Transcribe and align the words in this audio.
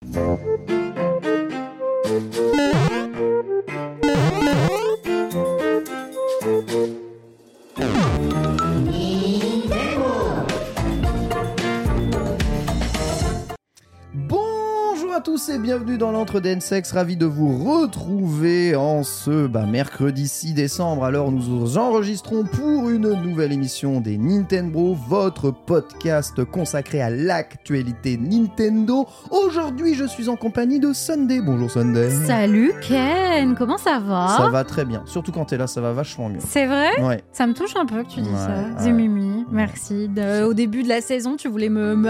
Bonjour 0.00 0.38
à 15.18 15.20
tous 15.20 15.48
et 15.48 15.58
bienvenue 15.58 15.98
dans 15.98 16.12
l'entre 16.12 16.38
d'Ensex, 16.38 16.92
ravi 16.92 17.16
de 17.16 17.26
vous 17.26 17.64
retrouver 17.64 18.76
en 18.76 19.02
ce 19.02 19.48
bah, 19.48 19.64
mercredi 19.66 20.28
6 20.28 20.54
décembre. 20.54 21.02
Alors 21.04 21.32
nous 21.32 21.76
enregistrons 21.76 22.44
pour 22.44 22.88
une 22.88 23.12
nouvelle 23.22 23.50
émission 23.52 24.00
des 24.00 24.16
Nintendo, 24.16 24.94
votre 25.08 25.50
podcast 25.50 26.44
consacré 26.44 27.00
à 27.02 27.10
l'actualité 27.10 28.16
Nintendo. 28.16 29.06
Aujourd'hui 29.30 29.94
je 29.94 30.04
suis 30.04 30.28
en 30.28 30.36
compagnie 30.36 30.78
de 30.78 30.92
Sunday. 30.92 31.40
Bonjour 31.44 31.68
Sunday. 31.70 32.10
Salut 32.10 32.72
Ken, 32.80 33.56
comment 33.56 33.78
ça 33.78 33.98
va? 33.98 34.28
Ça 34.36 34.48
va 34.50 34.62
très 34.62 34.84
bien, 34.84 35.02
surtout 35.06 35.32
quand 35.32 35.46
t'es 35.46 35.56
là 35.56 35.66
ça 35.66 35.80
va 35.80 35.92
vachement 35.92 36.28
mieux. 36.28 36.38
C'est 36.46 36.66
vrai? 36.66 37.02
Ouais. 37.02 37.24
Ça 37.32 37.46
me 37.48 37.54
touche 37.54 37.74
un 37.76 37.86
peu 37.86 38.04
que 38.04 38.08
tu 38.08 38.20
dis 38.20 38.28
Ouais, 38.28 38.36
ça. 38.36 38.84
ouais. 38.84 39.08
Merci. 39.50 40.08
De- 40.08 40.44
au 40.44 40.54
début 40.54 40.82
de 40.82 40.88
la 40.88 41.00
saison, 41.00 41.36
tu 41.36 41.48
voulais 41.48 41.68
me, 41.70 41.96
me 41.96 42.08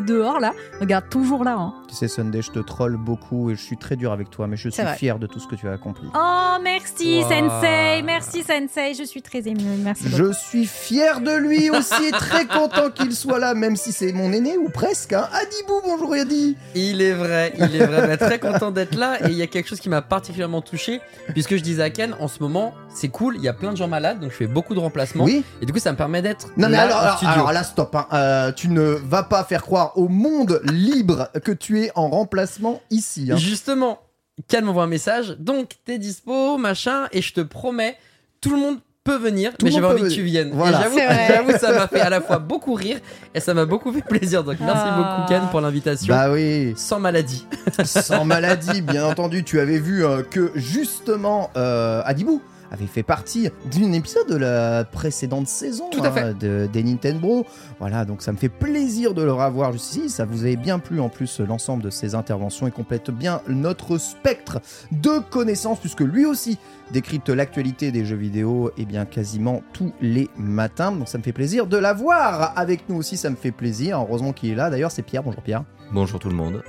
dehors 0.00 0.40
là. 0.40 0.52
Regarde, 0.80 1.08
toujours 1.10 1.44
là. 1.44 1.56
hein. 1.58 1.74
Tu 1.88 1.94
sais 1.94 2.08
Sunday, 2.08 2.42
je 2.42 2.50
te 2.50 2.58
troll 2.58 2.96
beaucoup 2.96 3.50
et 3.50 3.54
je 3.54 3.60
suis 3.60 3.76
très 3.76 3.94
dur 3.96 4.10
avec 4.12 4.28
toi, 4.28 4.46
mais 4.48 4.56
je 4.56 4.68
suis 4.68 4.82
fier 4.96 5.18
de 5.20 5.26
tout 5.26 5.38
ce 5.38 5.46
que 5.46 5.54
tu 5.54 5.68
as 5.68 5.72
accompli. 5.72 6.08
Oh, 6.14 6.56
merci 6.62 7.20
Wow. 7.20 7.28
Sensei, 7.28 8.02
merci 8.02 8.42
Sensei, 8.42 8.94
je 8.98 9.04
suis 9.04 9.22
très 9.22 9.46
émue. 9.46 9.62
Merci 9.78 10.04
beaucoup. 10.08 10.16
Je 10.16 10.32
suis 10.32 10.66
fier 10.66 11.20
de 11.20 11.30
lui 11.36 11.70
aussi 11.70 12.04
et 12.06 12.10
très 12.10 12.46
content 12.46 12.90
qu'il 12.90 13.12
soit 13.14 13.38
là, 13.38 13.54
même 13.54 13.76
si 13.76 13.92
c'est 13.92 14.12
mon 14.12 14.32
aîné 14.32 14.56
ou 14.58 14.68
presque. 14.68 15.12
Hein. 15.12 15.28
Adibou, 15.32 15.80
bonjour 15.84 16.16
Yadi. 16.16 16.56
Il 16.74 17.00
est 17.00 17.12
vrai, 17.12 17.52
il 17.56 17.76
est 17.76 17.86
vrai. 17.86 18.08
Bah, 18.08 18.16
très 18.16 18.40
content 18.40 18.70
d'être 18.72 18.96
là. 18.96 19.18
Et 19.26 19.30
il 19.30 19.36
y 19.36 19.42
a 19.42 19.46
quelque 19.46 19.68
chose 19.68 19.80
qui 19.80 19.88
m'a 19.88 20.02
particulièrement 20.02 20.62
touché, 20.62 21.00
puisque 21.32 21.56
je 21.56 21.62
disais 21.62 21.82
à 21.84 21.90
Ken, 21.90 22.14
en 22.18 22.26
ce 22.28 22.40
moment, 22.42 22.74
c'est 22.92 23.08
cool, 23.08 23.36
il 23.36 23.42
y 23.42 23.48
a 23.48 23.52
plein 23.52 23.70
de 23.72 23.76
gens 23.76 23.88
malades, 23.88 24.18
donc 24.20 24.32
je 24.32 24.36
fais 24.36 24.46
beaucoup 24.48 24.74
de 24.74 24.80
remplacements. 24.80 25.24
Oui. 25.24 25.44
Et 25.62 25.66
du 25.66 25.72
coup, 25.72 25.78
ça 25.78 25.92
me 25.92 25.96
permet 25.96 26.20
d'être 26.22 26.48
Non 26.56 26.68
mais 26.68 26.76
là 26.76 26.82
alors, 26.82 26.96
en 26.96 27.00
alors, 27.02 27.16
studio. 27.18 27.32
alors 27.34 27.52
là 27.52 27.62
stop, 27.62 27.94
hein. 27.94 28.06
Euh, 28.12 28.52
tu 28.52 28.68
ne 28.68 28.82
vas 28.82 29.22
pas 29.22 29.44
faire 29.44 29.62
croire 29.62 29.92
au 29.96 30.08
monde 30.08 30.60
libre 30.64 31.28
que 31.44 31.52
tu 31.52 31.75
es 31.84 31.92
en 31.94 32.08
remplacement 32.08 32.80
ici. 32.90 33.28
hein. 33.30 33.36
Justement, 33.36 33.98
Ken 34.48 34.64
m'envoie 34.64 34.84
un 34.84 34.88
message, 34.88 35.36
donc 35.38 35.70
t'es 35.84 35.98
dispo, 35.98 36.56
machin, 36.58 37.06
et 37.12 37.22
je 37.22 37.32
te 37.32 37.40
promets, 37.40 37.96
tout 38.40 38.50
le 38.50 38.56
monde 38.58 38.78
peut 39.04 39.16
venir, 39.16 39.52
Tout 39.56 39.66
mais 39.66 39.70
j'avais 39.70 39.86
envie 39.86 40.02
que 40.02 40.08
tu 40.08 40.22
viennes. 40.24 40.50
Voilà. 40.52 40.82
J'avoue, 41.28 41.52
ça 41.58 41.72
m'a 41.72 41.86
fait 41.86 42.00
à 42.00 42.10
la 42.10 42.20
fois 42.20 42.38
beaucoup 42.40 42.74
rire, 42.74 42.98
et 43.34 43.40
ça 43.40 43.54
m'a 43.54 43.64
beaucoup 43.64 43.92
fait 43.92 44.02
plaisir. 44.02 44.42
Donc 44.42 44.56
merci 44.60 44.82
Ah. 44.84 44.96
beaucoup 44.96 45.28
Ken 45.28 45.48
pour 45.52 45.60
l'invitation. 45.60 46.12
Bah 46.12 46.30
oui, 46.32 46.74
Sans 46.76 46.98
maladie. 46.98 47.46
sans 47.84 48.24
maladie, 48.24 48.82
bien 48.82 49.06
entendu. 49.06 49.44
Tu 49.44 49.60
avais 49.60 49.78
vu 49.78 50.04
euh, 50.04 50.22
que 50.22 50.50
justement 50.56 51.50
euh, 51.56 52.02
Adibou 52.04 52.42
avait 52.76 52.86
fait 52.86 53.02
partie 53.02 53.48
d'un 53.72 53.92
épisode 53.92 54.28
de 54.28 54.36
la 54.36 54.84
précédente 54.84 55.48
saison 55.48 55.88
Tout 55.90 56.04
à 56.04 56.10
fait. 56.12 56.34
de, 56.38 56.68
des 56.72 56.82
Nintendo. 56.82 57.44
Voilà, 57.80 58.04
donc 58.04 58.22
ça 58.22 58.32
me 58.32 58.36
fait 58.36 58.48
plaisir 58.48 59.14
de 59.14 59.22
le 59.22 59.32
revoir 59.32 59.72
juste 59.72 59.96
ici. 59.96 60.10
Ça 60.10 60.24
vous 60.24 60.44
avait 60.44 60.56
bien 60.56 60.78
plu 60.78 61.00
en 61.00 61.08
plus 61.08 61.40
l'ensemble 61.40 61.82
de 61.82 61.90
ses 61.90 62.14
interventions 62.14 62.66
et 62.66 62.70
complète 62.70 63.10
bien 63.10 63.40
notre 63.48 63.98
spectre 63.98 64.60
de 64.92 65.18
connaissances 65.30 65.80
puisque 65.80 66.00
lui 66.00 66.26
aussi 66.26 66.58
décrypte 66.92 67.30
l'actualité 67.30 67.90
des 67.90 68.04
jeux 68.04 68.16
vidéo 68.16 68.70
et 68.76 68.84
bien 68.84 69.04
quasiment 69.06 69.62
tous 69.72 69.92
les 70.00 70.28
matins. 70.36 70.92
Donc 70.92 71.08
ça 71.08 71.18
me 71.18 71.22
fait 71.22 71.32
plaisir 71.32 71.66
de 71.66 71.76
l'avoir 71.76 72.52
avec 72.56 72.88
nous 72.88 72.96
aussi. 72.96 73.16
Ça 73.16 73.30
me 73.30 73.36
fait 73.36 73.52
plaisir. 73.52 73.98
Heureusement 74.00 74.32
qu'il 74.32 74.50
est 74.50 74.54
là. 74.54 74.70
D'ailleurs, 74.70 74.90
c'est 74.90 75.02
Pierre. 75.02 75.22
Bonjour 75.22 75.42
Pierre. 75.42 75.64
Bonjour 75.92 76.18
tout 76.18 76.28
le 76.28 76.36
monde. 76.36 76.62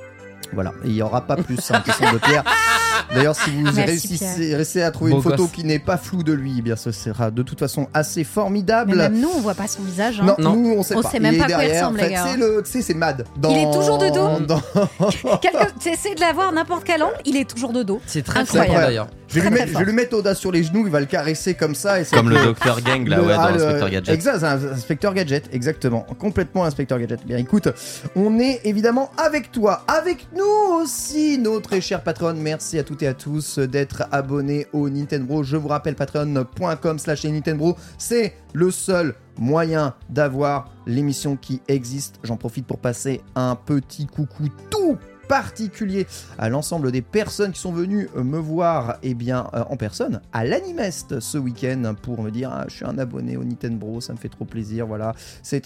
Voilà, 0.53 0.71
il 0.85 0.91
n'y 0.93 1.01
aura 1.01 1.21
pas 1.21 1.35
plus 1.35 1.59
hein, 1.71 1.81
question 1.85 2.11
de 2.13 2.17
Pierre. 2.19 2.43
D'ailleurs, 3.13 3.35
si 3.35 3.49
vous 3.51 3.63
Merci, 3.63 3.81
réussissez 3.83 4.55
réussissez 4.55 4.81
à 4.81 4.91
trouver 4.91 5.11
Beau 5.11 5.17
une 5.17 5.23
photo 5.23 5.43
gosse. 5.43 5.51
qui 5.51 5.63
n'est 5.65 5.77
pas 5.79 5.97
floue 5.97 6.23
de 6.23 6.31
lui, 6.33 6.55
eh 6.59 6.61
bien 6.61 6.75
ce 6.77 6.91
sera 6.91 7.31
de 7.31 7.41
toute 7.43 7.59
façon 7.59 7.87
assez 7.93 8.23
formidable. 8.23 8.91
Mais 8.91 9.09
même 9.09 9.19
nous, 9.19 9.29
on 9.35 9.41
voit 9.41 9.55
pas 9.55 9.67
son 9.67 9.81
visage. 9.83 10.19
hein. 10.21 10.25
non, 10.25 10.35
Non. 10.39 10.55
nous 10.55 10.75
on 10.77 10.83
sait 10.83 10.95
On 10.95 11.01
pas. 11.01 11.09
sait 11.09 11.19
même 11.19 11.33
Il 11.33 11.37
est 11.37 11.39
pas 11.39 11.45
à 11.45 11.47
quoi 11.49 11.63
il 11.63 11.67
derrière. 11.67 11.83
ressemble, 11.83 11.99
En 11.99 12.01
fait, 12.03 12.07
les 12.09 12.13
gars. 12.15 12.25
C'est 12.31 12.37
le, 12.37 12.61
tu 12.65 12.71
sais, 12.71 12.81
c'est 12.81 12.93
Mad. 12.93 13.25
Dans... 13.37 13.49
Il 13.49 13.57
est 13.57 13.71
toujours 13.73 13.97
de 13.97 14.07
dos 14.09 14.39
dans- 14.45 14.61
Quelque... 15.41 15.79
Tu 15.81 15.89
essaies 15.89 16.15
de 16.15 16.21
l'avoir 16.21 16.49
à 16.49 16.51
n'importe 16.53 16.83
quel 16.85 17.03
angle, 17.03 17.13
il 17.25 17.35
est 17.35 17.49
toujours 17.49 17.73
de 17.73 17.83
dos. 17.83 18.01
C'est 18.05 18.23
très 18.23 18.39
Incroyable. 18.39 18.69
incroyable 18.71 18.87
d'ailleurs. 18.87 19.07
Je 19.37 19.41
vais, 19.43 19.49
lui 19.49 19.55
mettre, 19.59 19.71
je 19.73 19.77
vais 19.77 19.85
lui 19.85 19.93
mettre 19.93 20.17
Audace 20.17 20.39
sur 20.39 20.51
les 20.51 20.63
genoux, 20.63 20.83
il 20.85 20.91
va 20.91 20.99
le 20.99 21.05
caresser 21.05 21.53
comme 21.53 21.75
ça. 21.75 21.99
Et 21.99 22.03
c'est 22.03 22.15
Comme 22.15 22.29
le 22.29 22.35
Dr 22.37 22.81
Gang 22.81 23.07
là, 23.07 23.17
Le- 23.17 23.23
ouais, 23.23 23.35
dans 23.35 23.49
le- 23.49 23.55
Inspector 23.55 23.89
Gadget. 23.89 24.13
Exact, 24.15 24.39
c'est 24.39 24.45
un 24.45 24.71
inspecteur 24.73 25.13
gadget, 25.13 25.49
exactement. 25.53 26.05
Complètement 26.19 26.65
inspecteur 26.65 26.99
gadget. 26.99 27.25
Bien 27.25 27.37
écoute, 27.37 27.69
on 28.15 28.39
est 28.39 28.61
évidemment 28.65 29.11
avec 29.17 29.51
toi, 29.51 29.83
avec 29.87 30.27
nous 30.35 30.75
aussi, 30.81 31.37
nos 31.37 31.59
très 31.59 31.81
chers 31.81 32.01
patrons. 32.03 32.33
Merci 32.35 32.79
à 32.79 32.83
toutes 32.83 33.03
et 33.03 33.07
à 33.07 33.13
tous 33.13 33.59
d'être 33.59 34.03
abonnés 34.11 34.67
au 34.73 34.89
Nintendo. 34.89 35.43
Je 35.43 35.57
vous 35.57 35.67
rappelle, 35.67 35.95
patreon.com 35.95 36.99
slash 36.99 37.25
Nintendo, 37.25 37.75
c'est 37.97 38.33
le 38.53 38.71
seul 38.71 39.15
moyen 39.37 39.93
d'avoir 40.09 40.71
l'émission 40.87 41.35
qui 41.35 41.61
existe. 41.67 42.15
J'en 42.23 42.37
profite 42.37 42.65
pour 42.65 42.79
passer 42.79 43.21
un 43.35 43.55
petit 43.55 44.07
coucou 44.07 44.45
tout 44.69 44.97
particulier 45.27 46.07
à 46.37 46.49
l'ensemble 46.49 46.91
des 46.91 47.01
personnes 47.01 47.51
qui 47.51 47.59
sont 47.59 47.71
venues 47.71 48.09
euh, 48.15 48.23
me 48.23 48.37
voir 48.37 48.97
eh 49.03 49.13
bien, 49.13 49.49
euh, 49.53 49.63
en 49.69 49.77
personne 49.77 50.21
à 50.33 50.45
l'Animest 50.45 51.19
ce 51.19 51.37
week-end 51.37 51.93
pour 52.01 52.21
me 52.21 52.31
dire 52.31 52.51
ah, 52.51 52.65
je 52.67 52.75
suis 52.75 52.85
un 52.85 52.97
abonné 52.97 53.37
au 53.37 53.43
Nintendo, 53.43 54.01
ça 54.01 54.13
me 54.13 54.17
fait 54.17 54.29
trop 54.29 54.45
plaisir, 54.45 54.87
voilà, 54.87 55.13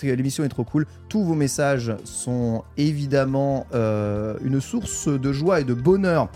l'émission 0.04 0.44
est 0.44 0.50
trop 0.50 0.64
cool. 0.64 0.86
Tous 1.10 1.24
vos 1.24 1.36
messages 1.36 1.94
sont 2.04 2.64
évidemment 2.78 3.68
euh, 3.74 4.36
une 4.44 4.62
source 4.62 5.08
de 5.08 5.32
joie 5.32 5.62
et 5.62 5.64
de 5.64 5.74
bonheur 5.74 6.30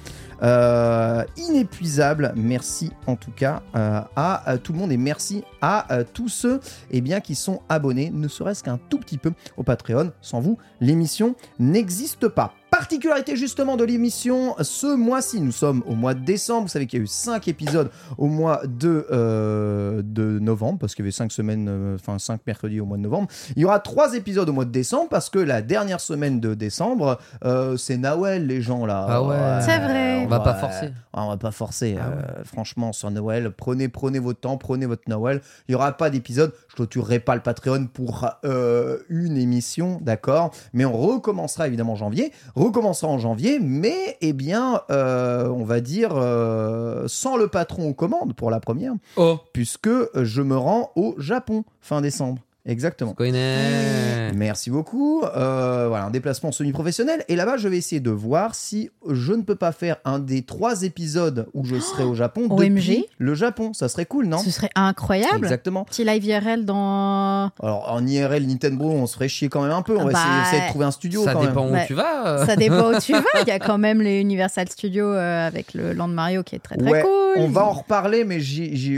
inépuisable. 1.37 2.33
Merci 2.35 2.91
en 3.07 3.15
tout 3.15 3.31
cas 3.31 3.63
à, 3.73 4.57
tout 4.61 4.73
le 4.73 4.79
monde 4.79 4.91
et 4.91 4.97
merci 4.97 5.43
à 5.61 5.87
tous 6.13 6.29
ceux 6.29 6.59
eh 6.91 7.01
bien, 7.01 7.21
qui 7.21 7.35
sont 7.35 7.61
abonnés, 7.69 8.11
ne 8.13 8.27
serait-ce 8.27 8.63
qu'un 8.63 8.77
tout 8.89 8.99
petit 8.99 9.17
peu 9.17 9.31
au 9.57 9.63
Patreon. 9.63 10.11
Sans 10.21 10.41
vous, 10.41 10.57
l'émission 10.81 11.35
n'existe 11.59 12.27
pas. 12.27 12.53
Particularité 12.77 13.37
justement 13.37 13.77
de 13.77 13.85
l'émission 13.85 14.53
ce 14.61 14.97
mois-ci, 14.97 15.39
nous 15.39 15.53
sommes 15.53 15.81
au 15.87 15.95
mois 15.95 16.13
de 16.13 16.25
décembre. 16.25 16.63
Vous 16.63 16.67
savez 16.67 16.87
qu'il 16.87 16.99
y 16.99 17.01
a 17.01 17.05
eu 17.05 17.07
5 17.07 17.47
épisodes 17.47 17.89
au 18.17 18.27
mois 18.27 18.63
de, 18.65 19.07
euh, 19.11 20.01
de 20.03 20.39
novembre, 20.39 20.79
parce 20.79 20.93
qu'il 20.93 21.03
y 21.03 21.05
avait 21.05 21.13
5 21.13 21.31
semaines, 21.31 21.67
euh, 21.69 21.95
enfin 21.95 22.19
5 22.19 22.41
mercredis 22.45 22.81
au 22.81 22.85
mois 22.85 22.97
de 22.97 23.03
novembre. 23.03 23.29
Il 23.55 23.61
y 23.61 23.65
aura 23.65 23.79
3 23.79 24.15
épisodes 24.15 24.49
au 24.49 24.51
mois 24.51 24.65
de 24.65 24.71
décembre, 24.71 25.07
parce 25.09 25.29
que 25.29 25.39
la 25.39 25.61
dernière 25.61 26.01
semaine 26.01 26.41
de 26.41 26.53
décembre, 26.53 27.17
euh, 27.45 27.77
c'est 27.77 27.95
Noël, 27.95 28.45
les 28.45 28.61
gens 28.61 28.85
là. 28.85 29.05
Ah 29.07 29.23
ouais. 29.23 29.37
C'est 29.61 29.79
vrai. 29.79 30.25
On 30.25 30.27
va 30.27 30.41
pas 30.41 30.55
forcer. 30.55 30.91
On 31.13 31.29
va 31.29 31.37
pas 31.37 31.51
forcer. 31.51 31.95
Ah 31.97 32.07
euh, 32.07 32.43
franchement, 32.43 32.91
sur 32.91 33.09
Noël, 33.09 33.51
prenez, 33.51 33.87
prenez 33.87 34.19
votre 34.19 34.41
temps, 34.41 34.57
prenez 34.57 34.85
votre 34.85 35.03
Noël. 35.07 35.41
Il 35.69 35.71
y 35.71 35.75
aura 35.75 35.93
pas 35.93 36.09
d'épisode. 36.09 36.53
Je 36.67 36.75
clôturerai 36.75 37.19
pas 37.19 37.35
le 37.35 37.41
Patreon 37.41 37.87
pour 37.87 38.27
euh, 38.43 38.97
une 39.07 39.37
émission, 39.37 39.99
d'accord? 40.01 40.51
Mais 40.73 40.83
on 40.83 40.91
recommencera 40.91 41.67
évidemment 41.67 41.93
en 41.93 41.97
janvier. 41.97 42.33
Recommencera 42.65 43.11
en 43.11 43.19
janvier, 43.19 43.59
mais 43.61 44.17
eh 44.21 44.33
bien, 44.33 44.81
euh, 44.89 45.47
on 45.49 45.65
va 45.65 45.81
dire 45.81 46.13
euh, 46.15 47.03
sans 47.07 47.37
le 47.37 47.47
patron 47.47 47.87
aux 47.87 47.93
commandes 47.93 48.33
pour 48.33 48.49
la 48.49 48.59
première, 48.59 48.93
Oh, 49.17 49.37
puisque 49.53 49.91
je 50.15 50.41
me 50.41 50.57
rends 50.57 50.89
au 50.95 51.13
Japon 51.19 51.63
fin 51.79 52.01
décembre. 52.01 52.41
Exactement. 52.65 53.13
connais. 53.13 54.31
Merci 54.33 54.69
beaucoup. 54.71 55.23
Euh, 55.23 55.85
voilà, 55.87 56.05
un 56.05 56.09
déplacement 56.09 56.51
semi-professionnel. 56.51 57.23
Et 57.27 57.35
là-bas, 57.35 57.57
je 57.57 57.67
vais 57.67 57.77
essayer 57.77 57.99
de 58.01 58.09
voir 58.11 58.55
si 58.55 58.89
je 59.09 59.33
ne 59.33 59.43
peux 59.43 59.55
pas 59.55 59.71
faire 59.71 59.97
un 60.03 60.19
des 60.19 60.41
trois 60.43 60.81
épisodes 60.83 61.47
où 61.53 61.63
je 61.65 61.79
serai 61.79 62.03
au 62.03 62.15
Japon 62.15 62.47
OMG. 62.49 62.75
depuis 62.75 63.05
le 63.19 63.35
Japon. 63.35 63.73
Ça 63.73 63.87
serait 63.87 64.05
cool, 64.05 64.25
non? 64.25 64.39
Ce 64.39 64.49
serait 64.51 64.69
incroyable. 64.75 65.37
Exactement. 65.37 65.85
Petit 65.85 66.03
live 66.03 66.25
IRL 66.25 66.65
dans. 66.65 67.51
Alors, 67.61 67.91
en 67.91 68.05
IRL, 68.05 68.45
Nintendo, 68.47 68.85
on 68.85 69.05
se 69.05 69.13
ferait 69.15 69.27
chier 69.29 69.47
quand 69.49 69.61
même 69.61 69.71
un 69.71 69.81
peu. 69.83 69.95
On 69.97 70.05
va 70.05 70.11
Bah, 70.13 70.19
essayer, 70.19 70.41
essayer 70.47 70.61
de 70.63 70.69
trouver 70.69 70.85
un 70.85 70.91
studio 70.91 71.23
Ça 71.23 71.33
quand 71.33 71.45
dépend 71.45 71.69
même. 71.69 71.83
où 71.83 71.87
tu 71.87 71.93
vas. 71.93 72.45
Ça 72.45 72.55
dépend 72.55 72.93
où 72.93 72.99
tu 72.99 73.13
vas. 73.13 73.21
Il 73.41 73.47
y 73.47 73.51
a 73.51 73.59
quand 73.59 73.77
même 73.77 74.01
les 74.01 74.19
Universal 74.21 74.67
Studios 74.69 75.05
euh, 75.13 75.47
avec 75.47 75.73
le 75.73 75.93
Land 75.93 76.07
Mario 76.09 76.43
qui 76.43 76.55
est 76.55 76.59
très 76.59 76.77
très 76.77 76.89
Ouais, 76.89 77.01
cool. 77.01 77.11
On 77.37 77.49
va 77.49 77.65
en 77.65 77.73
reparler, 77.73 78.23
mais 78.23 78.39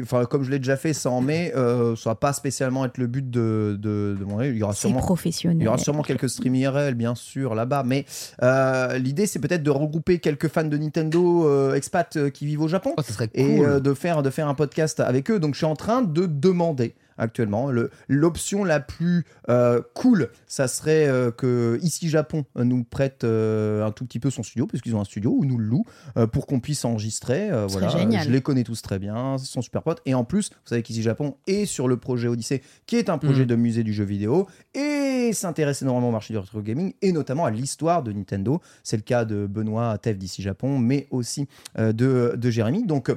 enfin, 0.04 0.25
comme 0.25 0.44
je 0.44 0.52
l'ai 0.52 0.60
déjà 0.60 0.78
fait, 0.78 0.94
ça 0.94 1.10
en 1.10 1.22
met. 1.22 1.54
Euh, 1.56 1.96
ça 1.96 2.12
va 2.12 2.16
pas 2.16 2.34
spécialement 2.34 2.86
être 2.86 2.98
le 2.98 3.08
but 3.08 3.30
de, 3.30 3.56
de, 3.77 4.15
de 4.19 4.24
mon 4.25 4.42
Il 4.42 4.57
y 4.57 4.63
aura 4.63 4.74
sûrement 4.74 5.00
professionnel. 5.00 5.57
Il 5.59 5.63
y 5.63 5.68
aura 5.68 5.77
sûrement 5.77 6.04
quelques 6.04 6.30
streams 6.30 6.56
IRL, 6.56 6.94
bien 6.95 7.15
sûr, 7.15 7.56
là-bas, 7.56 7.83
mais 7.86 8.06
euh, 8.44 8.98
l'idée, 8.98 9.25
c'est 9.27 9.39
peut-être 9.39 9.63
de 9.63 9.71
regrouper 9.71 10.19
quelques 10.19 10.48
fans 10.48 10.63
de 10.63 10.77
Nintendo 10.77 11.48
euh, 11.48 11.74
expats 11.75 12.15
euh, 12.18 12.30
qui 12.30 12.45
vivent 12.45 12.62
au 12.62 12.68
Japon 12.68 12.94
Oh, 12.98 13.01
ça 13.01 13.13
serait 13.13 13.27
cool. 13.27 13.39
et 13.39 13.59
euh, 13.59 13.80
de, 13.80 13.94
faire, 13.94 14.24
de 14.24 14.30
faire 14.30 14.48
un 14.48 14.54
podcast 14.56 15.00
avec 15.00 15.30
eux. 15.31 15.39
Donc, 15.39 15.54
je 15.54 15.57
suis 15.59 15.65
en 15.65 15.75
train 15.75 16.01
de 16.01 16.25
demander 16.25 16.95
actuellement 17.18 17.72
le- 17.72 17.90
l'option 18.08 18.64
la 18.64 18.80
plus 18.80 19.25
euh, 19.50 19.81
cool 19.94 20.30
ça 20.48 20.68
serait 20.68 21.08
euh, 21.08 21.31
que 21.31 21.80
ici 21.81 22.10
Japon 22.10 22.46
nous 22.56 22.84
prête 22.84 23.24
euh, 23.24 23.86
un 23.86 23.92
tout 23.92 24.06
petit 24.06 24.19
peu 24.19 24.30
son 24.30 24.44
studio 24.44 24.68
puisqu'ils 24.68 24.96
ont 24.96 25.02
un 25.02 25.06
studio 25.06 25.34
ou 25.38 25.46
nous 25.46 25.58
le 25.58 25.66
louent 25.66 25.86
euh, 26.18 26.28
pour 26.28 26.46
qu'on 26.48 26.60
puisse 26.60 26.84
enregistrer 26.86 27.50
euh, 27.52 27.66
voilà 27.68 27.90
génial. 27.90 28.24
je 28.25 28.30
les 28.31 28.42
connais 28.42 28.64
tous 28.64 28.81
très 28.81 29.00
bien 29.00 29.38
ce 29.38 29.46
sont 29.46 29.62
super 29.62 29.84
potes 29.84 30.02
et 30.06 30.14
en 30.14 30.24
plus 30.24 30.50
vous 30.50 30.56
savez 30.69 30.84
qu'ici 30.84 31.02
Japon 31.02 31.36
est 31.48 31.66
sur 31.66 31.88
le 31.88 31.98
projet 31.98 32.28
Odyssey 32.28 32.62
qui 32.86 32.96
est 32.98 33.10
un 33.10 33.18
projet 33.18 33.44
Mm. 33.44 33.48
de 33.48 33.56
musée 33.56 33.84
du 33.84 33.94
jeu 33.94 34.04
vidéo 34.04 34.48
et 34.74 35.31
s'intéresse 35.34 35.81
énormément 35.81 36.10
au 36.10 36.12
marché 36.12 36.34
du 36.34 36.38
retro 36.38 36.62
gaming 36.62 36.94
et 37.02 37.12
notamment 37.12 37.46
à 37.46 37.52
l'histoire 37.52 38.02
de 38.04 38.12
Nintendo. 38.12 38.62
C'est 38.84 38.98
le 38.98 39.04
cas 39.04 39.25
de 39.25 39.46
Benoît 39.46 39.98
Tev 39.98 40.18
d'ici 40.18 40.42
Japon, 40.42 40.80
mais 40.80 41.08
aussi 41.12 41.48
euh, 41.78 41.92
de, 41.94 42.34
de 42.38 42.50
Jérémy. 42.50 42.86
Donc, 42.86 43.10
euh, 43.10 43.16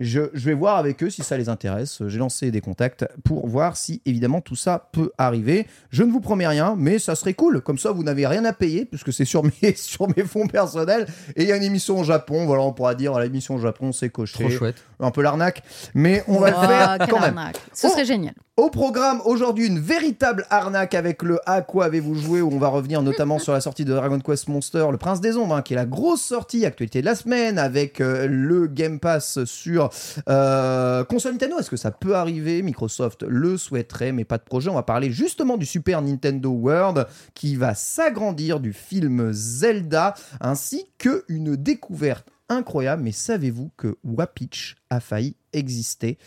je, 0.00 0.22
je 0.32 0.44
vais 0.46 0.54
voir 0.54 0.76
avec 0.78 1.02
eux 1.04 1.10
si 1.10 1.22
ça 1.22 1.36
les 1.36 1.48
intéresse. 1.48 2.02
J'ai 2.08 2.18
lancé 2.18 2.50
des 2.50 2.60
contacts 2.60 3.06
pour 3.24 3.46
voir 3.46 3.76
si 3.76 4.02
évidemment 4.06 4.40
tout 4.40 4.56
ça 4.56 4.88
peut 4.92 5.12
arriver. 5.18 5.66
Je 5.90 6.02
ne 6.02 6.10
vous 6.10 6.20
promets 6.20 6.46
rien, 6.48 6.74
mais 6.76 6.98
ça 6.98 7.14
serait 7.14 7.34
cool. 7.34 7.60
Comme 7.60 7.78
ça, 7.78 7.92
vous 7.92 8.02
n'avez 8.02 8.26
rien 8.26 8.44
à 8.44 8.52
payer 8.52 8.84
puisque 8.86 9.12
c'est 9.12 9.24
sur 9.24 9.42
mes, 9.62 9.74
sur 9.74 10.08
mes 10.16 10.24
fonds 10.24 10.46
personnels. 10.48 11.06
Et 11.36 11.42
il 11.42 11.48
y 11.48 11.52
a 11.52 11.56
une 11.56 11.62
émission 11.62 12.00
au 12.00 12.04
Japon. 12.04 12.46
Voilà, 12.46 12.62
on 12.62 12.72
pourra 12.72 12.94
dire 12.94 13.18
l'émission 13.18 13.54
au 13.54 13.60
Japon, 13.60 13.92
c'est 13.92 14.10
coché. 14.10 14.38
Trop 14.44 14.50
chouette. 14.50 14.76
Un 14.98 15.10
peu 15.10 15.22
l'arnaque, 15.22 15.62
mais 15.94 16.24
on 16.28 16.38
va 16.40 16.50
le 16.50 16.56
Oh, 16.58 16.66
faire 16.66 16.98
quand 17.08 17.20
même. 17.20 17.38
arnaque. 17.38 17.56
Ce 17.72 17.86
Oh. 17.86 17.90
serait 17.90 18.04
génial. 18.04 18.34
Au 18.60 18.68
programme 18.68 19.22
aujourd'hui, 19.24 19.68
une 19.68 19.78
véritable 19.78 20.44
arnaque 20.50 20.92
avec 20.92 21.22
le 21.22 21.38
À 21.46 21.62
quoi 21.62 21.86
avez-vous 21.86 22.14
joué 22.14 22.42
où 22.42 22.52
on 22.52 22.58
va 22.58 22.68
revenir 22.68 23.00
notamment 23.00 23.38
sur 23.38 23.54
la 23.54 23.62
sortie 23.62 23.86
de 23.86 23.94
Dragon 23.94 24.20
Quest 24.20 24.48
Monster, 24.48 24.86
le 24.90 24.98
Prince 24.98 25.22
des 25.22 25.38
Ombres, 25.38 25.54
hein, 25.54 25.62
qui 25.62 25.72
est 25.72 25.76
la 25.76 25.86
grosse 25.86 26.20
sortie 26.20 26.66
actualité 26.66 27.00
de 27.00 27.06
la 27.06 27.14
semaine 27.14 27.58
avec 27.58 28.02
euh, 28.02 28.26
le 28.28 28.66
Game 28.66 29.00
Pass 29.00 29.42
sur 29.44 29.88
euh, 30.28 31.04
console 31.04 31.32
Nintendo. 31.32 31.58
Est-ce 31.58 31.70
que 31.70 31.78
ça 31.78 31.90
peut 31.90 32.14
arriver? 32.14 32.60
Microsoft 32.60 33.22
le 33.22 33.56
souhaiterait, 33.56 34.12
mais 34.12 34.26
pas 34.26 34.36
de 34.36 34.42
projet. 34.42 34.68
On 34.68 34.74
va 34.74 34.82
parler 34.82 35.10
justement 35.10 35.56
du 35.56 35.64
Super 35.64 36.02
Nintendo 36.02 36.50
World 36.50 37.06
qui 37.32 37.56
va 37.56 37.74
s'agrandir, 37.74 38.60
du 38.60 38.74
film 38.74 39.32
Zelda, 39.32 40.12
ainsi 40.38 40.84
que 40.98 41.24
une 41.28 41.56
découverte 41.56 42.28
incroyable. 42.50 43.04
Mais 43.04 43.12
savez-vous 43.12 43.70
que 43.78 43.96
Wapitch 44.04 44.76
a 44.90 45.00
failli 45.00 45.34
exister 45.52 46.18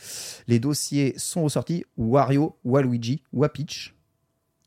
les 0.47 0.59
dossiers 0.59 1.13
sont 1.17 1.43
ressortis. 1.43 1.83
Wario, 1.97 2.57
Waluigi, 2.63 3.23
Wapitch. 3.33 3.95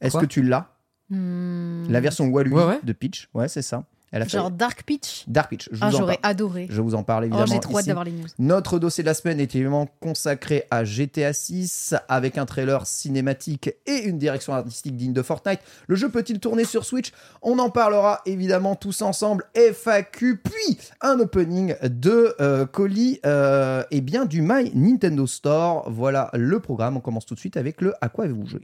Est-ce 0.01 0.19
que 0.19 0.27
tu 0.27 0.43
l'as? 0.43 0.73
Hmm. 1.11 1.87
La 1.91 2.01
version 2.01 2.27
Waluigi 2.29 2.57
Ouais, 2.57 2.65
ouais. 2.67 2.81
de 2.83 2.93
Peach 2.93 3.29
Ouais, 3.35 3.49
c'est 3.49 3.63
ça. 3.63 3.87
Elle 4.13 4.23
a 4.23 4.25
fait 4.25 4.39
Genre 4.39 4.51
Dark 4.53 4.85
Peach. 4.85 5.25
Dark. 5.27 5.53
Je 5.71 5.79
Ah, 5.81 5.91
j'aurais 5.91 6.17
par- 6.19 6.31
adoré. 6.31 6.69
je 6.71 6.81
vous 6.81 6.95
en 6.95 7.03
parle 7.03 7.25
Oh, 7.25 7.27
évidemment. 7.27 7.47
j'ai 7.53 7.59
trop 7.61 7.79
hâte 7.79 7.87
d'avoir 7.87 8.05
les 8.05 8.13
news. 8.13 8.27
Notre 8.39 8.79
dossier 8.79 9.03
de 9.03 9.07
la 9.09 9.15
semaine 9.15 9.41
est 9.41 9.53
évidemment 9.55 9.89
consacré 10.01 10.65
à 10.71 10.85
GTA 10.85 11.33
6 11.33 11.95
avec 12.09 12.39
un 12.39 12.47
trailer 12.47 12.87
cinématique 12.87 13.71
et 13.85 14.05
une 14.05 14.17
direction 14.19 14.55
artistique 14.55 14.97
digne 14.97 15.13
de 15.13 15.23
Fortnite. 15.23 15.59
Le 15.89 15.97
jeu 15.97 16.09
peut-il 16.09 16.39
tourner 16.39 16.65
sur 16.65 16.85
Switch? 16.85 17.13
On 17.43 17.59
en 17.59 17.69
parlera 17.69 18.23
évidemment 18.27 18.77
tous 18.77 19.03
ensemble. 19.03 19.45
FAQ, 19.55 20.37
puis 20.39 20.79
un 21.03 21.19
opening 21.19 21.75
de 21.83 22.35
euh, 22.41 22.65
colis 22.65 23.19
euh, 23.27 23.83
et 23.91 24.01
bien 24.01 24.25
du 24.25 24.41
My 24.41 24.71
Nintendo 24.75 25.27
Store. 25.27 25.91
Voilà 25.91 26.31
le 26.33 26.61
programme. 26.61 26.97
On 26.97 27.01
commence 27.01 27.27
tout 27.27 27.35
de 27.35 27.41
suite 27.41 27.57
avec 27.57 27.81
le 27.81 27.93
À 28.01 28.09
quoi 28.09 28.25
avez-vous 28.25 28.47
joué? 28.47 28.61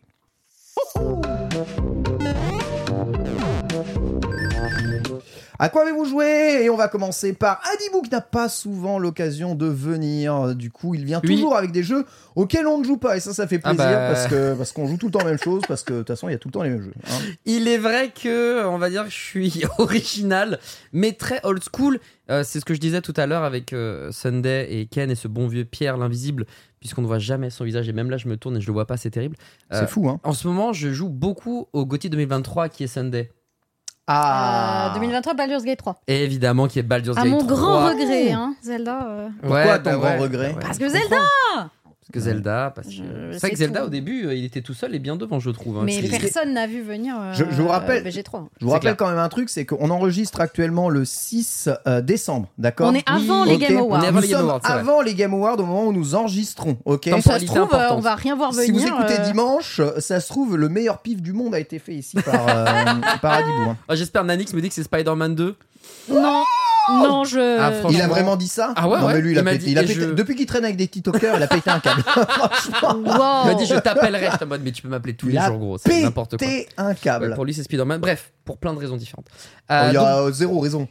À 5.62 5.68
quoi 5.68 5.82
avez-vous 5.82 6.04
joué? 6.06 6.64
Et 6.64 6.70
on 6.70 6.76
va 6.76 6.88
commencer 6.88 7.32
par 7.34 7.60
Adibou 7.72 8.02
qui 8.02 8.10
n'a 8.10 8.20
pas 8.20 8.48
souvent 8.48 8.98
l'occasion 8.98 9.54
de 9.54 9.66
venir. 9.66 10.56
Du 10.56 10.72
coup, 10.72 10.96
il 10.96 11.04
vient 11.04 11.20
Oui. 11.22 11.36
toujours 11.36 11.56
avec 11.56 11.70
des 11.70 11.84
jeux 11.84 12.04
auxquels 12.34 12.66
on 12.66 12.78
ne 12.78 12.84
joue 12.84 12.96
pas. 12.96 13.16
Et 13.16 13.20
ça, 13.20 13.32
ça 13.32 13.46
fait 13.46 13.60
Ah 13.62 13.68
plaisir 13.70 13.86
bah. 13.92 14.08
parce 14.08 14.26
que 14.26 14.54
parce 14.54 14.72
qu'on 14.72 14.88
joue 14.88 14.96
tout 14.96 15.06
le 15.06 15.12
temps 15.12 15.20
la 15.20 15.26
même 15.26 15.38
chose. 15.38 15.62
Parce 15.68 15.84
que 15.84 15.92
de 15.92 15.98
toute 15.98 16.08
façon, 16.08 16.28
il 16.28 16.32
y 16.32 16.34
a 16.34 16.38
tout 16.38 16.48
le 16.48 16.52
temps 16.52 16.62
les 16.64 16.70
mêmes 16.70 16.82
jeux. 16.82 16.92
hein. 17.06 17.16
Il 17.44 17.68
est 17.68 17.78
vrai 17.78 18.10
que, 18.10 18.66
on 18.66 18.78
va 18.78 18.90
dire, 18.90 19.04
que 19.04 19.10
je 19.10 19.14
suis 19.14 19.62
original, 19.78 20.58
mais 20.92 21.12
très 21.12 21.38
old 21.44 21.62
school. 21.72 22.00
Euh, 22.28 22.42
c'est 22.44 22.58
ce 22.58 22.64
que 22.64 22.74
je 22.74 22.80
disais 22.80 23.00
tout 23.00 23.14
à 23.16 23.26
l'heure 23.26 23.44
avec 23.44 23.72
euh, 23.72 24.10
Sunday 24.10 24.66
et 24.68 24.86
Ken 24.86 25.12
et 25.12 25.14
ce 25.14 25.28
bon 25.28 25.46
vieux 25.46 25.64
Pierre 25.64 25.96
l'invisible, 25.96 26.46
puisqu'on 26.80 27.02
ne 27.02 27.06
voit 27.06 27.20
jamais 27.20 27.50
son 27.50 27.62
visage. 27.64 27.88
Et 27.88 27.92
même 27.92 28.10
là, 28.10 28.16
je 28.16 28.26
me 28.26 28.36
tourne 28.36 28.56
et 28.56 28.60
je 28.60 28.66
le 28.66 28.72
vois 28.72 28.86
pas, 28.86 28.96
c'est 28.96 29.10
terrible. 29.10 29.36
Euh, 29.72 29.78
C'est 29.80 29.88
fou, 29.88 30.08
hein 30.08 30.18
En 30.24 30.32
ce 30.32 30.48
moment, 30.48 30.72
je 30.72 30.90
joue 30.90 31.08
beaucoup 31.08 31.68
au 31.72 31.86
GOTY 31.86 32.10
2023 32.10 32.68
qui 32.68 32.82
est 32.82 32.88
Sunday. 32.88 33.30
Ah 34.14 34.90
Euh, 34.90 34.94
2023 34.94 35.34
Baldur's 35.34 35.64
Gate 35.64 35.78
3. 35.78 35.96
Et 36.06 36.24
évidemment, 36.24 36.66
qui 36.68 36.78
est 36.78 36.82
Baldur's 36.82 37.16
À 37.16 37.22
Gate 37.22 37.30
mon 37.30 37.38
3. 37.44 37.56
grand 37.56 37.88
regret, 37.88 38.32
hein, 38.32 38.54
Zelda. 38.62 38.98
euh. 39.06 39.28
Pourquoi 39.40 39.58
Ouais, 39.64 39.78
ton 39.78 39.82
bah 39.90 39.96
grand 39.96 40.02
ouais, 40.10 40.18
regret 40.18 40.56
Parce 40.60 40.78
que 40.78 40.88
Zelda 40.88 41.16
que 42.12 42.20
Zelda, 42.20 42.72
parce 42.74 42.86
que. 42.88 42.94
Je- 42.94 43.02
C'est 43.32 43.38
vrai 43.40 43.50
que 43.50 43.56
Zelda, 43.56 43.80
tout. 43.80 43.86
au 43.86 43.90
début, 43.90 44.26
euh, 44.26 44.34
il 44.34 44.44
était 44.44 44.60
tout 44.62 44.74
seul 44.74 44.94
et 44.94 44.98
bien 44.98 45.16
devant, 45.16 45.40
je 45.40 45.50
trouve. 45.50 45.78
hein. 45.78 45.82
Mais 45.84 46.00
C'est- 46.02 46.08
personne 46.20 46.52
n'a 46.54 46.66
vu 46.66 46.82
venir 46.82 47.16
euh, 47.18 47.32
Je- 47.32 47.44
je 47.50 47.60
vous 47.62 47.68
rappelle- 47.68 48.02
euh, 48.06 48.10
BG3. 48.10 48.48
Je 48.60 48.64
vous 48.64 48.70
C'est 48.70 48.74
rappelle 48.76 48.80
clair. 48.80 48.96
quand 48.96 49.08
même 49.08 49.18
un 49.18 49.28
truc, 49.28 49.48
c'est 49.50 49.64
qu'on 49.66 49.90
enregistre 49.90 50.40
actuellement 50.40 50.88
le 50.88 51.04
6 51.04 51.68
euh, 51.86 52.00
décembre, 52.00 52.48
d'accord 52.58 52.90
On 52.90 52.94
est 52.94 53.02
avant 53.08 53.44
les 53.44 53.54
ok. 53.54 53.60
Game 53.60 53.70
On 53.72 53.74
est 53.74 53.80
Awards. 53.80 54.02
avant 54.04 54.12
Nous 54.12 54.20
les 54.20 54.28
Game 54.28 54.38
sommes 54.38 54.48
Awards, 54.50 54.60
c'est 54.64 54.70
vrai. 54.72 54.80
avant 54.80 55.00
les 55.02 55.14
Game 55.14 55.34
Awards 55.34 55.58
au 55.58 55.64
moment 55.66 55.86
où 55.86 55.92
nous 55.92 56.14
enregistrons, 56.14 56.76
ok 56.84 57.04
Ça 57.04 57.10
se 57.10 57.16
Temporalité 57.16 57.46
trouve, 57.46 57.58
euh, 57.60 57.64
importante. 57.76 57.98
on 57.98 58.00
va 58.00 58.14
rien 58.14 58.36
voir 58.36 58.52
venir. 58.52 58.64
Si 58.66 58.70
vous 58.72 58.86
écoutez 58.86 59.18
euh, 59.20 59.24
dimanche, 59.24 59.80
ça 59.98 60.20
se 60.20 60.28
trouve, 60.28 60.56
le 60.56 60.68
meilleur 60.68 60.98
pif 60.98 61.20
du 61.22 61.32
monde 61.32 61.54
a 61.54 61.58
été 61.58 61.78
fait 61.78 61.94
ici 61.94 62.16
par, 62.22 62.46
euh, 62.48 62.74
par 63.22 63.32
Adibou. 63.32 63.70
hein. 63.70 63.76
Ah, 63.88 63.94
J'espère 63.96 64.24
Nanix 64.24 64.52
me 64.52 64.60
dit 64.60 64.68
que 64.68 64.74
c'est 64.74 64.82
Spider-Man 64.84 65.34
2. 65.34 65.56
Non, 66.10 66.42
non, 66.90 67.24
je. 67.24 67.58
Ah, 67.60 67.72
franchement. 67.72 67.90
Il 67.98 68.02
a 68.02 68.08
vraiment 68.08 68.36
dit 68.36 68.48
ça 68.48 68.72
Ah 68.76 68.88
ouais, 68.88 68.98
Non, 68.98 69.06
ouais. 69.06 69.14
mais 69.14 69.20
lui, 69.20 69.30
il, 69.30 69.32
Il 69.34 69.38
a 69.38 69.42
m'a 69.42 69.52
pété- 69.52 69.64
dit- 69.64 69.70
il 69.72 69.78
a 69.78 69.82
et 69.82 69.86
pété- 69.86 69.94
je- 70.00 70.10
Depuis 70.12 70.34
qu'il 70.34 70.46
traîne 70.46 70.64
avec 70.64 70.76
des 70.76 70.88
TikTokers, 70.88 71.34
il 71.36 71.42
a 71.42 71.46
pété 71.46 71.70
un 71.70 71.80
câble. 71.80 72.02
Franchement, 72.06 72.94
Wow. 72.96 73.42
Il 73.44 73.46
m'a 73.48 73.54
dit 73.54 73.66
je 73.66 73.74
t'appellerai. 73.76 74.28
J'étais 74.32 74.44
en 74.44 74.48
mode, 74.48 74.62
mais 74.64 74.72
tu 74.72 74.82
peux 74.82 74.88
m'appeler 74.88 75.14
tous 75.14 75.28
il 75.28 75.32
les 75.32 75.38
a 75.38 75.46
jours, 75.48 75.58
gros. 75.58 75.78
C'est 75.78 76.02
n'importe 76.02 76.30
quoi. 76.30 76.38
pété 76.38 76.68
un 76.76 76.88
Ouais, 76.88 76.94
câble. 77.00 77.34
pour 77.34 77.44
lui, 77.44 77.54
c'est 77.54 77.62
Spider-Man. 77.62 78.00
Bref, 78.00 78.32
pour 78.44 78.58
plein 78.58 78.72
de 78.74 78.78
raisons 78.78 78.96
différentes. 78.96 79.26
Oh, 79.30 79.72
Euh, 79.72 79.82
il 79.88 79.90
y 79.90 79.94
donc, 79.94 80.06
a 80.06 80.18
euh, 80.22 80.32
zéro 80.32 80.58
raison. 80.60 80.88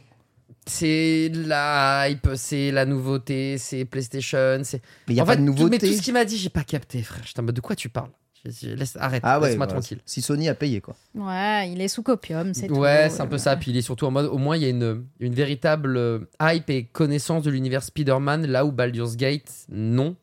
c'est 0.66 1.30
la 1.34 2.08
hype, 2.08 2.28
c'est 2.36 2.70
la 2.70 2.84
nouveauté, 2.86 3.58
c'est 3.58 3.84
PlayStation. 3.84 4.60
C'est 4.62 4.80
Mais 5.08 5.12
il 5.12 5.14
n'y 5.14 5.20
a 5.20 5.24
en 5.24 5.26
pas 5.26 5.32
fait, 5.32 5.38
de 5.40 5.46
tout- 5.46 5.52
nouveauté. 5.52 5.70
mais 5.70 5.78
tout 5.90 5.94
ce 5.96 6.02
qu'il 6.02 6.14
m'a 6.14 6.24
dit, 6.24 6.38
j'ai 6.38 6.48
pas 6.50 6.64
capté, 6.64 7.02
frère. 7.02 7.20
J'étais 7.24 7.40
en 7.40 7.44
mode, 7.44 7.54
de 7.54 7.60
quoi 7.60 7.76
tu 7.76 7.88
parles? 7.88 8.10
Je- 8.44 8.50
je- 8.50 8.74
laisse, 8.74 8.96
Arrête, 8.98 9.22
Ah 9.24 9.38
ouais, 9.38 9.48
laisse-moi 9.48 9.66
voilà. 9.66 9.80
tranquille. 9.80 10.00
Si 10.04 10.20
Sony 10.20 10.48
a 10.48 10.54
payé, 10.54 10.80
quoi. 10.80 10.96
Ouais, 11.14 11.70
il 11.70 11.80
est 11.80 11.86
sous 11.88 12.02
copium, 12.02 12.54
c'est 12.54 12.66
tout. 12.66 12.74
Ouais, 12.74 13.08
c'est 13.08 13.20
un 13.20 13.26
peu 13.28 13.38
ça. 13.38 13.54
Puis 13.56 13.70
il 13.70 13.76
est 13.76 13.82
surtout 13.82 14.06
en 14.06 14.10
mode, 14.10 14.26
au 14.26 14.38
moins, 14.38 14.56
il 14.56 14.62
y 14.62 14.66
a 14.66 14.68
une, 14.68 15.04
une 15.20 15.34
véritable 15.34 15.96
euh, 15.96 16.18
hype 16.40 16.68
et 16.70 16.84
connaissance 16.84 17.44
de 17.44 17.50
l'univers 17.50 17.82
Spider-Man, 17.84 18.46
là 18.46 18.64
où 18.64 18.72
Baldur's 18.72 19.16
Gate, 19.16 19.50
non. 19.68 20.16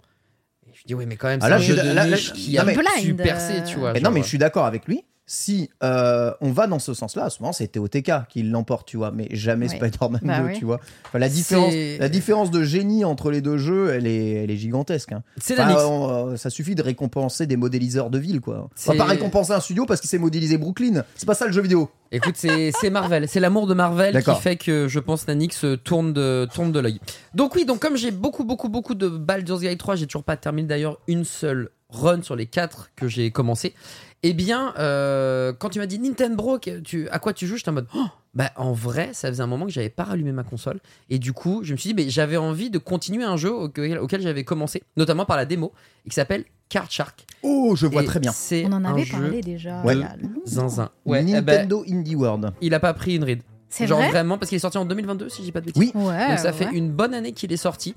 Et 0.67 0.71
je 0.73 0.83
dis, 0.85 0.93
oui, 0.95 1.05
mais 1.07 1.15
quand 1.15 1.27
même, 1.29 1.39
Ah, 1.41 1.45
c'est 1.45 1.49
là, 1.49 1.55
un 1.55 1.59
je 1.59 1.63
jeu 1.65 1.73
suis 1.77 1.89
de 1.89 1.93
là- 1.95 2.07
là- 2.07 2.17
qui 2.17 2.55
non, 2.55 2.61
a 2.61 2.65
mais- 2.65 2.73
su 2.73 3.13
Blind, 3.13 3.17
percer, 3.23 3.59
euh, 3.59 3.65
tu 3.65 3.79
vois. 3.79 3.93
Mais 3.93 4.01
non, 4.01 4.11
mais 4.11 4.21
je 4.21 4.27
suis 4.27 4.37
d'accord 4.37 4.65
avec 4.65 4.85
lui. 4.87 5.03
Si 5.31 5.69
euh, 5.83 6.31
on 6.41 6.51
va 6.51 6.65
dans 6.65 6.79
ce 6.79 6.95
sens-là, 6.95 7.25
à 7.25 7.29
ce 7.29 7.39
moment, 7.43 7.53
c'était 7.53 7.77
OTK 7.77 8.11
qui 8.29 8.41
l'emporte, 8.41 8.87
tu 8.87 8.97
vois, 8.97 9.11
mais 9.11 9.27
jamais. 9.29 9.67
Spider-Man 9.67 10.21
Bah 10.23 10.39
2, 10.39 10.45
oui. 10.47 10.57
tu 10.57 10.65
vois. 10.65 10.79
Enfin, 11.05 11.19
la, 11.19 11.29
différence, 11.29 11.71
C'est- 11.71 11.99
la 11.99 12.09
différence 12.09 12.49
de 12.49 12.63
génie 12.63 13.05
entre 13.05 13.29
les 13.29 13.41
deux 13.41 13.57
jeux, 13.59 13.91
elle 13.93 14.07
est, 14.07 14.43
elle 14.43 14.49
est 14.49 14.57
gigantesque. 14.57 15.11
hein. 15.11 15.21
C'est 15.37 15.55
la 15.55 15.65
Enfin, 15.65 15.73
mix. 15.73 15.83
on- 15.83 16.29
euh, 16.31 16.35
ça 16.35 16.49
suffit 16.49 16.73
de 16.73 16.81
récompenser 16.81 17.45
des 17.45 17.57
modéliseurs 17.57 18.09
de 18.09 18.17
ville, 18.17 18.41
quoi. 18.41 18.55
On 18.55 18.61
va 18.63 18.69
C'est- 18.73 18.95
pas 18.97 19.03
récompenser 19.05 19.51
un 19.51 19.59
studio 19.59 19.85
parce 19.85 20.01
qu'il 20.01 20.09
s'est 20.09 20.17
modélisé 20.17 20.57
Brooklyn. 20.57 21.03
C'est 21.15 21.27
pas 21.27 21.35
ça 21.35 21.45
le 21.45 21.51
jeu 21.51 21.61
vidéo. 21.61 21.91
Écoute, 22.11 22.33
c'est 22.35 22.71
c'est 22.81 22.89
Marvel, 22.89 23.27
c'est 23.27 23.39
l'amour 23.39 23.67
de 23.67 23.75
Marvel 23.75 24.23
qui 24.23 24.35
fait 24.41 24.55
que 24.55 24.87
je 24.87 24.97
pense 24.99 25.27
Nanix 25.27 25.63
euh, 25.63 25.77
tourne 25.77 26.11
de, 26.11 26.47
tourne 26.51 26.71
de 26.71 26.79
l'œil. 26.79 26.99
Donc 27.35 27.53
oui, 27.53 27.65
donc 27.65 27.79
comme 27.79 27.97
j'ai 27.97 28.09
beaucoup, 28.09 28.43
beaucoup, 28.45 28.67
beaucoup 28.67 28.95
de 28.95 29.07
Baldur's 29.07 29.61
Gate 29.61 29.77
3, 29.77 29.95
j'ai 29.95 30.07
toujours 30.07 30.23
pas 30.23 30.35
terminé 30.35 30.67
d'ailleurs 30.67 30.97
une 31.07 31.23
seule 31.23 31.69
run 31.91 32.23
sur 32.23 32.35
les 32.35 32.47
quatre 32.47 32.89
que 32.95 33.07
j'ai 33.07 33.29
commencé. 33.29 33.75
Eh 34.21 34.33
bien, 34.33 34.73
euh, 34.77 35.53
quand 35.57 35.69
tu 35.69 35.79
m'as 35.79 35.85
dit 35.85 35.97
Nintendo, 35.97 36.59
tu, 36.83 37.07
à 37.09 37.19
quoi 37.19 37.33
tu 37.33 37.47
joues, 37.47 37.55
j'étais 37.55 37.69
en 37.69 37.73
mode, 37.73 37.87
oh, 37.95 38.05
bah 38.33 38.51
en 38.57 38.73
vrai, 38.73 39.11
ça 39.13 39.29
faisait 39.29 39.41
un 39.43 39.47
moment 39.47 39.65
que 39.65 39.71
j'avais 39.71 39.89
pas 39.89 40.03
rallumé 40.03 40.31
ma 40.33 40.43
console. 40.43 40.79
Et 41.09 41.19
du 41.19 41.31
coup, 41.31 41.61
je 41.63 41.71
me 41.71 41.77
suis 41.77 41.89
dit, 41.89 41.93
mais 41.93 42.09
j'avais 42.09 42.35
envie 42.35 42.69
de 42.69 42.77
continuer 42.77 43.23
un 43.23 43.37
jeu 43.37 43.53
auquel, 43.53 43.97
auquel 43.97 44.21
j'avais 44.21 44.43
commencé, 44.43 44.83
notamment 44.97 45.25
par 45.25 45.37
la 45.37 45.45
démo, 45.45 45.71
et 46.05 46.09
qui 46.09 46.15
s'appelle 46.15 46.43
Card 46.67 46.91
Shark. 46.91 47.25
Oh, 47.43 47.75
je 47.77 47.87
vois 47.87 48.03
Et 48.03 48.05
très 48.05 48.19
bien. 48.19 48.31
C'est 48.31 48.65
On 48.67 48.73
en 48.73 48.83
avait 48.83 49.05
parlé 49.05 49.41
déjà. 49.41 49.81
Ouais. 49.83 49.95
zinzin. 50.45 50.89
Ouais, 51.05 51.23
eh 51.25 51.41
ben, 51.41 51.55
Nintendo 51.55 51.85
Indie 51.89 52.15
World. 52.15 52.51
il 52.61 52.73
a 52.73 52.79
pas 52.79 52.93
pris 52.93 53.15
une 53.15 53.23
ride. 53.23 53.41
C'est 53.69 53.85
Genre 53.87 53.99
vrai 53.99 54.09
vraiment, 54.09 54.37
parce 54.37 54.49
qu'il 54.49 54.55
est 54.55 54.59
sorti 54.59 54.77
en 54.77 54.85
2022, 54.85 55.29
si 55.29 55.45
j'ai 55.45 55.51
pas 55.51 55.61
de 55.61 55.67
bêtises. 55.67 55.81
Oui. 55.81 55.91
Ouais. 55.93 56.29
Donc 56.29 56.39
ça 56.39 56.51
fait 56.51 56.65
ouais. 56.65 56.73
une 56.73 56.91
bonne 56.91 57.13
année 57.13 57.33
qu'il 57.33 57.53
est 57.53 57.57
sorti. 57.57 57.93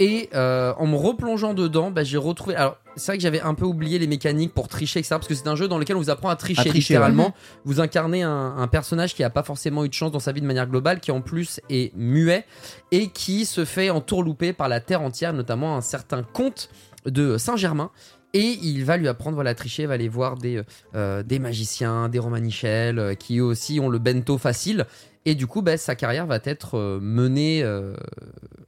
Et 0.00 0.28
euh, 0.34 0.74
en 0.76 0.86
me 0.86 0.96
replongeant 0.96 1.54
dedans, 1.54 1.90
bah, 1.90 2.02
j'ai 2.02 2.18
retrouvé. 2.18 2.56
Alors, 2.56 2.76
c'est 2.96 3.12
vrai 3.12 3.16
que 3.16 3.22
j'avais 3.22 3.40
un 3.40 3.54
peu 3.54 3.64
oublié 3.64 3.98
les 3.98 4.08
mécaniques 4.08 4.52
pour 4.52 4.68
tricher, 4.68 4.98
etc. 4.98 5.16
Parce 5.16 5.28
que 5.28 5.34
c'est 5.34 5.46
un 5.46 5.54
jeu 5.54 5.68
dans 5.68 5.78
lequel 5.78 5.96
on 5.96 6.00
vous 6.00 6.10
apprend 6.10 6.28
à 6.28 6.36
tricher, 6.36 6.60
À 6.60 6.64
tricher, 6.64 6.94
littéralement. 6.94 7.32
Vous 7.64 7.80
incarnez 7.80 8.22
un, 8.22 8.56
un 8.56 8.66
personnage 8.66 9.14
qui 9.14 9.22
a 9.22 9.30
pas 9.30 9.44
forcément 9.44 9.84
eu 9.84 9.88
de 9.88 9.94
chance 9.94 10.10
dans 10.10 10.20
sa 10.20 10.32
vie 10.32 10.40
de 10.40 10.46
manière 10.46 10.66
globale, 10.66 11.00
qui 11.00 11.12
en 11.12 11.20
plus 11.20 11.60
est 11.70 11.94
muet 11.96 12.44
et 12.90 13.08
qui 13.08 13.46
se 13.46 13.64
fait 13.64 13.90
entourlouper 13.90 14.52
par 14.52 14.68
la 14.68 14.80
terre 14.80 15.00
entière, 15.00 15.32
notamment 15.32 15.76
un 15.76 15.80
certain 15.80 16.22
comte 16.22 16.70
de 17.06 17.38
Saint-Germain. 17.38 17.90
Et 18.34 18.58
il 18.62 18.84
va 18.84 18.96
lui 18.96 19.06
apprendre 19.06 19.36
voilà, 19.36 19.50
à 19.50 19.54
tricher, 19.54 19.84
il 19.84 19.86
va 19.88 19.94
aller 19.94 20.08
voir 20.08 20.36
des, 20.36 20.60
euh, 20.96 21.22
des 21.22 21.38
magiciens, 21.38 22.08
des 22.08 22.18
romanichels, 22.18 22.98
euh, 22.98 23.14
qui 23.14 23.38
eux 23.38 23.44
aussi 23.44 23.78
ont 23.78 23.88
le 23.88 24.00
bento 24.00 24.38
facile. 24.38 24.86
Et 25.24 25.34
du 25.34 25.46
coup, 25.46 25.62
bah, 25.62 25.76
sa 25.76 25.94
carrière 25.94 26.26
va 26.26 26.38
être 26.44 26.76
euh, 26.76 26.98
menée 27.00 27.62
euh, 27.62 27.94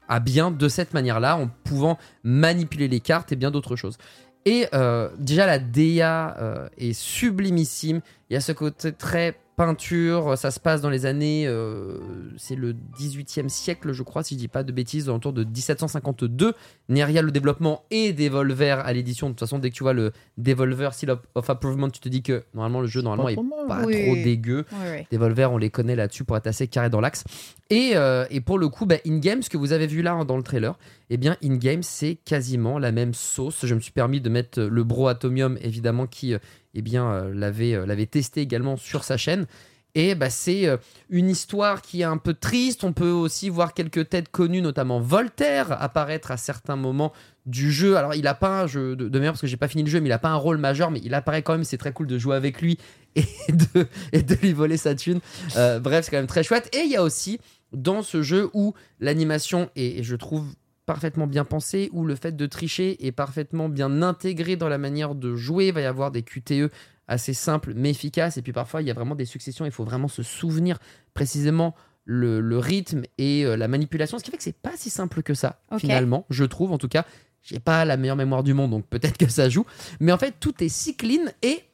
à 0.09 0.21
bien 0.21 0.51
de 0.51 0.69
cette 0.69 0.95
manière-là, 0.95 1.37
en 1.37 1.49
pouvant 1.65 1.99
manipuler 2.25 2.89
les 2.89 3.01
cartes 3.01 3.33
et 3.33 3.37
bien 3.37 3.51
d'autres 3.51 3.77
choses. 3.77 3.99
Et 4.45 4.67
euh, 4.75 5.11
déjà, 5.19 5.47
la 5.47 5.59
DA 5.59 6.69
est 6.79 6.93
sublimissime. 6.93 8.01
Il 8.31 8.35
y 8.35 8.37
a 8.37 8.41
ce 8.41 8.53
côté 8.53 8.93
très 8.93 9.37
peinture. 9.57 10.37
Ça 10.39 10.51
se 10.51 10.61
passe 10.61 10.81
dans 10.81 10.91
les 10.91 11.07
années. 11.07 11.45
euh, 11.47 11.99
c'est 12.37 12.55
le 12.57 12.75
18e 12.99 13.49
siècle, 13.49 13.93
je 13.93 14.03
crois, 14.03 14.23
si 14.23 14.35
je 14.35 14.39
dis 14.41 14.49
pas 14.49 14.63
de 14.63 14.73
bêtises, 14.73 15.09
autour 15.09 15.33
de 15.33 15.45
1752. 15.45 16.55
Neria 16.89 17.23
le 17.23 17.31
développement 17.31 17.85
et 17.91 18.13
Devolver 18.13 18.79
à 18.85 18.93
l'édition. 18.93 19.29
De 19.29 19.33
toute 19.33 19.41
façon, 19.41 19.59
dès 19.59 19.71
que 19.71 19.75
tu 19.75 19.83
vois 19.83 19.93
le 19.95 20.13
Devolver 20.39 20.93
Seal 20.95 21.17
of, 21.35 21.51
Approvement, 21.51 21.91
tu 21.91 22.01
te 22.01 22.09
dis 22.09 22.23
que 22.23 22.45
normalement 22.55 22.81
le 22.81 22.87
jeu 22.87 23.03
normalement 23.03 23.29
est 23.29 23.37
pas 23.69 23.83
Oui. 23.85 24.05
trop 24.05 24.15
dégueu. 24.15 24.65
Ouais, 24.73 24.91
ouais. 24.91 25.07
Devolver, 25.11 25.51
on 25.53 25.59
les 25.59 25.71
connaît 25.71 25.97
là-dessus 25.97 26.25
pour 26.25 26.37
être 26.37 26.47
assez 26.47 26.69
carré 26.69 26.91
dans 26.91 27.01
l'axe. 27.01 27.25
Et, 27.71 27.93
euh, 27.95 28.25
et 28.31 28.41
pour 28.41 28.59
le 28.59 28.69
coup, 28.69 28.87
bah, 28.87 28.97
in-game, 29.07 29.43
ce 29.43 29.51
que 29.51 29.57
vous 29.57 29.73
avez 29.73 29.87
vu 29.89 30.03
là 30.03 30.13
hein, 30.13 30.25
dans 30.25 30.37
le 30.37 30.43
trailer, 30.45 30.79
eh 31.11 31.17
bien, 31.17 31.37
in-game, 31.43 31.83
c'est 31.83 32.17
quasiment 32.25 32.79
la 32.79 32.93
même 32.93 33.15
sauce. 33.15 33.65
Je 33.67 33.75
me 33.75 33.81
suis 33.81 33.93
permis 33.93 34.21
de 34.21 34.29
mettre 34.29 34.61
le 34.61 34.85
bro 34.85 35.09
Atomium, 35.09 35.59
évidemment, 35.61 36.07
qui 36.07 36.35
euh, 36.35 36.39
eh 36.77 36.83
bien, 36.83 37.11
euh, 37.11 37.33
l'avait, 37.35 37.75
euh, 37.75 37.87
l'avait 37.87 38.07
testé 38.07 38.43
également 38.43 38.77
sur 38.77 39.03
sa 39.03 39.17
chaîne. 39.17 39.47
Et 39.95 40.15
bah, 40.15 40.29
c'est 40.29 40.67
euh, 40.67 40.77
une 41.09 41.31
histoire 41.31 41.81
qui 41.81 42.03
est 42.03 42.05
un 42.05 42.19
peu 42.19 42.35
triste. 42.35 42.85
On 42.85 42.93
peut 42.93 43.11
aussi 43.11 43.49
voir 43.49 43.73
quelques 43.73 44.11
têtes 44.11 44.29
connues, 44.29 44.61
notamment 44.61 45.01
Voltaire, 45.01 45.73
apparaître 45.83 46.31
à 46.31 46.37
certains 46.37 46.77
moments 46.77 47.15
du 47.47 47.73
jeu. 47.73 47.97
Alors, 47.97 48.15
il 48.15 48.27
a 48.27 48.35
pas 48.35 48.61
un 48.61 48.67
jeu 48.67 48.95
de, 48.95 49.09
de 49.09 49.19
parce 49.21 49.41
que 49.41 49.47
j'ai 49.47 49.57
pas 49.57 49.69
fini 49.69 49.85
le 49.85 49.89
jeu, 49.89 50.01
mais 50.01 50.11
il 50.11 50.13
a 50.13 50.19
pas 50.19 50.29
un 50.29 50.37
rôle 50.37 50.59
majeur, 50.59 50.91
mais 50.91 51.01
il 51.03 51.15
apparaît 51.15 51.43
quand 51.43 51.55
même. 51.55 51.65
C'est 51.65 51.79
très 51.79 51.93
cool 51.93 52.07
de 52.09 52.19
jouer 52.19 52.37
avec 52.37 52.61
lui 52.61 52.79
et 53.17 53.25
de, 53.49 53.87
de 54.13 54.35
lui 54.43 54.53
voler 54.53 54.77
sa 54.77 54.95
thune. 54.95 55.21
Bref, 55.55 56.05
c'est 56.05 56.11
quand 56.11 56.19
même 56.19 56.27
très 56.27 56.43
chouette. 56.43 56.69
Et 56.77 56.81
il 56.81 56.91
y 56.91 56.97
a 56.97 57.03
aussi 57.03 57.41
dans 57.73 58.03
ce 58.03 58.21
jeu 58.21 58.51
où 58.53 58.75
l'animation 59.01 59.71
est, 59.77 60.03
je 60.03 60.15
trouve, 60.15 60.47
parfaitement 60.87 61.27
bien 61.27 61.45
pensée, 61.45 61.91
où 61.93 62.05
le 62.05 62.15
fait 62.15 62.37
de 62.37 62.47
tricher 62.47 63.05
est 63.07 63.13
parfaitement 63.13 63.69
bien 63.69 64.03
intégré 64.03 64.57
dans 64.57 64.69
la 64.69 64.79
manière 64.79 65.15
de 65.15 65.35
jouer. 65.35 65.69
Il 65.69 65.75
va 65.75 65.81
y 65.81 65.85
avoir 65.85 66.11
des 66.11 66.23
QTE 66.23 66.71
assez 67.09 67.35
simples 67.35 67.73
mais 67.75 67.91
efficaces. 67.91 68.37
Et 68.37 68.43
puis 68.43 68.53
parfois, 68.53 68.83
il 68.83 68.89
y 68.89 68.91
a 68.91 68.95
vraiment 68.95 69.15
des 69.15 69.25
successions. 69.25 69.65
Il 69.65 69.73
faut 69.73 69.85
vraiment 69.85 70.09
se 70.09 70.23
souvenir 70.23 70.79
précisément 71.15 71.75
le, 72.05 72.41
le 72.41 72.59
rythme 72.59 73.03
et 73.19 73.45
euh, 73.45 73.57
la 73.57 73.69
manipulation. 73.69 74.19
Ce 74.19 74.25
qui 74.25 74.31
fait 74.31 74.37
que 74.37 74.43
c'est 74.43 74.57
pas 74.57 74.77
si 74.77 74.91
simple 74.91 75.23
que 75.23 75.35
ça, 75.35 75.61
finalement, 75.79 76.25
je 76.31 76.45
trouve. 76.45 76.73
En 76.73 76.79
tout 76.79 76.89
cas, 76.89 77.05
j'ai 77.43 77.59
pas 77.59 77.85
la 77.85 77.97
meilleure 77.97 78.17
mémoire 78.17 78.43
du 78.43 78.55
monde, 78.55 78.71
donc 78.71 78.87
peut-être 78.87 79.19
que 79.19 79.29
ça 79.29 79.49
joue. 79.49 79.67
Mais 80.01 80.13
en 80.13 80.19
fait, 80.19 80.35
tout 80.41 80.63
est 80.63 80.69
si 80.69 80.97
clean 80.97 81.27
et 81.43 81.65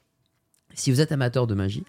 si 0.75 0.91
vous 0.91 1.01
êtes 1.01 1.13
amateur 1.13 1.47
de 1.47 1.55
magie, 1.55 1.85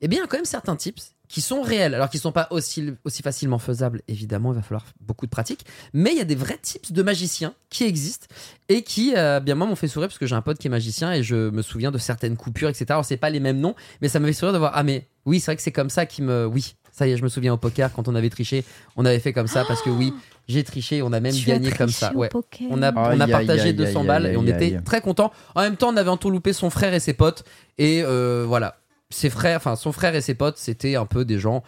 eh 0.00 0.08
bien, 0.08 0.18
il 0.18 0.22
y 0.22 0.24
a 0.24 0.26
quand 0.26 0.36
même 0.36 0.44
certains 0.44 0.76
tips 0.76 1.13
qui 1.28 1.40
sont 1.40 1.62
réels, 1.62 1.94
alors 1.94 2.10
qu'ils 2.10 2.20
sont 2.20 2.32
pas 2.32 2.48
aussi, 2.50 2.92
aussi 3.04 3.22
facilement 3.22 3.58
faisables, 3.58 4.02
évidemment, 4.08 4.52
il 4.52 4.56
va 4.56 4.62
falloir 4.62 4.84
beaucoup 5.00 5.26
de 5.26 5.30
pratique, 5.30 5.64
mais 5.92 6.12
il 6.12 6.18
y 6.18 6.20
a 6.20 6.24
des 6.24 6.34
vrais 6.34 6.58
tips 6.60 6.92
de 6.92 7.02
magiciens 7.02 7.54
qui 7.70 7.84
existent 7.84 8.26
et 8.68 8.82
qui, 8.82 9.14
euh, 9.16 9.40
bien 9.40 9.54
moi, 9.54 9.66
m'ont 9.66 9.74
fait 9.76 9.88
sourire 9.88 10.08
parce 10.08 10.18
que 10.18 10.26
j'ai 10.26 10.34
un 10.36 10.42
pote 10.42 10.58
qui 10.58 10.66
est 10.66 10.70
magicien 10.70 11.12
et 11.12 11.22
je 11.22 11.50
me 11.50 11.62
souviens 11.62 11.90
de 11.90 11.98
certaines 11.98 12.36
coupures, 12.36 12.68
etc. 12.68 12.86
Alors, 12.90 13.04
c'est 13.04 13.16
pas 13.16 13.30
les 13.30 13.40
mêmes 13.40 13.58
noms, 13.58 13.74
mais 14.02 14.08
ça 14.08 14.20
m'a 14.20 14.26
fait 14.28 14.32
sourire 14.34 14.52
de 14.52 14.58
voir, 14.58 14.72
ah, 14.74 14.82
mais 14.82 15.08
oui, 15.24 15.40
c'est 15.40 15.46
vrai 15.46 15.56
que 15.56 15.62
c'est 15.62 15.72
comme 15.72 15.90
ça 15.90 16.04
qui 16.06 16.20
me. 16.22 16.46
Oui, 16.46 16.74
ça 16.92 17.08
y 17.08 17.12
est, 17.12 17.16
je 17.16 17.22
me 17.24 17.28
souviens 17.28 17.54
au 17.54 17.56
poker, 17.56 17.92
quand 17.92 18.06
on 18.06 18.14
avait 18.14 18.30
triché, 18.30 18.62
on 18.96 19.04
avait 19.04 19.18
fait 19.18 19.32
comme 19.32 19.48
ça 19.48 19.64
parce 19.64 19.82
que 19.82 19.90
oui, 19.90 20.12
j'ai 20.46 20.62
triché, 20.62 21.02
on 21.02 21.12
a 21.12 21.18
même 21.18 21.34
Tu 21.34 21.44
gagné 21.46 21.72
comme 21.72 21.88
ça. 21.88 22.12
au 22.14 22.18
Ouais. 22.18 22.28
poker. 22.28 22.68
On 22.70 22.82
a, 22.82 22.92
on 22.92 23.18
a 23.18 23.26
partagé 23.26 23.70
aïe, 23.70 23.74
200 23.74 24.00
aïe, 24.02 24.06
balles 24.06 24.26
et 24.26 24.36
on 24.36 24.46
était 24.46 24.78
très 24.84 25.00
contents. 25.00 25.32
En 25.56 25.62
même 25.62 25.76
temps, 25.76 25.88
on 25.92 25.96
avait 25.96 26.10
entourloupé 26.10 26.52
son 26.52 26.70
frère 26.70 26.94
et 26.94 27.00
ses 27.00 27.14
potes. 27.14 27.42
Et 27.78 28.02
euh, 28.04 28.44
voilà, 28.46 28.76
ses 29.10 29.30
frères, 29.30 29.56
enfin 29.56 29.76
son 29.76 29.92
frère 29.92 30.14
et 30.14 30.20
ses 30.20 30.34
potes, 30.34 30.58
c'était 30.58 30.96
un 30.96 31.06
peu 31.06 31.24
des 31.24 31.38
gens. 31.38 31.62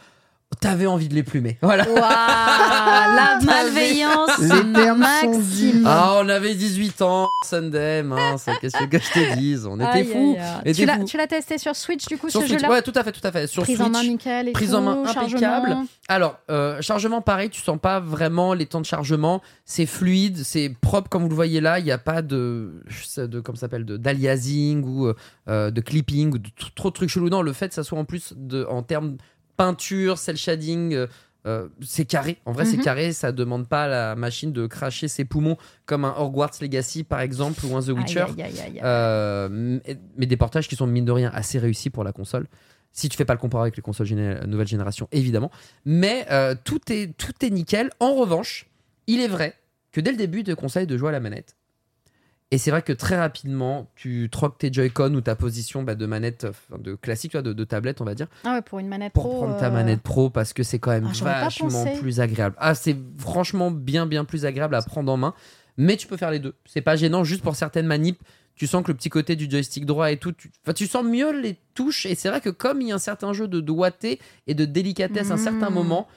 T'avais 0.61 0.87
envie 0.87 1.09
de 1.09 1.15
les 1.15 1.23
plumer. 1.23 1.59
Voilà. 1.63 1.85
Waouh, 1.89 1.97
la 2.01 3.39
malveillance 3.45 4.39
Les 4.39 4.73
termes 4.73 4.99
maximum. 5.01 5.85
Ah, 5.87 6.19
on 6.23 6.29
avait 6.29 6.55
18 6.55 7.03
ans, 7.03 7.29
Sunday, 7.45 8.03
mince, 8.03 8.47
qu'est-ce 8.61 8.77
que 8.87 8.99
je 8.99 9.13
te 9.13 9.37
dise 9.37 9.67
On 9.67 9.77
était 9.77 9.85
Aïe, 9.87 10.05
fous. 10.07 10.37
aïe, 10.65 10.73
Tu 11.05 11.17
l'as- 11.17 11.27
testé 11.27 11.59
sur 11.59 11.75
Switch 11.75 12.07
du 12.07 12.17
coup 12.17 12.31
Sur 12.31 12.43
ce 12.43 12.47
jeu-là 12.47 12.71
ouais, 12.71 12.81
tout 12.83 12.93
à 12.95 13.03
fait, 13.03 13.13
tout 13.13 13.21
à 13.27 13.33
fait. 13.33 13.47
Sur 13.49 13.65
Prise 13.65 13.77
Switch, 13.77 13.87
en 13.87 13.91
main 13.91 14.03
nickel 14.05 14.49
et 14.49 14.53
prise 14.53 14.71
tout, 14.71 14.77
en 14.77 14.81
main 14.83 15.05
impeccable. 15.05 15.77
Alors, 16.09 16.39
euh, 16.51 16.81
chargement 16.81 17.21
pareil, 17.21 17.51
tu 17.51 17.61
sens 17.61 17.79
pas 17.81 17.99
vraiment 18.01 18.55
les 18.55 18.67
temps 18.67 18.81
de 18.81 18.87
chargement. 18.87 19.43
C'est 19.65 19.87
fluide, 19.87 20.39
c'est 20.39 20.73
propre 20.81 21.09
comme 21.09 21.23
vous 21.25 21.29
le 21.29 21.35
voyez 21.35 21.61
là. 21.61 21.81
Il 21.81 21.85
n'y 21.85 21.91
a 21.93 21.99
pas 21.99 22.23
de, 22.23 22.83
de 23.19 23.41
comme 23.41 23.57
ça 23.57 23.63
s'appelle, 23.63 23.85
d'aliasing 23.85 24.85
ou 24.85 25.13
euh, 25.49 25.71
de 25.71 25.81
clipping 25.81 26.33
ou 26.35 26.39
de 26.39 26.49
trop 26.77 26.89
de 26.91 26.95
trucs 26.95 27.11
chelous. 27.11 27.29
Non, 27.29 27.43
le 27.43 27.53
fait 27.53 27.69
que 27.69 27.75
ça 27.75 27.83
soit 27.83 27.99
en 27.99 28.05
plus 28.05 28.33
de, 28.37 28.65
en 28.71 28.83
termes 28.83 29.17
peinture, 29.57 30.19
cel 30.19 30.37
shading. 30.37 30.95
euh, 30.95 31.07
euh, 31.47 31.69
c'est 31.81 32.07
carré, 32.07 32.39
en 32.45 32.51
vrai 32.51 32.65
c'est 32.65 32.77
Mhm. 32.77 32.83
carré, 32.83 33.13
ça 33.13 33.31
demande 33.31 33.69
pas 33.69 33.85
à 33.85 33.89
la 33.89 34.17
machine 34.17 34.53
de 34.53 34.67
cracher 34.67 35.07
ses 35.07 35.25
poumons 35.25 35.57
comme 35.85 36.05
un 36.05 36.13
Hogwarts 36.19 36.55
Legacy 36.61 37.05
par 37.05 37.21
exemple 37.21 37.65
ou 37.67 37.77
un 37.77 37.81
The 37.83 37.91
Witcher. 37.91 38.23
Aïe, 38.23 38.43
aïe, 38.43 38.43
aïe, 38.43 38.61
aïe. 38.61 38.81
Euh, 38.83 39.79
mais- 40.17 40.27
des 40.27 40.37
portages 40.37 40.67
qui 40.67 40.75
sont 40.75 40.89
mine 40.89 41.05
de 41.05 41.13
rien 41.13 41.31
assez 41.33 41.61
réussis 41.61 41.89
pour 41.89 42.03
la 42.03 42.11
console. 42.13 42.49
Si 42.91 43.09
tu 43.09 43.17
fais 43.17 43.25
pas 43.25 43.35
le 43.35 43.39
comparer 43.39 43.63
avec 43.63 43.77
les 43.77 43.83
consoles 43.83 44.07
géné- 44.09 44.45
nouvelle 44.47 44.67
génération, 44.67 45.07
évidemment. 45.13 45.53
Mais 45.85 46.27
euh, 46.33 46.55
tout, 46.65 46.81
est, 46.91 47.17
tout 47.17 47.33
est 47.45 47.51
nickel. 47.51 47.91
En 48.01 48.15
revanche, 48.15 48.67
il 49.07 49.21
est 49.21 49.29
vrai 49.29 49.55
que 49.93 50.01
dès 50.01 50.11
le 50.11 50.17
début, 50.17 50.39
il 50.41 50.45
te 50.45 50.53
conseille 50.53 50.87
de 50.89 50.97
jouer 50.97 51.11
à 51.11 51.13
la 51.13 51.21
manette. 51.21 51.55
Et 52.53 52.59
c'est 52.59 52.71
vrai 52.71 52.83
que 52.83 52.93
très 52.93 53.17
rapidement, 53.19 53.91
tu 53.97 54.29
troques 54.31 54.59
tes 54.59 54.73
Joy-Con 54.73 55.13
ou 55.15 55.21
ta 55.21 55.35
position 55.35 55.83
bah, 55.83 55.97
de 55.97 56.07
manette 56.07 56.47
de 56.79 56.95
classique, 56.95 57.33
tu 57.33 57.37
vois, 57.37 57.43
de, 57.43 57.53
de 57.53 57.65
tablette, 57.65 58.01
on 58.01 58.05
va 58.05 58.15
dire, 58.15 58.29
Ah 58.45 58.55
ouais, 58.55 58.63
pour 58.63 58.79
une 58.79 58.87
manette 58.87 59.13
pour 59.13 59.25
pro. 59.25 59.37
prendre 59.39 59.59
ta 59.59 59.67
euh, 59.67 59.71
manette 59.71 60.01
pro 60.01 60.31
parce 60.31 60.53
que 60.53 60.63
c'est 60.63 60.79
quand 60.79 60.93
même 60.93 61.09
Ah, 61.09 61.25
vachement 61.25 61.85
plus 61.99 62.21
agréable. 62.21 62.55
Ah, 62.61 62.77
c'est 62.77 62.97
franchement 63.19 63.73
bien, 63.73 64.07
bien 64.07 64.25
plus 64.25 64.45
agréable 64.47 64.77
à 64.77 64.83
prendre 64.83 65.11
en 65.13 65.17
main. 65.17 65.35
Mais 65.77 65.97
tu 65.97 66.07
peux 66.07 66.17
faire 66.17 66.31
les 66.31 66.39
deux. 66.39 66.55
C'est 66.65 66.81
pas 66.83 66.95
gênant, 66.97 67.25
juste 67.25 67.43
pour 67.43 67.57
certaines 67.57 67.87
manips. 67.87 68.21
Tu 68.55 68.67
sens 68.69 68.83
que 68.85 68.91
le 68.93 68.97
petit 68.97 69.11
côté 69.11 69.35
du 69.37 69.51
joystick 69.51 69.85
droit 69.85 70.11
et 70.13 70.17
tout, 70.17 70.33
tu, 70.33 70.51
enfin, 70.65 70.73
tu 70.73 70.87
sens 70.87 71.05
mieux 71.05 71.39
les 71.39 71.59
touches. 71.75 72.07
Et 72.07 72.15
c'est 72.15 72.29
vrai 72.31 72.41
que 72.41 72.49
comme 72.49 72.81
il 72.81 72.89
y 72.89 72.93
a 72.93 72.95
un 72.95 72.99
certain 72.99 73.33
jeu 73.35 73.49
de 73.49 73.61
doigté 73.61 74.19
et 74.47 74.55
de 74.55 74.65
délicatesse 74.65 75.31
à 75.31 75.35
un 75.35 75.37
certain 75.37 75.69
Mm. 75.69 75.75
moment, 75.75 76.09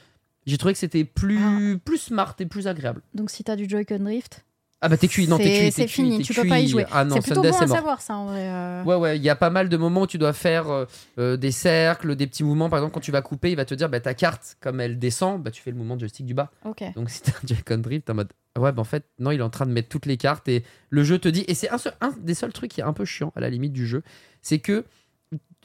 j'ai 0.45 0.57
trouvé 0.59 0.73
que 0.73 0.79
c'était 0.79 1.03
plus, 1.03 1.79
plus 1.83 1.97
smart 1.97 2.35
et 2.39 2.45
plus 2.45 2.67
agréable. 2.67 3.01
Donc 3.15 3.29
si 3.31 3.43
t'as 3.43 3.55
du 3.57 3.67
Joy-Con 3.67 3.99
Drift, 3.99 4.45
Ah 4.81 4.87
bah 4.87 4.95
t'es 4.95 5.09
cuit, 5.09 5.27
non 5.27 5.37
t'es 5.37 5.43
cuit, 5.43 5.71
t'es 5.73 5.85
cuit, 5.87 6.03
fini, 6.03 6.21
tu 6.21 6.33
peux 6.33 6.47
pas 6.47 6.59
y 6.59 6.67
jouer. 6.69 6.85
Ah 6.91 7.03
non, 7.03 7.15
c'est 7.15 7.21
plutôt 7.21 7.41
bon 7.41 7.57
à 7.57 7.67
savoir 7.75 8.01
ça 8.01 8.15
en 8.15 8.27
vrai. 8.27 8.47
euh. 8.47 8.83
Ouais, 8.85 8.95
ouais, 8.95 9.17
il 9.17 9.21
y 9.23 9.29
a 9.29 9.35
pas 9.35 9.49
mal 9.49 9.67
de 9.67 9.75
moments 9.75 10.03
où 10.03 10.07
tu 10.07 10.17
dois 10.17 10.31
faire 10.31 10.69
euh, 10.69 10.85
euh, 11.17 11.35
des 11.35 11.51
cercles, 11.51 12.15
des 12.15 12.27
petits 12.27 12.45
mouvements. 12.45 12.69
Par 12.69 12.79
exemple, 12.79 12.93
quand 12.93 13.01
tu 13.01 13.11
vas 13.11 13.21
couper, 13.21 13.51
il 13.51 13.55
va 13.57 13.65
te 13.65 13.73
dire 13.73 13.89
bah, 13.89 13.99
ta 13.99 14.13
carte, 14.13 14.55
comme 14.61 14.79
elle 14.79 14.97
descend, 14.97 15.43
bah, 15.43 15.51
tu 15.51 15.61
fais 15.61 15.71
le 15.71 15.75
mouvement 15.77 15.95
de 15.95 15.99
joystick 15.99 16.25
du 16.25 16.33
bas. 16.33 16.49
Ok. 16.63 16.81
Donc 16.95 17.09
si 17.09 17.21
t'as 17.21 17.31
un 17.31 17.45
Joy-Con 17.47 17.79
Drift, 17.79 18.05
t'es 18.05 18.11
en 18.11 18.15
mode 18.15 18.31
ouais, 18.57 18.71
bah 18.71 18.81
en 18.81 18.85
fait, 18.85 19.03
non, 19.19 19.31
il 19.31 19.39
est 19.39 19.43
en 19.43 19.49
train 19.49 19.65
de 19.65 19.71
mettre 19.71 19.89
toutes 19.89 20.05
les 20.05 20.15
cartes 20.15 20.47
et 20.47 20.63
le 20.89 21.03
jeu 21.03 21.19
te 21.19 21.27
dit. 21.27 21.43
Et 21.49 21.55
c'est 21.55 21.69
un, 21.69 21.77
seul- 21.77 21.93
un 21.99 22.13
des 22.21 22.33
seuls 22.33 22.53
trucs 22.53 22.71
qui 22.71 22.79
est 22.79 22.85
un 22.85 22.93
peu 22.93 23.03
chiant 23.03 23.33
à 23.35 23.41
la 23.41 23.49
limite 23.49 23.73
du 23.73 23.85
jeu, 23.85 24.01
c'est 24.41 24.59
que 24.59 24.85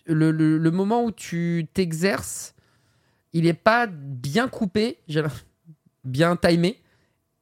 le, 0.07 0.33
le- 0.33 0.59
le 0.59 0.71
moment 0.73 1.05
où 1.05 1.13
tu 1.13 1.69
t'exerces, 1.73 2.55
il 3.33 3.47
est 3.47 3.55
pas 3.55 3.87
bien 3.87 4.49
coupé, 4.49 4.99
bien 6.05 6.35
timé, 6.37 6.81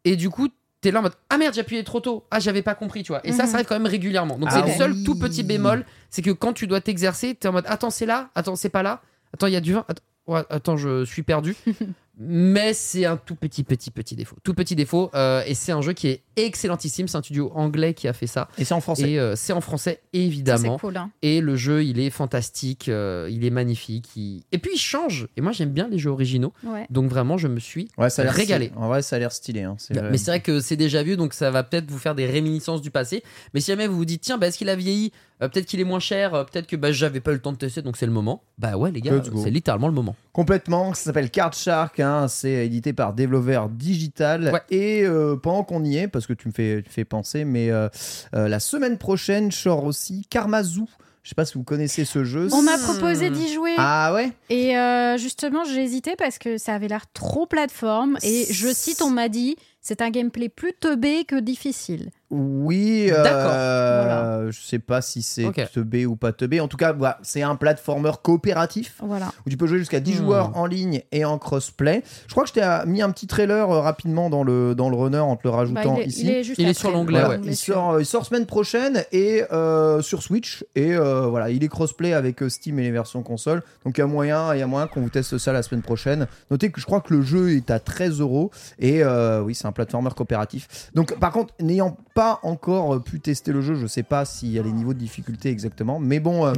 et 0.04 0.16
du 0.16 0.28
coup, 0.30 0.48
t'es 0.82 0.90
là 0.90 0.98
en 0.98 1.02
mode 1.02 1.14
ah 1.30 1.38
merde, 1.38 1.54
j'ai 1.54 1.62
appuyé 1.62 1.82
trop 1.84 2.00
tôt, 2.00 2.24
ah 2.30 2.38
j'avais 2.40 2.60
pas 2.60 2.74
compris, 2.74 3.02
tu 3.02 3.12
vois. 3.12 3.26
Et 3.26 3.32
ça, 3.32 3.44
Mhm. 3.44 3.48
ça 3.48 3.54
arrive 3.54 3.66
quand 3.66 3.74
même 3.78 3.86
régulièrement. 3.86 4.36
Donc 4.38 4.50
Ah 4.52 4.60
c'est 4.60 4.66
le 4.72 4.76
seul 4.76 5.02
tout 5.04 5.18
petit 5.18 5.42
bémol, 5.42 5.86
c'est 6.10 6.20
que 6.22 6.30
quand 6.32 6.52
tu 6.52 6.66
dois 6.66 6.80
t'exercer, 6.82 7.34
t'es 7.34 7.48
en 7.48 7.52
mode 7.52 7.64
attends 7.68 7.88
c'est 7.90 8.04
là, 8.06 8.28
attends 8.34 8.56
c'est 8.56 8.68
pas 8.68 8.82
là, 8.82 9.00
attends 9.32 9.46
il 9.46 9.54
y 9.54 9.56
a 9.56 9.60
du 9.60 9.72
vin, 9.72 9.84
attends, 9.88 10.02
ouais, 10.26 10.42
attends 10.50 10.76
je 10.76 11.04
suis 11.06 11.22
perdu. 11.22 11.56
Mais 12.18 12.74
c'est 12.74 13.06
un 13.06 13.16
tout 13.16 13.34
petit 13.34 13.64
petit 13.64 13.90
petit 13.90 14.14
défaut, 14.14 14.36
tout 14.44 14.52
petit 14.52 14.76
défaut, 14.76 15.10
euh, 15.14 15.42
et 15.46 15.54
c'est 15.54 15.72
un 15.72 15.80
jeu 15.80 15.94
qui 15.94 16.08
est 16.08 16.22
excellentissime. 16.36 17.08
C'est 17.08 17.16
un 17.16 17.22
studio 17.22 17.50
anglais 17.54 17.94
qui 17.94 18.06
a 18.06 18.12
fait 18.12 18.26
ça, 18.26 18.48
Et 18.58 18.64
c'est 18.64 18.74
en 18.74 18.80
français. 18.82 19.10
et 19.12 19.18
euh, 19.18 19.34
c'est 19.34 19.52
en 19.54 19.62
français 19.62 20.00
Ça, 20.02 20.08
évidemment. 20.18 20.76
C'est 20.76 20.80
cool. 20.86 20.96
hein. 20.98 21.10
Et 21.22 21.40
le 21.40 21.56
jeu, 21.56 21.84
il 21.84 21.98
est 21.98 22.10
fantastique, 22.10 22.88
euh, 22.88 23.28
il 23.30 23.44
est 23.46 23.50
magnifique. 23.50 24.10
il- 24.16 24.42
Et 24.52 24.58
puis 24.58 24.72
il 24.74 24.78
change. 24.78 25.26
Et 25.36 25.40
moi, 25.40 25.52
j'aime 25.52 25.70
bien 25.70 25.88
les 25.88 25.98
jeux 25.98 26.10
originaux. 26.10 26.52
Ouais. 26.64 26.86
Donc 26.90 27.08
vraiment, 27.10 27.38
je 27.38 27.48
me 27.48 27.58
suis 27.60 27.88
Ouais, 27.96 28.10
ça 28.10 28.22
a 28.22 28.24
l'air 28.26 28.34
régalé. 28.34 28.66
stylé. 28.66 28.78
En 28.80 28.88
vrai, 28.88 29.00
ça 29.02 29.16
a 29.16 29.18
l'air 29.18 29.32
stylé. 29.32 29.62
hein. 29.62 29.76
C'est 29.78 29.94
vrai. 29.98 30.10
Mais 30.10 30.18
c'est 30.18 30.30
vrai 30.30 30.40
que 30.40 30.60
c'est 30.60 30.76
déjà 30.76 31.02
vu, 31.02 31.16
donc 31.16 31.32
ça 31.32 31.50
va 31.50 31.62
peut-être 31.62 31.90
vous 31.90 31.98
faire 31.98 32.14
des 32.14 32.26
réminiscences 32.26 32.82
du 32.82 32.90
passé. 32.90 33.22
Mais 33.54 33.60
si 33.60 33.68
jamais 33.70 33.86
vous 33.86 33.96
vous 33.96 34.04
dites, 34.04 34.20
tiens, 34.22 34.36
bah, 34.38 34.48
est-ce 34.48 34.58
qu'il 34.58 34.68
a 34.68 34.76
vieilli? 34.76 35.12
Euh, 35.42 35.48
Peut-être 35.48 35.66
qu'il 35.66 35.80
est 35.80 35.84
moins 35.84 35.98
cher, 35.98 36.34
euh, 36.34 36.44
peut-être 36.44 36.68
que 36.68 36.76
bah, 36.76 36.92
j'avais 36.92 37.18
pas 37.20 37.32
eu 37.32 37.34
le 37.34 37.40
temps 37.40 37.50
de 37.52 37.56
tester, 37.56 37.82
donc 37.82 37.96
c'est 37.96 38.06
le 38.06 38.12
moment. 38.12 38.44
Bah 38.58 38.76
ouais, 38.76 38.92
les 38.92 39.00
gars, 39.00 39.20
c'est 39.42 39.50
littéralement 39.50 39.88
le 39.88 39.92
moment. 39.94 40.14
Complètement, 40.32 40.94
ça 40.94 41.04
s'appelle 41.04 41.30
Card 41.30 41.52
Shark, 41.52 41.98
hein, 41.98 42.11
c'est 42.28 42.66
édité 42.66 42.92
par 42.92 43.14
Devolver 43.14 43.68
Digital. 43.70 44.50
Ouais. 44.52 44.62
Et 44.70 45.04
euh, 45.04 45.36
pendant 45.36 45.64
qu'on 45.64 45.84
y 45.84 45.96
est, 45.96 46.08
parce 46.08 46.26
que 46.26 46.32
tu 46.32 46.48
me 46.48 46.52
fais, 46.52 46.82
tu 46.82 46.90
fais 46.90 47.04
penser, 47.04 47.44
mais 47.44 47.70
euh, 47.70 47.88
euh, 48.34 48.48
la 48.48 48.60
semaine 48.60 48.98
prochaine 48.98 49.50
sort 49.50 49.84
aussi 49.84 50.26
Karmazoo. 50.30 50.88
Je 51.22 51.28
sais 51.28 51.34
pas 51.36 51.44
si 51.44 51.54
vous 51.54 51.62
connaissez 51.62 52.04
ce 52.04 52.24
jeu. 52.24 52.48
On 52.52 52.62
m'a 52.62 52.78
proposé 52.78 53.30
d'y 53.30 53.52
jouer. 53.52 53.74
Ah 53.78 54.12
ouais? 54.12 54.32
Et 54.50 54.76
euh, 54.76 55.16
justement, 55.18 55.62
j'ai 55.64 55.80
hésité 55.80 56.16
parce 56.18 56.38
que 56.38 56.58
ça 56.58 56.74
avait 56.74 56.88
l'air 56.88 57.04
trop 57.12 57.46
plateforme. 57.46 58.18
Et 58.24 58.46
je 58.50 58.68
cite, 58.72 59.02
on 59.02 59.10
m'a 59.10 59.28
dit, 59.28 59.54
c'est 59.82 60.00
un 60.00 60.10
gameplay 60.10 60.48
plus 60.48 60.72
teubé 60.78 61.24
que 61.24 61.38
difficile. 61.40 62.10
Oui, 62.30 63.10
euh, 63.12 63.22
D'accord. 63.22 64.52
je 64.52 64.58
sais 64.62 64.78
pas 64.78 65.02
si 65.02 65.20
c'est 65.20 65.44
Ok. 65.44 65.60
teubé 65.74 66.06
ou 66.06 66.16
pas 66.16 66.32
teubé. 66.32 66.60
En 66.60 66.68
tout 66.68 66.78
cas, 66.78 66.92
voilà, 66.94 67.18
c'est 67.22 67.42
un 67.42 67.56
platformer 67.56 68.12
coopératif 68.22 68.94
Voilà. 69.02 69.30
où 69.46 69.50
tu 69.50 69.58
peux 69.58 69.66
jouer 69.66 69.78
jusqu'à 69.78 70.00
10 70.00 70.12
Hmm. 70.14 70.24
joueurs 70.24 70.56
en 70.56 70.64
ligne 70.64 71.02
et 71.12 71.26
en 71.26 71.36
crossplay. 71.36 72.02
Je 72.26 72.32
crois 72.32 72.44
que 72.44 72.48
je 72.48 72.54
t'ai 72.54 72.62
euh, 72.62 72.86
mis 72.86 73.02
un 73.02 73.10
petit 73.10 73.26
trailer 73.26 73.70
euh, 73.70 73.80
rapidement 73.80 74.30
dans 74.30 74.44
le, 74.44 74.74
dans 74.74 74.88
le 74.88 74.96
runner 74.96 75.18
en 75.18 75.36
te 75.36 75.42
le 75.46 75.50
Bah, 75.50 75.56
rajoutant 75.58 75.96
il, 75.96 76.02
est, 76.02 76.06
ici. 76.06 76.22
il 76.22 76.30
est 76.30 76.42
juste 76.42 76.58
Il 76.58 76.66
est 76.66 76.70
après. 76.70 76.80
sur 76.80 76.90
l'onglet, 76.90 77.20
Voilà, 77.20 77.34
ouais. 77.40 77.46
il, 77.46 77.56
sort, 77.56 78.00
il 78.00 78.06
sort 78.06 78.24
semaine 78.24 78.46
prochaine 78.46 79.04
et 79.12 79.42
euh, 79.52 80.00
sur 80.00 80.22
Switch 80.22 80.64
et 80.74 80.94
euh, 80.94 81.26
voilà, 81.26 81.50
il 81.50 81.62
est 81.62 81.68
crossplay 81.68 82.14
avec 82.14 82.42
euh, 82.42 82.48
Steam 82.48 82.78
et 82.78 82.82
les 82.82 82.90
versions 82.92 83.22
console. 83.22 83.62
Donc 83.84 83.98
il 83.98 84.00
y 84.00 84.04
a 84.04 84.06
moyen, 84.06 84.54
il 84.54 84.60
y 84.60 84.62
a 84.62 84.66
moyen 84.66 84.86
qu'on 84.86 85.02
vous 85.02 85.10
teste 85.10 85.36
ça 85.36 85.52
la 85.52 85.62
semaine 85.62 85.82
prochaine. 85.82 86.26
Notez 86.50 86.70
que 86.70 86.80
je 86.80 86.86
crois 86.86 87.02
que 87.02 87.12
le 87.12 87.20
jeu 87.20 87.50
est 87.56 87.70
à 87.70 87.78
13 87.78 88.20
euros 88.20 88.50
et 88.78 89.02
euh, 89.04 89.42
oui, 89.42 89.54
c'est 89.54 89.66
un 89.66 89.71
platformer 89.72 90.10
coopératif. 90.16 90.90
Donc 90.94 91.18
par 91.18 91.32
contre, 91.32 91.54
n'ayant 91.60 91.96
pas 92.14 92.40
encore 92.42 92.94
euh, 92.94 92.98
pu 93.00 93.20
tester 93.20 93.52
le 93.52 93.60
jeu, 93.62 93.74
je 93.74 93.86
sais 93.86 94.02
pas 94.02 94.24
s'il 94.24 94.50
y 94.50 94.58
a 94.58 94.62
les 94.62 94.72
niveaux 94.72 94.94
de 94.94 94.98
difficulté 94.98 95.50
exactement, 95.50 95.98
mais 95.98 96.20
bon. 96.20 96.46
euh, 96.46 96.52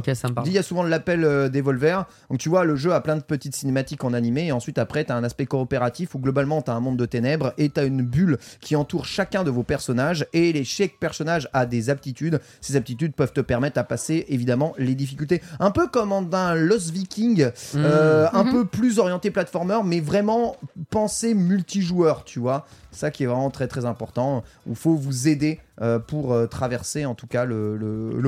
il 0.45 0.51
y 0.51 0.57
a 0.57 0.63
souvent 0.63 0.83
l'appel 0.83 1.23
euh, 1.23 1.49
d'Evolver. 1.49 2.03
Donc 2.29 2.39
tu 2.39 2.49
vois, 2.49 2.63
le 2.65 2.75
jeu 2.75 2.93
a 2.93 3.01
plein 3.01 3.15
de 3.15 3.23
petites 3.23 3.55
cinématiques 3.55 4.03
en 4.03 4.13
animé. 4.13 4.47
Et 4.47 4.51
ensuite, 4.51 4.77
après, 4.77 5.05
tu 5.05 5.11
as 5.11 5.15
un 5.15 5.23
aspect 5.23 5.45
coopératif 5.45 6.15
où 6.15 6.19
globalement, 6.19 6.61
tu 6.61 6.71
as 6.71 6.73
un 6.73 6.79
monde 6.79 6.97
de 6.97 7.05
ténèbres 7.05 7.53
et 7.57 7.69
tu 7.69 7.79
as 7.79 7.83
une 7.83 8.01
bulle 8.01 8.37
qui 8.61 8.75
entoure 8.75 9.05
chacun 9.05 9.43
de 9.43 9.49
vos 9.51 9.63
personnages. 9.63 10.25
Et 10.33 10.51
les 10.53 10.63
chaque 10.63 10.97
personnage 10.99 11.47
a 11.53 11.65
des 11.65 11.89
aptitudes. 11.89 12.39
Ces 12.61 12.75
aptitudes 12.75 13.13
peuvent 13.13 13.33
te 13.33 13.41
permettre 13.41 13.79
à 13.79 13.83
passer 13.83 14.25
évidemment 14.29 14.73
les 14.77 14.95
difficultés. 14.95 15.41
Un 15.59 15.71
peu 15.71 15.87
comme 15.87 16.11
en 16.11 16.23
un 16.33 16.55
Lost 16.55 16.89
Viking, 16.91 17.49
euh, 17.75 18.27
un 18.33 18.43
Mhm. 18.43 18.51
peu 18.51 18.65
plus 18.65 18.99
orienté 18.99 19.31
platformer, 19.31 19.79
mais 19.85 19.99
vraiment 19.99 20.55
pensé 20.95 21.33
multijoueur, 21.33 22.23
tu 22.23 22.39
vois. 22.39 22.65
Ça 22.91 23.11
qui 23.11 23.23
est 23.23 23.25
vraiment 23.25 23.49
très 23.49 23.67
très 23.67 23.83
important, 23.83 24.45
où 24.65 24.75
faut 24.75 24.95
vous 24.95 25.27
aider 25.27 25.59
euh, 25.81 25.99
pour 25.99 26.31
euh, 26.31 26.47
traverser 26.47 27.05
en 27.05 27.15
tout 27.15 27.27
cas 27.27 27.43
le, 27.43 27.77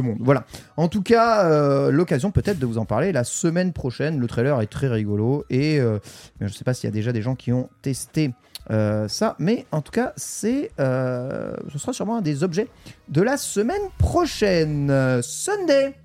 monde. 0.04 0.18
Voilà. 0.20 0.44
En 0.76 0.90
tout 0.90 1.02
cas, 1.02 1.46
euh, 1.46 1.92
l'occasion 1.92 2.30
peut-être 2.30 2.60
de 2.60 2.66
vous 2.66 2.78
en 2.78 2.84
parler 2.84 3.14
la 3.14 3.24
semaine 3.24 3.72
prochaine. 3.72 4.20
Le 4.20 4.28
trailer 4.28 4.60
est 4.60 4.68
très 4.68 4.90
rigolo 4.90 5.46
et 5.50 5.78
je 5.78 6.44
ne 6.44 6.50
sais 6.50 6.66
pas 6.66 6.74
s'il 6.74 6.90
y 6.90 6.92
a 6.92 6.94
déjà 6.94 7.14
des 7.14 7.22
gens 7.22 7.36
qui 7.36 7.54
ont 7.54 7.70
testé 7.82 8.34
ça, 8.70 9.38
mais 9.40 9.66
en 9.72 9.80
tout 9.80 9.94
cas, 9.94 10.12
c'est, 10.18 10.72
ce 10.78 11.78
sera 11.78 11.94
sûrement 11.94 12.18
un 12.18 12.22
des 12.22 12.44
objets 12.44 12.68
de 13.08 13.22
la 13.22 13.38
semaine 13.38 13.88
prochaine. 13.98 15.22
Sunday. 15.22 15.96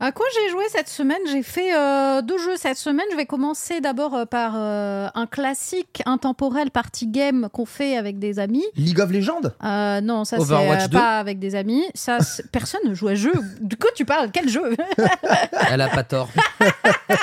À 0.00 0.12
quoi 0.12 0.26
j'ai 0.32 0.50
joué 0.52 0.62
cette 0.68 0.88
semaine? 0.88 1.18
J'ai 1.26 1.42
fait 1.42 1.74
euh, 1.74 2.22
deux 2.22 2.38
jeux 2.38 2.56
cette 2.56 2.76
semaine. 2.76 3.04
Je 3.10 3.16
vais 3.16 3.26
commencer 3.26 3.80
d'abord 3.80 4.14
euh, 4.14 4.24
par 4.26 4.52
euh, 4.54 5.08
un 5.12 5.26
classique 5.26 6.02
intemporel 6.06 6.70
party 6.70 7.08
game 7.08 7.48
qu'on 7.52 7.66
fait 7.66 7.96
avec 7.96 8.20
des 8.20 8.38
amis. 8.38 8.64
League 8.76 9.00
of 9.00 9.10
Legends? 9.10 9.40
Euh, 9.64 10.00
non, 10.00 10.24
ça 10.24 10.36
c'est 10.36 10.42
Overwatch 10.42 10.84
euh, 10.84 10.88
2. 10.88 10.96
pas 10.98 11.18
avec 11.18 11.40
des 11.40 11.56
amis. 11.56 11.84
Ça, 11.94 12.18
personne 12.52 12.82
ne 12.86 12.94
joue 12.94 13.08
à 13.08 13.16
jeu. 13.16 13.32
Du 13.60 13.76
coup, 13.76 13.88
tu 13.96 14.04
parles? 14.04 14.30
Quel 14.32 14.48
jeu? 14.48 14.72
Elle 15.72 15.80
a 15.80 15.88
pas 15.88 16.04
tort. 16.04 16.28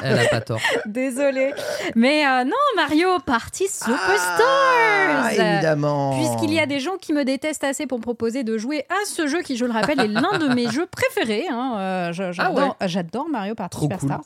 Elle 0.03 0.19
a 0.19 0.25
pas 0.25 0.41
tort. 0.41 0.59
Désolée. 0.85 1.53
Mais 1.95 2.25
euh, 2.27 2.43
non, 2.43 2.51
Mario 2.75 3.07
Party 3.25 3.67
Ah, 3.69 3.85
Superstars. 3.85 5.31
évidemment. 5.53 6.17
Puisqu'il 6.17 6.53
y 6.53 6.59
a 6.59 6.65
des 6.65 6.81
gens 6.81 6.97
qui 6.99 7.13
me 7.13 7.23
détestent 7.23 7.63
assez 7.63 7.88
pour 7.88 7.99
me 7.99 8.03
proposer 8.03 8.43
de 8.43 8.57
jouer 8.57 8.85
à 8.89 9.05
ce 9.05 9.27
jeu 9.27 9.41
qui, 9.43 9.55
je 9.55 9.63
le 9.63 9.71
rappelle, 9.71 10.01
est 10.01 10.09
l'un 10.09 10.38
de 10.39 10.53
mes 10.53 10.69
jeux 10.69 10.88
préférés. 10.88 11.45
hein. 11.49 11.75
Euh, 11.77 12.11
je- 12.11 12.33
J'adore 12.82 12.88
j'adore 12.88 13.30
Mario 13.30 13.56
Party 13.56 13.75
Ah 13.75 13.78
Trop 13.78 13.88
cool. 13.88 13.99
Superstars. 13.99 14.23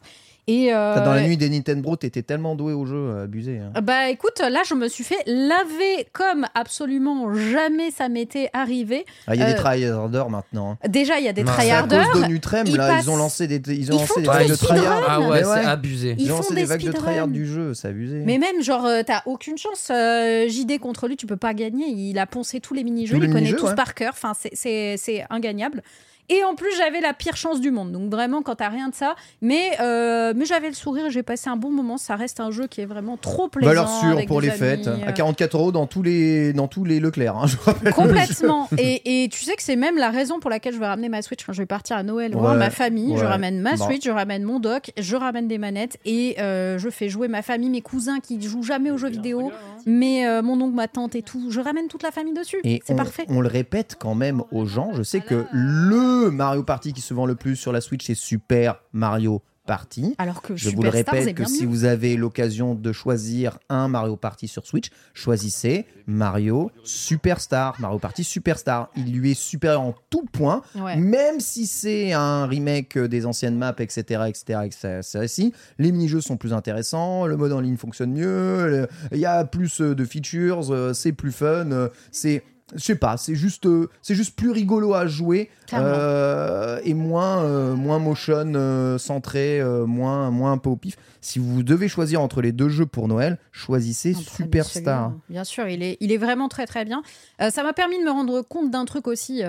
Et 0.47 0.73
euh, 0.73 1.05
Dans 1.05 1.13
la 1.13 1.27
nuit 1.27 1.37
des 1.37 1.47
Nintendo, 1.47 1.95
t'étais 1.95 2.23
tellement 2.23 2.55
doué 2.55 2.73
au 2.73 2.83
jeu, 2.83 2.95
euh, 2.97 3.23
abusé. 3.25 3.59
hein. 3.59 3.81
Bah 3.83 4.09
écoute, 4.09 4.39
là 4.39 4.61
je 4.67 4.73
me 4.73 4.87
suis 4.87 5.03
fait 5.03 5.21
laver 5.27 6.07
comme 6.11 6.47
absolument 6.55 7.31
jamais 7.35 7.91
ça 7.91 8.09
m'était 8.09 8.49
arrivé. 8.53 9.05
Ah, 9.27 9.35
il 9.35 9.41
y 9.41 9.43
a 9.43 9.47
Euh, 9.47 9.51
des 9.51 9.55
tryharders 9.57 10.29
maintenant. 10.31 10.71
hein. 10.83 10.87
Déjà 10.89 11.19
il 11.19 11.25
y 11.25 11.27
a 11.27 11.33
des 11.33 11.43
C'est 11.43 11.49
à 11.49 11.53
tryharders. 11.53 12.09
cause 12.09 12.21
d'Onutrem, 12.23 12.65
ils 12.65 12.77
là, 12.77 12.87
passent- 12.87 13.05
ils 13.05 13.09
ont 13.11 13.17
lancé 13.17 13.45
des, 13.45 13.57
ils 13.75 13.91
ont 13.91 13.97
ils 13.97 13.99
lancé 13.99 14.21
des 14.21 14.27
vagues 14.27 14.47
de 14.49 14.55
tryhard. 14.55 14.77
speedruns. 14.79 15.03
Ah 15.07 15.19
ouais, 15.21 15.27
Mais 15.29 15.43
c'est 15.43 15.65
abusé. 15.67 16.15
Ils 16.17 16.25
Ils 16.25 16.31
ont 16.31 16.37
font 16.37 16.41
lancé 16.41 16.55
des 16.55 16.61
des 16.61 16.65
vagues 16.67 16.79
de 16.79 16.85
speedruns. 16.87 17.03
tryhard 17.03 17.27
du 17.27 17.45
jeu, 17.45 17.73
c'est 17.75 17.89
abusé. 17.89 18.23
Mais 18.25 18.39
même 18.39 18.63
genre 18.63 18.85
euh, 18.87 19.03
t'as 19.05 19.21
aucune 19.27 19.57
chance. 19.59 19.89
euh, 19.91 20.47
JD 20.47 20.79
contre 20.79 21.07
lui 21.07 21.15
tu 21.15 21.27
peux 21.27 21.37
pas 21.37 21.53
gagner. 21.53 21.85
Il 21.89 22.17
a 22.17 22.25
poncé 22.25 22.59
tous 22.59 22.73
les 22.73 22.83
mini-jeux, 22.83 23.11
Tous 23.13 23.17
il 23.17 23.21
les 23.21 23.27
les 23.27 23.33
connaît 23.33 23.41
mini-jeux, 23.45 23.57
tous 23.59 23.67
ouais. 23.67 23.75
par 23.75 23.93
cœur. 23.93 24.13
Enfin 24.13 24.33
c'est- 24.39 24.51
c'est 24.55 24.95
c'est 24.97 25.25
ingagnable. 25.29 25.83
Et 26.29 26.43
en 26.43 26.55
plus, 26.55 26.69
j'avais 26.77 27.01
la 27.01 27.13
pire 27.13 27.35
chance 27.35 27.59
du 27.59 27.71
monde. 27.71 27.91
Donc 27.91 28.11
vraiment, 28.11 28.41
quand 28.41 28.55
t'as 28.55 28.69
rien 28.69 28.89
de 28.89 28.95
ça. 28.95 29.15
Mais, 29.41 29.71
euh, 29.79 30.33
mais 30.35 30.45
j'avais 30.45 30.67
le 30.67 30.75
sourire 30.75 31.07
et 31.07 31.11
j'ai 31.11 31.23
passé 31.23 31.49
un 31.49 31.55
bon 31.55 31.71
moment. 31.71 31.97
Ça 31.97 32.15
reste 32.15 32.39
un 32.39 32.51
jeu 32.51 32.67
qui 32.67 32.81
est 32.81 32.85
vraiment 32.85 33.17
trop 33.17 33.47
plaisant. 33.47 33.69
Valeur 33.69 33.89
sûre 33.89 34.25
pour 34.27 34.41
les 34.41 34.51
fêtes, 34.51 34.87
à 34.87 34.91
euh, 34.91 35.11
44 35.11 35.57
euros 35.57 35.71
dans 35.71 35.87
tous 35.87 36.03
les, 36.03 36.53
dans 36.53 36.67
tous 36.67 36.85
les 36.85 36.99
Leclerc, 36.99 37.35
hein, 37.35 37.45
je 37.47 37.55
vous 37.57 37.63
rappelle. 37.63 37.93
Complètement. 37.93 38.67
et, 38.77 39.23
et 39.23 39.29
tu 39.29 39.43
sais 39.43 39.55
que 39.55 39.63
c'est 39.63 39.75
même 39.75 39.97
la 39.97 40.09
raison 40.09 40.39
pour 40.39 40.49
laquelle 40.49 40.73
je 40.73 40.79
vais 40.79 40.87
ramener 40.87 41.09
ma 41.09 41.21
Switch 41.21 41.45
quand 41.45 41.53
je 41.53 41.61
vais 41.61 41.65
partir 41.65 41.97
à 41.97 42.03
Noël 42.03 42.33
voir 42.33 42.53
Ouais, 42.53 42.59
ma 42.59 42.69
famille. 42.69 43.17
Je 43.17 43.25
ramène 43.25 43.59
ma 43.61 43.75
Bon. 43.75 43.85
Switch, 43.85 44.03
je 44.05 44.11
ramène 44.11 44.43
mon 44.43 44.59
dock, 44.59 44.91
je 44.97 45.15
ramène 45.15 45.47
des 45.47 45.57
manettes 45.57 45.97
et 46.05 46.35
euh, 46.39 46.77
je 46.77 46.89
fais 46.89 47.09
jouer 47.09 47.27
ma 47.27 47.41
famille, 47.41 47.69
mes 47.69 47.81
cousins 47.81 48.19
qui 48.19 48.41
jouent 48.41 48.63
jamais 48.63 48.91
aux 48.91 48.97
jeux 48.97 49.09
vidéo, 49.09 49.51
mais 49.85 50.27
euh, 50.27 50.41
mon 50.41 50.59
oncle, 50.61 50.75
ma 50.75 50.87
tante 50.87 51.15
et 51.15 51.21
tout. 51.21 51.49
Je 51.49 51.59
ramène 51.59 51.87
toute 51.87 52.03
la 52.03 52.11
famille 52.11 52.33
dessus. 52.33 52.61
C'est 52.63 52.95
parfait. 52.95 53.25
on 53.29 53.41
le 53.41 53.47
répète 53.47 53.95
quand 53.99 54.15
même 54.15 54.43
aux 54.51 54.65
gens. 54.65 54.91
Je 54.93 55.03
sais 55.03 55.21
que 55.21 55.45
le 55.51 56.18
Mario 56.31 56.63
Party 56.63 56.93
qui 56.93 57.01
se 57.01 57.13
vend 57.13 57.25
le 57.25 57.35
plus 57.35 57.55
sur 57.55 57.71
la 57.71 57.81
Switch, 57.81 58.05
c'est 58.05 58.15
Super 58.15 58.81
Mario 58.93 59.41
Party. 59.65 60.15
Alors 60.17 60.41
que 60.41 60.55
Je 60.55 60.71
vous 60.71 60.81
le 60.81 60.89
répète 60.89 61.35
que 61.35 61.45
si 61.45 61.61
mieux. 61.63 61.69
vous 61.69 61.83
avez 61.85 62.17
l'occasion 62.17 62.73
de 62.73 62.91
choisir 62.91 63.59
un 63.69 63.87
Mario 63.87 64.15
Party 64.15 64.47
sur 64.47 64.65
Switch, 64.65 64.89
choisissez 65.13 65.85
Mario 66.07 66.71
Superstar. 66.83 67.79
Mario 67.79 67.99
Party 67.99 68.23
Superstar. 68.23 68.89
Il 68.97 69.13
lui 69.13 69.31
est 69.31 69.39
supérieur 69.39 69.81
en 69.81 69.93
tout 70.09 70.25
point, 70.31 70.63
Ouais. 70.75 70.95
même 70.95 71.39
si 71.39 71.67
c'est 71.67 72.13
un 72.13 72.47
remake 72.47 72.97
des 72.97 73.27
anciennes 73.27 73.57
maps, 73.57 73.75
etc. 73.77 74.23
etc., 74.27 74.59
etc. 74.65 75.27
si, 75.27 75.53
les 75.77 75.91
mini-jeux 75.91 76.21
sont 76.21 76.37
plus 76.37 76.53
intéressants, 76.53 77.27
le 77.27 77.37
mode 77.37 77.51
en 77.51 77.59
ligne 77.59 77.77
fonctionne 77.77 78.11
mieux, 78.11 78.87
il 79.11 79.19
y 79.19 79.25
a 79.27 79.45
plus 79.45 79.81
euh, 79.81 79.93
de 79.93 80.03
features, 80.03 80.71
euh, 80.73 80.93
c'est 80.93 81.11
plus 81.11 81.31
fun, 81.31 81.71
euh, 81.71 81.89
c'est... 82.11 82.43
Je 82.75 82.83
sais 82.83 82.95
pas, 82.95 83.17
c'est 83.17 83.35
juste, 83.35 83.65
euh, 83.65 83.89
c'est 84.01 84.15
juste 84.15 84.35
plus 84.35 84.51
rigolo 84.51 84.93
à 84.93 85.07
jouer 85.07 85.49
euh, 85.73 86.79
et 86.83 86.93
moins, 86.93 87.43
euh, 87.43 87.75
moins 87.75 87.99
motion 87.99 88.97
centré, 88.97 89.61
moins, 89.87 90.31
moins 90.31 90.53
un 90.53 90.57
peu 90.57 90.69
au 90.69 90.75
pif. 90.75 90.97
Si 91.21 91.39
vous 91.39 91.63
devez 91.63 91.87
choisir 91.87 92.21
entre 92.21 92.41
les 92.41 92.51
deux 92.51 92.69
jeux 92.69 92.85
pour 92.85 93.07
Noël, 93.07 93.37
choisissez 93.51 94.13
Superstar. 94.13 95.13
Bien 95.29 95.43
sûr, 95.43 95.67
il 95.67 95.83
est, 95.83 95.97
il 95.99 96.11
est 96.11 96.17
vraiment 96.17 96.47
très 96.47 96.65
très 96.65 96.85
bien. 96.85 97.01
Ça 97.39 97.63
m'a 97.63 97.73
permis 97.73 97.99
de 97.99 98.03
me 98.03 98.11
rendre 98.11 98.41
compte 98.41 98.71
d'un 98.71 98.85
truc 98.85 99.07
aussi 99.07 99.41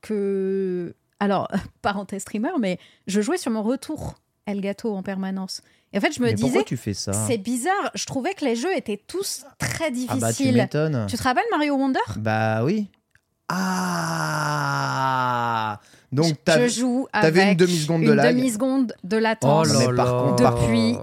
que. 0.00 0.94
Alors, 1.20 1.48
parenthèse 1.82 2.22
streamer, 2.22 2.58
mais 2.60 2.78
je 3.06 3.20
jouais 3.20 3.38
sur 3.38 3.50
mon 3.50 3.62
retour 3.62 4.14
Elgato 4.46 4.94
en 4.94 5.02
permanence. 5.02 5.62
Et 5.94 5.98
en 5.98 6.00
fait, 6.00 6.12
je 6.12 6.20
me 6.20 6.26
Mais 6.26 6.34
disais, 6.34 6.48
pourquoi 6.48 6.64
tu 6.64 6.76
fais 6.76 6.92
ça 6.92 7.12
c'est 7.12 7.38
bizarre, 7.38 7.92
je 7.94 8.04
trouvais 8.04 8.34
que 8.34 8.44
les 8.44 8.56
jeux 8.56 8.76
étaient 8.76 9.00
tous 9.06 9.44
très 9.58 9.84
Ah 10.08 10.16
bah 10.16 10.32
tu 10.32 10.42
difficiles. 10.42 10.56
m'étonnes. 10.56 11.06
tu 11.08 11.16
te 11.16 11.22
rappelles 11.22 11.44
Mario 11.52 11.76
Wonder? 11.76 12.00
Bah 12.16 12.64
oui. 12.64 12.88
Ah 14.56 15.80
Donc, 16.12 16.34
je 16.46 16.68
joue 16.68 17.06
t'avais 17.12 17.40
avec 17.42 17.52
une 17.52 17.56
demi-seconde 17.66 18.02
de 18.02 18.06
une 18.08 18.14
lag. 18.14 18.34
demi-seconde 18.36 18.94
de 19.04 19.16
Oh 19.16 19.20
latence 19.20 19.72
là 19.72 19.78
mais 19.78 19.84
par 19.94 20.06
là. 20.06 20.30
contre, 20.36 20.42
Depuis 20.60 20.98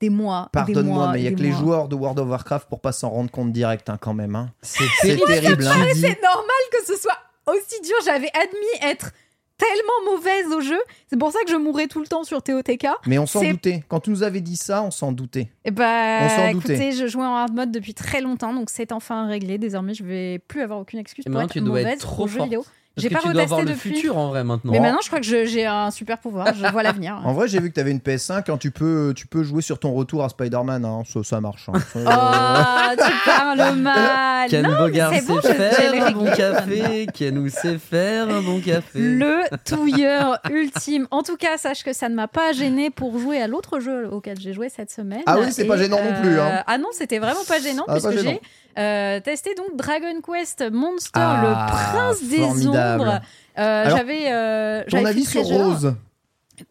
des 0.00 0.10
mois. 0.10 0.48
Pardonne-moi, 0.52 1.10
mais 1.12 1.20
il 1.20 1.24
y 1.24 1.28
a 1.28 1.32
que 1.32 1.42
les 1.42 1.52
joueurs 1.52 1.88
de 1.88 1.94
World 1.94 2.18
of 2.18 2.28
Warcraft 2.28 2.68
pour 2.68 2.80
pas 2.80 2.92
s'en 2.92 3.10
rendre 3.10 3.30
compte 3.30 3.52
direct, 3.52 3.88
hein, 3.90 3.98
quand 4.00 4.14
même. 4.14 4.34
hein. 4.36 4.50
C'est 4.62 4.88
terrible. 5.26 5.66
hein. 5.66 5.86
C'est 5.94 6.22
normal 6.22 6.62
que 6.72 6.84
ce 6.86 6.96
soit 6.98 7.18
aussi 7.46 7.80
dur. 7.82 7.96
J'avais 8.04 8.30
admis 8.34 8.90
être 8.92 9.10
tellement 9.58 10.12
mauvaise 10.12 10.46
au 10.54 10.60
jeu. 10.60 10.78
C'est 11.08 11.18
pour 11.18 11.32
ça 11.32 11.38
que 11.44 11.50
je 11.50 11.56
mourais 11.56 11.86
tout 11.86 12.00
le 12.00 12.06
temps 12.06 12.24
sur 12.24 12.42
TOTK. 12.42 12.86
Mais 13.06 13.18
on 13.18 13.26
s'en 13.26 13.42
doutait. 13.42 13.84
Quand 13.88 14.00
tu 14.00 14.10
nous 14.10 14.22
avais 14.22 14.40
dit 14.40 14.56
ça, 14.56 14.82
on 14.82 14.90
s'en 14.90 15.12
doutait. 15.12 15.48
Et 15.64 15.70
On 15.70 15.74
bah, 15.74 16.28
s'en 16.28 16.52
doutait. 16.52 16.74
écoutez, 16.74 16.92
je 16.92 17.06
jouais 17.06 17.24
en 17.24 17.34
hard 17.36 17.54
mode 17.54 17.70
depuis 17.72 17.94
très 17.94 18.20
longtemps, 18.20 18.52
donc 18.52 18.70
c'est 18.70 18.92
enfin 18.92 19.26
réglé. 19.26 19.58
Désormais, 19.58 19.94
je 19.94 20.04
vais 20.04 20.38
plus 20.38 20.60
avoir 20.62 20.78
aucune 20.80 20.98
excuse 20.98 21.24
Et 21.26 21.30
pour 21.30 21.40
être 21.40 21.50
tu 21.50 21.60
dois 21.60 21.80
être 21.80 21.84
mauvaise 21.84 21.98
trop 22.00 22.26
forte. 22.26 22.44
vidéo. 22.44 22.64
J'ai 22.96 23.10
pas 23.10 23.18
tu 23.20 23.30
dois 23.32 23.44
voir 23.44 23.60
le 23.60 23.66
depuis. 23.72 23.94
futur 23.94 24.16
en 24.16 24.28
vrai 24.28 24.42
maintenant. 24.42 24.72
Mais 24.72 24.80
maintenant, 24.80 25.00
je 25.02 25.08
crois 25.08 25.20
que 25.20 25.26
j'ai 25.26 25.66
un 25.66 25.90
super 25.90 26.16
pouvoir. 26.18 26.54
Je 26.54 26.66
vois 26.72 26.82
l'avenir. 26.82 27.20
En 27.24 27.32
vrai, 27.34 27.46
j'ai 27.48 27.60
vu 27.60 27.68
que 27.68 27.74
tu 27.74 27.80
avais 27.80 27.90
une 27.90 27.98
PS5. 27.98 28.44
Quand 28.46 28.56
tu 28.56 28.70
peux, 28.70 29.12
tu 29.14 29.26
peux 29.26 29.42
jouer 29.42 29.60
sur 29.62 29.78
ton 29.78 29.92
retour 29.92 30.24
à 30.24 30.28
Spider-Man, 30.28 30.84
hein, 30.84 31.02
ça, 31.06 31.22
ça 31.22 31.40
marche. 31.40 31.68
hein. 31.68 31.78
Oh, 31.94 33.02
tu 33.04 33.12
parles 33.30 33.74
mal. 33.76 34.48
Ken 34.48 34.62
Non, 34.66 34.78
Bogart 34.78 35.12
sait 35.12 35.22
bon, 35.26 35.40
faire 35.40 36.06
un 36.06 36.10
bon 36.12 36.24
café. 36.34 37.06
Ken 37.12 37.34
nous 37.34 37.48
sait 37.48 37.78
faire 37.78 38.28
un 38.30 38.40
bon 38.40 38.60
café. 38.60 38.98
Le 38.98 39.42
touilleur 39.64 40.38
ultime. 40.50 41.06
En 41.10 41.22
tout 41.22 41.36
cas, 41.36 41.58
sache 41.58 41.84
que 41.84 41.92
ça 41.92 42.08
ne 42.08 42.14
m'a 42.14 42.28
pas 42.28 42.52
gêné 42.52 42.90
pour 42.90 43.18
jouer 43.18 43.40
à 43.42 43.46
l'autre 43.46 43.80
jeu 43.80 44.08
auquel 44.10 44.38
j'ai 44.40 44.52
joué 44.52 44.68
cette 44.68 44.90
semaine. 44.90 45.22
Ah 45.26 45.36
oui, 45.38 45.46
c'est 45.50 45.64
pas 45.66 45.76
gênant 45.76 45.98
non 46.02 46.20
plus, 46.22 46.38
hein. 46.40 46.62
Ah 46.66 46.78
non, 46.78 46.88
c'était 46.92 47.18
vraiment 47.18 47.44
pas 47.46 47.60
gênant 47.60 47.84
Ah, 47.88 47.92
puisque 47.94 48.18
j'ai 48.22 48.40
euh, 48.78 49.20
testé 49.20 49.54
donc 49.54 49.76
Dragon 49.76 50.20
Quest 50.22 50.64
Monster, 50.70 51.10
Ah, 51.14 51.42
le 51.42 51.72
prince 51.72 52.22
des 52.22 52.66
ombres. 52.68 53.20
Euh, 53.58 53.84
Alors, 53.84 53.96
j'avais 53.98 54.32
euh, 54.32 54.82
Ton 54.84 54.96
j'avais 54.98 55.08
avis 55.08 55.24
sur. 55.24 55.42
Rose 55.42 55.94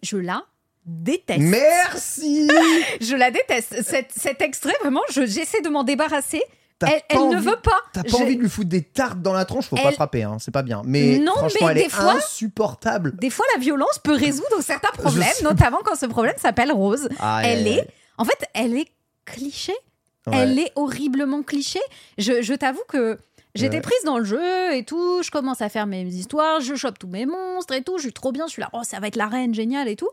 Je 0.04 0.18
la 0.18 0.44
déteste. 0.86 1.40
Merci 1.42 2.48
Je 3.02 3.16
la 3.16 3.32
déteste. 3.32 3.82
Cet, 3.84 4.12
cet 4.16 4.42
extrait, 4.42 4.76
vraiment, 4.82 5.02
je- 5.12 5.26
j'essaie 5.26 5.62
de 5.62 5.70
m'en 5.70 5.84
débarrasser. 5.84 6.42
T'as 6.78 6.88
Elle, 6.88 7.02
elle 7.10 7.30
ne 7.30 7.38
veut 7.38 7.56
pas. 7.56 7.80
T'as 7.94 8.04
pas 8.04 8.10
J'ai- 8.10 8.24
envie 8.24 8.36
de 8.36 8.42
lui 8.42 8.50
foutre 8.50 8.68
des 8.70 8.82
tartes 8.84 9.22
dans 9.22 9.32
la 9.32 9.46
tronche, 9.46 9.68
faut 9.70 9.78
pas 9.78 9.94
frapper, 9.94 10.24
hein, 10.24 10.36
c'est 10.42 10.52
pas 10.52 10.62
bien. 10.62 10.82
Mais 10.86 11.20
Non, 11.20 11.32
franchement, 11.32 11.68
mais 11.68 11.72
elle 11.72 11.78
des 11.78 11.84
est 11.86 11.90
fois- 11.90 12.16
insupportable. 12.18 13.16
Des 13.16 13.30
fois, 13.30 13.46
la 13.56 13.62
violence 13.62 13.98
peut 14.04 14.14
résoudre 14.14 14.60
certains 14.62 14.92
problèmes, 14.92 15.28
notamment 15.44 15.80
quand 15.86 15.96
ce 15.96 16.06
problème 16.06 16.36
s'appelle 16.38 16.72
Rose. 16.74 17.08
Ah, 17.20 17.42
Elle 17.46 17.60
elle- 17.60 17.68
est, 17.80 17.88
en 18.18 18.26
fait, 18.26 18.46
elle 18.54 18.76
est 18.78 18.88
cliché. 19.24 19.74
Ouais. 20.28 20.38
Elle 20.38 20.60
est 20.60 20.72
horriblement 20.76 21.44
cliché. 21.44 21.80
Je, 22.18 22.42
je 22.42 22.54
t'avoue 22.54 22.84
que 22.88 23.20
j'étais 23.54 23.76
Ouais. 23.76 23.82
prise 23.82 24.04
dans 24.06 24.18
le 24.18 24.26
jeu 24.26 24.74
et 24.74 24.84
tout. 24.84 25.22
Je 25.24 25.32
commence 25.32 25.62
à 25.62 25.70
faire 25.70 25.86
mes 25.88 26.02
histoires, 26.04 26.62
je 26.62 26.76
chope 26.76 26.98
tous 27.00 27.08
mes 27.08 27.26
monstres 27.26 27.74
et 27.74 27.82
tout. 27.84 27.98
Je 27.98 28.04
suis 28.04 28.14
trop 28.14 28.32
bien. 28.32 28.48
Je 28.48 28.52
suis 28.54 28.62
là, 28.62 28.70
oh, 28.74 28.82
ça 28.84 29.00
va 29.00 29.08
être 29.08 29.16
la 29.18 29.28
reine, 29.28 29.54
génial 29.54 29.88
et 29.88 29.96
tout. 29.96 30.10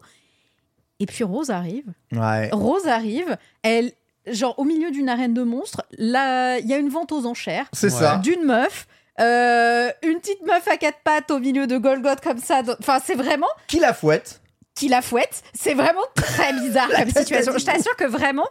Et 1.00 1.06
puis 1.06 1.24
Rose 1.24 1.50
arrive. 1.50 1.84
Ouais. 2.12 2.50
Rose 2.52 2.86
arrive. 2.86 3.36
Elle, 3.62 3.92
genre, 4.26 4.56
au 4.58 4.64
milieu 4.64 4.90
d'une 4.90 5.08
arène 5.08 5.34
de 5.34 5.42
monstres, 5.42 5.82
là, 5.98 6.58
il 6.58 6.66
y 6.66 6.74
a 6.74 6.76
une 6.78 6.90
vente 6.90 7.10
aux 7.12 7.26
enchères 7.26 7.66
C'est 7.72 7.92
Ouais. 7.92 7.98
ça. 8.00 8.16
d'une 8.18 8.44
meuf. 8.44 8.86
euh, 9.20 9.90
une 10.02 10.20
petite 10.20 10.40
meuf 10.46 10.66
à 10.68 10.76
quatre 10.78 11.00
pattes 11.04 11.30
au 11.30 11.38
milieu 11.38 11.66
de 11.66 11.76
Golgoth 11.76 12.20
comme 12.22 12.38
ça. 12.38 12.62
Enfin, 12.80 12.98
c'est 13.04 13.14
vraiment 13.14 13.46
Qui 13.66 13.78
la 13.78 13.92
fouette? 13.92 14.40
Qui 14.74 14.88
la 14.88 15.02
fouette? 15.02 15.42
C'est 15.52 15.74
vraiment 15.74 16.00
très 16.14 16.52
bizarre 16.54 16.88
comme 16.96 17.10
situation. 17.10 17.52
Je 17.58 17.64
t'assure 17.64 17.94
que 17.96 18.04
vraiment. 18.06 18.46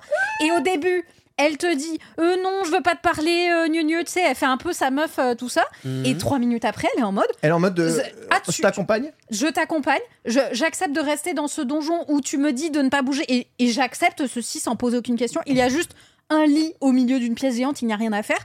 Et 0.46 0.52
au 0.52 0.60
début, 0.60 1.04
elle 1.38 1.58
te 1.58 1.76
dit 1.76 1.98
euh, 2.20 2.36
non, 2.44 2.64
je 2.66 2.72
veux 2.72 2.82
pas 2.82 2.96
te 2.96 3.02
parler, 3.02 3.50
euh, 3.52 3.68
gneu, 3.68 3.82
gneu, 3.84 4.04
tu 4.04 4.12
sais, 4.12 4.22
elle 4.22 4.36
fait 4.36 4.46
un 4.46 4.58
peu 4.58 4.74
sa 4.74 4.92
meuf, 4.92 5.18
euh, 5.20 5.36
tout 5.36 5.50
ça. 5.50 5.66
Mhm. 5.86 6.06
Et 6.06 6.18
trois 6.18 6.40
minutes 6.40 6.66
après, 6.66 6.88
elle 6.96 7.02
est 7.02 7.06
en 7.06 7.12
mode 7.12 7.28
Elle 7.42 7.50
est 7.50 7.54
en 7.54 7.60
mode 7.60 7.74
de. 7.76 7.90
C'est- 7.90 8.14
Ah, 8.30 8.40
je 8.48 8.52
tu- 8.52 8.62
t'accompagne? 8.62 9.12
Je 9.30 9.48
t'accompagne, 9.48 10.02
je- 10.26 10.40
j'accepte 10.52 10.94
de 10.96 11.02
rester 11.02 11.34
dans 11.34 11.48
ce 11.48 11.62
donjon 11.62 12.06
où 12.08 12.22
tu 12.22 12.38
me 12.38 12.52
dis 12.54 12.70
de 12.70 12.82
ne 12.82 12.90
pas 12.90 13.02
bouger. 13.02 13.24
Et, 13.28 13.48
et 13.60 13.68
j'accepte 13.68 14.28
ceci 14.28 14.60
sans 14.60 14.76
poser 14.76 14.98
aucune 14.98 15.18
question. 15.18 15.42
Il 15.46 15.56
y 15.58 15.62
a 15.62 15.70
juste 15.70 15.92
un 16.30 16.46
lit 16.46 16.74
au 16.80 16.92
milieu 16.92 17.20
d'une 17.20 17.36
pièce 17.36 17.56
géante, 17.56 17.82
il 17.82 17.86
n'y 17.88 17.94
a 17.94 17.98
rien 17.98 18.14
à 18.14 18.24
faire. 18.24 18.40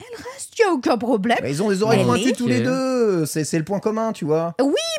Elle 0.00 0.16
reste, 0.32 0.58
il 0.58 0.62
n'y 0.64 0.70
a 0.70 0.72
aucun 0.72 0.96
problème. 0.96 1.38
Bah, 1.42 1.48
Ils 1.48 1.62
ont 1.62 1.68
des 1.68 1.82
oreilles 1.82 2.04
pointues 2.04 2.32
tous 2.32 2.46
les 2.48 2.60
deux. 2.60 3.26
C'est 3.26 3.58
le 3.58 3.64
point 3.64 3.80
commun, 3.80 4.12
tu 4.12 4.24
vois. 4.24 4.54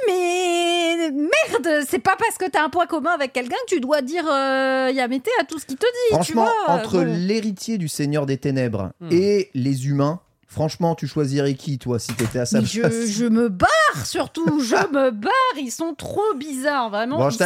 Mais 0.08 0.71
merde, 1.10 1.86
c'est 1.90 2.00
pas 2.00 2.16
parce 2.20 2.38
que 2.38 2.50
t'as 2.50 2.64
un 2.64 2.70
point 2.70 2.86
commun 2.86 3.12
avec 3.12 3.34
quelqu'un 3.34 3.56
que 3.68 3.74
tu 3.76 3.80
dois 3.80 4.02
dire 4.02 4.26
euh, 4.30 4.92
Yamete 4.94 5.28
à 5.40 5.46
tout 5.46 5.58
ce 5.58 5.66
qu'il 5.66 5.78
te 5.78 5.86
dit. 5.86 6.14
Franchement, 6.14 6.46
tu 6.48 6.66
vois, 6.68 6.76
entre 6.76 7.00
bon. 7.00 7.06
l'héritier 7.06 7.78
du 7.78 7.88
Seigneur 7.88 8.26
des 8.26 8.38
Ténèbres 8.38 8.92
Hmm. 9.00 9.10
et 9.12 9.50
les 9.54 9.88
humains, 9.88 10.20
franchement, 10.48 10.94
tu 10.96 11.08
choisirais 11.08 11.56
qui, 11.56 11.80
toi, 11.80 11.98
si 11.98 12.14
t'étais 12.14 12.40
à 12.40 12.46
sa 12.46 12.62
Mais 12.62 12.68
place 12.68 12.94
je, 12.94 13.06
je 13.08 13.26
me 13.26 13.50
barre 13.50 14.06
surtout, 14.06 14.60
je 14.62 14.76
me 14.94 15.10
barre, 15.12 15.32
ils 15.58 15.72
sont 15.72 15.94
trop 15.96 16.34
bizarres, 16.38 16.90
vraiment. 16.90 17.18
Bon, 17.18 17.30
je 17.30 17.38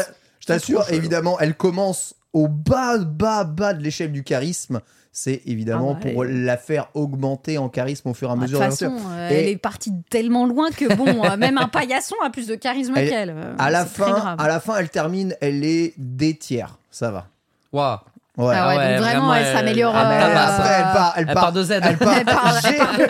t'assure, 0.45 0.83
évidemment, 0.91 1.39
elle 1.39 1.55
commence 1.55 2.15
au 2.33 2.47
bas, 2.47 2.97
bas, 2.97 3.43
bas 3.45 3.73
de 3.73 3.81
l'échelle 3.83 4.11
du 4.11 4.23
charisme. 4.23 4.81
C'est 5.17 5.41
évidemment 5.45 5.95
Ah 5.97 6.03
bah, 6.03 6.11
pour 6.11 6.25
elle- 6.25 6.43
la 6.43 6.57
faire 6.57 6.89
augmenter 6.93 7.57
en 7.57 7.69
charisme 7.69 8.09
au 8.09 8.13
fur 8.13 8.27
et 8.27 8.33
à 8.33 8.35
De 8.35 8.41
toute 8.41 8.51
mesure. 8.51 8.59
de 8.59 8.65
façon, 8.65 8.85
l'aventure. 8.89 9.09
euh, 9.11 9.29
Et- 9.29 9.33
elle 9.35 9.47
est 9.47 9.55
partie 9.57 9.93
tellement 10.09 10.45
loin 10.45 10.71
que 10.71 10.93
bon, 10.93 11.05
euh, 11.23 11.37
même 11.37 11.57
un 11.57 11.69
paillasson 11.69 12.15
a 12.21 12.29
plus 12.29 12.47
de 12.47 12.55
charisme 12.55 12.93
Elle- 12.97 13.09
qu'elle. 13.09 13.29
euh, 13.29 13.55
à 13.57 13.71
la 13.71 13.85
fin, 13.85 14.35
à 14.37 14.47
la 14.49 14.59
fin, 14.59 14.75
elle 14.77 14.89
termine, 14.89 15.33
elle 15.39 15.63
est 15.63 15.93
des 15.97 16.35
tiers. 16.35 16.77
Ça 16.91 17.11
va. 17.11 17.27
Waouh. 17.71 17.97
Ouais. 18.37 18.53
Ah 18.57 18.67
ouais, 18.67 18.75
Ah 18.77 18.91
donc 18.97 18.97
vraiment, 19.05 19.27
vraiment, 19.27 19.33
elle 19.35 19.55
s'améliore. 19.57 19.95
elle 19.95 20.05
euh. 20.05 20.37
Après, 20.37 20.71
elle 20.77 20.83
part, 20.83 21.13
elle 21.17 21.25
part, 21.27 21.51
de 21.53 21.63
Z. 21.63 21.71
elle 21.71 21.97
part, 21.97 22.17
Elle 22.17 22.25
part, 22.25 22.61
G. 22.61 22.67
Elle 22.77 23.07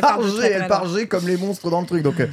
part, 0.00 0.18
elle 0.20 0.30
G, 0.30 0.50
elle 0.52 0.66
part 0.66 0.84
comme 1.08 1.26
les 1.26 1.36
monstres 1.36 1.70
dans 1.70 1.80
le 1.80 1.86
truc. 1.86 2.02
Donc, 2.02 2.20
euh, 2.20 2.26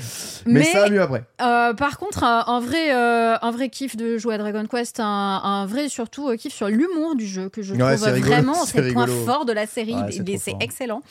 mais, 0.46 0.60
Mais- 0.60 0.66
ça 0.66 0.82
va 0.82 0.90
mieux 0.90 1.02
après. 1.02 1.24
Euh, 1.42 1.74
par 1.74 1.98
contre, 1.98 2.24
un, 2.24 2.44
un 2.48 2.60
vrai, 2.60 2.94
euh, 2.94 3.36
un 3.42 3.52
vrai 3.52 3.70
kiff 3.70 3.96
de 3.96 4.18
jouer 4.18 4.36
à 4.36 4.38
Dragon 4.38 4.66
Quest, 4.66 5.00
un, 5.00 5.06
un 5.06 5.66
vrai 5.66 5.88
surtout 5.90 6.30
euh, 6.30 6.36
kiff 6.36 6.54
sur 6.54 6.68
l'humour 6.68 7.16
du 7.16 7.26
jeu 7.28 7.50
que 7.50 7.62
je 7.62 7.74
Ouais, 7.74 7.96
trouve 7.96 8.20
vraiment 8.20 8.66
c'est 8.66 8.82
le 8.82 8.94
point 8.94 9.08
fort 9.08 9.46
de 9.46 9.54
la 9.54 9.68
série 9.68 9.96
c'est 10.38 10.56
excellent. 10.60 11.02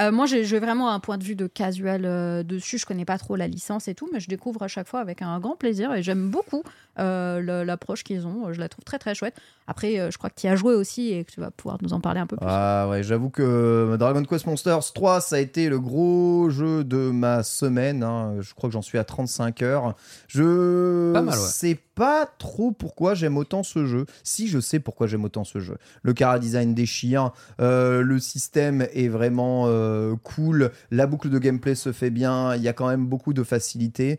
Euh, 0.00 0.12
moi, 0.12 0.26
j'ai 0.26 0.44
j'ai 0.44 0.60
vraiment 0.60 0.90
un 0.92 1.00
point 1.00 1.18
de 1.18 1.24
vue 1.24 1.34
de 1.34 1.46
casual 1.48 2.02
euh, 2.04 2.42
dessus. 2.44 2.78
Je 2.78 2.86
connais 2.86 3.04
pas 3.04 3.18
trop 3.18 3.34
la 3.34 3.48
licence 3.48 3.88
et 3.88 3.94
tout, 3.94 4.08
mais 4.12 4.20
je 4.20 4.28
découvre 4.28 4.62
à 4.62 4.68
chaque 4.68 4.86
fois 4.86 5.00
avec 5.00 5.22
un 5.22 5.38
grand 5.40 5.56
plaisir 5.56 5.92
et 5.92 6.02
j'aime 6.04 6.30
beaucoup 6.30 6.62
euh, 6.98 7.64
l'approche 7.64 8.04
qu'ils 8.04 8.26
ont. 8.26 8.52
Je 8.52 8.60
la 8.60 8.68
trouve 8.68 8.84
très 8.84 8.98
très 8.98 9.14
chouette. 9.14 9.34
Après, 9.66 9.98
euh, 10.00 10.10
je 10.10 10.16
crois 10.18 10.30
que 10.30 10.40
tu 10.40 10.46
y 10.46 10.50
as 10.50 10.56
joué 10.56 10.74
aussi 10.74 11.12
et 11.12 11.24
que 11.24 11.30
tu 11.32 11.40
vas 11.40 11.50
pouvoir 11.50 11.76
nous 11.82 11.92
en 11.92 12.00
parler 12.00 12.20
un 12.20 12.26
peu 12.26 12.36
plus. 12.36 12.46
Ah 12.48 12.86
ouais, 12.90 13.02
j'avoue 13.02 13.28
que 13.30 13.96
Dragon 13.98 14.22
Quest 14.24 14.46
Monsters 14.46 14.92
3, 14.94 15.20
ça 15.20 15.36
a 15.36 15.38
été 15.40 15.68
le 15.68 15.78
gros 15.78 16.48
jeu 16.50 16.84
de 16.84 17.10
ma 17.10 17.42
semaine. 17.42 18.02
hein. 18.02 18.36
Je 18.40 18.54
crois 18.54 18.70
que 18.70 18.72
j'en 18.72 18.82
suis 18.82 18.96
à 18.98 19.04
35 19.04 19.62
heures. 19.62 19.94
Je 20.28 21.12
Pas 21.12 21.22
mal, 21.22 21.34
ouais. 21.38 21.44
sais 21.46 21.78
pas 21.94 22.26
trop 22.38 22.70
pourquoi 22.72 23.14
j'aime 23.14 23.36
autant 23.36 23.62
ce 23.62 23.84
jeu. 23.84 24.06
Si, 24.22 24.48
je 24.48 24.60
sais 24.60 24.78
pourquoi 24.78 25.06
j'aime 25.06 25.24
autant 25.24 25.44
ce 25.44 25.58
jeu. 25.58 25.76
Le 26.02 26.14
cara 26.14 26.38
design 26.38 26.72
déchire, 26.74 27.32
euh, 27.60 28.02
le 28.02 28.18
système 28.20 28.86
est 28.94 29.08
vraiment 29.08 29.64
euh, 29.66 30.14
cool, 30.22 30.70
la 30.90 31.06
boucle 31.06 31.28
de 31.28 31.38
gameplay 31.38 31.74
se 31.74 31.92
fait 31.92 32.10
bien, 32.10 32.54
il 32.54 32.62
y 32.62 32.68
a 32.68 32.72
quand 32.72 32.88
même 32.88 33.06
beaucoup 33.06 33.32
de 33.34 33.42
facilité. 33.42 34.16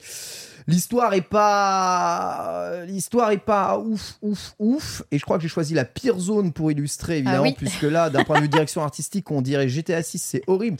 L'histoire 0.69 1.13
est 1.13 1.21
pas 1.21 2.85
l'histoire 2.85 3.31
est 3.31 3.37
pas 3.37 3.77
ouf 3.79 4.17
ouf 4.21 4.53
ouf. 4.59 5.03
Et 5.11 5.17
je 5.17 5.25
crois 5.25 5.37
que 5.37 5.43
j'ai 5.43 5.49
choisi 5.49 5.73
la 5.73 5.85
pire 5.85 6.19
zone 6.19 6.53
pour 6.53 6.71
illustrer 6.71 7.17
évidemment 7.17 7.39
Ah 7.39 7.41
oui. 7.41 7.55
puisque 7.57 7.81
là 7.83 8.09
d'un 8.09 8.23
point 8.23 8.37
de 8.37 8.43
vue 8.43 8.49
direction 8.49 8.83
artistique 8.83 9.29
on 9.31 9.41
dirait 9.41 9.67
GTA 9.67 10.03
6 10.03 10.19
c'est 10.19 10.43
horrible. 10.47 10.77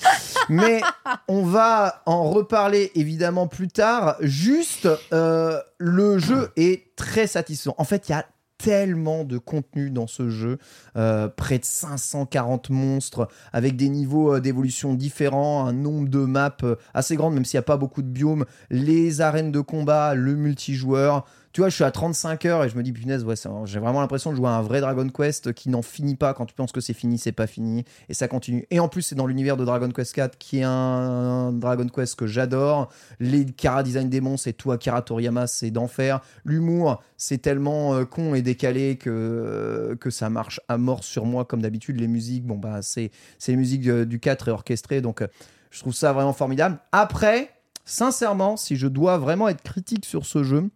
Mais 0.48 0.82
on 1.28 1.44
va 1.44 2.02
en 2.06 2.30
reparler 2.30 2.92
évidemment 2.96 3.48
plus 3.48 3.68
tard. 3.68 4.16
Juste 4.22 4.88
euh, 5.12 5.60
le 5.78 6.20
jeu 6.20 6.52
est 6.56 6.96
très 6.96 7.28
satisfaisant. 7.28 7.76
En 7.78 7.84
fait 7.84 8.08
il 8.10 8.12
y 8.12 8.16
a 8.16 8.26
tellement 8.60 9.24
de 9.24 9.38
contenu 9.38 9.90
dans 9.90 10.06
ce 10.06 10.30
jeu, 10.30 10.60
euh, 10.98 11.30
près 11.30 11.58
de 11.60 11.66
540 11.66 12.70
monstres 12.70 13.28
avec 13.54 13.76
des 13.78 13.90
niveaux 13.90 14.36
euh, 14.36 14.40
d'évolution 14.42 14.94
différents, 14.94 15.66
un 15.66 15.74
nombre 15.74 16.10
de 16.10 16.20
maps 16.20 16.56
euh, 16.64 16.76
assez 16.94 17.16
grand 17.16 17.32
même 17.32 17.46
s'il 17.46 17.58
n'y 17.58 17.62
a 17.62 17.64
pas 17.64 17.78
beaucoup 17.78 18.02
de 18.02 18.08
biomes, 18.08 18.46
les 18.70 19.22
arènes 19.22 19.52
de 19.52 19.62
combat, 19.62 20.14
le 20.14 20.36
multijoueur. 20.36 21.26
Tu 21.52 21.62
vois, 21.62 21.70
je 21.70 21.76
suis 21.76 21.84
à 21.84 21.90
35 21.90 22.46
heures 22.46 22.64
et 22.64 22.70
je 22.70 22.78
me 22.78 22.84
dis, 22.84 22.92
punaise, 22.92 23.24
ouais, 23.24 23.36
c'est- 23.36 23.50
j'ai 23.66 23.80
vraiment 23.80 24.02
l'impression 24.02 24.30
de 24.32 24.36
jouer 24.36 24.48
à 24.50 24.52
un 24.52 24.62
vrai 24.62 24.82
Dragon 24.82 25.10
Quest 25.10 25.52
qui 25.54 25.70
n'en 25.70 25.82
finit 25.82 26.16
pas. 26.16 26.36
Quand 26.36 26.46
tu 26.46 26.54
penses 26.54 26.72
que 26.72 26.80
c'est 26.80 26.94
fini, 26.94 27.18
c'est 27.18 27.32
pas 27.32 27.48
fini. 27.48 27.86
Et 28.08 28.14
ça 28.14 28.28
continue. 28.28 28.68
Et 28.70 28.80
en 28.80 28.88
plus, 28.88 29.02
c'est 29.02 29.16
dans 29.16 29.26
l'univers 29.26 29.58
de 29.58 29.66
Dragon 29.66 29.90
Quest 29.90 30.14
4 30.14 30.38
qui 30.38 30.60
est 30.60 30.64
un 30.64 31.52
Dragon 31.52 31.88
Quest 31.88 32.16
que 32.16 32.28
j'adore. 32.28 32.90
Les 33.20 33.46
cara 33.46 33.82
design 33.82 34.10
des 34.10 34.22
monstres 34.22 34.48
et 34.48 34.54
tout 34.54 34.72
Akira 34.72 35.02
Toriyama, 35.02 35.48
c'est 35.48 35.72
d'enfer. 35.72 36.22
L'humour, 36.46 37.02
c'est 37.18 37.40
tellement 37.40 37.96
euh, 37.96 38.06
con 38.06 38.36
et 38.36 38.44
décalé 38.44 38.98
que, 38.98 39.98
que 40.00 40.12
ça 40.12 40.30
marche 40.30 40.62
à 40.68 40.78
mort 40.78 41.04
sur 41.04 41.26
moi, 41.26 41.46
comme 41.46 41.64
d'habitude. 41.64 42.00
Les 42.00 42.08
musiques, 42.08 42.46
bon, 42.46 42.58
bah, 42.58 42.84
c'est 42.84 43.10
c'est 43.40 43.54
les 43.54 43.58
musiques 43.58 43.88
euh, 43.88 44.06
du 44.06 44.20
4 44.20 44.50
et 44.50 44.52
orchestrées. 44.52 45.02
Donc, 45.02 45.24
euh, 45.24 45.28
je 45.72 45.80
trouve 45.80 45.94
ça 45.96 46.14
vraiment 46.14 46.34
formidable. 46.34 46.78
Après, 46.92 47.50
sincèrement, 47.86 48.56
si 48.56 48.76
je 48.76 48.88
dois 48.88 49.18
vraiment 49.18 49.48
être 49.48 49.64
critique 49.64 50.06
sur 50.06 50.26
ce 50.28 50.44
jeu, 50.44 50.70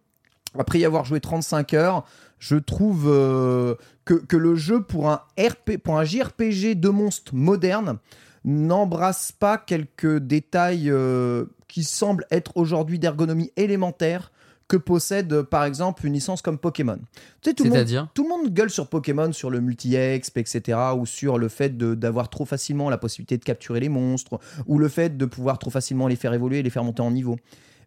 après 0.58 0.78
y 0.78 0.84
avoir 0.84 1.04
joué 1.04 1.20
35 1.20 1.74
heures, 1.74 2.04
je 2.38 2.56
trouve 2.56 3.06
euh, 3.08 3.74
que, 4.04 4.14
que 4.14 4.36
le 4.36 4.54
jeu 4.54 4.82
pour 4.82 5.10
un, 5.10 5.22
RP, 5.38 5.78
pour 5.82 5.98
un 5.98 6.04
JRPG 6.04 6.74
de 6.74 6.88
monstres 6.88 7.34
moderne 7.34 7.98
n'embrasse 8.44 9.32
pas 9.32 9.56
quelques 9.56 10.18
détails 10.18 10.90
euh, 10.90 11.46
qui 11.68 11.84
semble 11.84 12.26
être 12.30 12.56
aujourd'hui 12.56 12.98
d'ergonomie 12.98 13.50
élémentaire 13.56 14.30
que 14.68 14.76
possède 14.76 15.32
euh, 15.32 15.42
par 15.42 15.64
exemple 15.64 16.06
une 16.06 16.12
licence 16.12 16.42
comme 16.42 16.58
Pokémon. 16.58 16.98
Tu 17.40 17.50
sais, 17.50 17.54
tout 17.54 17.64
le 17.64 17.70
monde 17.70 18.10
tout 18.14 18.22
le 18.22 18.28
monde 18.28 18.52
gueule 18.52 18.70
sur 18.70 18.88
Pokémon, 18.88 19.32
sur 19.32 19.50
le 19.50 19.60
multi-exp, 19.60 20.36
etc. 20.36 20.78
Ou 20.96 21.06
sur 21.06 21.38
le 21.38 21.48
fait 21.48 21.76
d'avoir 21.76 22.28
trop 22.28 22.44
facilement 22.44 22.90
la 22.90 22.98
possibilité 22.98 23.38
de 23.38 23.44
capturer 23.44 23.80
les 23.80 23.88
monstres, 23.88 24.38
ou 24.66 24.78
le 24.78 24.88
fait 24.88 25.16
de 25.16 25.24
pouvoir 25.26 25.58
trop 25.58 25.70
facilement 25.70 26.08
les 26.08 26.16
faire 26.16 26.32
évoluer 26.32 26.60
et 26.60 26.62
les 26.62 26.70
faire 26.70 26.84
monter 26.84 27.02
en 27.02 27.10
niveau. 27.10 27.36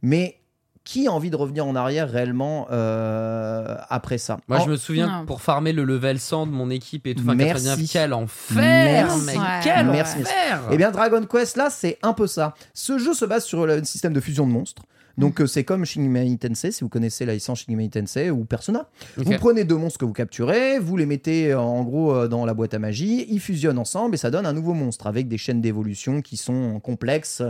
Mais 0.01 0.39
qui 0.87 1.07
a 1.07 1.11
envie 1.11 1.29
de 1.29 1.35
revenir 1.35 1.67
en 1.67 1.75
arrière 1.75 2.09
réellement 2.09 2.67
euh, 2.71 3.75
après 3.89 4.17
ça 4.17 4.37
Moi, 4.47 4.59
En- 4.59 4.63
je 4.65 4.69
me 4.71 4.77
souviens 4.77 5.19
Non. 5.19 5.25
pour 5.25 5.41
farmer 5.41 5.73
le 5.73 5.83
level 5.83 6.17
100 6.17 6.47
de 6.47 6.51
mon 6.53 6.69
équipe 6.69 7.05
et 7.07 7.13
tout. 7.13 7.23
Enfin, 7.23 7.35
Merci. 7.35 7.65
99, 7.65 7.89
quel 7.91 8.13
enfer, 8.13 8.55
Merci. 8.55 9.25
mec, 9.25 9.37
quel 9.63 9.85
merci. 9.87 10.17
enfer. 10.21 10.61
Eh 10.71 10.77
bien, 10.77 10.91
Dragon 10.91 11.23
Quest, 11.29 11.57
là, 11.57 11.67
c'est 11.69 11.97
un 12.03 12.13
peu 12.13 12.25
ça. 12.25 12.53
Ce 12.73 12.97
jeu 12.97 13.13
se 13.13 13.25
base 13.25 13.43
sur 13.43 13.65
le 13.67 13.83
système 13.83 14.13
de 14.13 14.21
fusion 14.21 14.47
de 14.47 14.51
monstres. 14.53 14.83
Donc, 15.17 15.41
euh, 15.41 15.47
c'est 15.47 15.63
comme 15.63 15.85
Shin 15.85 16.01
Megami 16.01 16.37
Tensei, 16.37 16.71
si 16.71 16.83
vous 16.83 16.89
connaissez 16.89 17.25
la 17.25 17.33
licence 17.33 17.59
Shin 17.59 17.75
Megami 17.75 17.89
Tensei 17.89 18.29
ou 18.29 18.45
Persona. 18.45 18.89
Vous 19.17 19.33
prenez 19.39 19.63
deux 19.63 19.75
monstres 19.75 19.99
que 19.99 20.05
vous 20.05 20.13
capturez, 20.13 20.79
vous 20.79 20.97
les 20.97 21.05
mettez 21.05 21.51
euh, 21.51 21.59
en 21.59 21.83
gros 21.83 22.13
euh, 22.13 22.27
dans 22.27 22.45
la 22.45 22.53
boîte 22.53 22.73
à 22.73 22.79
magie, 22.79 23.25
ils 23.29 23.39
fusionnent 23.39 23.77
ensemble 23.77 24.15
et 24.15 24.17
ça 24.17 24.31
donne 24.31 24.45
un 24.45 24.53
nouveau 24.53 24.73
monstre 24.73 25.07
avec 25.07 25.27
des 25.27 25.37
chaînes 25.37 25.61
d'évolution 25.61 26.21
qui 26.21 26.37
sont 26.37 26.79
complexes 26.79 27.41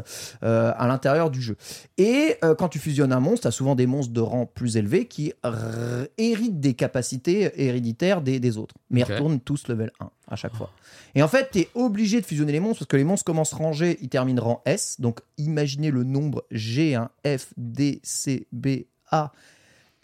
euh, 0.44 0.72
à 0.76 0.88
l'intérieur 0.88 1.30
du 1.30 1.42
jeu. 1.42 1.58
Et 1.98 2.36
euh, 2.44 2.56
quand 2.56 2.70
tu 2.70 2.80
fusionnes 2.80 3.12
un 3.12 3.20
monstre, 3.20 3.42
tu 3.44 3.48
as 3.48 3.52
souvent 3.52 3.76
des 3.76 3.88
monstres 3.88 4.14
de 4.14 4.22
rang 4.22 4.46
plus 4.46 4.78
élevé 4.78 5.06
qui 5.06 5.34
héritent 6.18 6.60
des 6.60 6.74
capacités 6.74 7.52
héréditaires 7.56 8.22
des, 8.22 8.40
des 8.40 8.58
autres, 8.58 8.76
mais 8.90 9.02
ils 9.02 9.04
retournent 9.04 9.40
tous 9.40 9.68
level 9.68 9.92
1 10.00 10.10
à 10.28 10.36
chaque 10.36 10.56
fois. 10.56 10.72
Et 11.16 11.24
en 11.24 11.28
fait, 11.28 11.50
tu 11.52 11.60
es 11.60 11.70
obligé 11.74 12.22
de 12.22 12.26
fusionner 12.26 12.52
les 12.52 12.60
monstres 12.60 12.80
parce 12.80 12.90
que 12.90 12.98
les 12.98 13.04
monstres 13.04 13.26
commencent 13.26 13.54
rangés, 13.54 13.98
ils 14.02 14.10
terminent 14.10 14.42
rang 14.42 14.62
S. 14.66 15.00
Donc 15.00 15.22
imaginez 15.38 15.90
le 15.90 16.04
nombre 16.04 16.46
G, 16.52 16.96
1, 16.96 17.10
F, 17.26 17.54
D, 17.58 18.00
C, 18.04 18.48
B, 18.52 18.86
A, 19.12 19.32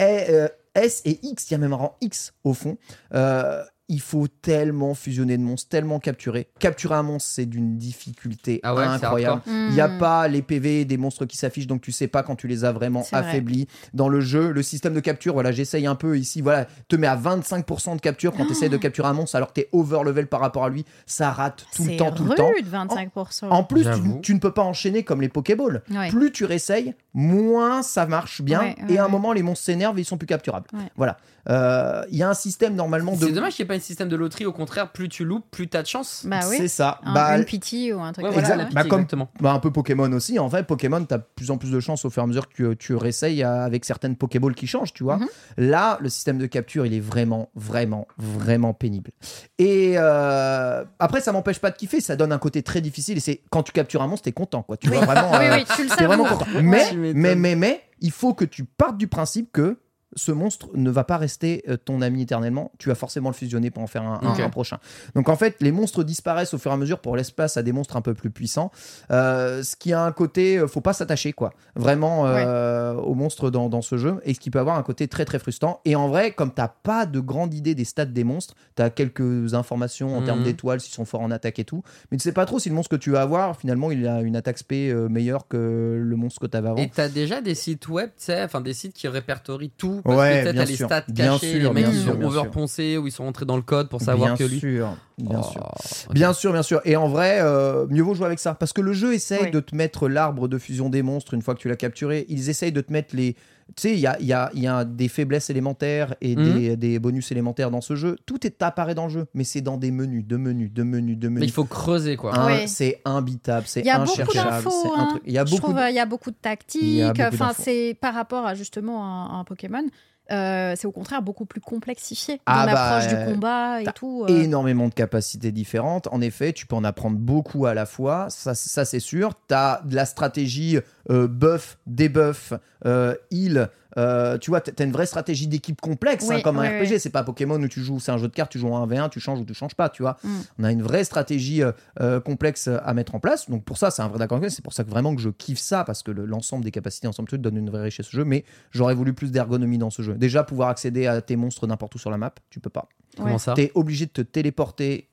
euh, 0.02 0.48
S 0.76 1.02
et 1.06 1.20
X, 1.24 1.50
il 1.50 1.54
y 1.54 1.56
a 1.56 1.58
même 1.60 1.74
un 1.74 1.78
rang 1.78 1.98
X 2.02 2.34
au 2.44 2.54
fond. 2.54 2.78
Euh, 3.14 3.64
il 3.90 4.00
faut 4.00 4.28
tellement 4.28 4.94
fusionner 4.94 5.38
de 5.38 5.44
monstres, 5.44 5.70
tellement 5.70 6.00
capturer. 6.00 6.48
Capturer 6.60 6.96
un 6.96 7.04
monstre, 7.04 7.30
c'est 7.34 7.46
d'une 7.46 7.78
difficulté 7.78 8.60
Ah 8.64 8.74
ouais, 8.76 8.84
incroyable. 8.84 9.42
hardcore. 9.46 9.54
Il 9.70 9.74
n'y 9.74 9.82
a 9.82 9.90
pas 9.90 10.28
les 10.28 10.42
PV 10.42 10.86
des 10.86 10.98
monstres 10.98 11.26
qui 11.26 11.38
s'affichent, 11.38 11.68
donc 11.68 11.82
tu 11.82 11.92
sais 11.92 12.08
pas 12.08 12.24
quand 12.24 12.36
tu 12.36 12.48
les 12.48 12.64
as 12.66 12.72
vraiment 12.72 13.02
vrai. 13.02 13.18
affaiblis. 13.18 13.68
Dans 13.94 14.08
le 14.08 14.22
jeu, 14.22 14.52
le 14.52 14.64
système 14.64 14.94
de 14.94 15.00
capture, 15.00 15.34
voilà, 15.34 15.52
j'essaye 15.52 15.86
un 15.86 15.96
peu 15.96 16.18
ici, 16.18 16.42
voilà, 16.42 16.66
te 16.88 16.96
met 16.96 17.08
à 17.08 17.18
25% 17.18 17.96
de 17.96 18.02
capture 18.02 18.34
quand 18.34 18.46
tu 18.46 18.54
essayes 18.54 18.70
de 18.70 18.78
capturer 18.78 19.08
un 19.10 19.14
monstre 19.14 19.36
alors 19.36 19.50
que 19.50 19.60
tu 19.60 19.62
es 19.62 19.70
over 19.74 20.00
level 20.06 20.28
par 20.28 20.40
rapport 20.40 20.64
à 20.64 20.70
lui. 20.70 20.86
Ça 21.06 21.32
rate 21.32 21.66
tout 21.76 21.84
le 21.84 21.98
temps, 21.98 22.12
tout 22.12 22.24
le 22.24 22.36
temps. 22.36 22.50
rude, 22.56 22.68
25%. 22.72 23.50
En 23.50 23.64
plus, 23.64 23.86
tu, 24.22 24.34
ne 24.34 24.40
peux 24.40 24.52
pas 24.52 24.64
enchaîner 24.64 25.04
comme 25.04 25.22
les 25.22 25.30
Pokéballs. 25.30 25.84
Ouais. 25.92 26.10
Plus 26.10 26.32
tu 26.32 26.46
réessayes, 26.46 26.94
moins 27.14 27.82
ça 27.84 28.06
marche 28.06 28.42
bien. 28.42 28.60
Ouais, 28.62 28.76
ouais, 28.88 28.94
et 28.94 28.98
à 28.98 29.04
un 29.04 29.06
ouais. 29.06 29.12
moment, 29.12 29.34
les 29.34 29.44
monstres 29.44 29.66
s'énervent 29.66 29.98
et 29.98 30.02
ils 30.02 30.06
sont 30.06 30.18
plus 30.18 30.28
capturables. 30.28 30.68
Ouais. 30.74 30.92
Voilà. 30.96 31.18
Euh, 31.50 32.04
Il 32.10 32.18
y 32.18 32.24
a 32.24 32.30
un 32.30 32.34
système 32.34 32.76
normalement 32.76 33.16
de. 33.16 33.26
C'est 33.26 33.32
dommage 33.32 33.56
qu'il 33.56 33.68
pas 33.74 33.78
un 33.78 33.80
système 33.80 34.10
de 34.10 34.16
loterie. 34.16 34.46
Au 34.46 34.52
contraire, 34.52 34.92
plus 34.92 35.10
tu 35.10 35.24
loupes, 35.26 35.46
plus 35.52 35.68
t'as 35.68 35.82
de 35.82 35.88
chance. 35.88 36.26
Bah 36.28 36.40
oui. 36.50 36.56
C'est 36.58 36.68
ça. 36.68 37.00
Un- 37.04 37.14
Bah, 37.14 37.38
une 37.38 37.46
pitié 37.46 37.94
ou 37.94 38.02
un 38.02 38.12
truc 38.14 38.26
Ouais, 38.26 38.34
comme 38.34 38.44
ça. 38.46 38.56
Bah, 38.58 38.84
comme- 38.84 39.00
exactement. 39.02 39.30
bah, 39.42 39.54
un 39.54 39.60
peu 39.60 39.72
Pokémon 39.72 40.12
aussi. 40.14 40.40
En 40.40 40.48
vrai, 40.48 40.64
Pokémon, 40.64 41.04
tu 41.06 41.14
as 41.14 41.20
plus 41.20 41.52
en 41.52 41.58
plus 41.58 41.72
de 41.72 41.80
chances 41.80 42.06
au 42.06 42.10
fur 42.10 42.22
et 42.22 42.26
à 42.26 42.28
mesure 42.28 42.48
que 42.50 42.54
tu, 42.74 42.78
tu 42.78 42.96
réessayes 42.96 43.44
avec 43.44 43.86
certaines 43.86 44.16
Pokéballs 44.16 44.56
qui 44.56 44.68
changent, 44.68 44.94
tu 44.94 45.04
vois. 45.04 45.18
Mhm. 45.18 45.28
Là, 45.58 45.98
le 46.02 46.10
système 46.10 46.38
de 46.38 46.46
capture, 46.46 46.86
il 46.86 46.94
est 46.94 47.00
vraiment, 47.00 47.50
vraiment, 47.56 48.08
vraiment 48.18 48.74
pénible. 48.74 49.12
Et 49.60 49.94
euh, 49.98 50.84
après, 51.00 51.22
ça 51.22 51.32
m'empêche 51.32 51.60
pas 51.60 51.72
de 51.72 51.76
kiffer. 51.78 52.02
Ça 52.02 52.16
donne 52.16 52.32
un 52.32 52.38
côté 52.40 52.64
très 52.64 52.82
difficile. 52.82 53.18
Et 53.18 53.22
c'est 53.22 53.42
quand 53.50 53.64
tu 53.64 53.72
captures 53.72 54.02
un 54.02 54.08
monstre, 54.08 54.26
t'es 54.26 54.32
content, 54.32 54.64
quoi. 54.64 54.78
Tu 54.78 54.90
vois 54.90 55.06
vraiment. 55.06 55.32
Oui, 55.32 55.46
euh, 55.46 55.56
oui, 55.56 55.66
tu 55.76 55.84
le 55.84 56.06
vraiment 56.06 56.26
content. 56.26 56.46
Mais, 56.62 56.94
mais, 57.14 57.36
mais, 57.36 57.56
mais, 57.56 57.82
il 58.02 58.12
faut 58.12 58.34
que 58.34 58.46
tu 58.46 58.66
partes 58.66 58.98
du 58.98 59.08
principe 59.08 59.52
que 59.52 59.78
ce 60.16 60.32
monstre 60.32 60.70
ne 60.76 60.90
va 60.90 61.04
pas 61.04 61.18
rester 61.18 61.64
euh, 61.70 61.78
ton 61.78 62.02
ami 62.02 62.22
éternellement. 62.24 62.72
Tu 62.78 62.90
vas 62.90 62.96
forcément 62.96 63.30
le 63.30 63.36
fusionner 63.36 63.72
pour 63.72 63.84
en 63.84 63.88
faire 63.88 64.04
un, 64.04 64.20
un- 64.24 64.34
Ok. 64.34 64.40
un 64.40 64.50
prochain. 64.50 64.78
Donc 65.16 65.30
en 65.30 65.36
fait, 65.36 65.56
les 65.62 65.72
monstres 65.72 66.04
disparaissent 66.04 66.54
au 66.54 66.58
fur 66.58 66.72
et 66.72 66.74
à 66.74 66.78
mesure 66.78 67.00
pour 67.00 67.16
laisser 67.16 67.32
place 67.34 67.58
à 67.58 67.64
des 67.64 67.72
monstres 67.72 67.96
un 67.98 68.02
peu 68.02 68.14
plus 68.14 68.30
puissants. 68.32 68.72
Euh, 69.12 69.64
ce 69.64 69.76
qui 69.76 69.94
a 69.94 70.04
un 70.04 70.12
côté, 70.12 70.58
euh, 70.58 70.68
faut 70.68 70.82
pas 70.82 70.94
s'attacher 70.94 71.34
quoi. 71.34 71.54
Vraiment 71.76 72.26
euh, 72.28 72.94
aux 72.96 73.16
monstres 73.16 73.50
dans, 73.50 73.70
dans 73.70 73.82
ce 73.82 73.98
jeu. 73.98 74.16
Et 74.24 74.34
ce 74.34 74.40
qui 74.40 74.50
peut 74.52 74.60
avoir 74.60 74.78
un 74.78 74.84
côté 74.84 75.08
très 75.08 75.26
très 75.26 75.40
frustrant. 75.40 75.82
Et 75.86 75.96
en 75.96 76.08
vrai, 76.08 76.32
comme 76.32 76.54
t'as 76.54 76.68
pas 76.68 77.06
de 77.06 77.20
grande 77.20 77.54
idée 77.54 77.76
des 77.76 77.86
stats 77.86 78.06
des 78.06 78.24
monstres, 78.24 78.56
t'as 78.76 78.90
quelques 78.90 79.54
informations 79.54 80.16
en 80.16 80.20
Mhm. 80.20 80.26
termes 80.26 80.44
d'étoiles, 80.44 80.80
s'ils 80.80 80.94
sont 80.94 81.06
forts 81.06 81.22
en 81.22 81.32
attaque 81.32 81.60
et 81.60 81.66
tout. 81.66 81.84
Mais 82.12 82.18
tu 82.18 82.24
sais 82.24 82.32
pas 82.32 82.46
trop 82.46 82.60
si 82.60 82.70
le 82.70 82.76
monstre 82.76 82.92
que 82.92 83.02
tu 83.02 83.12
vas 83.12 83.22
avoir, 83.22 83.58
finalement, 83.58 83.92
il 83.92 84.08
a 84.08 84.22
une 84.22 84.36
attaque 84.36 84.58
spé 84.58 84.94
meilleure 85.10 85.48
que 85.48 86.00
le 86.02 86.16
monstre 86.16 86.40
que 86.42 86.46
t'avais 86.48 86.70
avant. 86.70 86.78
Et 86.82 86.90
t'as 86.90 87.10
déjà 87.10 87.42
des 87.42 87.56
sites 87.56 87.88
web, 87.90 88.10
tu 88.18 88.26
sais, 88.26 88.44
enfin 88.44 88.62
des 88.62 88.74
sites 88.74 88.94
qui 88.94 89.08
répertorient 89.08 89.72
tout. 89.78 90.02
Parce 90.04 90.18
Ouais, 90.20 90.30
que 90.30 90.44
peut-être 90.44 90.54
bien 90.56 90.64
t'as 90.64 90.70
les 90.70 90.76
sûr. 90.76 90.86
stats 90.88 91.04
Bien 91.08 91.26
cachés, 91.34 91.52
sûr, 91.52 91.60
les 91.70 91.74
mecs 91.74 91.84
bien 91.86 91.92
qui 91.94 91.98
sûr, 92.00 92.12
sont 92.14 92.18
bien 92.20 92.28
overponcés 92.28 92.98
ou 92.98 93.08
ils 93.08 93.12
sont 93.12 93.24
rentrés 93.24 93.46
dans 93.46 93.56
le 93.56 93.62
code 93.62 93.88
pour 93.90 94.02
savoir 94.02 94.36
bien 94.36 94.38
que 94.38 94.44
lui. 94.52 94.60
sûr, 94.60 94.96
bien 95.18 95.40
Oh, 95.42 95.52
sûr. 95.52 96.08
Bien 96.12 96.34
sûr, 96.34 96.52
bien 96.52 96.64
sûr. 96.64 96.82
Et 96.86 96.96
en 96.98 97.08
vrai, 97.08 97.40
euh, 97.42 97.86
mieux 97.90 98.02
vaut 98.04 98.14
jouer 98.14 98.26
avec 98.26 98.40
ça. 98.40 98.54
Parce 98.54 98.74
que 98.74 98.82
le 98.82 98.92
jeu 98.94 99.14
essaye 99.14 99.44
Oui. 99.44 99.52
de 99.52 99.60
te 99.62 99.76
mettre 99.76 100.10
l'arbre 100.10 100.48
de 100.48 100.58
fusion 100.58 100.90
des 100.90 101.02
monstres 101.04 101.34
une 101.34 101.42
fois 101.42 101.56
que 101.56 101.60
tu 101.60 101.70
l'as 101.70 101.76
capturé. 101.78 102.26
Ils 102.30 102.50
essayent 102.50 102.72
de 102.74 102.82
te 102.82 102.92
mettre 102.92 103.16
les. 103.16 103.36
Tu 103.76 103.82
sais, 103.82 103.94
il 103.94 104.00
y 104.00 104.06
a, 104.08 104.18
il 104.20 104.26
y, 104.28 104.34
a, 104.34 104.52
il 104.54 104.62
y 104.62 104.68
a 104.68 104.86
des 104.86 105.08
faiblesses 105.08 105.50
élémentaires 105.50 106.16
et 106.22 106.36
Mhm. 106.36 106.44
des, 106.44 106.78
des 106.78 107.00
bonus 107.00 107.32
élémentaires 107.32 107.72
dans 107.72 107.82
ce 107.82 107.96
jeu. 107.96 108.18
Tout 108.26 108.46
est 108.46 108.62
apparaît 108.62 108.94
dans 108.96 109.06
le 109.06 109.10
jeu, 109.12 109.26
mais 109.34 109.44
c'est 109.44 109.62
dans 109.62 109.78
des 109.78 109.90
menus, 109.92 110.26
de 110.26 110.38
menus, 110.38 110.72
de 110.72 110.84
menus, 110.84 111.18
de 111.18 111.28
Mais 111.28 111.36
menus. 111.36 111.50
il 111.50 111.54
faut 111.54 111.66
creuser 111.66 112.16
quoi. 112.16 112.34
C'est 112.68 113.02
imbitable, 113.06 113.66
c'est 113.68 113.80
Il 113.82 113.88
y 113.88 113.90
a 113.90 114.00
beaucoup 114.00 114.12
incherchable. 114.12 114.68
hein. 114.96 115.20
Il 115.26 115.34
y 115.34 115.38
a 115.38 115.46
Je 115.46 115.52
beaucoup. 115.52 115.62
trouve, 115.64 115.76
de- 115.76 115.82
euh, 115.82 115.90
il 115.90 115.96
y 115.96 116.00
a 116.00 116.06
beaucoup 116.06 116.30
de 116.32 116.36
tactiques. 116.40 117.02
Enfin, 117.20 117.52
c'est 117.58 117.98
par 118.00 118.14
rapport 118.14 118.46
à 118.46 118.54
justement 118.56 119.04
un, 119.06 119.40
un 119.40 119.44
Pokémon. 119.44 119.84
Euh, 120.32 120.74
c'est 120.78 120.88
au 120.88 120.92
contraire 120.92 121.22
beaucoup 121.22 121.46
plus 121.46 121.60
complexifié 121.62 122.40
Ah 122.46 122.66
dans 122.66 122.72
bah, 122.72 123.00
l'approche 123.00 123.08
du 123.14 123.34
combat 123.34 123.82
et 123.82 123.86
tout. 123.94 124.26
euh. 124.28 124.42
énormément 124.42 124.88
de 124.88 124.94
capacités 124.94 125.52
différentes. 125.52 126.08
En 126.12 126.22
effet, 126.22 126.54
tu 126.54 126.66
peux 126.66 126.76
en 126.76 126.84
apprendre 126.84 127.18
beaucoup 127.18 127.66
à 127.66 127.74
la 127.74 127.86
fois, 127.86 128.28
ça, 128.30 128.56
ça 128.56 128.86
c'est 128.86 129.00
sûr. 129.02 129.34
Tu 129.48 129.54
as 129.54 129.82
de 129.86 129.96
la 129.96 130.06
stratégie 130.06 130.80
euh, 131.10 131.28
buff, 131.28 131.78
debuff, 131.88 132.54
euh, 132.86 133.16
heal. 133.32 133.70
Euh, 133.98 134.38
tu 134.38 134.50
vois, 134.50 134.62
tu 134.62 134.72
as 134.78 134.84
une 134.86 134.92
vraie 134.92 135.06
stratégie 135.06 135.48
d'équipe 135.48 135.80
complexe, 135.82 136.26
hein, 136.30 136.36
Oui, 136.38 136.42
comme 136.42 136.58
un 136.60 136.64
RPG. 136.64 136.92
oui. 136.94 137.00
C'est 137.00 137.10
pas 137.12 137.24
Pokémon 137.24 137.62
où 137.62 137.68
tu 137.68 137.82
joues, 137.82 138.00
c'est 138.00 138.12
un 138.12 138.18
jeu 138.18 138.28
de 138.28 138.34
cartes, 138.34 138.52
tu 138.52 138.60
joues 138.60 138.70
en 138.70 138.88
1v1, 138.88 139.10
tu 139.10 139.20
changes 139.20 139.40
ou 139.40 139.46
tu 139.46 139.54
changes 139.54 139.76
pas, 139.76 139.90
tu 139.90 140.02
vois. 140.04 140.18
Mm. 140.24 140.30
On 140.60 140.64
a 140.64 140.72
une 140.72 140.82
vraie 140.82 141.04
stratégie 141.04 141.62
euh, 141.64 141.72
euh, 142.02 142.20
complexe 142.20 142.68
à 142.68 142.94
mettre 142.94 143.16
en 143.16 143.20
place. 143.20 143.50
Donc 143.50 143.64
pour 143.64 143.78
ça, 143.78 143.92
c'est 143.92 144.02
un 144.02 144.08
vrai 144.08 144.20
d'accord. 144.20 144.40
C'est 144.50 144.64
pour 144.64 144.74
ça 144.74 144.84
que 144.84 144.90
vraiment 144.90 145.16
que 145.16 145.22
je 145.22 145.30
kiffe 145.30 145.60
ça, 145.60 145.84
parce 145.84 146.02
que 146.04 146.12
le- 146.12 146.26
l'ensemble 146.26 146.64
des 146.64 146.72
capacités, 146.72 147.08
ensemble 147.08 147.30
tout 147.30 147.38
donne 147.38 147.58
une 147.58 147.70
vraie 147.70 147.84
richesse 147.84 148.08
au 148.08 148.18
jeu. 148.18 148.26
Mais 148.26 148.46
j'aurais 148.72 148.96
voulu 148.96 149.14
plus 149.14 149.32
d'ergonomie 149.32 149.78
dans 149.78 149.90
ce 149.90 150.02
jeu. 150.02 150.16
Déjà, 150.16 150.44
pouvoir 150.44 150.70
accéder 150.70 151.08
à 151.08 151.22
tes 151.22 151.36
monstres 151.36 151.68
n'importe 151.68 151.96
où 151.96 151.98
sur 152.00 152.10
la 152.12 152.18
map, 152.18 152.34
tu 152.50 152.60
peux 152.60 152.70
pas. 152.70 152.88
Comment 153.18 153.38
ça? 153.38 153.54
Tu 153.54 153.62
es 153.62 153.72
obligé 153.76 154.06
de 154.08 154.12
te 154.12 154.22
téléporter 154.22 155.10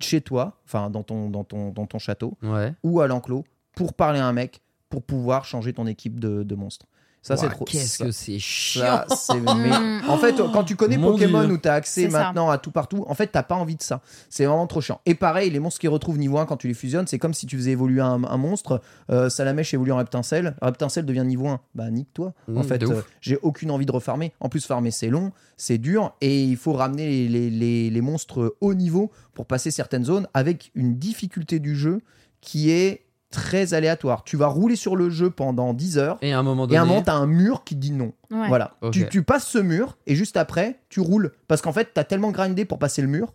chez 0.00 0.20
toi, 0.20 0.60
enfin 0.64 0.88
dans 0.88 1.02
ton, 1.02 1.28
dans, 1.30 1.44
ton, 1.44 1.70
dans 1.70 1.86
ton 1.86 1.98
château, 1.98 2.36
Ouais. 2.42 2.72
ou 2.84 3.00
à 3.00 3.06
l'enclos, 3.06 3.44
pour 3.74 3.92
parler 3.94 4.20
à 4.20 4.26
un 4.26 4.32
mec, 4.32 4.60
pour 4.88 5.02
pouvoir 5.02 5.44
changer 5.44 5.72
ton 5.72 5.86
équipe 5.86 6.20
de, 6.20 6.42
de 6.44 6.54
monstres. 6.54 6.86
Ça, 7.26 7.38
c'est 7.38 7.48
trop. 7.48 7.64
Qu'est-ce 7.64 8.04
que 8.04 8.10
c'est 8.10 8.38
chiant. 8.38 8.82
ça, 9.08 9.16
c'est- 9.16 9.40
mais 9.56 9.72
en 10.06 10.18
fait, 10.18 10.36
quand 10.52 10.62
tu 10.62 10.76
connais 10.76 10.98
Mon 10.98 11.12
Pokémon 11.12 11.44
Dieu. 11.44 11.54
où 11.54 11.58
tu 11.58 11.66
as 11.68 11.72
accès 11.72 12.10
ça. 12.10 12.18
maintenant 12.18 12.50
à 12.50 12.58
tout 12.58 12.70
partout, 12.70 13.04
en 13.08 13.14
fait, 13.14 13.28
t'as 13.28 13.42
pas 13.42 13.54
envie 13.54 13.76
de 13.76 13.82
ça. 13.82 14.02
C'est 14.28 14.44
vraiment 14.44 14.66
trop 14.66 14.82
chiant. 14.82 15.00
Et 15.06 15.14
pareil, 15.14 15.48
les 15.48 15.58
monstres 15.58 15.80
qui 15.80 15.88
retrouvent 15.88 16.18
niveau 16.18 16.36
1 16.36 16.44
quand 16.44 16.58
tu 16.58 16.68
les 16.68 16.74
fusionnes, 16.74 17.06
c'est 17.06 17.18
comme 17.18 17.32
si 17.32 17.46
tu 17.46 17.56
faisais 17.56 17.70
évoluer 17.70 18.02
un, 18.02 18.22
un 18.24 18.36
monstre. 18.36 18.82
Euh, 19.10 19.30
Salamèche 19.30 19.72
évolue 19.72 19.92
en 19.92 19.96
Reptincelle. 19.96 20.54
Reptincelle 20.60 21.06
devient 21.06 21.24
niveau 21.24 21.48
1. 21.48 21.60
Bah, 21.74 21.90
nique-toi. 21.90 22.34
Mm, 22.46 22.58
en 22.58 22.62
fait, 22.62 22.82
euh, 22.82 23.00
j'ai 23.22 23.38
aucune 23.40 23.70
envie 23.70 23.86
de 23.86 23.92
refarmer. 23.92 24.34
En 24.40 24.50
plus, 24.50 24.66
farmer, 24.66 24.90
c'est 24.90 25.08
long, 25.08 25.32
c'est 25.56 25.78
dur. 25.78 26.14
Et 26.20 26.42
il 26.44 26.58
faut 26.58 26.74
ramener 26.74 27.06
les, 27.08 27.28
les- 27.28 27.50
les- 27.50 27.88
les 27.90 28.00
monstres 28.02 28.54
haut 28.60 28.74
niveau 28.74 29.10
pour 29.32 29.46
passer 29.46 29.70
certaines 29.70 30.04
zones 30.04 30.28
avec 30.34 30.70
une 30.74 30.98
difficulté 30.98 31.58
du 31.58 31.74
jeu 31.74 32.02
qui 32.42 32.70
est 32.70 33.03
très 33.34 33.74
aléatoire. 33.74 34.24
Tu 34.24 34.36
vas 34.36 34.46
rouler 34.46 34.76
sur 34.76 34.96
le 34.96 35.10
jeu 35.10 35.30
pendant 35.30 35.74
10 35.74 35.98
heures. 35.98 36.18
Et 36.22 36.32
à 36.32 36.38
un 36.38 36.42
moment 36.42 36.64
Et 36.64 36.68
donné. 36.68 36.78
à 36.78 36.82
un 36.82 36.86
moment, 36.86 37.02
t'as 37.02 37.14
un 37.14 37.26
mur 37.26 37.64
qui 37.64 37.74
te 37.74 37.80
dit 37.80 37.92
non. 37.92 38.12
Ouais. 38.30 38.48
Voilà. 38.48 38.72
Tu, 38.92 39.08
tu 39.08 39.22
passes 39.22 39.46
ce 39.46 39.58
mur 39.58 39.96
et 40.06 40.14
juste 40.14 40.36
après, 40.36 40.78
tu 40.88 41.00
roules. 41.00 41.32
Parce 41.48 41.60
qu'en 41.62 41.72
fait, 41.72 41.90
t'as 41.94 42.04
tellement 42.04 42.30
grindé 42.30 42.64
pour 42.64 42.78
passer 42.78 43.02
le 43.02 43.08
mur 43.08 43.32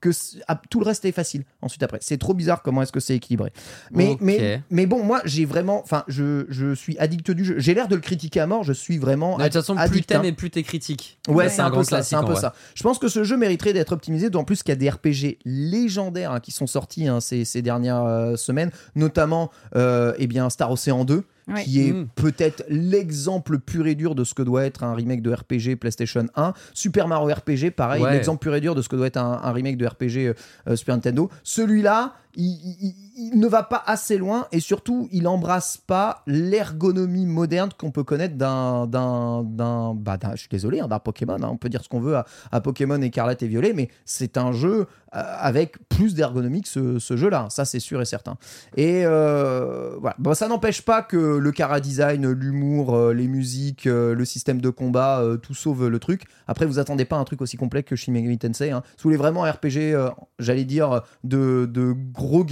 que 0.00 0.10
ah, 0.48 0.60
tout 0.70 0.80
le 0.80 0.86
reste 0.86 1.04
est 1.04 1.12
facile 1.12 1.44
ensuite 1.62 1.82
après. 1.82 1.98
C'est 2.00 2.18
trop 2.18 2.34
bizarre 2.34 2.62
comment 2.62 2.82
est-ce 2.82 2.92
que 2.92 3.00
c'est 3.00 3.14
équilibré. 3.14 3.52
Mais, 3.90 4.16
mais, 4.20 4.62
mais 4.70 4.86
bon, 4.86 5.04
moi, 5.04 5.20
j'ai 5.24 5.44
vraiment. 5.44 5.80
Enfin, 5.82 6.04
je, 6.08 6.46
je 6.48 6.74
suis 6.74 6.98
addict 6.98 7.30
du 7.30 7.44
jeu. 7.44 7.54
J'ai 7.58 7.74
l'air 7.74 7.88
de 7.88 7.94
le 7.94 8.00
critiquer 8.00 8.40
à 8.40 8.46
mort. 8.46 8.64
Je 8.64 8.72
suis 8.72 8.98
vraiment. 8.98 9.36
De 9.36 9.44
toute 9.44 9.52
façon, 9.52 9.74
plus 9.74 9.82
addict, 9.82 10.08
t'aimes 10.08 10.22
hein. 10.22 10.24
et 10.24 10.32
plus 10.32 10.50
t'es 10.50 10.62
critique. 10.62 11.18
Ouais, 11.28 11.48
c'est 11.48 11.60
un, 11.60 11.66
peu 11.66 11.72
grand 11.72 11.84
ça. 11.84 11.96
classique, 11.96 12.08
C'est 12.10 12.16
un 12.16 12.24
peu 12.24 12.32
vrai. 12.32 12.40
ça. 12.40 12.54
Je 12.74 12.82
pense 12.82 12.98
que 12.98 13.08
ce 13.08 13.24
jeu 13.24 13.36
mériterait 13.36 13.72
d'être 13.72 13.92
optimisé, 13.92 14.30
d'autant 14.30 14.44
plus 14.44 14.62
qu'il 14.62 14.70
y 14.70 14.72
a 14.72 14.76
des 14.76 14.88
RPG 14.90 15.38
légendaires 15.44 16.32
hein, 16.32 16.40
qui 16.40 16.50
sont 16.50 16.66
sortis 16.66 17.06
hein, 17.06 17.20
ces, 17.20 17.44
ces 17.44 17.62
dernières 17.62 18.02
euh, 18.04 18.36
semaines, 18.36 18.70
notamment 18.94 19.50
euh, 19.76 20.14
eh 20.18 20.26
bien 20.26 20.48
Star 20.50 20.70
Ocean 20.70 21.04
2, 21.04 21.24
Ouais. 21.52 21.64
qui 21.64 21.88
est 21.88 21.92
Mm. 21.92 22.08
peut-être 22.14 22.64
l'exemple 22.68 23.58
pur 23.58 23.86
et 23.86 23.94
dur 23.94 24.14
de 24.14 24.24
ce 24.24 24.34
que 24.34 24.42
doit 24.42 24.64
être 24.64 24.84
un 24.84 24.94
remake 24.94 25.22
de 25.22 25.32
RPG 25.32 25.76
PlayStation 25.76 26.26
1. 26.36 26.52
Super 26.74 27.08
Mario 27.08 27.34
RPG, 27.34 27.70
pareil, 27.70 28.02
Ouais. 28.02 28.12
l'exemple 28.12 28.40
pur 28.40 28.54
et 28.54 28.60
dur 28.60 28.74
de 28.74 28.82
ce 28.82 28.88
que 28.88 28.96
doit 28.96 29.06
être 29.06 29.16
un, 29.16 29.40
un 29.42 29.52
remake 29.52 29.76
de 29.76 29.86
RPG 29.86 30.26
euh, 30.28 30.34
euh, 30.68 30.76
Super 30.76 30.94
Nintendo. 30.96 31.30
Celui-là, 31.42 32.14
il, 32.36 32.94
ne 33.34 33.46
va 33.46 33.62
pas 33.62 33.82
assez 33.86 34.18
loin 34.18 34.46
et 34.52 34.60
surtout, 34.60 35.08
il 35.12 35.26
embrasse 35.26 35.76
pas 35.76 36.22
l'ergonomie 36.26 37.26
moderne 37.26 37.70
qu'on 37.76 37.90
peut 37.90 38.04
connaître 38.04 38.36
d'un, 38.36 38.86
d'un, 38.86 39.94
bah, 39.94 40.18
je 40.32 40.40
suis 40.40 40.48
désolé, 40.48 40.80
hein, 40.80 40.88
d'un 40.88 40.98
Pokémon. 40.98 41.34
hein. 41.42 41.48
on 41.50 41.56
peut 41.56 41.68
dire 41.68 41.82
ce 41.82 41.88
qu'on 41.88 42.00
veut 42.00 42.16
à, 42.16 42.60
Pokémon 42.60 43.00
Écarlate 43.00 43.42
et 43.42 43.48
Violet, 43.48 43.72
mais 43.74 43.88
c'est 44.04 44.36
un 44.36 44.52
jeu 44.52 44.86
euh, 45.16 45.22
avec 45.40 45.76
plus 45.88 46.14
d'ergonomie 46.14 46.62
que 46.62 46.68
ce, 46.68 46.98
ce 47.00 47.16
jeu-là. 47.16 47.48
Ça, 47.50 47.64
c'est 47.64 47.80
sûr 47.80 48.00
et 48.00 48.04
certain. 48.04 48.36
Et 48.76 49.02
euh, 49.04 49.96
voilà. 50.00 50.14
Bon, 50.18 50.34
ça 50.34 50.46
n'empêche 50.46 50.82
pas 50.82 51.02
que 51.02 51.16
le 51.16 51.52
cara 51.52 51.80
design, 51.80 52.30
l'humour, 52.30 52.94
euh, 52.94 53.12
les 53.12 53.26
musiques, 53.26 53.86
le 53.86 54.24
système 54.24 54.60
de 54.60 54.70
combat, 54.70 55.22
tout 55.42 55.54
sauve 55.54 55.88
le 55.88 55.98
truc. 55.98 56.24
Après, 56.46 56.64
vous 56.66 56.78
attendez 56.78 57.04
pas 57.04 57.16
un 57.16 57.24
truc 57.24 57.40
aussi 57.40 57.56
complet 57.56 57.82
que 57.82 57.96
Shin 57.96 58.14
Tensei. 58.38 58.70
Hein. 58.70 58.82
Si 58.96 59.02
vous 59.02 59.08
voulez 59.08 59.16
vraiment 59.16 59.44
un 59.44 59.50
RPG, 59.50 59.96
j'allais 60.38 60.64
dire, 60.64 61.02
de, 61.24 61.66
de 61.66 61.92
gros 62.20 62.44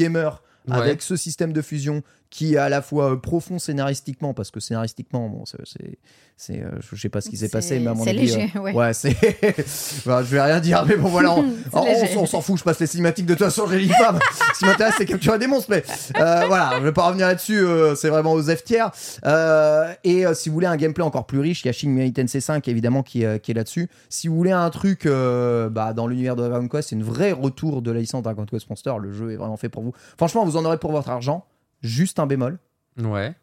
Ouais. 0.66 0.76
avec 0.76 1.00
ce 1.02 1.16
système 1.16 1.52
de 1.54 1.62
fusion 1.62 2.02
qui 2.30 2.54
est 2.54 2.58
à 2.58 2.68
la 2.68 2.82
fois 2.82 3.12
euh, 3.12 3.16
profond 3.16 3.58
scénaristiquement, 3.58 4.34
parce 4.34 4.50
que 4.50 4.60
scénaristiquement, 4.60 5.28
bon, 5.30 5.44
c'est, 5.46 5.56
c'est, 6.36 6.62
euh, 6.62 6.70
je 6.80 6.94
sais 7.00 7.08
pas 7.08 7.20
ce 7.22 7.30
qui 7.30 7.36
s'est 7.38 7.48
passé, 7.48 7.80
mais 7.80 7.86
à 7.88 7.94
mon 7.94 8.04
c'est 8.04 8.10
avis, 8.10 8.20
léger, 8.20 8.52
euh, 8.54 8.72
ouais. 8.72 8.92
c'est, 8.92 9.16
Voilà, 10.04 10.22
je 10.22 10.28
vais 10.34 10.40
rien 10.42 10.60
dire, 10.60 10.84
mais 10.86 10.96
bon, 10.96 11.08
voilà, 11.08 11.34
on, 11.34 11.44
s'en- 11.72 12.20
on 12.20 12.26
s'en 12.26 12.40
fout, 12.42 12.58
je 12.58 12.64
passe 12.64 12.78
les 12.80 12.86
cinématiques 12.86 13.24
de 13.26 13.34
toute 13.34 13.44
façon, 13.44 13.66
les 13.66 13.78
lis 13.80 13.88
pas. 13.88 14.18
Ce 14.54 14.58
qui 14.58 14.64
m'intéresse, 14.66 14.94
c'est 14.98 15.06
capturer 15.06 15.38
des 15.38 15.46
monstres, 15.46 15.68
mais 15.70 15.82
euh, 16.20 16.44
voilà, 16.46 16.72
je 16.78 16.82
vais 16.84 16.92
pas 16.92 17.06
revenir 17.08 17.26
là-dessus, 17.28 17.64
c'est 17.96 18.10
vraiment 18.10 18.32
aux 18.34 18.42
F 18.42 18.62
tiers. 18.62 18.90
Euh, 19.24 19.92
et 20.04 20.24
si 20.34 20.48
vous 20.50 20.54
voulez 20.54 20.66
un 20.66 20.76
gameplay 20.76 21.02
encore 21.04 21.26
plus 21.26 21.40
riche, 21.40 21.62
il 21.64 21.68
y 21.68 21.70
a 21.70 21.72
Shin 21.72 21.88
Megami 21.88 22.12
Tensei 22.12 22.40
5 22.40 22.68
évidemment 22.68 23.02
qui, 23.02 23.22
est- 23.24 23.40
qui 23.40 23.52
est 23.52 23.54
là-dessus. 23.54 23.88
Si 24.10 24.28
vous 24.28 24.36
voulez 24.36 24.52
un 24.52 24.68
truc 24.70 25.06
bah, 25.06 25.92
dans 25.94 26.06
l'univers 26.06 26.36
de 26.36 26.46
Dragon 26.46 26.68
Quest, 26.68 26.90
c'est 26.90 26.96
une 26.96 27.02
vraie 27.04 27.32
retour 27.32 27.80
de 27.82 27.90
la 27.90 28.00
licence 28.00 28.22
Dragon 28.22 28.44
Quest 28.44 28.68
Monster. 28.68 28.92
Le 29.00 29.12
jeu 29.12 29.32
est 29.32 29.36
vraiment 29.36 29.56
fait 29.56 29.68
pour 29.70 29.82
vous. 29.82 29.92
Franchement, 30.18 30.44
vous 30.44 30.56
en 30.58 30.64
aurez 30.66 30.78
pour 30.78 30.92
votre 30.92 31.08
argent. 31.08 31.46
Juste 31.82 32.18
un 32.18 32.26
bémol. 32.26 32.58
Ouais. 32.98 33.34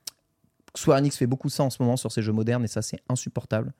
Square 0.76 0.98
Enix 0.98 1.18
fait 1.18 1.28
beaucoup 1.28 1.50
ça 1.50 1.64
en 1.64 1.70
ce 1.70 1.82
moment 1.82 1.98
sur 1.98 2.12
ces 2.12 2.22
jeux 2.22 2.34
modernes 2.34 2.64
et 2.64 2.68
ça 2.68 2.82
c'est 2.82 3.00
insupportable. 3.10 3.74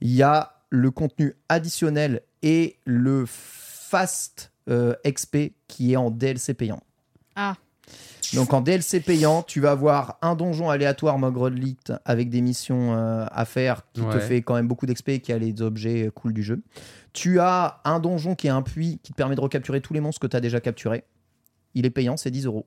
Il 0.00 0.10
y 0.10 0.22
a 0.22 0.54
le 0.70 0.90
contenu 0.90 1.34
additionnel 1.48 2.22
et 2.42 2.76
le 2.84 3.24
fast 3.26 4.52
euh, 4.68 4.94
XP 5.06 5.52
qui 5.66 5.92
est 5.92 5.96
en 5.96 6.10
DLC 6.10 6.54
payant. 6.54 6.80
Ah. 7.34 7.56
Donc 8.34 8.52
en 8.52 8.60
DLC 8.60 9.00
payant, 9.00 9.42
tu 9.42 9.60
vas 9.60 9.70
avoir 9.70 10.18
un 10.20 10.34
donjon 10.34 10.68
aléatoire 10.68 11.18
Mogrelite 11.18 11.92
avec 12.04 12.28
des 12.28 12.42
missions 12.42 12.94
euh, 12.94 13.24
à 13.30 13.44
faire 13.46 13.82
qui 13.94 14.02
te 14.02 14.18
fait 14.18 14.42
quand 14.42 14.54
même 14.54 14.68
beaucoup 14.68 14.84
d'XP 14.84 15.08
et 15.08 15.20
qui 15.20 15.32
a 15.32 15.38
les 15.38 15.62
objets 15.62 16.06
euh, 16.06 16.10
cool 16.10 16.34
du 16.34 16.42
jeu. 16.42 16.60
Tu 17.14 17.40
as 17.40 17.80
un 17.84 18.00
donjon 18.00 18.34
qui 18.34 18.46
est 18.46 18.50
un 18.50 18.62
puits 18.62 19.00
qui 19.02 19.12
te 19.12 19.16
permet 19.16 19.34
de 19.34 19.40
recapturer 19.40 19.80
tous 19.80 19.94
les 19.94 20.00
monstres 20.00 20.20
que 20.20 20.26
tu 20.26 20.36
as 20.36 20.40
déjà 20.40 20.60
capturés. 20.60 21.04
Il 21.74 21.86
est 21.86 21.90
payant, 21.90 22.18
c'est 22.18 22.30
10 22.30 22.44
euros. 22.46 22.66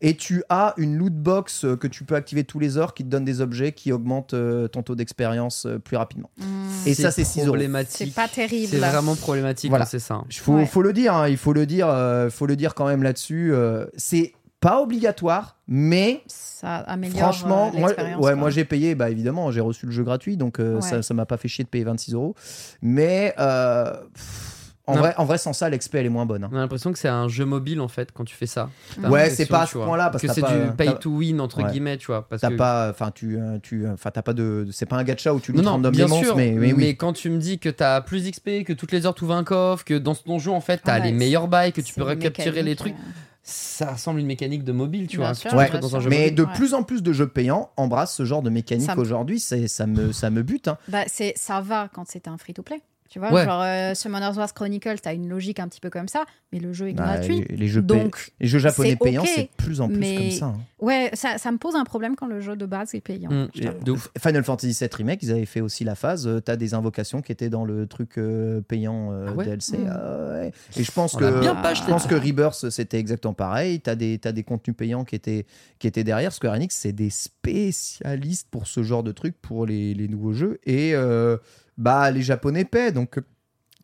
Et 0.00 0.16
tu 0.16 0.42
as 0.48 0.74
une 0.76 0.96
loot 0.96 1.12
box 1.14 1.64
euh, 1.64 1.76
que 1.76 1.86
tu 1.86 2.04
peux 2.04 2.14
activer 2.14 2.44
tous 2.44 2.58
les 2.58 2.76
heures 2.78 2.94
qui 2.94 3.04
te 3.04 3.08
donne 3.08 3.24
des 3.24 3.40
objets 3.40 3.72
qui 3.72 3.92
augmentent 3.92 4.34
euh, 4.34 4.68
ton 4.68 4.82
taux 4.82 4.94
d'expérience 4.94 5.66
euh, 5.66 5.78
plus 5.78 5.96
rapidement. 5.96 6.30
Hmm, 6.38 6.68
Et 6.86 6.94
ça, 6.94 7.10
c'est 7.10 7.24
6 7.24 7.40
euros. 7.40 7.48
problématique. 7.48 8.08
c'est 8.08 8.14
pas 8.14 8.28
terrible. 8.28 8.68
C'est 8.70 8.78
vraiment 8.78 9.14
problématique 9.16 9.70
Voilà. 9.70 9.86
c'est 9.86 9.98
ça. 9.98 10.22
Il 10.30 10.36
faut, 10.36 10.54
Ouais. 10.54 10.66
faut 10.66 10.82
le 10.82 10.92
dire, 10.92 11.14
hein, 11.14 11.28
il 11.28 11.36
faut 11.36 11.52
le 11.52 11.66
dire, 11.66 11.88
euh, 11.88 12.30
faut 12.30 12.46
le 12.46 12.56
dire 12.56 12.74
quand 12.74 12.86
même 12.86 13.02
là-dessus. 13.02 13.52
euh, 13.52 13.86
c'est 13.96 14.32
pas 14.58 14.80
obligatoire, 14.80 15.56
mais 15.68 16.22
Ça 16.28 16.76
améliore 16.78 17.18
franchement, 17.34 17.70
euh, 17.74 17.78
moi, 17.78 17.92
ouais, 18.20 18.34
moi 18.34 18.50
j'ai 18.50 18.64
payé, 18.64 18.94
bah 18.94 19.10
évidemment, 19.10 19.50
j'ai 19.50 19.60
reçu 19.60 19.84
le 19.86 19.92
jeu 19.92 20.02
gratuit, 20.02 20.36
donc 20.38 20.58
euh, 20.60 20.76
Ouais. 20.76 20.80
ça, 20.82 21.02
ça 21.02 21.12
m'a 21.14 21.26
pas 21.26 21.36
fait 21.36 21.46
chier 21.46 21.62
de 21.62 21.68
payer 21.68 21.84
26 21.84 22.14
euros. 22.14 22.34
Mais 22.82 23.34
euh, 23.38 23.92
pff, 24.14 24.55
en, 24.88 24.94
Non. 24.94 25.00
vrai, 25.00 25.14
en 25.16 25.24
vrai, 25.24 25.36
sans 25.38 25.52
ça, 25.52 25.68
l'exp 25.68 25.92
elle 25.96 26.06
est 26.06 26.08
moins 26.10 26.26
bonne. 26.26 26.44
hein. 26.44 26.50
On 26.52 26.56
a 26.56 26.60
l'impression 26.60 26.92
que 26.92 26.98
c'est 26.98 27.08
un 27.08 27.26
jeu 27.28 27.44
mobile 27.44 27.80
en 27.80 27.88
fait 27.88 28.12
quand 28.12 28.24
tu 28.24 28.34
fais 28.36 28.46
ça. 28.46 28.70
T'as 28.94 29.08
Ouais, 29.08 29.18
l'impression, 29.20 29.36
c'est 29.36 29.46
pas 29.46 29.62
à 29.62 29.64
tu 29.66 29.72
ce 29.72 29.78
vois, 29.78 29.86
point-là, 29.86 30.10
parce 30.10 30.22
que 30.22 30.28
que 30.28 30.32
c'est 30.34 30.40
t'as 30.42 30.56
du 30.58 30.66
pas- 30.68 30.72
pay 30.72 30.86
t'as- 30.86 30.92
to 30.94 31.10
win 31.10 31.40
entre 31.40 31.62
Ouais. 31.62 31.70
guillemets, 31.70 31.96
tu 31.96 32.06
vois. 32.06 32.28
Parce 32.28 32.42
T'as 32.42 32.50
que... 32.50 32.54
pas, 32.56 32.90
enfin 32.90 33.10
tu, 33.12 33.36
euh, 33.36 33.58
tu, 33.62 33.86
enfin 33.88 34.10
t'as 34.12 34.22
pas 34.22 34.32
de, 34.32 34.68
c'est 34.70 34.86
pas 34.86 34.96
un 34.96 35.04
gacha 35.04 35.34
où 35.34 35.40
tu 35.40 35.52
Non, 35.52 35.58
luttes 35.76 35.82
non, 35.84 35.90
bien 35.90 36.06
sûr, 36.08 36.36
mais, 36.36 36.52
mais 36.52 36.72
oui. 36.72 36.96
quand 36.96 37.12
tu 37.12 37.30
me 37.30 37.38
dis 37.38 37.58
que 37.58 37.68
t'as 37.68 38.00
plus 38.00 38.24
d'XP, 38.24 38.64
que 38.64 38.72
toutes 38.72 38.92
les 38.92 39.06
heures 39.06 39.14
tu 39.14 39.24
ouvres 39.24 39.34
un 39.34 39.44
coffre, 39.44 39.84
que 39.84 39.94
dans 39.94 40.14
ce 40.14 40.22
donjon 40.24 40.54
en 40.54 40.60
fait 40.60 40.80
t'as 40.84 40.94
Ah 40.94 40.98
ouais, 41.00 41.06
les 41.06 41.12
meilleurs 41.12 41.48
bails, 41.48 41.72
que 41.72 41.80
tu 41.80 41.92
peux 41.94 42.02
recapturer 42.04 42.62
les 42.62 42.76
trucs, 42.76 42.94
euh, 42.94 42.96
ça 43.42 43.92
ressemble 43.92 44.18
à 44.18 44.20
une 44.22 44.26
mécanique 44.26 44.64
de 44.64 44.72
mobile, 44.72 45.06
tu 45.08 45.18
Bien 45.18 45.26
vois. 45.26 45.34
sûr, 45.34 45.44
que 45.50 45.54
tu 45.54 45.58
Ouais, 45.58 45.64
retrouves 45.66 45.80
dans 45.80 45.96
un 45.96 46.00
jeu 46.00 46.10
mais 46.10 46.18
mobile. 46.18 46.34
de 46.34 46.42
Ouais. 46.44 46.52
plus 46.54 46.74
en 46.74 46.82
plus 46.82 47.02
de 47.02 47.12
jeux 47.12 47.28
payants 47.28 47.70
embrassent 47.76 48.14
ce 48.14 48.24
genre 48.24 48.42
de 48.42 48.50
mécanique 48.50 48.86
Ça 48.86 48.94
me- 48.96 49.00
aujourd'hui, 49.00 49.38
c'est 49.40 49.68
ça 49.68 49.86
me, 49.86 50.12
ça 50.12 50.30
me 50.30 50.42
bute. 50.42 50.68
hein. 50.68 50.78
Bah, 50.88 51.04
c'est, 51.06 51.32
ça 51.36 51.60
va 51.60 51.88
quand 51.92 52.04
c'est 52.08 52.28
un 52.28 52.38
free-to-play. 52.38 52.80
Tu 53.08 53.18
vois, 53.18 53.32
Ouais. 53.32 53.44
genre 53.44 53.62
euh, 53.62 53.94
Summoner's 53.94 54.36
Wars 54.36 54.52
Chronicles, 54.52 54.96
t'as 55.00 55.14
une 55.14 55.28
logique 55.28 55.60
un 55.60 55.68
petit 55.68 55.80
peu 55.80 55.90
comme 55.90 56.08
ça, 56.08 56.24
mais 56.52 56.58
le 56.58 56.72
jeu 56.72 56.88
est 56.88 56.92
Bah, 56.92 57.04
gratuit. 57.04 57.44
les, 57.48 57.56
les 57.56 57.68
jeux 57.68 57.80
pay- 57.80 57.86
donc, 58.02 58.32
les 58.40 58.48
jeux 58.48 58.58
japonais 58.58 58.96
payants, 58.96 59.22
ok, 59.22 59.28
c'est 59.34 59.42
de 59.42 59.48
plus 59.56 59.80
en 59.80 59.88
plus 59.88 59.96
mais- 59.98 60.16
comme 60.16 60.30
ça. 60.30 60.44
hein. 60.46 60.56
ouais, 60.80 61.10
ça, 61.14 61.38
ça 61.38 61.52
me 61.52 61.58
pose 61.58 61.74
un 61.76 61.84
problème 61.84 62.16
quand 62.16 62.26
le 62.26 62.40
jeu 62.40 62.56
de 62.56 62.66
base 62.66 62.94
est 62.94 63.00
payant. 63.00 63.30
Mm, 63.30 63.48
de 63.84 63.90
ouf. 63.92 64.10
Final 64.20 64.42
Fantasy 64.44 64.76
VII 64.78 64.88
Remake, 64.92 65.22
ils 65.22 65.30
avaient 65.30 65.46
fait 65.46 65.60
aussi 65.60 65.84
la 65.84 65.94
phase. 65.94 66.26
euh, 66.26 66.40
T'as 66.40 66.56
des 66.56 66.74
invocations 66.74 67.22
qui 67.22 67.32
étaient 67.32 67.48
dans 67.50 67.64
le 67.64 67.86
truc 67.86 68.18
euh, 68.18 68.60
payant 68.60 69.12
euh, 69.12 69.26
Ah 69.28 69.32
ouais 69.34 69.44
DLC. 69.44 69.78
Mm. 69.78 69.86
ah 69.90 70.28
ouais. 70.32 70.52
Et 70.76 70.82
je 70.82 70.92
pense 70.92 71.14
On 71.14 71.18
que 71.18 71.24
a 71.24 71.40
bien 71.40 71.54
pas 71.54 71.74
je 71.74 71.82
pense 71.84 72.06
que 72.06 72.14
Rebirth 72.14 72.70
c'était 72.70 72.98
exactement 72.98 73.34
pareil. 73.34 73.80
T'as 73.80 73.94
des 73.94 74.18
t'as 74.18 74.32
des 74.32 74.42
contenus 74.42 74.76
payants 74.76 75.04
qui 75.04 75.14
étaient 75.14 75.46
qui 75.78 75.86
étaient 75.86 76.04
derrière. 76.04 76.32
Square 76.32 76.54
Enix 76.54 76.74
c'est 76.74 76.92
des 76.92 77.10
spécialistes 77.10 78.48
pour 78.50 78.66
ce 78.66 78.82
genre 78.82 79.02
de 79.02 79.12
truc 79.12 79.36
pour 79.40 79.66
les, 79.66 79.94
les 79.94 80.08
nouveaux 80.08 80.32
jeux 80.32 80.58
et 80.64 80.94
euh, 80.94 81.36
bah 81.78 82.10
les 82.10 82.22
Japonais 82.22 82.64
paient 82.64 82.92
donc. 82.92 83.18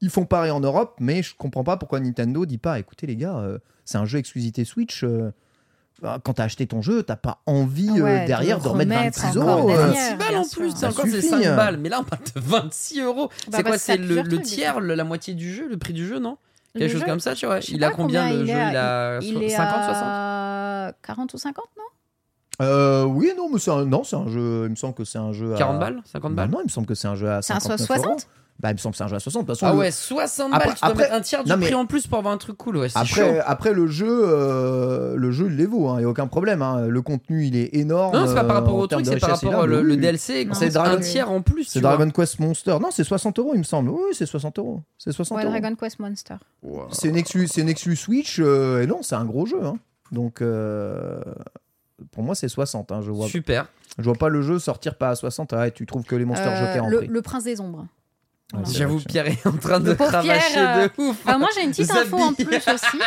Ils 0.00 0.10
font 0.10 0.24
pareil 0.24 0.50
en 0.50 0.58
Europe, 0.60 0.96
mais 0.98 1.22
je 1.22 1.34
comprends 1.36 1.62
pas 1.62 1.76
pourquoi 1.76 2.00
Nintendo 2.00 2.44
dit 2.44 2.58
pas 2.58 2.78
écoutez 2.80 3.06
les 3.06 3.14
gars, 3.16 3.36
euh, 3.36 3.58
c'est 3.84 3.98
un 3.98 4.04
jeu 4.04 4.18
exclusivité 4.18 4.64
Switch. 4.64 5.04
euh, 5.04 5.30
bah, 6.00 6.18
quand 6.24 6.32
t'as 6.34 6.44
acheté 6.44 6.66
ton 6.66 6.82
jeu, 6.82 7.04
t'as 7.04 7.14
pas 7.14 7.40
envie 7.46 7.88
euh, 8.00 8.02
Ouais, 8.02 8.22
de 8.22 8.26
derrière 8.26 8.56
le 8.58 8.64
de 8.64 8.68
remettre 8.68 8.90
remettre 8.98 9.20
26 9.20 9.38
encore 9.38 9.58
euros. 9.60 9.70
euh. 9.70 9.76
derrière. 9.76 10.16
26 10.16 10.16
balles 10.16 10.28
bien 10.30 10.40
en 10.40 10.48
plus, 10.48 10.70
c'est 10.76 10.86
encore 10.86 11.04
c'est 11.04 11.10
suffit, 11.12 11.28
5 11.28 11.44
hein. 11.44 11.56
balles, 11.56 11.76
mais 11.76 11.88
là 11.88 12.00
on 12.00 12.04
parle 12.04 12.22
de 12.24 12.40
26 12.40 13.00
euros. 13.02 13.28
Bah, 13.48 13.58
c'est 13.58 13.62
quoi 13.62 13.78
C'est 13.78 13.96
le, 13.96 14.22
le 14.22 14.40
tiers, 14.40 14.80
le- 14.80 14.94
la 14.96 15.04
moitié 15.04 15.34
du 15.34 15.54
jeu, 15.54 15.68
le 15.68 15.76
prix 15.76 15.92
du 15.92 16.04
jeu, 16.04 16.18
non? 16.18 16.36
Le 16.74 16.80
Quelque 16.80 16.90
chose 16.92 17.00
jeu, 17.02 17.06
comme 17.06 17.20
ça, 17.20 17.34
tu 17.36 17.46
vois. 17.46 17.60
Il 17.68 17.84
a 17.84 17.90
pas 17.90 17.96
combien 17.96 18.28
le 18.32 18.40
il 18.40 18.46
jeu 18.46 18.52
est 18.52 18.60
à- 18.60 18.70
Il 18.70 18.76
a 18.76 19.18
il 19.22 19.34
so- 19.34 19.40
est 19.42 19.48
50, 19.50 19.84
60 19.84 20.02
à 20.04 20.92
40 21.02 21.34
ou 21.34 21.38
50, 21.38 21.64
non? 21.78 21.84
Euh, 22.60 23.04
oui, 23.04 23.32
non, 23.36 23.48
mais 23.52 23.58
c'est 23.58 23.70
un, 23.70 23.84
non, 23.86 24.04
c'est 24.04 24.16
un 24.16 24.28
jeu. 24.28 24.64
Il 24.66 24.70
me 24.70 24.76
semble 24.76 24.94
que 24.94 25.04
c'est 25.04 25.18
un 25.18 25.32
jeu 25.32 25.54
à 25.54 25.58
40 25.58 25.80
balles 25.80 26.00
50 26.04 26.34
Bah 26.34 26.42
balles 26.42 26.50
non, 26.50 26.60
il 26.60 26.64
me 26.64 26.68
semble 26.68 26.86
que 26.86 26.94
c'est 26.94 27.08
un 27.08 27.14
jeu 27.14 27.30
à 27.30 27.42
C'est 27.42 27.52
un 27.54 27.60
59 27.60 27.86
60? 27.86 28.06
euros. 28.06 28.16
Bah, 28.60 28.70
il 28.70 28.74
me 28.74 28.78
semble 28.78 28.92
que 28.92 28.98
c'est 28.98 29.04
un 29.04 29.08
jeu 29.08 29.16
à 29.16 29.20
60. 29.20 29.42
De 29.42 29.46
toute 29.46 29.58
façon, 29.58 29.66
Ah 29.66 29.72
le- 29.72 29.78
ouais, 29.80 29.90
60 29.90 30.52
Après- 30.52 30.66
balles, 30.66 30.74
tu 30.74 30.80
dois 30.82 30.90
après- 30.90 31.02
mettre 31.04 31.14
un 31.14 31.20
tiers 31.22 31.42
du 31.42 31.50
non, 31.50 31.56
mais- 31.56 31.66
prix 31.66 31.74
en 31.74 31.86
plus 31.86 32.06
pour 32.06 32.18
avoir 32.18 32.32
un 32.34 32.36
truc 32.36 32.56
cool, 32.58 32.76
ouais, 32.76 32.88
c'est 32.90 33.04
chaud. 33.06 33.20
Après, 33.22 33.40
après 33.40 33.72
le 33.72 33.86
jeu, 33.88 34.06
euh, 34.08 35.16
le 35.16 35.30
jeu 35.32 35.46
il 35.48 35.56
les 35.56 35.66
vaut, 35.66 35.92
il 35.94 36.00
n'y 36.00 36.04
a 36.04 36.08
aucun 36.08 36.26
problème. 36.28 36.62
hein. 36.62 36.86
Le 36.86 37.02
contenu 37.02 37.46
il 37.46 37.56
est 37.56 37.74
énorme. 37.74 38.14
Non, 38.14 38.26
c'est 38.28 38.34
pas 38.34 38.44
par 38.44 38.56
euh, 38.56 38.60
rapport 38.60 38.74
en 38.76 38.80
au 38.80 38.86
termes 38.86 39.02
truc, 39.02 39.14
de 39.14 39.18
c'est 39.18 39.26
par 39.26 39.30
richesse, 39.30 39.42
il 39.42 39.46
est 39.48 39.50
rapport 39.50 39.66
là, 39.66 39.78
au 39.78 39.80
mais 39.80 39.82
le 39.88 39.94
oui. 39.94 40.00
DLC, 40.00 40.44
Non, 40.44 40.54
c'est 40.54 40.70
c'est 40.70 40.76
un 40.76 40.82
Dragon- 40.84 41.00
tiers 41.00 41.30
en 41.30 41.40
plus. 41.42 41.64
C'est 41.64 41.80
tu 41.80 41.80
vois. 41.80 41.96
Dragon 41.96 42.10
Quest 42.12 42.38
Monster. 42.38 42.76
Non, 42.80 42.88
c'est 42.92 43.04
60 43.04 43.38
euros, 43.40 43.50
il 43.54 43.58
me 43.58 43.64
semble. 43.64 43.88
Oui, 43.90 44.00
c'est 44.12 44.26
60 44.26 44.58
euros. 44.58 44.82
C'est 44.98 45.12
60 45.12 45.38
Ouais, 45.38 45.44
euros. 45.44 45.50
Dragon 45.58 45.74
Quest 45.74 45.98
Monster. 45.98 46.34
C'est 46.92 47.08
une 47.08 47.16
exclu, 47.16 47.48
c'est 47.48 47.62
une 47.62 47.68
exclu 47.70 47.96
Switch. 47.96 48.38
euh, 48.38 48.82
et 48.82 48.86
non, 48.86 48.98
c'est 49.02 49.16
un 49.16 49.24
gros 49.24 49.46
jeu. 49.46 49.64
hein. 49.64 49.74
Donc, 50.12 50.40
euh, 50.42 51.20
pour 52.10 52.22
moi, 52.22 52.34
c'est 52.34 52.48
60. 52.48 52.90
hein. 52.92 53.00
Je 53.04 53.10
vois, 53.10 53.28
Super. 53.28 53.66
je 53.98 54.04
vois 54.04 54.14
pas 54.14 54.28
le 54.28 54.42
jeu 54.42 54.58
sortir 54.58 54.96
pas 54.96 55.10
à 55.10 55.14
60. 55.14 55.52
Ah, 55.52 55.68
et 55.68 55.70
tu 55.70 55.86
trouves 55.86 56.04
que 56.04 56.16
les 56.16 56.24
Monster 56.24 56.48
Euh, 56.48 56.66
Joker 56.66 56.84
en 56.84 56.88
le, 56.88 56.98
prix. 56.98 57.06
le 57.08 57.22
Prince 57.22 57.44
des 57.44 57.60
Ombres. 57.60 57.86
Voilà. 58.54 58.68
J'avoue, 58.70 59.00
Pierre 59.00 59.28
est 59.28 59.46
en 59.46 59.52
train 59.56 59.80
de 59.80 59.94
cravacher 59.94 60.28
Pierre, 60.52 60.78
euh, 60.80 60.88
de 60.88 61.02
ouf. 61.02 61.26
Alors 61.26 61.38
moi 61.40 61.48
j'ai 61.54 61.62
une 61.64 61.70
petite 61.70 61.90
info 61.96 62.18
en 62.18 62.34
plus 62.34 62.44
aussi. 62.56 62.98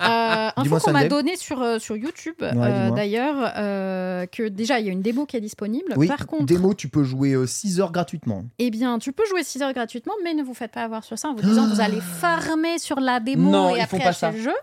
Euh, 0.00 0.50
info 0.56 0.78
qu'on 0.78 0.92
m'a 0.92 1.08
donnée 1.08 1.36
sur, 1.36 1.62
euh, 1.62 1.78
sur 1.78 1.96
YouTube 1.96 2.34
euh, 2.42 2.90
d'ailleurs, 2.90 3.50
euh, 3.56 4.26
que 4.26 4.46
déjà 4.48 4.78
il 4.78 4.84
y 4.86 4.88
a 4.90 4.92
une 4.92 5.00
démo 5.00 5.24
qui 5.24 5.38
est 5.38 5.40
disponible. 5.40 5.94
Oui, 5.96 6.06
Par 6.06 6.26
contre, 6.26 6.44
démo, 6.44 6.74
tu 6.74 6.88
peux 6.88 7.02
jouer 7.02 7.34
6 7.46 7.80
heures 7.80 7.92
gratuitement. 7.92 8.44
eh 8.58 8.70
bien 8.70 8.98
tu 8.98 9.12
peux 9.12 9.24
jouer 9.26 9.42
6 9.42 9.62
heures 9.62 9.72
gratuitement, 9.72 10.12
mais 10.22 10.34
ne 10.34 10.42
vous 10.42 10.52
faites 10.52 10.72
pas 10.72 10.82
avoir 10.82 11.02
sur 11.02 11.18
ça 11.18 11.28
en 11.28 11.34
vous 11.34 11.40
disant 11.40 11.66
vous 11.74 11.80
allez 11.80 12.00
farmer 12.02 12.78
sur 12.78 13.00
la 13.00 13.20
démo 13.20 13.50
Non, 13.50 13.74
et 13.74 13.78
ils 13.78 13.82
après 13.82 13.96
font 13.96 14.02
pas 14.02 14.10
acheter 14.10 14.20
ça. 14.26 14.30
le 14.32 14.38
jeu. 14.42 14.54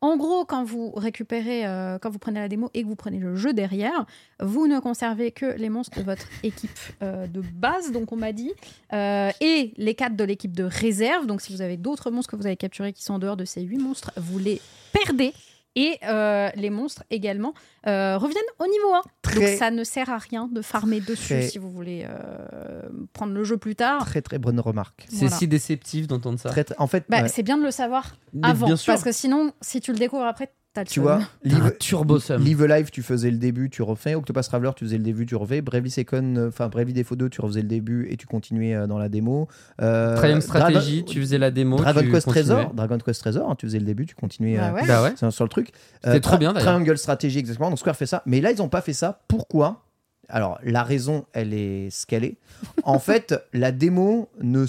En 0.00 0.16
gros, 0.16 0.44
quand 0.44 0.62
vous 0.62 0.92
récupérez, 0.92 1.66
euh, 1.66 1.98
quand 1.98 2.10
vous 2.10 2.20
prenez 2.20 2.38
la 2.38 2.48
démo 2.48 2.70
et 2.72 2.82
que 2.82 2.86
vous 2.86 2.94
prenez 2.94 3.18
le 3.18 3.34
jeu 3.34 3.52
derrière, 3.52 4.06
vous 4.38 4.68
ne 4.68 4.78
conservez 4.78 5.32
que 5.32 5.46
les 5.46 5.68
monstres 5.70 5.98
de 5.98 6.04
votre 6.04 6.28
équipe 6.44 6.70
euh, 7.02 7.26
de 7.26 7.40
base, 7.40 7.90
donc 7.90 8.12
on 8.12 8.16
m'a 8.16 8.32
dit, 8.32 8.52
euh, 8.92 9.30
et 9.40 9.72
les 9.76 9.94
quatre 9.94 10.14
de 10.14 10.22
l'équipe 10.22 10.54
de 10.54 10.64
réserve. 10.64 11.26
Donc 11.26 11.40
si 11.40 11.52
vous 11.52 11.62
avez 11.62 11.76
d'autres 11.76 12.12
monstres 12.12 12.30
que 12.30 12.36
vous 12.36 12.46
avez 12.46 12.56
capturés 12.56 12.92
qui 12.92 13.02
sont 13.02 13.14
en 13.14 13.18
dehors 13.18 13.36
de 13.36 13.44
ces 13.44 13.62
huit 13.62 13.78
monstres, 13.78 14.12
vous 14.16 14.38
les 14.38 14.60
perdez. 14.92 15.32
Et 15.80 15.96
euh, 16.08 16.48
les 16.56 16.70
monstres 16.70 17.04
également 17.10 17.54
euh, 17.86 18.18
reviennent 18.18 18.42
au 18.58 18.64
niveau 18.66 18.92
1. 18.94 19.02
Très- 19.22 19.34
Donc 19.34 19.58
ça 19.58 19.70
ne 19.70 19.84
sert 19.84 20.10
à 20.10 20.18
rien 20.18 20.48
de 20.50 20.60
farmer 20.60 21.00
dessus 21.00 21.34
Très- 21.34 21.42
si 21.48 21.58
vous 21.58 21.70
voulez 21.70 22.04
euh, 22.08 22.82
prendre 23.12 23.32
le 23.32 23.44
jeu 23.44 23.56
plus 23.58 23.76
tard. 23.76 24.04
Très 24.04 24.20
très 24.22 24.38
bonne 24.38 24.58
remarque. 24.58 25.06
C'est 25.08 25.16
Voilà. 25.26 25.36
si 25.36 25.46
déceptif 25.46 26.08
d'entendre 26.08 26.38
ça. 26.40 26.48
Très, 26.50 26.66
en 26.78 26.86
fait, 26.88 27.04
Bah, 27.08 27.22
ouais. 27.22 27.28
C'est 27.28 27.42
bien 27.44 27.56
de 27.58 27.62
le 27.62 27.70
savoir 27.70 28.16
avant, 28.42 28.66
bien 28.66 28.76
sûr. 28.76 28.92
parce 28.92 29.04
que 29.04 29.12
sinon, 29.12 29.52
si 29.60 29.80
tu 29.80 29.92
le 29.92 29.98
découvres 29.98 30.24
après, 30.24 30.50
Tu 30.86 30.94
seum. 30.94 31.02
vois, 31.02 31.20
Live, 31.42 31.76
turbo 31.80 32.20
sum. 32.20 32.40
Live 32.40 32.64
Live, 32.64 32.90
tu 32.90 33.02
faisais 33.02 33.32
le 33.32 33.38
début, 33.38 33.68
tu 33.68 33.82
refais. 33.82 34.14
Octopus 34.14 34.46
Traveler, 34.46 34.70
tu 34.76 34.84
faisais 34.84 34.98
le 34.98 35.02
début, 35.02 35.26
tu 35.26 35.34
refais. 35.34 35.60
Bravely 35.60 35.90
Second, 35.90 36.36
euh, 36.36 36.48
enfin 36.48 36.68
Bravely 36.68 36.92
Default 36.92 37.16
2, 37.16 37.28
tu 37.30 37.40
refaisais 37.40 37.62
le 37.62 37.68
début 37.68 38.06
et 38.10 38.16
tu 38.16 38.26
continuais 38.28 38.74
euh, 38.76 38.86
dans 38.86 38.98
la 38.98 39.08
démo. 39.08 39.48
Euh, 39.80 40.14
Triangle 40.16 40.40
Strategy, 40.42 41.04
tu 41.04 41.20
faisais 41.20 41.38
la 41.38 41.50
démo. 41.50 41.78
Dragon 41.78 42.00
tu 42.00 42.10
Quest 42.12 42.26
continuais. 42.26 42.44
Trésor, 42.54 42.74
Dragon 42.74 42.98
Quest 42.98 43.20
Trésor, 43.20 43.50
hein, 43.50 43.56
tu 43.58 43.66
faisais 43.66 43.80
le 43.80 43.86
début, 43.86 44.06
tu 44.06 44.14
continuais 44.14 44.56
Bah 44.56 44.68
euh, 44.68 44.72
ouais. 44.74 44.86
Bah 44.86 45.02
ouais. 45.02 45.30
sur- 45.32 45.44
le 45.44 45.48
truc. 45.50 45.72
C'était 46.04 46.20
trop 46.20 46.38
bien, 46.38 46.52
d'ailleurs. 46.52 46.68
Triangle 46.74 46.96
Strategy, 46.96 47.38
exactement. 47.40 47.70
Donc 47.70 47.78
Square 47.80 47.96
fait 47.96 48.06
ça. 48.06 48.22
Mais 48.24 48.40
là, 48.40 48.52
ils 48.52 48.58
n'ont 48.58 48.68
pas 48.68 48.82
fait 48.82 48.92
ça. 48.92 49.20
Pourquoi? 49.26 49.84
Alors, 50.28 50.60
la 50.62 50.84
raison, 50.84 51.24
elle 51.32 51.54
est 51.54 51.88
ce 51.90 52.06
qu'elle 52.06 52.22
est. 52.22 52.36
En 52.84 52.98
fait, 53.00 53.34
la 53.52 53.72
démo 53.72 54.28
ne, 54.40 54.64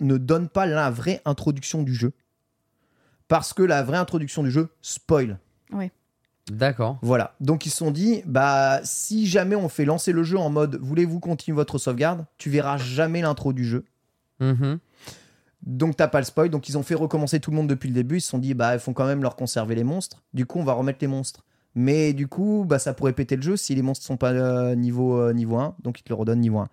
ne 0.00 0.16
donne 0.16 0.48
pas 0.48 0.66
la 0.66 0.90
vraie 0.90 1.20
introduction 1.26 1.84
du 1.84 1.94
jeu. 1.94 2.12
Parce 3.28 3.52
que 3.52 3.62
la 3.62 3.82
vraie 3.82 3.98
introduction 3.98 4.42
du 4.42 4.50
jeu 4.50 4.68
spoil. 4.82 5.38
D'accord. 6.50 6.98
Voilà. 7.02 7.34
Donc 7.40 7.66
ils 7.66 7.70
se 7.70 7.78
sont 7.78 7.90
dit, 7.90 8.22
bah 8.24 8.80
si 8.84 9.26
jamais 9.26 9.56
on 9.56 9.68
fait 9.68 9.84
lancer 9.84 10.12
le 10.12 10.22
jeu 10.22 10.38
en 10.38 10.48
mode 10.48 10.76
voulez-vous 10.76 11.18
continuer 11.18 11.56
votre 11.56 11.78
sauvegarde, 11.78 12.24
tu 12.38 12.50
verras 12.50 12.76
jamais 12.76 13.20
l'intro 13.20 13.52
du 13.52 13.64
jeu. 13.64 13.84
Mhm. 14.38 14.78
Donc 15.62 15.96
t'as 15.96 16.06
pas 16.06 16.20
le 16.20 16.24
spoil. 16.24 16.48
Donc 16.48 16.68
ils 16.68 16.78
ont 16.78 16.84
fait 16.84 16.94
recommencer 16.94 17.40
tout 17.40 17.50
le 17.50 17.56
monde 17.56 17.66
depuis 17.66 17.88
le 17.88 17.94
début. 17.94 18.18
Ils 18.18 18.20
se 18.20 18.28
sont 18.28 18.38
dit, 18.38 18.54
bah 18.54 18.74
il 18.74 18.80
faut 18.80 18.92
quand 18.92 19.06
même 19.06 19.22
leur 19.22 19.34
conserver 19.34 19.74
les 19.74 19.84
monstres. 19.84 20.22
Du 20.34 20.46
coup 20.46 20.60
on 20.60 20.64
va 20.64 20.74
remettre 20.74 20.98
les 21.00 21.08
monstres. 21.08 21.44
Mais 21.78 22.14
du 22.14 22.26
coup, 22.26 22.64
bah, 22.66 22.78
ça 22.78 22.94
pourrait 22.94 23.12
péter 23.12 23.36
le 23.36 23.42
jeu 23.42 23.56
si 23.56 23.74
les 23.74 23.82
monstres 23.82 24.04
sont 24.04 24.16
pas 24.16 24.32
euh, 24.32 24.74
niveau, 24.74 25.18
euh, 25.20 25.32
niveau 25.34 25.58
1. 25.58 25.76
Donc 25.82 26.00
ils 26.00 26.02
te 26.02 26.08
le 26.08 26.14
redonnent 26.14 26.40
niveau 26.40 26.58
1. 26.58 26.68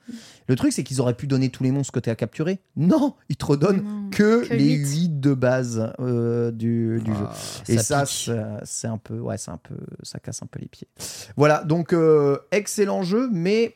Le 0.48 0.56
truc, 0.56 0.72
c'est 0.72 0.84
qu'ils 0.84 1.02
auraient 1.02 1.14
pu 1.14 1.28
donner 1.28 1.50
tous 1.50 1.64
les 1.64 1.72
monstres 1.72 1.92
que 1.92 2.00
tu 2.00 2.10
as 2.10 2.16
capturés. 2.16 2.60
Non, 2.78 3.14
ils 3.28 3.36
te 3.36 3.46
redonnent 3.46 3.84
Non. 3.84 4.10
que, 4.12 4.48
Que 4.48 4.54
les 4.54 4.72
huit. 4.76 5.10
8 5.10 5.20
de 5.20 5.34
base 5.34 5.94
euh, 6.00 6.52
du, 6.52 7.02
du 7.04 7.12
jeu. 7.14 7.26
Ah, 7.28 7.34
Et 7.68 7.78
ça, 7.78 8.06
ça, 8.06 8.60
c'est 8.64 8.88
un 8.88 8.98
peu, 8.98 9.20
ouais, 9.20 9.38
c'est 9.38 9.52
un 9.52 9.58
peu, 9.58 9.76
ça 10.04 10.20
casse 10.20 10.42
un 10.42 10.48
peu 10.48 10.60
les 10.60 10.68
pieds. 10.68 10.88
Voilà, 11.36 11.64
donc 11.66 11.92
euh, 11.94 12.38
excellent 12.52 13.04
jeu, 13.04 13.30
mais 13.32 13.76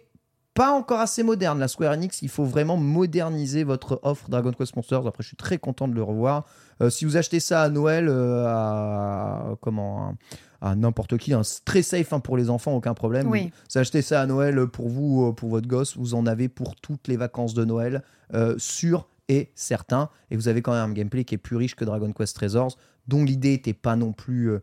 pas 0.54 0.72
encore 0.72 1.02
assez 1.02 1.22
moderne. 1.22 1.60
La 1.60 1.68
Square 1.68 1.92
Enix, 1.94 2.22
il 2.24 2.30
faut 2.30 2.44
vraiment 2.46 2.78
moderniser 2.78 3.64
votre 3.64 4.00
offre 4.02 4.28
Dragon 4.30 4.52
Quest 4.52 4.76
Monsters. 4.76 5.06
Après, 5.06 5.22
je 5.22 5.28
suis 5.28 5.38
très 5.38 5.60
content 5.60 5.88
de 5.88 5.94
le 5.94 6.02
revoir. 6.02 6.46
Euh, 6.82 6.90
si 6.90 7.06
vous 7.06 7.16
achetez 7.16 7.40
ça 7.40 7.62
à 7.62 7.70
Noël, 7.70 8.08
euh, 8.10 8.46
à 8.48 9.56
comment 9.62 10.16
à 10.62 10.76
n'importe 10.76 11.18
qui, 11.18 11.34
hein, 11.34 11.44
c'est 11.44 11.64
très 11.66 11.82
safe 11.82 12.14
hein, 12.14 12.20
pour 12.20 12.38
les 12.38 12.50
enfants, 12.50 12.74
aucun 12.74 12.94
problème. 12.94 13.28
Oui. 13.30 13.52
Vous 13.72 13.78
achetez 13.78 14.02
ça 14.02 14.22
à 14.22 14.26
Noël 14.26 14.68
pour 14.68 14.90
vous, 14.90 15.28
euh, 15.28 15.32
pour 15.34 15.50
votre 15.50 15.68
gosse, 15.68 15.98
vous 15.98 16.14
en 16.16 16.26
avez 16.26 16.50
pour 16.50 16.76
toutes 16.76 17.08
les 17.08 17.18
vacances 17.18 17.54
de 17.54 17.64
Noël, 17.66 18.04
euh, 18.34 18.56
sûr 18.58 19.08
et 19.30 19.52
certain. 19.56 20.10
Et 20.32 20.36
vous 20.36 20.48
avez 20.48 20.62
quand 20.62 20.72
même 20.74 20.90
un 20.90 20.94
gameplay 20.94 21.24
qui 21.26 21.36
est 21.36 21.40
plus 21.40 21.56
riche 21.58 21.76
que 21.76 21.86
Dragon 21.86 22.12
Quest 22.12 22.36
Treasures, 22.36 22.70
dont 23.08 23.24
l'idée 23.24 23.52
n'était 23.52 23.74
pas 23.74 23.96
non 23.96 24.12
plus 24.14 24.50
euh, 24.52 24.60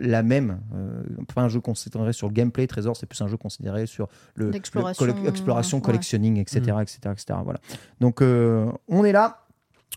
la 0.00 0.22
même. 0.22 0.60
Euh, 0.74 1.02
pas 1.34 1.42
un 1.42 1.48
jeu 1.48 1.60
considéré 1.60 2.12
sur 2.12 2.28
le 2.28 2.32
gameplay, 2.32 2.66
Treasures, 2.66 2.96
c'est 2.96 3.06
plus 3.06 3.20
un 3.22 3.28
jeu 3.28 3.36
considéré 3.36 3.86
sur 3.86 4.08
le, 4.34 4.50
L'exploration, 4.50 5.04
le 5.06 5.12
collec- 5.12 5.28
exploration, 5.28 5.78
ouais. 5.78 5.82
collectionning, 5.82 6.36
etc., 6.38 6.60
etc., 6.82 6.98
etc. 7.12 7.38
Voilà. 7.42 7.60
Donc 8.00 8.22
euh, 8.22 8.70
on 8.88 9.04
est 9.04 9.12
là. 9.12 9.46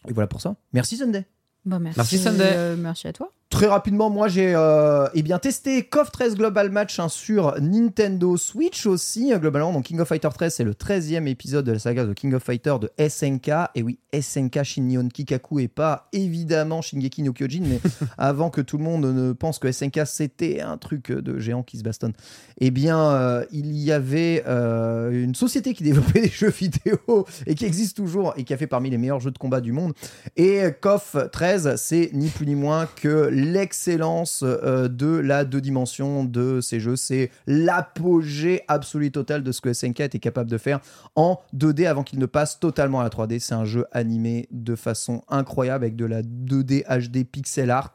Et 0.07 0.13
voilà 0.13 0.28
pour 0.28 0.41
ça. 0.41 0.55
Merci 0.74 0.97
Sunday. 0.97 1.26
Bah, 1.65 1.78
merci. 1.78 1.99
Merci, 1.99 2.17
Sunday. 2.20 2.53
euh, 2.55 2.76
merci 2.78 3.07
à 3.07 3.13
toi. 3.13 3.32
Très 3.49 3.65
rapidement, 3.65 4.11
moi 4.11 4.27
j'ai 4.27 4.53
euh, 4.55 5.07
eh 5.15 5.23
bien 5.23 5.39
testé 5.39 5.83
KOF 5.83 6.11
13 6.11 6.35
Global 6.35 6.69
Match 6.69 6.99
hein, 6.99 7.09
sur 7.09 7.59
Nintendo 7.59 8.37
Switch 8.37 8.85
aussi. 8.85 9.33
euh, 9.33 9.39
globalement, 9.39 9.73
donc 9.73 9.85
King 9.85 9.99
of 9.99 10.07
Fighter 10.07 10.29
13, 10.31 10.53
c'est 10.53 10.63
le 10.63 10.73
13e 10.73 11.25
épisode 11.25 11.65
de 11.65 11.71
la 11.71 11.79
saga 11.79 12.05
de 12.05 12.13
King 12.13 12.35
of 12.35 12.43
Fighter 12.43 12.75
de 12.79 12.91
SNK. 13.09 13.49
Et 13.73 13.81
oui, 13.81 13.97
SNK 14.13 14.61
Shin 14.63 14.83
Nihon 14.83 15.07
Kikaku 15.07 15.61
et 15.61 15.67
pas 15.67 16.09
évidemment 16.13 16.83
Shingeki 16.83 17.23
no 17.23 17.33
Kyojin, 17.33 17.63
mais 17.67 17.81
avant 18.19 18.51
que 18.51 18.61
tout 18.61 18.77
le 18.77 18.83
monde 18.83 19.05
ne 19.05 19.33
pense 19.33 19.57
que 19.57 19.71
SNK 19.71 20.01
c'était 20.05 20.61
un 20.61 20.77
truc 20.77 21.11
de 21.11 21.39
géant 21.39 21.63
qui 21.63 21.79
se 21.79 21.83
bastonne. 21.83 22.13
Eh 22.61 22.69
bien, 22.69 22.99
euh, 22.99 23.45
il 23.51 23.75
y 23.77 23.91
avait 23.91 24.43
euh, 24.47 25.23
une 25.23 25.33
société 25.33 25.73
qui 25.73 25.81
développait 25.81 26.21
des 26.21 26.29
jeux 26.29 26.51
vidéo 26.51 27.25
et 27.47 27.55
qui 27.55 27.65
existe 27.65 27.97
toujours 27.97 28.35
et 28.37 28.43
qui 28.43 28.53
a 28.53 28.57
fait 28.57 28.67
parmi 28.67 28.91
les 28.91 28.99
meilleurs 28.99 29.21
jeux 29.21 29.31
de 29.31 29.39
combat 29.39 29.59
du 29.59 29.71
monde. 29.71 29.93
Et 30.37 30.61
KOF 30.81 31.17
13, 31.31 31.77
c'est 31.77 32.11
ni 32.13 32.27
plus 32.27 32.45
ni 32.45 32.53
moins 32.53 32.85
que 32.85 33.38
l'excellence 33.39 34.43
euh, 34.43 34.87
de 34.87 35.07
la 35.07 35.45
deux 35.45 35.61
dimensions 35.61 36.23
de 36.23 36.61
ces 36.61 36.79
jeux. 36.79 36.95
C'est 36.95 37.31
l'apogée 37.47 38.61
absolue 38.67 39.11
totale 39.11 39.43
de 39.43 39.51
ce 39.51 39.61
que 39.61 39.73
SNK 39.73 40.01
était 40.01 40.19
capable 40.19 40.49
de 40.49 40.57
faire 40.57 40.79
en 41.15 41.39
2D 41.55 41.87
avant 41.87 42.03
qu'il 42.03 42.19
ne 42.19 42.25
passe 42.25 42.59
totalement 42.59 42.99
à 42.99 43.03
la 43.03 43.09
3D. 43.09 43.39
C'est 43.39 43.53
un 43.53 43.65
jeu 43.65 43.85
animé 43.91 44.47
de 44.51 44.75
façon 44.75 45.23
incroyable 45.29 45.85
avec 45.85 45.95
de 45.95 46.05
la 46.05 46.21
2D 46.21 46.83
HD 46.85 47.25
pixel 47.25 47.71
art. 47.71 47.93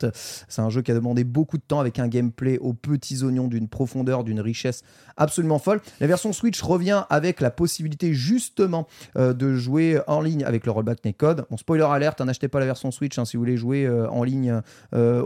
C'est 0.49 0.63
un 0.63 0.71
jeu 0.71 0.83
qui 0.83 0.91
a 0.91 0.95
demandé 0.95 1.25
beaucoup 1.25 1.59
de 1.59 1.63
temps 1.63 1.81
avec 1.81 1.99
un 1.99 2.09
gameplay 2.09 2.59
aux 2.59 2.75
petits 2.75 3.23
oignons 3.23 3.49
d'une 3.49 3.69
profondeur, 3.69 4.25
d'une 4.25 4.41
richesse 4.41 4.83
absolument 5.17 5.59
folle. 5.59 5.81
La 6.01 6.07
version 6.07 6.33
Switch 6.33 6.61
revient 6.63 7.05
avec 7.11 7.41
la 7.41 7.51
possibilité 7.51 8.15
justement 8.15 8.87
euh, 9.17 9.33
de 9.33 9.55
jouer 9.55 10.01
en 10.07 10.21
ligne 10.21 10.45
avec 10.45 10.67
le 10.67 10.73
rollback 10.73 11.05
netcode. 11.05 11.47
Bon, 11.51 11.57
spoiler 11.57 11.85
alerte, 11.85 12.21
hein, 12.21 12.25
n'achetez 12.25 12.49
pas 12.49 12.61
la 12.61 12.67
version 12.67 12.91
Switch 12.91 13.19
hein, 13.19 13.25
si 13.25 13.37
vous 13.37 13.43
voulez 13.43 13.57
jouer 13.57 13.87
euh, 13.87 14.09
en 14.09 14.25
ligne 14.25 14.61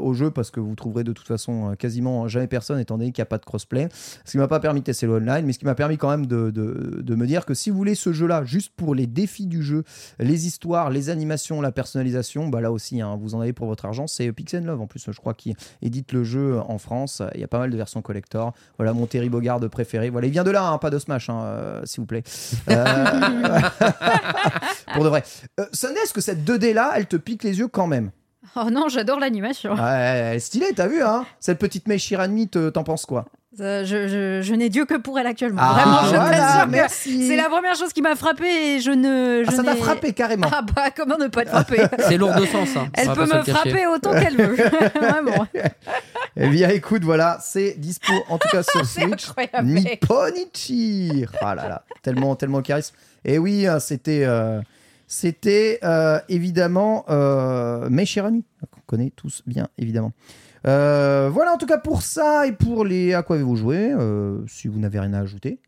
au 0.08 0.14
jeu 0.14 0.30
parce 0.30 0.50
que 0.50 0.60
vous 0.60 0.74
trouverez 0.74 1.04
de 1.04 1.12
toute 1.12 1.26
façon 1.28 1.70
euh, 1.70 1.74
quasiment 1.74 2.28
jamais 2.28 2.46
personne 2.46 2.78
étant 2.78 2.98
donné 2.98 3.12
qu'il 3.12 3.20
n'y 3.22 3.26
a 3.26 3.28
pas 3.30 3.38
de 3.38 3.44
crossplay. 3.44 3.88
Ce 4.24 4.32
qui 4.32 4.38
m'a 4.38 4.48
pas 4.48 4.60
permis 4.60 4.80
de 4.80 4.84
tester 4.84 5.06
le 5.06 5.16
online, 5.16 5.44
mais 5.46 5.52
ce 5.52 5.58
qui 5.58 5.64
m'a 5.64 5.74
permis 5.74 5.96
quand 5.98 6.10
même 6.10 6.26
de, 6.26 6.50
de- 6.50 7.14
me 7.14 7.26
dire 7.26 7.44
que 7.46 7.54
si 7.54 7.70
vous 7.70 7.76
voulez 7.76 7.94
ce 7.96 8.12
jeu-là 8.12 8.44
juste 8.44 8.72
pour 8.76 8.94
les 8.94 9.06
défis 9.06 9.46
du 9.46 9.62
jeu, 9.62 9.82
les 10.20 10.46
histoires, 10.46 10.90
les 10.90 11.10
animations, 11.10 11.60
la 11.60 11.72
personnalisation, 11.72 12.48
bah 12.48 12.60
là 12.60 12.70
aussi 12.70 13.00
hein, 13.00 13.16
vous 13.20 13.34
en 13.34 13.40
avez 13.40 13.52
pour 13.52 13.66
votre 13.66 13.84
argent. 13.86 14.06
C'est 14.06 14.30
Pixel 14.32 14.64
Love 14.64 14.80
en 14.80 14.86
plus, 14.86 15.04
je 15.04 15.18
crois, 15.18 15.34
qui 15.34 15.54
édite 15.82 16.12
le 16.12 16.24
jeu 16.24 16.58
en 16.60 16.78
France. 16.78 17.22
Il 17.34 17.40
y 17.40 17.44
a 17.44 17.48
pas 17.48 17.58
mal 17.58 17.70
de 17.70 17.76
versions 17.76 18.02
collector. 18.02 18.52
Voilà 18.78 18.92
mon 18.92 19.06
Terry 19.06 19.28
Bogard 19.28 19.58
préféré. 19.68 20.10
Voilà, 20.10 20.28
il 20.28 20.30
vient 20.30 20.44
de 20.44 20.50
là, 20.50 20.68
hein, 20.68 20.78
pas 20.78 20.90
de 20.90 20.98
Smash, 20.98 21.28
hein, 21.28 21.40
euh, 21.42 21.80
s'il 21.84 22.00
vous 22.00 22.06
plaît. 22.06 22.22
Euh, 22.70 22.84
pour 24.94 25.04
de 25.04 25.08
vrai. 25.08 25.24
Euh, 25.58 25.64
Sunday, 25.72 26.00
est-ce 26.04 26.14
que 26.14 26.20
cette 26.20 26.48
2D 26.48 26.72
là, 26.72 26.92
elle 26.96 27.06
te 27.06 27.16
pique 27.16 27.42
les 27.42 27.58
yeux 27.58 27.68
quand 27.68 27.86
même? 27.86 28.10
Oh 28.56 28.70
non, 28.70 28.88
j'adore 28.88 29.18
l'animation. 29.20 29.74
Ouais, 29.74 29.80
elle 29.90 30.36
est 30.36 30.40
stylée, 30.40 30.72
t'as 30.74 30.86
vu, 30.86 31.02
hein? 31.02 31.26
Cette 31.40 31.58
petite 31.58 31.88
mèche 31.88 32.02
Shirani, 32.04 32.48
te- 32.48 32.70
t'en 32.70 32.84
penses 32.84 33.04
quoi? 33.04 33.26
Euh, 33.60 33.84
je 33.84 34.06
je- 34.06 34.40
je 34.42 34.54
n'ai 34.54 34.68
Dieu 34.68 34.84
que 34.84 34.94
pour 34.94 35.18
elle 35.18 35.26
actuellement. 35.26 35.60
Ah, 35.64 35.72
Vraiment, 35.72 36.04
je 36.04 36.14
voilà, 36.14 36.66
merci. 36.66 37.26
c'est 37.26 37.34
la 37.36 37.48
première 37.48 37.74
chose 37.74 37.92
qui 37.92 38.02
m'a 38.02 38.14
frappé 38.14 38.44
et 38.46 38.80
je 38.80 38.92
ne. 38.92 39.42
Je 39.44 39.48
Ah, 39.48 39.52
ça 39.52 39.64
t'a 39.64 39.74
frappé 39.74 40.12
carrément. 40.12 40.48
Ah 40.52 40.62
bah 40.62 40.90
comment 40.96 41.18
ne 41.18 41.26
pas 41.26 41.44
te 41.44 41.50
frapper? 41.50 41.82
C'est 42.08 42.16
lourd 42.18 42.34
de 42.36 42.46
sens. 42.46 42.68
hein. 42.76 42.86
Elle 42.94 43.08
peut 43.12 43.26
me 43.26 43.42
frapper 43.42 43.86
autant 43.88 44.12
qu'elle 44.12 44.36
veut. 44.36 44.54
Vraiment. 45.00 45.46
Eh 46.36 46.48
bien, 46.48 46.68
écoute, 46.68 47.02
voilà, 47.02 47.38
c'est 47.42 47.74
dispo 47.78 48.12
en 48.28 48.38
tout 48.38 48.48
cas 48.48 48.62
sur 48.62 48.84
C'est 48.86 49.00
Switch. 49.02 49.28
incroyable. 49.30 49.66
Nipponichi 49.68 51.24
Ah 51.40 51.54
là 51.56 51.68
là, 51.68 51.82
tellement, 52.02 52.36
tellement 52.36 52.62
charisme. 52.62 52.94
Et 53.24 53.38
oui, 53.38 53.66
hein, 53.66 53.80
c'était, 53.80 54.22
euh, 54.24 54.60
c'était 55.08 55.80
euh, 55.82 56.20
évidemment 56.28 57.06
euh, 57.08 57.88
Mei 57.88 58.04
Shirani, 58.04 58.44
qu'on 58.70 58.82
connaît 58.86 59.10
tous 59.10 59.42
bien 59.46 59.68
évidemment. 59.78 60.12
Euh, 60.66 61.30
voilà 61.32 61.52
en 61.52 61.56
tout 61.56 61.66
cas 61.66 61.78
pour 61.78 62.02
ça 62.02 62.46
et 62.46 62.52
pour 62.52 62.84
les 62.84 63.14
à 63.14 63.22
quoi 63.22 63.36
avez-vous 63.36 63.56
joué 63.56 63.92
Si 64.46 64.68
vous 64.68 64.78
n'avez 64.78 65.00
rien 65.00 65.14
à 65.14 65.20
ajouter, 65.20 65.60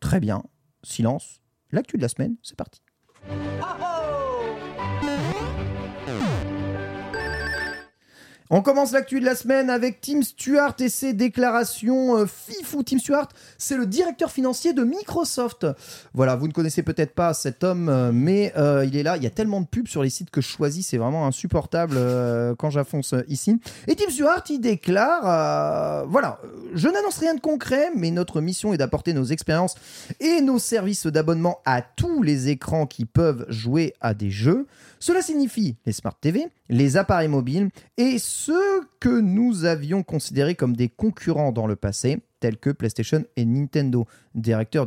très 0.00 0.20
bien. 0.20 0.42
Silence. 0.82 1.40
L'actu 1.72 1.96
de 1.96 2.02
la 2.02 2.08
semaine, 2.08 2.36
c'est 2.42 2.56
parti. 2.56 2.82
On 8.48 8.62
commence 8.62 8.92
l'actu 8.92 9.18
de 9.18 9.24
la 9.24 9.34
semaine 9.34 9.70
avec 9.70 10.00
Tim 10.00 10.22
Stewart 10.22 10.76
et 10.78 10.88
ses 10.88 11.14
déclarations 11.14 12.16
euh, 12.16 12.26
fifou. 12.26 12.84
Tim 12.84 12.98
Stewart, 12.98 13.28
c'est 13.58 13.76
le 13.76 13.86
directeur 13.86 14.30
financier 14.30 14.72
de 14.72 14.84
Microsoft. 14.84 15.66
Voilà, 16.14 16.36
vous 16.36 16.46
ne 16.46 16.52
connaissez 16.52 16.84
peut-être 16.84 17.12
pas 17.12 17.34
cet 17.34 17.64
homme, 17.64 17.88
euh, 17.88 18.12
mais 18.12 18.52
euh, 18.56 18.84
il 18.86 18.96
est 18.96 19.02
là. 19.02 19.16
Il 19.16 19.24
y 19.24 19.26
a 19.26 19.30
tellement 19.30 19.60
de 19.60 19.66
pubs 19.66 19.88
sur 19.88 20.04
les 20.04 20.10
sites 20.10 20.30
que 20.30 20.40
je 20.40 20.46
choisis, 20.46 20.86
c'est 20.86 20.96
vraiment 20.96 21.26
insupportable 21.26 21.96
quand 22.56 22.70
j'affonce 22.70 23.14
ici. 23.28 23.58
Et 23.88 23.96
Tim 23.96 24.10
Stewart, 24.10 24.44
il 24.48 24.60
déclare, 24.60 26.06
voilà, 26.06 26.38
je 26.74 26.88
n'annonce 26.88 27.18
rien 27.18 27.34
de 27.34 27.40
concret, 27.40 27.90
mais 27.96 28.12
notre 28.12 28.40
mission 28.40 28.72
est 28.72 28.78
d'apporter 28.78 29.12
nos 29.12 29.24
expériences 29.24 29.74
et 30.20 30.40
nos 30.40 30.58
services 30.58 31.06
d'abonnement 31.06 31.58
à 31.64 31.82
tous 31.82 32.22
les 32.22 32.48
écrans 32.48 32.86
qui 32.86 33.06
peuvent 33.06 33.44
jouer 33.48 33.94
à 34.00 34.14
des 34.14 34.30
jeux. 34.30 34.66
Cela 34.98 35.22
signifie 35.22 35.76
les 35.84 35.92
Smart 35.92 36.16
TV, 36.18 36.48
les 36.68 36.96
appareils 36.96 37.28
mobiles 37.28 37.68
et 37.96 38.18
ceux 38.36 38.86
que 39.00 39.08
nous 39.08 39.64
avions 39.64 40.02
considérés 40.02 40.54
comme 40.54 40.76
des 40.76 40.88
concurrents 40.88 41.52
dans 41.52 41.66
le 41.66 41.74
passé, 41.74 42.20
tels 42.38 42.58
que 42.58 42.68
PlayStation 42.70 43.24
et 43.36 43.46
Nintendo. 43.46 44.06
Directeur 44.34 44.86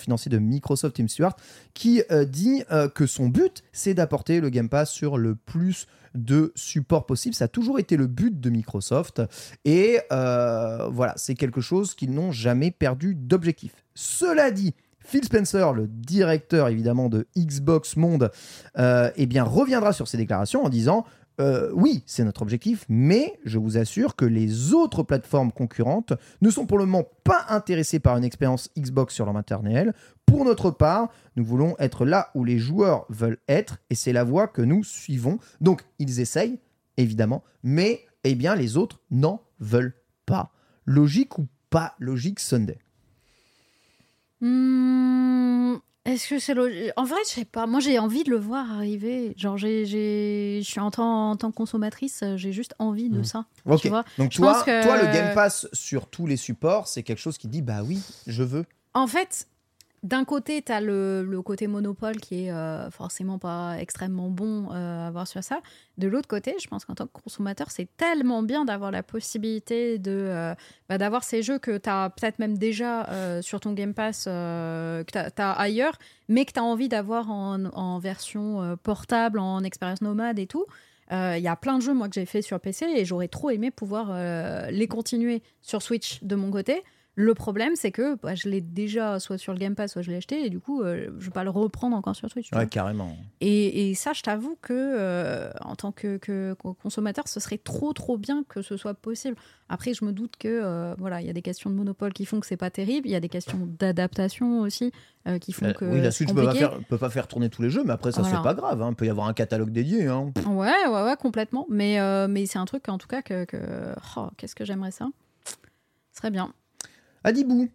financier 0.00 0.30
de 0.30 0.38
Microsoft, 0.38 0.96
Tim 0.96 1.06
Stewart, 1.06 1.36
qui 1.74 2.02
euh, 2.10 2.24
dit 2.24 2.64
euh, 2.72 2.88
que 2.88 3.06
son 3.06 3.28
but, 3.28 3.62
c'est 3.72 3.94
d'apporter 3.94 4.40
le 4.40 4.50
Game 4.50 4.68
Pass 4.68 4.90
sur 4.90 5.16
le 5.16 5.36
plus 5.36 5.86
de 6.14 6.52
supports 6.56 7.06
possible. 7.06 7.34
Ça 7.36 7.44
a 7.44 7.48
toujours 7.48 7.78
été 7.78 7.96
le 7.96 8.08
but 8.08 8.40
de 8.40 8.50
Microsoft. 8.50 9.22
Et 9.64 10.00
euh, 10.10 10.88
voilà, 10.88 11.14
c'est 11.16 11.34
quelque 11.34 11.60
chose 11.60 11.94
qu'ils 11.94 12.12
n'ont 12.12 12.32
jamais 12.32 12.72
perdu 12.72 13.14
d'objectif. 13.14 13.84
Cela 13.94 14.50
dit, 14.50 14.74
Phil 14.98 15.22
Spencer, 15.22 15.72
le 15.72 15.86
directeur 15.86 16.68
évidemment 16.68 17.08
de 17.08 17.26
Xbox 17.36 17.96
Monde, 17.96 18.32
eh 18.76 19.40
reviendra 19.40 19.92
sur 19.92 20.08
ses 20.08 20.16
déclarations 20.16 20.64
en 20.64 20.70
disant 20.70 21.04
euh, 21.40 21.70
oui, 21.74 22.02
c'est 22.06 22.24
notre 22.24 22.42
objectif, 22.42 22.84
mais 22.88 23.38
je 23.44 23.58
vous 23.58 23.76
assure 23.76 24.14
que 24.14 24.24
les 24.24 24.72
autres 24.72 25.02
plateformes 25.02 25.50
concurrentes 25.50 26.12
ne 26.40 26.50
sont 26.50 26.66
pour 26.66 26.78
le 26.78 26.86
moment 26.86 27.08
pas 27.24 27.46
intéressées 27.48 27.98
par 27.98 28.16
une 28.16 28.24
expérience 28.24 28.70
Xbox 28.78 29.14
sur 29.14 29.24
leur 29.24 29.34
maternelle. 29.34 29.94
Pour 30.26 30.44
notre 30.44 30.70
part, 30.70 31.08
nous 31.36 31.44
voulons 31.44 31.74
être 31.78 32.04
là 32.04 32.30
où 32.34 32.44
les 32.44 32.58
joueurs 32.58 33.06
veulent 33.08 33.40
être, 33.48 33.78
et 33.90 33.94
c'est 33.94 34.12
la 34.12 34.24
voie 34.24 34.46
que 34.46 34.62
nous 34.62 34.84
suivons. 34.84 35.38
Donc, 35.60 35.82
ils 35.98 36.20
essayent, 36.20 36.60
évidemment, 36.96 37.42
mais 37.62 38.04
eh 38.22 38.34
bien, 38.34 38.54
les 38.54 38.76
autres 38.76 39.00
n'en 39.10 39.42
veulent 39.58 39.94
pas. 40.26 40.52
Logique 40.86 41.38
ou 41.38 41.48
pas 41.68 41.94
logique, 41.98 42.38
Sunday? 42.38 42.78
Hmm, 44.40 45.76
Est-ce 46.04 46.28
que 46.28 46.38
c'est 46.38 46.52
logique 46.52 46.90
En 46.96 47.04
vrai, 47.04 47.16
je 47.26 47.30
sais 47.30 47.44
pas. 47.46 47.66
Moi, 47.66 47.80
j'ai 47.80 47.98
envie 47.98 48.24
de 48.24 48.30
le 48.30 48.36
voir 48.36 48.70
arriver. 48.72 49.32
Genre, 49.38 49.56
j'ai, 49.56 49.86
j'ai- 49.86 50.60
je 50.62 50.68
suis 50.70 50.80
en 50.80 50.90
tant, 50.90 51.30
en 51.30 51.36
tant 51.36 51.50
que 51.50 51.56
consommatrice, 51.56 52.22
j'ai 52.36 52.52
juste 52.52 52.74
envie 52.78 53.08
de 53.08 53.18
Mhm. 53.18 53.24
ça. 53.24 53.46
Ok. 53.64 53.80
Tu 53.80 53.88
vois 53.88 54.04
Donc 54.18 54.32
Je 54.32 54.36
toi, 54.36 54.62
que- 54.64 54.84
toi, 54.84 54.98
le 55.00 55.06
Game 55.12 55.32
Pass 55.34 55.66
sur 55.72 56.06
tous 56.06 56.26
les 56.26 56.36
supports, 56.36 56.88
c'est 56.88 57.02
quelque 57.02 57.20
chose 57.20 57.38
qui 57.38 57.48
dit 57.48 57.62
bah 57.62 57.82
oui, 57.82 58.02
je 58.26 58.42
veux. 58.42 58.66
En 58.92 59.06
fait, 59.06 59.48
d'un 60.04 60.26
côté, 60.26 60.60
tu 60.60 60.70
as 60.70 60.82
le, 60.82 61.24
le 61.24 61.40
côté 61.40 61.66
monopole 61.66 62.16
qui 62.16 62.44
est 62.44 62.50
euh, 62.52 62.90
forcément 62.90 63.38
pas 63.38 63.76
extrêmement 63.78 64.28
bon 64.28 64.68
euh, 64.70 65.08
à 65.08 65.10
voir 65.10 65.26
sur 65.26 65.42
ça. 65.42 65.62
De 65.96 66.06
l'autre 66.08 66.28
côté, 66.28 66.54
je 66.62 66.68
pense 66.68 66.84
qu'en 66.84 66.94
tant 66.94 67.06
que 67.06 67.12
consommateur, 67.22 67.70
c'est 67.70 67.88
tellement 67.96 68.42
bien 68.42 68.66
d'avoir 68.66 68.90
la 68.90 69.02
possibilité 69.02 69.98
de 69.98 70.10
euh, 70.12 70.54
bah, 70.90 70.98
d'avoir 70.98 71.24
ces 71.24 71.42
jeux 71.42 71.58
que 71.58 71.78
tu 71.78 71.88
as 71.88 72.10
peut-être 72.10 72.38
même 72.38 72.58
déjà 72.58 73.08
sur 73.40 73.60
ton 73.60 73.72
Game 73.72 73.94
Pass, 73.94 74.24
que 74.24 75.04
tu 75.10 75.18
as, 75.18 75.50
ailleurs, 75.52 75.98
mais 76.28 76.44
que 76.44 76.52
tu 76.52 76.60
as 76.60 76.64
envie 76.64 76.90
d'avoir 76.90 77.30
en, 77.30 77.64
en 77.64 77.98
version 77.98 78.76
portable, 78.82 79.38
en 79.38 79.64
expérience 79.64 80.02
nomade 80.02 80.38
et 80.38 80.46
tout. 80.46 80.66
Il 81.10 81.40
y 81.40 81.48
a 81.48 81.56
plein 81.56 81.78
de 81.78 81.82
jeux 81.82 81.94
moi 81.94 82.08
que 82.08 82.14
j'ai 82.14 82.26
fait 82.26 82.42
sur 82.42 82.60
PC 82.60 82.84
et 82.84 83.06
j'aurais 83.06 83.28
trop 83.28 83.48
aimé 83.48 83.70
pouvoir 83.70 84.14
les 84.70 84.86
continuer 84.86 85.42
sur 85.62 85.80
Switch 85.80 86.22
de 86.22 86.34
mon 86.34 86.50
côté. 86.50 86.82
Le 87.16 87.32
problème, 87.32 87.76
c'est 87.76 87.92
que 87.92 88.16
bah, 88.16 88.34
je 88.34 88.48
l'ai 88.48 88.60
déjà 88.60 89.20
soit 89.20 89.38
sur 89.38 89.52
le 89.52 89.58
Game 89.60 89.76
Pass, 89.76 89.92
soit 89.92 90.02
je 90.02 90.10
l'ai 90.10 90.16
acheté, 90.16 90.44
et 90.46 90.50
du 90.50 90.58
coup, 90.58 90.82
euh, 90.82 91.10
je 91.20 91.26
vais 91.26 91.30
pas 91.30 91.44
le 91.44 91.50
reprendre 91.50 91.96
encore 91.96 92.16
sur 92.16 92.28
Switch. 92.28 92.48
tu 92.48 92.54
vois. 92.56 92.66
carrément. 92.66 93.16
Et, 93.40 93.90
et 93.90 93.94
ça, 93.94 94.12
je 94.12 94.22
t'avoue 94.22 94.58
que 94.60 94.72
euh, 94.72 95.48
en 95.60 95.76
tant 95.76 95.92
que, 95.92 96.16
que 96.16 96.54
consommateur, 96.82 97.28
ce 97.28 97.38
serait 97.38 97.58
trop 97.58 97.92
trop 97.92 98.18
bien 98.18 98.42
que 98.48 98.62
ce 98.62 98.76
soit 98.76 98.94
possible. 98.94 99.36
Après, 99.68 99.94
je 99.94 100.04
me 100.04 100.10
doute 100.12 100.36
que 100.36 100.48
euh, 100.48 100.94
voilà, 100.98 101.20
il 101.20 101.26
y 101.28 101.30
a 101.30 101.32
des 101.32 101.40
questions 101.40 101.70
de 101.70 101.76
monopole 101.76 102.12
qui 102.12 102.24
font 102.26 102.40
que 102.40 102.46
c'est 102.46 102.56
pas 102.56 102.70
terrible. 102.70 103.06
Il 103.06 103.12
y 103.12 103.16
a 103.16 103.20
des 103.20 103.28
questions 103.28 103.60
d'adaptation 103.78 104.60
aussi 104.60 104.90
qui 105.40 105.52
font 105.52 105.72
que 105.72 105.84
oui, 105.84 106.00
la 106.02 106.10
Switch 106.10 106.28
peut 106.30 106.34
pas, 106.34 106.42
compliqué. 106.46 106.66
faire, 106.66 106.78
peut 106.88 106.98
pas 106.98 107.10
faire 107.10 107.28
tourner 107.28 107.48
tous 107.48 107.62
les 107.62 107.70
jeux, 107.70 107.82
mais 107.84 107.92
après 107.92 108.10
ça 108.12 108.22
Voilà. 108.22 108.36
c'est 108.38 108.42
pas 108.42 108.54
grave. 108.54 108.82
hein. 108.82 108.88
Il 108.90 108.96
peut 108.96 109.06
y 109.06 109.10
avoir 109.10 109.28
un 109.28 109.32
catalogue 109.34 109.70
dédié. 109.70 110.08
Hein. 110.08 110.32
Ouais, 110.48 110.72
ouais, 110.88 111.02
ouais, 111.04 111.16
complètement. 111.16 111.64
Mais, 111.70 111.98
mais 112.26 112.44
c'est 112.46 112.58
un 112.58 112.64
truc, 112.64 112.88
en 112.88 112.98
tout 112.98 113.06
cas, 113.08 113.22
que. 113.22 113.44
que- 113.44 113.94
oh, 114.16 114.26
Qu'est-ce 114.36 114.56
que 114.56 114.64
j'aimerais 114.64 114.90
ça? 114.90 115.06
Ce 116.12 116.18
serait 116.18 116.30
bien. 116.32 116.52
Adibou. 117.24 117.68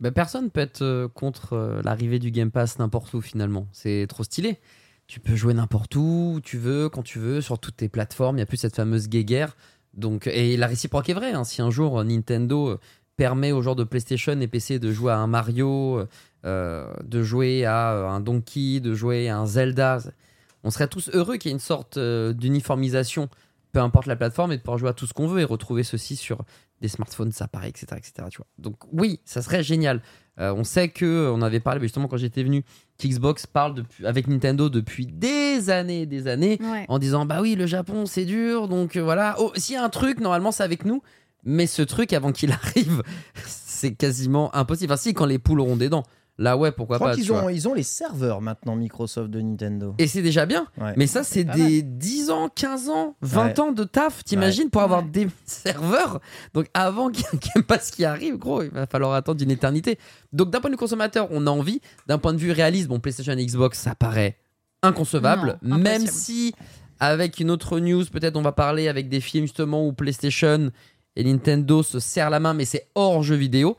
Bah, 0.00 0.10
personne 0.10 0.50
peut 0.50 0.60
être 0.60 0.82
euh, 0.82 1.08
contre 1.08 1.54
euh, 1.54 1.80
l'arrivée 1.82 2.18
du 2.18 2.30
Game 2.30 2.50
Pass 2.50 2.78
n'importe 2.78 3.14
où 3.14 3.20
finalement. 3.20 3.66
C'est 3.72 4.06
trop 4.08 4.24
stylé. 4.24 4.58
Tu 5.06 5.20
peux 5.20 5.36
jouer 5.36 5.54
n'importe 5.54 5.94
où, 5.96 6.34
où 6.36 6.40
tu 6.40 6.58
veux, 6.58 6.88
quand 6.88 7.02
tu 7.02 7.18
veux, 7.18 7.40
sur 7.40 7.58
toutes 7.58 7.76
tes 7.76 7.88
plateformes. 7.88 8.36
Il 8.36 8.40
n'y 8.40 8.42
a 8.42 8.46
plus 8.46 8.56
cette 8.56 8.76
fameuse 8.76 9.08
guéguerre. 9.08 9.56
Donc, 9.94 10.26
et 10.26 10.56
la 10.56 10.66
réciproque 10.66 11.08
est 11.08 11.14
vraie. 11.14 11.32
hein. 11.32 11.44
Si 11.44 11.62
un 11.62 11.70
jour 11.70 12.00
euh, 12.00 12.04
Nintendo 12.04 12.78
permet 13.16 13.52
aux 13.52 13.62
joueurs 13.62 13.76
de 13.76 13.84
PlayStation 13.84 14.38
et 14.40 14.46
PC 14.48 14.78
de 14.78 14.92
jouer 14.92 15.12
à 15.12 15.16
un 15.16 15.26
Mario, 15.26 16.02
de 16.44 17.22
jouer 17.22 17.64
à 17.64 17.92
un 18.10 18.20
Donkey, 18.20 18.78
de 18.80 18.92
jouer 18.92 19.30
à 19.30 19.38
un 19.38 19.46
Zelda, 19.46 20.00
on 20.64 20.70
serait 20.70 20.86
tous 20.86 21.08
heureux 21.14 21.38
qu'il 21.38 21.48
y 21.48 21.52
ait 21.52 21.54
une 21.54 21.58
sorte 21.58 21.98
d'uniformisation, 21.98 23.30
peu 23.72 23.80
importe 23.80 24.04
la 24.04 24.16
plateforme, 24.16 24.52
et 24.52 24.58
de 24.58 24.60
pouvoir 24.60 24.76
jouer 24.76 24.90
à 24.90 24.92
tout 24.92 25.06
ce 25.06 25.14
qu'on 25.14 25.28
veut 25.28 25.40
et 25.40 25.44
retrouver 25.44 25.82
ceci 25.82 26.14
sur 26.14 26.44
des 26.80 26.88
smartphones, 26.88 27.32
ça 27.32 27.48
paraît, 27.48 27.68
etc., 27.70 27.86
etc. 27.96 28.28
Tu 28.30 28.36
vois. 28.38 28.46
Donc 28.58 28.76
oui, 28.92 29.20
ça 29.24 29.40
serait 29.42 29.62
génial. 29.62 30.02
Euh, 30.38 30.52
on 30.54 30.64
sait 30.64 30.90
que 30.90 31.30
on 31.34 31.40
avait 31.40 31.60
parlé 31.60 31.80
justement 31.80 32.08
quand 32.08 32.18
j'étais 32.18 32.42
venu 32.42 32.62
qu'Xbox 32.98 33.46
parle 33.46 33.74
depuis, 33.74 34.04
avec 34.06 34.26
Nintendo 34.28 34.68
depuis 34.68 35.06
des 35.06 35.70
années, 35.70 36.02
et 36.02 36.06
des 36.06 36.26
années, 36.28 36.58
Ouais. 36.60 36.84
en 36.88 36.98
disant 36.98 37.24
bah 37.24 37.40
oui, 37.40 37.54
le 37.54 37.66
Japon 37.66 38.04
c'est 38.06 38.26
dur, 38.26 38.68
donc 38.68 38.96
euh, 38.96 39.02
voilà. 39.02 39.36
Oh, 39.38 39.52
s'il 39.56 39.74
y 39.74 39.78
a 39.78 39.84
un 39.84 39.88
truc, 39.88 40.20
normalement 40.20 40.52
c'est 40.52 40.62
avec 40.64 40.84
nous, 40.84 41.02
mais 41.44 41.66
ce 41.66 41.80
truc 41.82 42.12
avant 42.12 42.32
qu'il 42.32 42.52
arrive, 42.52 43.02
c'est 43.46 43.94
quasiment 43.94 44.54
impossible. 44.54 44.92
Enfin 44.92 45.00
si, 45.00 45.14
quand 45.14 45.26
les 45.26 45.38
poules 45.38 45.60
auront 45.60 45.76
des 45.76 45.88
dents, 45.88 46.04
là 46.38 46.56
ouais, 46.56 46.70
Je 46.70 46.74
pourquoi 46.74 46.96
crois 46.98 47.12
pas. 47.12 47.16
vois. 47.22 47.44
ont, 47.44 47.48
ils 47.48 47.66
ont 47.68 47.74
les 47.74 47.82
serveurs 47.82 48.40
maintenant 48.40 48.76
Microsoft 48.76 49.30
de 49.30 49.40
Nintendo. 49.40 49.94
Et 49.98 50.06
c'est 50.06 50.22
déjà 50.22 50.44
bien. 50.46 50.66
Ouais. 50.78 50.92
Mais 50.96 51.06
ça, 51.06 51.24
c'est 51.24 51.44
pas 51.44 51.54
des 51.54 51.82
10 51.82 52.30
ans, 52.30 52.48
15 52.54 52.88
ans, 52.90 53.16
20 53.22 53.44
Ouais. 53.46 53.60
ans 53.60 53.72
de 53.72 53.84
taf, 53.84 54.22
t'imagines, 54.24 54.68
pour 54.70 54.82
avoir 54.82 55.02
Ouais. 55.02 55.08
des 55.10 55.26
serveurs. 55.46 56.20
Donc 56.54 56.66
avant 56.74 57.08
qu'il 57.10 57.24
y 57.32 57.36
ait 57.36 57.40
Game 57.54 57.64
Pass 57.64 57.90
qui 57.90 58.04
arrive, 58.04 58.36
gros, 58.36 58.62
il 58.62 58.70
va 58.70 58.86
falloir 58.86 59.12
attendre 59.14 59.42
une 59.42 59.50
éternité. 59.50 59.98
Donc 60.32 60.50
d'un 60.50 60.60
point 60.60 60.70
de 60.70 60.74
vue 60.74 60.78
consommateur, 60.78 61.28
on 61.30 61.46
a 61.46 61.50
envie. 61.50 61.80
D'un 62.06 62.18
point 62.18 62.32
de 62.34 62.38
vue 62.38 62.52
réaliste, 62.52 62.88
bon, 62.88 63.00
PlayStation 63.00 63.32
et 63.32 63.44
Xbox, 63.46 63.78
ça 63.78 63.94
paraît 63.94 64.36
inconcevable. 64.82 65.58
Non, 65.62 65.78
même 65.78 66.06
si, 66.06 66.54
avec 67.00 67.40
une 67.40 67.50
autre 67.50 67.80
news, 67.80 68.04
peut-être 68.12 68.36
on 68.36 68.42
va 68.42 68.52
parler 68.52 68.88
avec 68.88 69.08
des 69.08 69.20
films 69.20 69.44
justement 69.46 69.86
où 69.86 69.92
PlayStation 69.92 70.70
et 71.16 71.24
Nintendo 71.24 71.82
se 71.82 71.98
serrent 71.98 72.28
la 72.30 72.40
main, 72.40 72.52
mais 72.54 72.66
c'est 72.66 72.88
hors 72.94 73.22
jeu 73.22 73.36
vidéo. 73.36 73.76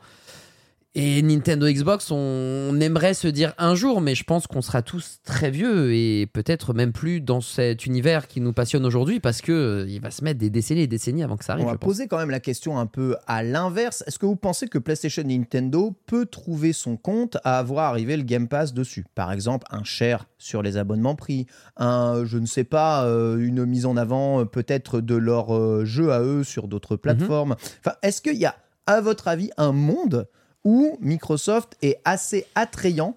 Et 0.94 1.22
Nintendo 1.22 1.68
Xbox, 1.68 2.10
on, 2.10 2.16
on 2.16 2.80
aimerait 2.80 3.12
se 3.14 3.28
dire 3.28 3.52
un 3.58 3.74
jour, 3.74 4.00
mais 4.00 4.14
je 4.14 4.24
pense 4.24 4.46
qu'on 4.46 4.62
sera 4.62 4.80
tous 4.80 5.18
très 5.22 5.50
vieux 5.50 5.94
et 5.94 6.26
peut-être 6.26 6.72
même 6.72 6.92
plus 6.92 7.20
dans 7.20 7.42
cet 7.42 7.84
univers 7.84 8.26
qui 8.26 8.40
nous 8.40 8.54
passionne 8.54 8.86
aujourd'hui 8.86 9.20
parce 9.20 9.42
que 9.42 9.52
euh, 9.52 9.86
il 9.86 10.00
va 10.00 10.10
se 10.10 10.24
mettre 10.24 10.40
des 10.40 10.48
décennies 10.48 10.80
et 10.80 10.86
des 10.86 10.96
décennies 10.96 11.22
avant 11.22 11.36
que 11.36 11.44
ça 11.44 11.52
arrive. 11.52 11.66
On 11.66 11.70
va 11.70 11.76
poser 11.76 12.08
quand 12.08 12.16
même 12.16 12.30
la 12.30 12.40
question 12.40 12.78
un 12.78 12.86
peu 12.86 13.16
à 13.26 13.42
l'inverse. 13.42 14.02
Est-ce 14.06 14.18
que 14.18 14.24
vous 14.24 14.34
pensez 14.34 14.66
que 14.66 14.78
PlayStation 14.78 15.22
et 15.22 15.38
Nintendo 15.38 15.94
peut 16.06 16.24
trouver 16.24 16.72
son 16.72 16.96
compte 16.96 17.36
à 17.44 17.58
avoir 17.58 17.90
arrivé 17.90 18.16
le 18.16 18.22
Game 18.22 18.48
Pass 18.48 18.72
dessus? 18.72 19.04
Par 19.14 19.30
exemple, 19.30 19.66
un 19.70 19.84
share 19.84 20.26
sur 20.38 20.62
les 20.62 20.78
abonnements 20.78 21.16
pris, 21.16 21.46
un, 21.76 22.24
je 22.24 22.38
ne 22.38 22.46
sais 22.46 22.64
pas, 22.64 23.04
euh, 23.04 23.36
une 23.36 23.66
mise 23.66 23.84
en 23.84 23.98
avant 23.98 24.40
euh, 24.40 24.44
peut-être 24.46 25.00
de 25.02 25.14
leur 25.14 25.84
jeu 25.84 26.12
à 26.12 26.22
eux 26.22 26.44
sur 26.44 26.66
d'autres 26.66 26.96
plateformes. 26.96 27.56
Enfin, 27.84 27.96
est-ce 28.02 28.22
qu'il 28.22 28.36
y 28.36 28.46
a, 28.46 28.56
à 28.86 29.02
votre 29.02 29.28
avis, 29.28 29.50
un 29.58 29.72
monde 29.72 30.26
où 30.64 30.96
Microsoft 31.00 31.76
est 31.82 32.00
assez 32.04 32.46
attrayant 32.54 33.16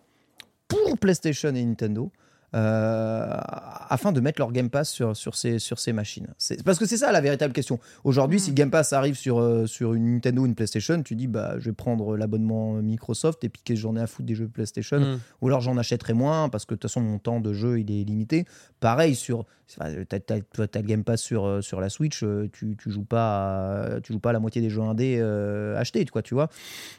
pour 0.67 0.97
PlayStation 0.97 1.49
et 1.55 1.65
Nintendo 1.65 2.11
afin 2.53 4.11
de 4.11 4.19
mettre 4.21 4.39
leur 4.41 4.51
Game 4.51 4.69
Pass 4.69 4.89
sur, 4.89 5.15
sur, 5.15 5.35
ces, 5.35 5.59
sur 5.59 5.79
ces 5.79 5.93
machines 5.93 6.27
C'est- 6.37 6.63
Parce 6.63 6.79
que 6.79 6.85
c'est 6.85 6.97
ça 6.97 7.11
la 7.11 7.21
véritable 7.21 7.53
question. 7.53 7.79
Aujourd'hui, 8.03 8.39
si 8.39 8.49
le 8.51 8.55
Game 8.55 8.71
Pass 8.71 8.93
arrive 8.93 9.15
sur, 9.15 9.39
euh, 9.39 9.65
sur 9.67 9.93
une 9.93 10.13
Nintendo 10.13 10.41
ou 10.41 10.45
une 10.45 10.55
PlayStation, 10.55 11.01
tu 11.03 11.15
dis 11.15 11.27
bah, 11.27 11.55
je 11.59 11.65
vais 11.65 11.73
prendre 11.73 12.15
l'abonnement 12.17 12.73
Microsoft 12.73 13.43
et 13.43 13.49
puis 13.49 13.61
qu'est-ce 13.63 13.79
que 13.79 13.81
j'en 13.83 13.95
ai 13.95 14.01
à 14.01 14.07
foutre 14.07 14.25
des 14.27 14.35
jeux 14.35 14.47
PlayStation 14.47 14.99
Mm. 14.99 15.19
ou 15.41 15.47
alors 15.47 15.61
j'en 15.61 15.77
achèterai 15.77 16.13
moins 16.13 16.49
parce 16.49 16.65
que 16.65 16.73
de 16.73 16.79
toute 16.79 16.89
façon 16.89 17.01
mon 17.01 17.17
temps 17.19 17.39
de 17.39 17.53
jeu 17.53 17.79
il 17.79 17.89
est 17.91 18.03
limité. 18.03 18.45
Pareil 18.79 19.15
sur 19.15 19.45
toi, 19.73 20.67
t'as 20.67 20.81
le 20.81 20.85
Game 20.85 21.03
Pass 21.05 21.21
sur, 21.21 21.45
euh, 21.45 21.61
sur 21.61 21.79
la 21.79 21.89
Switch, 21.89 22.23
euh, 22.23 22.49
tu, 22.51 22.75
tu 22.77 22.91
joues 22.91 23.05
pas 23.05 23.95
à, 23.95 24.01
tu 24.01 24.11
joues 24.11 24.19
pas 24.19 24.31
à 24.31 24.33
la 24.33 24.39
moitié 24.39 24.61
des 24.61 24.69
jeux 24.69 24.81
indés 24.81 25.17
euh, 25.21 25.77
achetés 25.79 26.03
quoi, 26.05 26.21
tu 26.21 26.33
vois. 26.33 26.49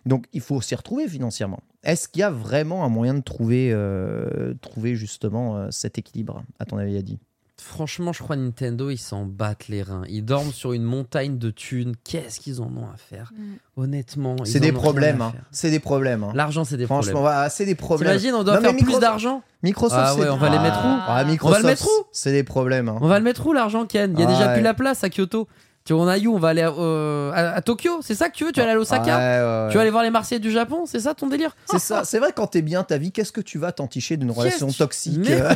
Donc 0.06 0.26
il 0.32 0.40
faut 0.40 0.60
s'y 0.62 0.74
retrouver 0.74 1.06
financièrement. 1.08 1.60
Est-ce 1.84 2.08
qu'il 2.08 2.20
y 2.20 2.22
a 2.24 2.30
vraiment 2.30 2.84
un 2.84 2.88
moyen 2.88 3.14
de 3.14 3.22
trouver, 3.22 3.70
euh, 3.72 4.54
trouver 4.60 4.94
justement 4.94 5.56
euh, 5.56 5.68
cet 5.70 5.98
équilibre 5.98 6.42
à 6.60 6.64
ton 6.64 6.78
avis 6.78 6.96
Adi? 6.96 7.18
Franchement, 7.60 8.12
je 8.12 8.22
crois 8.22 8.34
Nintendo, 8.34 8.90
ils 8.90 8.98
s'en 8.98 9.24
battent 9.24 9.68
les 9.68 9.82
reins. 9.82 10.02
Ils 10.08 10.24
dorment 10.24 10.50
sur 10.52 10.72
une 10.72 10.82
montagne 10.82 11.38
de 11.38 11.50
thunes. 11.50 11.94
Qu'est-ce 12.02 12.40
qu'ils 12.40 12.60
en 12.60 12.64
ont 12.76 12.88
à 12.92 12.96
faire? 12.96 13.32
Mm. 13.36 13.52
Honnêtement, 13.76 14.36
ils 14.40 14.46
C'est 14.46 14.58
des 14.58 14.72
problèmes, 14.72 15.20
hein. 15.22 15.32
c'est 15.52 15.70
des 15.70 15.78
problèmes. 15.78 16.24
hein. 16.24 16.32
L'argent, 16.34 16.64
c'est 16.64 16.76
des 16.76 16.86
Franchement, 16.86 17.12
problèmes. 17.12 17.32
voilà, 17.34 17.50
c'est 17.50 17.64
des 17.66 17.74
problèmes. 17.76 18.08
T'imagines, 18.10 18.34
on 18.34 18.42
doit 18.42 18.56
Non, 18.56 18.62
faire 18.62 18.72
plus 18.76 18.86
Micro- 18.86 18.98
d'argent? 19.00 19.42
Microsoft, 19.62 20.02
Ah 20.04 20.12
c'est 20.14 20.20
ouais, 20.22 20.28
on 20.28 20.38
va 20.38 20.50
les 20.50 20.56
Ah. 20.56 20.62
mettre 20.62 20.78
où? 20.84 20.98
Ah, 21.06 21.24
Microsoft, 21.24 21.64
mettre 21.64 21.86
où? 21.86 22.04
C'est 22.10 22.32
des 22.32 22.42
problèmes. 22.42 22.88
hein. 22.88 22.98
On 23.00 23.06
va 23.06 23.18
le 23.18 23.24
mettre 23.24 23.46
où 23.46 23.52
l'argent, 23.52 23.86
Ken? 23.86 24.12
Il 24.14 24.18
y 24.20 24.22
a 24.24 24.28
Ah 24.28 24.32
déjà 24.32 24.46
ouais. 24.48 24.54
plus 24.54 24.62
la 24.62 24.74
place 24.74 25.04
à 25.04 25.08
Kyoto. 25.10 25.46
Tu 25.84 25.92
vois, 25.92 26.02
on 26.04 26.08
a 26.08 26.16
où 26.18 26.34
On 26.34 26.38
va 26.38 26.48
aller 26.50 26.62
à, 26.62 26.70
euh, 26.70 27.32
à- 27.32 27.54
à 27.56 27.60
Tokyo 27.62 27.98
C'est 28.02 28.14
ça 28.14 28.28
que 28.28 28.34
tu 28.36 28.44
veux? 28.44 28.52
Tu 28.52 28.60
vas 28.60 28.66
aller 28.66 28.74
à 28.76 28.78
Osaka? 28.78 29.04
Ouais, 29.04 29.12
ouais, 29.12 29.64
ouais. 29.64 29.68
Tu 29.70 29.74
vas 29.76 29.80
aller 29.82 29.90
voir 29.90 30.02
les 30.04 30.10
Marseillais 30.10 30.38
du 30.38 30.50
Japon? 30.52 30.84
C'est 30.86 31.00
ça 31.00 31.14
ton 31.14 31.26
délire? 31.28 31.56
C'est 31.66 31.78
ça, 31.80 32.04
c'est 32.04 32.18
vrai 32.18 32.32
quand 32.34 32.46
t'es 32.46 32.62
bien 32.62 32.82
ta 32.84 32.98
vie, 32.98 33.10
qu'est-ce 33.12 33.32
que 33.32 33.40
tu 33.40 33.58
vas 33.58 33.72
t'enticher 33.72 34.16
d'une 34.16 34.30
relation 34.30 34.70
toxique? 34.70 35.18
Mais- 35.20 35.42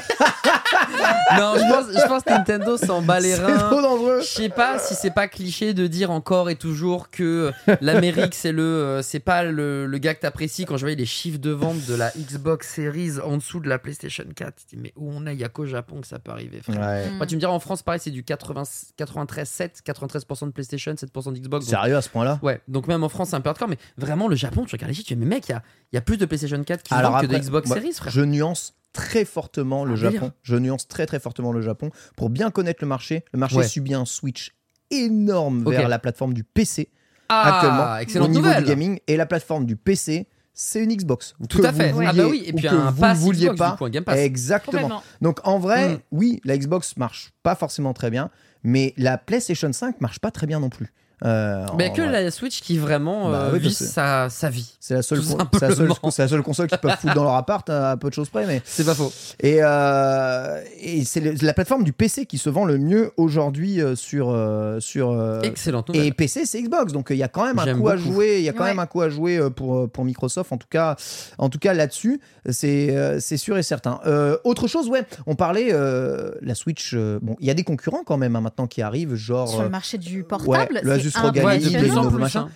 Non, 1.39 1.55
je 1.57 1.61
pense, 1.73 1.87
je 2.03 2.07
pense 2.09 2.23
que 2.23 2.31
Nintendo 2.31 2.77
s'en 2.77 3.03
bat 3.03 3.19
les 3.21 3.35
C'est 3.35 3.43
reins. 3.45 3.59
trop 3.71 3.81
dangereux. 3.83 4.21
Je 4.21 4.27
sais 4.27 4.49
pas 4.49 4.79
si 4.79 4.95
c'est 4.95 5.11
pas 5.11 5.27
cliché 5.29 5.75
de 5.75 5.87
dire 5.87 6.11
encore 6.11 6.51
et 6.51 6.57
toujours 6.57 7.11
que 7.11 7.53
l'Amérique 7.81 8.35
c'est 8.35 8.53
le 8.53 8.63
euh, 8.63 9.03
c'est 9.03 9.19
pas 9.21 9.43
le, 9.43 9.87
le 9.87 9.99
gars 9.99 10.15
que 10.15 10.21
t'apprécies 10.21 10.65
quand 10.65 10.77
je 10.77 10.83
voyais 10.83 10.97
les 10.97 11.07
chiffres 11.07 11.39
de 11.39 11.51
vente 11.51 11.85
de 11.87 11.95
la 11.95 12.11
Xbox 12.17 12.73
Series 12.75 13.19
en 13.25 13.37
dessous 13.39 13.61
de 13.61 13.69
la 13.69 13.79
PlayStation 13.79 14.25
4. 14.35 14.55
Tu 14.57 14.65
te 14.65 14.71
dis, 14.77 14.81
mais 14.83 14.93
où 14.97 15.11
on 15.13 15.27
est? 15.27 15.35
Il 15.35 15.41
y 15.41 15.45
a 15.45 15.49
qu'au 15.49 15.67
Japon 15.67 16.01
que 16.01 16.07
ça 16.07 16.19
peut 16.19 16.31
arriver. 16.31 16.61
frère. 16.63 16.81
Ouais. 16.81 17.11
Mm. 17.11 17.17
Moi, 17.17 17.27
tu 17.27 17.35
me 17.35 17.41
diras 17.41 17.53
en 17.53 17.61
France 17.61 17.83
pareil 17.83 18.01
c'est 18.03 18.11
du 18.11 18.23
80 18.23 18.63
93 18.97 19.49
7 19.49 19.83
93 19.85 20.16
73% 20.19 20.47
de 20.47 20.53
PlayStation, 20.53 20.93
7% 20.95 21.33
de 21.33 21.39
Xbox. 21.39 21.67
donc- 21.67 21.71
Sérieux 21.71 21.97
à 21.97 22.03
ce 22.03 22.09
point-là? 22.09 22.39
Ouais, 22.43 22.61
donc 22.69 22.87
même 22.89 23.03
en 23.05 23.09
France, 23.09 23.31
c'est 23.31 23.37
un 23.37 23.41
peu 23.41 23.49
hardcore, 23.51 23.69
mais 23.69 23.79
vraiment, 23.97 24.29
le 24.29 24.37
Japon, 24.37 24.65
tu 24.65 24.75
regardes 24.75 24.89
les 24.91 24.95
chiffres, 24.95 25.09
tu 25.09 25.15
dis, 25.15 25.21
mais 25.21 25.27
mec, 25.27 25.49
il 25.49 25.53
y 25.53 25.55
a, 25.55 25.63
il 25.93 25.97
y 25.97 25.99
a 25.99 26.01
plus 26.03 26.17
de 26.17 26.25
PlayStation 26.27 26.63
4 26.63 26.83
qui 26.83 26.95
vendent 26.95 27.21
que 27.21 27.27
de 27.27 27.37
Xbox 27.39 27.69
moi, 27.69 27.77
Series, 27.77 27.93
frère. 27.93 28.13
Je 28.13 28.21
nuance 28.23 28.75
très 28.93 29.25
fortement 29.25 29.85
le 29.85 29.95
Japon. 29.97 30.13
délire. 30.15 30.31
Je 30.43 30.57
nuance 30.57 30.89
très 30.89 31.05
très 31.07 31.21
fortement 31.21 31.53
le 31.53 31.61
Japon 31.61 31.91
pour 32.17 32.31
bien 32.31 32.51
connaître 32.51 32.79
le 32.83 32.89
marché. 32.89 33.25
Le 33.33 33.39
marché 33.39 33.57
Ouais. 33.57 33.69
subit 33.69 33.93
un 33.95 34.05
switch 34.07 34.55
énorme 34.91 35.69
vers 35.69 35.89
la 35.89 35.99
plateforme 35.99 36.33
du 36.35 36.45
PC 36.45 36.89
Ah, 37.29 37.57
actuellement 37.57 37.97
excellente 37.99 38.29
au 38.29 38.31
niveau 38.31 38.45
nouvelle. 38.47 38.63
du 38.65 38.71
gaming 38.71 38.99
et 39.07 39.17
la 39.17 39.27
plateforme 39.27 39.67
du 39.67 39.77
PC 39.77 40.27
c'est 40.59 40.83
une 40.83 40.95
Xbox. 40.97 41.35
Tout 41.51 41.59
Que 41.61 41.67
à 41.67 41.73
fait. 41.75 41.93
vous 41.93 42.01
Ah 42.01 42.13
vouliez 42.13 42.23
bah 42.23 42.29
oui, 42.31 42.43
et 42.47 42.53
puis 42.55 42.67
un 42.67 42.91
vous 42.91 43.01
pass 43.03 43.19
ne 43.19 43.23
vouliez 43.25 43.41
Xbox, 43.49 43.59
pas. 43.59 43.71
du 43.73 43.77
coup, 43.77 43.85
un 43.85 43.91
Game 43.91 44.05
Pass. 44.05 44.19
Exactement. 44.21 45.03
Donc 45.21 45.41
en 45.45 45.59
vrai, 45.59 45.89
Mm. 45.97 45.99
oui, 46.13 46.41
la 46.47 46.57
Xbox 46.57 46.97
marche 46.97 47.33
pas 47.43 47.55
forcément 47.55 47.93
très 47.93 48.09
bien, 48.11 48.31
mais 48.67 48.93
la 48.97 49.17
PlayStation 49.17 49.73
5 49.73 50.01
marche 50.01 50.19
pas 50.19 50.33
très 50.33 50.47
bien 50.47 50.61
non 50.61 50.69
plus. 50.69 50.93
Euh, 51.25 51.65
Mais 51.79 51.89
en 51.91 51.93
que 51.95 52.03
la 52.03 52.31
Switch 52.31 52.61
qui 52.61 52.77
vraiment 52.77 53.31
Bah 53.31 53.45
euh, 53.45 53.51
oui, 53.55 53.61
vit 53.61 53.73
sa, 53.75 54.29
sa 54.29 54.51
vie. 54.51 54.77
C'est 54.81 54.95
la 54.95 55.03
seule, 55.03 55.21
la 55.21 55.69
la 55.69 56.43
console 56.43 56.67
qu'ils 56.69 56.79
peuvent 56.79 56.97
foutre 57.01 57.15
dans 57.15 57.25
leur 57.25 57.35
appart 57.37 57.69
à 57.71 57.97
peu 57.97 58.09
de 58.11 58.15
choses 58.15 58.29
près, 58.29 58.47
mais 58.47 58.61
C'est 58.67 58.85
pas 58.85 58.95
faux. 58.95 59.11
Et, 59.41 59.59
euh, 59.63 60.61
et 60.81 61.05
c'est 61.05 61.43
la 61.43 61.55
plateforme 61.55 61.85
du 61.85 61.93
PC 61.93 62.27
qui 62.27 62.39
se 62.39 62.51
vend 62.51 62.65
le 62.67 62.79
mieux 62.79 63.13
aujourd'hui 63.17 63.81
euh, 63.81 63.95
sur, 63.97 64.29
euh, 64.31 64.79
sur 64.81 65.11
euh, 65.11 65.41
Excellente 65.43 65.89
nouvelle. 65.89 66.07
et 66.07 66.13
PC 66.13 66.45
c'est 66.45 66.61
Xbox 66.63 66.93
donc 66.93 67.09
il 67.11 67.17
y 67.17 67.23
a 67.23 67.29
quand 67.29 67.45
même 67.47 67.59
un 67.59 67.75
coup 67.79 67.89
à 67.89 67.97
jouer 67.97 68.39
il 68.39 68.45
y 68.45 68.49
a 68.49 68.53
quand 68.53 68.65
Ouais. 68.65 68.71
même 68.71 68.79
un 68.79 68.87
coup 68.87 69.01
à 69.01 69.09
jouer 69.09 69.39
euh, 69.39 69.49
pour, 69.51 69.77
euh, 69.79 69.87
pour 69.87 70.05
Microsoft 70.05 70.53
en 70.53 70.57
tout 70.59 70.67
cas 70.69 70.97
en 71.39 71.49
tout 71.49 71.59
cas 71.59 71.73
là-dessus 71.73 72.21
c'est 72.51 72.97
euh, 72.97 73.21
c'est 73.21 73.37
sûr 73.37 73.57
et 73.59 73.63
certain 73.63 74.01
Euh, 74.07 74.37
autre 74.45 74.67
chose 74.69 74.89
ouais 74.89 75.03
on 75.27 75.35
parlait 75.35 75.69
euh, 75.73 76.33
la 76.43 76.55
Switch 76.55 76.93
euh, 76.95 77.19
bon 77.23 77.37
il 77.41 77.47
y 77.47 77.51
a 77.51 77.55
des 77.55 77.65
concurrents 77.65 78.03
quand 78.05 78.17
même 78.19 78.37
hein, 78.37 78.41
maintenant 78.41 78.67
qui 78.67 78.83
arrivent 78.83 79.15
genre 79.15 79.49
Sur 79.49 79.61
le 79.61 79.67
euh, 79.67 79.71
marché 79.71 79.99
du 79.99 80.23
portable, 80.25 80.49
Ouais, 80.75 80.81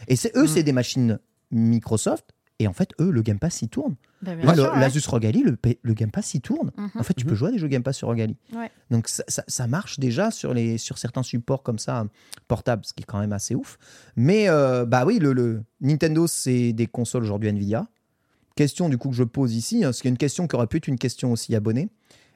Et 0.08 0.16
c'est 0.16 0.36
eux 0.36 0.44
Mm. 0.44 0.48
c'est 0.48 0.62
des 0.62 0.72
machines 0.72 1.18
Microsoft 1.50 2.26
et 2.58 2.66
en 2.68 2.72
fait 2.72 2.90
eux 3.00 3.10
le 3.10 3.22
Game 3.22 3.38
Pass 3.38 3.62
y 3.62 3.68
tourne 3.68 3.96
Bah, 4.22 4.34
bien 4.34 4.44
moi, 4.44 4.54
sûr, 4.54 4.64
le- 4.64 4.70
ouais. 4.72 4.80
l'Asus 4.80 5.02
ROG 5.08 5.24
Ally, 5.26 5.42
le, 5.42 5.56
le 5.82 5.94
Game 5.94 6.10
Pass 6.10 6.34
y 6.34 6.40
tourne 6.40 6.70
Mhm. 6.76 6.90
en 6.94 7.02
fait, 7.02 7.14
tu 7.14 7.24
peux 7.24 7.34
jouer 7.34 7.48
à 7.48 7.52
des 7.52 7.58
jeux 7.58 7.68
Game 7.68 7.82
Pass 7.82 7.96
sur 7.96 8.08
ROG 8.08 8.20
Ally. 8.20 8.36
Ouais. 8.54 8.70
Donc 8.90 9.08
ça, 9.08 9.24
ça- 9.28 9.44
ça 9.48 9.66
marche 9.66 9.98
déjà 9.98 10.30
sur, 10.30 10.52
les, 10.54 10.76
sur 10.78 10.98
certains 10.98 11.22
supports 11.22 11.62
comme 11.62 11.78
ça, 11.78 12.04
portables, 12.46 12.84
ce 12.84 12.92
qui 12.92 13.02
est 13.02 13.06
quand 13.06 13.18
même 13.18 13.32
assez 13.32 13.54
ouf. 13.54 13.78
Mais 14.16 14.48
euh, 14.48 14.84
bah 14.84 15.04
oui, 15.06 15.18
le, 15.18 15.32
le- 15.32 15.62
Nintendo, 15.80 16.26
c'est 16.26 16.72
des 16.72 16.86
consoles 16.86 17.22
aujourd'hui 17.24 17.48
Nvidia. 17.48 17.86
Question 18.56 18.88
du 18.90 18.98
coup 18.98 19.08
que 19.10 19.16
je 19.16 19.24
pose 19.24 19.54
ici, 19.54 19.84
hein, 19.84 19.92
ce 19.92 20.02
qui 20.02 20.08
est 20.08 20.10
une 20.10 20.18
question 20.18 20.46
qui 20.46 20.54
aurait 20.54 20.66
pu 20.66 20.76
être 20.76 20.88
une 20.88 20.98
question 20.98 21.32
aussi 21.32 21.54
abonnée. 21.54 21.88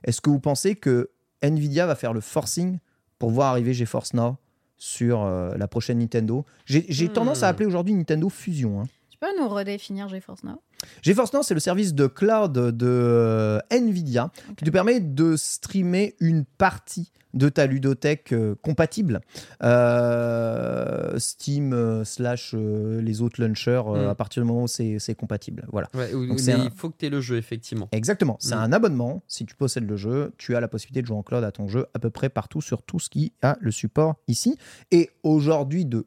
Est-ce 0.04 0.20
que 0.22 0.30
vous 0.30 0.40
pensez 0.40 0.74
que 0.74 1.10
Nvidia 1.42 1.86
va 1.86 1.94
faire 1.96 2.14
le 2.14 2.20
forcing 2.22 2.78
pour 3.18 3.30
voir 3.30 3.50
arriver 3.50 3.74
GeForce 3.74 4.14
Now? 4.14 4.36
Sur 4.85 5.22
euh, 5.22 5.55
la 5.57 5.66
prochaine 5.66 5.99
Nintendo 6.01 6.45
J'ai 6.66 6.85
Hmm. 7.09 7.12
tendance 7.12 7.43
à 7.43 7.49
appeler 7.49 7.64
aujourd'hui 7.66 7.95
Nintendo 7.95 8.28
Fusion. 8.28 8.82
hein. 8.82 8.85
Tu 9.11 9.16
peux 9.18 9.35
nous 9.41 9.49
redéfinir 9.49 10.09
GeForce 10.11 10.45
Now? 10.45 10.61
GeForce 11.03 11.32
Now, 11.32 11.43
c'est 11.43 11.55
le 11.55 11.61
service 11.61 11.95
de 11.95 12.07
cloud 12.07 12.53
de 12.53 12.87
euh, 12.87 13.59
Nvidia 13.70 14.30
qui 14.57 14.64
te 14.64 14.70
permet 14.70 15.01
de 15.01 15.37
streamer 15.37 16.14
une 16.20 16.45
partie 16.45 17.11
de 17.35 17.49
ta 17.49 17.66
ludothèque 17.66 18.32
euh, 18.32 18.55
compatible. 18.62 19.20
Euh, 19.62 21.18
Steam 21.18 21.72
euh, 21.72 22.05
slash 22.05 22.53
euh, 22.55 23.01
les 23.01 23.22
autres 23.22 23.41
launchers 23.43 23.82
euh, 23.87 24.07
Mm. 24.07 24.09
à 24.09 24.14
partir 24.14 24.43
du 24.43 24.49
moment 24.49 24.64
où 24.64 24.68
c'est 24.68 25.14
compatible. 25.16 25.66
Voilà. 25.72 25.89
Ouais, 25.95 26.12
ou- 26.14 26.26
Donc 26.26 26.37
mais 26.37 26.43
c'est 26.43 26.53
un- 26.53 26.64
il 26.64 26.70
faut 26.70 26.91
que 26.91 26.97
tu 26.99 27.07
aies 27.07 27.11
le 27.11 27.20
jeu, 27.20 27.37
effectivement. 27.37 27.89
Exactement. 27.93 28.37
C'est 28.41 28.55
Mm. 28.55 28.59
un 28.59 28.72
abonnement. 28.72 29.22
Si 29.28 29.45
tu 29.47 29.55
possèdes 29.55 29.89
le 29.89 29.97
jeu, 29.97 30.32
tu 30.39 30.55
as 30.57 30.61
la 30.61 30.68
possibilité 30.68 31.03
de 31.03 31.07
jouer 31.07 31.16
en 31.16 31.22
cloud 31.22 31.45
à 31.45 31.53
ton 31.53 31.68
jeu 31.68 31.87
à 31.95 31.99
peu 31.99 32.11
près 32.11 32.28
partout 32.28 32.61
sur 32.61 32.82
tout 32.82 32.99
ce 33.01 33.09
qui 33.09 33.32
a 33.43 33.57
le 33.61 33.70
support 33.70 34.14
ici. 34.28 34.57
Et 34.91 35.11
aujourd'hui, 35.22 35.85
de, 35.87 36.07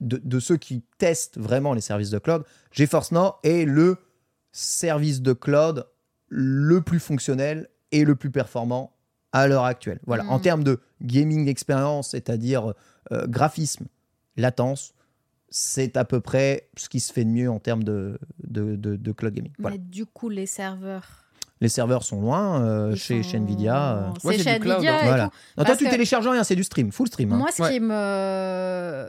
de, 0.00 0.20
de 0.22 0.40
ceux 0.40 0.56
qui 0.56 0.82
testent 0.98 1.38
vraiment 1.38 1.74
les 1.74 1.80
services 1.80 2.10
de 2.10 2.18
cloud, 2.18 2.44
GeForce 2.72 3.12
Now 3.12 3.32
est 3.44 3.64
le 3.64 3.96
service 4.52 5.22
de 5.22 5.32
cloud 5.32 5.86
le 6.28 6.80
plus 6.80 7.00
fonctionnel 7.00 7.68
et 7.90 8.04
le 8.04 8.14
plus 8.16 8.30
performant 8.30 8.94
à 9.32 9.46
l'heure 9.48 9.64
actuelle. 9.64 9.98
Voilà. 10.06 10.24
Mm. 10.24 10.30
En 10.30 10.38
termes 10.40 10.64
de 10.64 10.80
gaming 11.00 11.48
expérience, 11.48 12.10
c'est-à-dire 12.10 12.74
euh, 13.12 13.26
graphisme, 13.26 13.86
latence, 14.36 14.94
c'est 15.50 15.96
à 15.96 16.04
peu 16.04 16.20
près 16.20 16.68
ce 16.76 16.88
qui 16.88 17.00
se 17.00 17.12
fait 17.12 17.24
de 17.24 17.30
mieux 17.30 17.50
en 17.50 17.58
termes 17.58 17.84
de, 17.84 18.18
de, 18.44 18.76
de- 18.76 18.96
de 18.96 19.12
cloud 19.12 19.34
gaming. 19.34 19.52
Voilà. 19.58 19.76
Mais 19.76 19.82
du 19.82 20.06
coup, 20.06 20.28
les 20.30 20.46
serveurs. 20.46 21.21
Les 21.62 21.68
serveurs 21.68 22.02
sont 22.02 22.20
loin 22.20 22.60
euh, 22.60 22.96
chez, 22.96 23.22
sont- 23.22 23.28
chez 23.30 23.36
Nvidia. 23.38 23.92
euh. 23.96 24.10
C'est 24.20 24.26
Ouais, 24.26 24.36
c'est 24.36 24.42
chez 24.42 24.54
du 24.54 24.60
cloud, 24.60 24.74
Nvidia 24.78 24.94
hein. 24.96 25.00
et 25.02 25.06
Voilà. 25.06 25.24
tout. 25.28 25.34
Non, 25.58 25.64
toi, 25.64 25.76
tu 25.76 25.84
que- 25.84 25.90
télécharges 25.90 26.26
rien, 26.26 26.42
c'est 26.42 26.56
du 26.56 26.64
stream, 26.64 26.90
full 26.90 27.06
stream. 27.06 27.32
hein. 27.32 27.36
Moi, 27.36 27.50
ce 27.52 27.62
Ouais. 27.62 27.72
qui 27.74 27.78
me. 27.80 29.06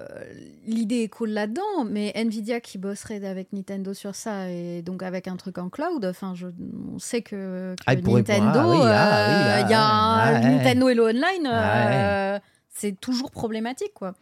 L'idée 0.67 1.01
est 1.03 1.07
cool 1.09 1.31
là-dedans, 1.31 1.83
mais 1.89 2.11
Nvidia 2.15 2.59
qui 2.61 2.77
bosserait 2.77 3.25
avec 3.25 3.51
Nintendo 3.53 3.93
sur 3.95 4.13
ça 4.15 4.49
et 4.49 4.81
donc 4.83 5.01
avec 5.03 5.27
un 5.27 5.35
truc 5.35 5.57
en 5.57 5.69
cloud, 5.69 6.05
enfin, 6.05 6.33
je... 6.35 6.47
on 6.93 6.99
sait 6.99 7.21
que, 7.21 7.73
que 7.75 7.83
Ah, 7.87 7.93
il 7.95 8.03
Nintendo, 8.07 8.59
ah 8.59 8.67
oui, 8.69 8.77
ah 8.83 9.17
euh, 9.17 9.55
oui, 9.57 9.63
il 9.67 9.71
y 9.71 9.73
a 9.73 9.81
ah, 9.81 10.27
un-. 10.27 10.39
Nintendo 10.39 10.89
et 10.89 10.93
le 10.93 11.03
online, 11.03 11.47
euh, 11.51 12.39
c'est 12.69 12.99
toujours 12.99 13.31
problématique, 13.31 13.93
quoi. 13.93 14.13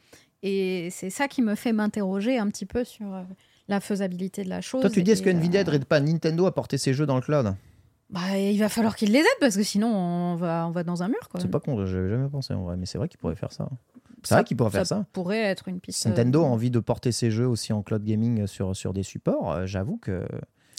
Et 0.42 0.88
c'est 0.92 1.10
ça 1.12 1.28
qui 1.28 1.42
me 1.42 1.54
fait 1.56 1.74
m'interroger 1.74 2.40
un 2.40 2.48
petit 2.48 2.66
peu 2.66 2.84
sur 2.84 3.14
euh, 3.14 3.22
la 3.68 3.80
faisabilité 3.80 4.44
de 4.44 4.50
la 4.50 4.62
chose. 4.62 4.82
Toi, 4.82 4.90
tu 4.90 5.04
dis, 5.04 5.12
est-ce 5.12 5.22
que 5.22 5.30
Nvidia 5.30 5.60
euh, 5.60 5.62
aiderait 5.64 5.80
pas 5.80 6.00
Nintendo 6.00 6.46
à 6.48 6.54
porter 6.56 6.78
ses 6.80 6.94
jeux 6.94 7.06
dans 7.06 7.16
le 7.18 7.22
cloud? 7.22 7.54
Bah, 8.12 8.38
il 8.38 8.58
va 8.60 8.70
falloir 8.70 8.96
qu'ils 8.96 9.12
les 9.12 9.20
aident 9.20 9.26
parce 9.40 9.56
que 9.58 9.64
sinon 9.64 9.88
on 9.88 10.36
va, 10.36 10.66
on 10.68 10.72
va 10.72 10.84
dans 10.84 11.02
un 11.04 11.08
mur, 11.08 11.30
quoi. 11.30 11.40
C'est 11.40 11.50
pas 11.50 11.60
con, 11.60 11.86
j'avais 11.86 12.10
jamais 12.10 12.30
pensé 12.30 12.54
en 12.54 12.64
vrai, 12.64 12.78
mais 12.78 12.86
c'est 12.86 12.98
vrai 12.98 13.08
qu'ils 13.08 13.20
pourraient 13.20 13.36
faire 13.36 13.52
ça. 13.52 13.68
C'est 14.24 14.30
Ça- 14.30 14.36
vrai 14.36 14.44
qu'ils 14.44 14.58
pourraient 14.58 14.70
faire 14.70 14.86
ça. 14.86 15.06
pourrait 15.14 15.40
être 15.42 15.68
une 15.68 15.80
piste. 15.80 16.02
Si 16.04 16.08
Nintendo 16.08 16.44
a 16.44 16.46
euh, 16.46 16.50
envie 16.50 16.70
de 16.70 16.80
porter 16.80 17.12
ses 17.12 17.32
jeux 17.32 17.48
aussi 17.48 17.74
en 17.74 17.82
cloud 17.82 18.04
gaming 18.04 18.46
sur, 18.46 18.76
sur 18.76 18.94
des 18.94 19.02
supports, 19.04 19.52
euh, 19.52 19.66
j'avoue 19.66 19.98
que 19.98 20.28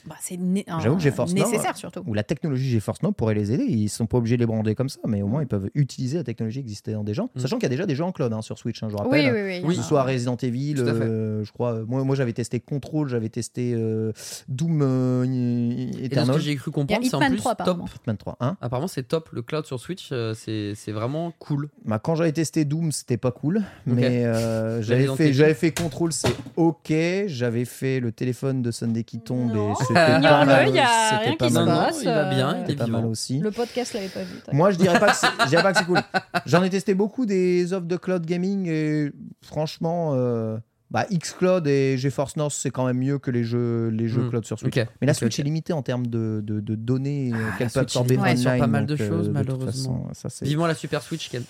bah, 0.07 0.17
c'est 0.21 0.37
né- 0.37 0.65
J'avoue 0.83 0.97
que 0.97 1.03
GeForce 1.03 1.33
Now, 1.35 1.45
nécessaire 1.45 1.77
surtout. 1.77 2.03
ou 2.07 2.15
la 2.15 2.23
technologie 2.25 2.69
GeForce 2.71 3.03
Now 3.03 3.13
pourrait 3.13 3.35
les 3.35 3.53
aider. 3.53 3.65
Ils 3.65 3.89
sont 3.89 4.07
pas 4.07 4.19
obligés 4.19 4.37
de 4.37 4.43
les 4.43 4.47
brander 4.47 4.75
comme 4.75 4.89
ça, 4.89 4.99
mais 5.07 5.23
au 5.23 5.27
moins 5.29 5.43
ils 5.43 5.47
peuvent 5.49 5.71
utiliser 5.75 6.17
la 6.19 6.25
technologie 6.25 6.61
existante 6.61 7.05
des 7.05 7.15
gens. 7.15 7.31
Mm. 7.35 7.41
Sachant 7.41 7.57
qu'il 7.57 7.65
y 7.65 7.67
a 7.67 7.71
déjà 7.71 7.87
des 7.87 7.95
jeux 7.95 8.05
en 8.05 8.13
cloud 8.13 8.33
hein, 8.33 8.43
sur 8.43 8.59
Switch, 8.59 8.83
hein, 8.83 8.89
je 8.91 8.97
rappelle. 8.97 9.33
oui, 9.33 9.41
oui. 9.43 9.61
Oui. 9.65 9.77
Que 9.77 9.83
ce 9.83 9.87
soit 9.89 10.03
Resident 10.03 10.37
Evil, 10.37 10.75
euh, 10.79 11.45
je 11.45 11.53
crois. 11.53 11.81
Moi, 11.87 12.03
moi 12.05 12.17
j'avais 12.17 12.33
testé 12.33 12.61
Control, 12.61 13.09
j'avais 13.09 13.29
testé 13.29 13.73
euh, 13.75 14.13
Doom 14.49 14.81
euh, 14.83 15.25
Et 15.25 15.87
de 15.87 15.93
ce 15.99 16.05
Eternal. 16.05 16.37
que 16.37 16.43
j'ai 16.43 16.57
cru 16.57 16.71
comprendre, 16.71 17.05
c'est 17.05 17.15
en 17.15 17.21
plus 17.21 17.37
3, 17.37 17.55
top. 17.55 17.61
apparemment. 17.61 17.87
Hitman 17.95 18.17
3. 18.17 18.37
Hein 18.41 18.57
Apparemment, 18.61 18.89
c'est 18.89 19.03
top. 19.05 19.29
Le 19.33 19.43
cloud 19.43 19.67
sur 19.67 19.79
Switch, 19.81 20.09
euh, 20.13 20.35
c'est 20.35 20.73
c'est 20.75 20.93
vraiment 20.93 21.33
cool. 21.39 21.69
Bah, 21.85 21.99
quand 21.99 22.15
j'avais 22.15 22.33
testé 22.33 22.65
Doom, 22.65 22.93
c'était 22.93 23.17
pas 23.17 23.31
cool, 23.33 23.63
mais 23.87 24.25
euh, 24.25 24.83
j'avais 24.83 25.07
fait, 25.17 25.55
fait 25.55 25.73
Control, 25.73 26.13
c'est 26.13 26.35
ok. 26.57 26.93
J'avais 27.27 27.65
fait 27.65 28.01
le 28.01 28.13
téléphone 28.13 28.63
de 28.63 28.71
Sunday 28.71 29.05
qui 29.05 29.19
tombe 29.21 29.53
Non. 29.53 29.73
et 29.73 29.85
c'était 29.95 30.18
mal. 30.20 30.68
il 30.68 30.74
y 30.74 30.78
a 30.78 31.18
rien 31.18 31.36
qui 31.36 31.49
se 31.49 31.55
mal. 31.55 31.64
Non, 31.66 31.72
non, 31.72 31.78
passe, 31.80 31.99
il 32.03 32.05
va 32.07 32.24
bien, 32.24 32.49
euh, 32.51 32.53
il 32.53 32.59
est 32.59 32.66
C'était 32.66 32.74
pas 32.76 32.86
mal 32.86 33.01
vivant. 33.01 33.11
aussi. 33.11 33.38
Le 33.40 33.51
podcast 33.51 33.95
l'avait 33.95 34.09
pas 34.09 34.22
vu. 34.22 34.34
Moi, 34.53 34.70
je 34.70 34.78
dirais 34.78 34.99
pas 34.99 35.11
que 35.11 35.16
c'est, 35.16 35.26
je 35.45 35.49
dirais 35.49 35.62
pas 35.62 35.72
que 35.72 35.78
c'est 35.78 35.84
cool. 35.84 36.01
J'en 36.47 36.62
ai 36.62 36.70
testé 36.70 36.95
beaucoup 36.95 37.26
des 37.26 37.72
offres 37.72 37.86
de 37.86 37.97
cloud 37.97 38.24
gaming 38.26 38.66
et 38.68 39.11
franchement, 39.43 40.12
euh, 40.14 40.57
bah, 40.90 41.07
Xcloud 41.11 41.66
et 41.66 41.97
GeForce 41.97 42.36
Now, 42.36 42.51
c'est 42.51 42.70
quand 42.70 42.84
même 42.86 42.99
mieux 42.99 43.18
que 43.18 43.30
les 43.30 43.45
jeux, 43.45 43.88
les 43.88 44.09
jeux 44.09 44.22
Hmm. 44.24 44.30
cloud 44.30 44.45
sur 44.45 44.59
Switch. 44.59 44.76
Mais 45.01 45.07
la 45.07 45.14
Switch 45.14 45.38
est 45.38 45.43
limitée 45.43 45.72
en 45.72 45.82
termes 45.82 46.07
de, 46.07 46.40
de, 46.45 46.61
de 46.61 46.74
données 46.74 47.32
euh, 47.32 47.36
Ah, 47.53 47.57
qu'elle 47.59 47.70
peut 47.70 47.80
absorber 47.80 48.14
sur 48.14 48.22
online, 48.24 48.59
pas 48.59 48.66
mal 48.66 48.86
de 48.86 48.95
donc, 48.97 49.01
euh, 49.01 49.09
choses, 49.09 49.28
malheureusement. 49.30 50.09
façon, 50.12 50.28
ça. 50.28 50.45
Vivement 50.45 50.66
la 50.66 50.74
Super 50.74 51.03
Switch, 51.03 51.30
Ken. 51.30 51.43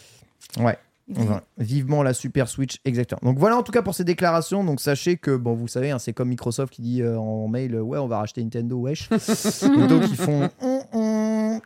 Ouais. 0.60 0.78
Enfin, 1.16 1.42
vivement 1.58 2.02
la 2.02 2.14
Super 2.14 2.48
Switch, 2.48 2.78
exactement. 2.84 3.20
Donc 3.22 3.38
voilà 3.38 3.56
en 3.56 3.62
tout 3.62 3.72
cas 3.72 3.82
pour 3.82 3.94
ces 3.94 4.04
déclarations. 4.04 4.64
Donc 4.64 4.80
sachez 4.80 5.16
que, 5.16 5.36
bon, 5.36 5.54
vous 5.54 5.68
savez, 5.68 5.90
hein, 5.90 5.98
c'est 5.98 6.12
comme 6.12 6.28
Microsoft 6.28 6.72
qui 6.72 6.82
dit 6.82 7.02
euh, 7.02 7.18
en 7.18 7.48
mail 7.48 7.76
Ouais, 7.76 7.98
on 7.98 8.06
va 8.06 8.18
racheter 8.18 8.42
Nintendo, 8.42 8.76
wesh. 8.78 9.10
Nintendo 9.62 10.00
qui 10.00 10.16
font 10.16 10.48
Hum, 10.60 10.80
hum 10.92 11.21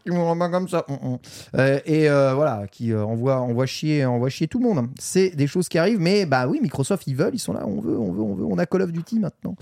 Ils 0.07 0.13
vont 0.13 0.37
pas 0.39 0.49
comme 0.49 0.69
ça. 0.69 0.85
hum, 0.89 0.99
hum. 1.03 1.19
Euh, 1.57 1.79
et 1.87 2.09
euh, 2.09 2.35
voilà, 2.35 2.67
qui 2.71 2.93
euh, 2.93 3.05
envoie, 3.05 3.37
envoie, 3.41 3.67
chier, 3.67 4.05
envoie 4.05 4.29
chier 4.29 4.49
tout 4.49 4.59
le 4.59 4.65
monde. 4.65 4.89
C'est 4.99 5.31
des 5.31 5.47
choses 5.47 5.69
qui 5.69 5.79
arrivent, 5.79 6.01
mais 6.01 6.27
bah 6.27 6.47
oui, 6.49 6.59
Microsoft 6.63 7.07
ils 7.07 7.17
veulent, 7.17 7.35
ils 7.35 7.39
sont 7.39 7.53
là, 7.53 7.63
on 7.67 7.81
veut, 7.81 7.99
on 7.99 8.13
veut, 8.13 8.23
on 8.23 8.35
veut. 8.35 8.45
On 8.45 8.59
a 8.59 8.67
Call 8.67 8.83
of 8.83 8.93
Duty 8.93 9.19
maintenant. 9.21 9.55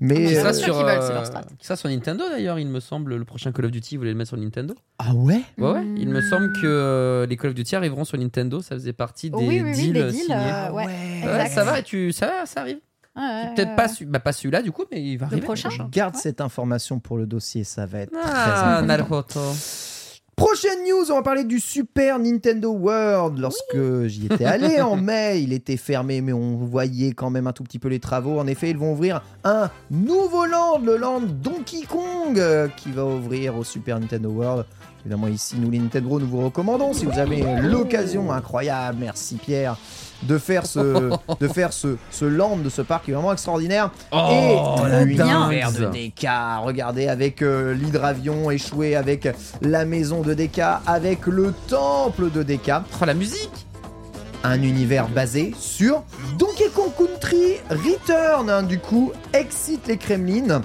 Mais. 0.00 0.36
Ah, 0.38 0.42
ça, 0.42 0.48
euh, 0.48 0.52
sur, 0.52 0.74
veulent, 0.84 1.02
c'est 1.02 1.12
leur 1.12 1.26
strat. 1.26 1.42
ça 1.60 1.76
sur 1.76 1.88
Nintendo 1.88 2.24
d'ailleurs, 2.30 2.58
il 2.58 2.68
me 2.68 2.80
semble, 2.80 3.16
le 3.16 3.24
prochain 3.24 3.52
Call 3.52 3.66
of 3.66 3.70
Duty, 3.70 3.96
vous 3.96 4.00
voulez 4.00 4.12
le 4.12 4.16
mettre 4.18 4.28
sur 4.30 4.38
Nintendo? 4.38 4.74
Ah 4.98 5.14
ouais? 5.14 5.40
Ouais, 5.58 5.70
ouais. 5.72 5.84
Il 5.96 6.08
me 6.08 6.20
semble 6.22 6.52
que 6.60 7.26
les 7.28 7.36
Call 7.36 7.50
of 7.50 7.54
Duty 7.54 7.76
arriveront 7.76 8.04
sur 8.04 8.18
Nintendo, 8.18 8.60
ça 8.60 8.74
faisait 8.74 8.92
partie 8.92 9.30
des 9.30 9.36
Oh 9.36 9.40
oui, 9.40 9.60
oui, 9.62 9.70
oui, 9.70 9.72
deals 9.74 9.92
des 9.92 10.02
deals, 10.04 10.12
signés. 10.22 10.34
euh, 10.34 10.72
ouais, 10.72 10.86
Ouais, 10.86 11.48
ça 11.48 11.64
va, 11.64 11.78
et 11.78 11.82
tu, 11.82 12.12
ça 12.12 12.26
va, 12.26 12.46
ça 12.46 12.60
arrive. 12.60 12.78
Ouais, 13.18 13.24
ouais, 13.24 13.54
Peut-être 13.54 13.70
ouais, 13.70 13.76
pas, 13.76 13.82
ouais. 13.86 13.88
su- 13.88 14.06
bah, 14.06 14.20
pas 14.20 14.32
celui-là 14.32 14.62
du 14.62 14.70
coup, 14.72 14.84
mais 14.92 15.02
il 15.02 15.16
va 15.16 15.26
arriver. 15.26 15.42
prochain. 15.42 15.68
Garde 15.90 16.14
cette 16.14 16.40
information 16.40 17.00
pour 17.00 17.16
le 17.18 17.26
dossier, 17.26 17.64
ça 17.64 17.84
va 17.86 18.00
être 18.00 18.12
très 18.12 18.20
Ah, 18.24 18.78
important. 18.78 18.86
Naruto. 18.86 19.40
Prochaine 20.36 20.84
news, 20.88 21.10
on 21.10 21.16
va 21.16 21.22
parler 21.22 21.42
du 21.42 21.58
Super 21.58 22.20
Nintendo 22.20 22.70
World. 22.70 23.38
Lorsque 23.40 24.06
j'y 24.06 24.26
étais 24.26 24.44
allé 24.44 24.80
en 24.80 24.94
mai, 24.94 25.42
il 25.42 25.52
était 25.52 25.76
fermé, 25.76 26.20
mais 26.20 26.32
on 26.32 26.54
voyait 26.58 27.10
quand 27.10 27.28
même 27.28 27.48
un 27.48 27.52
tout 27.52 27.64
petit 27.64 27.80
peu 27.80 27.88
les 27.88 27.98
travaux. 27.98 28.38
En 28.38 28.46
effet, 28.46 28.70
ils 28.70 28.78
vont 28.78 28.92
ouvrir 28.92 29.20
un 29.42 29.68
nouveau 29.90 30.46
land, 30.46 30.78
le 30.78 30.96
land 30.96 31.22
Donkey 31.22 31.80
Kong, 31.88 32.38
euh, 32.38 32.68
qui 32.76 32.92
va 32.92 33.04
ouvrir 33.04 33.56
au 33.56 33.64
Super 33.64 33.98
Nintendo 33.98 34.28
World. 34.30 34.64
Évidemment, 35.00 35.26
ici, 35.26 35.56
nous, 35.58 35.72
les 35.72 35.80
Nintendo, 35.80 36.20
nous 36.20 36.26
vous 36.28 36.44
recommandons, 36.44 36.92
si 36.92 37.04
vous 37.04 37.18
avez 37.18 37.42
l'occasion 37.62 38.30
incroyable, 38.30 38.98
merci 39.00 39.36
Pierre, 39.36 39.76
de 40.22 40.38
faire 40.38 40.66
ce, 40.66 41.10
de 41.40 41.48
faire 41.48 41.72
ce, 41.72 41.96
ce 42.10 42.24
land 42.24 42.56
de 42.56 42.68
ce 42.70 42.82
parc 42.82 43.04
qui 43.04 43.10
est 43.12 43.14
vraiment 43.14 43.32
extraordinaire. 43.32 43.90
Oh, 44.12 44.16
et 44.30 44.88
la 44.88 45.04
l'univers 45.04 45.72
de 45.72 45.86
DK, 45.86 46.28
regardez, 46.64 47.08
avec 47.08 47.42
euh, 47.42 47.74
l'hydravion 47.74 48.50
échoué, 48.50 48.96
avec 48.96 49.28
la 49.62 49.84
maison 49.84 50.22
de 50.22 50.34
DK, 50.34 50.60
avec 50.86 51.26
le 51.26 51.52
temple 51.68 52.30
de 52.30 52.42
DK 52.42 52.72
Oh, 53.00 53.04
la 53.04 53.14
musique 53.14 53.66
un 54.44 54.62
univers 54.62 55.08
basé 55.08 55.52
sur 55.58 56.04
Donkey 56.38 56.68
Kong 56.74 56.92
Country 56.96 57.54
Return. 57.70 58.48
hein. 58.48 58.62
Du 58.62 58.78
coup, 58.78 59.10
excite 59.32 59.88
les 59.88 59.96
Kremlin. 59.96 60.62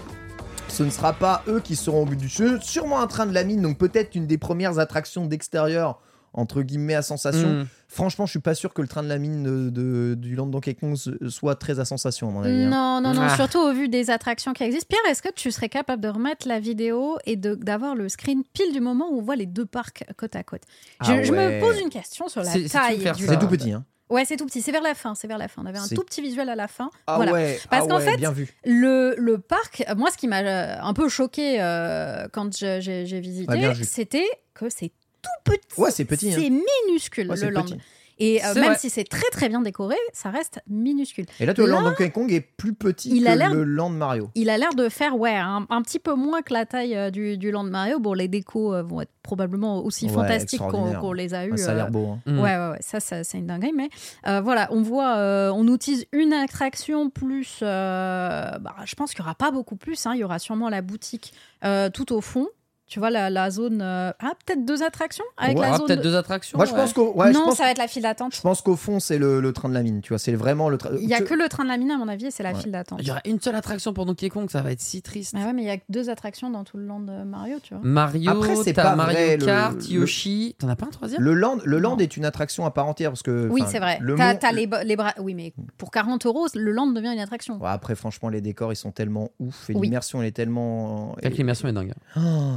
Ce 0.68 0.84
ne 0.84 0.90
sera 0.92 1.14
pas 1.14 1.44
eux 1.48 1.60
qui 1.60 1.76
seront 1.76 2.04
au 2.04 2.06
bout 2.06 2.16
du 2.16 2.28
jeu, 2.28 2.60
sûrement 2.62 3.00
un 3.02 3.08
train 3.08 3.26
de 3.26 3.34
la 3.34 3.44
mine, 3.44 3.62
donc 3.62 3.78
peut-être 3.78 4.16
une 4.16 4.26
des 4.28 4.38
premières 4.38 4.80
attractions 4.80 5.26
d'extérieur, 5.26 6.00
entre 6.34 6.62
guillemets, 6.64 6.96
à 6.96 7.02
sensation. 7.02 7.48
Mm. 7.48 7.68
Franchement, 7.88 8.26
je 8.26 8.32
suis 8.32 8.40
pas 8.40 8.56
sûr 8.56 8.74
que 8.74 8.82
le 8.82 8.88
train 8.88 9.04
de 9.04 9.08
la 9.08 9.20
mine 9.20 9.44
de, 9.44 9.70
de- 9.70 10.16
du 10.16 10.36
Land 10.36 10.48
Donkey 10.48 10.74
Kong 10.74 10.96
soit 11.30 11.56
très 11.56 11.80
à 11.80 11.86
sensation, 11.86 12.30
à 12.30 12.32
mon 12.32 12.42
avis. 12.44 12.64
hein. 12.64 12.70
Non, 12.70 13.02
non, 13.02 13.14
non, 13.14 13.28
Ah. 13.30 13.36
surtout 13.36 13.60
au 13.60 13.72
vu 13.72 13.88
des 13.88 14.10
attractions 14.10 14.54
qui 14.54 14.64
existent. 14.64 14.88
Pierre, 14.90 15.12
est-ce 15.12 15.22
que 15.22 15.32
tu 15.32 15.52
serais 15.52 15.70
capable 15.70 16.02
de 16.02 16.08
remettre 16.10 16.48
la 16.48 16.60
vidéo 16.60 17.18
et 17.26 17.36
d'avoir 17.36 17.94
le 17.96 18.10
screen 18.10 18.44
pile 18.54 18.74
du 18.74 18.80
moment 18.82 19.10
où 19.12 19.20
on 19.20 19.22
voit 19.22 19.36
les 19.36 19.46
deux 19.46 19.66
parcs 19.68 20.04
côte 20.18 20.36
à 20.36 20.44
côte? 20.44 20.64
Je, 21.04 21.12
Ah 21.12 21.24
je 21.24 21.32
ouais. 21.32 21.56
me 21.58 21.62
pose 21.62 21.80
une 21.80 21.90
question 21.90 22.28
sur 22.28 22.42
la 22.42 22.52
taille 22.52 23.02
C'est 23.18 23.40
tout 23.40 23.48
petit, 23.48 23.72
hein. 23.74 23.86
Ouais, 24.10 24.26
c'est 24.26 24.36
tout 24.38 24.46
petit. 24.46 24.62
C'est 24.62 24.72
vers 24.72 24.84
la 24.84 24.94
fin. 24.94 25.16
C'est 25.16 25.28
vers 25.28 25.38
la 25.40 25.48
fin. 25.48 25.64
On 25.64 25.66
avait 25.66 25.80
un 25.80 25.88
tout 25.88 26.04
petit 26.04 26.22
visuel 26.22 26.48
à 26.50 26.56
la 26.56 26.68
fin. 26.68 26.92
Ah 27.08 27.16
voilà. 27.16 27.32
ouais, 27.32 27.58
Parce 27.72 27.86
ah 27.86 27.90
qu'en 27.90 27.98
ouais, 27.98 28.06
fait, 28.12 28.18
bien 28.18 28.32
vu. 28.32 28.54
Le, 28.64 29.16
le 29.18 29.40
parc, 29.40 29.84
moi, 29.98 30.10
ce 30.12 30.18
qui 30.18 30.28
m'a 30.28 30.42
euh, 30.42 30.76
un 30.82 30.94
peu 30.94 31.10
choqué 31.10 31.58
euh, 31.62 32.28
quand 32.32 32.56
je- 32.56 32.80
j'ai 32.80 33.06
Ah, 33.16 33.20
visité, 33.20 33.84
c'était 33.84 34.26
que 34.54 34.70
c'est 34.70 34.92
tout 35.24 35.52
petit. 35.52 35.80
Ouais, 35.82 35.90
c'est 35.90 36.06
petit, 36.06 36.32
hein. 36.34 36.38
C'est 36.40 36.52
minuscule, 36.52 37.30
Ouais, 37.32 37.38
le 37.38 37.50
land. 37.50 37.64
petit. 37.64 37.78
Et 38.20 38.46
euh, 38.46 38.54
même 38.54 38.66
vrai. 38.66 38.78
si 38.78 38.92
c'est 38.92 39.06
très 39.06 39.28
très 39.32 39.50
bien 39.50 39.60
décoré, 39.62 39.96
ça 40.14 40.30
reste 40.30 40.60
minuscule. 40.70 41.26
Et 41.40 41.48
là, 41.48 41.54
tu 41.56 41.62
vois, 41.62 41.68
le 41.68 41.74
Land 41.74 41.82
Donkey 41.90 42.12
Kong 42.12 42.32
est 42.32 42.42
plus 42.42 42.76
petit 42.76 43.10
il 43.10 43.24
que 43.24 43.28
a 43.30 43.36
l'air- 43.36 43.52
le 43.52 43.64
Land 43.64 43.90
Mario. 43.90 44.30
Il 44.36 44.52
a 44.52 44.58
l'air 44.60 44.76
de 44.76 44.88
faire 44.88 45.18
ouais 45.18 45.36
un, 45.36 45.66
un 45.68 45.82
petit 45.82 45.98
peu 45.98 46.14
moins 46.14 46.44
que 46.44 46.54
la 46.54 46.68
taille 46.68 46.96
euh, 46.96 47.10
du, 47.10 47.40
du 47.40 47.50
Land 47.50 47.64
Mario. 47.64 48.00
Bon, 48.00 48.14
les 48.14 48.28
décos 48.28 48.76
euh, 48.76 48.84
vont 48.84 49.02
être 49.02 49.12
probablement 49.24 49.84
aussi 49.84 50.06
Ouais, 50.06 50.14
fantastiques 50.14 50.62
qu'on 50.62 51.12
les 51.12 51.34
a 51.34 51.48
eu. 51.48 51.54
Ah, 51.54 51.58
ça 51.58 51.72
a 51.72 51.74
l'air 51.74 51.90
beau. 51.90 52.06
hein. 52.12 52.20
Mm. 52.28 52.40
Ouais, 52.40 52.56
ouais, 52.56 52.70
ouais, 52.74 52.78
ça, 52.82 53.00
ça, 53.00 53.24
c'est 53.24 53.40
une 53.40 53.48
dinguerie. 53.48 53.74
Mais 53.76 53.90
euh, 54.28 54.42
voilà, 54.42 54.68
on 54.72 54.84
voit, 54.84 55.16
euh, 55.18 55.50
on 55.52 55.68
utilise 55.74 56.06
une 56.12 56.34
attraction 56.34 57.10
plus. 57.10 57.62
euh, 57.64 58.52
bah, 58.60 58.76
je 58.86 58.94
pense 58.94 59.12
qu'il 59.14 59.22
n'y 59.24 59.26
aura 59.26 59.36
pas 59.36 59.50
beaucoup 59.50 59.76
plus. 59.76 60.06
hein. 60.06 60.12
Il 60.14 60.20
y 60.20 60.24
aura 60.24 60.38
sûrement 60.38 60.70
la 60.70 60.84
boutique 60.84 61.34
euh, 61.66 61.90
tout 61.90 62.14
au 62.14 62.22
fond. 62.22 62.48
Tu 62.94 63.00
vois, 63.00 63.10
la, 63.10 63.32
la 63.32 63.50
zone. 63.50 63.82
euh, 63.82 64.12
Ah, 64.20 64.34
peut-être 64.46 64.66
deux 64.66 64.84
attractions 64.84 65.24
avec 65.36 65.58
Ouais. 65.58 65.64
la 65.66 65.74
Ah, 65.74 65.78
zone. 65.78 65.88
peut-être 65.88 65.98
de- 65.98 66.04
deux 66.04 66.16
attractions 66.16 66.60
Moi, 66.60 66.66
je 66.68 66.74
ouais. 66.74 66.78
pense 66.78 66.94
qu'au 66.94 67.12
ouais, 67.16 67.30
je 67.30 67.34
non, 67.40 67.46
pense- 67.46 67.56
ça 67.58 67.64
va 67.64 67.72
être 67.72 67.80
la 67.80 67.88
file 67.88 68.04
d'attente. 68.04 68.36
je 68.36 68.42
pense 68.42 68.62
qu'au 68.62 68.76
fond, 68.76 69.00
c'est 69.00 69.18
le, 69.18 69.42
le 69.42 69.52
train 69.52 69.68
de 69.68 69.74
la 69.74 69.82
mine. 69.82 70.02
Tu 70.02 70.10
vois, 70.10 70.20
c'est 70.20 70.34
vraiment 70.36 70.70
le 70.70 70.78
train. 70.78 70.92
Il 71.02 71.08
n'y 71.08 71.16
a 71.16 71.18
Tu- 71.18 71.24
que 71.24 71.34
le 71.34 71.50
train 71.50 71.64
de 71.64 71.70
la 71.70 71.78
mine, 71.78 71.90
à 71.90 71.98
mon 71.98 72.08
avis, 72.08 72.28
et 72.28 72.32
c'est 72.32 72.44
la 72.44 72.52
Ouais. 72.54 72.60
file 72.60 72.72
d'attente. 72.72 73.00
Il 73.02 73.08
y 73.08 73.10
aura 73.10 73.22
une 73.26 73.42
seule 73.42 73.56
attraction 73.56 73.94
pour 73.96 74.06
Donkey 74.06 74.30
Kong, 74.30 74.48
ça 74.52 74.62
va 74.62 74.72
être 74.72 74.80
si 74.80 75.02
triste. 75.02 75.34
Mais 75.34 75.44
ouais, 75.44 75.54
mais 75.54 75.64
il 75.64 75.66
y 75.66 75.72
a 75.72 75.78
que 75.78 75.84
deux 75.90 76.12
attractions 76.12 76.52
dans 76.52 76.64
tout 76.64 76.78
le 76.78 76.86
land 76.86 77.00
de 77.00 77.24
Mario, 77.24 77.58
tu 77.64 77.74
vois. 77.74 77.82
Mario, 77.84 78.30
Après, 78.30 78.56
c'est 78.58 78.74
pas 78.74 78.96
Mario 78.96 79.16
vrai, 79.18 79.38
Kart, 79.44 79.76
le- 79.76 79.84
Yoshi. 79.92 80.56
T'en 80.60 80.70
as 80.70 80.76
pas 80.76 80.86
un 80.86 80.90
troisième? 80.92 81.20
Le 81.20 81.34
land, 81.34 81.58
le 81.66 81.80
land 81.80 81.94
Non. 81.96 81.98
est 81.98 82.16
une 82.16 82.26
attraction 82.26 82.64
à 82.68 82.70
part 82.70 82.86
entière 82.86 83.10
parce 83.10 83.24
que. 83.24 83.48
Oui, 83.50 83.64
c'est 83.68 83.80
vrai. 83.80 83.98
Le 84.02 84.14
T'as 84.14 84.34
mont- 84.34 84.40
t'as 84.40 84.52
les, 84.52 84.68
bras. 84.96 85.14
Oui, 85.20 85.34
mais 85.34 85.52
pour 85.80 85.90
40 85.90 86.28
euros, 86.28 86.46
le 86.54 86.72
land 86.72 86.86
devient 86.86 87.12
une 87.12 87.20
attraction. 87.20 87.60
Après, 87.64 87.96
franchement, 87.96 88.30
les 88.30 88.42
décors 88.42 88.72
ils 88.72 88.76
sont 88.76 88.92
tellement 88.92 89.30
ouf 89.40 89.72
et 89.72 89.74
l'immersion 89.74 90.22
elle 90.22 90.28
est 90.28 90.32
tellement. 90.32 91.16
L'immersion 91.24 91.68
est 91.68 91.74
dingue. 91.74 91.94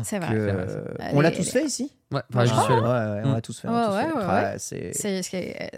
C'est 0.02 0.18
vrai. 0.18 0.25
Vrai, 0.34 0.66
c'est- 0.68 1.14
On 1.14 1.20
l'a 1.20 1.30
tous 1.30 1.50
fait 1.50 1.64
ici 1.64 1.92
Ouais, 2.12 2.20
enfin, 2.32 2.44
j'y 2.44 2.52
Ah, 2.54 2.68
ouais, 2.68 2.76
ouais, 2.80 3.22
on 3.24 3.32
l'a 3.32 3.40
tous 3.40 3.58
fait. 3.60 3.68
on 3.68 3.72
l'a 3.72 3.90
Ouais, 3.90 4.04
tous 4.04 4.16
ouais, 4.16 4.22
fait. 4.22 4.26
ouais, 4.28 4.42
Ouais, 4.42 4.54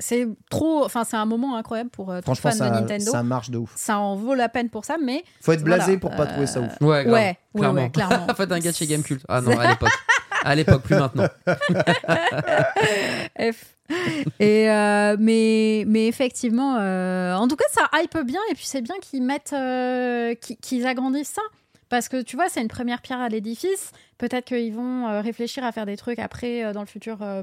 c'est- 0.00 0.28
trop. 0.50 0.84
Enfin, 0.84 1.04
c'est 1.04 1.16
un 1.16 1.24
moment 1.24 1.56
incroyable 1.56 1.88
pour 1.90 2.10
euh, 2.10 2.20
tout 2.20 2.34
fan 2.34 2.52
de 2.52 2.56
ça, 2.58 2.70
Nintendo. 2.70 3.10
ça 3.10 3.22
marche 3.22 3.50
de 3.50 3.58
ouf. 3.58 3.72
Ça 3.76 3.98
en 3.98 4.14
vaut 4.16 4.34
la 4.34 4.48
peine 4.48 4.68
pour 4.68 4.84
ça, 4.84 4.96
mais 5.02 5.24
Faut 5.40 5.52
être 5.52 5.62
blasé 5.64 5.84
Voilà, 5.96 5.98
pour 6.00 6.10
pas 6.10 6.24
euh, 6.24 6.26
trouver 6.26 6.46
ça 6.46 6.60
ouf. 6.60 6.72
Ouais, 6.82 7.04
grave, 7.04 7.06
ouais, 7.06 7.12
ouais, 7.14 7.36
clairement. 7.60 7.80
ouais, 7.82 7.90
clairement. 7.90 8.26
Faites 8.36 8.52
un 8.52 8.58
gars 8.58 8.70
de 8.72 8.76
chez 8.76 8.86
Gamecult. 8.86 9.22
Ah 9.28 9.40
non, 9.40 9.50
à 9.58 9.68
l'époque. 9.68 9.90
À 10.44 10.54
l'époque, 10.54 10.82
plus 10.82 10.96
maintenant. 10.96 11.26
F. 13.40 13.74
Et 14.38 14.70
euh, 14.70 15.16
mais 15.18 15.84
mais 15.86 16.06
effectivement, 16.08 16.76
euh, 16.78 17.34
en 17.34 17.48
tout 17.48 17.56
cas, 17.56 17.64
ça 17.72 17.88
hype 17.94 18.18
bien 18.26 18.40
et 18.50 18.54
puis 18.54 18.66
c'est 18.66 18.82
bien 18.82 18.94
qu'ils 19.00 19.22
mettent, 19.22 19.54
euh, 19.54 20.34
qu'ils 20.34 20.58
qu'ils 20.58 20.86
agrandissent 20.86 21.30
ça. 21.34 21.42
Parce 21.88 22.08
que 22.08 22.20
tu 22.22 22.36
vois, 22.36 22.48
c'est 22.48 22.60
une 22.60 22.68
première 22.68 23.00
pierre 23.00 23.20
à 23.20 23.28
l'édifice. 23.28 23.92
Peut-être 24.18 24.46
qu'ils 24.46 24.74
vont 24.74 25.08
euh, 25.08 25.20
réfléchir 25.20 25.64
à 25.64 25.72
faire 25.72 25.86
des 25.86 25.96
trucs 25.96 26.18
après 26.18 26.64
euh, 26.64 26.72
dans 26.72 26.80
le 26.80 26.86
futur 26.86 27.18
euh, 27.22 27.42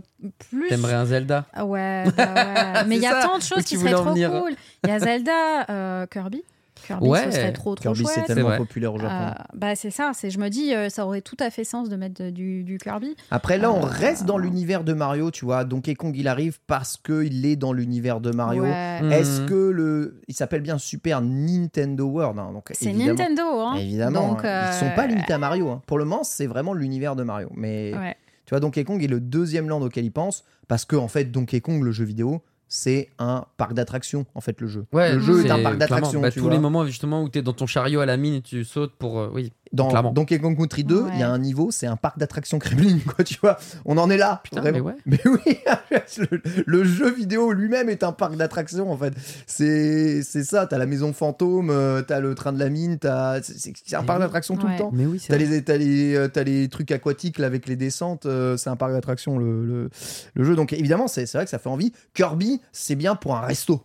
plus. 0.49 0.67
T'aimerais 0.67 0.93
un 0.93 1.05
Zelda? 1.05 1.45
Ah 1.53 1.65
Ouais, 1.65 2.03
bah 2.17 2.33
ouais. 2.33 2.83
mais 2.85 2.97
il 2.97 3.01
y 3.01 3.07
a 3.07 3.21
ça 3.21 3.27
tant 3.27 3.37
de 3.37 3.43
choses 3.43 3.63
qui 3.63 3.77
seraient 3.77 3.93
en 3.93 4.01
trop 4.03 4.09
venir. 4.11 4.31
cool. 4.31 4.55
Il 4.83 4.89
y 4.89 4.93
a 4.93 4.99
Zelda, 4.99 6.07
Kirby. 6.11 6.43
Kirby, 6.85 7.07
Ouais. 7.07 7.23
ce 7.25 7.31
serait 7.31 7.53
trop 7.53 7.73
trop 7.75 7.93
Kirby, 7.93 8.05
c'est 8.13 8.23
tellement 8.23 8.57
populaire 8.57 8.93
au 8.93 8.99
Japon. 8.99 9.31
Euh, 9.39 9.43
bah 9.55 9.75
c'est 9.75 9.89
ça, 9.89 10.11
c'est 10.13 10.29
je 10.29 10.39
me 10.39 10.49
dis 10.49 10.73
euh, 10.75 10.89
ça 10.89 11.05
aurait 11.05 11.21
tout 11.21 11.37
à 11.39 11.49
fait 11.49 11.63
sens 11.63 11.89
de 11.89 11.95
mettre 11.95 12.21
de- 12.23 12.29
du, 12.29 12.63
du 12.63 12.77
Kirby. 12.77 13.15
Après, 13.31 13.57
là, 13.57 13.71
on 13.71 13.83
Euh, 13.83 13.89
reste 13.89 14.25
dans 14.25 14.37
l'univers 14.37 14.83
de 14.83 14.93
Mario, 14.93 15.31
tu 15.31 15.45
vois. 15.45 15.63
Donkey 15.63 15.95
Kong, 15.95 16.15
il 16.17 16.27
arrive 16.27 16.59
parce 16.67 16.97
qu'il 16.97 17.45
est 17.45 17.55
dans 17.55 17.73
l'univers 17.73 18.19
de 18.21 18.31
Mario. 18.31 18.63
Ouais. 18.63 19.01
Mm. 19.01 19.11
Est-ce 19.11 19.41
que 19.41 19.69
le. 19.69 20.21
Il 20.27 20.35
s'appelle 20.35 20.61
bien 20.61 20.77
Super 20.77 21.21
Nintendo 21.21 22.05
World. 22.05 22.37
hein, 22.39 22.51
donc 22.53 22.69
C'est 22.73 22.85
évidemment- 22.89 23.09
Nintendo, 23.13 23.41
hein. 23.59 23.75
Évidemment. 23.75 24.27
Donc, 24.29 24.45
hein. 24.45 24.63
Ils 24.65 24.69
euh, 24.69 24.79
sont 24.89 24.95
pas 24.95 25.07
limités 25.07 25.33
à 25.33 25.37
Mario. 25.37 25.69
hein. 25.69 25.81
Pour 25.87 25.97
le 25.97 26.05
moment, 26.05 26.23
c'est 26.23 26.47
vraiment 26.47 26.73
l'univers 26.73 27.15
de 27.15 27.23
Mario. 27.23 27.49
Mais 27.55 27.93
Ouais. 27.95 28.15
tu 28.45 28.51
vois, 28.51 28.59
Donkey 28.59 28.83
Kong 28.83 29.03
est 29.03 29.07
le 29.07 29.19
deuxième 29.19 29.69
land 29.69 29.81
auquel 29.81 30.05
ils 30.05 30.11
pensent 30.11 30.43
parce 30.67 30.85
que, 30.85 30.95
en 30.95 31.07
fait, 31.07 31.25
Donkey 31.25 31.61
Kong, 31.61 31.81
le 31.83 31.91
jeu 31.91 32.05
vidéo, 32.05 32.41
c'est 32.67 33.09
un 33.19 33.45
parc 33.57 33.73
d'attractions, 33.73 34.25
en 34.35 34.41
fait, 34.41 34.59
le 34.61 34.67
jeu. 34.67 34.85
Ouais, 34.91 35.13
le 35.13 35.19
jeu 35.19 35.45
est 35.45 35.51
un 35.51 35.61
parc 35.61 35.77
d'attractions. 35.77 36.21
bah, 36.21 36.31
tu 36.31 36.39
tous 36.39 36.45
vois. 36.45 36.53
les 36.53 36.59
moments 36.59 36.85
justement 36.85 37.21
où 37.23 37.29
t'es 37.29 37.41
dans 37.41 37.53
ton 37.53 37.67
chariot 37.67 37.99
à 37.99 38.05
la 38.05 38.17
mine 38.17 38.35
et 38.35 38.41
tu 38.41 38.63
sautes 38.63 38.93
pour. 38.97 39.19
euh, 39.19 39.29
oui. 39.33 39.51
Dans 39.73 39.89
clairement. 39.89 40.13
Donkey 40.13 40.39
Kong 40.39 40.55
Country 40.57 40.83
2, 40.83 41.05
il 41.13 41.19
y 41.19 41.23
a 41.23 41.29
un 41.29 41.39
niveau, 41.39 41.69
c'est 41.71 41.87
un 41.87 41.95
parc 41.97 42.17
d'attractions 42.17 42.59
Kremlin, 42.59 42.97
quoi, 43.05 43.23
tu 43.25 43.35
vois. 43.41 43.57
On 43.83 43.97
en 43.97 44.09
est 44.09 44.17
là. 44.17 44.41
Putain, 44.43 44.61
mais 44.71 44.79
ouais. 44.79 44.95
Mais 45.05 45.19
oui, 45.25 45.57
le, 46.31 46.41
le 46.65 46.83
jeu 46.83 47.11
vidéo 47.13 47.51
lui-même 47.51 47.89
est 47.89 48.03
un 48.03 48.11
parc 48.11 48.35
d'attractions 48.37 48.91
en 48.91 48.97
fait. 48.97 49.13
C'est 49.47 50.21
c'est 50.23 50.43
ça, 50.43 50.65
t'as 50.67 50.77
la 50.77 50.85
maison 50.85 51.11
fantôme, 51.13 51.69
euh, 51.71 52.01
t'as 52.01 52.19
le 52.19 52.35
train 52.35 52.53
de 52.53 52.59
la 52.59 52.69
mine, 52.69 52.97
t'as 52.99 53.41
c'est- 53.41 53.73
un 53.95 54.01
Mais 54.01 54.05
parc 54.05 54.19
oui. 54.19 54.25
d'attractions 54.25 54.55
tout 54.57 54.67
le 54.67 54.77
temps. 54.77 54.91
Mais 54.93 55.05
oui, 55.05 55.19
c'est 55.19 55.27
T'as 55.29 55.37
les, 55.37 55.63
t'as 55.63 55.77
les, 55.77 56.15
euh, 56.15 56.27
t'as 56.27 56.43
les 56.43 56.69
trucs 56.69 56.91
aquatiques 56.91 57.37
là, 57.39 57.47
avec 57.47 57.67
les 57.67 57.75
descentes, 57.75 58.25
euh, 58.25 58.57
c'est 58.57 58.69
un 58.69 58.75
parc 58.75 58.93
d'attractions 58.93 59.37
le, 59.37 59.65
le, 59.65 59.89
le 60.35 60.43
jeu. 60.43 60.55
Donc 60.55 60.73
évidemment, 60.73 61.07
c'est 61.07 61.25
c'est 61.25 61.37
vrai 61.37 61.45
que 61.45 61.51
ça 61.51 61.59
fait 61.59 61.69
envie. 61.69 61.91
Kirby, 62.13 62.61
c'est 62.71 62.95
bien 62.95 63.15
pour 63.15 63.35
un 63.35 63.41
resto. 63.41 63.81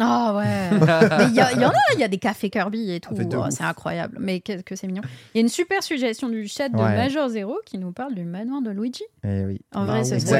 Ah 0.00 0.34
ouais. 0.36 0.70
Mais 1.18 1.26
il 1.28 1.34
y, 1.36 1.40
en 1.64 1.68
a, 1.68 1.72
il 1.94 2.00
y 2.00 2.04
a 2.04 2.08
des 2.08 2.18
cafés 2.18 2.50
Kirby 2.50 2.92
et 2.92 3.00
tout. 3.00 3.14
Ah, 3.16 3.22
Oh, 3.32 3.36
ouf. 3.36 3.50
c'est 3.50 3.62
incroyable. 3.62 4.16
Mais 4.20 4.40
que, 4.40 4.60
que 4.62 4.74
c'est 4.74 4.86
mignon. 4.88 5.02
Il 5.34 5.38
y 5.38 5.40
a 5.40 5.42
une 5.42 5.48
super 5.48 5.82
suggestion 5.84 6.28
du 6.28 6.48
chat 6.48 6.68
de 6.68 6.76
Ouais. 6.76 6.96
Major 6.96 7.28
Zero 7.28 7.58
qui 7.64 7.78
nous 7.78 7.92
parle 7.92 8.14
du 8.14 8.24
manoir 8.24 8.60
de 8.60 8.70
Luigi. 8.70 9.04
Eh 9.22 9.44
oui. 9.44 9.60
En 9.72 9.84
vrai, 9.84 10.02
ce 10.04 10.18
serait 10.18 10.38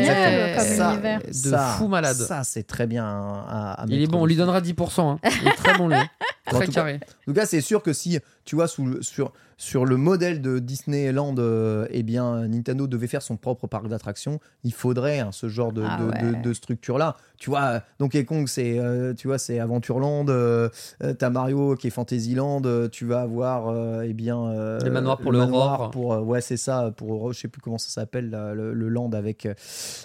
exactement, 0.00 0.06
génial 0.06 0.56
comme 0.56 0.92
univers. 0.92 1.20
De 1.26 1.32
ça, 1.32 1.58
fou 1.78 1.88
malade. 1.88 2.16
Ça, 2.16 2.44
c'est 2.44 2.64
très 2.64 2.86
bien 2.86 3.06
à, 3.06 3.82
à 3.82 3.84
Il 3.88 4.02
est 4.02 4.06
bon, 4.06 4.20
on 4.22 4.26
lui 4.26 4.36
donnera 4.36 4.60
10%. 4.60 5.00
Hein. 5.00 5.18
Il 5.42 5.48
est 5.48 5.52
très 5.52 5.78
bon, 5.78 5.88
lui. 5.88 5.96
En 6.52 6.56
Très 6.56 6.66
tout 6.66 6.72
cas, 6.72 6.80
carré. 6.80 6.94
En 6.94 7.24
tout 7.26 7.32
cas, 7.34 7.46
c'est 7.46 7.60
sûr 7.60 7.82
que 7.82 7.92
si, 7.92 8.18
tu 8.44 8.56
vois, 8.56 8.66
sous 8.68 8.84
le- 8.86 9.02
sur, 9.02 9.32
sur 9.56 9.84
le 9.84 9.96
modèle 9.96 10.40
de 10.40 10.58
Disneyland, 10.58 11.34
euh, 11.38 11.86
eh 11.90 12.02
bien, 12.02 12.48
Nintendo 12.48 12.86
devait 12.86 13.06
faire 13.06 13.22
son 13.22 13.36
propre 13.36 13.66
parc 13.66 13.88
d'attractions, 13.88 14.40
il 14.64 14.72
faudrait 14.72 15.20
hein, 15.20 15.30
ce 15.32 15.48
genre 15.48 15.72
de, 15.72 15.84
Ah 15.86 15.98
de, 16.00 16.04
ouais. 16.26 16.32
de- 16.36 16.42
de 16.42 16.52
structure-là. 16.54 17.16
Tu 17.38 17.50
vois, 17.50 17.82
Donkey 17.98 18.24
Kong, 18.24 18.46
c'est 18.48 18.78
euh, 18.78 19.14
tu 19.14 19.26
vois, 19.28 19.38
c'est 19.38 19.58
Aventureland, 19.60 20.26
euh, 20.28 20.68
euh, 21.02 21.14
t'as 21.14 21.30
Mario 21.30 21.74
qui 21.76 21.86
est 21.86 21.90
Fantasyland, 21.90 22.62
euh, 22.64 22.88
tu 22.88 23.04
vas 23.06 23.20
avoir, 23.22 23.68
euh, 23.68 24.02
eh 24.06 24.12
bien... 24.12 24.38
euh, 24.48 24.78
Les 24.80 24.90
manoirs 24.90 25.18
pour 25.18 25.32
le 25.32 25.38
manoir 25.38 25.90
pour, 25.90 26.12
euh, 26.14 26.20
ouais, 26.20 26.40
c'est 26.40 26.56
ça, 26.58 26.92
pour, 26.96 27.32
je 27.32 27.38
sais 27.40 27.48
plus 27.48 27.60
comment 27.62 27.78
ça 27.78 27.88
s'appelle, 27.90 28.30
là, 28.30 28.54
le, 28.54 28.72
le 28.74 28.88
land 28.88 29.10
avec... 29.12 29.46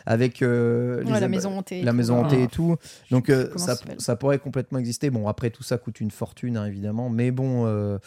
avec 0.06 0.42
euh, 0.42 1.04
les 1.04 1.20
la 1.20 1.28
maison 1.28 1.58
hantée. 1.58 1.80
et 1.80 1.84
la 1.84 1.92
tout. 1.92 1.98
maison 1.98 2.20
hantée 2.20 2.38
Ah. 2.40 2.44
et 2.44 2.48
tout. 2.48 2.76
Donc 3.12 3.30
euh, 3.30 3.50
ça, 3.56 3.76
ça 3.98 4.16
pourrait 4.16 4.40
complètement 4.40 4.80
exister. 4.80 5.10
Bon, 5.10 5.28
après 5.28 5.50
tout 5.50 5.64
ça 5.64 5.78
coûte 5.78 6.00
une 6.02 6.12
fortune, 6.12 6.35
hein, 6.58 6.66
évidemment. 6.66 7.10
Mais 7.10 7.32
bon, 7.32 7.66
euh, 7.66 7.98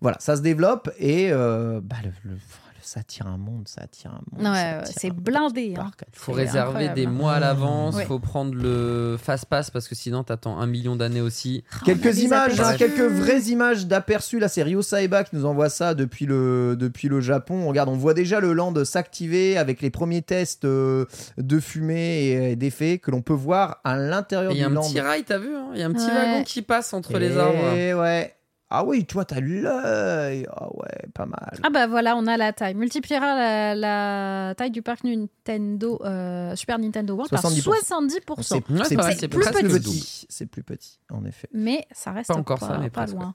voilà, 0.00 0.16
ça 0.20 0.36
se 0.36 0.42
développe 0.42 0.90
et 0.98 1.30
euh, 1.32 1.80
bah, 1.82 1.96
le, 2.04 2.10
le- 2.30 2.36
ça 2.82 3.00
attire 3.00 3.26
un 3.26 3.36
monde, 3.38 3.66
ça 3.68 3.82
attire 3.82 4.10
un 4.10 4.20
monde. 4.42 4.52
Ouais, 4.52 4.78
c'est 4.96 5.10
blindé. 5.10 5.74
hein. 5.78 5.90
Il 6.00 6.18
faut 6.18 6.32
C'est 6.32 6.38
réserver 6.40 6.68
incroyable. 6.68 6.94
des 6.94 7.06
mois 7.06 7.34
à 7.34 7.40
l'avance. 7.40 7.94
Il 7.94 7.98
Ouais. 7.98 8.04
faut 8.04 8.18
prendre 8.18 8.54
le 8.54 9.16
fast 9.22 9.46
pass 9.46 9.70
parce 9.70 9.88
que 9.88 9.94
sinon 9.94 10.24
t'attends 10.24 10.58
un 10.58 10.66
million 10.66 10.96
d'années 10.96 11.20
aussi. 11.20 11.64
Oh, 11.66 11.74
on 11.74 11.82
a 11.82 11.84
Quelques 11.86 12.18
images, 12.20 12.60
hein, 12.60 12.74
quelques 12.76 13.00
vraies 13.00 13.42
images 13.42 13.86
d'aperçus. 13.86 14.38
Là, 14.38 14.48
c'est 14.48 14.62
Ryo 14.62 14.82
Saeba 14.82 15.24
qui 15.24 15.36
nous 15.36 15.44
envoie 15.46 15.68
ça 15.68 15.94
depuis 15.94 16.26
le, 16.26 16.76
depuis 16.78 17.08
le 17.08 17.20
Japon. 17.20 17.66
Regarde, 17.68 17.88
on 17.88 17.96
voit 17.96 18.14
déjà 18.14 18.40
le 18.40 18.52
land 18.52 18.72
s'activer 18.84 19.56
avec 19.58 19.80
les 19.82 19.90
premiers 19.90 20.22
tests 20.22 20.64
euh, 20.64 21.06
de 21.38 21.60
fumée 21.60 22.50
et 22.50 22.56
d'effets 22.56 22.98
que 22.98 23.10
l'on 23.10 23.22
peut 23.22 23.32
voir 23.32 23.78
à 23.84 23.96
l'intérieur 23.96 24.52
Et 24.52 24.54
il 24.54 24.58
du 24.58 24.62
y 24.62 24.64
a 24.64 24.68
un 24.68 24.70
land. 24.70 24.82
petit 24.82 25.00
rail, 25.00 25.24
t'as 25.24 25.38
vu 25.38 25.54
hein 25.54 25.70
Il 25.74 25.80
y 25.80 25.82
a 25.82 25.86
un 25.86 25.92
petit 25.92 26.06
Ouais. 26.06 26.12
wagon 26.14 26.44
qui 26.44 26.62
passe 26.62 26.92
entre 26.92 27.18
les 27.18 27.36
arbres. 27.36 27.76
Et 27.76 27.94
ouais. 27.94 28.34
Ah 28.74 28.84
oui, 28.86 29.04
toi, 29.04 29.26
t'as 29.26 29.38
l'œil. 29.40 30.46
Ah 30.56 30.68
ouais, 30.74 31.08
pas 31.12 31.26
mal. 31.26 31.58
Ah 31.62 31.68
bah 31.68 31.86
voilà, 31.86 32.16
on 32.16 32.26
a 32.26 32.38
la 32.38 32.54
taille. 32.54 32.74
Multipliera 32.74 33.26
la, 33.36 33.74
la 33.74 34.54
taille 34.54 34.70
du 34.70 34.80
parc 34.80 35.04
Nintendo, 35.04 36.00
euh, 36.04 36.56
Super 36.56 36.78
Nintendo 36.78 37.14
World 37.14 37.30
70%. 37.30 37.34
par 37.34 38.38
70%. 38.40 38.42
C'est 38.42 38.54
Ouais, 38.54 38.60
plus, 38.62 38.84
c'est 38.86 39.28
plus 39.28 39.44
petit. 39.68 40.26
C'est 40.30 40.46
plus 40.46 40.62
petit, 40.62 40.98
en 41.10 41.22
effet. 41.26 41.48
Mais 41.52 41.86
ça 41.92 42.12
reste 42.12 42.28
Pas 42.28 42.36
encore 42.38 42.60
pas, 42.60 42.68
ça, 42.68 42.78
mais 42.78 42.88
pas 42.88 43.04
loin. 43.06 43.34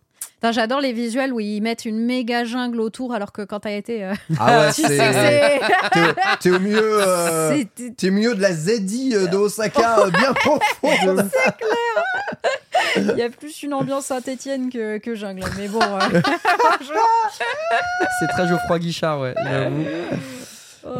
J'adore 0.51 0.79
les 0.79 0.93
visuels 0.93 1.33
où 1.33 1.39
ils 1.41 1.59
mettent 1.61 1.83
une 1.85 1.99
méga 2.05 2.45
jungle 2.45 2.79
autour 2.79 3.13
alors 3.13 3.31
que 3.33 3.41
quand 3.41 3.59
t'as 3.61 3.71
été... 3.71 4.03
euh, 4.05 4.13
Ah 4.39 4.61
ouais, 4.67 4.71
tu 4.75 4.81
sais, 4.83 4.87
c'est. 4.87 5.13
c'est- 5.13 5.59
T'es 5.91 5.99
au- 6.01 6.13
T'es 6.39 6.49
au 6.51 6.59
milieu. 6.59 7.01
euh, 7.07 7.57
c'est- 7.75 7.95
T'es 7.97 8.09
au 8.09 8.13
milieu 8.13 8.33
de 8.35 8.41
la 8.41 8.53
ZI 8.53 9.11
euh, 9.15 9.27
de 9.27 9.35
Osaka, 9.35 9.99
euh, 9.99 10.09
bien 10.11 10.33
profonde. 10.33 11.29
Il 12.95 13.17
y 13.17 13.21
a 13.23 13.29
plus 13.29 13.63
une 13.63 13.73
ambiance 13.73 14.05
Saint-Etienne 14.05 14.69
que, 14.71 14.97
que 14.99 15.15
jungle. 15.15 15.43
Mais 15.57 15.67
bon... 15.67 15.81
euh, 15.81 16.21
C'est 18.19 18.27
très 18.27 18.47
Geoffroy 18.47 18.79
Guichard, 18.79 19.19
ouais. 19.19 19.33
j'avoue. 19.43 19.85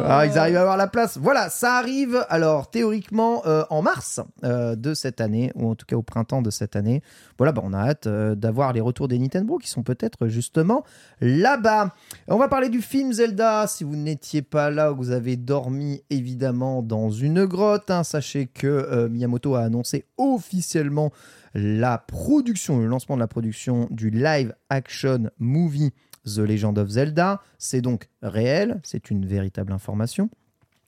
Ah, 0.04 0.26
ils 0.26 0.38
arrivent 0.38 0.56
à 0.56 0.60
avoir 0.60 0.76
la 0.76 0.86
place. 0.86 1.18
Voilà, 1.18 1.48
ça 1.50 1.74
arrive 1.74 2.24
alors 2.28 2.70
théoriquement 2.70 3.42
euh, 3.46 3.64
en 3.70 3.82
mars 3.82 4.20
euh, 4.44 4.76
de 4.76 4.94
cette 4.94 5.20
année, 5.20 5.52
ou 5.54 5.70
en 5.70 5.74
tout 5.74 5.86
cas 5.86 5.96
au 5.96 6.02
printemps 6.02 6.42
de 6.42 6.50
cette 6.50 6.76
année. 6.76 7.02
Voilà, 7.38 7.52
bah, 7.52 7.62
on 7.64 7.72
a 7.72 7.78
hâte 7.78 8.06
euh, 8.06 8.34
d'avoir 8.34 8.72
les 8.72 8.80
retours 8.80 9.08
des 9.08 9.18
Nintendo 9.18 9.58
qui 9.58 9.68
sont 9.68 9.82
peut-être 9.82 10.28
justement 10.28 10.84
là-bas. 11.20 11.94
On 12.28 12.36
va 12.36 12.48
parler 12.48 12.68
du 12.68 12.82
film 12.82 13.12
Zelda. 13.12 13.66
Si 13.66 13.84
vous 13.84 13.96
n'étiez 13.96 14.42
pas 14.42 14.70
là 14.70 14.90
vous 14.90 15.10
avez 15.10 15.36
dormi 15.36 16.02
évidemment 16.10 16.82
dans 16.82 17.10
une 17.10 17.44
grotte, 17.44 17.90
hein, 17.90 18.04
sachez 18.04 18.46
que 18.46 19.08
Miyamoto 19.08 19.54
a 19.54 19.60
annoncé 19.60 20.06
officiellement 20.16 21.12
la 21.54 21.98
production, 21.98 22.78
le 22.78 22.86
lancement 22.86 23.16
de 23.16 23.20
la 23.20 23.28
production 23.28 23.88
du 23.90 24.10
live 24.10 24.54
action 24.70 25.30
movie 25.38 25.92
The 26.24 26.38
Legend 26.38 26.78
of 26.78 26.88
Zelda. 26.88 27.40
C'est 27.58 27.80
donc 27.80 28.08
réel, 28.22 28.80
c'est 28.82 29.10
une 29.10 29.26
véritable 29.26 29.72
information. 29.72 30.30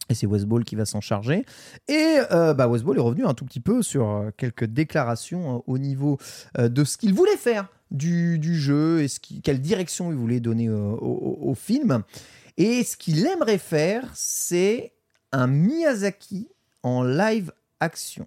Et 0.08 0.14
c'est 0.14 0.26
Westball 0.26 0.64
qui 0.64 0.74
va 0.74 0.84
s'en 0.84 1.00
charger. 1.00 1.44
Et 1.86 2.16
euh, 2.32 2.52
bah, 2.52 2.66
est 2.98 3.00
revenu 3.00 3.24
un 3.26 3.34
tout 3.34 3.44
petit 3.44 3.60
peu 3.60 3.80
sur 3.82 4.08
euh, 4.08 4.30
quelques 4.36 4.64
déclarations 4.64 5.56
euh, 5.56 5.60
au 5.68 5.78
niveau 5.78 6.18
euh, 6.58 6.68
de 6.68 6.82
ce 6.82 6.96
qu'il 6.96 7.14
voulait 7.14 7.36
faire 7.36 7.68
du, 7.92 8.38
jeu 8.58 9.02
et 9.02 9.08
ce 9.08 9.20
qui- 9.20 9.40
quelle 9.40 9.60
direction 9.60 10.10
il 10.10 10.16
voulait 10.18 10.40
donner 10.40 10.68
au- 11.00 11.38
au 11.40 11.54
film. 11.54 12.02
Et 12.56 12.82
ce 12.82 12.96
qu'il 12.96 13.24
aimerait 13.26 13.58
faire, 13.58 14.10
c'est 14.14 14.92
un 15.32 15.46
Miyazaki 15.46 16.48
en 16.82 17.04
live 17.04 17.52
action. 17.80 18.26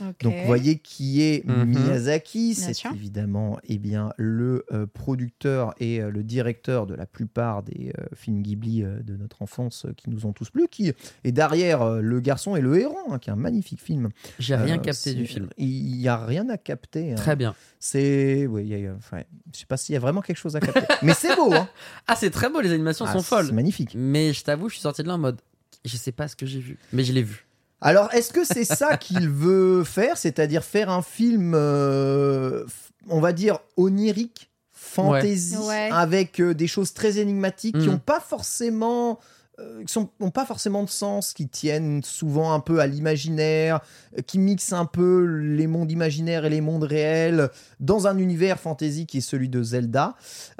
Donc, 0.00 0.32
vous 0.34 0.46
voyez 0.46 0.78
qui 0.78 1.22
est 1.22 1.46
Mhm. 1.46 1.64
Miyazaki. 1.66 2.54
C'est 2.56 2.74
évidemment 2.92 3.58
eh 3.68 3.78
bien, 3.78 4.12
le 4.16 4.64
euh, 4.72 4.84
producteur 4.86 5.74
et 5.78 6.00
euh, 6.00 6.10
le 6.10 6.24
directeur 6.24 6.86
de 6.88 6.94
la 6.94 7.06
plupart 7.06 7.62
des 7.62 7.92
euh, 7.96 8.06
films 8.16 8.42
Ghibli 8.42 8.82
euh, 8.82 9.00
de 9.02 9.16
notre 9.16 9.42
enfance 9.42 9.86
euh, 9.86 9.92
qui 9.96 10.10
nous 10.10 10.26
ont 10.26 10.32
tous 10.32 10.50
plu, 10.50 10.66
qui 10.68 10.92
est 11.22 11.32
derrière 11.32 11.82
euh, 11.82 12.00
Le 12.00 12.18
Garçon 12.18 12.56
et 12.56 12.60
le 12.60 12.80
Héron, 12.80 12.96
hein, 13.12 13.20
qui 13.20 13.30
est 13.30 13.32
un 13.32 13.36
magnifique 13.36 13.80
film. 13.80 14.08
J'ai 14.40 14.56
rien 14.56 14.76
Euh, 14.76 14.80
capté 14.80 15.14
du 15.14 15.24
film. 15.26 15.48
Il 15.56 15.98
n'y 15.98 16.08
a 16.08 16.16
rien 16.16 16.48
à 16.48 16.56
capter. 16.58 17.12
hein. 17.12 17.16
Très 17.16 17.36
bien. 17.36 17.54
C'est. 17.78 18.46
Oui, 18.48 18.62
il 18.64 18.68
y 18.70 18.74
a- 18.74 18.78
il 18.78 18.84
y 18.84 18.88
a- 18.88 18.94
enfin, 18.94 19.22
je 19.54 19.58
sais 19.60 19.66
pas 19.66 19.76
s'il 19.76 19.92
y 19.92 19.96
a 19.96 20.00
vraiment 20.00 20.20
quelque 20.22 20.38
chose 20.38 20.56
à 20.56 20.60
capter. 20.60 20.80
Mais 21.02 21.14
c'est 21.14 21.36
beau, 21.36 21.52
hein. 21.52 21.68
Ah, 22.08 22.16
c'est 22.16 22.30
très 22.30 22.50
beau, 22.50 22.60
les 22.60 22.72
animations 22.72 23.04
Ah, 23.06 23.12
sont 23.12 23.22
folles. 23.22 23.46
C'est 23.46 23.52
magnifique. 23.52 23.92
Mais 23.94 24.32
je 24.32 24.42
t'avoue, 24.42 24.68
je 24.68 24.74
suis 24.74 24.82
sorti 24.82 25.02
de 25.04 25.08
là 25.08 25.14
en 25.14 25.18
mode. 25.18 25.40
Je 25.84 25.96
sais 25.96 26.12
pas 26.12 26.26
ce 26.26 26.34
que 26.34 26.46
j'ai 26.46 26.60
vu, 26.60 26.76
mais 26.92 27.04
je 27.04 27.12
l'ai 27.12 27.22
vu. 27.22 27.46
Alors, 27.82 28.12
est-ce 28.14 28.32
que 28.32 28.44
c'est 28.44 28.64
ça 28.64 28.96
qu'il 29.04 29.28
veut 29.28 29.84
faire, 29.84 30.16
c'est-à-dire 30.16 30.64
faire 30.64 30.88
un 30.90 31.02
film, 31.02 31.52
euh, 31.54 32.64
on 33.08 33.20
va 33.20 33.32
dire, 33.32 33.58
onirique, 33.76 34.50
fantasy, 34.72 35.56
Ouais. 35.58 35.90
Avec 35.92 36.40
euh, 36.40 36.54
des 36.54 36.66
choses 36.66 36.92
très 36.94 37.18
énigmatiques 37.18 37.78
qui 37.78 37.86
n'ont 37.88 37.98
pas 37.98 38.20
forcément... 38.20 39.18
euh, 39.58 39.82
qui 39.84 39.92
sont- 39.92 40.08
ont 40.20 40.30
pas 40.30 40.46
forcément 40.46 40.82
de 40.82 40.88
sens, 40.90 41.32
qui 41.34 41.46
tiennent 41.48 42.02
souvent 42.02 42.52
un 42.54 42.60
peu 42.60 42.80
à 42.80 42.86
l'imaginaire, 42.86 43.80
qui 44.26 44.38
mixent 44.38 44.72
un 44.72 44.86
peu 44.86 45.24
les 45.24 45.66
mondes 45.66 45.90
imaginaires 45.92 46.44
et 46.46 46.50
les 46.50 46.60
mondes 46.62 46.84
réels 46.84 47.50
dans 47.80 48.06
un 48.06 48.16
univers 48.18 48.58
fantasy 48.58 49.06
qui 49.06 49.18
est 49.18 49.20
celui 49.20 49.48
de 49.50 49.62
Zelda. 49.62 50.14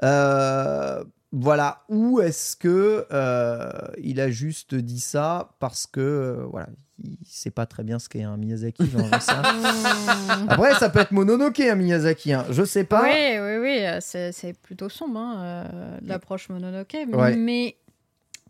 Euh, 0.05 1.03
voilà. 1.33 1.83
Ou 1.89 2.21
est-ce 2.21 2.57
que 2.57 3.07
euh, 3.11 3.71
il 3.99 4.21
a 4.21 4.31
juste 4.31 4.75
dit 4.75 5.01
ça 5.01 5.55
parce 5.61 5.87
que 5.87 6.01
euh, 6.01 6.45
voilà, 6.45 6.69
il 7.03 7.17
sait 7.25 7.51
pas 7.51 7.67
très 7.67 7.83
bien 7.83 7.99
ce 7.99 8.09
qu'est 8.09 8.23
un 8.23 8.37
Miyazaki. 8.37 8.83
rien. 8.83 9.09
Après, 10.49 10.75
ça 10.75 10.91
peut 10.91 11.01
être 11.01 11.13
Mononoke 11.13 11.61
un 11.61 11.75
Miyazaki. 11.75 12.33
Hein. 12.33 12.45
Je 12.51 12.65
sais 12.65 12.85
pas. 12.85 13.03
Oui, 13.03 13.39
oui, 13.39 13.57
oui, 13.61 13.87
euh, 13.87 13.99
c'est 14.01 14.33
c'est 14.33 14.53
plutôt 14.53 14.89
sombre, 14.89 15.19
hein, 15.19 15.41
euh, 15.43 15.99
l'approche 16.03 16.49
Mononoke. 16.49 16.97
Ouais. 17.13 17.37
Mais 17.37 17.77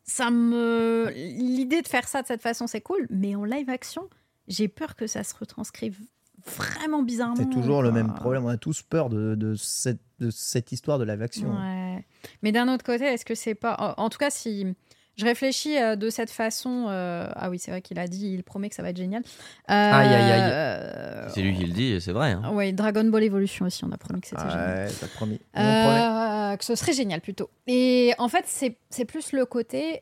ça 0.04 0.30
me. 0.30 1.10
L'idée 1.14 1.82
de 1.82 1.88
faire 1.88 2.08
ça 2.08 2.22
de 2.22 2.26
cette 2.26 2.42
façon, 2.42 2.66
c'est 2.66 2.80
cool. 2.80 3.06
Mais 3.10 3.34
en 3.34 3.44
live 3.44 3.70
action, 3.70 4.08
j'ai 4.48 4.68
peur 4.68 4.96
que 4.96 5.06
ça 5.06 5.24
se 5.24 5.34
retranscrive 5.38 5.98
vraiment 6.46 7.02
bizarrement. 7.02 7.36
C'est 7.36 7.50
toujours 7.50 7.82
le 7.82 7.92
même 7.92 8.12
problème. 8.14 8.44
On 8.44 8.48
a 8.48 8.56
tous 8.56 8.82
peur 8.82 9.08
de, 9.08 9.34
de 9.34 9.54
cette, 9.54 10.00
de 10.20 10.30
cette 10.30 10.72
histoire 10.72 10.98
de. 10.98 11.04
Ouais. 11.06 12.04
Mais 12.42 12.52
d'un 12.52 12.72
autre 12.72 12.84
côté, 12.84 13.04
est-ce 13.04 13.24
que 13.24 13.34
c'est 13.34 13.54
pas. 13.54 13.94
En, 13.98 14.08
tout 14.08 14.18
cas, 14.18 14.30
si. 14.30 14.66
Je 15.14 15.26
réfléchis 15.26 15.76
euh, 15.76 15.94
de 15.94 16.08
cette 16.08 16.30
façon. 16.30 16.86
euh, 16.88 17.28
Ah 17.36 17.50
oui, 17.50 17.58
c'est 17.58 17.70
vrai 17.70 17.82
qu'il 17.82 17.98
a 17.98 18.06
dit, 18.08 18.32
il 18.32 18.42
promet 18.42 18.70
que 18.70 18.74
ça 18.74 18.82
va 18.82 18.88
être 18.88 18.96
génial. 18.96 19.22
Euh, 19.22 19.74
Aïe, 19.74 20.08
aïe, 20.08 20.30
aïe. 20.32 20.40
euh, 20.50 21.28
C'est 21.34 21.42
lui 21.42 21.54
qui 21.54 21.66
le 21.66 21.72
dit, 21.74 22.00
c'est 22.00 22.12
vrai. 22.12 22.30
hein. 22.32 22.50
Oui, 22.54 22.72
Dragon 22.72 23.04
Ball 23.04 23.22
Evolution 23.22 23.66
aussi, 23.66 23.84
on 23.84 23.92
a 23.92 23.98
promis 23.98 24.22
que 24.22 24.28
c'était 24.28 24.40
génial. 24.48 24.86
Ouais, 24.86 24.92
t'as 24.98 25.06
promis. 25.08 25.38
Euh, 25.58 26.56
que 26.56 26.64
ce 26.64 26.74
serait 26.74 26.94
génial 26.94 27.20
plutôt. 27.20 27.50
Et 27.66 28.14
en 28.18 28.28
fait, 28.28 28.44
c'est 28.46 28.78
c'est 28.88 29.04
plus 29.04 29.32
le 29.32 29.44
côté. 29.44 30.00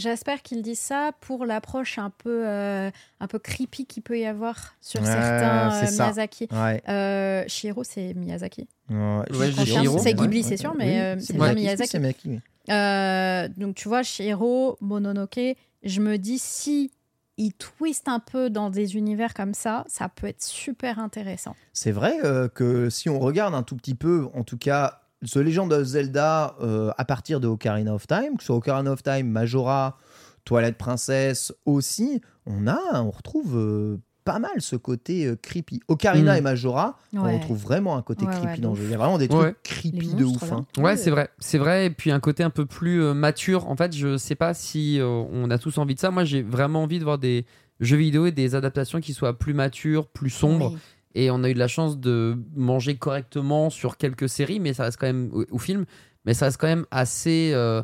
J'espère 0.00 0.40
qu'il 0.42 0.62
dit 0.62 0.76
ça 0.76 1.12
pour 1.20 1.44
l'approche 1.44 1.98
un 1.98 2.08
peu 2.10 2.48
euh, 2.48 2.90
un 3.20 3.26
peu 3.26 3.38
creepy 3.38 3.84
qu'il 3.84 4.02
peut 4.02 4.18
y 4.18 4.24
avoir 4.24 4.74
sur 4.80 5.00
Ouais, 5.00 5.06
certains 5.06 5.70
euh. 5.84 5.90
Miyazaki. 5.90 6.48
Ouais. 6.50 6.82
Euh, 6.88 7.44
Shihiro, 7.46 7.84
c'est 7.84 8.14
Miyazaki. 8.14 8.66
Ouais, 8.88 9.24
c'est 9.30 10.14
Ghibli, 10.14 10.38
Ouais, 10.38 10.42
c'est 10.42 10.50
ouais, 10.52 10.56
sûr, 10.56 10.70
ouais. 10.70 10.76
mais 10.78 11.14
Oui, 11.14 11.20
c'est 11.20 11.26
c'est 11.32 11.38
bien 11.38 11.54
Miyazaki. 11.54 12.40
Euh, 12.70 13.48
donc 13.56 13.74
tu 13.74 13.88
vois, 13.88 14.02
Shihiro, 14.02 14.78
Mononoke, 14.80 15.40
je 15.82 16.00
me 16.00 16.16
dis 16.16 16.38
si 16.38 16.90
il 17.36 17.52
twist 17.54 18.06
un 18.08 18.20
peu 18.20 18.50
dans 18.50 18.70
des 18.70 18.96
univers 18.96 19.32
comme 19.34 19.54
ça, 19.54 19.84
ça 19.86 20.08
peut 20.08 20.26
être 20.26 20.42
super 20.42 20.98
intéressant. 20.98 21.56
C'est 21.72 21.92
vrai 21.92 22.14
euh, 22.24 22.48
que 22.48 22.90
si 22.90 23.08
on 23.08 23.18
regarde 23.18 23.54
un 23.54 23.62
tout 23.62 23.76
petit 23.76 23.94
peu, 23.94 24.28
en 24.34 24.44
tout 24.44 24.58
cas, 24.58 24.99
The 25.28 25.36
Legend 25.36 25.72
of 25.72 25.84
Zelda 25.84 26.56
euh, 26.62 26.90
à 26.96 27.04
partir 27.04 27.40
de 27.40 27.46
Ocarina 27.48 27.94
of 27.94 28.06
Time, 28.06 28.36
que 28.36 28.42
ce 28.42 28.46
soit 28.46 28.56
Ocarina 28.56 28.90
of 28.92 29.02
Time, 29.02 29.28
Majora, 29.28 29.98
Toilette 30.44 30.78
Princesse 30.78 31.52
aussi, 31.66 32.20
on 32.46 32.66
a, 32.66 33.02
on 33.02 33.10
retrouve 33.10 33.56
euh, 33.56 33.98
pas 34.24 34.38
mal 34.38 34.50
ce 34.60 34.76
côté 34.76 35.26
euh, 35.26 35.36
creepy. 35.36 35.80
Ocarina 35.88 36.34
Mm. 36.34 36.36
et 36.38 36.40
Majora, 36.40 36.98
on 37.14 37.22
retrouve 37.34 37.58
vraiment 37.58 37.96
un 37.96 38.02
côté 38.02 38.24
Ouais, 38.24 38.32
creepy 38.32 38.46
ouais, 38.46 38.58
dans 38.60 38.70
le 38.70 38.76
jeu. 38.76 38.84
Il 38.84 38.90
y 38.90 38.94
a 38.94 38.98
vraiment 38.98 39.18
des 39.18 39.28
trucs 39.28 39.62
creepy 39.62 40.14
de 40.14 40.24
ouf. 40.24 40.52
hein. 40.52 40.64
Ouais, 40.78 40.96
c'est 40.96 41.10
vrai, 41.10 41.28
c'est 41.38 41.58
vrai. 41.58 41.86
Et 41.86 41.90
puis 41.90 42.10
un 42.10 42.20
côté 42.20 42.42
un 42.42 42.50
peu 42.50 42.64
plus 42.64 43.02
euh, 43.02 43.12
mature. 43.14 43.68
En 43.68 43.76
fait, 43.76 43.94
je 43.94 44.16
sais 44.16 44.34
pas 44.36 44.54
si 44.54 44.98
euh, 45.00 45.06
on 45.06 45.50
a 45.50 45.58
tous 45.58 45.76
envie 45.78 45.94
de 45.94 46.00
ça. 46.00 46.10
Moi, 46.10 46.24
j'ai 46.24 46.42
vraiment 46.42 46.82
envie 46.84 46.98
de 46.98 47.04
voir 47.04 47.18
des 47.18 47.44
jeux 47.80 47.96
vidéo 47.98 48.26
et 48.26 48.32
des 48.32 48.54
adaptations 48.54 49.00
qui 49.00 49.12
soient 49.14 49.38
plus 49.38 49.52
matures, 49.54 50.06
plus 50.06 50.30
sombres. 50.30 50.72
Oui. 50.72 50.78
Et 51.14 51.30
on 51.30 51.42
a 51.42 51.50
eu 51.50 51.54
de 51.54 51.58
la 51.58 51.68
chance 51.68 51.98
de 51.98 52.38
manger 52.54 52.96
correctement 52.96 53.70
sur 53.70 53.96
quelques 53.96 54.28
séries, 54.28 54.60
mais 54.60 54.74
ça 54.74 54.84
reste 54.84 54.98
quand 54.98 55.06
même 55.06 55.30
ou, 55.32 55.44
ou 55.50 55.58
films, 55.58 55.84
mais 56.24 56.34
ça 56.34 56.46
reste 56.46 56.58
quand 56.58 56.68
même 56.68 56.86
assez 56.90 57.50
euh, 57.52 57.82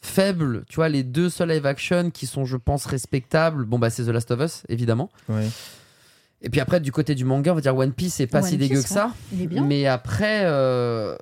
faible. 0.00 0.64
Tu 0.68 0.76
vois, 0.76 0.88
les 0.88 1.02
deux 1.02 1.28
seuls 1.28 1.50
live 1.50 1.66
action 1.66 2.10
qui 2.10 2.26
sont, 2.26 2.44
je 2.44 2.56
pense, 2.56 2.86
respectables. 2.86 3.64
Bon, 3.64 3.78
bah, 3.78 3.90
c'est 3.90 4.04
The 4.04 4.08
Last 4.08 4.30
of 4.30 4.40
Us, 4.40 4.62
évidemment. 4.68 5.10
Ouais. 5.28 5.48
Et 6.42 6.50
puis 6.50 6.60
après, 6.60 6.80
du 6.80 6.92
côté 6.92 7.14
du 7.14 7.24
manga, 7.24 7.52
on 7.52 7.54
va 7.54 7.60
dire 7.60 7.76
One 7.76 7.92
Piece, 7.92 8.14
c'est 8.14 8.26
pas 8.26 8.42
One 8.42 8.48
si 8.48 8.56
dégueu 8.56 8.76
Piece, 8.76 8.84
que 8.84 8.90
ça. 8.90 9.12
Il 9.32 9.42
est 9.42 9.46
bien. 9.46 9.64
Mais 9.64 9.86
après, 9.86 10.42
euh, 10.44 11.16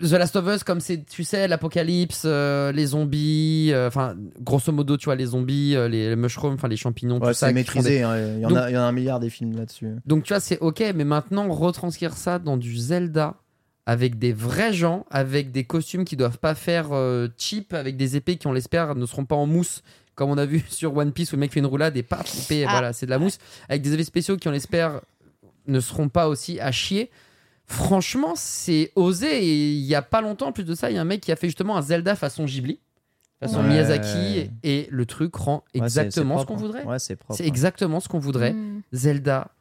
The 0.00 0.12
Last 0.12 0.34
of 0.36 0.46
Us, 0.46 0.64
comme 0.64 0.80
c'est, 0.80 1.04
tu 1.04 1.24
sais, 1.24 1.46
l'apocalypse, 1.46 2.22
euh, 2.24 2.72
les 2.72 2.86
zombies, 2.86 3.70
euh, 3.72 3.88
enfin, 3.88 4.14
grosso 4.40 4.72
modo, 4.72 4.96
tu 4.96 5.04
vois, 5.04 5.14
les 5.16 5.26
zombies, 5.26 5.76
euh, 5.76 5.88
les, 5.88 6.08
les 6.08 6.16
mushrooms, 6.16 6.54
enfin, 6.54 6.68
les 6.68 6.76
champignons, 6.78 7.18
Ouais, 7.20 7.28
tout 7.28 7.34
ça. 7.34 7.46
c'est 7.48 7.52
des- 7.52 7.60
maîtrisé. 7.60 8.02
hein. 8.02 8.16
Il, 8.36 8.40
y 8.40 8.46
en 8.46 8.48
Donc- 8.48 8.58
a, 8.58 8.70
il 8.70 8.74
y 8.74 8.78
en 8.78 8.82
a 8.82 8.84
un 8.84 8.92
milliard 8.92 9.20
des 9.20 9.28
films 9.30 9.56
là-dessus. 9.56 9.88
Donc, 10.06 10.24
tu 10.24 10.32
vois, 10.32 10.40
c'est 10.40 10.58
ok, 10.60 10.82
mais 10.94 11.04
maintenant, 11.04 11.52
retranscrire 11.52 12.14
ça 12.16 12.38
dans 12.38 12.56
du 12.56 12.76
Zelda, 12.78 13.34
avec 13.86 14.18
des 14.18 14.32
vrais 14.32 14.72
gens, 14.72 15.04
avec 15.10 15.50
des 15.52 15.64
costumes 15.64 16.04
qui 16.04 16.16
doivent 16.16 16.38
pas 16.38 16.54
faire 16.54 16.88
euh, 16.92 17.28
cheap, 17.36 17.74
avec 17.74 17.96
des 17.96 18.16
épées 18.16 18.36
qui, 18.36 18.46
on 18.46 18.52
l'espère, 18.52 18.94
ne 18.94 19.04
seront 19.06 19.24
pas 19.26 19.36
en 19.36 19.46
mousse. 19.46 19.82
Comme 20.14 20.30
on 20.30 20.38
a 20.38 20.46
vu 20.46 20.62
sur 20.70 20.96
One 20.96 21.12
Piece 21.12 21.32
où 21.32 21.36
le 21.36 21.40
mec 21.40 21.52
fait 21.52 21.60
une 21.60 21.66
roulade 21.66 21.96
et 21.96 22.02
paf, 22.02 22.26
épée, 22.44 22.64
Ah. 22.66 22.70
voilà, 22.70 22.92
c'est 22.92 23.06
de 23.06 23.10
la 23.10 23.18
mousse. 23.18 23.38
Avec 23.68 23.82
des 23.82 23.92
effets 23.94 24.04
spéciaux 24.04 24.36
qui, 24.36 24.48
on 24.48 24.52
l'espère, 24.52 25.00
ne 25.66 25.80
seront 25.80 26.08
pas 26.08 26.28
aussi 26.28 26.58
à 26.60 26.72
chier. 26.72 27.10
Franchement, 27.70 28.32
c'est 28.34 28.90
osé. 28.96 29.44
Et 29.44 29.72
il 29.72 29.84
y 29.84 29.94
a 29.94 30.02
pas 30.02 30.20
longtemps, 30.20 30.48
en 30.48 30.52
plus 30.52 30.64
de 30.64 30.74
ça, 30.74 30.90
il 30.90 30.96
y 30.96 30.98
a 30.98 31.00
un 31.00 31.04
mec 31.04 31.20
qui 31.20 31.30
a 31.30 31.36
fait 31.36 31.46
justement 31.46 31.76
un 31.76 31.82
Zelda 31.82 32.16
façon 32.16 32.44
Ghibli, 32.44 32.80
façon 33.38 33.60
Ouais. 33.60 33.68
Miyazaki, 33.68 34.50
et 34.64 34.88
le 34.90 35.06
truc 35.06 35.34
rend 35.36 35.62
Ouais, 35.74 35.82
exactement 35.82 36.38
ce 36.40 36.46
qu'on 36.46 36.56
voudrait. 36.56 36.84
Ouais, 36.84 36.98
c'est 36.98 37.16
propre. 37.16 37.36
C'est 37.38 37.46
exactement 37.46 38.00
ce 38.00 38.08
qu'on 38.08 38.18
voudrait. 38.18 38.54
Zelda 38.92 39.52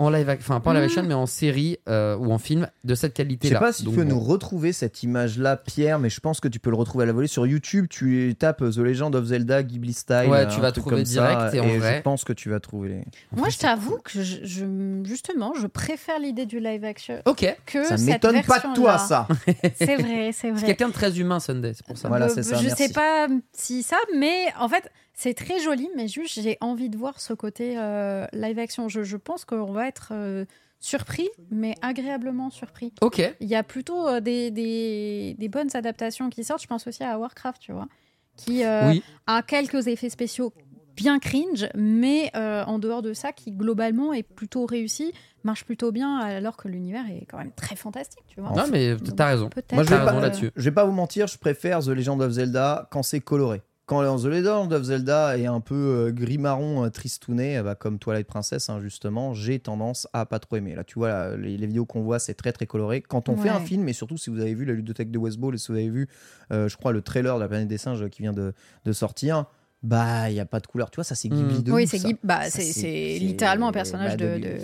en 0.00 0.10
live, 0.10 0.28
enfin 0.38 0.60
pas 0.60 0.70
en 0.70 0.74
live 0.74 0.82
Mm. 0.82 0.86
action, 0.86 1.02
mais 1.02 1.14
en 1.14 1.26
série 1.26 1.78
euh, 1.88 2.16
ou 2.16 2.30
en 2.32 2.38
film 2.38 2.68
de 2.84 2.94
cette 2.94 3.12
Je 3.12 3.16
qualité-là. 3.16 3.58
sais 3.58 3.64
pas 3.64 3.72
si 3.72 3.84
tu 3.84 3.90
peux 3.90 4.04
bon. 4.04 4.10
nous 4.10 4.20
retrouver 4.20 4.72
cette 4.72 5.02
image-là, 5.02 5.56
Pierre, 5.56 5.98
mais 5.98 6.08
je 6.08 6.20
pense 6.20 6.38
que 6.40 6.46
tu 6.48 6.60
peux 6.60 6.70
le 6.70 6.76
retrouver 6.76 7.02
à 7.02 7.06
la 7.06 7.12
volée 7.12 7.26
sur 7.26 7.46
YouTube. 7.46 7.86
Tu 7.90 8.34
tapes 8.38 8.58
The 8.70 8.76
Legend 8.78 9.14
of 9.16 9.24
Zelda 9.24 9.62
Ghibli 9.64 9.92
Style. 9.92 10.28
Ouais, 10.28 10.46
tu 10.48 10.60
vas 10.60 10.70
trouver 10.72 10.96
comme 10.96 11.04
ça, 11.04 11.12
direct 11.50 11.54
et 11.54 11.60
en 11.60 11.78
vrai- 11.78 11.96
je 11.96 12.02
pense 12.02 12.22
que 12.24 12.32
tu 12.32 12.48
vas 12.48 12.60
trouver 12.60 12.88
les. 12.90 13.04
Moi, 13.36 13.48
je 13.48 13.58
t'avoue 13.58 13.98
que 14.04 14.22
je, 14.22 14.44
je- 14.44 15.02
justement, 15.04 15.52
je 15.60 15.66
préfère 15.66 16.18
l'idée 16.20 16.46
du 16.46 16.60
live 16.60 16.84
action 16.84 17.20
Ok. 17.26 17.56
que 17.66 17.84
Ça 17.84 17.96
m'étonne 17.96 18.42
pas 18.42 18.60
de 18.60 18.74
toi, 18.74 18.98
ça. 18.98 19.26
C'est 19.76 19.96
vrai, 19.96 20.30
c'est 20.32 20.32
C'est 20.32 20.50
vrai. 20.52 20.62
quelqu'un 20.66 20.88
de 20.88 20.92
très 20.92 21.18
humain, 21.18 21.40
Sunday, 21.40 21.72
c'est 21.74 21.84
pour 21.86 21.98
ça. 21.98 22.08
Voilà, 22.08 22.26
Euh, 22.26 22.32
c'est 22.34 22.42
ça, 22.44 22.56
Je 22.56 22.66
merci. 22.66 22.86
sais 22.86 22.92
pas 22.92 23.26
si 23.52 23.82
ça, 23.82 23.96
mais 24.16 24.46
en 24.60 24.68
fait, 24.68 24.88
c'est 25.20 25.34
très 25.34 25.58
joli, 25.60 25.88
mais 25.96 26.06
juste 26.06 26.40
j'ai 26.40 26.56
envie 26.60 26.88
de 26.88 26.96
voir 26.96 27.18
ce 27.20 27.32
côté 27.34 27.74
euh, 27.76 28.24
live 28.32 28.58
action. 28.60 28.88
Je, 28.88 29.02
je 29.02 29.16
pense 29.16 29.44
qu'on 29.44 29.72
va 29.72 29.88
être 29.88 30.10
euh, 30.12 30.44
surpris, 30.78 31.28
mais 31.50 31.74
agréablement 31.82 32.50
surpris. 32.50 32.92
Ok. 33.00 33.20
Il 33.40 33.48
y 33.48 33.56
a 33.56 33.64
plutôt 33.64 34.06
euh, 34.06 34.20
des, 34.20 34.52
des, 34.52 35.34
des 35.36 35.48
bonnes 35.48 35.70
adaptations 35.74 36.30
qui 36.30 36.44
sortent. 36.44 36.62
Je 36.62 36.68
pense 36.68 36.86
aussi 36.86 37.02
à 37.02 37.18
Warcraft, 37.18 37.60
tu 37.60 37.72
vois, 37.72 37.88
qui 38.36 38.64
euh, 38.64 38.90
Oui. 38.90 39.02
a 39.26 39.42
quelques 39.42 39.88
effets 39.88 40.08
spéciaux 40.10 40.52
bien 40.94 41.18
cringe, 41.18 41.68
mais 41.76 42.30
euh, 42.36 42.64
en 42.64 42.78
dehors 42.78 43.02
de 43.02 43.12
ça, 43.12 43.32
qui 43.32 43.52
globalement 43.52 44.12
est 44.12 44.24
plutôt 44.24 44.66
réussi, 44.66 45.12
marche 45.44 45.64
plutôt 45.64 45.92
bien, 45.92 46.16
alors 46.18 46.56
que 46.56 46.66
l'univers 46.68 47.04
est 47.08 47.24
quand 47.30 47.38
même 47.38 47.52
très 47.52 47.76
fantastique, 47.76 48.24
tu 48.28 48.40
vois. 48.40 48.50
Non, 48.50 48.64
mais 48.70 48.96
t'as 49.16 49.26
raison. 49.26 49.48
Moi, 49.72 49.82
je 49.84 49.88
vais 49.90 49.94
raison 49.96 50.06
pas- 50.10 50.16
euh, 50.16 50.20
là-dessus. 50.20 50.50
Je 50.56 50.62
vais 50.64 50.72
pas 50.74 50.84
vous 50.84 50.92
mentir, 50.92 51.28
je 51.28 51.38
préfère 51.38 51.80
The 51.84 51.88
Legend 51.88 52.20
of 52.22 52.32
Zelda 52.32 52.88
quand 52.90 53.04
c'est 53.04 53.20
coloré. 53.20 53.62
Quand 53.88 54.02
The 54.18 54.24
Legend 54.26 54.70
of 54.74 54.82
Zelda 54.82 55.38
est 55.38 55.46
un 55.46 55.60
peu 55.60 55.74
euh, 55.74 56.12
gris-marron, 56.12 56.84
euh, 56.84 56.90
tristouné, 56.90 57.56
euh, 57.56 57.62
bah, 57.62 57.74
comme 57.74 57.98
Twilight 57.98 58.26
Princess, 58.26 58.68
hein, 58.68 58.80
justement, 58.80 59.32
j'ai 59.32 59.58
tendance 59.58 60.06
à 60.12 60.26
pas 60.26 60.38
trop 60.38 60.56
aimer. 60.56 60.74
Là, 60.74 60.84
tu 60.84 60.98
vois, 60.98 61.08
là, 61.08 61.36
les, 61.38 61.56
les 61.56 61.66
vidéos 61.66 61.86
qu'on 61.86 62.02
voit, 62.02 62.18
c'est 62.18 62.34
très 62.34 62.52
très 62.52 62.66
coloré. 62.66 63.00
Quand 63.00 63.30
on 63.30 63.36
fait 63.38 63.48
un 63.48 63.60
film, 63.60 63.88
et 63.88 63.94
surtout 63.94 64.18
si 64.18 64.28
vous 64.28 64.40
avez 64.40 64.52
vu 64.54 64.66
la 64.66 64.74
ludothèque 64.74 65.10
de 65.10 65.16
Westball 65.18 65.54
et 65.54 65.58
si 65.58 65.68
vous 65.72 65.78
avez 65.78 65.88
vu, 65.88 66.06
euh, 66.52 66.68
je 66.68 66.76
crois, 66.76 66.92
le 66.92 67.00
trailer 67.00 67.34
de 67.36 67.40
la 67.40 67.48
planète 67.48 67.68
des 67.68 67.78
singes 67.78 68.06
qui 68.10 68.20
vient 68.20 68.34
de, 68.34 68.52
de 68.84 68.92
sortir, 68.92 69.46
bah, 69.82 70.28
il 70.28 70.36
y 70.36 70.40
a 70.40 70.44
pas 70.44 70.60
de 70.60 70.66
couleur. 70.66 70.90
Tu 70.90 70.96
vois, 70.96 71.04
ça 71.04 71.14
c'est 71.14 71.30
Ghibli 71.30 71.60
Mm. 71.60 71.62
de 71.62 71.72
Oui, 71.72 71.86
c'est 71.86 71.96
ça. 71.98 72.08
Ghib- 72.08 72.18
bah, 72.22 72.50
c'est 72.50 73.18
littéralement 73.20 73.68
un 73.68 73.72
personnage 73.72 74.16
bah, 74.18 74.26
de, 74.26 74.34
de- 74.38 74.42
de, 74.42 74.58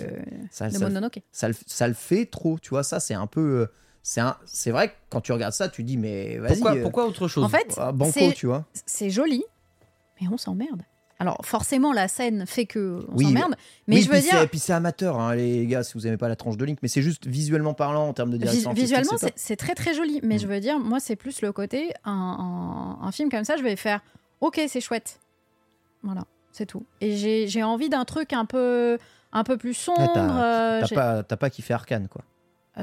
Ça, 0.51 0.67
de 0.69 0.73
ça- 0.73 0.79
Mononoke. 0.87 1.21
ça 1.31 1.87
le 1.87 1.93
fait 1.95 2.25
trop, 2.27 2.59
tu 2.59 2.69
vois, 2.69 2.83
ça 2.83 2.99
c'est 2.99 3.15
un 3.15 3.25
peu... 3.27 3.67
C'est 4.07 4.21
un- 4.21 4.37
c'est 4.45 4.69
vrai 4.69 4.89
que 4.89 4.93
quand 5.09 5.19
tu 5.21 5.31
regardes 5.31 5.53
ça, 5.53 5.67
tu 5.67 5.83
dis, 5.83 5.97
mais 5.97 6.37
vas-y. 6.37 6.53
Pourquoi, 6.53 6.75
euh, 6.75 6.81
pourquoi 6.83 7.05
autre 7.07 7.27
chose 7.27 7.43
En 7.43 7.49
fait, 7.49 7.73
ah, 7.77 7.91
banco, 7.91 8.11
c'est- 8.13 8.33
tu 8.33 8.45
vois. 8.45 8.63
c'est 8.85 9.09
joli, 9.09 9.43
mais 10.21 10.27
on 10.31 10.37
s'emmerde. 10.37 10.83
Alors 11.17 11.39
forcément, 11.43 11.91
la 11.91 12.07
scène 12.07 12.45
fait 12.45 12.67
que 12.67 13.03
on 13.09 13.15
Oui, 13.15 13.23
s'emmerde, 13.25 13.55
mais 13.87 13.95
Oui, 13.95 14.01
je 14.03 14.07
veux 14.09 14.13
puis 14.19 14.21
c'est- 14.21 14.37
dire, 14.37 14.47
puis 14.49 14.59
c'est 14.59 14.73
amateur, 14.73 15.19
hein, 15.19 15.33
les 15.33 15.65
gars, 15.65 15.81
si 15.83 15.93
vous 15.95 16.05
aimez 16.05 16.17
pas 16.17 16.27
la 16.29 16.35
tranche 16.35 16.55
de 16.55 16.65
Link, 16.65 16.77
mais 16.83 16.87
c'est 16.87 17.01
juste 17.01 17.25
visuellement 17.25 17.73
parlant 17.73 18.07
en 18.07 18.13
termes 18.13 18.29
de 18.29 18.37
direction 18.37 18.73
visuellement, 18.73 19.13
c'est 19.35 19.55
très 19.55 19.73
très 19.73 19.95
joli. 19.95 20.19
Mais 20.21 20.37
je 20.37 20.45
veux 20.45 20.59
dire, 20.59 20.77
moi, 20.77 20.99
c'est 20.99 21.15
plus 21.15 21.41
le 21.41 21.51
côté 21.51 21.91
un, 22.03 22.11
un- 23.01 23.07
un 23.07 23.11
film 23.11 23.29
comme 23.31 23.43
ça, 23.45 23.57
je 23.57 23.63
vais 23.63 23.75
faire, 23.75 24.01
ok, 24.41 24.61
c'est 24.67 24.81
chouette, 24.81 25.19
voilà, 26.03 26.25
c'est 26.51 26.67
tout. 26.67 26.85
Et 27.01 27.15
j'ai 27.17 27.47
j'ai 27.47 27.63
envie 27.63 27.89
d'un 27.89 28.05
truc 28.05 28.33
un 28.33 28.45
peu 28.45 28.99
un 29.31 29.43
peu 29.43 29.57
plus 29.57 29.73
sombre. 29.73 29.99
Ah, 30.01 30.11
t'as- 30.13 30.43
euh, 30.43 30.81
T'as 30.87 31.23
pas, 31.23 31.37
pas 31.37 31.49
kiffé 31.49 31.73
Arkane, 31.73 32.07
quoi. 32.07 32.21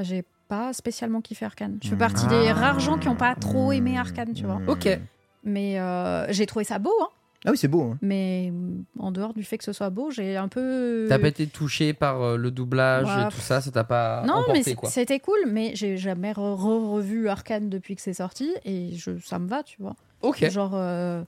J'ai 0.03 0.25
pas 0.57 0.73
spécialement 0.75 1.21
kiffé 1.23 1.45
Arkane. 1.47 1.79
Je 1.83 1.89
fais 1.89 1.95
Mm. 1.95 1.99
partie 2.09 2.27
des 2.27 2.53
rares 2.53 2.79
gens 2.81 2.99
qui 2.99 3.09
n'ont 3.09 3.17
pas 3.17 3.35
trop 3.35 3.73
aimé 3.73 3.97
Arkane, 3.99 4.35
tu 4.35 4.45
vois. 4.45 4.59
Mm. 4.59 4.69
Ok. 4.69 5.01
Mais 5.45 5.81
euh, 5.81 6.27
j'ai 6.31 6.45
trouvé 6.47 6.65
ça 6.65 6.79
beau, 6.79 6.93
hein. 7.03 7.09
Ah 7.45 7.51
oui, 7.51 7.57
c'est 7.57 7.69
beau. 7.69 7.83
hein. 7.93 7.99
Mais 8.03 8.53
en 8.99 9.11
dehors 9.13 9.33
du 9.35 9.43
fait 9.45 9.59
que 9.59 9.65
ce 9.65 9.73
soit 9.73 9.91
beau, 9.91 10.11
j'ai 10.11 10.37
un 10.37 10.47
peu. 10.49 11.07
T'as 11.09 11.19
pas 11.19 11.29
été 11.29 11.47
touché 11.49 11.93
par 11.95 12.21
euh, 12.23 12.37
le 12.37 12.51
doublage 12.51 13.07
Ouais, 13.07 13.23
et 13.25 13.29
tout 13.31 13.41
ça, 13.41 13.61
ça 13.61 13.71
t'a 13.73 13.83
pas 13.83 14.23
Non, 14.27 14.35
emporté 14.35 14.63
mais 14.83 14.89
c'était 14.89 15.19
cool, 15.21 15.39
mais 15.49 15.73
j'ai 15.75 15.97
jamais 15.97 16.33
re- 16.33 16.55
re- 16.57 16.91
revu 16.93 17.29
Arkane 17.29 17.69
depuis 17.71 17.97
que 17.97 18.03
c'est 18.03 18.13
sorti 18.15 18.53
et 18.65 18.91
je, 18.95 19.19
ça 19.25 19.39
me 19.41 19.49
va, 19.49 19.63
tu 19.65 19.77
vois. 19.81 19.97
Ok. 20.21 20.49
Genre. 20.51 20.73
euh, 20.75 21.23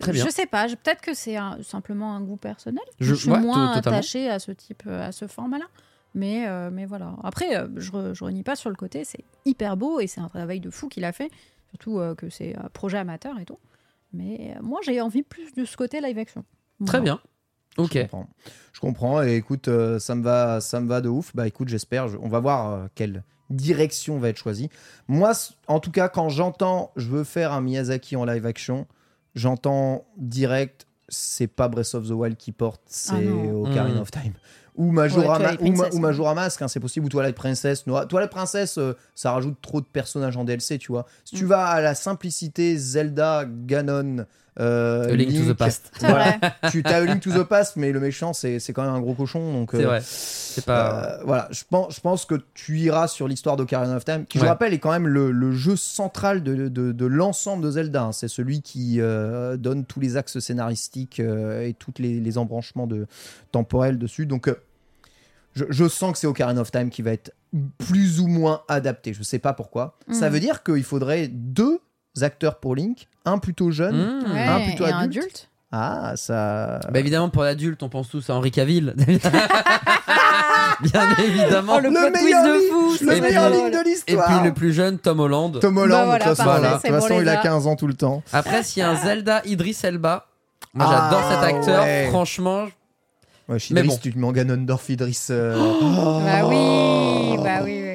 Très 0.00 0.12
bien. 0.12 0.24
Je 0.24 0.30
sais 0.30 0.46
pas, 0.46 0.66
peut-être 0.66 1.02
que 1.02 1.12
c'est 1.14 1.36
simplement 1.62 2.16
un 2.16 2.22
goût 2.22 2.36
personnel. 2.38 2.82
Je- 2.98 3.10
Je, 3.10 3.14
suis 3.14 3.30
ouais, 3.30 3.38
moins 3.38 3.72
attachée 3.72 4.28
à 4.30 4.38
ce 4.38 4.50
type, 4.50 4.82
à 4.88 5.12
ce 5.12 5.26
format-là. 5.26 5.66
Mais, 6.14 6.46
euh, 6.46 6.70
mais 6.72 6.84
voilà. 6.86 7.16
Après, 7.22 7.56
euh, 7.56 7.68
je, 7.76 7.90
re- 7.90 8.14
je 8.14 8.24
renie 8.24 8.42
pas 8.42 8.56
sur 8.56 8.68
le 8.70 8.76
côté, 8.76 9.04
c'est 9.04 9.24
hyper 9.44 9.76
beau 9.76 9.98
et 10.00 10.06
c'est 10.06 10.20
un 10.20 10.28
travail 10.28 10.60
de 10.60 10.70
fou 10.70 10.88
qu'il 10.88 11.04
a 11.04 11.12
fait. 11.12 11.30
Surtout 11.70 11.98
euh, 12.00 12.14
que 12.14 12.28
c'est 12.28 12.54
un 12.56 12.68
projet 12.68 12.98
amateur 12.98 13.38
et 13.38 13.44
tout. 13.46 13.58
Mais 14.12 14.54
euh, 14.56 14.62
moi, 14.62 14.80
j'ai 14.84 15.00
envie 15.00 15.22
plus 15.22 15.54
de 15.54 15.64
ce 15.64 15.76
côté 15.76 16.00
live 16.02 16.18
action. 16.18 16.44
Très 16.84 17.00
bien. 17.00 17.18
Ok. 17.78 17.94
Je 17.94 18.00
comprends. 18.02 18.28
Je 18.74 18.80
comprends. 18.80 19.22
Et 19.22 19.36
écoute, 19.36 19.68
euh, 19.68 19.98
ça 19.98 20.14
me 20.14 20.22
va, 20.22 20.60
ça 20.60 20.80
me 20.80 20.86
va 20.88 21.00
de 21.00 21.08
ouf. 21.08 21.34
Bah 21.34 21.46
écoute, 21.46 21.68
j'espère. 21.68 22.08
je- 22.08 22.18
On 22.20 22.28
va 22.28 22.40
voir 22.40 22.70
euh, 22.72 22.86
quelle 22.94 23.22
direction 23.48 24.18
va 24.18 24.28
être 24.28 24.36
choisie. 24.36 24.68
Moi, 25.08 25.32
en 25.66 25.80
tout 25.80 25.90
cas, 25.90 26.10
quand 26.10 26.28
j'entends, 26.28 26.90
je 26.96 27.08
veux 27.08 27.24
faire 27.24 27.52
un 27.52 27.62
Miyazaki 27.62 28.16
en 28.16 28.26
live 28.26 28.44
action, 28.44 28.86
j'entends 29.34 30.04
direct. 30.18 30.86
C'est 31.08 31.46
pas 31.46 31.68
Breath 31.68 31.94
of 31.94 32.06
the 32.08 32.12
Wild 32.12 32.36
qui 32.36 32.52
porte, 32.52 32.82
c'est 32.86 33.14
Ah. 33.28 33.54
Ocarina 33.54 33.98
Mm. 33.98 34.02
of 34.02 34.10
Time. 34.10 34.32
Ou 34.74 34.90
Ouais, 34.92 35.12
ou, 35.60 35.72
Ma-. 35.72 35.88
Majora 36.00 36.34
Mask, 36.34 36.62
hein, 36.62 36.68
c'est 36.68 36.80
possible, 36.80 37.04
ou 37.06 37.08
Twilight 37.10 37.34
Princess. 37.36 37.86
No- 37.86 38.04
Twilight 38.06 38.30
Princess, 38.30 38.78
euh, 38.78 38.94
ça 39.14 39.32
rajoute 39.32 39.56
trop 39.60 39.80
de 39.80 39.86
personnages 39.86 40.36
en 40.36 40.44
DLC, 40.44 40.78
tu 40.78 40.92
vois. 40.92 41.04
Si 41.24 41.36
tu 41.36 41.44
Mm. 41.44 41.48
vas 41.48 41.66
à 41.66 41.80
la 41.82 41.94
simplicité 41.94 42.76
Zelda, 42.78 43.44
Ganon, 43.46 44.24
euh, 44.60 45.10
A 45.10 45.14
Link 45.16 45.32
to 45.34 45.52
the 45.52 45.56
Past. 45.56 45.90
Voilà. 46.00 46.36
tu 46.70 46.82
as 46.84 46.96
A 46.96 47.00
Link 47.04 47.22
to 47.22 47.30
the 47.32 47.42
Past, 47.44 47.76
mais 47.76 47.90
le 47.92 48.00
méchant, 48.00 48.32
c'est 48.32 48.58
c'est 48.58 48.72
quand 48.72 48.82
même 48.84 48.92
un 48.92 49.00
gros 49.00 49.14
cochon. 49.14 49.52
Donc, 49.52 49.70
C'est 49.72 49.82
euh, 49.84 49.86
vrai. 49.86 50.00
C'est 50.04 50.64
pas. 50.66 51.18
euh, 51.20 51.22
voilà, 51.24 51.48
je 51.50 51.62
pense, 51.70 51.94
je 51.96 52.00
pense 52.00 52.26
que 52.26 52.34
tu 52.52 52.78
iras 52.78 53.08
sur 53.08 53.28
l'histoire 53.28 53.56
d'Ocarina 53.56 53.96
of 53.96 54.04
Time, 54.04 54.26
qui, 54.26 54.38
je 54.38 54.44
rappelle, 54.44 54.74
est 54.74 54.78
quand 54.78 54.90
même 54.92 55.06
le, 55.08 55.30
le 55.32 55.52
jeu 55.52 55.76
central 55.76 56.42
de, 56.42 56.68
de- 56.68 56.92
de 56.92 57.06
l'ensemble 57.06 57.64
de 57.64 57.70
Zelda. 57.70 58.02
hein. 58.04 58.12
C'est 58.12 58.28
celui 58.28 58.60
qui 58.60 59.00
euh, 59.00 59.56
donne 59.56 59.84
tous 59.86 60.00
les 60.00 60.16
axes 60.18 60.38
scénaristiques 60.38 61.20
euh, 61.20 61.66
et 61.66 61.72
tous 61.72 61.94
les, 61.98 62.20
les 62.20 62.36
embranchements 62.38 62.86
de, 62.86 63.06
temporels 63.52 63.98
dessus. 63.98 64.26
Donc, 64.26 64.48
euh, 64.48 64.54
je, 65.54 65.64
je 65.70 65.88
sens 65.88 66.12
que 66.12 66.18
c'est 66.18 66.26
Ocarina 66.26 66.60
of 66.60 66.70
Time 66.70 66.90
qui 66.90 67.00
va 67.02 67.12
être 67.12 67.32
plus 67.78 68.20
ou 68.20 68.26
moins 68.26 68.62
adapté. 68.68 69.12
Je 69.14 69.22
sais 69.22 69.38
pas 69.38 69.52
pourquoi. 69.54 69.96
Ça 70.10 70.28
Mm. 70.28 70.32
veut 70.32 70.40
dire 70.40 70.62
qu'il 70.62 70.82
faudrait 70.84 71.28
deux 71.28 71.80
acteurs 72.20 72.56
pour 72.58 72.74
Link, 72.76 73.08
un 73.24 73.38
plutôt 73.38 73.70
jeune. 73.70 73.96
Mmh. 73.96 74.32
Ouais, 74.32 74.44
Un 74.44 74.60
plutôt 74.60 74.86
et 74.86 74.90
un 74.92 74.98
adulte. 74.98 75.16
adulte. 75.24 75.48
Ah, 75.74 76.12
ça. 76.16 76.80
Bah 76.92 76.98
évidemment 77.00 77.30
pour 77.30 77.44
l'adulte 77.44 77.82
on 77.82 77.88
pense 77.88 78.10
tous 78.10 78.28
à 78.28 78.34
Henri 78.34 78.50
Cavill. 78.50 78.94
Bien 80.82 81.02
évidemment. 81.24 81.74
Oh, 81.76 81.80
le 81.80 81.88
plot 81.90 82.00
twist 82.10 82.24
meilleur 82.24 82.44
de 82.44 82.60
fou, 82.70 82.96
le 83.04 83.20
meilleur 83.20 83.50
ligne 83.50 83.70
de 83.70 83.76
Et 83.78 83.84
l'histoire. 83.84 84.26
puis 84.26 84.48
le 84.48 84.52
plus 84.54 84.72
jeune 84.72 84.98
Tom 84.98 85.20
Holland. 85.20 85.58
Tom 85.60 85.76
Holland, 85.78 86.00
Bah 86.00 86.04
voilà, 86.06 86.18
de 86.18 86.30
toute 86.30 86.90
façon, 86.90 87.08
de 87.08 87.14
toute 87.14 87.22
il 87.22 87.28
a 87.28 87.34
gars. 87.36 87.40
15 87.42 87.66
ans 87.66 87.76
tout 87.76 87.86
le 87.86 87.94
temps. 87.94 88.22
Après 88.32 88.62
s'il 88.62 88.80
y 88.82 88.84
a 88.84 88.90
un 88.90 88.96
Zelda 88.96 89.40
Idris 89.44 89.78
Elba, 89.82 90.26
moi 90.74 90.86
Ah, 90.90 91.08
j'adore 91.10 91.30
cet 91.30 91.42
acteur. 91.54 91.82
ouais. 91.84 92.06
Franchement, 92.10 92.64
Ouais, 93.48 93.58
Mais 93.72 93.80
Idriss, 93.80 93.94
bon. 93.94 94.10
tu 94.10 94.24
en 94.24 94.32
Ganondorf, 94.32 94.88
Idriss. 94.88 95.28
euh, 95.30 95.54
Bah 95.56 96.40
oh, 96.44 96.48
oui, 96.48 97.36
bah 97.42 97.60
oui, 97.64 97.80
oui, 97.82 97.82
oui. 97.82 97.91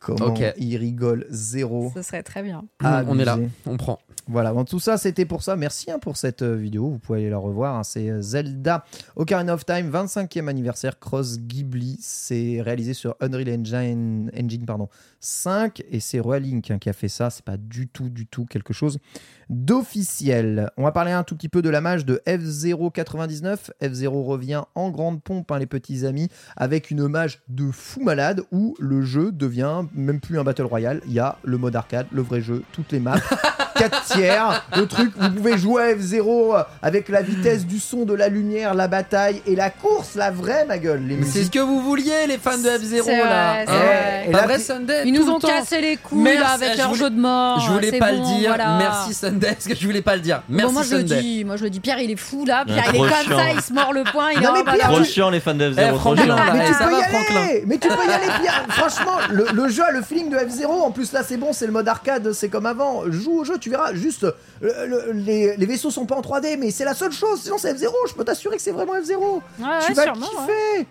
Comment 0.00 0.26
Ok. 0.26 0.42
il 0.58 0.76
rigole 0.76 1.26
zéro. 1.30 1.90
Ce 1.94 2.02
serait 2.02 2.22
très 2.22 2.42
bien. 2.42 2.64
on 2.82 3.18
est 3.18 3.24
là, 3.24 3.38
on 3.66 3.76
prend. 3.76 3.98
Voilà, 4.30 4.52
bon, 4.52 4.64
tout 4.66 4.78
ça 4.78 4.98
c'était 4.98 5.24
pour 5.24 5.42
ça. 5.42 5.56
Merci 5.56 5.90
hein, 5.90 5.98
pour 5.98 6.18
cette 6.18 6.42
euh, 6.42 6.54
vidéo. 6.54 6.90
Vous 6.90 6.98
pouvez 6.98 7.20
aller 7.20 7.30
la 7.30 7.38
revoir. 7.38 7.76
hein. 7.76 7.82
C'est 7.82 8.10
euh, 8.10 8.20
Zelda 8.20 8.84
Ocarina 9.16 9.54
of 9.54 9.64
Time, 9.64 9.90
25e 9.90 10.48
anniversaire 10.48 10.98
Cross 10.98 11.38
Ghibli. 11.38 11.96
C'est 12.02 12.60
réalisé 12.60 12.92
sur 12.92 13.16
Unreal 13.20 13.48
Engine, 13.48 14.30
Engine 14.38 14.66
pardon, 14.66 14.88
5 15.20 15.82
et 15.90 16.00
c'est 16.00 16.20
Royal 16.20 16.42
Link 16.42 16.70
hein, 16.70 16.78
qui 16.78 16.88
a 16.88 16.92
fait 16.92 17.08
ça. 17.08 17.30
C'est 17.30 17.44
pas 17.44 17.56
du 17.56 17.88
tout, 17.88 18.08
du 18.08 18.26
tout 18.26 18.46
quelque 18.46 18.72
chose 18.72 18.98
d'officiel. 19.50 20.70
On 20.76 20.82
va 20.82 20.92
parler 20.92 21.12
un 21.12 21.24
tout 21.24 21.36
petit 21.36 21.48
peu 21.48 21.62
de 21.62 21.70
la 21.70 21.80
mage 21.80 22.04
de 22.04 22.22
F099. 22.26 23.70
F0 23.82 24.24
revient 24.24 24.62
en 24.74 24.90
grande 24.90 25.22
pompe, 25.22 25.50
hein, 25.52 25.58
les 25.58 25.66
petits 25.66 26.06
amis, 26.06 26.28
avec 26.56 26.90
une 26.90 27.08
mage 27.08 27.40
de 27.48 27.70
fou 27.70 28.02
malade 28.02 28.42
où 28.52 28.76
le 28.78 29.02
jeu 29.02 29.32
devient 29.32 29.84
même 29.94 30.20
plus 30.20 30.38
un 30.38 30.44
Battle 30.44 30.62
Royale. 30.62 31.00
Il 31.06 31.12
y 31.12 31.20
a 31.20 31.38
le 31.44 31.58
mode 31.58 31.76
arcade, 31.76 32.06
le 32.12 32.22
vrai 32.22 32.40
jeu, 32.40 32.62
toutes 32.72 32.92
les 32.92 33.00
maps. 33.00 33.20
4 33.78 34.04
tiers, 34.04 34.64
le 34.76 34.86
truc, 34.86 35.10
vous 35.16 35.30
pouvez 35.30 35.58
jouer 35.58 35.82
à 35.82 35.94
F0 35.94 36.64
avec 36.82 37.08
la 37.08 37.22
vitesse 37.22 37.66
du 37.66 37.78
son, 37.78 38.04
de 38.04 38.14
la 38.14 38.28
lumière, 38.28 38.74
la 38.74 38.88
bataille 38.88 39.42
et 39.46 39.54
la 39.56 39.70
course, 39.70 40.14
la 40.16 40.30
vraie, 40.30 40.64
ma 40.66 40.78
gueule. 40.78 41.02
Les 41.06 41.16
Mais 41.16 41.26
c'est 41.26 41.44
ce 41.44 41.50
que 41.50 41.58
vous 41.58 41.80
vouliez 41.80 42.26
les 42.26 42.38
fans 42.38 42.58
de 42.58 42.68
F0 42.68 43.02
C'est 43.04 43.16
là. 43.18 43.52
hein. 43.60 43.64
vrai. 43.66 44.54
Et 44.56 44.58
Sunday 44.58 45.02
Ils 45.06 45.12
nous 45.14 45.28
ont 45.30 45.38
cassé 45.38 45.80
les 45.80 45.96
couilles 45.96 46.22
Merci, 46.22 46.40
là, 46.40 46.50
avec 46.52 46.76
leur 46.78 46.88
voulais- 46.88 47.00
jeu 47.00 47.10
de 47.10 47.20
mort. 47.20 47.60
Je 47.60 47.70
voulais 47.72 47.98
pas 47.98 48.12
bon, 48.12 48.20
le 48.32 48.38
dire. 48.38 48.48
voilà. 48.48 48.76
Merci 48.78 49.14
Sunday 49.14 49.52
parce 49.52 49.66
que 49.66 49.74
je 49.74 49.86
voulais 49.86 50.02
pas 50.02 50.16
le 50.16 50.22
dire. 50.22 50.42
Merci 50.48 50.66
bon, 50.66 50.72
moi 50.72 50.82
je 50.88 50.96
le 50.96 51.02
dis, 51.04 51.44
moi 51.44 51.56
je 51.56 51.64
le 51.64 51.70
dis. 51.70 51.80
Pierre 51.80 52.00
il 52.00 52.10
est 52.10 52.16
fou 52.16 52.44
là, 52.44 52.64
Pierre 52.66 52.84
il 52.92 52.96
est 52.96 52.98
comme 52.98 53.08
chiant. 53.08 53.38
ça, 53.38 53.44
il 53.54 53.60
se 53.60 53.72
mord 53.72 53.92
le 53.92 54.04
poing, 54.04 54.30
il 54.32 54.40
Non, 54.40 54.54
est 54.56 54.64
mais 54.64 54.72
Pierre. 54.72 54.88
Trop 54.90 55.04
chiant 55.04 55.30
les 55.30 55.40
fans 55.40 55.54
de 55.54 55.64
Eh, 55.64 55.80
F0, 55.80 55.88
trop 55.88 55.98
franchement, 55.98 56.24
chiant. 56.24 56.36
là, 56.36 56.52
Mais 56.54 56.64
eh, 56.64 56.68
tu 56.68 56.72
ça 56.74 56.84
peux 56.84 56.90
va, 56.90 56.98
y 56.98 57.02
aller. 57.36 57.64
Mais 57.66 57.78
tu 57.78 57.88
peux 57.88 57.94
y 57.94 58.12
aller, 58.12 58.26
Pierre 58.40 58.64
Franchement, 58.70 59.16
le, 59.30 59.46
le 59.52 59.68
jeu 59.68 59.82
a 59.84 59.92
le 59.92 60.02
feeling 60.02 60.30
de 60.30 60.36
F0. 60.36 60.66
En 60.68 60.90
plus, 60.90 61.12
là, 61.12 61.22
c'est 61.26 61.36
bon, 61.36 61.52
c'est 61.52 61.66
le 61.66 61.72
mode 61.72 61.88
arcade, 61.88 62.32
c'est 62.32 62.48
comme 62.48 62.66
avant. 62.66 63.02
Joue 63.08 63.40
au 63.40 63.44
jeu, 63.44 63.58
tu 63.58 63.67
verras. 63.68 63.94
Juste, 63.94 64.26
le- 64.60 64.86
le- 64.86 65.12
les, 65.12 65.56
les 65.56 65.66
vaisseaux 65.66 65.90
sont 65.90 66.06
pas 66.06 66.16
en 66.16 66.20
3D, 66.22 66.56
mais 66.58 66.70
c'est 66.70 66.84
la 66.84 66.94
seule 66.94 67.12
chose. 67.12 67.42
Sinon, 67.42 67.58
c'est 67.58 67.72
F0. 67.74 67.90
Je 68.08 68.14
peux 68.14 68.24
t'assurer 68.24 68.56
que 68.56 68.62
c'est 68.62 68.72
vraiment 68.72 68.94
F0. 68.94 69.00
Ouais, 69.00 69.40
tu 69.58 69.62
ouais, 69.64 69.94
vas 69.94 70.02
sûrement, 70.04 70.26
ouais. 70.26 70.46
kiffer 70.46 70.86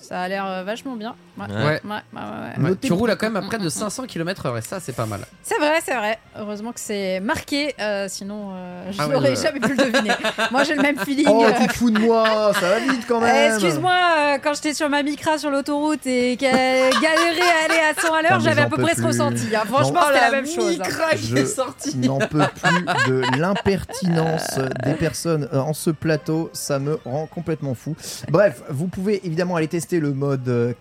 Ça 0.00 0.20
a 0.22 0.28
l'air 0.28 0.46
euh, 0.46 0.64
vachement 0.64 0.96
bien. 0.96 1.14
Ouais. 1.38 1.46
Ouais. 1.46 1.56
Ouais, 1.64 1.70
ouais, 1.84 1.98
ouais, 2.14 2.20
ouais. 2.20 2.62
Ouais, 2.64 2.70
Notez- 2.70 2.86
tu 2.88 2.92
roules 2.92 3.10
à 3.10 3.16
quand 3.16 3.26
même 3.30 3.36
à 3.42 3.46
près 3.46 3.58
de 3.58 3.68
500 3.68 4.04
km/h 4.06 4.58
et 4.58 4.60
ça, 4.60 4.80
c'est 4.80 4.92
pas 4.94 5.06
mal. 5.06 5.20
C'est 5.42 5.56
vrai, 5.58 5.78
c'est 5.84 5.94
vrai. 5.94 6.18
Heureusement 6.38 6.72
que 6.72 6.80
c'est 6.80 7.20
marqué, 7.20 7.74
euh, 7.80 8.06
sinon 8.08 8.50
euh, 8.52 8.90
je 8.92 8.98
Ah 9.00 9.08
ouais, 9.08 9.14
n'aurais 9.14 9.34
jamais 9.36 9.58
pu 9.60 9.70
le 9.74 9.76
deviner. 9.76 10.10
Moi, 10.50 10.64
j'ai 10.64 10.74
le 10.74 10.82
même 10.82 10.98
feeling. 10.98 11.26
Oh, 11.28 11.46
tu 11.60 11.66
te 11.68 11.72
fous 11.72 11.90
de 11.90 11.98
moi, 11.98 12.52
ça 12.54 12.68
va 12.68 12.78
vite 12.80 13.04
quand 13.08 13.22
euh, 13.22 13.26
même. 13.26 13.54
Excuse-moi, 13.54 13.92
euh, 14.18 14.38
quand 14.42 14.52
j'étais 14.54 14.74
sur 14.74 14.88
ma 14.90 15.02
micra 15.02 15.38
sur 15.38 15.50
l'autoroute 15.50 16.06
et 16.06 16.36
qu'elle 16.36 16.90
galérait 17.00 17.40
à 17.40 17.64
aller 17.64 17.80
à 17.96 18.00
100 18.00 18.12
à 18.14 18.22
l'heure, 18.22 18.40
j'avais 18.40 18.62
à 18.62 18.66
peu 18.68 18.80
près 18.82 18.94
ce 18.94 19.02
ressenti. 19.02 19.54
hein. 19.56 19.62
Franchement, 19.66 20.00
Oh, 20.06 20.12
la 20.12 20.30
même 20.30 20.46
chose. 20.46 20.78
hein. 20.80 20.84
micra 20.86 21.10
qui 21.16 21.26
Je 21.28 21.36
est 21.38 21.46
sorti. 21.46 21.96
n'en 21.96 22.18
peux 22.18 22.40
plus 22.62 22.84
de 23.10 23.22
l'impertinence 23.38 24.58
des 24.84 24.94
personnes 24.94 25.48
en 25.52 25.72
ce 25.72 25.90
plateau, 25.90 26.50
ça 26.52 26.78
me 26.78 26.98
rend 27.04 27.26
complètement 27.26 27.74
fou. 27.74 27.96
Bref, 28.28 28.62
vous 28.68 28.86
pouvez 28.88 29.24
évidemment 29.26 29.56
aller 29.56 29.68
tester 29.68 29.98
le 30.00 30.12
mode 30.12 30.48
euh, 30.48 30.72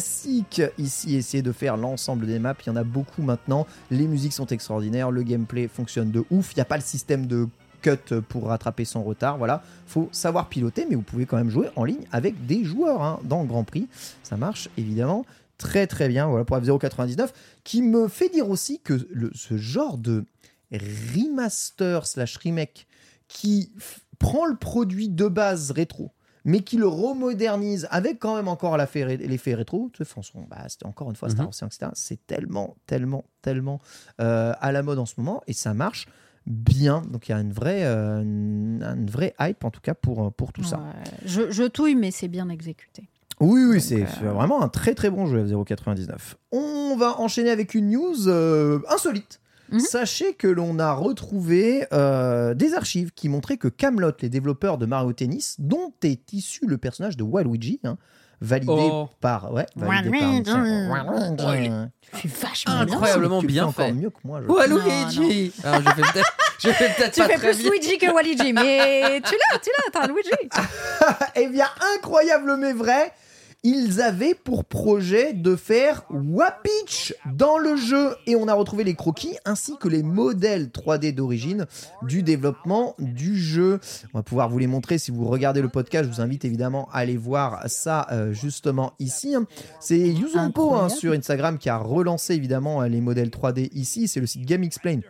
classique 0.00 0.62
ici, 0.78 1.16
essayer 1.16 1.42
de 1.42 1.52
faire 1.52 1.76
l'ensemble 1.76 2.26
des 2.26 2.38
maps. 2.38 2.54
Il 2.64 2.68
y 2.68 2.72
en 2.72 2.76
a 2.76 2.84
beaucoup 2.84 3.20
maintenant. 3.20 3.66
Les 3.90 4.06
musiques 4.06 4.32
sont 4.32 4.46
extraordinaires, 4.46 5.10
le 5.10 5.22
gameplay 5.22 5.68
fonctionne 5.68 6.10
de 6.10 6.24
ouf. 6.30 6.52
Il 6.52 6.56
n'y 6.56 6.62
a 6.62 6.64
pas 6.64 6.78
le 6.78 6.82
système 6.82 7.26
de 7.26 7.48
cut 7.82 8.14
pour 8.30 8.46
rattraper 8.46 8.86
son 8.86 9.02
retard. 9.02 9.36
Voilà, 9.36 9.62
faut 9.86 10.08
savoir 10.10 10.48
piloter, 10.48 10.86
mais 10.88 10.94
vous 10.94 11.02
pouvez 11.02 11.26
quand 11.26 11.36
même 11.36 11.50
jouer 11.50 11.68
en 11.76 11.84
ligne 11.84 12.06
avec 12.12 12.46
des 12.46 12.64
joueurs 12.64 13.02
hein, 13.02 13.20
dans 13.24 13.42
le 13.42 13.46
Grand 13.46 13.62
Prix. 13.62 13.88
Ça 14.22 14.38
marche 14.38 14.70
évidemment 14.78 15.26
très 15.58 15.86
très 15.86 16.08
bien. 16.08 16.26
Voilà 16.28 16.46
pour 16.46 16.56
F099, 16.56 17.28
qui 17.62 17.82
me 17.82 18.08
fait 18.08 18.30
dire 18.30 18.48
aussi 18.48 18.80
que 18.80 19.06
ce 19.34 19.58
genre 19.58 19.98
de 19.98 20.24
remaster 20.72 22.06
slash 22.06 22.38
remake 22.38 22.86
qui 23.28 23.70
prend 24.18 24.46
le 24.46 24.56
produit 24.56 25.10
de 25.10 25.28
base 25.28 25.72
rétro 25.72 26.10
mais 26.44 26.60
qui 26.60 26.76
le 26.76 26.86
remodernise 26.86 27.86
avec 27.90 28.18
quand 28.18 28.36
même 28.36 28.48
encore 28.48 28.76
l'effet 28.76 29.54
rétro. 29.54 29.90
Tu 29.92 29.98
sais, 29.98 30.04
François, 30.08 30.40
bah, 30.48 30.64
c'était 30.68 30.86
encore 30.86 31.10
une 31.10 31.16
fois 31.16 31.28
Star 31.28 31.46
Mhm. 31.46 31.52
Wars, 31.60 31.68
etc. 31.68 31.90
C'est 31.94 32.26
tellement, 32.26 32.76
tellement, 32.86 33.24
tellement 33.42 33.80
euh, 34.20 34.52
à 34.60 34.72
la 34.72 34.82
mode 34.82 34.98
en 34.98 35.06
ce 35.06 35.14
moment 35.18 35.42
et 35.46 35.52
ça 35.52 35.74
marche 35.74 36.06
bien. 36.46 37.02
Donc 37.10 37.28
il 37.28 37.32
y 37.32 37.34
a 37.34 37.40
une 37.40 37.52
vraie, 37.52 37.84
euh, 37.84 38.22
une, 38.22 38.82
une 38.82 39.10
vraie 39.10 39.34
hype 39.40 39.64
en 39.64 39.70
tout 39.70 39.80
cas 39.82 39.94
pour, 39.94 40.24
euh, 40.26 40.30
pour 40.30 40.52
tout 40.52 40.64
ça. 40.64 40.80
Je, 41.24 41.50
je 41.50 41.64
touille, 41.64 41.94
mais 41.94 42.10
c'est 42.10 42.28
bien 42.28 42.48
exécuté. 42.48 43.08
Oui, 43.40 43.64
oui, 43.64 43.80
c'est 43.80 44.02
euh, 44.22 44.32
vraiment 44.32 44.62
un 44.62 44.68
très 44.68 44.94
très 44.94 45.08
bon 45.10 45.26
jeu 45.26 45.44
F099. 45.46 46.34
On 46.52 46.94
va 46.98 47.18
enchaîner 47.20 47.50
avec 47.50 47.74
une 47.74 47.90
news 47.90 48.28
euh, 48.28 48.80
insolite. 48.90 49.40
Mhm. 49.72 49.80
Sachez 49.80 50.34
que 50.34 50.48
l'on 50.48 50.78
a 50.78 50.92
retrouvé 50.92 51.86
euh, 51.92 52.54
des 52.54 52.74
archives 52.74 53.12
qui 53.12 53.28
montraient 53.28 53.56
que 53.56 53.68
Camelot, 53.68 54.12
les 54.20 54.28
développeurs 54.28 54.78
de 54.78 54.86
Mario 54.86 55.12
Tennis, 55.12 55.56
dont 55.58 55.92
est 56.02 56.32
issu 56.32 56.66
le 56.66 56.78
personnage 56.78 57.16
de 57.16 57.22
Waluigi, 57.22 57.80
hein, 57.84 57.96
validé 58.40 58.72
Oh. 58.90 59.08
par 59.20 59.52
ouais, 59.52 59.66
validé 59.76 60.10
par 60.10 60.58
Waluigi. 60.58 61.44
Waluigi. 61.44 61.70
Tu 62.12 62.28
fais 62.28 62.46
vachement 62.46 62.84
bien. 62.84 62.94
Incroyablement 62.94 63.40
Tu 63.40 63.46
le 63.46 63.52
fais 63.52 63.54
bien 63.60 63.72
fait. 63.72 63.92
mieux 63.92 64.10
que 64.10 64.16
moi. 64.24 64.40
je 64.42 64.46
Oh, 64.48 64.54
trouve. 64.58 64.68
Luigi 64.82 65.52
Alors, 65.62 65.80
je 65.82 65.90
fais 65.90 66.02
peut-être 66.12 66.36
je 66.62 66.68
fais 66.70 66.88
peut-être 66.94 67.12
Tu 67.14 67.20
pas 67.20 67.26
fais 67.28 67.36
très 67.36 67.50
plus 67.52 67.62
bien. 67.62 67.70
Luigi 67.70 67.98
que 67.98 68.12
Waluigi, 68.12 68.52
mais 68.52 69.20
tu 69.24 69.34
l'as, 69.34 69.58
tu 69.58 69.70
l'as, 69.70 69.90
t'as 69.92 70.04
un 70.04 70.08
Luigi. 70.08 70.30
Eh 71.36 71.48
bien, 71.48 71.66
incroyable 71.96 72.56
mais 72.58 72.72
vrai, 72.72 73.12
ils 73.62 74.00
avaient 74.00 74.34
pour 74.34 74.64
projet 74.64 75.34
de 75.34 75.54
faire 75.54 76.04
Wapitch 76.10 77.14
dans 77.34 77.58
le 77.58 77.76
jeu. 77.76 78.14
Et 78.26 78.34
on 78.34 78.48
a 78.48 78.54
retrouvé 78.54 78.84
les 78.84 78.94
croquis 78.94 79.36
ainsi 79.44 79.76
que 79.78 79.88
les 79.88 80.02
modèles 80.02 80.68
3D 80.68 81.14
d'origine 81.14 81.66
du 82.02 82.22
développement 82.22 82.94
du 82.98 83.38
jeu. 83.38 83.78
On 84.14 84.18
va 84.18 84.22
pouvoir 84.22 84.48
vous 84.48 84.58
les 84.58 84.66
montrer 84.66 84.98
si 84.98 85.10
vous 85.10 85.26
regardez 85.26 85.60
le 85.60 85.68
podcast. 85.68 86.08
Je 86.08 86.14
vous 86.14 86.20
invite 86.22 86.44
évidemment 86.44 86.88
à 86.92 86.98
aller 87.00 87.16
voir 87.18 87.62
ça 87.66 88.06
euh, 88.10 88.32
justement 88.32 88.94
ici. 88.98 89.34
C'est 89.78 89.98
Yuzumpo 89.98 90.74
hein, 90.74 90.88
sur 90.88 91.12
Instagram 91.12 91.58
qui 91.58 91.68
a 91.68 91.76
relancé 91.76 92.34
évidemment 92.34 92.82
euh, 92.82 92.88
les 92.88 93.00
modèles 93.00 93.28
3D 93.28 93.68
ici. 93.72 94.08
C'est 94.08 94.20
le 94.20 94.26
site 94.26 94.46
Game 94.46 94.64
Explain 94.64 95.00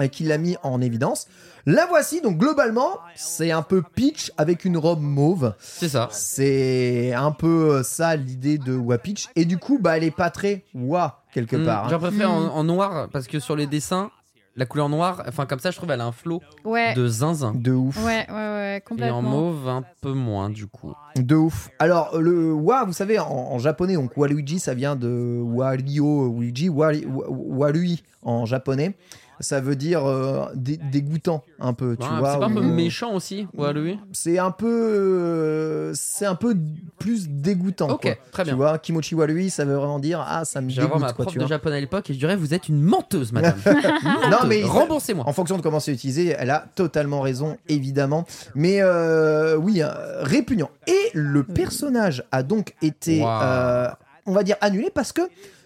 euh, 0.00 0.06
qui 0.08 0.24
l'a 0.24 0.38
mis 0.38 0.56
en 0.62 0.80
évidence. 0.80 1.26
La 1.66 1.86
voici, 1.86 2.20
donc 2.22 2.38
globalement, 2.38 2.98
c'est 3.14 3.50
un 3.50 3.62
peu 3.62 3.82
Peach 3.82 4.32
avec 4.38 4.64
une 4.64 4.78
robe 4.78 5.00
mauve. 5.02 5.54
C'est 5.58 5.88
ça. 5.88 6.08
C'est 6.10 7.12
un 7.12 7.30
peu 7.32 7.74
euh, 7.76 7.82
ça 7.82 8.16
l'idée 8.16 8.56
de 8.58 8.74
Wapitch. 8.74 9.26
Et 9.36 9.44
du 9.44 9.58
coup, 9.58 9.78
bah, 9.78 9.96
elle 9.96 10.04
est 10.04 10.10
pas 10.10 10.30
très 10.30 10.64
wa 10.74 11.22
quelque 11.34 11.56
Mm, 11.56 11.64
part. 11.66 11.84
hein. 11.84 11.88
J'en 11.90 11.98
préfère 11.98 12.30
en, 12.30 12.40
Mm. 12.40 12.50
en 12.50 12.64
noir 12.64 13.08
parce 13.12 13.26
que 13.26 13.38
sur 13.38 13.54
les 13.56 13.66
dessins, 13.66 14.10
la 14.56 14.66
couleur 14.66 14.88
noire, 14.88 15.22
enfin 15.28 15.46
comme 15.46 15.60
ça, 15.60 15.70
je 15.70 15.76
trouve 15.76 15.90
elle 15.92 16.00
a 16.00 16.06
un 16.06 16.10
flot 16.12 16.40
Ouais, 16.64 16.92
de 16.94 17.06
zinzin. 17.06 17.52
De 17.54 17.70
ouf. 17.72 17.96
ouais, 18.04 18.26
ouais, 18.28 18.34
ouais, 18.34 18.76
Et 18.78 18.80
complètement. 18.80 19.18
en 19.18 19.22
mauve, 19.22 19.68
un 19.68 19.84
peu 20.00 20.12
moins 20.12 20.50
du 20.50 20.66
coup. 20.66 20.94
De 21.16 21.34
ouf. 21.36 21.68
Alors, 21.78 22.18
le 22.18 22.52
wa, 22.52 22.84
vous 22.84 22.92
savez, 22.92 23.18
en, 23.18 23.26
en 23.28 23.58
japonais, 23.58 23.94
donc 23.94 24.16
Waluigi, 24.16 24.58
ça 24.58 24.74
vient 24.74 24.96
de 24.96 25.38
Wario 25.42 26.34
Luigi, 26.40 26.68
Wali- 26.68 27.06
Wa- 27.06 27.26
Walui 27.28 28.02
en 28.22 28.46
japonais. 28.46 28.96
Ça 29.40 29.60
veut 29.60 29.76
dire 29.76 30.04
euh, 30.04 30.46
dé- 30.54 30.80
dégoûtant 30.90 31.44
un 31.60 31.72
peu, 31.72 31.96
tu 31.96 32.02
Ouais, 32.06 32.18
vois. 32.18 32.32
c'est 32.32 32.38
pas 32.40 32.46
un 32.46 32.50
peu 32.52 32.60
méchant 32.62 33.14
aussi, 33.14 33.46
lui 33.74 33.98
C'est 34.12 34.38
un 34.38 34.50
peu, 34.50 34.66
euh, 34.68 35.92
c'est 35.94 36.26
un 36.26 36.34
peu 36.34 36.56
plus 36.98 37.28
dégoûtant. 37.28 37.88
Ok, 37.90 38.02
quoi. 38.02 38.12
très 38.32 38.42
Tu 38.42 38.48
bien. 38.48 38.56
vois, 38.56 38.78
Kimochi 38.78 39.14
Walui, 39.14 39.50
ça 39.50 39.64
veut 39.64 39.74
vraiment 39.76 39.98
dire 40.00 40.24
ah 40.26 40.44
ça 40.44 40.60
me 40.60 40.68
dégoûte 40.70 41.00
ma 41.00 41.12
quoi, 41.12 41.24
prof 41.24 41.26
tu 41.32 41.38
de 41.38 41.44
vois. 41.44 41.48
japonais 41.48 41.76
à 41.76 41.80
l'époque 41.80 42.10
et 42.10 42.14
je 42.14 42.18
dirais 42.18 42.36
vous 42.36 42.52
êtes 42.54 42.68
une 42.68 42.82
menteuse, 42.82 43.32
madame. 43.32 43.56
Non 44.30 44.38
mais 44.46 44.62
Remboursez-moi. 44.64 45.24
En 45.28 45.32
fonction 45.32 45.56
de 45.56 45.62
comment 45.62 45.80
c'est 45.80 45.92
utilisé, 45.92 46.34
elle 46.38 46.50
a 46.50 46.66
totalement 46.74 47.20
raison, 47.20 47.56
évidemment. 47.68 48.26
Mais 48.54 48.78
euh, 48.80 49.56
oui, 49.56 49.82
euh, 49.82 50.22
répugnant. 50.22 50.70
Et 50.86 51.10
le 51.14 51.42
personnage 51.44 52.24
a 52.32 52.42
donc 52.42 52.74
été, 52.82 53.20
Wow. 53.22 53.28
euh, 53.42 53.88
on 54.26 54.32
va 54.32 54.42
dire, 54.42 54.56
annulé 54.60 54.90
parce 54.94 55.12
que 55.12 55.22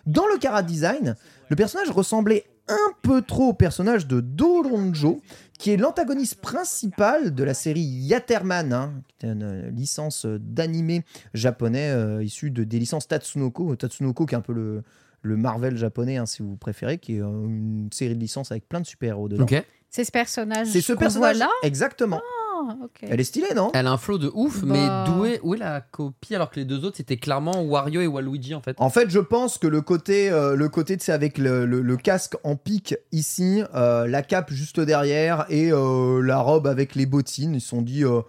dans 0.06 0.26
le 0.26 0.38
Kara 0.38 0.62
Design, 0.62 1.16
le 1.48 1.56
personnage 1.56 1.90
ressemblait 1.90 2.44
un 2.68 2.92
peu 3.02 3.22
trop 3.22 3.48
au 3.48 3.52
personnage 3.52 4.06
de 4.06 4.20
Doronjo, 4.20 5.20
qui 5.58 5.70
est 5.70 5.76
l'antagoniste 5.76 6.40
principal 6.40 7.34
de 7.34 7.44
la 7.44 7.54
série 7.54 7.80
Yaterman, 7.80 8.72
hein, 8.72 8.92
qui 9.18 9.26
est 9.26 9.30
une 9.30 9.42
euh, 9.42 9.70
licence 9.70 10.26
d'animé 10.26 11.04
japonais 11.34 11.90
euh, 11.90 12.22
issue 12.22 12.50
de, 12.50 12.64
des 12.64 12.78
licences 12.78 13.08
Tatsunoko. 13.08 13.76
Tatsunoko 13.76 14.26
qui 14.26 14.34
est 14.34 14.38
un 14.38 14.42
peu 14.42 14.52
le, 14.52 14.82
le 15.22 15.36
Marvel 15.36 15.76
japonais, 15.76 16.16
hein, 16.16 16.26
si 16.26 16.42
vous 16.42 16.56
préférez, 16.56 16.98
qui 16.98 17.16
est 17.16 17.20
euh, 17.20 17.26
une 17.26 17.88
série 17.92 18.14
de 18.14 18.20
licences 18.20 18.50
avec 18.50 18.68
plein 18.68 18.80
de 18.80 18.86
super-héros 18.86 19.28
dedans. 19.28 19.46
C'est 19.90 20.04
ce 20.04 20.10
personnage. 20.12 20.68
C'est 20.68 20.80
ce 20.80 20.92
qu'on 20.94 21.00
personnage. 21.00 21.36
voit 21.36 21.46
là? 21.46 21.50
Exactement. 21.62 22.20
Ah, 22.22 22.41
ok. 22.84 23.00
Elle 23.02 23.20
est 23.20 23.24
stylée, 23.24 23.54
non? 23.54 23.70
Elle 23.74 23.86
a 23.86 23.92
un 23.92 23.96
flow 23.96 24.18
de 24.18 24.30
ouf, 24.34 24.64
Bah. 24.64 24.72
mais 24.72 25.12
d'où 25.12 25.24
est, 25.24 25.40
où 25.42 25.54
est 25.54 25.58
la 25.58 25.80
copie 25.80 26.34
alors 26.34 26.50
que 26.50 26.56
les 26.60 26.64
deux 26.64 26.84
autres 26.84 26.96
c'était 26.96 27.16
clairement 27.16 27.62
Wario 27.62 28.00
et 28.00 28.06
Waluigi 28.06 28.54
en 28.54 28.60
fait? 28.60 28.76
En 28.78 28.90
fait, 28.90 29.10
je 29.10 29.18
pense 29.20 29.58
que 29.58 29.66
le 29.66 29.80
côté, 29.80 30.30
euh, 30.30 30.54
le 30.56 30.68
côté, 30.68 30.96
tu 30.96 31.04
sais, 31.04 31.12
avec 31.12 31.38
le, 31.38 31.66
le- 31.66 31.82
le 31.82 31.96
casque 31.96 32.36
en 32.44 32.56
pic 32.56 32.94
ici, 33.12 33.62
euh, 33.74 34.06
la 34.06 34.22
cape 34.22 34.50
juste 34.50 34.80
derrière 34.80 35.44
et 35.48 35.70
euh, 35.72 36.20
la 36.22 36.38
robe 36.38 36.66
avec 36.66 36.94
les 36.94 37.06
bottines, 37.06 37.54
ils 37.54 37.60
se 37.60 37.68
sont 37.68 37.82
dit, 37.82 38.04
euh, 38.04 38.20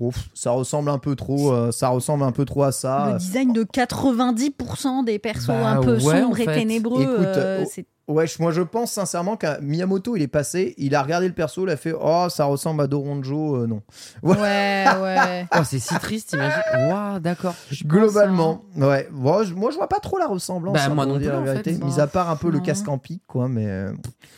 Ouf, 0.00 0.28
ça 0.32 0.52
ressemble 0.52 0.90
un 0.90 0.98
peu 0.98 1.16
trop, 1.16 1.52
euh, 1.52 1.72
ça 1.72 1.88
ressemble 1.88 2.22
un 2.22 2.30
peu 2.30 2.44
trop 2.44 2.62
à 2.62 2.70
ça. 2.70 3.10
Le 3.14 3.18
design 3.18 3.52
de 3.52 3.64
90% 3.64 5.04
des 5.04 5.18
persos 5.18 5.48
Bah 5.48 5.70
un 5.72 5.80
peu 5.82 5.96
ouais, 5.98 6.14
en 6.14 6.20
sombres 6.22 6.38
et 6.40 6.44
fait. 6.44 6.54
ténébreux. 6.54 7.02
Écoute, 7.02 7.16
euh, 7.24 7.64
oh, 7.64 7.68
c'est- 7.68 7.86
Ouais, 8.08 8.26
je- 8.26 8.40
moi 8.42 8.52
je 8.52 8.62
pense 8.62 8.92
sincèrement 8.92 9.36
qu'à 9.36 9.58
Miyamoto, 9.60 10.16
il 10.16 10.22
est 10.22 10.28
passé, 10.28 10.74
il 10.78 10.94
a 10.94 11.02
regardé 11.02 11.28
le 11.28 11.34
perso, 11.34 11.64
il 11.66 11.70
a 11.70 11.76
fait, 11.76 11.92
oh, 11.98 12.26
ça 12.30 12.46
ressemble 12.46 12.82
à 12.82 12.86
Doronjo, 12.86 13.56
euh, 13.56 13.66
non. 13.66 13.82
Ouais, 14.22 14.84
ouais. 15.00 15.46
Oh, 15.54 15.62
c'est 15.64 15.78
si 15.78 15.94
triste, 15.98 16.32
imagine. 16.32 16.62
Waouh, 16.90 17.18
d'accord. 17.20 17.54
Globalement, 17.84 18.62
ouais. 18.76 19.08
Moi 19.10 19.44
je, 19.44 19.54
moi, 19.54 19.70
je 19.70 19.76
vois 19.76 19.88
pas 19.88 19.98
trop 20.00 20.18
la 20.18 20.26
ressemblance. 20.26 20.74
Bah, 20.74 20.80
hein, 20.86 20.94
moi 20.94 21.06
non 21.06 21.16
plus, 21.16 21.26
la 21.26 21.38
en 21.40 21.44
fait. 21.44 21.66
Mis 21.84 22.00
à 22.00 22.06
part 22.06 22.30
un 22.30 22.36
peu 22.36 22.50
le 22.50 22.60
casque 22.60 22.88
en 22.88 22.98
pic, 22.98 23.22
quoi, 23.26 23.48
mais. 23.48 23.66
euh, 23.66 23.92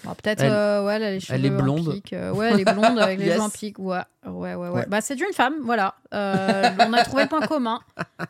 Bon, 0.05 0.15
Peut-être, 0.15 0.43
Elle- 0.43 0.53
euh, 0.53 0.85
ouais, 0.87 0.95
elle 0.97 1.03
a 1.03 1.11
les 1.11 1.21
cheveux 1.21 1.39
elle 1.39 1.45
est 1.47 1.51
en 1.51 1.63
blonde. 1.63 1.93
pique, 1.93 2.13
euh, 2.15 2.33
ouais, 2.33 2.51
elle 2.53 2.61
est 2.61 2.65
blonde 2.73 2.99
avec 2.99 3.19
les 3.19 3.25
Yes. 3.31 3.35
cheveux 3.35 3.45
en 3.45 3.51
pique. 3.51 3.79
Ouais, 3.79 3.99
ouais, 4.27 4.31
ouais. 4.33 4.55
ouais. 4.55 4.69
Ouais. 4.71 4.87
Bah, 4.89 5.01
c'est 5.03 5.15
une 5.21 5.33
femme, 5.35 5.55
voilà. 5.65 5.95
Euh, 6.15 6.71
on 6.89 6.93
a 6.95 7.05
trouvé 7.05 7.25
le 7.25 7.29
point 7.29 7.41
commun. 7.47 7.81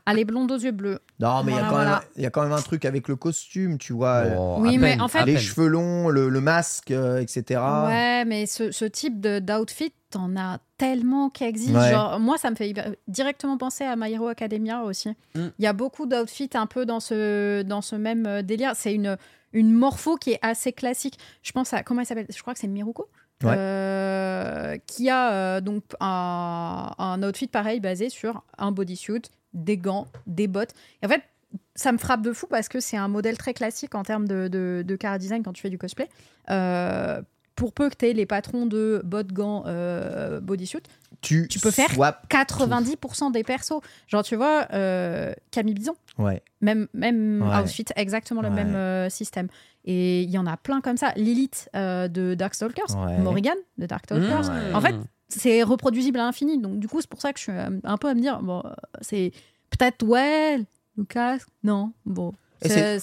Elle 0.07 0.18
est 0.18 0.24
blonde 0.24 0.51
aux 0.51 0.59
yeux 0.59 0.72
bleus. 0.72 0.99
Non, 1.20 1.43
mais 1.45 1.53
il 1.53 1.55
y 1.55 1.59
a 1.59 1.62
Voilà, 1.62 1.70
quand 1.70 1.76
même- 1.78 1.86
voilà. 1.88 2.03
il 2.16 2.22
y 2.22 2.26
a 2.26 2.30
quand 2.30 2.43
même 2.43 2.53
un 2.53 2.61
truc 2.62 2.84
avec 2.84 3.07
le 3.09 3.16
costume, 3.16 3.78
tu 3.78 3.93
vois. 3.93 4.24
Oh, 4.36 4.57
Oui, 4.59 4.78
mais 4.78 4.91
peine, 4.91 5.03
en 5.03 5.09
fait- 5.09 5.20
les 5.34 5.38
cheveux 5.38 5.66
longs, 5.68 6.08
le, 6.08 6.28
le 6.28 6.40
masque, 6.40 6.90
euh, 6.90 7.20
etc. 7.20 7.60
Ouais, 7.86 8.24
mais 8.24 8.46
ce, 8.46 8.70
ce 8.70 8.84
type 8.84 9.20
d'outfit, 9.20 9.92
t'en 10.10 10.34
as 10.36 10.58
tellement 10.78 11.30
qui 11.30 11.44
existent. 11.44 11.78
Ouais. 11.80 11.90
Genre, 11.90 12.18
moi, 12.20 12.36
ça 12.38 12.50
me 12.50 12.56
fait 12.56 12.74
directement 13.08 13.56
penser 13.58 13.84
à 13.84 13.96
My 13.96 14.12
Hero 14.12 14.28
Academia 14.28 14.82
aussi. 14.82 15.10
Il 15.34 15.40
Mm. 15.42 15.50
y 15.58 15.66
a 15.66 15.72
beaucoup 15.72 16.06
d'outfits 16.06 16.50
un 16.54 16.66
peu 16.66 16.86
dans 16.86 17.00
ce, 17.00 17.62
dans 17.62 17.82
ce 17.82 17.96
même 17.96 18.26
euh, 18.26 18.42
délire. 18.42 18.72
C'est 18.74 18.94
une, 18.94 19.16
une 19.52 19.72
morpho 19.72 20.16
qui 20.16 20.32
est 20.32 20.38
assez 20.42 20.72
classique. 20.72 21.18
Je 21.42 21.52
pense 21.52 21.72
à. 21.72 21.82
Comment 21.82 22.00
elle 22.00 22.07
s'appelle? 22.07 22.26
Je 22.34 22.40
crois 22.40 22.54
que 22.54 22.61
c'est 22.61 22.66
Miruko. 22.68 23.08
Ouais. 23.42 23.54
Euh, 23.57 24.76
qui 24.86 25.08
a 25.08 25.32
euh, 25.32 25.61
donc 25.62 25.82
un, 26.00 26.90
un 26.98 27.22
outfit 27.22 27.46
pareil 27.46 27.80
basé 27.80 28.11
sur 28.11 28.42
un 28.58 28.70
bodysuit, 28.70 29.22
des 29.54 29.78
gants, 29.78 30.07
des 30.26 30.46
bottes. 30.46 30.72
Et 31.02 31.07
en 31.07 31.08
fait, 31.08 31.22
ça 31.74 31.92
me 31.92 31.98
frappe 31.98 32.22
de 32.22 32.32
fou 32.32 32.46
parce 32.48 32.68
que 32.68 32.80
c'est 32.80 32.96
un 32.96 33.08
modèle 33.08 33.38
très 33.38 33.54
classique 33.54 33.94
en 33.94 34.02
termes 34.02 34.28
de, 34.28 34.48
de, 34.48 34.82
de 34.86 34.96
car 34.96 35.18
design 35.18 35.42
quand 35.42 35.52
tu 35.52 35.62
fais 35.62 35.70
du 35.70 35.78
cosplay. 35.78 36.08
Euh, 36.50 37.20
pour 37.56 37.72
peu 37.74 37.90
que 37.90 37.96
tu 37.96 38.06
aies 38.06 38.12
les 38.14 38.24
patrons 38.26 38.64
de 38.64 39.02
bot 39.04 39.22
gants 39.24 39.64
euh, 39.66 40.40
bodysuit, 40.40 40.80
Tu, 41.20 41.46
Tu 41.48 41.58
peux 41.60 41.70
faire 41.70 41.90
swap 41.92 42.26
90% 42.32 43.32
des 43.32 43.44
persos. 43.44 43.80
Genre, 44.08 44.22
tu 44.22 44.34
vois, 44.36 44.66
euh, 44.72 45.34
Camille 45.50 45.74
Bison, 45.74 45.94
Ouais. 46.16 46.42
même, 46.62 46.86
même 46.94 47.42
Ouais. 47.42 47.58
outfit, 47.62 47.84
exactement 47.96 48.40
le 48.40 48.48
Ouais. 48.48 48.54
même 48.54 48.74
euh, 48.74 49.10
système. 49.10 49.48
Et 49.84 50.22
il 50.22 50.30
y 50.30 50.38
en 50.38 50.46
a 50.46 50.56
plein 50.56 50.80
comme 50.80 50.96
ça. 50.96 51.12
Lilith 51.16 51.68
euh, 51.76 52.08
de 52.08 52.34
Darkstalkers, 52.34 52.96
Ouais. 52.96 53.18
Morrigan 53.18 53.54
de 53.76 53.84
Darkstalkers. 53.86 54.50
Mmh. 54.50 54.74
En 54.74 54.80
fait, 54.80 54.94
c'est 55.28 55.62
reproduisible 55.62 56.18
à 56.18 56.24
l'infini. 56.24 56.58
Donc, 56.58 56.78
du 56.78 56.88
coup, 56.88 57.00
c'est 57.02 57.10
pour 57.10 57.20
ça 57.20 57.32
que 57.34 57.38
je 57.38 57.44
suis 57.44 57.52
un 57.52 57.96
peu 57.98 58.08
à 58.08 58.14
me 58.14 58.20
dire, 58.20 58.40
bon, 58.40 58.62
c'est 59.02 59.32
peut-être, 59.70 60.02
ouais, 60.06 60.60
Lucas, 61.00 61.38
non, 61.64 61.92
bon. 62.06 62.32
C'est- 62.62 62.98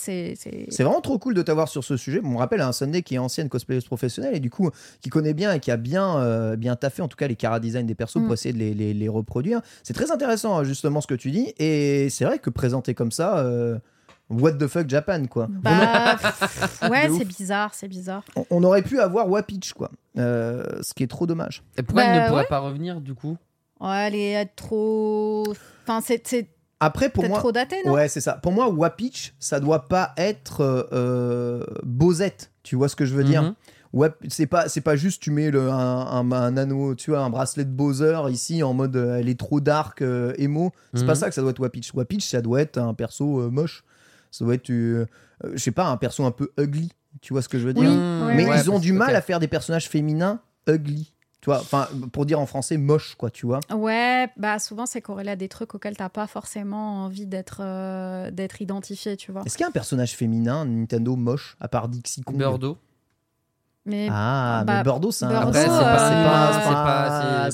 vraiment 0.83 1.01
trop 1.01 1.17
cool 1.17 1.33
de 1.33 1.41
t'avoir 1.41 1.67
sur 1.67 1.83
ce 1.83 1.97
sujet. 1.97 2.21
On 2.23 2.27
me 2.29 2.37
rappelle 2.37 2.61
un 2.61 2.71
Sunday 2.71 3.01
qui 3.01 3.15
est 3.15 3.17
ancienne 3.17 3.49
cosplayeuse 3.49 3.85
professionnelle 3.85 4.35
et 4.35 4.39
du 4.39 4.51
coup 4.51 4.69
qui 5.01 5.09
connaît 5.09 5.33
bien 5.33 5.51
et 5.53 5.59
qui 5.59 5.71
a 5.71 5.77
bien, 5.77 6.19
euh, 6.19 6.55
bien 6.55 6.75
taffé 6.75 7.01
en 7.01 7.07
tout 7.07 7.17
cas 7.17 7.27
les 7.27 7.35
cara 7.35 7.59
design 7.59 7.87
des 7.87 7.95
persos 7.95 8.17
Mm. 8.21 8.25
pour 8.25 8.33
essayer 8.35 8.53
de 8.53 8.59
les, 8.59 8.75
les- 8.75 8.93
les 8.93 9.07
reproduire. 9.09 9.61
C'est 9.81 9.93
très 9.95 10.11
intéressant 10.11 10.55
hein, 10.59 10.63
justement 10.63 11.01
ce 11.01 11.07
que 11.07 11.15
tu 11.15 11.31
dis 11.31 11.53
et 11.57 12.07
c'est 12.11 12.23
vrai 12.25 12.37
que 12.37 12.51
présenté 12.51 12.93
comme 12.93 13.11
ça, 13.11 13.39
euh, 13.39 13.79
what 14.29 14.53
the 14.53 14.67
fuck 14.67 14.87
Japan 14.87 15.25
quoi. 15.25 15.47
Bah, 15.49 16.17
ouais, 16.91 17.09
c'est 17.17 17.25
bizarre, 17.25 17.73
c'est 17.73 17.87
bizarre. 17.87 18.23
On, 18.35 18.45
on 18.51 18.63
aurait 18.63 18.83
pu 18.83 18.99
avoir 18.99 19.27
Wapitch 19.27 19.73
quoi, 19.73 19.89
Euh, 20.19 20.63
ce 20.83 20.93
qui 20.93 21.01
est 21.01 21.07
trop 21.07 21.25
dommage. 21.25 21.63
Et 21.79 21.81
pourquoi 21.81 22.03
Bah, 22.03 22.09
elle 22.11 22.21
ne 22.21 22.27
pourrait 22.27 22.41
ouais. 22.43 22.47
pas 22.47 22.59
revenir 22.59 23.01
du 23.01 23.15
coup? 23.15 23.37
Ouais, 23.79 24.07
elle 24.07 24.15
est 24.15 24.45
trop. 24.55 25.45
Enfin, 25.83 25.99
c'est 26.05 26.47
Après 26.79 27.09
pour 27.09 27.27
moi, 27.27 27.39
trop 27.39 27.51
daté, 27.51 27.77
non? 27.85 27.93
Ouais 27.93 28.07
c'est 28.07 28.21
ça. 28.21 28.33
Pour 28.33 28.51
moi 28.51 28.69
Wapitch 28.69 29.33
ça 29.39 29.59
doit 29.59 29.87
pas 29.87 30.13
être 30.17 30.61
euh, 30.61 30.83
euh, 30.93 31.65
Bosette. 31.83 32.51
Tu 32.63 32.75
vois 32.75 32.89
ce 32.89 32.95
que 32.95 33.05
je 33.05 33.13
veux 33.15 33.23
dire? 33.23 33.43
Mhm. 33.43 33.53
Ouais, 33.93 34.09
c'est 34.27 34.45
pas 34.47 34.67
c'est 34.69 34.81
pas 34.81 34.95
juste 34.97 35.21
tu 35.23 35.31
mets 35.31 35.49
le, 35.49 35.69
un, 35.71 35.73
un, 35.77 36.31
un 36.31 36.57
anneau, 36.57 36.93
tu 36.93 37.11
vois, 37.11 37.21
un 37.21 37.29
bracelet 37.29 37.63
de 37.65 37.71
Bowser 37.71 38.19
ici 38.29 38.61
en 38.61 38.73
mode 38.73 38.95
euh, 38.97 39.17
elle 39.17 39.29
est 39.29 39.39
trop 39.39 39.59
dark 39.61 40.01
euh, 40.01 40.33
emo. 40.37 40.71
C'est 40.93 41.01
Mhm. 41.01 41.07
pas 41.07 41.15
ça 41.15 41.29
que 41.29 41.33
ça 41.35 41.41
doit 41.41 41.51
être 41.51 41.59
Wapitch. 41.61 41.93
Wapitch 41.93 42.27
ça 42.27 42.41
doit 42.41 42.61
être 42.61 42.77
un 42.77 42.93
perso 42.93 43.39
euh, 43.39 43.49
moche. 43.49 43.83
Ça 44.29 44.43
doit 44.45 44.53
être 44.55 44.69
euh, 44.69 45.05
euh, 45.45 45.51
je 45.53 45.57
sais 45.57 45.71
pas 45.71 45.87
un 45.87 45.97
perso 45.97 46.25
un 46.25 46.31
peu 46.31 46.51
ugly. 46.59 46.91
Tu 47.21 47.33
vois 47.33 47.41
ce 47.41 47.49
que 47.49 47.57
je 47.57 47.65
veux 47.65 47.73
dire 47.73 47.89
Oui, 47.89 47.95
Mmh, 47.97 48.27
oui, 48.27 48.35
Mais 48.35 48.59
ils 48.59 48.69
ont 48.69 48.77
du 48.79 48.91
mal 48.93 49.15
à 49.15 49.21
faire 49.21 49.39
des 49.39 49.47
personnages 49.47 49.87
féminins 49.89 50.41
ugly. 50.67 51.13
Tu 51.41 51.51
vois, 51.51 51.59
enfin 51.59 51.87
pour 52.11 52.25
dire 52.25 52.39
en 52.39 52.45
français 52.47 52.77
moche 52.77 53.15
quoi, 53.15 53.29
tu 53.29 53.45
vois. 53.45 53.59
Ouais, 53.71 54.27
bah 54.37 54.57
souvent 54.57 54.85
c'est 54.87 55.01
corrélé 55.01 55.31
à 55.31 55.35
des 55.35 55.47
trucs 55.47 55.73
auxquels 55.75 55.95
t'as 55.95 56.09
pas 56.09 56.25
forcément 56.27 57.03
envie 57.05 57.27
d'être 57.27 57.59
euh, 57.61 58.31
d'être 58.31 58.61
identifié, 58.61 59.15
tu 59.17 59.31
vois. 59.31 59.43
Est-ce 59.45 59.55
qu'il 59.55 59.63
y 59.63 59.65
a 59.65 59.69
un 59.69 59.71
personnage 59.71 60.15
féminin 60.15 60.65
Nintendo 60.65 61.15
moche 61.15 61.55
à 61.59 61.67
part 61.67 61.89
Dixie 61.89 62.21
Kong 62.23 62.37
Bordeaux. 62.37 62.77
Mais 63.85 64.07
Ah, 64.11 64.63
Bah, 64.65 64.77
mais 64.77 64.83
Bordeaux 64.83 65.11
c'est 65.11 65.25
un 65.25 65.29
Après, 65.29 65.61
c'est 65.61 65.67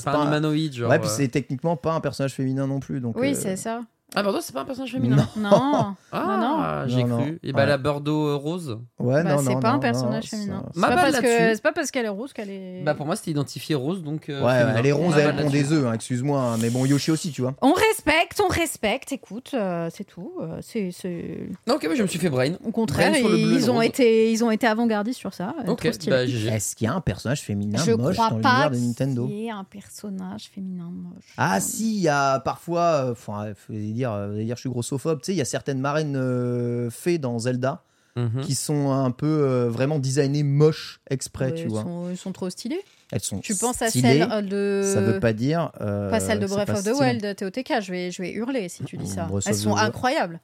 pas, 0.04 0.16
un- 0.16 0.26
humanoïde. 0.26 0.72
Genre, 0.72 0.90
Ouais, 0.90 0.98
puis 0.98 1.08
euh. 1.08 1.12
c'est 1.12 1.28
techniquement 1.28 1.76
pas 1.76 1.92
un 1.92 2.00
personnage 2.00 2.32
féminin 2.34 2.66
non 2.66 2.80
plus 2.80 3.00
donc 3.00 3.16
oui, 3.18 3.30
euh, 3.32 3.34
c'est 3.34 3.56
ça. 3.56 3.82
Ah, 4.14 4.22
Bordeaux, 4.22 4.38
c'est 4.40 4.52
pas 4.52 4.60
un 4.60 4.64
personnage 4.64 4.92
féminin. 4.92 5.16
Non. 5.36 5.50
Non, 5.50 5.96
Ah, 6.12 6.84
non. 6.86 6.88
j'ai 6.88 7.02
Non, 7.04 7.18
cru. 7.18 7.32
non. 7.32 7.38
Et 7.42 7.52
bah, 7.52 7.60
Ouais. 7.60 7.66
la 7.66 7.78
Bordeaux 7.78 8.28
euh, 8.28 8.36
rose. 8.36 8.78
Ouais, 8.98 9.22
bah, 9.24 9.34
non, 9.36 9.42
c'est 9.42 9.54
non, 9.54 9.60
pas 9.60 9.70
non, 9.70 9.74
un 9.76 9.78
personnage 9.80 10.24
non, 10.24 10.28
féminin. 10.38 10.64
C'est 10.72 10.80
Ma 10.80 10.88
pas, 10.88 10.94
balle 10.94 11.04
parce 11.12 11.20
que 11.20 11.26
là-dessus. 11.26 11.54
c'est 11.56 11.62
pas 11.62 11.72
parce 11.72 11.90
qu'elle 11.90 12.04
est 12.06 12.08
rose 12.10 12.32
qu'elle 12.32 12.50
est. 12.50 12.82
Bah, 12.84 12.94
pour 12.94 13.06
moi, 13.06 13.16
c'était 13.16 13.32
identifié 13.32 13.74
rose, 13.74 14.02
donc. 14.02 14.28
euh, 14.28 14.42
Ouais, 14.44 14.58
féminin. 14.60 14.74
elle 14.78 14.86
est 14.86 14.92
ronde, 14.92 15.10
Ma 15.10 15.18
elle 15.18 15.24
balle 15.26 15.36
pond 15.36 15.42
là-dessus. 15.50 15.62
des 15.64 15.72
œufs, 15.72 15.86
hein, 15.86 15.92
excuse-moi. 15.94 16.40
hein, 16.40 16.56
mais 16.60 16.70
bon, 16.70 16.84
Yoshi 16.86 17.10
aussi, 17.10 17.32
tu 17.32 17.42
vois. 17.42 17.54
On 17.60 17.72
respecte, 17.72 18.40
on 18.44 18.48
respecte. 18.48 19.12
Écoute, 19.12 19.50
euh, 19.54 19.88
c'est 19.92 20.04
tout. 20.04 20.32
euh, 20.40 20.58
c'est 20.62 20.90
c'est- 20.92 21.48
Non, 21.66 21.74
ok, 21.74 21.86
bah, 21.88 21.94
je 21.96 22.02
me 22.02 22.06
suis 22.06 22.18
fait 22.18 22.30
brain. 22.30 22.52
au 22.64 22.70
contraire, 22.70 23.10
Brain 23.10 23.18
sur 23.18 23.28
le 23.28 23.36
bleu 23.36 23.52
et 23.52 23.54
ils 23.56 23.70
ont 23.70 23.74
rose. 23.74 23.84
été 23.84 24.30
ils 24.30 24.44
ont 24.44 24.50
été 24.50 24.66
avant-gardistes 24.66 25.18
sur 25.18 25.34
ça. 25.34 25.54
euh, 25.66 25.72
Ok, 25.72 25.88
stylé. 25.92 26.10
bah, 26.16 26.26
GG. 26.26 26.48
Est-ce 26.48 26.76
qu'il 26.76 26.86
y 26.86 26.88
a 26.88 26.94
un 26.94 27.00
personnage 27.00 27.42
féminin 27.42 27.82
Je 27.84 27.92
moche 27.92 28.14
crois 28.14 28.30
dans 28.30 28.40
pas 28.40 28.68
l'univers 28.68 28.70
de 28.70 28.76
Nintendo 28.86 29.26
qu'il 29.26 29.36
y 29.36 29.46
ait 29.46 29.50
un 29.50 29.64
personnage 29.64 30.50
féminin 30.54 30.90
moche. 30.92 31.24
Ah 31.36 31.58
si, 31.60 31.96
il 31.96 32.00
y 32.02 32.08
a 32.08 32.38
parfois, 32.40 32.80
euh, 33.06 33.12
enfin, 33.12 33.52
vous 33.68 33.74
allez 33.74 33.92
dire, 34.04 34.12
euh, 34.12 34.28
vous 34.28 34.34
allez 34.34 34.44
dire, 34.44 34.56
je 34.56 34.60
suis 34.60 34.70
grossophobe. 34.70 35.20
Tu 35.20 35.26
sais, 35.26 35.32
il 35.32 35.38
y 35.38 35.42
a 35.42 35.44
certaines 35.46 35.80
marraines 35.80 36.16
euh, 36.16 36.90
fées 36.90 37.18
dans 37.18 37.38
Zelda 37.38 37.82
Mhm. 38.16 38.42
qui 38.42 38.54
sont 38.54 38.92
un 38.92 39.10
peu 39.10 39.26
euh, 39.26 39.68
vraiment 39.68 39.98
designées 39.98 40.44
moches 40.44 41.00
exprès, 41.10 41.46
Ouais, 41.46 41.54
tu 41.54 41.66
vois. 41.66 41.82
sont, 41.82 42.10
ils 42.10 42.16
sont 42.16 42.30
trop 42.30 42.48
stylés. 42.48 42.80
Elles 43.10 43.20
sont 43.20 43.40
Tu 43.40 43.56
penses 43.56 43.82
à 43.82 43.88
stylées, 43.88 44.20
celle 44.20 44.30
euh, 44.30 44.40
de. 44.82 44.82
Ça 44.94 45.00
veut 45.00 45.18
pas 45.18 45.32
dire. 45.32 45.72
euh, 45.80 46.10
Pas 46.10 46.20
celle 46.20 46.38
de 46.38 46.46
Breath 46.46 46.68
of 46.70 46.84
the. 46.84 46.92
Wild, 46.96 47.34
TOTK, 47.36 47.80
je 47.80 47.90
vais, 47.90 48.10
je 48.12 48.22
vais 48.22 48.30
hurler 48.32 48.68
si 48.68 48.84
tu 48.84 48.96
dis 48.96 49.08
ça. 49.08 49.24
Breath 49.24 49.44
Elles 49.48 49.56
sont 49.56 49.76
incroyables. 49.76 50.40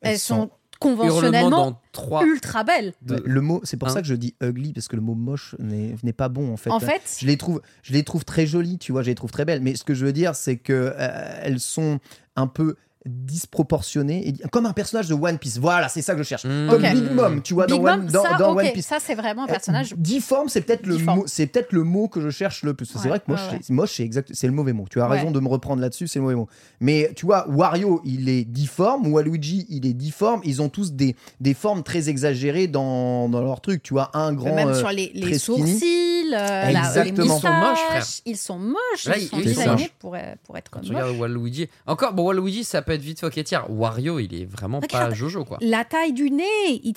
Elles 0.00 0.12
Elles, 0.12 0.18
sont- 0.20 0.50
conventionnellement 0.78 1.50
dans 1.50 1.80
3. 1.92 2.24
ultra 2.24 2.64
belles. 2.64 2.92
Ouais, 3.08 3.16
Le 3.24 3.40
mot, 3.40 3.60
c'est 3.64 3.76
pour 3.76 3.88
Hein 3.88 3.92
ça 3.92 4.02
que 4.02 4.08
je 4.08 4.14
dis 4.14 4.34
ugly 4.42 4.72
parce 4.72 4.88
que 4.88 4.96
le 4.96 5.02
mot 5.02 5.14
moche 5.14 5.54
n'est 5.58 5.94
n'est 6.02 6.12
pas 6.12 6.28
bon 6.28 6.52
en 6.52 6.56
fait. 6.56 6.70
En 6.70 6.80
fait, 6.80 7.16
je 7.20 7.26
les 7.26 7.36
trouve, 7.36 7.60
je 7.82 7.92
les 7.92 8.02
trouve 8.04 8.24
très 8.24 8.46
jolies, 8.46 8.78
tu 8.78 8.92
vois, 8.92 9.02
je 9.02 9.08
les 9.08 9.14
trouve 9.14 9.30
très 9.30 9.44
belles. 9.44 9.60
Mais 9.60 9.74
ce 9.76 9.84
que 9.84 9.94
je 9.94 10.04
veux 10.04 10.12
dire, 10.12 10.34
c'est 10.34 10.56
que 10.56 10.94
euh, 10.96 11.38
elles 11.42 11.60
sont 11.60 11.98
un 12.36 12.46
peu 12.46 12.76
disproportionnées, 13.06 14.28
et, 14.28 14.32
comme 14.50 14.66
un 14.66 14.72
personnage 14.72 15.08
de 15.08 15.14
One 15.14 15.38
Piece. 15.38 15.58
Voilà, 15.58 15.88
c'est 15.88 16.02
ça 16.02 16.12
que 16.14 16.18
je 16.18 16.24
cherche. 16.24 16.44
Mmh. 16.44 16.68
Comme. 16.70 16.82
Big 16.82 17.10
Mom, 17.12 17.42
tu 17.42 17.54
vois, 17.54 17.66
Big 17.66 17.76
dans, 17.76 17.82
Mom, 17.82 18.00
One, 18.00 18.06
dans, 18.06 18.22
ça, 18.22 18.34
dans 18.38 18.52
ok, 18.52 18.58
One 18.60 18.72
Piece. 18.72 18.86
ça 18.86 18.98
c'est 19.00 19.14
vraiment 19.14 19.42
un 19.42 19.46
Euh, 19.46 19.50
personnage. 19.50 19.94
difforme, 19.96 20.48
c'est 20.48 20.60
peut-être 20.62 20.86
le 20.86 20.98
mot, 20.98 21.24
c'est 21.26 21.46
peut-être 21.46 21.72
le 21.72 21.82
mot 21.84 22.08
que 22.08 22.20
je 22.20 22.30
cherche 22.30 22.62
le 22.62 22.74
plus. 22.74 22.86
c'est 22.86 22.98
Ouais, 23.00 23.08
vrai 23.08 23.20
que 23.20 23.30
moche, 23.30 23.40
ouais, 23.46 23.52
ouais. 23.54 23.58
c'est- 23.62 23.72
moche, 23.72 23.92
c'est 23.96 24.02
exact, 24.02 24.30
c'est 24.32 24.46
le 24.46 24.52
mauvais 24.52 24.72
mot. 24.72 24.86
Tu 24.90 25.00
as 25.00 25.08
Ouais. 25.08 25.16
raison 25.18 25.30
de 25.30 25.40
me 25.40 25.48
reprendre 25.48 25.80
là-dessus, 25.82 26.06
c'est 26.08 26.18
le 26.18 26.24
mauvais 26.24 26.34
mot. 26.36 26.48
Mais 26.80 27.10
tu 27.16 27.26
vois, 27.26 27.46
Wario, 27.48 28.00
il 28.04 28.28
est 28.28 28.44
difforme, 28.44 29.06
Waluigi, 29.08 29.66
il 29.68 29.86
est 29.86 29.92
difforme. 29.94 30.40
Ils 30.44 30.62
ont 30.62 30.68
tous 30.68 30.92
des, 30.92 31.16
des 31.40 31.54
formes 31.54 31.82
très 31.82 32.08
exagérées 32.08 32.66
dans, 32.66 33.28
dans 33.28 33.42
leur 33.42 33.60
truc. 33.60 33.82
Tu 33.82 33.94
vois, 33.94 34.10
un 34.14 34.32
grand. 34.32 34.54
Même 34.54 34.68
euh, 34.68 34.74
sur 34.74 34.90
les, 34.90 35.10
sourcils, 35.38 36.26
euh, 36.26 36.30
la- 36.30 36.70
les 36.70 36.78
moustaches, 36.78 37.08
Ils 37.16 37.16
sont 37.28 37.48
moches, 37.50 37.78
frère. 37.88 38.06
Ils 38.26 38.36
sont 38.36 38.58
moches, 38.58 39.04
Là, 39.06 39.18
ils 39.18 39.28
sont 39.28 39.38
designés 39.38 39.90
pour, 39.98 40.14
euh, 40.14 40.18
pour 40.44 40.56
être 40.56 40.70
moches. 40.76 40.88
regardes 40.88 41.16
Waluigi. 41.18 41.68
Encore, 41.86 42.12
bon, 42.12 42.24
Waluigi, 42.24 42.64
ça 42.64 42.82
peut 42.82 42.92
être 42.96 43.02
vite 43.02 43.20
foquetière. 43.20 43.70
Wario, 43.70 44.18
il 44.18 44.34
est 44.34 44.44
vraiment 44.44 44.80
Regarde. 44.80 45.10
pas 45.10 45.14
Jojo, 45.14 45.44
quoi. 45.44 45.58
La 45.60 45.84
taille 45.84 46.12
du 46.12 46.30
nez, 46.30 46.44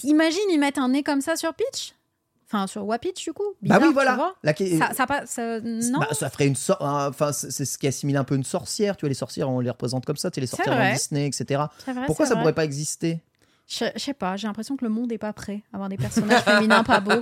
imagine 0.03 0.39
ils 0.51 0.57
mettent 0.59 0.77
un 0.80 0.89
nez 0.89 1.03
comme 1.03 1.21
ça 1.21 1.35
sur 1.35 1.53
Peach 1.53 1.93
Enfin, 2.51 2.65
sur 2.65 2.84
Wapitch 2.84 3.23
du 3.23 3.31
coup 3.31 3.43
Bah 3.61 3.77
oui, 3.80 3.89
voilà. 3.93 4.34
La- 4.41 4.55
ça, 4.55 4.91
ça, 4.95 5.05
pas- 5.05 5.27
ça- 5.27 5.59
non 5.61 5.99
Bah, 5.99 6.07
ça 6.13 6.31
ferait 6.31 6.47
une 6.47 6.55
sorte. 6.55 6.81
Enfin, 6.81 7.31
c'est 7.31 7.63
ce 7.63 7.77
qui 7.77 7.85
assimile 7.85 8.17
un 8.17 8.23
peu 8.23 8.34
une 8.34 8.43
sorcière. 8.43 8.97
Tu 8.97 9.01
vois, 9.01 9.09
les 9.09 9.13
sorcières, 9.13 9.47
on 9.51 9.59
les 9.59 9.69
représente 9.69 10.03
comme 10.03 10.15
ça. 10.17 10.31
Tu 10.31 10.35
sais, 10.35 10.41
les 10.41 10.47
sorcières 10.47 10.76
vrai. 10.76 10.93
Disney, 10.93 11.27
etc. 11.27 11.61
Vrai, 11.85 12.05
Pourquoi 12.07 12.26
ça 12.26 12.34
vrai. 12.34 12.41
pourrait 12.41 12.55
pas 12.55 12.65
exister? 12.65 13.19
Je, 13.71 13.85
je 13.95 13.99
sais 13.99 14.15
pas, 14.15 14.35
j'ai 14.35 14.47
l'impression 14.47 14.75
que 14.75 14.83
le 14.83 14.89
monde 14.89 15.11
est 15.11 15.19
pas 15.19 15.31
prêt 15.31 15.61
à 15.71 15.75
avoir 15.75 15.89
des 15.89 15.97
personnages 15.97 16.41
féminins 16.41 16.83
pas 16.83 16.99
beaux. 17.01 17.21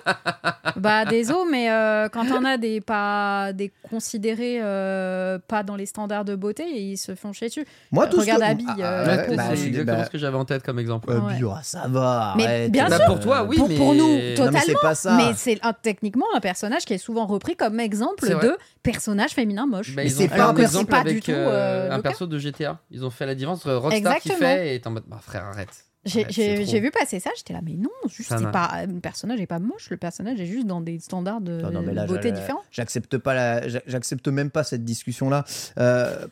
Bah 0.77 1.03
désolé, 1.03 1.49
mais 1.51 1.69
euh, 1.69 2.07
quand 2.07 2.25
on 2.31 2.45
a 2.45 2.55
des 2.57 2.79
pas 2.79 3.51
des 3.51 3.69
considérés 3.89 4.59
euh, 4.61 5.39
pas 5.45 5.63
dans 5.63 5.75
les 5.75 5.85
standards 5.85 6.23
de 6.23 6.35
beauté, 6.35 6.63
ils 6.69 6.97
se 6.97 7.15
font 7.15 7.33
chier 7.33 7.47
dessus. 7.49 7.65
Moi, 7.91 8.07
tout 8.07 8.15
ce 8.17 8.21
Regarde 8.21 8.41
que- 8.43 8.45
Abby, 8.47 8.65
Ah, 8.69 8.75
euh, 8.79 9.05
bah, 9.35 9.55
c'est 9.55 9.67
exactement 9.67 9.97
bah, 9.97 10.05
ce 10.05 10.09
que 10.09 10.17
j'avais 10.17 10.37
en 10.37 10.45
tête 10.45 10.63
comme 10.63 10.79
exemple. 10.79 11.09
euh, 11.11 11.19
Ouais. 11.19 11.33
Ah, 11.53 11.59
ça 11.63 11.85
va. 11.89 12.33
Mais 12.37 12.45
arrête. 12.45 12.71
bien 12.71 12.87
Bah, 12.87 12.95
sûr. 12.97 13.05
pour 13.07 13.19
toi, 13.19 13.43
oui, 13.43 13.57
pour, 13.57 13.67
mais. 13.67 13.75
pour 13.75 13.93
nous, 13.93 14.07
Non, 14.07 14.17
mais 14.17 14.35
totalement. 14.35 14.59
c'est 14.65 14.73
pas 14.81 14.95
ça. 14.95 15.17
Mais 15.17 15.33
c'est 15.35 15.59
un- 15.63 15.73
techniquement 15.73 16.27
un 16.33 16.39
personnage 16.39 16.85
qui 16.85 16.93
est 16.93 16.97
souvent 16.97 17.25
repris 17.25 17.57
comme 17.57 17.79
exemple 17.81 18.25
de 18.29 18.57
personnage 18.83 19.31
féminin 19.31 19.65
moche. 19.65 19.93
Bah, 19.95 20.03
Mais 20.05 20.09
c'est 20.09 20.29
pas 20.29 20.45
un 20.49 20.53
que 20.53 20.61
exemple 20.61 20.91
pas 20.91 20.99
avec 20.99 21.15
du 21.15 21.21
tout, 21.21 21.31
un 21.37 21.99
perso 21.99 22.25
de 22.25 22.37
GTA. 22.39 22.79
Ils 22.89 23.03
ont 23.03 23.09
fait 23.09 23.25
la 23.25 23.35
différence 23.35 23.65
entre 23.65 23.73
Rockstar 23.73 24.17
qui 24.19 24.29
fait 24.29 24.75
et 24.75 24.79
t'es 24.79 24.87
en 24.87 24.91
mode, 24.91 25.03
bah 25.07 25.17
frère, 25.21 25.43
arrête. 25.45 25.83
J'ai- 26.07 26.79
vu 26.79 26.91
passer 26.91 27.19
ça, 27.19 27.29
j'étais 27.37 27.53
là, 27.53 27.59
mais 27.63 27.73
non, 27.73 27.89
juste 28.09 28.33
c'est 28.37 28.51
pas, 28.51 28.85
le 28.87 28.99
personnage 28.99 29.39
est 29.41 29.47
pas 29.47 29.59
moche, 29.59 29.89
le 29.89 29.97
personnage 29.97 30.39
est 30.39 30.45
juste 30.45 30.67
dans 30.67 30.81
des 30.81 30.99
standards 30.99 31.41
de 31.41 31.61
Non, 31.61 31.81
non, 31.81 32.05
beauté 32.05 32.31
différents. 32.31 32.61
J'accepte 32.71 33.17
pas 33.17 33.33
la, 33.33 33.67
j'accepte 33.87 34.27
même 34.27 34.49
pas 34.49 34.63
cette 34.63 34.83
discussion 34.85 35.29
là. 35.29 35.43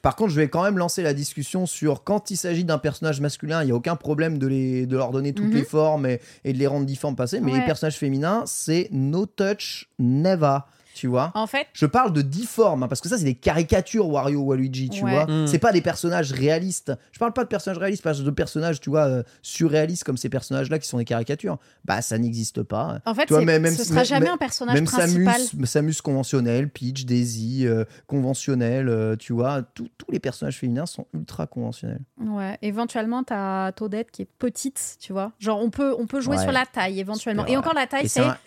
par 0.01 0.15
contre, 0.15 0.31
je 0.31 0.35
vais 0.39 0.47
quand 0.49 0.63
même 0.63 0.77
lancer 0.77 1.01
la 1.03 1.13
discussion 1.13 1.65
sur 1.65 2.03
quand 2.03 2.31
il 2.31 2.37
s'agit 2.37 2.63
d'un 2.63 2.77
personnage 2.77 3.21
masculin, 3.21 3.63
il 3.63 3.69
y 3.69 3.71
a 3.71 3.75
aucun 3.75 3.95
problème 3.95 4.37
de 4.37 4.47
les, 4.47 4.85
de 4.85 4.97
leur 4.97 5.11
donner 5.11 5.33
toutes 5.33 5.45
Mhm. 5.47 5.53
les 5.55 5.63
formes 5.63 6.05
et, 6.05 6.19
et 6.43 6.53
de 6.53 6.57
les 6.57 6.67
rendre 6.67 6.85
difformes 6.85 7.15
passés. 7.15 7.39
Mais 7.39 7.51
Ouais. 7.51 7.59
les 7.59 7.65
personnages 7.65 7.97
féminins, 7.97 8.43
c'est 8.45 8.87
no 8.91 9.25
touch, 9.25 9.89
never. 9.99 10.59
Tu 10.95 11.07
vois. 11.07 11.31
En 11.35 11.45
fait, 11.45 11.67
Je 11.73 11.85
parle 11.85 12.13
de 12.13 12.21
difformes, 12.21 12.83
hein, 12.83 12.87
parce 12.87 13.01
que 13.01 13.09
ça, 13.09 13.17
c'est 13.17 13.25
des 13.25 13.35
caricatures 13.35 14.07
Wario 14.07 14.39
Waluigi, 14.41 14.89
tu 14.89 15.03
Ouais. 15.03 15.11
vois. 15.11 15.25
Mm. 15.25 15.47
C'est 15.47 15.59
pas 15.59 15.73
des 15.73 15.81
personnages 15.81 16.31
réalistes. 16.31 16.93
Je 17.11 17.19
parle 17.19 17.33
pas 17.33 17.43
de 17.43 17.49
personnages 17.49 17.77
réalistes, 17.79 17.99
je 18.01 18.03
parle 18.09 18.23
de 18.23 18.29
personnages, 18.31 18.79
tu 18.79 18.89
vois, 18.89 19.05
euh, 19.05 19.23
surréalistes 19.41 20.05
comme 20.05 20.15
ces 20.15 20.29
personnages-là 20.29 20.79
qui 20.79 20.87
sont 20.87 20.97
des 20.97 21.03
caricatures. 21.05 21.57
Bah, 21.83 22.01
ça 22.01 22.17
n'existe 22.17 22.63
pas. 22.63 22.99
en 23.05 23.13
fait 23.13 23.25
Tu 23.25 23.33
vois, 23.33 23.43
même 23.43 23.65
ce 23.67 23.83
si- 23.83 23.89
sera 23.89 23.99
mais- 23.99 24.05
jamais 24.05 24.25
mais- 24.27 24.31
un 24.31 24.37
personnage 24.37 24.73
Même 24.75 24.85
principal. 24.85 25.41
Samus, 25.41 25.65
Samus 25.67 26.01
conventionnel, 26.01 26.69
Peach, 26.69 27.05
Daisy, 27.05 27.67
euh, 27.67 27.83
conventionnel, 28.07 28.87
euh, 28.89 29.15
tu 29.17 29.33
vois. 29.33 29.61
Tous 29.73 29.89
tous 29.97 30.11
les 30.11 30.19
personnages 30.19 30.57
féminins 30.59 30.85
sont 30.85 31.05
ultra 31.13 31.45
conventionnels. 31.47 31.99
Ouais, 32.21 32.57
éventuellement, 32.61 33.23
t'as 33.23 33.71
Toadette 33.73 34.11
qui 34.11 34.21
est 34.21 34.27
petite, 34.39 34.97
tu 35.01 35.11
vois. 35.13 35.31
Genre, 35.39 35.59
on 35.61 35.69
peut, 35.69 35.93
on 35.99 36.07
peut 36.07 36.21
jouer 36.21 36.37
Ouais. 36.37 36.43
sur 36.43 36.51
la 36.51 36.65
taille, 36.65 36.99
éventuellement. 36.99 37.43
Super, 37.43 37.53
Et 37.53 37.57
encore, 37.57 37.73
la 37.73 37.85
taille, 37.87 38.07
c'est 38.07 38.21
c'est 38.21 38.23
un, 38.23 38.37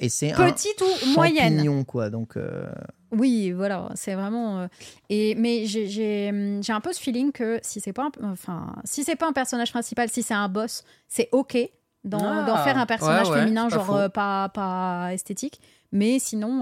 ou 1.07 1.13
moyenne. 1.13 1.85
quoi. 1.85 2.09
Donc, 2.11 2.37
euh, 2.39 2.71
Oui, 3.13 3.53
voilà, 3.53 3.89
c'est 3.95 4.15
vraiment. 4.15 4.61
euh, 4.61 4.67
Et 5.11 5.35
mais 5.35 5.67
j'ai- 5.67 6.29
hum, 6.31 6.63
j'ai 6.63 6.73
un 6.73 6.81
peu 6.81 6.93
ce 6.93 7.01
feeling 7.01 7.33
que 7.33 7.59
si 7.63 7.81
c'est 7.81 7.93
pas, 7.93 8.05
un... 8.23 8.31
enfin, 8.33 8.75
si 8.85 9.05
c'est 9.05 9.17
pas 9.17 9.27
un 9.29 9.33
personnage 9.33 9.71
principal, 9.71 10.09
si 10.09 10.23
c'est 10.23 10.35
un 10.35 10.49
boss, 10.49 10.85
c'est 11.09 11.29
ok. 11.33 11.57
d'en 12.05 12.23
Ah, 12.55 12.63
faire 12.65 12.79
un 12.79 12.87
personnage 12.87 13.27
ouais, 13.27 13.33
ouais, 13.35 13.41
féminin, 13.41 13.69
pas 13.69 13.77
genre 13.77 13.95
euh, 13.95 14.09
pas, 14.09 14.49
pas 14.51 15.13
esthétique. 15.13 15.61
Mais 15.93 16.19
sinon, 16.19 16.61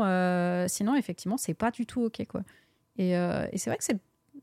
sinon 0.69 0.95
effectivement, 0.97 1.37
c'est 1.37 1.55
pas 1.55 1.71
du 1.71 1.85
tout 1.87 2.03
ok 2.05 2.27
quoi. 2.27 2.41
Et, 2.97 3.11
et 3.13 3.59
c'est 3.59 3.69
vrai 3.71 3.77
que 3.77 3.85
c'est. 3.85 3.99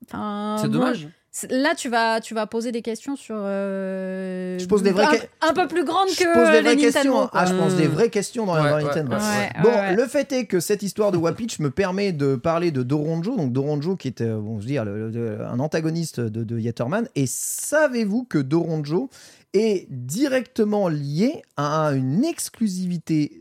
enfin, 0.05 0.57
C'est 0.61 0.69
dommage. 0.69 1.09
Là, 1.49 1.73
tu 1.75 1.89
vas, 1.89 2.21
tu 2.21 2.35
vas 2.35 2.45
poser 2.45 2.71
des 2.71 2.83
questions 2.83 3.15
sur. 3.15 3.35
euh, 3.39 4.59
Je 4.59 4.65
pose 4.67 4.83
des 4.83 4.91
vraies 4.91 5.05
un, 5.05 5.17
que- 5.17 5.25
un 5.49 5.53
peu 5.53 5.67
plus 5.67 5.83
grandes 5.83 6.09
Je 6.09 6.19
que 6.23 6.31
pose 6.31 6.51
des 6.51 6.61
vraies 6.61 6.75
les 6.75 6.81
questions. 6.83 7.03
Nintendo. 7.03 7.23
hein. 7.23 7.29
Ah, 7.33 7.45
je 7.47 7.55
pose 7.55 7.75
des 7.75 7.87
vraies 7.87 8.09
questions 8.11 8.45
dans, 8.45 8.53
Ouais, 8.53 8.69
dans 8.69 8.75
ouais, 8.75 8.83
Nintendo. 8.83 9.11
ouais, 9.13 9.17
Ouais, 9.17 9.49
Bon, 9.63 9.69
ouais, 9.69 9.75
ouais. 9.75 9.95
le 9.95 10.05
fait 10.05 10.31
est 10.31 10.45
que 10.45 10.59
cette 10.59 10.83
histoire 10.83 11.11
de 11.11 11.17
Wapitch 11.17 11.57
me 11.57 11.71
permet 11.71 12.11
de 12.11 12.35
parler 12.35 12.69
de 12.69 12.83
Doronjo, 12.83 13.35
donc 13.35 13.51
Doronjo 13.51 13.95
qui 13.95 14.09
était, 14.09 14.25
euh, 14.25 14.37
bon, 14.37 14.57
je 14.59 14.65
veux 14.65 14.67
dire, 14.71 14.85
le- 14.85 15.09
le- 15.09 15.41
un 15.43 15.59
antagoniste 15.59 16.19
de, 16.19 16.43
de 16.43 16.59
Yatterman. 16.59 17.07
Et 17.15 17.25
savez-vous 17.27 18.25
que 18.25 18.37
Doronjo 18.37 19.09
est 19.55 19.87
directement 19.89 20.87
lié 20.87 21.41
à 21.57 21.93
une 21.95 22.23
exclusivité 22.25 23.39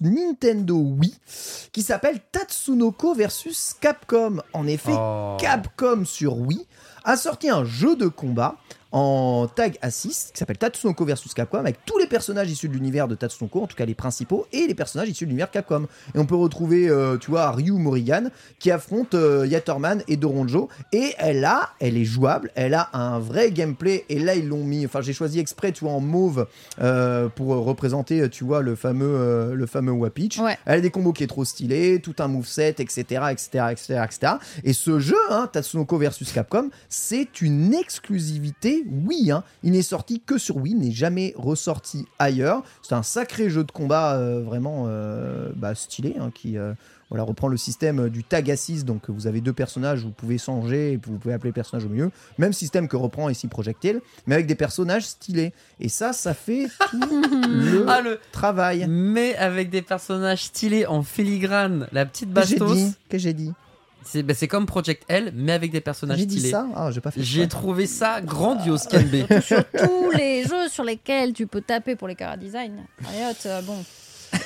Nintendo 0.00 0.76
Wii 0.76 1.14
qui 1.72 1.82
s'appelle 1.82 2.20
Tatsunoko 2.32 3.14
versus 3.14 3.74
Capcom. 3.80 4.42
En 4.52 4.66
effet, 4.66 4.92
Oh. 4.94 5.36
Capcom 5.40 6.04
sur 6.04 6.36
Wii 6.38 6.66
a 7.08 7.16
sorti 7.16 7.50
un 7.50 7.64
jeu 7.64 7.96
de 7.96 8.06
combat 8.06 8.56
en 8.92 9.46
tag 9.54 9.78
assist 9.82 10.32
qui 10.32 10.38
s'appelle 10.38 10.58
Tatsunoko 10.58 11.04
vs 11.04 11.14
Capcom 11.34 11.58
avec 11.58 11.84
tous 11.84 11.98
les 11.98 12.06
personnages 12.06 12.50
issus 12.50 12.68
de 12.68 12.74
l'univers 12.74 13.08
de 13.08 13.14
Tatsunoko, 13.14 13.62
en 13.62 13.66
tout 13.66 13.76
cas 13.76 13.84
les 13.84 13.94
principaux, 13.94 14.46
et 14.52 14.66
les 14.66 14.74
personnages 14.74 15.08
issus 15.08 15.24
de 15.24 15.30
l'univers 15.30 15.50
Capcom. 15.50 15.86
Et 16.14 16.18
on 16.18 16.26
peut 16.26 16.36
retrouver, 16.36 16.88
euh, 16.88 17.16
tu 17.18 17.30
vois, 17.30 17.50
Ryu 17.50 17.72
Morrigan 17.72 18.30
qui 18.58 18.70
affronte 18.70 19.14
euh, 19.14 19.46
Yatterman 19.46 20.02
et 20.08 20.16
Doronjo. 20.16 20.68
Et 20.92 21.14
elle 21.18 21.44
a, 21.44 21.70
elle 21.80 21.96
est 21.96 22.04
jouable, 22.04 22.50
elle 22.54 22.74
a 22.74 22.88
un 22.92 23.18
vrai 23.18 23.50
gameplay. 23.50 24.04
Et 24.08 24.18
là, 24.18 24.34
ils 24.34 24.48
l'ont 24.48 24.64
mis, 24.64 24.84
enfin, 24.86 25.00
j'ai 25.00 25.12
choisi 25.12 25.38
exprès, 25.38 25.72
tu 25.72 25.84
vois, 25.84 25.92
en 25.92 26.00
mauve 26.00 26.46
euh, 26.80 27.28
pour 27.28 27.48
représenter, 27.48 28.28
tu 28.30 28.44
vois, 28.44 28.62
le 28.62 28.74
fameux, 28.74 29.06
euh, 29.06 29.54
le 29.54 29.66
fameux 29.66 29.92
Wapitch. 29.92 30.38
Ouais. 30.38 30.58
Elle 30.64 30.78
a 30.78 30.80
des 30.80 30.90
combos 30.90 31.12
qui 31.12 31.24
est 31.24 31.28
trop 31.28 31.44
stylé, 31.44 32.00
tout 32.00 32.14
un 32.18 32.28
moveset, 32.28 32.76
etc., 32.78 33.02
etc., 33.30 33.66
etc., 33.70 34.02
etc. 34.04 34.32
Et 34.64 34.72
ce 34.72 34.98
jeu, 34.98 35.16
hein, 35.30 35.48
Tatsunoko 35.52 35.98
versus 35.98 36.32
Capcom, 36.32 36.70
c'est 36.88 37.40
une 37.40 37.74
exclusivité 37.74 38.77
Wii. 38.86 39.30
Hein. 39.30 39.44
Il 39.62 39.72
n'est 39.72 39.82
sorti 39.82 40.20
que 40.24 40.38
sur 40.38 40.56
Wii, 40.56 40.72
il 40.72 40.78
n'est 40.78 40.92
jamais 40.92 41.34
ressorti 41.36 42.06
ailleurs. 42.18 42.62
C'est 42.82 42.94
un 42.94 43.02
sacré 43.02 43.50
jeu 43.50 43.64
de 43.64 43.72
combat 43.72 44.14
euh, 44.14 44.42
vraiment 44.42 44.84
euh, 44.88 45.50
bah, 45.56 45.74
stylé, 45.74 46.16
hein, 46.20 46.30
qui 46.34 46.56
euh, 46.58 46.72
voilà, 47.10 47.24
reprend 47.24 47.48
le 47.48 47.56
système 47.56 48.08
du 48.08 48.24
tag 48.24 48.50
assist. 48.50 48.84
Donc 48.84 49.08
vous 49.08 49.26
avez 49.26 49.40
deux 49.40 49.52
personnages, 49.52 50.02
vous 50.02 50.10
pouvez 50.10 50.38
changer, 50.38 50.92
et 50.92 50.96
vous 50.96 51.18
pouvez 51.18 51.34
appeler 51.34 51.50
le 51.50 51.54
personnage 51.54 51.84
au 51.84 51.88
milieu. 51.88 52.10
Même 52.38 52.52
système 52.52 52.88
que 52.88 52.96
reprend 52.96 53.28
ici 53.28 53.48
Projectile, 53.48 54.00
mais 54.26 54.34
avec 54.34 54.46
des 54.46 54.54
personnages 54.54 55.06
stylés. 55.06 55.52
Et 55.80 55.88
ça, 55.88 56.12
ça 56.12 56.34
fait 56.34 56.68
tout 56.90 57.00
le 57.48 57.86
Ah, 57.88 58.00
le... 58.00 58.18
travail. 58.32 58.86
Mais 58.88 59.36
avec 59.36 59.70
des 59.70 59.82
personnages 59.82 60.44
stylés 60.44 60.86
en 60.86 61.02
filigrane, 61.02 61.88
la 61.92 62.06
petite 62.06 62.30
bastos. 62.30 62.92
Que 63.08 63.18
j'ai 63.18 63.32
dit 63.32 63.52
C'est 64.10 64.22
bah, 64.22 64.34
c'est 64.34 64.48
comme 64.48 64.64
Project 64.66 65.04
L, 65.08 65.32
mais 65.34 65.52
avec 65.52 65.70
des 65.70 65.80
personnages 65.80 66.18
J'ai 66.18 66.26
dit 66.26 66.36
stylés. 66.38 66.50
ça 66.50 66.66
Ah, 66.74 66.90
j'ai 66.90 67.00
pas 67.00 67.10
fait 67.10 67.22
J'ai 67.22 67.46
trouvé 67.48 67.86
ça 67.86 68.20
grandiose, 68.22 68.84
Kenbe. 68.86 69.40
sur 69.42 69.62
tous 69.64 70.10
les 70.16 70.44
jeux 70.44 70.68
sur 70.70 70.84
lesquels 70.84 71.32
tu 71.34 71.46
peux 71.46 71.60
taper 71.60 71.94
pour 71.96 72.08
les 72.08 72.16
chara 72.18 72.36
design. 72.36 72.84
Riot, 73.04 73.34
euh, 73.46 73.60
bon, 73.62 73.76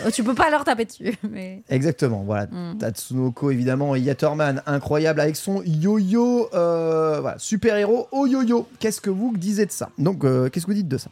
Euh, 0.04 0.10
tu 0.10 0.22
peux 0.22 0.34
pas 0.34 0.48
leur 0.50 0.64
taper 0.64 0.84
dessus. 0.84 1.14
Mais... 1.30 1.62
Exactement, 1.68 2.22
voilà. 2.24 2.46
Mm. 2.46 2.78
Tatsunoko, 2.78 3.50
évidemment, 3.50 3.94
et 3.96 4.00
Yatterman, 4.00 4.62
incroyable, 4.66 5.20
avec 5.20 5.36
son 5.36 5.62
yo-yo, 5.64 6.48
euh, 6.54 7.18
voilà, 7.20 7.38
super-héros 7.38 8.08
au 8.12 8.26
yo-yo. 8.26 8.68
Qu'est-ce 8.78 9.00
que 9.00 9.10
vous 9.10 9.32
disiez 9.36 9.66
de 9.66 9.72
ça? 9.72 9.90
Donc, 9.98 10.24
euh, 10.24 10.48
qu'est-ce 10.48 10.66
que 10.66 10.70
vous 10.70 10.76
dites 10.76 10.88
de 10.88 10.98
ça? 10.98 11.10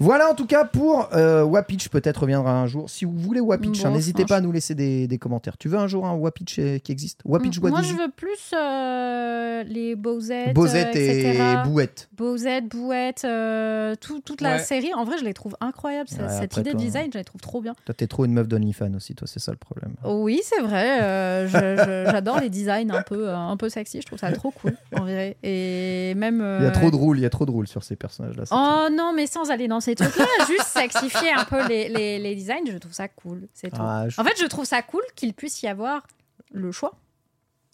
Voilà, 0.00 0.30
en 0.30 0.34
tout 0.34 0.46
cas, 0.46 0.64
pour 0.64 1.08
euh, 1.14 1.42
Wapitch, 1.44 1.88
peut-être 1.88 2.18
reviendra 2.22 2.52
un 2.52 2.66
jour. 2.66 2.88
Si 2.88 3.04
vous 3.04 3.12
voulez 3.16 3.40
Wapitch, 3.40 3.82
Bon, 3.82 3.88
hein, 3.88 3.92
n'hésitez 3.92 4.24
pas 4.24 4.36
à 4.36 4.40
nous 4.40 4.52
laisser 4.52 4.74
des, 4.74 5.06
des 5.08 5.18
commentaires. 5.18 5.56
Tu 5.58 5.68
veux 5.68 5.78
un 5.78 5.86
jour 5.88 6.06
un 6.06 6.14
Wapitch 6.14 6.58
euh, 6.58 6.78
qui 6.78 6.92
existe? 6.92 7.20
Wapitch 7.24 7.60
Moi, 7.60 7.70
Wadigi 7.70 7.92
je 7.92 7.96
veux 7.96 8.10
plus 8.10 8.52
euh, 8.54 9.62
les 9.64 9.96
Bowsette, 9.96 10.54
Bosette 10.54 10.94
euh, 10.96 10.98
et 11.00 11.20
etc. 11.30 11.44
Bouette. 11.64 12.08
Bowsette, 12.16 12.68
Bouette, 12.68 13.22
euh, 13.24 13.94
tout- 14.00 14.20
toute 14.20 14.40
la 14.40 14.52
Ouais. 14.52 14.58
série. 14.60 14.92
En 14.94 15.04
vrai, 15.04 15.16
je 15.18 15.24
les 15.24 15.34
trouve 15.34 15.56
incroyables. 15.60 16.08
Ouais, 16.12 16.28
cette 16.28 16.44
après, 16.52 16.60
idée 16.62 16.70
de 16.70 16.76
toi, 16.76 16.84
design, 16.84 17.10
je 17.12 17.18
les 17.18 17.24
trouve 17.24 17.40
trop 17.40 17.60
bien. 17.60 17.74
Toi, 17.84 17.94
t'es 17.94 18.06
trop 18.06 18.24
une 18.24 18.32
meuf 18.32 18.48
d'OnlyFans 18.48 18.94
aussi, 18.94 19.14
toi, 19.14 19.26
c'est 19.26 19.40
ça 19.40 19.50
le 19.52 19.58
problème. 19.58 19.94
Oui, 20.04 20.40
c'est 20.44 20.60
vrai. 20.62 21.02
euh, 21.02 22.06
J'adore 22.10 22.40
les 22.40 22.50
designs 22.50 22.90
un 22.90 23.02
peu, 23.02 23.30
un 23.30 23.56
peu 23.56 23.68
sexy. 23.68 24.00
Je 24.00 24.06
trouve 24.06 24.18
ça 24.18 24.30
trop 24.32 24.50
cool, 24.52 24.76
en 24.96 25.00
vrai. 25.02 25.36
Et 25.42 26.14
même. 26.16 26.36
Il 26.36 26.62
y 26.64 26.66
a 26.66 26.70
euh, 26.70 26.72
trop 26.72 26.90
de 26.90 26.96
rôles, 26.96 27.18
il 27.18 27.22
y 27.22 27.26
a 27.26 27.30
trop 27.30 27.46
de 27.46 27.50
rôles 27.50 27.66
sur 27.68 27.82
ces 27.82 27.96
personnages-là. 27.96 28.44
Oh 28.52 28.88
non, 28.92 29.12
mais 29.14 29.26
sans 29.26 29.50
aller 29.50 29.68
dans 29.68 29.80
ces 29.88 29.94
trucs-là, 29.94 30.26
juste 30.46 30.64
sexifier 30.68 31.32
un 31.32 31.44
peu 31.44 31.66
les, 31.66 31.88
les, 31.88 32.18
les 32.18 32.34
designs, 32.34 32.66
je 32.70 32.76
trouve 32.78 32.92
ça 32.92 33.08
cool. 33.08 33.48
C'est 33.54 33.70
tout. 33.70 33.80
Ah, 33.80 34.08
je- 34.08 34.20
En 34.20 34.24
fait, 34.24 34.38
je 34.40 34.46
trouve 34.46 34.64
ça 34.64 34.82
cool 34.82 35.02
qu'il 35.16 35.32
puisse 35.34 35.62
y 35.62 35.66
avoir 35.66 36.06
le 36.52 36.70
choix. 36.72 36.98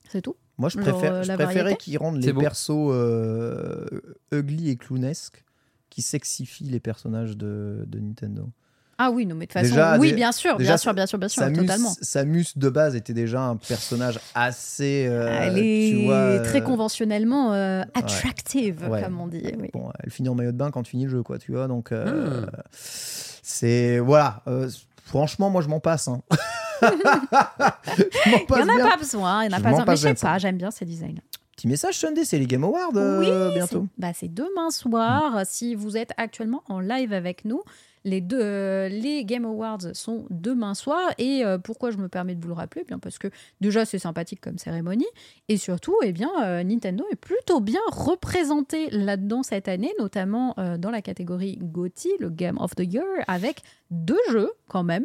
C'est 0.09 0.23
tout. 0.23 0.36
Moi, 0.59 0.69
je, 0.69 0.78
préfère, 0.78 1.15
euh, 1.15 1.23
je 1.24 1.28
la 1.28 1.36
préférais 1.36 1.77
qu'ils 1.77 1.99
rendent 1.99 2.23
les 2.23 2.32
persos 2.32 2.70
euh, 2.70 3.86
ugly 4.32 4.70
et 4.70 4.77
clownesques, 4.77 5.43
qui 5.91 6.03
sexifient 6.03 6.65
les 6.70 6.81
personnages 6.81 7.36
de, 7.36 7.85
de 7.86 7.99
Nintendo. 7.99 8.49
Ah 8.98 9.10
oui, 9.10 9.26
non, 9.26 9.34
mais 9.34 9.46
de 9.46 9.52
toute 9.52 9.60
façon, 9.60 9.68
Déjà, 9.74 9.98
oui, 9.98 10.12
bien 10.12 10.30
sûr, 10.32 10.56
déjà, 10.56 10.70
bien 10.72 10.76
sûr, 10.76 10.94
bien 10.94 11.06
sûr, 11.06 11.18
bien 11.18 11.28
sûr, 11.28 11.42
Samus, 11.42 11.56
totalement. 11.58 11.92
Samus, 12.00 12.46
de 12.56 12.68
base, 12.68 12.94
était 12.96 13.12
déjà 13.12 13.42
un 13.42 13.56
personnage 13.56 14.20
assez. 14.34 15.06
euh, 15.08 15.28
Elle 15.42 15.54
tu 15.54 15.60
est 16.00 16.04
vois, 16.04 16.14
euh, 16.14 16.44
très 16.44 16.62
conventionnellement 16.62 17.52
euh, 17.54 17.82
attractive, 17.94 18.88
Ouais. 18.88 19.02
comme 19.02 19.20
on 19.20 19.26
dit. 19.26 19.42
Oui. 19.58 19.70
Bon, 19.72 19.90
elle 20.02 20.10
finit 20.10 20.28
en 20.28 20.34
maillot 20.34 20.52
de 20.52 20.56
bain 20.56 20.70
quand 20.70 20.82
tu 20.84 20.92
finis 20.92 21.04
le 21.04 21.10
jeu, 21.10 21.22
quoi, 21.22 21.38
tu 21.38 21.52
vois. 21.52 21.66
Donc, 21.68 21.90
euh, 21.92 22.42
Hmm. 22.42 22.46
c'est. 22.70 23.98
Voilà. 23.98 24.42
euh, 24.46 24.68
franchement, 25.04 25.50
moi, 25.50 25.60
je 25.62 25.68
m'en 25.68 25.80
passe. 25.80 26.08
hein. 26.08 26.20
je 26.82 28.30
m'en 28.30 28.38
Il 28.48 28.64
n'y 28.64 28.70
en 28.70 28.74
a 28.74 28.76
bien. 28.76 28.88
pas 28.88 28.96
besoin, 28.96 29.44
il 29.44 29.48
n'y 29.48 29.54
en 29.54 29.56
a 29.56 29.58
Je 29.58 29.62
pas 29.62 29.70
besoin. 29.70 29.80
Mais 29.80 29.86
passe 29.86 29.96
je 29.98 30.02
sais 30.02 30.06
bien 30.08 30.14
de 30.14 30.18
ça. 30.18 30.26
pas, 30.28 30.38
j'aime 30.38 30.56
bien 30.56 30.70
ces 30.70 30.84
designs. 30.84 31.20
Petit 31.56 31.68
message 31.68 31.94
Sunday, 31.98 32.24
c'est 32.24 32.38
les 32.38 32.46
Game 32.46 32.64
Awards 32.64 32.90
euh, 32.96 33.20
Oui, 33.20 33.54
bientôt. 33.54 33.86
c'est 33.96 34.00
bah, 34.00 34.12
c'est 34.14 34.32
demain 34.32 34.70
soir. 34.70 35.42
Si 35.44 35.74
vous 35.74 35.96
êtes 35.96 36.10
actuellement 36.16 36.62
en 36.68 36.80
live 36.80 37.12
avec 37.12 37.44
nous, 37.44 37.62
les, 38.05 38.20
deux, 38.20 38.40
euh, 38.40 38.89
les 38.89 39.24
Game 39.24 39.44
Awards 39.44 39.94
sont 39.94 40.26
demain 40.31 40.74
soir. 40.74 41.10
Et 41.18 41.44
euh, 41.44 41.59
pourquoi 41.59 41.90
je 41.90 41.97
me 41.97 42.09
permets 42.09 42.35
de 42.35 42.40
vous 42.43 42.48
le 42.48 42.55
rappeler? 42.55 42.82
Eh 42.85 42.89
bien 42.89 42.98
Parce 42.98 43.18
que 43.18 43.28
déjà, 43.60 43.85
c'est 43.85 43.98
sympathique 43.98 44.40
comme 44.40 44.59
cérémonie. 44.59 45.06
Et 45.48 45.56
surtout, 45.56 45.97
eh 46.02 46.12
bien, 46.12 46.31
euh, 46.43 46.62
Nintendo 46.62 47.05
est 47.12 47.16
plutôt 47.16 47.60
bien 47.60 47.81
représenté 47.90 48.90
là-dedans 48.90 49.43
cette 49.43 49.68
année, 49.68 49.93
notamment 49.98 50.55
dans 50.78 50.90
la 50.90 51.02
catégorie 51.02 51.59
GOTY, 51.60 52.10
le 52.20 52.31
Game 52.31 52.59
of 52.59 52.74
the 52.74 52.81
Year, 52.81 53.05
avec 53.26 53.62
deux 53.90 54.18
jeux 54.31 54.51
quand 54.68 54.82
même. 54.82 55.05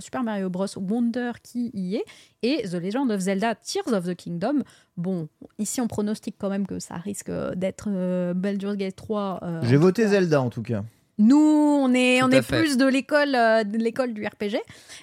Super 0.00 0.22
Mario 0.22 0.50
Bros. 0.50 0.66
Wonder 0.76 1.32
qui 1.42 1.70
y 1.74 1.96
est 1.96 2.04
et 2.42 2.68
The 2.68 2.74
Legend 2.74 3.10
of 3.10 3.20
Zelda 3.20 3.54
Tears 3.54 3.92
of 3.92 4.06
the 4.06 4.14
Kingdom. 4.14 4.62
Bon, 4.96 5.28
ici 5.58 5.80
on 5.80 5.88
pronostique 5.88 6.36
quand 6.38 6.50
même 6.50 6.66
que 6.66 6.78
ça 6.78 6.96
risque 6.96 7.30
d'être 7.56 7.88
Baldur's 8.34 8.76
Gate 8.76 8.96
3. 8.96 9.40
euh, 9.42 9.60
J'ai 9.64 9.76
voté. 9.76 10.06
Zelda 10.06 10.40
en 10.40 10.50
tout 10.50 10.62
cas. 10.62 10.84
Nous, 11.18 11.36
on 11.36 11.94
est, 11.94 12.18
Tout 12.20 12.26
on 12.26 12.30
est 12.30 12.42
fait. 12.42 12.58
plus 12.60 12.76
de 12.76 12.86
l'école, 12.86 13.34
euh, 13.36 13.62
de 13.62 13.78
l'école 13.78 14.14
du 14.14 14.26
RPG, 14.26 14.56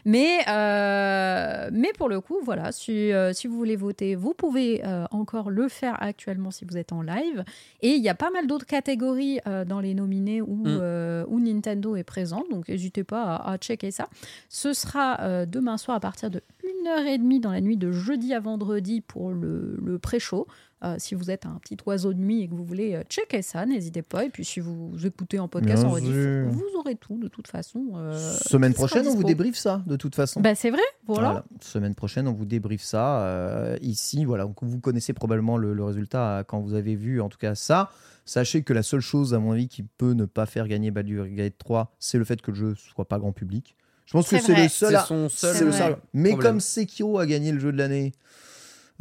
mais 0.05 0.39
euh, 0.49 1.69
mais 1.71 1.91
pour 1.97 2.09
le 2.09 2.19
coup, 2.19 2.37
voilà, 2.43 2.71
si, 2.71 3.13
euh, 3.13 3.31
si 3.33 3.47
vous 3.47 3.55
voulez 3.55 3.75
voter, 3.77 4.15
vous 4.15 4.33
pouvez 4.33 4.81
encore 5.11 5.49
le 5.49 5.67
faire 5.69 5.95
actuellement 6.01 6.51
si 6.51 6.65
vous 6.65 6.77
êtes 6.77 6.91
en 6.91 7.01
live. 7.01 7.43
Et 7.81 7.89
il 7.91 8.01
y 8.03 8.09
a 8.09 8.15
pas 8.15 8.29
mal 8.31 8.47
d'autres 8.47 8.65
catégories 8.65 9.39
dans 9.67 9.79
les 9.79 9.93
nominés 9.93 10.41
où, 10.41 10.55
Mm. 10.67 11.25
où 11.27 11.39
Nintendo 11.39 11.95
est 11.95 12.03
présent, 12.03 12.43
donc 12.51 12.67
n'hésitez 12.69 13.03
pas 13.03 13.23
à, 13.35 13.53
à 13.53 13.57
checker 13.57 13.91
ça. 13.91 14.07
Ce 14.49 14.73
sera 14.73 15.45
demain 15.45 15.77
soir 15.77 15.97
à 15.97 15.99
partir 15.99 16.29
de 16.29 16.41
1h30 16.85 17.39
dans 17.41 17.51
la 17.51 17.61
nuit 17.61 17.77
de 17.77 17.91
jeudi 17.91 18.33
à 18.33 18.39
vendredi 18.39 19.01
pour 19.01 19.31
le, 19.31 19.77
le 19.83 19.97
pré-show. 19.99 20.45
Euh, 20.83 20.95
si 20.97 21.13
vous 21.13 21.29
êtes 21.29 21.45
un 21.45 21.59
petit 21.61 21.77
oiseau 21.85 22.11
de 22.11 22.17
nuit 22.19 22.41
et 22.41 22.47
que 22.47 22.55
vous 22.55 22.65
voulez 22.65 22.95
euh, 22.95 23.03
checker 23.07 23.43
ça, 23.43 23.67
n'hésitez 23.67 24.01
pas. 24.01 24.25
Et 24.25 24.29
puis 24.29 24.43
si 24.43 24.59
vous 24.59 24.91
écoutez 25.05 25.37
en 25.37 25.47
podcast 25.47 25.83
en 25.83 25.91
rediff, 25.91 26.11
vous 26.49 26.65
aurez 26.79 26.95
tout 26.95 27.19
de 27.19 27.27
toute 27.27 27.47
façon. 27.47 27.85
euh, 27.97 28.17
Semaine 28.47 28.73
prochaine, 28.73 29.07
on 29.07 29.13
vous 29.15 29.23
débriefe 29.23 29.55
ça, 29.57 29.83
de 29.85 29.95
toute 29.95 30.15
façon. 30.15 30.41
Bah, 30.41 30.55
c'est 30.55 30.71
vrai, 30.71 30.81
voilà. 31.05 31.27
Voilà. 31.29 31.43
Semaine 31.61 31.93
prochaine, 31.93 32.27
on 32.27 32.33
vous 32.33 32.45
débriefe 32.45 32.81
ça 32.81 33.21
euh, 33.27 33.77
ici. 33.81 34.25
Voilà, 34.25 34.45
donc 34.45 34.57
vous 34.63 34.79
connaissez 34.79 35.13
probablement 35.13 35.57
le, 35.57 35.73
le 35.73 35.83
résultat 35.83 36.43
quand 36.47 36.59
vous 36.61 36.73
avez 36.73 36.95
vu 36.95 37.21
en 37.21 37.29
tout 37.29 37.37
cas 37.37 37.53
ça. 37.53 37.91
Sachez 38.25 38.63
que 38.63 38.73
la 38.73 38.81
seule 38.83 39.01
chose, 39.01 39.33
à 39.35 39.39
mon 39.39 39.51
avis, 39.51 39.67
qui 39.67 39.83
peut 39.83 40.13
ne 40.13 40.25
pas 40.25 40.45
faire 40.47 40.67
gagner 40.67 40.89
Baldur's 40.89 41.27
Gate 41.29 41.57
3, 41.59 41.95
c'est 41.99 42.17
le 42.17 42.23
fait 42.23 42.41
que 42.41 42.49
le 42.51 42.57
jeu 42.57 42.75
soit 42.75 43.05
pas 43.07 43.19
grand 43.19 43.33
public. 43.33 43.75
Je 44.05 44.13
pense 44.13 44.27
que 44.29 44.39
C'est 44.39 44.55
le 44.55 44.67
seul. 44.67 44.89
C'est 44.89 44.95
à- 44.95 45.03
son 45.03 45.29
seul. 45.29 45.55
c'est 45.55 45.65
le 45.65 45.71
seul. 45.71 45.97
Mais 46.13 46.29
problème. 46.31 46.53
comme 46.53 46.59
Sekiro 46.59 47.19
a 47.19 47.25
gagné 47.27 47.51
le 47.51 47.59
jeu 47.59 47.71
de 47.71 47.77
l'année, 47.77 48.13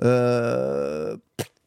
euh, 0.02 1.16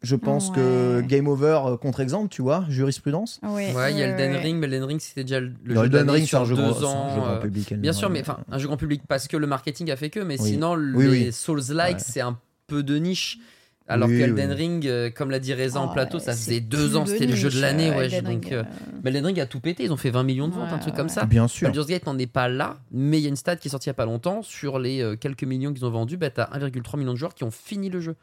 je 0.03 0.15
pense 0.15 0.51
que. 0.51 1.01
Game 1.01 1.27
Over 1.27 1.61
euh, 1.65 1.77
contre-exemple, 1.77 2.29
tu 2.29 2.41
vois, 2.41 2.65
jurisprudence. 2.69 3.39
Ouais, 3.43 3.73
Ouais, 3.73 3.91
il 3.93 3.97
y 3.97 4.03
a 4.03 4.07
Elden. 4.07 4.35
Ring, 4.35 4.57
mais 4.59 4.67
Elden 4.67 4.83
Ring 4.83 4.99
c'était 4.99 5.23
déjà 5.23 5.39
le 5.39 5.49
Non, 5.65 5.81
jeu 5.81 5.85
Elden 5.85 6.05
de 6.05 6.11
Ring, 6.11 6.27
c'est 6.27 6.35
un 6.35 6.39
sur 6.39 6.45
jeu 6.45 6.55
deux 6.55 6.61
grand- 6.61 6.73
c'est 6.79 6.85
un 6.85 6.87
ans. 6.89 7.09
jeu 7.15 7.21
grand 7.21 7.29
euh, 7.31 7.39
public. 7.39 7.71
Elden 7.71 7.81
Bien 7.81 7.93
sûr, 7.93 8.09
mais 8.09 8.21
enfin, 8.21 8.37
un 8.51 8.57
jeu 8.59 8.67
grand 8.67 8.77
public 8.77 9.01
parce 9.07 9.27
que 9.27 9.37
le 9.37 9.47
marketing 9.47 9.89
a 9.91 9.95
fait 9.95 10.09
que, 10.09 10.19
mais 10.19 10.39
Oui. 10.39 10.49
sinon, 10.51 10.75
Oui, 10.75 11.05
les 11.05 11.09
oui. 11.27 11.31
Souls-like, 11.33 11.97
Ouais. 11.97 12.03
c'est 12.05 12.21
un 12.21 12.37
peu 12.67 12.83
de 12.83 12.97
niche. 12.97 13.39
Alors 13.85 14.07
Oui, 14.07 14.17
que 14.17 14.23
Elden 14.23 14.49
oui. 14.51 14.55
Ring, 14.55 14.87
euh, 14.87 15.09
comme 15.09 15.29
l'a 15.29 15.39
dit 15.39 15.53
Reza 15.53 15.77
en 15.81 15.89
Oh, 15.89 15.93
plateau, 15.93 16.17
ça 16.17 16.31
c'est 16.31 16.45
faisait 16.51 16.59
deux 16.61 16.95
ans, 16.95 17.03
de 17.03 17.09
c'était 17.09 17.25
le 17.25 17.35
jeu 17.35 17.49
de 17.49 17.59
l'année. 17.59 17.89
euh, 17.89 17.97
ouais, 17.97 18.05
Elden 18.05 18.27
Ring, 18.27 18.47
euh, 18.53 18.63
mais 19.03 19.09
Elden 19.09 19.25
Ring 19.25 19.39
a 19.41 19.45
tout 19.45 19.59
pété, 19.59 19.83
ils 19.83 19.91
ont 19.91 19.97
fait 19.97 20.09
20 20.09 20.23
millions 20.23 20.47
de 20.47 20.53
ventes, 20.53 20.71
un 20.71 20.77
truc 20.77 20.93
ouais, 20.93 20.97
comme 20.99 21.09
ça. 21.09 21.25
Bien 21.25 21.49
sûr. 21.49 21.67
Baldur's 21.67 21.87
Gate 21.87 22.05
n'en 22.05 22.17
est 22.17 22.25
pas 22.25 22.47
là, 22.47 22.77
mais 22.93 23.19
il 23.19 23.23
y 23.23 23.25
a 23.25 23.29
une 23.29 23.35
stat 23.35 23.57
qui 23.57 23.67
est 23.67 23.71
sortie 23.71 23.87
il 23.87 23.89
y 23.89 23.91
a 23.91 23.93
pas 23.95 24.05
longtemps. 24.05 24.41
Sur 24.41 24.79
les 24.79 25.01
euh, 25.01 25.17
quelques 25.17 25.43
millions 25.43 25.73
qu'ils 25.73 25.83
ont 25.83 25.89
vendus, 25.89 26.15
bah, 26.15 26.29
t'as 26.29 26.45
1,3 26.57 26.97
million 26.97 27.11
de 27.11 27.17
joueurs 27.17 27.35
qui 27.35 27.43
ont 27.43 27.51
fini 27.51 27.89
le 27.89 27.99
jeu. 27.99 28.15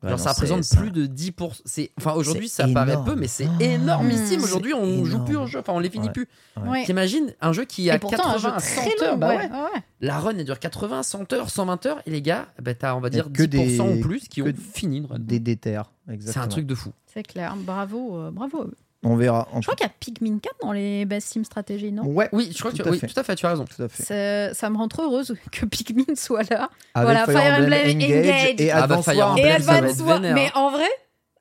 Ouais, 0.00 0.10
Genre 0.10 0.18
non, 0.18 0.24
ça 0.24 0.32
c'est- 0.32 0.40
représente 0.42 0.62
ça- 0.62 0.76
plus 0.76 0.92
de 0.92 1.06
10%. 1.06 1.60
C'est, 1.64 1.90
enfin 1.98 2.12
aujourd'hui 2.12 2.48
C'est 2.48 2.62
ça 2.62 2.68
paraît 2.72 2.92
énorme. 2.92 3.04
peu, 3.06 3.14
mais 3.16 3.26
c'est 3.26 3.48
Oh. 3.48 3.60
énormissime. 3.60 4.40
Mmh. 4.40 4.44
Aujourd'hui 4.44 4.72
on 4.74 5.04
C'est 5.04 5.10
joue 5.10 5.18
plus 5.24 5.32
énorme. 5.32 5.44
au 5.44 5.48
jeu, 5.48 5.58
enfin 5.58 5.72
on 5.72 5.80
les 5.80 5.90
finit 5.90 6.06
Ouais. 6.06 6.12
plus. 6.12 6.28
Ouais. 6.64 6.84
T'imagines 6.84 7.34
un 7.40 7.52
jeu 7.52 7.64
qui 7.64 7.90
a 7.90 7.96
Et 7.96 7.98
pourtant, 7.98 8.28
un 8.28 8.32
80 8.34 8.38
jeu 8.38 8.48
à 8.54 8.60
100 8.60 8.80
très 8.82 9.04
heures, 9.04 9.12
long, 9.14 9.18
bah 9.18 9.28
ouais, 9.30 9.36
ouais. 9.38 9.42
ouais. 9.50 9.80
La 10.00 10.18
run 10.20 10.36
elle 10.38 10.44
dure 10.44 10.60
80, 10.60 11.02
100 11.02 11.32
heures, 11.32 11.50
120 11.50 11.84
heures, 11.86 12.00
et 12.06 12.10
les 12.12 12.22
gars, 12.22 12.46
bah 12.62 12.74
t'as 12.74 12.94
on 12.94 13.00
va 13.00 13.10
dire 13.10 13.24
que 13.32 13.42
10% 13.42 13.86
des- 13.92 13.98
ou 13.98 14.00
plus 14.00 14.28
qui 14.28 14.40
que 14.40 14.48
ont 14.48 14.54
fini 14.72 14.98
une 14.98 15.06
run. 15.06 15.18
Des 15.18 15.40
déterres, 15.40 15.90
C'est 16.06 16.14
exactement. 16.14 16.44
un 16.44 16.48
truc 16.48 16.66
de 16.66 16.74
fou. 16.76 16.92
C'est 17.12 17.24
clair. 17.24 17.56
Bravo, 17.56 18.16
euh, 18.18 18.30
bravo. 18.30 18.70
On 19.04 19.14
verra. 19.14 19.46
En 19.52 19.60
Je 19.60 19.66
crois 19.66 19.76
qu'il 19.76 19.86
y 19.86 19.90
a 19.90 19.92
Pikmin 20.00 20.38
4 20.40 20.56
dans 20.62 20.72
les 20.72 21.04
Best 21.04 21.28
Sim 21.32 21.44
Stratégie, 21.44 21.92
non? 21.92 22.04
Ouais, 22.04 22.28
Oui, 22.32 22.50
je 22.52 22.58
crois 22.58 22.72
que 22.72 22.76
Tout 22.76 22.82
tu... 22.82 22.88
à 22.88 22.92
oui, 22.92 22.98
fait. 22.98 23.06
tout 23.06 23.20
à 23.20 23.22
fait, 23.22 23.36
tu 23.36 23.46
as 23.46 23.50
raison. 23.50 23.64
tout 23.64 23.80
à 23.82 23.88
fait. 23.88 24.02
Ça, 24.02 24.54
ça 24.54 24.70
me 24.70 24.76
rend 24.76 24.88
trop 24.88 25.04
heureuse 25.04 25.34
que 25.52 25.66
Pikmin 25.66 26.14
soit 26.16 26.48
là. 26.50 26.68
Avec 26.94 27.08
Voilà, 27.10 27.24
Fire 27.26 27.58
Emblem 27.60 27.88
Engage. 27.96 28.54
et 28.58 28.70
Ah 28.72 28.78
bah, 28.78 28.82
Advance 28.96 29.04
Fire 29.04 29.16
Wars. 29.18 29.30
Emblem, 29.32 29.46
Et 29.46 29.50
Advance 29.52 29.96
vénère, 29.98 30.34
Mais 30.34 30.50
en 30.54 30.70
vrai, 30.70 30.88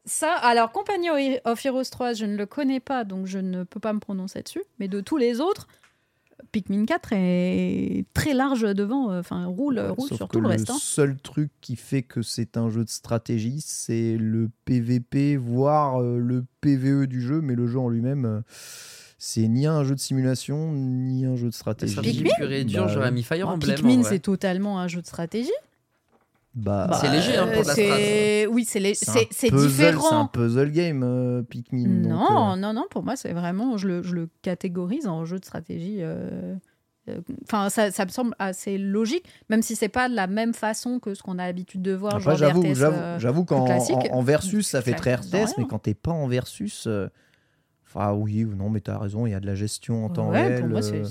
ça, 0.05 0.33
alors 0.35 0.71
Company 0.71 1.09
of 1.45 1.65
Heroes 1.65 1.83
3, 1.89 2.13
je 2.13 2.25
ne 2.25 2.37
le 2.37 2.45
connais 2.45 2.79
pas, 2.79 3.03
donc 3.03 3.25
je 3.25 3.39
ne 3.39 3.63
peux 3.63 3.79
pas 3.79 3.91
me 3.93 3.99
prononcer 3.99 4.43
dessus. 4.43 4.61
Mais 4.79 4.87
de 4.87 5.01
tous 5.01 5.17
les 5.17 5.41
autres, 5.41 5.67
Pikmin 6.51 6.85
4 6.85 7.09
est 7.13 8.05
très 8.13 8.33
large 8.33 8.61
devant, 8.61 9.11
euh, 9.11 9.19
enfin 9.19 9.45
roule, 9.45 9.77
Ouais, 9.79 9.89
roule 9.89 10.07
sauf 10.07 10.17
sur 10.17 10.27
que 10.27 10.33
tout 10.33 10.41
le 10.41 10.47
reste. 10.47 10.69
hein. 10.69 10.77
seul 10.79 11.17
truc 11.17 11.51
qui 11.61 11.75
fait 11.75 12.03
que 12.03 12.21
c'est 12.21 12.57
un 12.57 12.69
jeu 12.69 12.83
de 12.85 12.89
stratégie, 12.89 13.59
c'est 13.65 14.17
le 14.17 14.49
PVP, 14.65 15.35
voire 15.37 16.01
euh, 16.01 16.19
le 16.19 16.45
PVE 16.61 17.07
du 17.07 17.21
jeu, 17.21 17.41
mais 17.41 17.55
le 17.55 17.67
jeu 17.67 17.79
en 17.79 17.89
lui-même, 17.89 18.25
euh, 18.25 18.41
c'est 19.17 19.47
ni 19.47 19.65
un 19.65 19.83
jeu 19.83 19.95
de 19.95 19.99
simulation, 19.99 20.71
ni 20.73 21.25
un 21.25 21.35
jeu 21.35 21.47
de 21.49 21.53
stratégie. 21.53 21.91
Stratégie 21.93 22.19
Pikmin 22.23 22.35
pure 22.37 22.51
et 22.51 22.63
dure, 22.65 22.85
Bah, 22.85 22.91
j'aurais 22.93 23.11
mis 23.11 23.23
Fire 23.23 23.49
Emblem. 23.49 23.75
Pikmin, 23.75 24.03
c'est 24.03 24.19
totalement 24.19 24.79
un 24.79 24.87
jeu 24.87 25.01
de 25.01 25.07
stratégie. 25.07 25.49
Bah, 26.57 26.89
C'est 26.99 27.09
léger, 27.11 27.37
hein, 27.37 27.47
pour 27.53 27.63
la 27.65 27.75
c'est- 27.75 28.47
Oui, 28.47 28.65
c'est 28.65 28.79
lé- 28.79 28.95
c'est 28.95 29.09
un 29.11 29.13
c'est 29.29 29.53
un 29.53 29.57
différent. 29.57 30.27
puzzle 30.27 30.71
game, 30.71 31.03
euh, 31.03 31.43
Pikmin. 31.43 32.01
donc, 32.01 32.11
Non, 32.11 32.51
euh, 32.53 32.55
non, 32.55 32.73
non, 32.73 32.85
pour 32.89 33.03
moi, 33.03 33.15
c'est 33.15 33.31
vraiment, 33.31 33.77
je 33.77 33.87
le, 33.87 34.01
je 34.03 34.15
le 34.15 34.27
catégorise 34.41 35.05
en 35.07 35.23
jeu 35.23 35.37
de 35.39 35.45
stratégie. 35.45 35.97
euh, 35.99 36.55
euh, 37.09 37.19
Enfin, 37.43 37.69
ça, 37.69 37.91
ça 37.91 38.05
me 38.05 38.09
semble 38.09 38.33
assez 38.39 38.77
logique, 38.79 39.23
même 39.49 39.61
si 39.61 39.75
c'est 39.75 39.87
pas 39.87 40.09
de 40.09 40.15
la 40.15 40.25
même 40.27 40.53
façon 40.55 40.99
que 40.99 41.13
ce 41.13 41.21
qu'on 41.21 41.37
a 41.39 41.45
l'habitude 41.45 41.81
de 41.83 41.93
voir. 41.93 42.19
J'avoue, 42.19 42.63
j'avoue, 42.73 43.19
j'avoue 43.19 43.45
qu'en 43.45 43.65
en, 44.11 44.21
versus, 44.23 44.67
ça 44.67 44.81
fait 44.81 44.93
très 44.93 45.13
RTS, 45.15 45.53
mais 45.59 45.65
quand 45.69 45.79
t'es 45.79 45.93
pas 45.93 46.11
en 46.11 46.27
versus, 46.27 46.85
euh, 46.87 47.07
enfin 47.85 48.13
oui 48.13 48.43
ou 48.45 48.55
non, 48.55 48.69
mais 48.69 48.81
t'as 48.81 48.97
raison, 48.97 49.25
il 49.27 49.31
y 49.31 49.35
a 49.35 49.39
de 49.39 49.45
la 49.45 49.55
gestion 49.55 50.05
en 50.05 50.09
temps 50.09 50.31
ouais, 50.31 50.43
réel. 50.47 50.61
pour 50.61 50.69
moi, 50.69 50.81
c'est- 50.81 51.03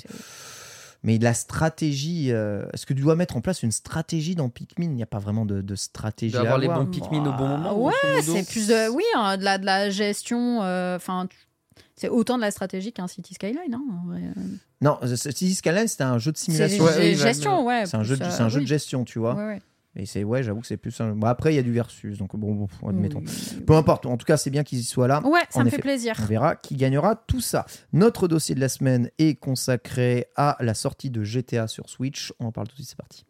Mais 1.02 1.18
la 1.18 1.34
stratégie, 1.34 2.32
euh, 2.32 2.66
est-ce 2.72 2.86
que 2.86 2.94
tu 2.94 3.02
dois 3.02 3.16
mettre 3.16 3.36
en 3.36 3.40
place 3.40 3.62
une 3.62 3.72
stratégie 3.72 4.34
dans 4.34 4.48
Pikmin? 4.48 4.86
Il 4.86 4.94
n'y 4.96 5.02
a 5.02 5.06
pas 5.06 5.18
vraiment 5.18 5.46
de, 5.46 5.60
de 5.60 5.74
stratégie 5.74 6.32
dois 6.32 6.42
avoir 6.42 6.58
les 6.58 6.68
bons 6.68 6.86
Pikmin 6.86 7.24
au 7.26 7.32
bon 7.32 7.48
moment. 7.48 7.78
Ouais, 7.78 7.92
c'est 8.22 8.46
plus 8.48 8.68
de, 8.68 8.88
oui, 8.90 9.04
hein, 9.14 9.36
de 9.36 9.44
la, 9.44 9.58
de 9.58 9.66
la 9.66 9.90
gestion. 9.90 10.62
euh, 10.62 10.96
Enfin, 10.96 11.28
c'est 11.94 12.08
autant 12.08 12.36
de 12.36 12.42
la 12.42 12.50
stratégie 12.50 12.92
qu'un 12.92 13.08
City 13.08 13.34
Skyline. 13.34 13.74
Hein, 13.74 13.82
en 13.90 14.06
vrai. 14.08 14.20
Non, 14.80 14.98
euh, 15.02 15.16
City 15.16 15.54
Skyline, 15.54 15.88
c'était 15.88 16.04
un 16.04 16.18
jeu 16.18 16.32
de 16.32 16.36
C'est 16.36 16.52
simulation. 16.52 16.84
Ouais, 16.84 17.14
gestion, 17.14 17.66
ouais. 17.66 17.86
C'est 17.86 17.96
un, 17.96 18.02
jeu 18.02 18.16
de, 18.16 18.22
euh, 18.24 18.30
c'est 18.30 18.42
un 18.42 18.48
jeu 18.48 18.58
de 18.58 18.64
oui. 18.64 18.68
gestion, 18.68 19.04
tu 19.04 19.18
vois. 19.18 19.34
Ouais, 19.34 19.46
ouais. 19.46 19.62
Et 19.98 20.04
c'est 20.04 20.24
ouais, 20.24 20.42
j'avoue 20.42 20.60
que 20.60 20.66
c'est 20.66 20.76
plus 20.76 21.00
un... 21.00 21.14
bon, 21.14 21.26
après 21.26 21.54
il 21.54 21.56
y 21.56 21.58
a 21.58 21.62
du 21.62 21.72
versus, 21.72 22.18
donc 22.18 22.36
bon, 22.36 22.52
bon 22.54 22.88
admettons. 22.88 23.20
Oui. 23.20 23.62
Peu 23.66 23.74
importe, 23.74 24.04
en 24.06 24.16
tout 24.18 24.26
cas, 24.26 24.36
c'est 24.36 24.50
bien 24.50 24.62
qu'ils 24.62 24.80
y 24.80 24.84
soient 24.84 25.08
là. 25.08 25.22
Ouais, 25.26 25.40
ça 25.48 25.60
En 25.60 25.62
me 25.62 25.68
effet. 25.68 25.76
fait 25.76 25.82
plaisir. 25.82 26.14
On 26.22 26.26
verra 26.26 26.54
qui 26.56 26.76
gagnera 26.76 27.16
tout 27.16 27.40
ça. 27.40 27.64
Notre 27.94 28.28
dossier 28.28 28.54
de 28.54 28.60
la 28.60 28.68
semaine 28.68 29.10
est 29.18 29.36
consacré 29.36 30.26
à 30.36 30.56
la 30.60 30.74
sortie 30.74 31.08
de 31.10 31.24
GTA 31.24 31.66
sur 31.66 31.88
Switch. 31.88 32.32
On 32.40 32.46
en 32.46 32.52
parle 32.52 32.68
tout 32.68 32.76
de 32.76 32.82
suite, 32.82 32.90
c'est 32.90 32.96
parti. 32.98 33.24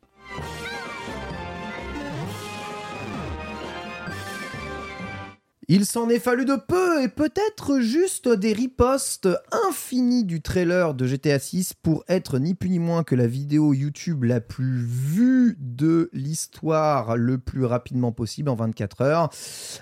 Il 5.68 5.84
s'en 5.84 6.08
est 6.08 6.20
fallu 6.20 6.44
de 6.44 6.54
peu 6.54 7.02
et 7.02 7.08
peut-être 7.08 7.80
juste 7.80 8.28
des 8.28 8.52
ripostes 8.52 9.28
infinis 9.68 10.22
du 10.24 10.40
trailer 10.40 10.94
de 10.94 11.06
GTA 11.08 11.40
6 11.40 11.72
pour 11.82 12.04
être 12.08 12.38
ni 12.38 12.54
plus 12.54 12.70
ni 12.70 12.78
moins 12.78 13.02
que 13.02 13.16
la 13.16 13.26
vidéo 13.26 13.74
YouTube 13.74 14.22
la 14.22 14.40
plus 14.40 14.78
vue 14.84 15.56
de 15.58 16.08
l'histoire 16.12 17.16
le 17.16 17.38
plus 17.38 17.64
rapidement 17.64 18.12
possible 18.12 18.48
en 18.48 18.54
24 18.54 19.00
heures. 19.00 19.28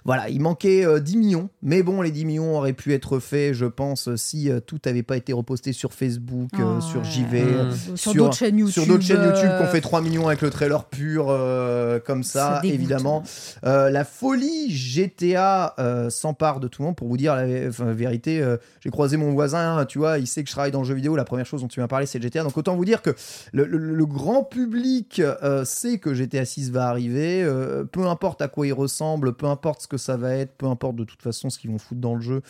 Voilà, 0.07 0.31
il 0.31 0.41
manquait 0.41 0.87
euh, 0.87 1.01
10 1.01 1.17
millions, 1.19 1.51
mais 1.61 1.83
bon, 1.83 2.01
les 2.01 2.11
10 2.11 2.25
millions 2.25 2.57
auraient 2.57 2.73
pu 2.73 2.95
être 2.95 3.19
faits, 3.19 3.53
je 3.53 3.67
pense, 3.67 4.09
si 4.17 4.51
euh, 4.51 4.61
tout 4.61 4.79
n'avait 4.87 5.03
pas 5.03 5.19
été 5.19 5.35
reposté 5.35 5.75
sur 5.75 5.93
Facebook, 5.93 6.49
euh, 6.59 6.81
sur. 6.81 7.05
JV, 7.05 7.43
Mmh. 7.43 7.47
euh, 7.47 7.73
Sur, 7.75 7.99
sur- 7.99 8.15
d'autres 8.15 8.37
chaînes 8.37 8.57
YouTube. 8.59 8.73
sur 8.73 8.87
d'autres 8.87 9.05
chaînes 9.05 9.23
YouTube 9.23 9.41
qui 9.51 9.63
ont 9.63 9.67
euh, 9.67 9.71
fait 9.71 9.83
3 9.83 10.01
millions 10.01 10.29
avec 10.29 10.41
le 10.41 10.49
trailer 10.49 10.87
pur 10.87 11.27
euh, 11.29 12.01
comme 12.01 12.23
ça, 12.23 12.61
évidemment. 12.65 13.23
Euh, 13.67 13.91
la 13.91 14.05
folie 14.05 14.71
GTA 14.75 15.74
euh, 15.79 16.11
s'empare 16.11 16.61
de 16.61 16.69
tout 16.69 16.83
le 16.83 16.87
monde 16.87 16.97
pour 16.97 17.09
vous 17.09 17.17
dire 17.17 17.35
la 17.35 17.45
vérité. 17.93 18.41
euh, 18.41 18.57
J'ai 18.81 18.91
croisé 18.91 19.17
mon 19.17 19.33
voisin, 19.33 19.85
tu 19.87 19.99
vois, 19.99 20.19
il 20.19 20.27
sait 20.27 20.43
que 20.43 20.49
je 20.49 20.55
travaille 20.55 20.71
dans 20.71 20.81
le 20.81 20.87
jeu 20.87 20.95
vidéo. 20.95 21.17
La 21.17 21.25
première 21.25 21.47
chose 21.47 21.63
dont 21.63 21.69
tu 21.69 21.81
m'as 21.81 21.89
parlé, 21.89 22.07
c'est 22.07 22.21
GTA. 22.21 22.43
Donc 22.43 22.57
autant 22.57 22.77
vous 22.77 22.85
dire 22.85 23.03
que 23.03 23.15
le, 23.53 24.05
grand 24.07 24.45
public 24.45 25.21
euh, 25.21 25.65
sait 25.65 25.99
que 25.99 26.15
GTA 26.15 26.45
6 26.45 26.71
va 26.71 26.89
arriver. 26.89 27.45
peu 27.91 28.07
importe 28.07 28.43
à 28.43 28.49
quoi 28.49 28.67
il 28.67 28.73
ressemble, 28.73 29.35
peu 29.35 29.47
importe 29.47 29.83
ce 29.83 29.89
que 29.89 29.97
ça 29.97 30.17
va 30.17 30.35
être, 30.35 30.57
peu 30.57 30.67
importe 30.67 30.97
de 30.97 31.05
toute 31.05 31.23
façon 31.23 31.51
ce 31.51 31.59
qu'ils 31.59 31.71
vont 31.71 31.79
foutre 31.79 32.01
dans 32.01 32.15
le 32.15 32.21
jeu, 32.21 32.43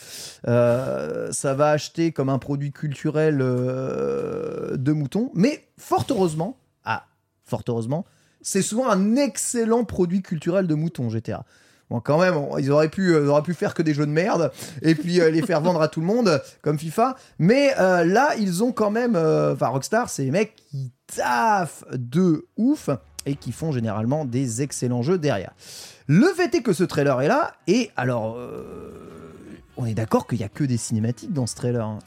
ça 0.45 1.53
va 1.53 1.69
acheter 1.69 2.11
comme 2.11 2.29
un 2.29 2.39
produit 2.39 2.71
culturel 2.71 3.37
de 3.37 4.91
mouton. 4.91 5.31
Mais 5.33 5.63
fort 5.77 6.05
heureusement, 6.09 6.57
ah, 6.83 7.05
fort 7.45 7.63
heureusement, 7.67 8.05
c'est 8.45 8.61
souvent 8.61 8.89
un 8.89 9.15
excellent 9.15 9.85
produit 9.85 10.21
culturel 10.21 10.67
de 10.67 10.75
mouton 10.75 11.09
GTA. 11.09 11.45
Bon, 11.91 11.99
quand 11.99 12.17
même, 12.19 12.35
on- 12.35 12.57
ils 12.57 12.71
auraient 12.71 12.89
pu, 12.89 13.11
euh, 13.13 13.27
auraient 13.27 13.43
pu 13.43 13.53
faire 13.53 13.73
que 13.75 13.83
des 13.83 13.93
jeux 13.93 14.07
de 14.07 14.11
merde 14.11 14.51
et 14.81 14.95
puis 14.95 15.21
euh, 15.21 15.29
les 15.29 15.41
faire 15.43 15.61
vendre 15.61 15.81
à 15.81 15.87
tout 15.87 15.99
le 16.01 16.07
monde 16.07 16.41
comme 16.63 16.79
FIFA. 16.79 17.15
Mais 17.37 17.73
euh, 17.79 18.03
là, 18.03 18.35
ils 18.39 18.63
ont 18.63 18.71
quand 18.71 18.89
même, 18.89 19.15
euh, 19.15 19.53
enfin 19.53 19.67
Rockstar, 19.67 20.09
c'est 20.09 20.23
les 20.23 20.31
mecs 20.31 20.55
qui 20.71 20.91
taffent 21.15 21.83
de 21.93 22.47
ouf 22.57 22.89
et 23.27 23.35
qui 23.35 23.51
font 23.51 23.71
généralement 23.71 24.25
des 24.25 24.63
excellents 24.63 25.03
jeux 25.03 25.17
derrière. 25.19 25.51
Le 26.07 26.27
fait 26.35 26.53
est 26.55 26.61
que 26.61 26.73
ce 26.73 26.83
trailer 26.83 27.21
est 27.21 27.27
là 27.27 27.53
et 27.67 27.91
alors, 27.95 28.35
euh, 28.37 28.93
on 29.77 29.85
est 29.85 29.93
d'accord 29.93 30.25
qu'il 30.27 30.39
y 30.39 30.43
a 30.43 30.49
que 30.49 30.63
des 30.63 30.77
cinématiques 30.77 31.33
dans 31.33 31.45
ce 31.47 31.55
trailer. 31.55 31.85
hein. 31.85 31.99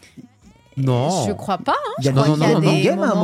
Non. 0.77 1.27
Je 1.27 1.33
crois 1.33 1.59
pas. 1.59 1.73
hein. 1.73 1.93
Il 1.99 2.05
y 2.05 2.09
a, 2.09 2.13
Non, 2.13 2.23
y 2.25 2.25
a 2.25 2.29
non, 2.37 2.57
un 2.57 2.61
non, 2.61 2.69
in-game 2.69 3.03
à 3.03 3.15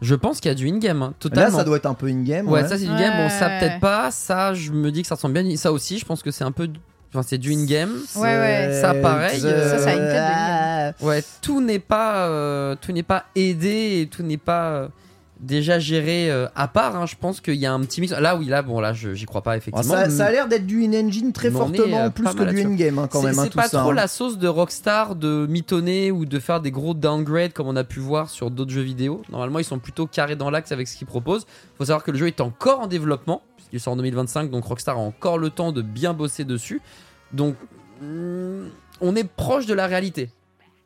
Je 0.00 0.14
pense 0.14 0.40
qu'il 0.40 0.48
y 0.48 0.52
a 0.52 0.54
du 0.54 0.68
in-game, 0.68 1.02
hein, 1.02 1.14
Là, 1.32 1.50
ça 1.50 1.64
doit 1.64 1.76
être 1.76 1.86
un 1.86 1.94
peu 1.94 2.06
in-game. 2.06 2.46
Ouais, 2.46 2.62
ouais. 2.62 2.68
ça 2.68 2.78
c'est 2.78 2.86
du 2.86 2.96
game. 2.96 3.16
Bon, 3.16 3.28
ça 3.28 3.48
peut-être 3.58 3.80
pas. 3.80 4.10
Ça, 4.10 4.54
je 4.54 4.70
me 4.70 4.92
dis 4.92 5.02
que 5.02 5.08
ça 5.08 5.16
ressemble 5.16 5.40
bien. 5.42 5.56
Ça 5.56 5.72
aussi, 5.72 5.98
je 5.98 6.04
pense 6.04 6.22
que 6.22 6.30
c'est 6.30 6.44
un 6.44 6.52
peu. 6.52 6.68
Enfin, 7.10 7.22
c'est 7.26 7.38
du 7.38 7.52
in-game. 7.52 7.96
Ouais, 8.16 8.22
ouais. 8.22 8.78
Ça, 8.80 8.94
pareil, 8.94 9.40
euh, 9.44 9.70
Ça, 9.70 9.78
ça 9.78 9.90
a 9.90 9.92
une 9.94 10.92
tête 10.92 11.00
de 11.00 11.06
Ouais, 11.06 11.24
tout 11.40 11.60
n'est 11.60 11.78
pas, 11.78 12.26
euh, 12.26 12.76
tout 12.80 12.92
n'est 12.92 13.02
pas 13.02 13.24
aidé 13.34 14.00
et 14.02 14.06
tout 14.08 14.22
n'est 14.22 14.36
pas 14.36 14.70
euh, 14.70 14.88
déjà 15.40 15.78
géré 15.78 16.30
euh, 16.30 16.46
à 16.56 16.66
part. 16.68 16.96
hein. 16.96 17.06
Je 17.06 17.14
pense 17.14 17.40
qu'il 17.40 17.54
y 17.54 17.66
a 17.66 17.72
un 17.72 17.80
petit 17.80 18.00
mix. 18.00 18.12
Là, 18.12 18.36
oui, 18.36 18.46
là, 18.46 18.62
bon, 18.62 18.80
là, 18.80 18.92
je- 18.92 19.14
j'y 19.14 19.24
crois 19.24 19.42
pas 19.42 19.52
Oh, 19.54 19.56
effectivement. 19.56 19.94
ça, 19.94 20.10
ça 20.10 20.26
a 20.26 20.30
l'air 20.32 20.48
d'être 20.48 20.66
du 20.66 20.84
in-engine 20.84 21.32
très 21.32 21.50
Mais 21.50 21.54
est, 21.54 21.58
fortement, 21.58 22.04
euh, 22.06 22.10
plus 22.10 22.24
que 22.34 22.44
du 22.50 22.60
in-game 22.62 22.98
hein, 22.98 23.08
quand 23.10 23.22
même. 23.22 23.38
hein, 23.38 23.42
C'est 23.44 23.54
pas 23.54 23.68
ça, 23.68 23.78
trop 23.80 23.92
la 23.92 24.08
sauce 24.08 24.38
de 24.38 24.48
Rockstar 24.48 25.14
de 25.14 25.46
mitonner 25.48 26.10
ou 26.10 26.24
de 26.26 26.38
faire 26.38 26.60
des 26.60 26.70
gros 26.70 26.94
downgrades 26.94 27.52
comme 27.52 27.68
on 27.68 27.76
a 27.76 27.84
pu 27.84 28.00
voir 28.00 28.30
sur 28.30 28.50
d'autres 28.50 28.70
jeux 28.72 28.82
vidéo. 28.82 29.22
Normalement, 29.30 29.58
ils 29.60 29.64
sont 29.64 29.78
plutôt 29.78 30.06
carrés 30.06 30.36
dans 30.36 30.50
l'axe 30.50 30.72
avec 30.72 30.88
ce 30.88 30.96
qu'ils 30.96 31.06
proposent. 31.06 31.46
Faut 31.76 31.84
savoir 31.84 32.02
que 32.04 32.10
le 32.10 32.18
jeu 32.18 32.26
est 32.26 32.40
encore 32.40 32.80
en 32.80 32.86
développement, 32.86 33.42
puisqu'il 33.56 33.80
sort 33.80 33.92
en 33.92 33.96
2025, 33.96 34.50
donc 34.50 34.64
Rockstar 34.64 34.96
a 34.96 35.00
encore 35.00 35.38
le 35.38 35.50
temps 35.50 35.72
de 35.72 35.82
bien 35.82 36.14
bosser 36.14 36.44
dessus. 36.44 36.80
Donc, 37.32 37.54
hmm, 38.02 38.64
on 39.00 39.14
est 39.14 39.24
proche 39.28 39.66
de 39.66 39.74
la 39.74 39.86
réalité, 39.86 40.30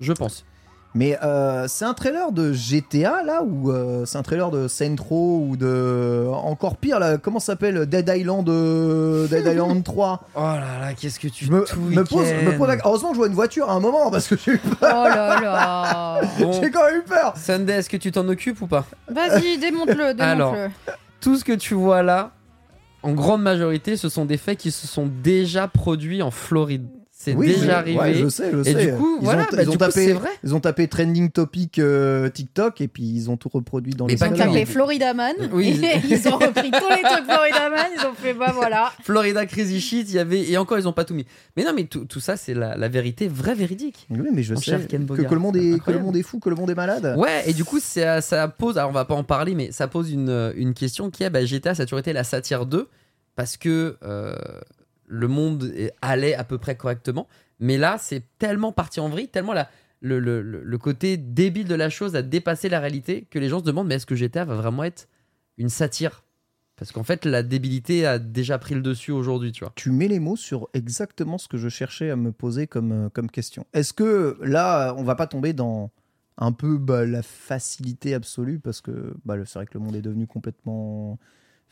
je 0.00 0.12
pense. 0.12 0.44
Mais 0.94 1.18
euh, 1.22 1.66
c'est 1.68 1.86
un 1.86 1.94
trailer 1.94 2.32
de 2.32 2.52
GTA 2.52 3.22
là 3.24 3.42
ou 3.42 3.70
euh, 3.70 4.04
c'est 4.04 4.18
un 4.18 4.22
trailer 4.22 4.50
de 4.50 4.66
Row 5.00 5.46
ou 5.48 5.56
de 5.56 6.26
encore 6.30 6.76
pire 6.76 6.98
là 6.98 7.16
comment 7.16 7.38
ça 7.38 7.46
s'appelle 7.54 7.86
Dead 7.86 8.12
Island 8.14 8.46
euh, 8.50 9.26
Dead 9.26 9.46
Island 9.46 9.82
3 9.84 10.28
Oh 10.34 10.40
là 10.40 10.56
là, 10.80 10.92
qu'est-ce 10.94 11.18
que 11.18 11.28
tu 11.28 11.50
me, 11.50 11.60
me 11.60 12.04
pose, 12.04 12.26
me 12.44 12.58
pose 12.58 12.68
la- 12.68 12.76
heureusement 12.84 13.08
que 13.08 13.14
je 13.14 13.18
vois 13.20 13.28
une 13.28 13.34
voiture 13.34 13.70
à 13.70 13.72
un 13.72 13.80
moment 13.80 14.10
parce 14.10 14.28
que 14.28 14.36
j'ai 14.36 14.52
eu 14.52 14.58
peur 14.58 14.76
Oh 15.04 15.08
là 15.08 15.40
là. 15.40 16.20
Bon, 16.38 16.52
j'ai 16.52 16.70
quand 16.70 16.84
même 16.86 16.98
eu 17.00 17.02
peur 17.04 17.32
Sunday, 17.36 17.72
est-ce 17.78 17.88
que 17.88 17.96
tu 17.96 18.12
t'en 18.12 18.28
occupes 18.28 18.60
ou 18.60 18.66
pas? 18.66 18.84
Vas-y, 19.08 19.56
démonte-le, 19.60 20.20
Alors. 20.20 20.52
démonte-le. 20.52 20.92
Tout 21.22 21.36
ce 21.36 21.44
que 21.44 21.52
tu 21.52 21.72
vois 21.74 22.02
là, 22.02 22.32
en 23.02 23.12
grande 23.12 23.40
majorité, 23.42 23.96
ce 23.96 24.08
sont 24.10 24.24
des 24.26 24.36
faits 24.36 24.58
qui 24.58 24.70
se 24.70 24.86
sont 24.86 25.08
déjà 25.22 25.68
produits 25.68 26.20
en 26.22 26.30
Floride. 26.30 26.86
C'est 27.24 27.34
Oui, 27.34 27.46
déjà 27.54 27.78
arrivé. 27.78 27.96
ouais, 27.98 28.14
je 28.14 28.28
sais, 28.28 28.50
je 28.52 28.58
Et 28.60 28.64
sais. 28.64 28.86
du 28.86 28.92
coup, 28.96 29.18
ils 29.20 29.24
voilà, 29.24 29.42
ont, 29.42 29.46
bah, 29.52 29.62
ils 29.62 29.68
ont 29.68 29.72
du 29.72 29.78
coup, 29.78 29.84
tapé, 29.84 29.92
c'est 30.06 30.12
vrai. 30.12 30.28
ils 30.42 30.54
ont 30.56 30.58
tapé 30.58 30.88
trending 30.88 31.30
topic 31.30 31.78
euh, 31.78 32.28
TikTok 32.28 32.80
et 32.80 32.88
puis 32.88 33.04
ils 33.04 33.30
ont 33.30 33.36
tout 33.36 33.48
reproduit 33.48 33.92
dans 33.94 34.06
Mais 34.06 34.14
les 34.14 34.18
Ils 34.18 34.24
ont 34.24 34.36
tapé 34.36 34.64
Florida 34.66 35.14
Man. 35.14 35.36
Oui. 35.52 35.80
Et 35.84 36.00
ils 36.10 36.28
ont 36.28 36.36
repris 36.38 36.72
tous 36.72 36.88
les 36.88 37.02
trucs 37.02 37.24
Florida 37.24 37.70
Man. 37.70 37.86
Ils 37.96 38.06
ont 38.06 38.14
fait, 38.14 38.34
bah 38.34 38.50
voilà. 38.52 38.92
Florida 39.04 39.46
Crazy 39.46 39.80
Shit, 39.80 40.08
il 40.10 40.16
y 40.16 40.18
avait 40.18 40.50
et 40.50 40.56
encore 40.58 40.78
ils 40.78 40.88
ont 40.88 40.92
pas 40.92 41.04
tout 41.04 41.14
mis. 41.14 41.24
Mais 41.56 41.62
non, 41.62 41.72
mais 41.74 41.84
tout, 41.84 42.06
tout 42.06 42.18
ça 42.18 42.36
c'est 42.36 42.54
la, 42.54 42.76
la 42.76 42.88
vérité, 42.88 43.28
vraie 43.28 43.54
véridique. 43.54 44.08
Oui, 44.10 44.28
mais 44.32 44.42
je 44.42 44.56
sais 44.56 44.76
que, 44.88 44.96
le 44.96 45.38
monde 45.38 45.56
est, 45.56 45.78
que 45.80 45.90
le 45.92 46.00
monde 46.00 46.16
est 46.16 46.22
fou, 46.22 46.40
que 46.40 46.48
le 46.50 46.56
monde 46.56 46.70
est 46.70 46.74
malade. 46.74 47.14
Ouais, 47.18 47.44
et 47.46 47.52
du 47.52 47.62
coup 47.64 47.78
ça, 47.78 48.20
ça 48.20 48.48
pose, 48.48 48.78
alors 48.78 48.90
on 48.90 48.92
va 48.92 49.04
pas 49.04 49.14
en 49.14 49.22
parler, 49.24 49.54
mais 49.54 49.70
ça 49.70 49.86
pose 49.86 50.10
une, 50.10 50.52
une 50.56 50.74
question 50.74 51.08
qui 51.10 51.22
est, 51.22 51.30
bah, 51.30 51.44
GTA 51.44 51.76
ça 51.76 51.84
a 51.84 51.86
toujours 51.86 52.00
été 52.00 52.12
la 52.12 52.24
satire 52.24 52.66
2 52.66 52.88
parce 53.36 53.56
que 53.56 53.96
euh, 54.02 54.34
le 55.12 55.28
monde 55.28 55.72
allait 56.00 56.34
à 56.34 56.42
peu 56.42 56.58
près 56.58 56.76
correctement, 56.76 57.28
mais 57.60 57.76
là 57.76 57.96
c'est 58.00 58.24
tellement 58.38 58.72
parti 58.72 58.98
en 58.98 59.08
vrille, 59.08 59.28
tellement 59.28 59.52
la, 59.52 59.68
le, 60.00 60.18
le, 60.18 60.78
côté 60.78 61.16
débile 61.16 61.68
de 61.68 61.74
la 61.74 61.90
chose 61.90 62.16
a 62.16 62.22
dépassé 62.22 62.68
la 62.68 62.80
réalité 62.80 63.26
que 63.30 63.38
les 63.38 63.48
gens 63.48 63.60
se 63.60 63.64
demandent 63.64 63.88
mais 63.88 63.96
est-ce 63.96 64.06
que 64.06 64.16
GTA 64.16 64.44
va 64.44 64.56
vraiment 64.56 64.84
être 64.84 65.08
une 65.58 65.68
satire? 65.68 66.24
Parce 66.76 66.92
qu'en 66.92 67.02
fait 67.02 67.26
la 67.26 67.42
débilité 67.42 68.06
a 68.06 68.18
déjà 68.18 68.58
pris 68.58 68.74
le 68.74 68.80
dessus 68.80 69.12
aujourd'hui, 69.12 69.52
tu 69.52 69.64
vois. 69.64 69.72
Tu 69.76 69.90
mets 69.90 70.08
les 70.08 70.18
mots 70.18 70.36
sur 70.36 70.68
exactement 70.72 71.36
ce 71.36 71.46
que 71.46 71.58
je 71.58 71.68
cherchais 71.68 72.10
à 72.10 72.16
me 72.16 72.32
poser 72.32 72.66
comme, 72.66 72.92
euh, 72.92 73.08
comme 73.10 73.30
question. 73.30 73.66
Est-ce 73.74 73.92
que 73.92 74.38
là, 74.40 74.94
on 74.96 75.04
va 75.04 75.14
pas 75.14 75.26
tomber 75.26 75.52
dans 75.52 75.90
un 76.38 76.52
peu 76.52 76.78
bah, 76.78 77.04
la 77.04 77.22
facilité 77.22 78.14
absolue 78.14 78.58
parce 78.58 78.80
que 78.80 79.14
bah, 79.26 79.36
c'est 79.44 79.58
vrai 79.58 79.66
que 79.66 79.74
le 79.74 79.80
monde 79.84 79.94
est 79.94 80.02
devenu 80.02 80.26
complètement 80.26 81.18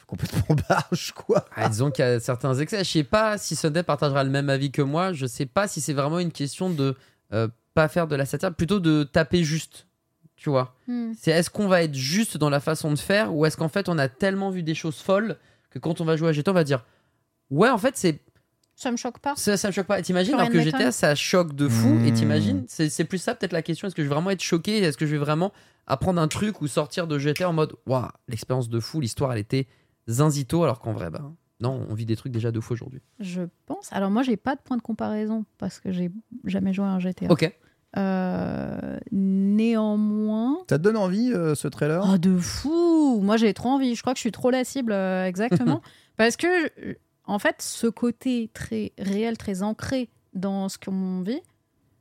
complètement 0.06 0.56
barge 0.68 1.12
quoi. 1.12 1.44
Ah, 1.55 1.68
disons 1.68 1.90
qu'il 1.90 2.05
y 2.05 2.09
a 2.09 2.20
certains 2.20 2.55
excès. 2.55 2.85
Je 2.85 2.90
sais 2.90 3.05
pas 3.05 3.39
si 3.39 3.56
Sunday 3.56 3.82
partagera 3.82 4.24
le 4.24 4.31
même 4.31 4.51
avis 4.51 4.70
que 4.70 4.82
moi. 4.82 5.12
Je 5.12 5.27
sais 5.27 5.47
pas 5.47 5.68
si 5.68 5.81
c'est 5.81 5.93
vraiment 5.93 6.18
une 6.18 6.32
question 6.32 6.70
de 6.70 6.97
euh, 7.32 7.48
pas 7.74 7.89
faire 7.89 8.06
de 8.09 8.16
la 8.16 8.27
satire, 8.27 8.55
plutôt 8.55 8.81
de 8.81 9.05
taper 9.05 9.44
juste. 9.44 9.86
Tu 10.36 10.48
vois 10.51 10.74
Hmm. 10.86 11.12
C'est 11.18 11.31
est-ce 11.32 11.51
qu'on 11.51 11.68
va 11.68 11.82
être 11.82 11.94
juste 11.94 12.36
dans 12.39 12.51
la 12.51 12.60
façon 12.60 12.90
de 12.93 12.98
faire 12.98 13.35
ou 13.35 13.44
est-ce 13.47 13.56
qu'en 13.56 13.68
fait 13.68 13.89
on 13.89 13.98
a 13.98 14.09
tellement 14.09 14.51
vu 14.51 14.62
des 14.62 14.74
choses 14.74 14.97
folles 14.97 15.36
que 15.70 15.78
quand 15.78 16.01
on 16.01 16.05
va 16.05 16.16
jouer 16.16 16.31
à 16.31 16.32
GTA 16.32 16.51
on 16.51 16.55
va 16.55 16.64
dire 16.64 16.85
ouais 17.51 17.68
en 17.68 17.77
fait 17.78 17.97
c'est 17.97 18.20
Ça 18.74 18.90
me 18.90 18.97
choque 18.97 19.18
pas. 19.18 19.35
ça, 19.36 19.56
ça 19.59 19.68
me 19.68 19.72
choque 19.72 19.86
pas. 19.86 19.98
Et 19.98 20.02
T'imagines 20.02 20.35
alors 20.35 20.48
que 20.48 20.60
GTA 20.62 20.90
ça 20.93 21.14
choque 21.14 21.55
de 21.55 21.68
fou 21.68 21.90
Mmh. 21.90 22.06
et 22.06 22.12
t'imagines 22.14 22.64
c'est 22.68 22.89
c'est 22.89 23.05
plus 23.05 23.18
ça 23.18 23.35
peut-être 23.35 23.52
la 23.52 23.60
question 23.62 23.86
est-ce 23.86 23.94
que 23.94 24.02
je 24.02 24.09
vais 24.09 24.14
vraiment 24.14 24.31
être 24.31 24.43
choqué 24.43 24.78
est-ce 24.78 24.97
que 24.97 25.05
je 25.06 25.12
vais 25.12 25.18
vraiment 25.18 25.52
apprendre 25.86 26.20
un 26.22 26.28
truc 26.28 26.62
ou 26.62 26.66
sortir 26.68 27.06
de 27.06 27.18
GTA 27.18 27.51
en 27.51 27.52
mode 27.52 27.74
waouh 27.86 28.09
l'expérience 28.27 28.70
de 28.70 28.81
fou 28.81 29.01
l'histoire 29.01 29.32
elle 29.35 29.39
était 29.40 29.66
zinzito 30.09 30.62
alors 30.64 30.81
qu'en 30.81 30.93
vrai 30.93 31.10
bah 31.10 31.22
non 31.60 31.86
on 31.90 31.94
vit 31.94 32.06
des 32.06 32.16
trucs 32.16 32.32
déjà 32.32 32.51
de 32.52 32.60
fou 32.60 32.72
aujourd'hui. 32.72 33.02
Je 33.18 33.43
pense. 33.66 33.93
Alors 33.93 34.10
moi, 34.10 34.22
j'ai 34.22 34.36
pas 34.39 34.55
de 34.56 34.60
point 34.62 34.77
de 34.78 34.82
comparaison 34.82 35.44
parce 35.59 35.78
que 35.81 35.93
j'ai 35.93 36.10
jamais 36.44 36.72
joué 36.72 36.86
à 36.86 36.89
un 36.89 36.98
GTA. 37.01 37.27
Ok. 37.28 37.55
Euh, 37.98 38.98
néanmoins. 39.60 40.59
Ça 40.68 40.78
te 40.78 40.82
donne 40.82 40.97
envie 40.97 41.32
euh, 41.32 41.55
ce 41.55 41.68
trailer? 41.68 42.05
Oh, 42.12 42.18
de 42.18 42.36
fou 42.39 43.20
Moi, 43.22 43.36
j'ai 43.36 43.52
trop 43.55 43.68
envie. 43.70 43.94
Je 43.94 44.01
crois 44.02 44.12
que 44.14 44.18
je 44.18 44.22
suis 44.22 44.32
trop 44.32 44.51
la 44.51 44.64
cible, 44.64 44.93
euh, 44.93 45.27
exactement. 45.27 45.82
Parce 46.16 46.36
que, 46.36 46.97
en 47.24 47.39
fait, 47.39 47.56
ce 47.60 47.86
côté 47.86 48.51
très 48.55 48.93
réel, 48.98 49.36
très 49.39 49.62
ancré 49.62 50.09
dans 50.35 50.68
ce 50.68 50.78
qu'on 50.78 51.20
vit, 51.22 51.40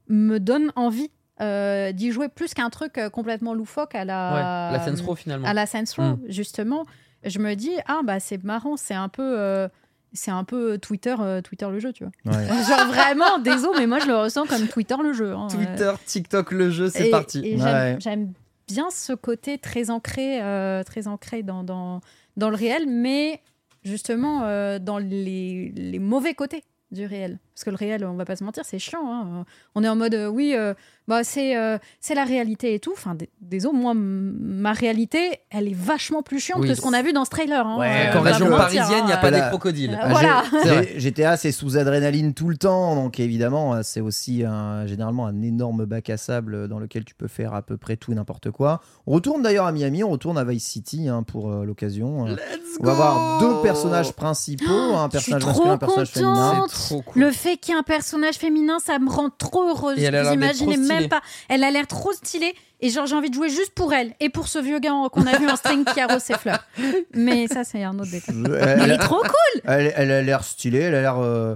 me 0.08 0.40
donne 0.40 0.72
envie 0.76 1.10
euh, 1.42 1.92
d'y 1.92 2.12
jouer 2.12 2.28
plus 2.30 2.54
qu'un 2.54 2.70
truc 2.70 3.00
complètement 3.14 3.54
loufoque 3.54 3.96
à 3.96 4.04
la, 4.06 4.70
Ouais, 4.72 4.78
la 4.78 4.86
Saints 4.86 5.04
Row 5.06 5.16
finalement. 5.16 5.48
à 5.48 5.54
la 5.54 5.66
Saints 5.66 5.84
Row, 5.98 6.04
Mm. 6.04 6.20
justement. 6.28 6.86
Je 7.24 7.40
me 7.40 7.56
dis, 7.56 7.72
ah, 7.88 8.02
bah, 8.04 8.20
c'est 8.20 8.44
marrant, 8.44 8.78
c'est 8.78 8.94
un 8.94 9.10
peu. 9.10 9.38
euh, 9.40 9.68
c'est 10.14 10.32
un 10.32 10.44
peu 10.44 10.80
Twitter, 10.80 11.16
euh, 11.20 11.42
Twitter 11.42 11.68
le 11.70 11.78
jeu, 11.80 11.94
tu 11.94 12.04
vois. 12.04 12.14
Ouais. 12.36 12.48
Genre 12.68 12.88
vraiment, 12.88 13.38
désolé, 13.40 13.82
mais 13.82 13.88
moi 13.88 14.00
je 14.00 14.08
le 14.08 14.16
ressens 14.18 14.46
comme 14.48 14.68
Twitter 14.68 14.96
le 15.04 15.14
jeu. 15.14 15.34
hein. 15.34 15.48
Twitter, 15.52 15.92
TikTok, 16.06 16.52
le 16.52 16.72
jeu, 16.72 16.90
c'est 16.90 17.10
parti. 17.12 17.42
Et 17.46 17.58
j'aime- 17.58 17.66
Ouais. 17.68 17.96
j'aime 18.00 18.34
bien 18.68 18.90
ce 18.90 19.14
côté 19.14 19.58
très 19.60 19.92
ancré, 19.92 20.42
euh, 20.42 20.82
très 20.84 21.08
ancré 21.08 21.44
dans, 21.44 21.64
dans, 21.64 22.02
dans 22.38 22.50
le 22.50 22.56
réel, 22.56 22.86
mais 22.88 23.42
justement 23.84 24.44
euh, 24.46 24.80
dans 24.80 24.98
les, 24.98 25.72
les 25.76 26.00
mauvais 26.00 26.34
côtés 26.34 26.64
du 26.92 27.06
réel. 27.06 27.38
Parce 27.60 27.66
que 27.66 27.70
le 27.72 27.76
réel, 27.76 28.06
on 28.06 28.14
va 28.14 28.24
pas 28.24 28.38
se 28.38 28.44
mentir, 28.46 28.64
c'est 28.66 28.80
chiant. 28.80 29.02
hein. 29.06 29.44
On 29.76 29.84
est 29.84 29.90
en 29.90 29.96
mode, 29.98 30.14
euh, 30.14 30.28
oui, 30.28 30.54
euh, 30.56 30.74
bah, 31.10 31.26
c'est 31.26 31.58
euh, 31.58 31.78
c'est 32.00 32.16
la 32.16 32.24
réalité 32.24 32.74
et 32.74 32.80
tout. 32.80 32.94
Enfin, 32.94 33.18
désolé, 33.42 33.78
moi, 33.78 33.92
ma 33.94 34.72
réalité, 34.72 35.42
elle 35.50 35.68
est 35.68 35.76
vachement 35.76 36.22
plus 36.22 36.40
chiante 36.40 36.62
Oui, 36.62 36.70
que 36.70 36.74
ce 36.76 36.80
qu'on 36.80 36.94
a 36.94 37.02
vu 37.02 37.12
dans 37.12 37.26
ce 37.26 37.30
trailer. 37.32 37.68
hein. 37.68 37.78
Ouais, 37.78 38.12
on 38.16 38.22
va 38.22 38.32
région 38.32 38.46
pas 38.46 38.52
mentir, 38.52 38.80
parisienne, 38.80 39.00
il 39.02 39.06
n'y 39.08 39.12
a 39.12 39.18
hein. 39.18 39.20
pas 39.22 39.30
Voilà. 39.30 39.44
des 39.44 39.50
crocodiles. 39.50 40.00
Euh, 40.02 40.08
Voilà. 40.08 40.44
G- 40.44 40.58
C'est 40.64 40.68
vrai. 40.70 40.84
G- 40.88 41.00
GTA, 41.02 41.36
c'est 41.36 41.52
sous 41.52 41.76
adrénaline 41.78 42.34
tout 42.34 42.48
le 42.48 42.56
temps, 42.56 42.96
donc 42.96 43.20
évidemment, 43.20 43.84
c'est 43.84 44.00
aussi 44.00 44.46
un- 44.46 44.86
généralement 44.88 45.28
un 45.28 45.42
énorme 45.42 45.84
bac 45.84 46.10
à 46.10 46.16
sable 46.16 46.70
dans 46.70 46.80
lequel 46.80 47.04
tu 47.04 47.14
peux 47.14 47.28
faire 47.28 47.54
à 47.54 47.62
peu 47.62 47.76
près 47.76 47.98
tout 47.98 48.14
et 48.14 48.16
n'importe 48.16 48.52
quoi. 48.52 48.80
On 49.06 49.12
retourne 49.16 49.42
d'ailleurs 49.42 49.66
à 49.66 49.74
Miami, 49.74 50.02
on 50.06 50.10
retourne 50.12 50.38
à 50.38 50.46
Vice 50.46 50.66
City 50.66 51.10
hein, 51.10 51.24
pour 51.24 51.52
euh, 51.52 51.66
l'occasion. 51.66 52.26
Euh, 52.28 52.36
Let's 52.36 52.78
On 52.80 52.86
va 52.86 52.92
avoir 52.94 53.40
deux 53.42 53.62
personnages 53.64 54.14
principaux, 54.14 54.64
un 54.72 55.10
je 55.12 55.18
suis 55.20 55.32
personnage 55.32 55.42
trop 55.42 55.50
masculin, 55.66 55.74
un 55.74 55.78
personnage 55.78 56.10
féminin. 56.10 56.52
contente. 56.52 56.70
C'est 56.72 56.86
trop 56.88 57.02
cool. 57.02 57.22
Le 57.24 57.32
fait 57.32 57.49
qu'il 57.58 57.74
y 57.74 57.78
ait 57.78 57.80
un 57.80 57.84
personnage 57.84 58.36
féminin, 58.36 58.78
ça 58.80 59.00
me 59.00 59.10
rend 59.10 59.30
trop 59.30 59.64
heureuse. 59.70 59.98
Et 60.00 60.04
elle 60.04 60.16
a 60.16 60.24
Vous 60.24 60.34
imaginez 60.34 60.78
même 60.78 61.10
pas. 61.10 61.22
Elle 61.50 61.64
a 61.64 61.72
l'air 61.72 61.88
trop 61.88 62.12
stylée. 62.14 62.54
Et 62.82 62.90
genre, 62.90 63.06
j'ai 63.06 63.16
envie 63.16 63.30
de 63.30 63.36
jouer 63.36 63.50
juste 63.50 63.72
pour 63.76 63.94
elle. 63.94 64.14
Et 64.22 64.30
pour 64.30 64.48
ce 64.48 64.58
vieux 64.60 64.80
gars 64.80 64.94
qu'on 65.12 65.28
a 65.28 65.38
vu 65.38 65.50
en 65.50 65.56
string 65.58 65.84
qui 65.86 66.00
arrose 66.00 66.22
ses 66.22 66.36
fleurs. 66.36 66.64
Mais 67.14 67.48
ça, 67.48 67.64
c'est 67.66 67.84
un 67.84 67.98
autre 68.00 68.12
détail. 68.12 68.36
Mais 68.36 68.58
Elle, 68.58 68.92
est 68.92 68.98
trop 68.98 69.20
cool. 69.22 69.62
elle- 69.66 69.94
elle 69.98 70.12
a 70.12 70.22
l'air 70.22 70.44
stylée, 70.46 70.80
elle 70.80 70.96
a 70.96 71.02
l'air 71.02 71.18
euh, 71.20 71.56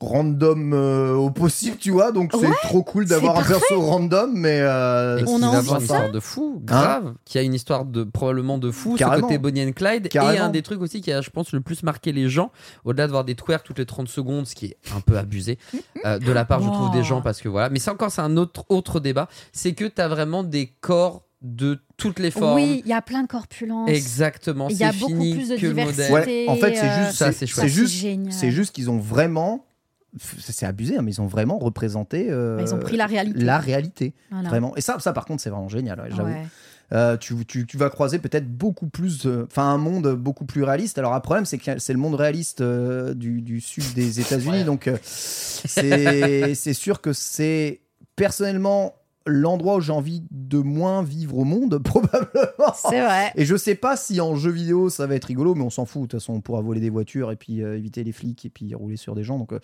random 0.00 0.72
euh, 0.74 1.14
au 1.14 1.30
possible, 1.30 1.76
tu 1.78 1.90
vois, 1.90 2.12
donc 2.12 2.32
c'est 2.32 2.46
Ouais, 2.46 2.54
trop 2.62 2.82
cool 2.82 3.06
d'avoir 3.06 3.38
un 3.38 3.42
c'est 3.42 3.48
perso 3.48 3.80
random, 3.80 4.32
mais 4.34 4.60
euh, 4.60 5.24
On 5.26 5.42
a 5.42 5.46
envie 5.46 5.70
une 5.70 5.80
histoire 5.80 6.10
de 6.10 6.20
fou, 6.20 6.60
grave, 6.62 7.14
qui 7.24 7.38
a 7.38 7.42
une 7.42 7.54
histoire 7.54 7.84
de 7.84 8.04
probablement 8.04 8.58
de 8.58 8.70
fou, 8.70 8.96
Carrément. 8.96 9.16
ce 9.16 9.22
côté 9.22 9.38
Bonnie 9.38 9.64
and 9.64 9.72
Clyde, 9.72 10.08
et 10.14 10.18
un 10.18 10.50
des 10.50 10.62
trucs 10.62 10.82
aussi 10.82 11.00
qui 11.00 11.10
a, 11.10 11.22
je 11.22 11.30
pense, 11.30 11.52
le 11.52 11.60
plus 11.60 11.82
marqué 11.82 12.12
les 12.12 12.28
gens, 12.28 12.52
au-delà 12.84 13.06
de 13.06 13.12
voir 13.12 13.24
des 13.24 13.34
twerks 13.34 13.64
toutes 13.64 13.78
les 13.78 13.86
30 13.86 14.08
secondes, 14.08 14.46
ce 14.46 14.54
qui 14.54 14.66
est 14.66 14.76
un 14.94 15.00
peu 15.00 15.16
abusé 15.16 15.58
euh, 16.04 16.18
de 16.18 16.32
la 16.32 16.44
part, 16.44 16.60
je 16.60 16.68
trouve, 16.68 16.90
des 16.90 17.02
gens, 17.02 17.22
parce 17.22 17.40
que 17.40 17.48
voilà. 17.48 17.70
Mais 17.70 17.78
ça 17.78 17.92
encore, 17.92 18.10
c'est 18.10 18.20
un 18.20 18.36
autre 18.36 18.64
autre 18.68 19.00
débat, 19.00 19.28
c'est 19.52 19.72
que 19.72 19.86
t'as 19.86 20.08
vraiment 20.08 20.42
des 20.44 20.66
corps 20.80 21.22
de 21.40 21.78
toutes 21.96 22.18
les 22.18 22.30
formes. 22.30 22.56
Oui, 22.56 22.82
il 22.84 22.90
y 22.90 22.92
a 22.92 23.00
plein 23.02 23.22
de 23.22 23.28
corpulences. 23.28 23.88
Exactement, 23.88 24.68
Il 24.68 24.76
y 24.76 24.84
a 24.84 24.92
c'est 24.92 24.98
beaucoup 24.98 25.12
fini 25.12 25.34
plus 25.34 25.48
de 25.48 25.56
diversité. 25.56 26.12
Ouais, 26.12 26.46
en 26.48 26.56
fait, 26.56 26.74
c'est 26.74 26.84
euh, 26.88 27.04
juste, 27.06 27.16
ça, 27.18 27.32
c'est 27.32 27.46
c'est 27.46 27.60
c'est 27.60 27.68
juste, 27.68 27.92
c'est 27.94 28.00
génial. 28.00 28.32
c'est 28.32 28.50
juste 28.50 28.74
qu'ils 28.74 28.90
ont 28.90 28.98
vraiment, 28.98 29.64
c'est 30.18 30.66
abusé, 30.66 30.96
hein, 30.96 31.02
mais 31.02 31.12
ils 31.12 31.20
ont 31.20 31.26
vraiment 31.26 31.58
représenté. 31.58 32.28
euh, 32.30 32.56
Bah, 32.56 32.62
Ils 32.66 32.74
ont 32.74 32.78
pris 32.78 32.96
la 32.96 33.06
réalité. 33.06 33.44
La 33.44 33.58
réalité, 33.58 34.14
Voilà. 34.30 34.48
vraiment. 34.48 34.74
Et 34.76 34.80
ça, 34.80 34.98
ça 35.00 35.12
par 35.12 35.24
contre, 35.26 35.42
c'est 35.42 35.50
vraiment 35.50 35.68
génial. 35.68 36.00
ouais, 36.00 36.08
j'avoue. 36.10 36.30
Ouais. 36.30 36.46
Euh, 36.92 37.18
tu, 37.18 37.34
tu- 37.44 37.66
tu 37.66 37.76
vas 37.76 37.90
croiser 37.90 38.18
peut-être 38.18 38.48
beaucoup 38.50 38.86
plus, 38.86 39.26
euh, 39.26 39.44
enfin 39.46 39.64
un 39.64 39.76
monde 39.76 40.14
beaucoup 40.14 40.46
plus 40.46 40.62
réaliste. 40.62 40.96
Alors, 40.96 41.12
un 41.12 41.20
problème, 41.20 41.44
c'est 41.44 41.58
que 41.58 41.78
c'est 41.78 41.92
le 41.92 41.98
monde 41.98 42.14
réaliste 42.14 42.62
euh, 42.62 43.12
du, 43.12 43.42
du 43.42 43.60
sud 43.60 43.84
des 43.94 44.20
États-Unis, 44.20 44.64
donc 44.64 44.88
euh, 44.88 44.96
c'est 45.02 46.54
c'est 46.54 46.72
sûr 46.72 47.02
que 47.02 47.12
c'est 47.12 47.80
personnellement 48.16 48.94
l'endroit 49.28 49.76
où 49.76 49.80
j'ai 49.80 49.92
envie 49.92 50.22
de 50.30 50.58
moins 50.58 51.02
vivre 51.02 51.38
au 51.38 51.44
monde, 51.44 51.78
probablement. 51.84 52.74
C'est 52.74 53.00
vrai. 53.00 53.32
Et 53.36 53.44
je 53.44 53.56
sais 53.56 53.74
pas 53.74 53.96
si 53.96 54.20
en 54.20 54.34
jeu 54.34 54.50
vidéo 54.50 54.90
ça 54.90 55.06
va 55.06 55.14
être 55.14 55.26
rigolo, 55.26 55.54
mais 55.54 55.62
on 55.62 55.70
s'en 55.70 55.84
fout. 55.84 56.02
De 56.02 56.06
toute 56.08 56.20
façon, 56.20 56.34
on 56.34 56.40
pourra 56.40 56.60
voler 56.60 56.80
des 56.80 56.90
voitures 56.90 57.30
et 57.30 57.36
puis 57.36 57.62
euh, 57.62 57.76
éviter 57.76 58.02
les 58.04 58.12
flics 58.12 58.44
et 58.44 58.50
puis 58.50 58.74
rouler 58.74 58.96
sur 58.96 59.14
des 59.14 59.22
gens. 59.24 59.38
Donc, 59.38 59.52
euh, 59.52 59.60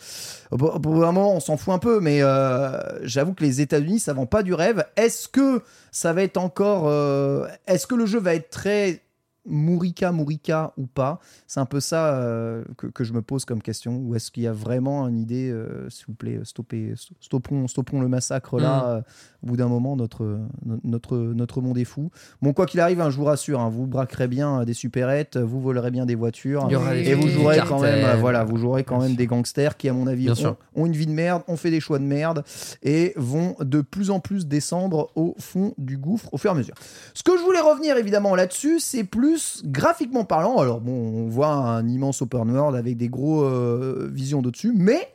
pour, 0.57 0.75
un 1.05 1.13
moment, 1.13 1.35
on 1.35 1.41
s'en 1.41 1.57
fout 1.57 1.75
un 1.75 1.79
peu. 1.79 2.01
Mais 2.01 2.23
euh, 2.23 2.79
j'avoue 3.03 3.35
que 3.35 3.43
les 3.45 3.61
États-Unis, 3.61 4.01
ça 4.01 4.13
vend 4.13 4.27
pas 4.27 4.43
du 4.43 4.55
rêve. 4.55 4.85
Est-ce 4.97 5.29
que 5.29 5.63
ça 5.91 6.13
va 6.13 6.23
être 6.23 6.37
encore. 6.37 6.85
euh, 6.89 7.47
Est-ce 7.67 7.87
que 7.87 7.95
le 7.95 8.07
jeu 8.07 8.21
va 8.21 8.35
être 8.35 8.51
très 8.51 9.01
Mourika, 9.47 10.13
Mourika 10.13 10.73
ou 10.77 10.87
pas 10.87 11.21
C'est 11.47 11.61
un 11.61 11.67
peu 11.67 11.81
ça 11.81 12.15
euh, 12.17 12.65
que, 12.77 12.87
que 12.87 13.05
je 13.05 13.13
me 13.13 13.23
pose 13.23 13.45
comme 13.45 13.63
question. 13.63 13.99
Ou 13.99 14.15
est-ce 14.15 14.31
qu'il 14.31 14.43
y 14.43 14.47
a 14.47 14.53
vraiment 14.53 15.07
une 15.09 15.19
idée 15.19 15.51
euh, 15.51 15.89
S'il 15.91 16.07
vous 16.07 16.15
plaît, 16.15 16.41
stoppez, 16.45 16.95
stoppons, 17.21 17.69
stoppons 17.69 18.01
le 18.01 18.09
massacre 18.09 18.59
là. 18.61 18.89
euh, 18.89 19.01
au 19.43 19.49
bout 19.49 19.57
d'un 19.59 19.69
moment, 19.69 19.95
notre, 19.95 20.39
notre, 20.85 21.19
notre 21.19 21.61
monde 21.61 21.77
est 21.77 21.85
fou. 21.85 22.11
Bon, 22.41 22.55
quoi 22.55 22.65
qu'il 22.65 22.81
arrive, 22.81 23.03
hein, 23.03 23.11
je 23.11 23.17
vous 23.19 23.25
rassure, 23.25 23.61
hein, 23.61 23.69
vous 23.69 23.87
braquerez 23.87 24.27
bien 24.27 24.65
des 24.65 24.73
supérettes, 24.73 25.37
vous 25.37 25.61
volerez 25.61 25.91
bien 25.91 26.07
des 26.07 26.15
voitures. 26.15 26.67
Et 26.95 27.15
vous 27.15 27.29
jouerez 27.29 27.61
quand 27.69 27.81
même, 27.81 28.05
euh, 28.07 28.17
voilà, 28.17 28.45
vous 28.45 28.57
jouerez 28.57 28.85
quand 28.85 29.01
même 29.01 29.17
des 29.17 29.27
gangsters 29.27 29.77
qui, 29.77 29.89
à 29.91 29.93
mon 29.93 30.07
avis, 30.07 30.31
ont 30.75 30.87
une 30.87 30.93
vie 30.93 31.07
de 31.07 31.13
merde, 31.13 31.43
ont 31.47 31.57
fait 31.59 31.71
des 31.71 31.81
choix 31.81 31.99
de 31.99 32.05
merde 32.05 32.43
et 32.83 33.13
vont 33.17 33.55
de 33.61 33.83
plus 33.83 34.11
en 34.11 34.19
plus 34.19 34.47
descendre 34.47 35.11
au 35.15 35.35
fond 35.39 35.75
du 35.77 35.99
gouffre 35.99 36.33
au 36.33 36.39
fur 36.39 36.51
et 36.51 36.55
à 36.55 36.57
mesure. 36.57 36.75
Ce 37.13 37.23
que 37.23 37.37
je 37.37 37.43
voulais 37.43 37.61
revenir 37.61 37.99
évidemment 37.99 38.35
là-dessus, 38.35 38.81
c'est 38.81 39.05
plus 39.05 39.34
graphiquement 39.65 40.25
parlant. 40.25 40.59
Alors 40.59 40.81
bon, 40.81 40.93
on 40.93 41.29
voit 41.29 41.49
un 41.49 41.87
immense 41.89 42.23
open 42.23 42.51
world 42.51 42.77
avec 42.77 42.97
des 42.97 43.09
gros 43.09 43.43
euh, 43.43 44.11
visions 44.13 44.43
de-dessus, 44.43 44.73
mais 44.75 45.09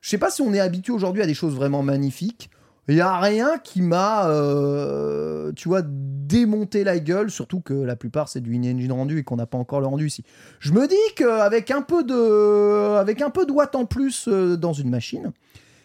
je 0.00 0.10
sais 0.10 0.18
pas 0.18 0.30
si 0.30 0.42
on 0.42 0.52
est 0.54 0.60
habitué 0.60 0.92
aujourd'hui 0.92 1.22
à 1.22 1.26
des 1.26 1.34
choses 1.34 1.54
vraiment 1.54 1.82
magnifiques. 1.82 2.50
Il 2.88 2.94
n'y 2.94 3.00
a 3.00 3.18
rien 3.18 3.58
qui 3.58 3.82
m'a, 3.82 4.28
euh, 4.28 5.52
tu 5.56 5.68
vois, 5.68 5.82
démonté 5.84 6.84
la 6.84 7.00
gueule, 7.00 7.30
surtout 7.30 7.60
que 7.60 7.74
la 7.74 7.96
plupart 7.96 8.28
c'est 8.28 8.40
du 8.40 8.54
in-engine 8.54 8.92
rendu 8.92 9.18
et 9.18 9.24
qu'on 9.24 9.36
n'a 9.36 9.46
pas 9.46 9.58
encore 9.58 9.80
le 9.80 9.86
rendu 9.86 10.06
ici. 10.06 10.22
Je 10.60 10.72
me 10.72 10.86
dis 10.86 10.94
qu'avec 11.16 11.72
un 11.72 11.82
peu 11.82 12.04
de, 12.04 12.96
avec 12.96 13.22
un 13.22 13.30
peu 13.30 13.44
de 13.44 13.52
watts 13.52 13.74
en 13.74 13.86
plus 13.86 14.28
euh, 14.28 14.56
dans 14.56 14.72
une 14.72 14.90
machine, 14.90 15.32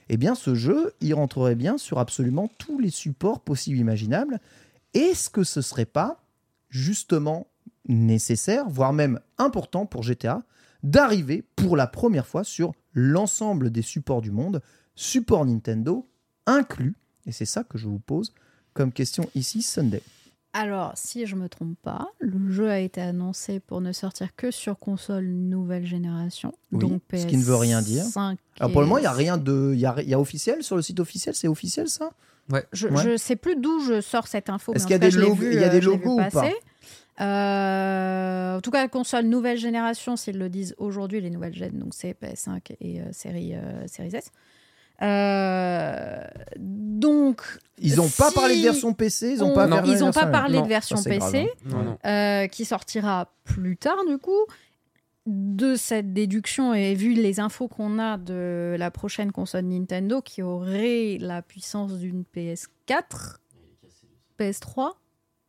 eh 0.09 0.17
bien 0.17 0.35
ce 0.35 0.53
jeu, 0.53 0.93
il 1.01 1.13
rentrerait 1.15 1.55
bien 1.55 1.77
sur 1.77 1.97
absolument 1.97 2.51
tous 2.59 2.79
les 2.79 2.91
supports 2.91 3.39
possibles 3.39 3.79
imaginables. 3.79 4.39
Est-ce 4.93 5.29
que 5.29 5.43
ce 5.43 5.61
serait 5.61 5.85
pas 5.85 6.21
justement 6.69 7.47
nécessaire, 7.87 8.69
voire 8.69 8.93
même 8.93 9.19
important 9.37 9.85
pour 9.85 10.03
GTA, 10.03 10.43
d'arriver 10.83 11.43
pour 11.55 11.77
la 11.77 11.87
première 11.87 12.27
fois 12.27 12.43
sur 12.43 12.73
l'ensemble 12.93 13.69
des 13.71 13.81
supports 13.81 14.21
du 14.21 14.31
monde, 14.31 14.61
support 14.95 15.45
Nintendo 15.45 16.07
inclus 16.45 16.95
Et 17.25 17.31
c'est 17.31 17.45
ça 17.45 17.63
que 17.63 17.77
je 17.77 17.87
vous 17.87 17.99
pose 17.99 18.33
comme 18.73 18.91
question 18.91 19.29
ici, 19.35 19.61
Sunday. 19.61 20.01
Alors, 20.53 20.91
si 20.95 21.25
je 21.27 21.35
me 21.35 21.47
trompe 21.47 21.77
pas, 21.81 22.09
le 22.19 22.51
jeu 22.51 22.69
a 22.69 22.79
été 22.79 22.99
annoncé 22.99 23.61
pour 23.61 23.79
ne 23.79 23.93
sortir 23.93 24.35
que 24.35 24.51
sur 24.51 24.77
console 24.77 25.25
nouvelle 25.25 25.85
génération. 25.85 26.53
Oui, 26.73 26.79
donc 26.79 27.01
ce 27.13 27.25
qui 27.25 27.37
ne 27.37 27.43
veut 27.43 27.55
rien 27.55 27.81
dire. 27.81 28.03
PS5 28.03 28.35
Alors 28.59 28.71
pour 28.71 28.81
le 28.81 28.87
moment, 28.87 28.97
il 28.97 29.01
n'y 29.01 29.07
a 29.07 29.13
rien 29.13 29.37
de. 29.37 29.71
Il 29.73 29.79
y 29.79 29.85
a, 29.85 29.95
il 30.01 30.09
y 30.09 30.13
a 30.13 30.19
officiel 30.19 30.61
sur 30.61 30.75
le 30.75 30.81
site 30.81 30.99
officiel 30.99 31.35
C'est 31.35 31.47
officiel 31.47 31.87
ça? 31.87 32.11
Je, 32.73 32.87
Ouais. 32.89 33.03
je 33.03 33.17
sais 33.17 33.37
plus 33.37 33.55
d'où 33.55 33.79
je 33.85 34.01
sors 34.01 34.27
cette 34.27 34.49
info. 34.49 34.73
Est-ce 34.73 34.85
qu'il 34.85 34.97
y 34.97 34.99
y 34.99 35.03
a 35.03 35.07
euh, 35.07 35.69
des 35.69 35.79
logos 35.81 36.19
ou 36.19 36.29
pas? 36.31 36.49
Euh, 37.21 38.57
en 38.57 38.61
tout 38.61 38.71
cas, 38.71 38.87
console 38.87 39.25
nouvelle 39.25 39.57
génération, 39.57 40.15
s'ils 40.15 40.37
le 40.37 40.49
disent 40.49 40.75
aujourd'hui, 40.77 41.21
les 41.21 41.29
nouvelles 41.29 41.53
gènes, 41.53 41.77
donc 41.77 41.93
c'est 41.93 42.13
PS5 42.19 42.59
et 42.79 42.99
euh, 43.01 43.05
série, 43.11 43.53
euh, 43.55 43.85
série 43.87 44.15
S. 44.15 44.31
Euh, 45.01 46.23
donc, 46.57 47.41
Ils 47.79 47.95
n'ont 47.95 48.09
pas 48.09 48.29
parlé 48.31 48.55
de 48.57 48.61
version 48.61 48.93
PC 48.93 49.31
Ils 49.33 49.39
n'ont 49.39 49.51
on- 49.51 49.55
pas, 49.55 49.65
non, 49.67 49.77
parlé 49.77 49.91
de 49.91 49.95
ils 49.97 50.03
ont 50.03 50.05
version- 50.07 50.21
pas 50.21 50.27
parlé 50.31 50.57
Non, 50.57 50.63
de 50.63 50.67
version 50.67 50.97
ça, 50.97 51.03
c'est 51.03 51.17
grave, 51.17 51.31
PC, 51.31 51.49
hein. 51.65 51.69
Non, 51.69 51.83
non. 51.83 51.97
euh, 52.05 52.47
qui 52.47 52.65
sortira 52.65 53.31
plus 53.43 53.77
tard 53.77 53.97
du 54.07 54.17
coup. 54.17 54.45
De 55.27 55.75
cette 55.75 56.13
déduction 56.13 56.73
et 56.73 56.95
vu 56.95 57.13
les 57.13 57.39
infos 57.39 57.67
qu'on 57.67 57.99
a 57.99 58.17
de 58.17 58.75
la 58.79 58.89
prochaine 58.89 59.31
console 59.31 59.65
Nintendo 59.65 60.19
qui 60.19 60.41
aurait 60.41 61.19
la 61.19 61.43
puissance 61.43 61.93
d'une 61.99 62.23
PS4, 62.23 63.37
PS3, 64.39 64.93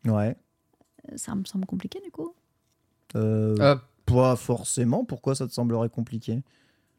Ouais. 0.06 0.36
Ça 1.16 1.34
me 1.34 1.44
semble 1.44 1.66
compliqué 1.66 2.00
du 2.04 2.10
coup. 2.10 2.34
Euh, 3.16 3.56
Euh, 3.60 3.76
Pas 4.06 4.36
forcément. 4.36 5.04
Pourquoi 5.04 5.34
ça 5.34 5.46
te 5.46 5.52
semblerait 5.52 5.88
compliqué? 5.88 6.42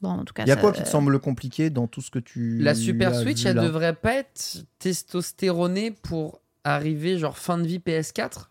Bon, 0.02 0.10
en 0.10 0.24
tout 0.26 0.34
cas, 0.34 0.44
Il 0.44 0.50
y 0.50 0.52
a 0.52 0.56
ça- 0.56 0.62
quoi 0.62 0.72
qui 0.72 0.84
te 0.84 0.88
semble 0.90 1.20
compliqué 1.20 1.70
dans 1.70 1.88
tout 1.88 2.02
ce 2.02 2.12
que 2.12 2.20
tu. 2.20 2.60
La 2.60 2.76
Super 2.76 3.10
as 3.14 3.22
Switch, 3.22 3.44
vu, 3.44 3.50
elle 3.50 3.56
là? 3.56 3.64
devrait 3.64 3.94
pas 3.96 4.16
être 4.16 4.64
testostéronée 4.80 5.92
pour 5.92 6.42
arriver 6.64 7.18
genre 7.18 7.38
fin 7.38 7.58
de 7.58 7.66
vie 7.68 7.80
PS4 7.80 8.50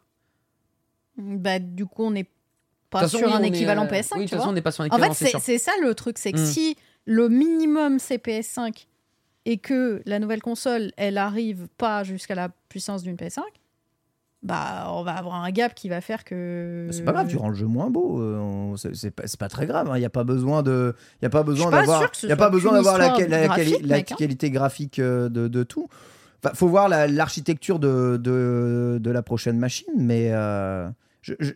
Bah, 1.17 1.59
du 1.59 1.87
coup, 1.87 2.05
on 2.05 2.11
n'est 2.11 2.29
pas 2.91 3.01
façon, 3.01 3.19
sur 3.19 3.27
oui, 3.29 3.35
un 3.35 3.43
est, 3.43 3.49
équivalent 3.49 3.85
euh, 3.85 3.89
PS5. 3.89 4.17
Oui, 4.17 4.25
de 4.25 4.29
toute 4.31 4.39
façon, 4.39 4.51
on 4.51 4.53
n'est 4.53 4.63
pas 4.63 4.73
sur 4.73 4.83
un 4.85 4.87
en 4.87 4.89
équivalent, 4.89 5.13
fait, 5.15 5.19
c'est 5.19 5.25
c'est 5.27 5.31
sûr. 5.31 5.41
c'est 5.41 5.59
ça 5.59 5.73
le 5.83 5.95
truc, 5.95 6.19
c'est 6.19 6.33
que 6.33 6.41
Mm. 6.41 6.47
si 6.47 6.77
le 7.07 7.29
minimum 7.29 7.99
c'est 7.99 8.19
PS5 8.19 8.87
et 9.45 9.59
que 9.59 10.03
la 10.07 10.19
nouvelle 10.19 10.41
console, 10.43 10.93
elle 10.97 11.19
arrive 11.19 11.69
pas 11.77 12.05
jusqu'à 12.05 12.35
la 12.35 12.49
puissance 12.69 13.03
d'une 13.03 13.17
PS5, 13.17 13.43
bah, 14.43 14.89
on 14.91 15.03
va 15.05 15.13
avoir 15.13 15.37
un 15.43 15.51
gap 15.51 15.75
qui 15.75 15.89
va 15.89 16.01
faire 16.01 16.25
que. 16.25 16.89
C'est 16.91 17.03
pas 17.05 17.13
grave, 17.13 17.29
tu 17.29 17.37
rends 17.37 17.49
le 17.49 17.55
jeu 17.55 17.67
moins 17.67 17.91
beau. 17.91 18.21
euh, 18.21 18.39
on- 18.39 18.77
c'est- 18.77 18.95
C'est 18.95 19.11
pas, 19.11 19.23
c'est 19.27 19.39
pas 19.39 19.49
très 19.49 19.67
grave. 19.67 19.91
Il 19.95 19.99
n'y 20.01 20.05
a 20.05 20.11
pas 20.11 20.25
besoin 20.25 20.63
de. 20.63 20.95
Il 21.21 21.25
y 21.25 21.27
a 21.27 21.31
pas 21.31 21.43
besoin 21.45 21.71
d'avoir. 21.71 22.11
Il 22.23 22.29
y 22.29 22.33
a 22.33 22.37
pas 22.37 22.51
besoin 22.51 22.73
d'avoir 22.73 22.99
la, 22.99 23.07
histoire 23.09 23.29
la- 23.29 23.41
la 23.41 23.47
graphique, 23.47 23.75
quali- 23.79 23.87
la 23.89 23.97
mec, 23.97 24.13
hein. 24.13 24.17
qualité 24.19 24.51
graphique 24.51 24.99
euh, 24.99 25.29
de, 25.29 25.47
de 25.49 25.63
tout. 25.63 25.87
Enfin, 26.45 26.55
faut 26.55 26.67
voir 26.69 26.89
la- 26.89 27.07
l'architecture 27.07 27.79
de, 27.79 28.17
de, 28.21 28.99
de 29.01 29.11
la 29.13 29.23
prochaine 29.23 29.59
machine, 29.59 29.87
mais 29.97 30.31
euh, 30.33 30.89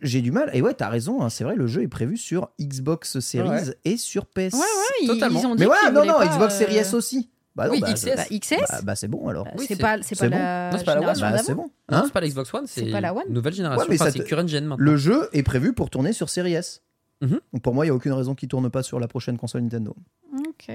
j'ai 0.01 0.21
du 0.21 0.31
mal. 0.31 0.49
Et 0.53 0.61
ouais, 0.61 0.73
t'as 0.73 0.87
raison. 0.87 1.21
hein, 1.21 1.29
c'est 1.29 1.43
vrai, 1.43 1.55
le 1.55 1.67
jeu 1.67 1.81
est 1.83 1.89
prévu 1.89 2.15
sur 2.15 2.49
Xbox 2.61 3.19
Series 3.19 3.49
Ouais. 3.49 3.77
et 3.83 3.97
sur 3.97 4.25
PS. 4.27 4.53
Ouais, 4.53 4.59
ouais, 4.59 4.63
ils, 5.01 5.07
Totalement. 5.07 5.39
ils 5.41 5.45
ont 5.45 5.55
dit 5.55 5.65
Mais 5.65 5.75
qu'ils 5.83 5.93
non, 5.93 6.05
non, 6.05 6.13
pas, 6.13 6.27
Xbox 6.27 6.53
euh, 6.55 6.57
Series 6.59 6.77
S 6.77 6.93
aussi. 6.93 7.29
Bah 7.57 7.65
non, 7.67 7.73
Oui, 7.73 7.81
bah, 7.81 7.91
XS. 7.93 8.15
Bah, 8.15 8.23
XS 8.31 8.55
bah, 8.69 8.79
bah, 8.83 8.95
c'est 8.95 9.07
bon 9.07 9.27
alors. 9.27 9.47
Oui, 9.57 9.65
c'est 9.67 9.75
pas, 9.77 9.97
c'est 10.03 10.15
bon. 10.29 10.37
la 10.37 10.69
Non, 10.71 10.77
c'est 10.77 10.83
pas 10.85 10.95
la 10.95 11.01
One, 11.09 11.19
Bah, 11.19 11.37
c'est 11.39 11.55
bon. 11.55 11.63
Non, 11.91 11.97
hein. 11.97 12.03
c'est 12.05 12.13
pas 12.13 12.21
la 12.21 12.27
Xbox 12.29 12.53
One, 12.53 12.67
c'est 12.67 12.85
pas 12.91 13.01
la 13.01 13.13
One. 13.15 13.23
nouvelle 13.29 13.53
génération. 13.53 13.81
Ouais, 13.81 13.87
mais 13.89 13.95
enfin, 13.95 14.05
ça 14.05 14.11
c'est 14.11 14.19
te- 14.19 14.23
current 14.29 14.47
gen 14.47 14.63
maintenant. 14.65 14.85
Le 14.85 14.95
jeu 14.95 15.27
est 15.33 15.43
prévu 15.43 15.73
pour 15.73 15.89
tourner 15.89 16.13
sur 16.13 16.29
Series 16.29 16.53
S. 16.53 16.83
Mhm. 17.21 17.39
Donc 17.53 17.61
pour 17.63 17.73
moi, 17.73 17.83
il 17.85 17.87
n'y 17.87 17.91
a 17.91 17.95
aucune 17.95 18.13
raison 18.13 18.35
qu'il 18.35 18.47
tourne 18.47 18.69
pas 18.69 18.83
sur 18.83 18.99
la 18.99 19.07
prochaine 19.07 19.37
console 19.37 19.63
Nintendo. 19.63 19.95
Ok. 20.47 20.71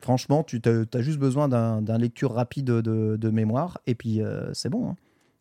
Franchement, 0.00 0.42
tu 0.44 0.60
as, 0.66 1.00
juste 1.00 1.18
besoin 1.18 1.48
d'un 1.48 1.80
d'un 1.80 1.96
lecture 1.96 2.34
rapide 2.34 2.66
de, 2.66 3.16
de 3.16 3.30
mémoire 3.30 3.78
et 3.86 3.94
puis 3.94 4.20
euh, 4.20 4.52
c'est 4.52 4.68
bon. 4.68 4.90
Hein. 4.90 4.96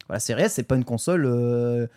Voilà, 0.08 0.22
Series 0.22 0.44
S, 0.44 0.54
c'est 0.54 0.64
pas 0.64 0.76
une 0.78 0.86
console 0.86 1.26
euh, 1.26 1.88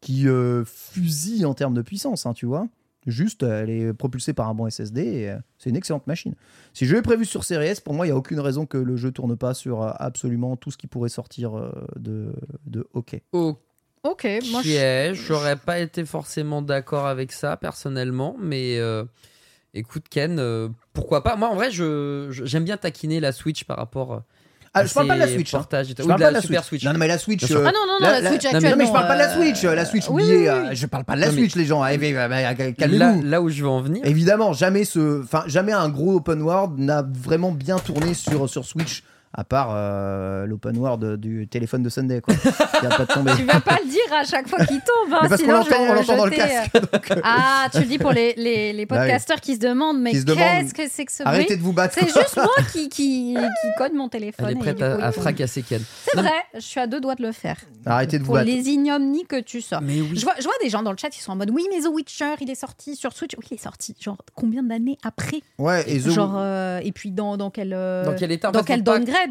qui 0.00 0.26
euh, 0.28 0.64
fusille 0.64 1.44
en 1.44 1.54
termes 1.54 1.74
de 1.74 1.82
puissance, 1.82 2.26
hein, 2.26 2.32
tu 2.32 2.46
vois. 2.46 2.66
Juste, 3.06 3.42
elle 3.44 3.70
est 3.70 3.92
propulsée 3.92 4.32
par 4.32 4.48
un 4.48 4.54
bon 4.54 4.68
SSD 4.68 5.00
et 5.04 5.30
euh, 5.30 5.36
c'est 5.58 5.70
une 5.70 5.76
excellente 5.76 6.06
machine. 6.06 6.34
Si 6.72 6.86
jeu 6.86 6.96
est 6.98 7.02
prévu 7.02 7.24
sur 7.24 7.44
Series 7.44 7.66
S, 7.68 7.80
pour 7.80 7.94
moi, 7.94 8.06
il 8.06 8.08
n'y 8.10 8.12
a 8.14 8.16
aucune 8.16 8.40
raison 8.40 8.66
que 8.66 8.78
le 8.78 8.96
jeu 8.96 9.12
tourne 9.12 9.36
pas 9.36 9.54
sur 9.54 9.82
euh, 9.82 9.92
absolument 9.96 10.56
tout 10.56 10.70
ce 10.70 10.76
qui 10.76 10.86
pourrait 10.88 11.08
sortir 11.08 11.56
euh, 11.56 11.70
de, 11.96 12.32
de 12.66 12.86
OK. 12.92 13.20
Ok, 13.32 13.58
Ok, 14.02 14.26
moi 14.50 14.62
je. 14.62 15.14
j'aurais 15.14 15.56
pas 15.56 15.78
été 15.80 16.04
forcément 16.04 16.62
d'accord 16.62 17.06
avec 17.06 17.32
ça 17.32 17.56
personnellement, 17.56 18.36
mais 18.40 18.78
euh, 18.78 19.04
écoute 19.74 20.04
Ken, 20.08 20.38
euh, 20.38 20.68
pourquoi 20.92 21.22
pas? 21.22 21.36
Moi 21.36 21.48
en 21.48 21.54
vrai, 21.54 21.70
je 21.70 22.28
je- 22.30 22.44
j'aime 22.44 22.64
bien 22.64 22.76
taquiner 22.76 23.18
la 23.20 23.32
Switch 23.32 23.64
par 23.64 23.76
rapport. 23.78 24.22
Euh, 24.76 24.82
Ah, 24.82 24.86
je 24.86 24.94
parle 24.94 25.08
pas 25.08 25.14
de 25.14 25.18
la 25.20 25.28
Switch. 25.28 25.54
hein. 25.54 25.58
portages. 25.58 25.86
Je 25.88 25.94
parle 25.94 26.18
de 26.20 26.24
pas 26.24 26.28
de 26.30 26.34
la 26.34 26.40
Super 26.42 26.64
Switch. 26.64 26.84
Non, 26.84 26.92
non, 26.92 26.98
mais 26.98 27.08
la 27.08 27.18
Switch. 27.18 27.50
Euh, 27.50 27.64
Ah 27.66 27.72
non, 27.72 27.80
non, 27.86 27.92
non, 28.00 28.06
la- 28.06 28.20
la, 28.20 28.30
Switch 28.30 28.44
actuellement. 28.44 28.70
Non, 28.70 28.76
mais 28.76 28.86
je 28.86 28.92
parle 28.92 29.06
pas 29.06 29.14
de 29.14 29.18
la 29.18 29.30
euh, 29.30 29.34
Switch. 29.36 29.62
La 29.62 29.84
Switch, 29.84 30.04
oui, 30.08 30.22
oubliez. 30.22 30.36
oui, 30.38 30.48
euh, 30.48 30.62
oui. 30.70 30.76
Je 30.76 30.86
parle 30.86 31.04
pas 31.04 31.14
de 31.16 31.20
la 31.20 31.26
Non, 31.26 31.32
mais- 31.32 31.38
Switch, 31.40 31.54
les 31.56 31.64
gens. 31.66 31.84
Eh, 31.86 31.96
Là, 32.12 32.54
Calmez-vous. 32.54 33.22
là 33.22 33.40
où 33.42 33.48
je 33.48 33.62
veux 33.62 33.68
en 33.68 33.80
venir. 33.80 34.02
Évidemment, 34.04 34.52
jamais 34.52 34.84
ce, 34.84 35.22
enfin 35.22 35.44
jamais 35.46 35.72
un 35.72 35.88
gros 35.88 36.14
open 36.16 36.42
world 36.42 36.78
n'a 36.78 37.02
vraiment 37.02 37.52
bien 37.52 37.78
tourné 37.78 38.14
sur 38.14 38.48
sur 38.48 38.64
Switch, 38.64 39.02
à 39.38 39.44
part 39.44 39.68
euh, 39.70 40.46
l'open 40.46 40.76
world 40.78 41.16
du 41.20 41.46
téléphone 41.46 41.82
de 41.82 41.90
Sunday, 41.90 42.22
quoi. 42.22 42.34
qui 42.80 42.86
a 42.86 42.88
pas 42.88 43.04
tombé. 43.06 43.32
Tu 43.36 43.44
vas 43.44 43.60
pas 43.60 43.78
le 43.84 43.90
dire 43.90 44.00
à 44.18 44.24
chaque 44.24 44.48
fois 44.48 44.64
qu'il 44.64 44.78
tombe, 44.78 45.12
hein, 45.12 45.26
parce 45.28 45.42
qu'on 45.42 45.52
l'entend, 45.52 45.68
vais 45.84 45.90
on 45.90 45.94
l'entend 45.94 46.16
dans 46.16 46.24
le 46.24 46.30
casque. 46.30 46.70
euh, 46.74 46.80
donc, 46.80 47.10
euh, 47.10 47.20
Ah, 47.22 47.68
tu 47.70 47.80
le 47.80 47.84
dis 47.84 47.98
pour 47.98 48.12
les, 48.12 48.32
les, 48.38 48.72
les 48.72 48.86
Bah 48.86 48.96
oui. 48.96 49.00
podcasteurs 49.02 49.40
qui 49.42 49.54
se 49.54 49.60
demandent, 49.60 50.00
mais 50.00 50.12
demandent, 50.12 50.38
qu'est-ce 50.38 50.72
que 50.74 50.88
c'est 50.88 51.04
que 51.04 51.12
ce 51.12 51.22
Arrêtez 51.24 51.44
bruit 51.44 51.56
de 51.58 51.62
vous 51.62 51.72
battre. 51.74 51.94
C'est 51.98 52.06
juste 52.06 52.36
moi 52.36 52.48
qui, 52.72 52.88
qui, 52.88 53.34
qui 53.34 53.68
code 53.76 53.92
mon 53.92 54.08
téléphone. 54.08 54.46
Elle 54.48 54.56
est 54.56 54.58
prête 54.58 54.80
à, 54.82 54.96
coup, 54.96 55.02
à 55.02 55.08
il 55.08 55.12
tombe. 55.12 55.22
fracasser 55.22 55.62
Ken. 55.62 55.82
C'est 56.04 56.16
vrai, 56.18 56.30
je 56.54 56.60
suis 56.60 56.80
à 56.80 56.86
deux 56.86 57.00
doigts 57.00 57.14
de 57.14 57.22
le 57.22 57.32
faire. 57.32 57.56
Arrêtez 57.84 58.16
de 58.18 58.22
vous 58.22 58.28
Pour 58.28 58.34
battre. 58.36 58.46
les 58.46 58.68
ignominies 58.70 59.26
que 59.26 59.40
tu 59.40 59.60
sors. 59.60 59.82
Mais 59.82 60.00
oui. 60.00 60.12
Je 60.14 60.22
vois, 60.24 60.34
je 60.38 60.44
vois 60.44 60.54
des 60.62 60.70
gens 60.70 60.82
dans 60.82 60.92
le 60.92 60.96
chat 60.96 61.10
qui 61.10 61.20
sont 61.20 61.32
en 61.32 61.36
mode 61.36 61.50
oui, 61.50 61.66
mais 61.70 61.82
The 61.82 61.88
Witcher, 61.92 62.34
il 62.40 62.50
est 62.50 62.54
sorti 62.54 62.96
sur 62.96 63.12
Switch. 63.12 63.32
Oui, 63.38 63.44
il 63.50 63.54
est 63.54 63.62
sorti. 63.62 63.94
Genre, 64.00 64.16
combien 64.34 64.62
d'années 64.62 64.96
après 65.04 65.42
Ouais, 65.58 65.84
et 65.86 66.00
The- 66.00 66.08
Genre, 66.10 66.34
euh, 66.38 66.80
et 66.82 66.92
puis 66.92 67.10
dans, 67.10 67.36
dans 67.36 67.50
quel, 67.50 67.70
Dans 67.70 68.14
quel 68.18 68.32
état 68.32 68.50
dans 68.50 68.62
quel 68.62 68.78
faut 68.78 68.84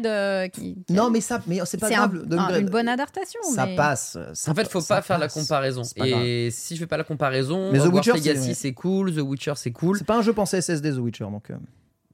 euh, 0.04 0.48
qui, 0.48 0.76
qui- 0.86 0.92
Non, 0.92 1.08
mais 1.10 1.20
ça, 1.20 1.40
mais 1.46 1.60
c'est 1.64 1.78
pas 1.78 1.86
un- 1.86 1.90
grave. 1.90 2.20
un- 2.24 2.26
downgrade. 2.26 2.60
une 2.62 2.68
bonne 2.68 2.88
adaptation. 2.88 3.40
Ça 3.54 3.64
mais... 3.66 3.76
passe. 3.76 4.18
ça 4.34 4.50
En 4.50 4.54
fait, 4.54 4.68
faut 4.68 4.82
pas 4.82 5.00
faire 5.00 5.18
la 5.18 5.28
comparaison. 5.28 5.82
Et 6.04 6.50
si 6.50 6.74
je 6.74 6.80
fais 6.80 6.86
pas 6.86 6.96
la 6.98 7.04
comparaison, 7.04 7.70
Mais 7.72 7.78
The 7.78 7.86
Witcher, 7.86 8.12
Legacy 8.12 8.54
c'est- 8.54 8.72
cool, 8.74 9.14
The 9.14 9.20
Witcher 9.20 9.52
c'est 9.56 9.70
cool, 9.72 9.96
C'est 9.98 10.04
pas 10.04 10.18
un 10.18 10.22
jeu 10.22 10.32
pensé 10.32 10.58
SSD 10.60 10.92
The 10.92 10.98
Witcher, 10.98 11.24
donc. 11.30 11.50
euh, 11.50 11.54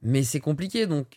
mais 0.01 0.23
c'est 0.23 0.39
compliqué. 0.39 0.85
Donc, 0.87 1.07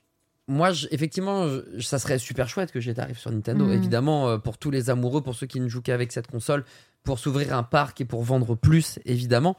moi, 0.48 0.70
je- 0.72 0.86
effectivement, 0.90 1.46
je- 1.48 1.80
ça 1.82 1.98
serait 1.98 2.18
super 2.18 2.48
chouette 2.48 2.72
que 2.72 2.80
GTA 2.80 3.02
arrive 3.02 3.18
sur 3.18 3.30
Nintendo. 3.30 3.64
Mhm. 3.66 3.72
Évidemment, 3.72 4.28
euh, 4.28 4.38
pour 4.38 4.58
tous 4.58 4.70
les 4.70 4.90
amoureux, 4.90 5.20
pour 5.22 5.34
ceux 5.34 5.46
qui 5.46 5.60
ne 5.60 5.68
jouent 5.68 5.82
qu'avec 5.82 6.12
cette 6.12 6.28
console, 6.28 6.64
pour 7.02 7.18
s'ouvrir 7.18 7.56
un 7.56 7.62
parc 7.62 8.00
et 8.00 8.04
pour 8.04 8.22
vendre 8.22 8.54
plus, 8.56 8.98
évidemment. 9.04 9.56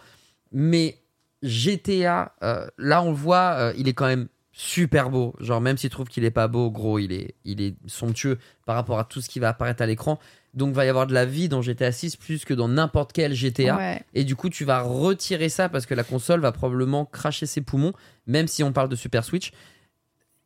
Mais 0.51 0.97
GTA, 1.43 2.33
euh, 2.43 2.67
là, 2.77 3.01
on 3.03 3.09
le 3.11 3.15
voit, 3.15 3.55
euh, 3.57 3.73
il 3.77 3.87
est 3.87 3.93
quand 3.93 4.07
même 4.07 4.27
super 4.59 5.11
beau. 5.11 5.35
Genre, 5.39 5.61
même 5.61 5.77
s'il 5.77 5.91
trouve 5.91 6.07
qu'il 6.07 6.25
est 6.25 6.31
pas 6.31 6.47
beau, 6.47 6.71
gros, 6.71 6.97
il 6.97 7.13
est, 7.13 7.35
il 7.45 7.61
est 7.61 7.75
somptueux 7.85 8.39
par 8.65 8.75
rapport 8.75 8.97
à 8.97 9.03
tout 9.03 9.21
ce 9.21 9.29
qui 9.29 9.39
va 9.39 9.49
apparaître 9.49 9.83
à 9.83 9.85
l'écran. 9.85 10.19
Donc, 10.55 10.73
va 10.73 10.83
y 10.83 10.89
avoir 10.89 11.05
de 11.05 11.13
la 11.13 11.25
vie 11.25 11.47
dans 11.47 11.61
GTA 11.61 11.91
6 11.91 12.15
plus 12.15 12.43
que 12.43 12.55
dans 12.55 12.67
n'importe 12.67 13.13
quel 13.13 13.35
GTA. 13.35 13.77
Ouais. 13.77 14.01
Et 14.15 14.23
du 14.23 14.35
coup, 14.35 14.49
tu 14.49 14.65
vas 14.65 14.81
retirer 14.81 15.49
ça 15.49 15.69
parce 15.69 15.85
que 15.85 15.93
la 15.93 16.03
console 16.03 16.39
va 16.39 16.51
probablement 16.51 17.05
cracher 17.05 17.45
ses 17.45 17.61
poumons, 17.61 17.93
même 18.25 18.47
si 18.47 18.63
on 18.63 18.73
parle 18.73 18.89
de 18.89 18.95
Super 18.95 19.23
Switch. 19.23 19.51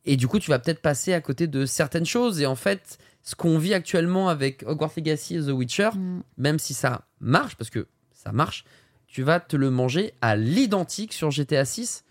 Et 0.04 0.16
du 0.18 0.28
coup, 0.28 0.38
tu 0.38 0.50
vas 0.50 0.58
peut-être 0.58 0.82
passer 0.82 1.14
à 1.14 1.22
côté 1.22 1.46
de 1.46 1.64
certaines 1.64 2.04
choses. 2.04 2.42
Et 2.42 2.46
en 2.46 2.56
fait, 2.56 2.98
ce 3.22 3.34
qu'on 3.34 3.56
vit 3.56 3.72
actuellement 3.72 4.28
avec 4.28 4.62
Hogwarts 4.66 4.92
Legacy 4.96 5.36
et 5.36 5.40
The 5.40 5.50
Witcher, 5.52 5.90
Mm. 5.94 6.20
même 6.36 6.58
si 6.58 6.74
ça 6.74 7.06
marche, 7.20 7.56
parce 7.56 7.70
que 7.70 7.86
ça 8.12 8.30
marche, 8.32 8.64
tu 9.06 9.22
vas 9.22 9.40
te 9.40 9.56
le 9.56 9.70
manger 9.70 10.12
à 10.20 10.36
l'identique 10.36 11.14
sur 11.14 11.30
GTA 11.30 11.64
6. 11.64 12.04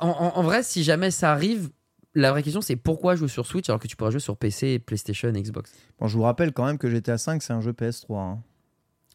En, 0.00 0.08
en- 0.08 0.36
en 0.38 0.42
vrai, 0.42 0.62
si 0.62 0.82
jamais 0.82 1.10
ça 1.10 1.32
arrive, 1.32 1.70
la 2.14 2.30
vraie 2.30 2.42
question 2.42 2.60
c'est 2.60 2.76
pourquoi 2.76 3.14
jouer 3.16 3.28
sur 3.28 3.46
Switch 3.46 3.68
alors 3.68 3.80
que 3.80 3.86
tu 3.88 3.96
pourras 3.96 4.10
jouer 4.10 4.20
sur 4.20 4.36
PC, 4.36 4.78
PlayStation 4.78 5.30
Xbox? 5.32 5.72
Bon, 5.98 6.06
je 6.08 6.16
vous 6.16 6.22
rappelle 6.22 6.52
quand 6.52 6.64
même 6.64 6.78
que 6.78 6.88
GTA 6.90 7.18
5 7.18 7.42
c'est 7.42 7.52
un 7.52 7.60
jeu 7.60 7.72
PS3. 7.72 8.20
hein. 8.20 8.42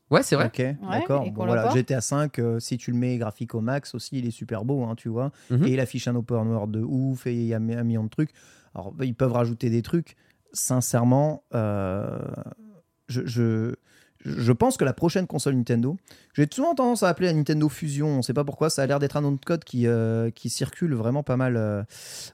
Ouais, 0.10 0.24
c'est 0.24 0.36
vrai. 0.36 0.48
Ok, 0.48 0.62
d'accord. 0.92 1.32
Bon, 1.32 1.46
voilà. 1.46 1.70
GTA 1.70 2.02
5, 2.02 2.38
euh, 2.40 2.60
si 2.60 2.78
tu 2.78 2.92
le 2.92 2.98
mets 2.98 3.18
graphique 3.18 3.56
au 3.56 3.62
max 3.62 3.96
aussi, 3.96 4.18
il 4.20 4.28
est 4.28 4.32
super 4.32 4.66
beau, 4.66 4.84
hein, 4.84 4.96
tu 4.96 5.08
vois. 5.08 5.32
Mhm. 5.50 5.66
Et 5.68 5.72
il 5.72 5.80
affiche 5.80 6.06
un 6.10 6.16
open 6.16 6.48
world 6.50 6.70
de 6.72 6.82
ouf 6.82 7.28
et 7.28 7.34
il 7.34 7.46
y 7.46 7.54
a 7.54 7.58
un 7.58 7.84
million 7.84 8.04
de 8.04 8.10
trucs. 8.10 8.32
Alors, 8.76 8.92
bah, 8.92 9.06
ils 9.06 9.16
peuvent 9.16 9.32
rajouter 9.32 9.70
des 9.70 9.82
trucs. 9.82 10.18
Sincèrement, 10.52 11.44
euh, 11.56 12.20
je, 13.08 13.22
je, 13.26 13.74
je 14.26 14.52
pense 14.52 14.78
que 14.78 14.84
la 14.86 14.94
prochaine 14.94 15.28
console 15.28 15.56
Nintendo, 15.56 15.98
j'ai 16.34 16.48
souvent 16.52 16.76
tendance 16.76 17.04
à 17.04 17.10
appeler 17.10 17.28
la 17.28 17.34
Nintendo 17.34 17.68
Fusion, 17.70 18.08
on 18.08 18.22
sait 18.22 18.34
pas 18.34 18.44
pourquoi, 18.44 18.70
ça 18.70 18.84
a 18.84 18.86
l'air 18.86 19.00
d'être 19.00 19.18
un 19.18 19.22
nom 19.22 19.32
de 19.32 19.40
code 19.44 19.64
qui, 19.64 19.88
euh, 19.88 20.30
qui 20.32 20.50
circule 20.50 20.94
vraiment 20.94 21.24
pas 21.24 21.38
mal 21.38 21.56
euh, 21.58 21.84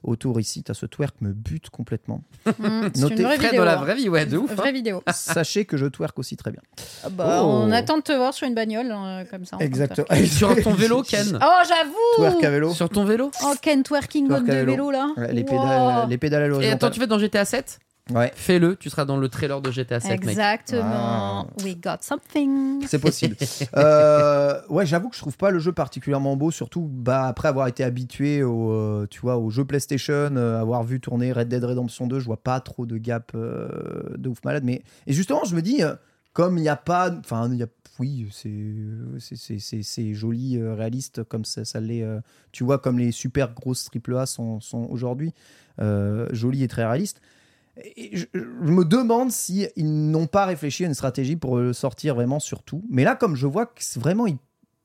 autour 0.04 0.38
ici. 0.40 0.62
T'as 0.62 0.74
ce 0.74 0.86
twerk 0.86 1.14
me 1.20 1.32
bute 1.32 1.70
complètement. 1.70 2.22
Mm, 2.58 2.88
c'est 2.94 3.00
Notez 3.02 3.14
une 3.16 3.22
vraie 3.22 3.36
vidéo. 3.38 3.58
dans 3.58 3.64
la 3.64 3.78
hein. 3.78 3.82
vraie 3.82 3.94
vie, 3.94 4.08
ouais, 4.08 4.26
de 4.26 4.36
ouf. 4.36 4.50
hein. 4.50 4.54
Vraie 4.54 4.72
vidéo. 4.72 5.02
Sachez 5.12 5.64
que 5.64 5.76
je 5.76 5.86
twerk 5.86 6.18
aussi 6.18 6.36
très 6.36 6.50
bien. 6.50 6.60
Ah 7.04 7.08
bah, 7.10 7.40
Oh. 7.42 7.46
On 7.64 7.70
attend 7.72 7.98
de 7.98 8.02
te 8.02 8.12
voir 8.12 8.34
sur 8.34 8.46
une 8.48 8.54
bagnole, 8.54 8.90
hein, 8.90 9.24
comme 9.30 9.44
ça. 9.44 9.56
Exactement. 9.60 10.06
Sur 10.26 10.54
ton 10.62 10.72
vélo, 10.74 11.02
Ken. 11.02 11.38
Oh, 11.40 11.62
j'avoue 11.68 11.94
Twerk 12.16 12.42
à 12.44 12.50
vélo. 12.50 12.72
Sur 12.74 12.88
ton 12.88 13.04
vélo 13.04 13.30
Oh, 13.44 13.54
Ken 13.62 13.82
twerking 13.82 14.26
Twerk 14.28 14.40
mode 14.42 14.50
de 14.50 14.54
vélo. 14.54 14.72
vélo, 14.72 14.90
là. 14.90 15.08
Ouais, 15.16 15.32
les, 15.32 15.42
Wow. 15.42 15.48
pédales, 15.48 16.08
les 16.08 16.18
pédales 16.18 16.42
à 16.42 16.46
Et 16.46 16.48
attends, 16.48 16.56
l'horizontale. 16.58 16.90
tu 16.92 17.00
fais 17.00 17.06
dans 17.06 17.18
GTA 17.18 17.44
7 17.44 17.78
Ouais, 18.14 18.32
Fais-le, 18.34 18.76
tu 18.76 18.88
seras 18.90 19.04
dans 19.04 19.16
le 19.18 19.28
trailer 19.28 19.60
de 19.60 19.70
GTA 19.70 20.00
7, 20.00 20.10
mec. 20.24 20.30
Exactement. 20.30 21.46
We 21.62 21.76
got 21.76 21.98
something. 22.00 22.86
c'est 22.86 22.98
possible. 22.98 23.36
Euh, 23.76 24.60
ouais, 24.70 24.86
j'avoue 24.86 25.08
que 25.10 25.16
je 25.16 25.20
trouve 25.20 25.36
pas 25.36 25.50
le 25.50 25.58
jeu 25.58 25.72
particulièrement 25.72 26.36
beau, 26.36 26.50
surtout 26.50 26.88
bah, 26.90 27.26
après 27.26 27.48
avoir 27.48 27.66
été 27.68 27.84
habitué 27.84 28.42
au, 28.42 28.72
euh, 28.72 29.06
tu 29.10 29.20
vois, 29.20 29.36
au 29.36 29.50
jeu 29.50 29.64
PlayStation, 29.64 30.12
euh, 30.36 30.60
avoir 30.60 30.84
vu 30.84 31.00
tourner 31.00 31.32
Red 31.32 31.48
Dead 31.48 31.62
Redemption 31.62 32.06
2, 32.06 32.18
je 32.20 32.24
vois 32.24 32.42
pas 32.42 32.60
trop 32.60 32.86
de 32.86 32.96
gap 32.98 33.32
euh, 33.34 33.68
de 34.16 34.28
ouf 34.28 34.38
malade. 34.44 34.64
Mais 34.64 34.82
et 35.06 35.12
justement, 35.12 35.44
je 35.44 35.54
me 35.54 35.62
dis, 35.62 35.82
comme 36.32 36.56
il 36.58 36.62
n'y 36.62 36.68
a 36.68 36.76
pas, 36.76 37.10
enfin, 37.10 37.48
il 37.52 37.58
y 37.58 37.62
a, 37.62 37.66
oui, 37.98 38.28
c'est 38.30 38.50
c'est- 39.18 39.36
c'est 39.36 39.58
c'est- 39.58 39.82
c'est 39.82 40.14
joli, 40.14 40.56
euh, 40.56 40.74
réaliste, 40.74 41.24
comme 41.24 41.44
ça, 41.44 41.64
ça 41.64 41.80
l'est. 41.80 42.02
euh, 42.02 42.20
tu 42.52 42.64
vois, 42.64 42.78
comme 42.78 42.98
les 42.98 43.12
super 43.12 43.52
grosses 43.54 43.88
AAA 43.90 44.26
sont, 44.26 44.60
sont 44.60 44.86
aujourd'hui, 44.90 45.32
euh, 45.80 46.26
joli 46.32 46.62
et 46.62 46.68
très 46.68 46.84
réaliste. 46.84 47.20
Et 47.96 48.16
je, 48.16 48.26
je 48.34 48.40
me 48.72 48.84
demande 48.84 49.30
si 49.30 49.66
ils 49.76 50.10
n'ont 50.10 50.26
pas 50.26 50.46
réfléchi 50.46 50.84
à 50.84 50.86
une 50.88 50.94
stratégie 50.94 51.36
pour 51.36 51.56
le 51.58 51.72
sortir 51.72 52.14
vraiment 52.14 52.40
sur 52.40 52.62
tout. 52.62 52.82
Mais 52.90 53.04
là, 53.04 53.14
comme 53.14 53.36
je 53.36 53.46
vois 53.46 53.66
que 53.66 53.82
c'est 53.82 54.00
vraiment 54.00 54.26
ils 54.26 54.38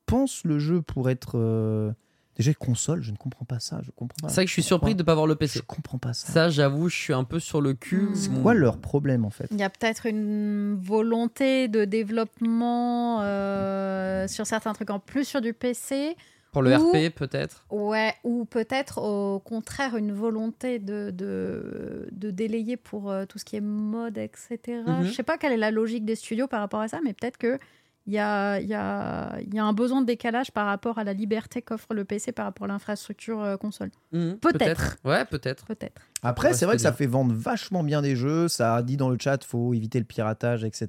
pensent 0.06 0.44
le 0.44 0.58
jeu 0.58 0.82
pour 0.82 1.08
être 1.10 1.32
euh, 1.38 1.92
déjà 2.36 2.52
console, 2.54 3.02
je 3.02 3.10
ne 3.10 3.16
comprends 3.16 3.44
pas 3.46 3.58
ça. 3.58 3.80
Je 3.82 3.90
comprends 3.90 4.16
pas. 4.22 4.28
C'est 4.28 4.34
vrai 4.36 4.44
que 4.44 4.48
je 4.48 4.52
suis 4.52 4.62
surpris 4.62 4.94
de 4.94 5.02
ne 5.02 5.06
pas 5.06 5.14
voir 5.14 5.26
le 5.26 5.32
Je 5.34 5.38
PC. 5.38 5.60
comprends 5.66 5.98
pas 5.98 6.12
ça. 6.12 6.32
Ça, 6.32 6.50
j'avoue, 6.50 6.88
je 6.88 6.96
suis 6.96 7.12
un 7.14 7.24
peu 7.24 7.40
sur 7.40 7.60
le 7.60 7.74
cul. 7.74 8.08
C'est 8.14 8.30
Bon. 8.32 8.42
Quoi 8.42 8.54
leur 8.54 8.78
problème 8.78 9.24
en 9.24 9.30
fait? 9.30 9.48
Il 9.50 9.58
y 9.58 9.62
a 9.62 9.70
peut-être 9.70 10.06
une 10.06 10.76
volonté 10.80 11.68
de 11.68 11.84
développement 11.84 13.22
euh, 13.22 14.28
sur 14.28 14.46
certains 14.46 14.72
trucs 14.72 14.90
en 14.90 14.98
plus 15.00 15.24
sur 15.24 15.40
du 15.40 15.52
PC. 15.52 16.16
Pour 16.54 16.62
le 16.62 16.70
Ou- 16.74 16.88
RP, 16.90 17.10
peut-être 17.12 17.66
Ouais, 17.70 18.14
ou 18.22 18.44
peut-être 18.44 19.02
au 19.02 19.40
contraire 19.40 19.96
une 19.96 20.12
volonté 20.12 20.78
de, 20.78 21.10
de, 21.10 22.08
de 22.12 22.30
délayer 22.30 22.76
pour 22.76 23.10
euh, 23.10 23.26
tout 23.26 23.38
ce 23.40 23.44
qui 23.44 23.56
est 23.56 23.60
mode, 23.60 24.16
etc. 24.18 24.58
Mhm. 24.86 25.02
Je 25.02 25.10
sais 25.10 25.24
pas 25.24 25.36
quelle 25.36 25.52
est 25.52 25.56
la 25.56 25.72
logique 25.72 26.04
des 26.04 26.14
studios 26.14 26.46
par 26.46 26.60
rapport 26.60 26.78
à 26.80 26.86
ça, 26.86 27.00
mais 27.04 27.12
peut-être 27.12 27.38
que 27.38 27.58
il 28.06 28.12
y 28.12 28.18
a, 28.18 28.60
il 28.60 28.66
y, 28.68 28.74
a, 28.74 29.38
il 29.40 29.54
y 29.54 29.58
a 29.58 29.64
un 29.64 29.72
besoin 29.72 30.02
de 30.02 30.06
décalage 30.06 30.50
par 30.52 30.66
rapport 30.66 30.98
à 30.98 31.04
la 31.04 31.14
liberté 31.14 31.62
qu'offre 31.62 31.94
le 31.94 32.04
PC 32.04 32.32
par 32.32 32.44
rapport 32.44 32.66
à 32.66 32.68
l'infrastructure 32.68 33.40
euh, 33.42 33.56
console. 33.56 33.90
Mhm, 34.12 34.36
Peut-être. 34.38 34.96
Ouais, 35.04 35.24
peut-être. 35.24 35.64
Peut-être. 35.64 36.02
Après, 36.22 36.48
Ouais, 36.48 36.54
c'est 36.54 36.66
vrai 36.66 36.76
que 36.76 36.82
ça 36.82 36.92
fait 36.92 37.06
vendre 37.06 37.34
vachement 37.34 37.82
bien 37.82 38.02
des 38.02 38.14
jeux. 38.16 38.48
Ça 38.48 38.76
a 38.76 38.82
dit 38.82 38.96
dans 38.96 39.08
le 39.10 39.16
chat, 39.18 39.42
faut 39.44 39.72
éviter 39.74 39.98
le 39.98 40.04
piratage, 40.04 40.64
etc. 40.64 40.88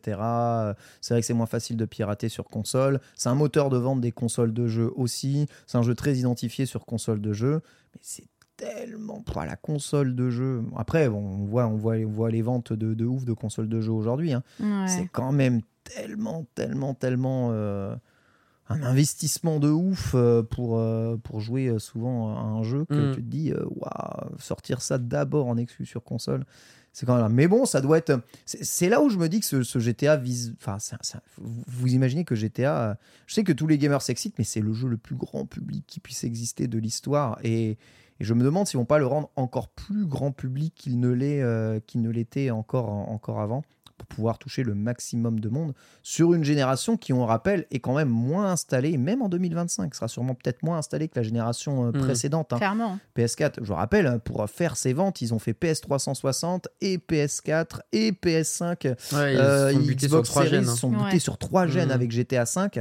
C'est 1.01 1.13
vrai 1.13 1.21
que 1.21 1.27
c'est 1.27 1.33
moins 1.33 1.45
facile 1.45 1.77
de 1.77 1.85
pirater 1.85 2.27
sur 2.29 2.45
console. 2.45 2.99
C'est 3.15 3.29
un 3.29 3.35
moteur 3.35 3.69
de 3.69 3.77
vente 3.77 4.01
des 4.01 4.11
consoles 4.11 4.53
de 4.53 4.67
jeux 4.67 4.91
aussi. 4.95 5.47
C'est 5.67 5.77
un 5.77 5.83
jeu 5.83 5.95
très 5.95 6.15
identifié 6.15 6.65
sur 6.65 6.85
console 6.85 7.21
de 7.21 7.33
jeux. 7.33 7.61
Mais 7.93 7.99
c'est 8.01 8.23
tellement 8.57 9.21
pour 9.21 9.41
la 9.43 9.55
console 9.55 10.15
de 10.15 10.29
jeu. 10.29 10.63
Après, 10.77 11.09
bon, 11.09 11.19
on 11.19 11.45
voit, 11.45 11.67
on 11.67 11.75
voit, 11.75 11.95
on 11.95 12.07
voit 12.09 12.31
les 12.31 12.41
ventes 12.41 12.73
de, 12.73 12.93
de 12.93 13.05
ouf 13.05 13.25
de 13.25 13.33
consoles 13.33 13.69
de 13.69 13.81
jeux 13.81 13.91
aujourd'hui. 13.91 14.33
hein. 14.33 14.43
Ouais. 14.59 14.87
C'est 14.87 15.07
quand 15.11 15.31
même 15.31 15.61
tellement, 15.83 16.45
tellement, 16.55 16.93
tellement 16.93 17.49
euh, 17.51 17.95
un 18.69 18.81
investissement 18.83 19.59
de 19.59 19.69
ouf 19.69 20.13
euh, 20.15 20.41
pour, 20.41 20.77
euh, 20.79 21.17
pour 21.17 21.39
jouer 21.41 21.67
euh, 21.67 21.79
souvent 21.79 22.35
à 22.35 22.41
un 22.41 22.63
jeu 22.63 22.85
que 22.85 23.11
Mm. 23.11 23.15
tu 23.15 23.21
te 23.23 23.27
dis, 23.29 23.51
euh, 23.51 23.63
waouh, 23.69 24.37
sortir 24.39 24.81
ça 24.81 24.97
d'abord 24.97 25.47
en 25.47 25.57
exclu 25.57 25.85
sur 25.85 26.03
console. 26.03 26.45
C'est 26.93 27.05
quand 27.05 27.15
même 27.15 27.23
là. 27.23 27.29
Mais 27.29 27.49
bon, 27.49 27.65
ça 27.65 27.81
doit 27.81 27.97
être. 27.97 28.21
C'est 28.45 28.87
là 28.87 29.01
où 29.01 29.09
je 29.09 29.17
me 29.17 29.27
dis 29.27 29.41
que 29.41 29.45
ce, 29.45 29.63
ce 29.63 29.79
GTA 29.79 30.15
vise. 30.15 30.55
Enfin, 30.61 30.77
vous, 31.37 31.87
imaginez 31.89 32.23
que 32.23 32.35
GTA. 32.35 32.97
Je 33.27 33.33
sais 33.33 33.43
que 33.43 33.51
tous 33.51 33.67
les 33.67 33.77
gamers 33.77 34.01
s'excitent, 34.01 34.35
mais 34.37 34.45
c'est 34.45 34.61
le 34.61 34.71
jeu 34.71 34.87
le 34.87 34.95
plus 34.95 35.15
grand 35.15 35.45
public 35.45 35.83
qui 35.85 35.99
puisse 35.99 36.23
exister 36.23 36.69
de 36.69 36.79
l'histoire. 36.79 37.37
Et, 37.43 37.77
et 38.19 38.23
je 38.23 38.33
me 38.33 38.43
demande 38.43 38.67
s'ils 38.67 38.77
vont 38.77 38.85
pas 38.85 38.99
le 38.99 39.05
rendre 39.07 39.29
encore 39.35 39.69
plus 39.69 40.05
grand 40.05 40.31
public 40.31 40.73
qu'il 40.75 40.99
ne 40.99 41.09
l'est, 41.09 41.41
euh, 41.41 41.79
qu'il 41.85 42.01
ne 42.01 42.09
l'était 42.09 42.49
encore, 42.51 42.89
encore 42.89 43.39
avant, 43.41 43.63
pour 43.97 44.07
pouvoir 44.07 44.37
toucher 44.37 44.63
le 44.63 44.75
maximum 44.75 45.39
de 45.39 45.47
monde 45.47 45.73
sur 46.03 46.33
une 46.33 46.43
génération 46.43 46.97
qui, 46.97 47.13
on 47.13 47.25
rappelle, 47.25 47.65
est 47.71 47.79
quand 47.79 47.95
même 47.95 48.09
moins 48.09 48.51
installée, 48.51 48.97
même 48.97 49.21
en 49.21 49.29
2025, 49.29 49.95
sera 49.95 50.09
sûrement 50.09 50.35
peut-être 50.35 50.63
moins 50.63 50.77
installée 50.77 51.07
que 51.07 51.17
la 51.17 51.23
génération 51.23 51.85
euh, 51.85 51.91
Mhm. 51.93 52.01
précédente. 52.01 52.51
hein. 52.51 52.57
Clairement. 52.57 52.99
PS4, 53.15 53.63
je 53.63 53.71
rappelle, 53.71 54.05
hein, 54.07 54.19
pour 54.19 54.49
faire 54.49 54.75
ses 54.75 54.91
ventes, 54.91 55.21
ils 55.21 55.33
ont 55.33 55.39
fait 55.39 55.53
PS360 55.53 56.65
et 56.81 56.97
PS4 56.97 57.81
et 57.93 58.11
PS5. 58.11 58.85
Ouais, 59.13 59.33
ils 59.33 59.39
Euh, 59.39 59.71
sont 59.71 59.79
butés 59.79 60.07
sur 60.09 60.23
trois 60.23 60.43
Series 60.43 60.55
gènes. 60.57 60.69
hein. 60.69 60.75
sont 60.75 60.89
butés 60.91 61.03
Ouais. 61.13 61.19
sur 61.19 61.37
trois 61.37 61.65
gènes 61.65 61.85
Mhm. 61.87 61.91
avec 61.95 62.11
GTA 62.11 62.45
5. 62.45 62.79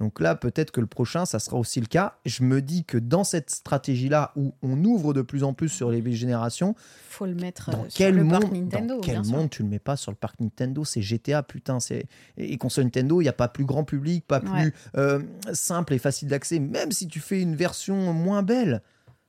Donc 0.00 0.18
là, 0.20 0.34
peut-être 0.34 0.72
que 0.72 0.80
le 0.80 0.86
prochain, 0.88 1.24
ça 1.24 1.38
sera 1.38 1.56
aussi 1.56 1.80
le 1.80 1.86
cas. 1.86 2.14
Je 2.24 2.42
me 2.42 2.60
dis 2.60 2.84
que 2.84 2.98
dans 2.98 3.22
cette 3.22 3.50
stratégie-là, 3.50 4.32
où 4.34 4.52
on 4.62 4.82
ouvre 4.84 5.14
de 5.14 5.22
plus 5.22 5.44
en 5.44 5.52
plus 5.52 5.68
sur 5.68 5.90
les 5.90 6.12
générations, 6.12 6.74
Faut 7.08 7.26
le 7.26 7.34
mettre 7.34 7.70
dans 7.70 7.78
euh, 7.84 7.88
sur 7.88 7.98
quel 7.98 8.16
le 8.16 8.24
monde, 8.24 8.40
parc 8.40 8.52
Nintendo. 8.52 8.94
dans 8.96 9.00
quel 9.00 9.14
bien 9.14 9.24
sûr. 9.24 9.36
monde 9.36 9.50
tu 9.50 9.62
le 9.62 9.68
mets 9.68 9.78
pas 9.78 9.96
sur 9.96 10.10
le 10.10 10.16
parc 10.16 10.40
Nintendo? 10.40 10.84
C'est 10.84 11.00
GTA, 11.00 11.42
putain. 11.44 11.78
C'est 11.78 12.06
et 12.36 12.58
console 12.58 12.84
Nintendo, 12.84 13.20
il 13.20 13.24
y 13.24 13.28
a 13.28 13.32
pas 13.32 13.46
plus 13.48 13.64
grand 13.64 13.84
public, 13.84 14.26
pas 14.26 14.40
plus 14.40 14.50
Ouais. 14.50 14.72
euh, 14.96 15.20
simple 15.52 15.94
et 15.94 15.98
facile 15.98 16.26
d'accès. 16.28 16.58
Même 16.58 16.90
si 16.90 17.06
tu 17.06 17.20
fais 17.20 17.40
une 17.40 17.54
version 17.54 18.12
moins 18.12 18.42
belle, 18.42 18.82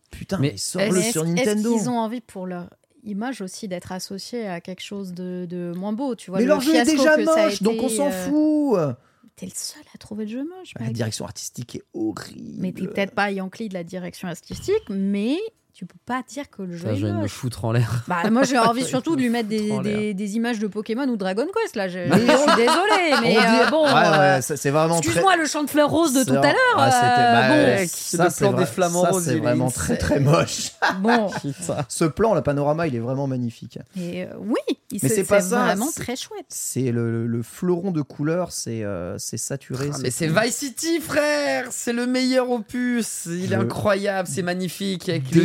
putain, 0.10 0.40
Mais 0.40 0.52
mais, 0.54 0.58
sors-le 0.58 1.02
sur 1.02 1.24
Est-ce 1.26 1.32
Nintendo. 1.36 1.74
qu'ils 1.78 1.90
ont 1.90 1.98
envie 2.00 2.22
pour 2.22 2.48
leur 2.48 2.70
image 3.04 3.42
aussi 3.42 3.68
d'être 3.68 3.92
associés 3.92 4.48
à 4.48 4.62
quelque 4.62 4.82
chose 4.82 5.14
de, 5.14 5.46
de 5.48 5.74
moins 5.78 5.94
beau 5.94 6.16
tu 6.16 6.32
vois, 6.32 6.40
Mais 6.40 6.46
le 6.46 6.50
leur 6.50 6.62
jeu 6.62 6.74
est 6.74 6.86
déjà 6.86 7.18
moche, 7.18 7.62
donc 7.62 7.76
on 7.84 7.88
s'en 7.90 8.08
euh, 8.08 8.12
fout. 8.12 8.98
T'es 9.36 9.48
le 9.48 9.52
seul 9.54 9.84
à 9.94 9.98
trouver 9.98 10.26
le 10.26 10.32
jeu 10.32 10.44
moche. 10.44 10.74
La 10.80 10.86
mec. 10.86 10.94
direction 10.94 11.26
artistique 11.26 11.76
est 11.76 11.84
horrible. 11.94 12.62
Mais 12.62 12.72
t'es 12.72 12.88
peut-être 12.88 13.14
pas 13.14 13.32
Yankee 13.32 13.68
de 13.68 13.74
la 13.74 13.84
direction 13.84 14.30
artistique, 14.30 14.84
mais 14.90 15.38
tu 15.76 15.86
peux 15.86 15.98
pas 16.06 16.24
dire 16.26 16.50
que 16.50 16.62
le 16.62 16.78
jeu 16.78 16.86
Ça, 16.88 16.94
est 16.94 16.96
je 16.96 17.06
vais 17.06 17.12
me 17.12 17.28
foutre 17.28 17.66
en 17.66 17.74
l'air. 17.74 18.04
Bah, 18.08 18.30
moi 18.32 18.44
j'ai 18.44 18.58
envie 18.58 18.86
surtout 18.86 19.18
de 19.18 19.22
lui 19.22 19.30
mettre 19.30 19.50
des, 19.50 19.78
des, 19.84 20.14
des 20.14 20.36
images 20.38 20.58
de 20.60 20.68
Pokémon 20.68 21.06
ou 21.10 21.18
Dragon 21.18 21.46
Quest 21.54 21.76
là. 21.76 21.90
Je, 21.90 22.00
suis 22.00 22.10
désolée, 22.56 23.14
mais 23.22 23.38
euh, 23.38 23.42
dit- 23.66 23.72
bon. 23.72 23.84
ouais, 23.86 23.92
euh, 23.94 24.36
ouais, 24.38 24.42
ça, 24.42 24.56
c'est 24.56 24.70
vraiment 24.70 25.00
très. 25.02 25.08
Excuse-moi 25.10 25.36
le 25.36 25.46
chant 25.46 25.64
de 25.66 25.70
fleurs 25.70 25.90
roses 25.90 26.14
de 26.14 26.24
tout 26.24 26.32
à 26.34 26.42
l'heure. 26.44 26.56
Ah, 26.78 26.92
c'était- 26.92 27.06
euh, 27.06 27.34
bah, 27.34 27.78
bon, 27.82 27.88
ça, 27.88 28.30
c'est 28.30 28.46
vrai- 28.46 28.54
vrai- 28.54 28.66
flamants 28.66 29.04
ça, 29.04 29.10
roses, 29.10 29.26
c'est 29.26 29.36
vraiment 29.36 29.70
très 29.70 29.98
très 29.98 30.22
moche. 30.22 30.72
bon. 31.02 31.30
Ce 31.90 32.06
plan, 32.06 32.34
le 32.36 32.42
panorama, 32.42 32.88
il 32.88 32.96
est 32.96 33.00
vraiment 33.00 33.28
magnifique. 33.28 33.78
Et 34.00 34.24
euh, 34.24 34.28
oui, 34.40 35.00
c'est 35.00 35.24
vraiment 35.24 35.92
très 35.94 36.16
chouette. 36.16 36.46
C'est 36.48 36.92
le, 36.94 37.28
le 37.28 37.44
fleuron 37.44 37.92
de 37.92 38.02
couleurs, 38.02 38.54
c'est 38.54 38.84
euh, 38.86 39.18
c'est 39.18 39.36
saturé. 39.38 39.90
Ah, 39.94 39.98
mais 40.02 40.10
c'est 40.12 40.28
Vice 40.28 40.56
City, 40.56 41.02
frère 41.02 41.68
C'est 41.72 41.92
le 41.94 42.06
meilleur 42.08 42.50
opus 42.50 43.26
Il 43.26 43.52
est 43.52 43.56
incroyable, 43.58 44.30
c'est 44.32 44.42
magnifique 44.42 45.10
avec 45.10 45.34
le 45.36 45.42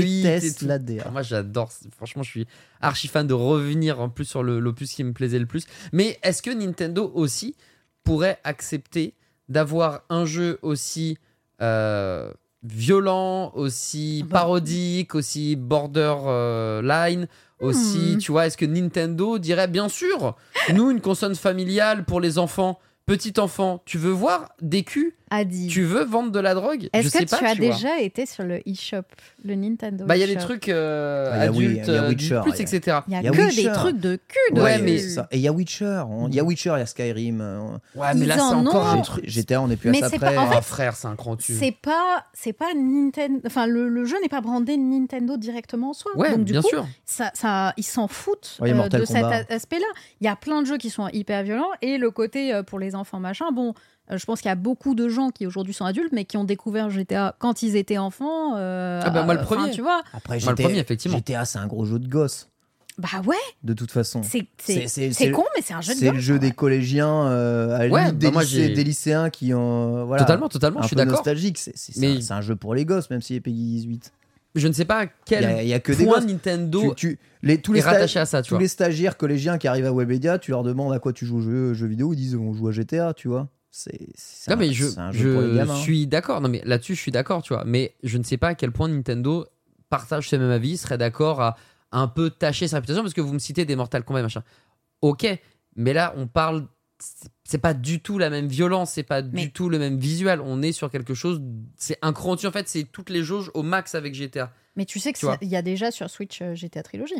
tout. 0.59 0.67
la 0.67 0.75
Ah, 0.75 0.79
DA. 0.79 1.11
Moi 1.11 1.23
j'adore, 1.23 1.71
franchement 1.97 2.23
je 2.23 2.31
suis 2.31 2.47
archi 2.81 3.09
fan 3.09 3.27
de 3.27 3.35
revenir 3.35 4.01
en 4.01 4.09
plus 4.09 4.25
sur 4.25 4.43
l'opus 4.43 4.93
qui 4.93 5.05
me 5.05 5.13
plaisait 5.13 5.39
le 5.39 5.47
plus. 5.47 5.65
Mais 5.93 6.19
est-ce 6.23 6.43
que 6.43 6.51
Nintendo 6.51 7.11
aussi 7.15 7.55
pourrait 8.05 8.39
accepter 8.45 9.15
d'avoir 9.49 10.03
un 10.11 10.25
jeu 10.27 10.59
aussi 10.63 11.19
euh, 11.61 12.33
violent, 12.63 13.53
aussi 13.55 14.23
Bah. 14.23 14.41
parodique, 14.41 15.15
aussi 15.15 15.57
borderline, 15.57 17.27
aussi, 17.61 18.15
Hmm. 18.15 18.19
tu 18.19 18.33
vois, 18.33 18.47
est-ce 18.47 18.57
que 18.57 18.65
Nintendo 18.65 19.39
dirait 19.39 19.69
bien 19.69 19.89
sûr, 19.89 20.37
nous 20.73 20.91
une 20.91 21.01
console 21.01 21.35
familiale 21.37 22.05
pour 22.05 22.21
les 22.21 22.39
enfants, 22.39 22.79
petit 23.06 23.39
enfant, 23.39 23.82
tu 23.86 23.98
veux 23.98 24.10
voir 24.12 24.51
des 24.60 24.82
culs? 24.85 25.14
Adi. 25.32 25.68
Tu 25.68 25.85
veux 25.85 26.02
vendre 26.02 26.32
de 26.32 26.40
la 26.40 26.55
drogue? 26.55 26.89
Est-ce 26.93 27.09
sais 27.10 27.24
que 27.24 27.31
pas, 27.31 27.39
tu 27.39 27.44
as 27.47 27.55
tu 27.55 27.60
déjà 27.60 28.01
été 28.01 28.27
sur 28.27 28.43
le 28.43 28.68
eShop, 28.68 29.02
le 29.44 29.55
Nintendo 29.55 30.05
Bah, 30.05 30.16
il 30.16 30.20
y 30.20 30.24
a 30.24 30.27
des 30.27 30.35
trucs 30.35 30.68
euh, 30.68 31.31
Ah, 31.32 31.36
il 31.36 31.39
y 31.39 31.43
a 31.47 31.51
adultes, 31.51 31.86
y 31.86 31.90
a 31.90 31.93
euh, 32.02 32.09
Witcher, 32.09 32.40
plus, 32.43 32.51
il 32.51 32.56
y 32.56 32.60
a- 32.60 32.62
etc. 32.77 32.98
Il 33.06 33.12
y 33.12 33.16
a, 33.16 33.20
Il 33.20 33.24
y 33.27 33.28
a 33.28 33.31
que 33.31 33.40
Witcher. 33.43 33.62
des 33.62 33.72
trucs 33.72 34.01
de 34.01 34.16
cul. 34.27 34.60
Ouais, 34.60 34.72
dessus. 34.72 34.82
mais- 34.85 34.98
ça. 34.98 35.28
Et 35.31 35.36
il 35.36 35.43
y 35.43 35.47
a 35.47 35.52
Witcher. 35.52 36.02
Il 36.31 36.35
y 36.35 36.40
a 36.40 36.43
Witcher, 36.44 36.72
il 36.74 36.78
y 36.81 36.82
a 36.82 36.86
Skyrim. 36.86 37.40
euh, 37.40 37.60
Ouais, 37.94 38.09
Ils 38.14 38.18
mais 38.20 38.27
là, 38.27 38.35
c'est 38.35 38.40
en 38.40 38.66
encore. 38.66 39.20
GTA, 39.22 39.62
on 39.62 39.70
est 39.70 39.77
plus 39.77 39.90
Mais 39.90 39.98
à 39.98 40.01
ça 40.06 40.09
c'est 40.10 40.18
près. 40.18 40.35
pas- 40.35 40.40
en 40.43 40.51
Ah, 40.51 40.55
fait, 40.56 40.62
frère, 40.64 40.97
c'est 40.97 41.06
un 41.06 41.14
cran. 41.14 41.36
C'est 41.39 41.77
pas, 41.81 42.24
c'est 42.35 42.52
pas 42.52 42.74
Nintendo. 42.74 43.39
Enfin, 43.47 43.68
le, 43.68 43.89
le 43.89 44.05
jeu 44.06 44.16
n'est 44.22 44.28
pas 44.28 44.40
brandé 44.40 44.77
Nintendo 44.77 45.36
directement 45.36 45.90
en 45.90 45.93
soi. 45.93 46.10
Ouais, 46.16 46.32
Donc 46.32 46.43
du 46.44 46.51
bien 46.55 46.62
coup, 46.62 46.68
sûr. 46.70 46.85
ça, 47.05 47.31
ça, 47.35 47.72
ils 47.77 47.85
s'en 47.85 48.09
foutent 48.09 48.59
Ouais, 48.60 48.72
euh, 48.72 48.89
de 48.89 49.05
cet 49.05 49.24
aspect-là. 49.48 49.86
Il 50.20 50.24
y 50.24 50.28
a 50.28 50.35
plein 50.35 50.60
de 50.60 50.66
jeux 50.66 50.77
qui 50.78 50.90
sont 50.90 51.06
hyper 51.12 51.44
violents 51.44 51.70
et 51.82 51.98
le 51.98 52.10
côté 52.10 52.60
pour 52.66 52.81
les 52.81 52.90
enfants 52.95 53.21
machin. 53.21 53.53
Bon, 53.53 53.75
euh, 54.11 54.19
je 54.19 54.25
pense 54.27 54.41
qu'il 54.41 54.49
y 54.49 54.53
a 54.53 54.57
beaucoup 54.57 54.95
de 54.95 55.09
gens 55.09 55.31
qui 55.31 55.47
aujourd'hui 55.47 55.75
sont 55.75 55.85
adultes 55.85 56.12
mais 56.12 56.25
qui 56.25 56.37
ont 56.37 56.45
découvert 56.45 56.91
GTA 56.91 57.35
quand 57.39 57.62
ils 57.62 57.77
étaient 57.77 57.99
enfants. 57.99 58.57
euh, 58.57 59.01
Ah 59.05 59.11
bah, 59.11 59.23
moi, 59.25 59.35
le 59.35 59.43
premier. 59.43 59.71
tu 59.71 59.83
vois. 59.83 60.03
Après, 60.12 60.39
Moi, 60.41 60.53
le 60.53 60.57
GTA, 60.57 60.62
premier, 60.69 60.79
effectivement. 60.79 61.17
GTA, 61.19 61.45
c'est 61.45 61.59
un 61.59 61.67
gros 61.67 61.85
jeu 61.85 61.99
de 61.99 62.09
gosse. 62.09 62.49
Bah 62.99 63.09
ouais, 63.25 63.37
de 63.62 63.73
toute 63.73 63.91
façon. 63.93 64.23
c'est 64.23 64.47
C'est- 64.59 64.75
c'est- 64.75 64.89
c'est- 64.89 65.12
c'est 65.12 65.25
c'est- 65.27 65.31
con, 65.31 65.45
mais 65.57 65.62
c'est 65.62 65.73
un 65.73 65.81
jeu 65.81 65.95
de 65.95 65.99
C'est 65.99 66.11
le 66.11 66.19
jeu 66.19 66.35
ouais. 66.35 66.39
des 66.39 66.51
collégiens, 66.51 67.27
euh, 67.29 67.79
à 67.79 67.87
Ouais, 67.89 68.12
des, 68.12 68.27
bah 68.27 68.33
moi, 68.33 68.43
lycées- 68.43 68.67
j'ai- 68.69 68.75
des 68.75 68.85
lycéens 68.85 69.31
qui 69.31 69.55
ont. 69.55 70.05
Voilà, 70.05 70.23
Totalement, 70.25 70.49
totalement, 70.51 70.81
un 70.81 70.83
je 70.83 70.89
suis 70.89 70.97
d'accord. 70.97 71.15
nostalgique. 71.15 71.57
C'est 71.57 71.75
c'est- 71.79 71.93
c'est 71.93 72.01
Mais- 72.01 72.31
un, 72.33 72.37
un 72.37 72.41
jeu 72.43 72.57
pour 72.57 72.75
les 72.75 72.85
gosses, 72.85 73.09
même 73.09 73.23
s'il 73.23 73.37
est 73.37 73.41
Peggy 73.41 73.57
18. 73.65 74.12
Je 74.55 74.66
ne 74.66 74.72
sais 74.72 74.85
pas 74.85 75.06
quel 75.24 75.43
Il 75.44 75.47
y 75.51 75.52
a- 75.52 75.62
il 75.62 75.68
y 75.68 75.74
a 75.74 75.81
que 75.81 75.93
des 75.93 76.05
point. 76.05 76.20
Nintendo 76.20 76.94
Tu, 76.94 77.09
tu- 77.09 77.18
les, 77.43 77.60
tous 77.62 77.72
les 77.72 77.81
est 77.81 77.82
rattaché 77.82 78.18
à 78.18 78.27
ça, 78.27 78.43
tu 78.43 78.48
tous 78.48 78.55
vois. 78.55 78.62
les 78.62 78.68
stagiaires 78.68 79.16
collégiens 79.16 79.59
qui 79.59 79.68
arrivent 79.68 79.86
à 79.86 79.93
Webedia, 79.93 80.39
tu 80.39 80.51
leur 80.51 80.62
demandes 80.64 80.93
à 80.93 80.98
quoi 80.98 81.12
tu 81.12 81.24
joues 81.24 81.39
aux 81.39 81.43
jeux, 81.43 81.72
jeux 81.74 81.86
vidéo, 81.86 82.12
ils 82.12 82.16
disent 82.16 82.35
on 82.35 82.52
joue 82.52 82.66
à 82.68 82.72
GTA, 82.72 83.14
tu 83.14 83.28
vois. 83.28 83.48
C'est 83.70 83.93
Non 84.48 84.55
un, 84.55 84.56
mais 84.56 84.72
je, 84.72 84.86
un 84.98 85.12
jeu 85.12 85.32
pour 85.35 85.43
les 85.43 85.74
suis 85.82 86.06
d'accord. 86.09 86.40
Non 86.40 86.48
mais 86.48 86.60
là-dessus 86.64 86.97
je 86.97 87.01
suis 87.01 87.12
d'accord, 87.12 87.43
tu 87.43 87.55
vois. 87.55 87.62
Mais 87.64 87.94
je 88.02 88.18
ne 88.18 88.24
sais 88.24 88.36
pas 88.36 88.48
à 88.48 88.55
quel 88.56 88.72
point 88.72 88.89
Nintendo 88.89 89.47
partage 89.89 90.28
ce 90.28 90.35
même 90.36 90.51
avis, 90.51 90.77
serait 90.77 90.98
d'accord 90.98 91.40
à 91.40 91.56
un 91.93 92.09
peu 92.09 92.31
tâcher 92.31 92.66
sa 92.66 92.77
réputation 92.78 93.02
parce 93.02 93.14
que 93.14 93.20
vous 93.20 93.32
me 93.32 93.39
citez 93.39 93.64
des 93.64 93.77
Mortal 93.77 94.02
Kombat 94.05 94.22
machin. 94.22 94.43
Ok, 95.02 95.27
mais 95.77 95.93
là 95.93 96.12
on 96.16 96.27
parle, 96.27 96.66
c'est 97.51 97.59
pas 97.59 97.74
du 97.74 98.01
tout 98.01 98.16
la 98.18 98.31
même 98.31 98.47
violence, 98.47 98.93
c'est 98.93 99.02
pas 99.02 99.22
Mais- 99.22 99.43
du 99.43 99.52
tout 99.52 99.68
le 99.68 99.78
même 99.81 99.98
visuel. 99.98 100.40
On 100.40 100.62
est 100.62 100.70
sur 100.72 100.90
quelque 100.90 101.14
chose, 101.14 101.40
c'est 101.77 101.98
un 102.01 102.12
cran 102.12 102.32
en 102.35 102.36
fait. 102.52 102.68
C'est 102.68 102.85
toutes 102.85 103.10
les 103.10 103.24
jauges 103.24 103.51
au 103.55 103.62
max 103.64 103.94
avec 103.97 104.14
GTA. 104.14 104.52
Mais 104.77 104.85
tu 104.85 105.01
sais 105.01 105.12
que 105.12 105.18
Tu 105.18 105.24
vois. 105.27 105.35
ça- 105.35 105.40
il 105.43 105.48
y 105.48 105.56
a 105.56 105.62
déjà 105.62 105.90
sur 105.90 106.09
Switch 106.09 106.40
euh, 106.43 106.55
GTA 106.55 106.82
Trilogy. 106.85 107.14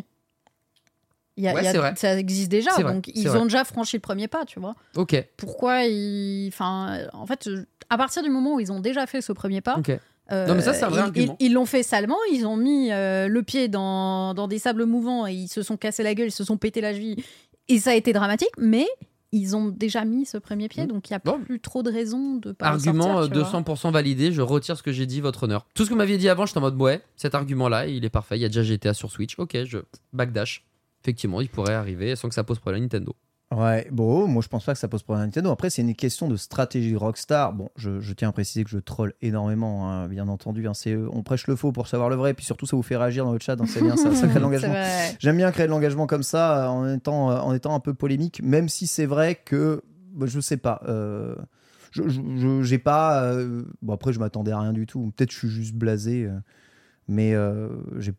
Il 1.37 1.43
y 1.43 1.47
a- 1.47 1.53
Ouais, 1.53 1.61
il 1.61 1.65
y 1.65 1.67
a- 1.67 1.71
c'est 1.71 1.77
vrai. 1.77 1.93
Ça 1.97 2.17
existe 2.17 2.49
déjà, 2.49 2.71
vrai, 2.71 2.83
donc 2.93 3.09
ils 3.13 3.27
vrai. 3.27 3.37
ont 3.39 3.43
déjà 3.43 3.63
franchi 3.65 3.97
le 3.97 4.01
premier 4.01 4.27
pas, 4.27 4.45
tu 4.45 4.59
vois. 4.59 4.75
Ok, 4.95 5.15
Pourquoi 5.37 5.83
ils. 5.85 6.47
Enfin, 6.49 7.07
en 7.13 7.25
fait, 7.25 7.49
à 7.89 7.97
partir 7.97 8.23
du 8.23 8.29
moment 8.29 8.55
où 8.55 8.59
ils 8.61 8.71
ont 8.71 8.79
déjà 8.79 9.05
fait 9.07 9.21
ce 9.21 9.31
premier 9.33 9.59
pas, 9.61 9.77
euh, 10.31 10.47
Non, 10.47 10.55
mais 10.55 10.61
ça, 10.61 10.73
c'est 10.73 10.83
un 10.83 10.89
vrai 10.89 11.11
ils 11.39 11.51
l'ont 11.53 11.65
fait 11.65 11.83
salement, 11.83 12.17
ils 12.31 12.45
ont 12.45 12.55
mis 12.57 12.91
euh, 12.91 13.27
le 13.27 13.43
pied 13.43 13.67
dans, 13.67 14.33
dans 14.33 14.47
des 14.47 14.59
sables 14.59 14.85
mouvants 14.85 15.27
et 15.27 15.33
ils 15.33 15.47
se 15.49 15.61
sont 15.61 15.75
cassés 15.77 16.03
la 16.03 16.15
gueule, 16.15 16.27
ils 16.27 16.31
se 16.31 16.43
sont 16.45 16.57
pété 16.57 16.79
la 16.79 16.93
cheville. 16.93 17.21
Et 17.67 17.79
ça 17.79 17.91
a 17.91 17.95
été 17.95 18.11
dramatique, 18.13 18.51
mais 18.57 18.87
ils 19.31 19.55
ont 19.55 19.69
déjà 19.69 20.03
mis 20.05 20.25
ce 20.25 20.37
premier 20.37 20.67
pied, 20.67 20.83
Mm. 20.83 20.87
donc 20.87 21.09
il 21.09 21.13
n'y 21.13 21.17
a 21.17 21.19
Bon. 21.23 21.39
plus 21.39 21.59
trop 21.59 21.83
de 21.83 21.91
raisons 21.91 22.35
de 22.35 22.51
pas 22.51 22.67
Argument 22.67 23.19
euh, 23.21 23.27
vois. 23.27 23.43
200% 23.43 23.91
validé, 23.91 24.31
je 24.31 24.41
retire 24.41 24.75
ce 24.77 24.83
que 24.83 24.91
j'ai 24.91 25.05
dit, 25.05 25.21
votre 25.21 25.43
honneur. 25.43 25.65
Tout 25.73 25.83
ce 25.83 25.89
que 25.89 25.93
vous 25.93 25.97
m'aviez 25.97 26.17
dit 26.17 26.27
avant, 26.29 26.45
j'étais 26.45 26.57
en 26.57 26.61
mode 26.61 26.79
ouais, 26.81 27.01
cet 27.15 27.33
argument-là, 27.35 27.87
il 27.87 28.03
est 28.03 28.09
parfait, 28.09 28.37
il 28.37 28.41
y 28.41 28.45
a 28.45 28.49
déjà 28.49 28.63
GTA 28.63 28.93
sur 28.93 29.09
Switch, 29.11 29.39
ok, 29.39 29.63
je 29.65 29.79
backdash. 30.13 30.65
Effectivement, 31.03 31.41
il 31.41 31.49
pourrait 31.49 31.73
arriver 31.73 32.15
sans 32.15 32.29
que 32.29 32.35
ça 32.35 32.43
pose 32.43 32.59
problème 32.59 32.81
à 32.81 32.83
Nintendo. 32.83 33.15
Ouais, 33.53 33.85
bon, 33.91 34.27
moi 34.27 34.41
je 34.41 34.47
pense 34.47 34.63
pas 34.63 34.71
que 34.71 34.79
ça 34.79 34.87
pose 34.87 35.03
problème 35.03 35.23
à 35.23 35.25
Nintendo. 35.25 35.51
Après, 35.51 35.69
c'est 35.69 35.81
une 35.81 35.93
question 35.93 36.29
de 36.29 36.37
stratégie 36.37 36.95
Rockstar. 36.95 37.51
Bon, 37.51 37.67
je, 37.75 37.99
je 37.99 38.13
tiens 38.13 38.29
à 38.29 38.31
préciser 38.31 38.63
que 38.63 38.69
je 38.69 38.77
troll 38.77 39.13
énormément, 39.21 39.91
hein, 39.91 40.07
bien 40.07 40.29
entendu. 40.29 40.65
hein. 40.69 40.73
c'est, 40.73 40.95
on 40.95 41.21
prêche 41.21 41.47
le 41.47 41.57
faux 41.57 41.73
pour 41.73 41.87
savoir 41.87 42.09
le 42.09 42.15
vrai, 42.15 42.33
puis 42.33 42.45
surtout 42.45 42.65
ça 42.65 42.77
vous 42.77 42.81
fait 42.81 42.95
réagir 42.95 43.25
dans 43.25 43.33
le 43.33 43.39
chat, 43.39 43.57
donc 43.57 43.67
c'est 43.67 43.81
bien, 43.81 43.97
ça, 43.97 44.15
ça 44.15 44.27
crée 44.27 44.35
de 44.39 44.39
l'engagement. 44.43 44.73
J'aime 45.19 45.35
bien 45.35 45.51
créer 45.51 45.65
de 45.65 45.71
l'engagement 45.71 46.07
comme 46.07 46.23
ça, 46.23 46.63
euh, 46.65 46.67
en 46.69 46.93
étant, 46.93 47.29
euh, 47.29 47.39
en 47.39 47.53
étant 47.53 47.75
un 47.75 47.81
peu 47.81 47.93
polémique, 47.93 48.41
même 48.41 48.69
si 48.69 48.87
c'est 48.87 49.05
vrai 49.05 49.35
que, 49.35 49.83
bah, 50.13 50.27
je 50.29 50.39
sais 50.39 50.55
pas, 50.57 50.81
euh, 50.87 51.35
je, 51.91 52.61
j'ai 52.63 52.77
pas, 52.79 53.21
euh, 53.23 53.63
bon 53.81 53.91
après 53.93 54.13
je 54.13 54.19
m'attendais 54.19 54.51
à 54.51 54.59
rien 54.61 54.71
du 54.71 54.85
tout, 54.85 55.11
peut-être 55.17 55.31
je 55.31 55.37
suis 55.37 55.49
juste 55.49 55.75
blasé, 55.75 56.23
euh, 56.23 56.37
mais 57.11 57.33
euh, 57.35 57.67
j'ai, 57.99 58.13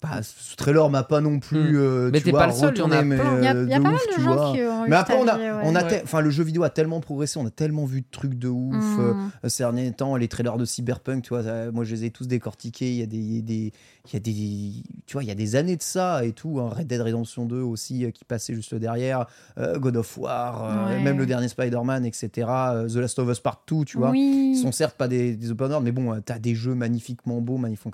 pas, 0.00 0.22
ce 0.22 0.56
trailer 0.56 0.90
m'a 0.90 1.02
pas 1.04 1.20
non 1.20 1.38
plus, 1.38 1.78
euh, 1.78 2.10
Mais 2.12 2.18
tu 2.18 2.24
t'es 2.26 2.32
pas 2.32 2.46
le 2.48 2.52
seul, 2.52 2.72
il 2.74 2.78
y 2.78 2.82
en 2.82 2.90
a 2.90 2.96
retourné, 3.00 3.04
mais, 3.04 3.16
plein. 3.16 3.38
Il 3.38 3.44
y 3.44 3.46
a, 3.46 3.54
euh, 3.54 3.62
il 3.64 3.70
y 3.70 3.74
a 3.74 3.78
de 3.78 3.82
pas 3.82 3.88
ouf, 3.90 3.94
mal 4.08 4.16
de 4.18 4.22
gens 4.22 4.34
vois. 4.34 4.52
qui 4.52 4.60
ont 4.62 4.84
eu 4.86 4.88
Mais 4.90 4.96
après, 4.96 5.14
on 5.16 5.26
a, 5.28 5.36
ouais. 5.38 5.50
on 5.64 5.74
a 5.74 5.82
Ouais. 5.84 6.00
te- 6.00 6.04
enfin, 6.04 6.20
le 6.20 6.30
jeu 6.30 6.42
vidéo 6.44 6.62
a 6.64 6.70
tellement 6.70 7.00
progressé, 7.00 7.38
on 7.38 7.46
a 7.46 7.50
tellement 7.50 7.84
vu 7.84 8.00
de 8.02 8.06
trucs 8.10 8.38
de 8.38 8.48
ouf. 8.48 8.74
euh, 8.98 9.14
Mm. 9.14 9.48
ces 9.48 9.62
derniers 9.62 9.92
temps, 9.92 10.16
les 10.16 10.28
trailers 10.28 10.56
de 10.58 10.64
Cyberpunk, 10.64 11.22
tu 11.22 11.30
vois, 11.30 11.42
ça- 11.44 11.70
moi 11.72 11.84
je 11.84 11.94
les 11.94 12.04
ai 12.04 12.10
tous 12.10 12.26
décortiqués. 12.26 12.90
Il 12.90 12.96
y 12.98 13.02
a 13.02 13.06
des, 13.06 13.16
il 13.16 13.36
y 13.36 13.38
a 13.38 13.42
des, 13.42 13.72
il 14.06 14.12
y 14.12 14.16
a 14.16 14.20
des, 14.20 14.82
tu 15.06 15.12
vois, 15.14 15.22
il 15.22 15.28
y 15.28 15.32
a 15.32 15.34
des 15.36 15.56
années 15.56 15.76
de 15.76 15.82
ça 15.82 16.24
et 16.24 16.32
tout. 16.32 16.58
hein. 16.60 16.70
Red 16.76 16.86
Dead 16.88 17.00
Redemption 17.00 17.46
2 17.46 17.60
aussi 17.60 18.04
euh, 18.04 18.10
qui 18.10 18.24
passait 18.24 18.54
juste 18.54 18.74
derrière, 18.74 19.26
euh, 19.58 19.78
God 19.78 19.96
of 19.96 20.18
War, 20.18 20.64
euh, 20.64 20.86
Ouais. 20.96 21.00
même 21.02 21.18
le 21.18 21.26
dernier 21.26 21.48
Spider-Man, 21.48 22.04
etc. 22.04 22.28
euh, 22.48 22.88
The 22.88 22.96
Last 22.96 23.18
of 23.18 23.28
Us 23.30 23.40
Part 23.40 23.62
2, 23.68 23.84
tu 23.84 23.98
vois. 23.98 24.10
Oui. 24.10 24.52
Ils 24.56 24.60
sont 24.60 24.72
certes 24.72 24.96
pas 24.96 25.06
des, 25.08 25.36
des 25.36 25.50
open 25.50 25.68
world, 25.68 25.84
mais 25.84 25.92
bon, 25.92 26.12
euh, 26.12 26.18
t'as 26.24 26.38
des 26.38 26.54
jeux 26.54 26.74
magnifiquement 26.74 27.40
beaux, 27.40 27.56
magnifiquement 27.58 27.92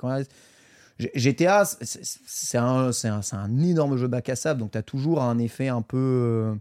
GTA, 0.99 1.65
c'est- 1.65 2.59
un, 2.59 2.91
un, 3.05 3.21
un 3.33 3.63
énorme 3.63 3.97
jeu 3.97 4.09
bac 4.09 4.29
à 4.29 4.37
sable, 4.37 4.61
donc 4.61 4.73
t'as 4.73 4.83
toujours 4.83 5.23
un 5.23 5.39
effet 5.39 5.69
un 5.69 5.83
peu. 5.83 6.57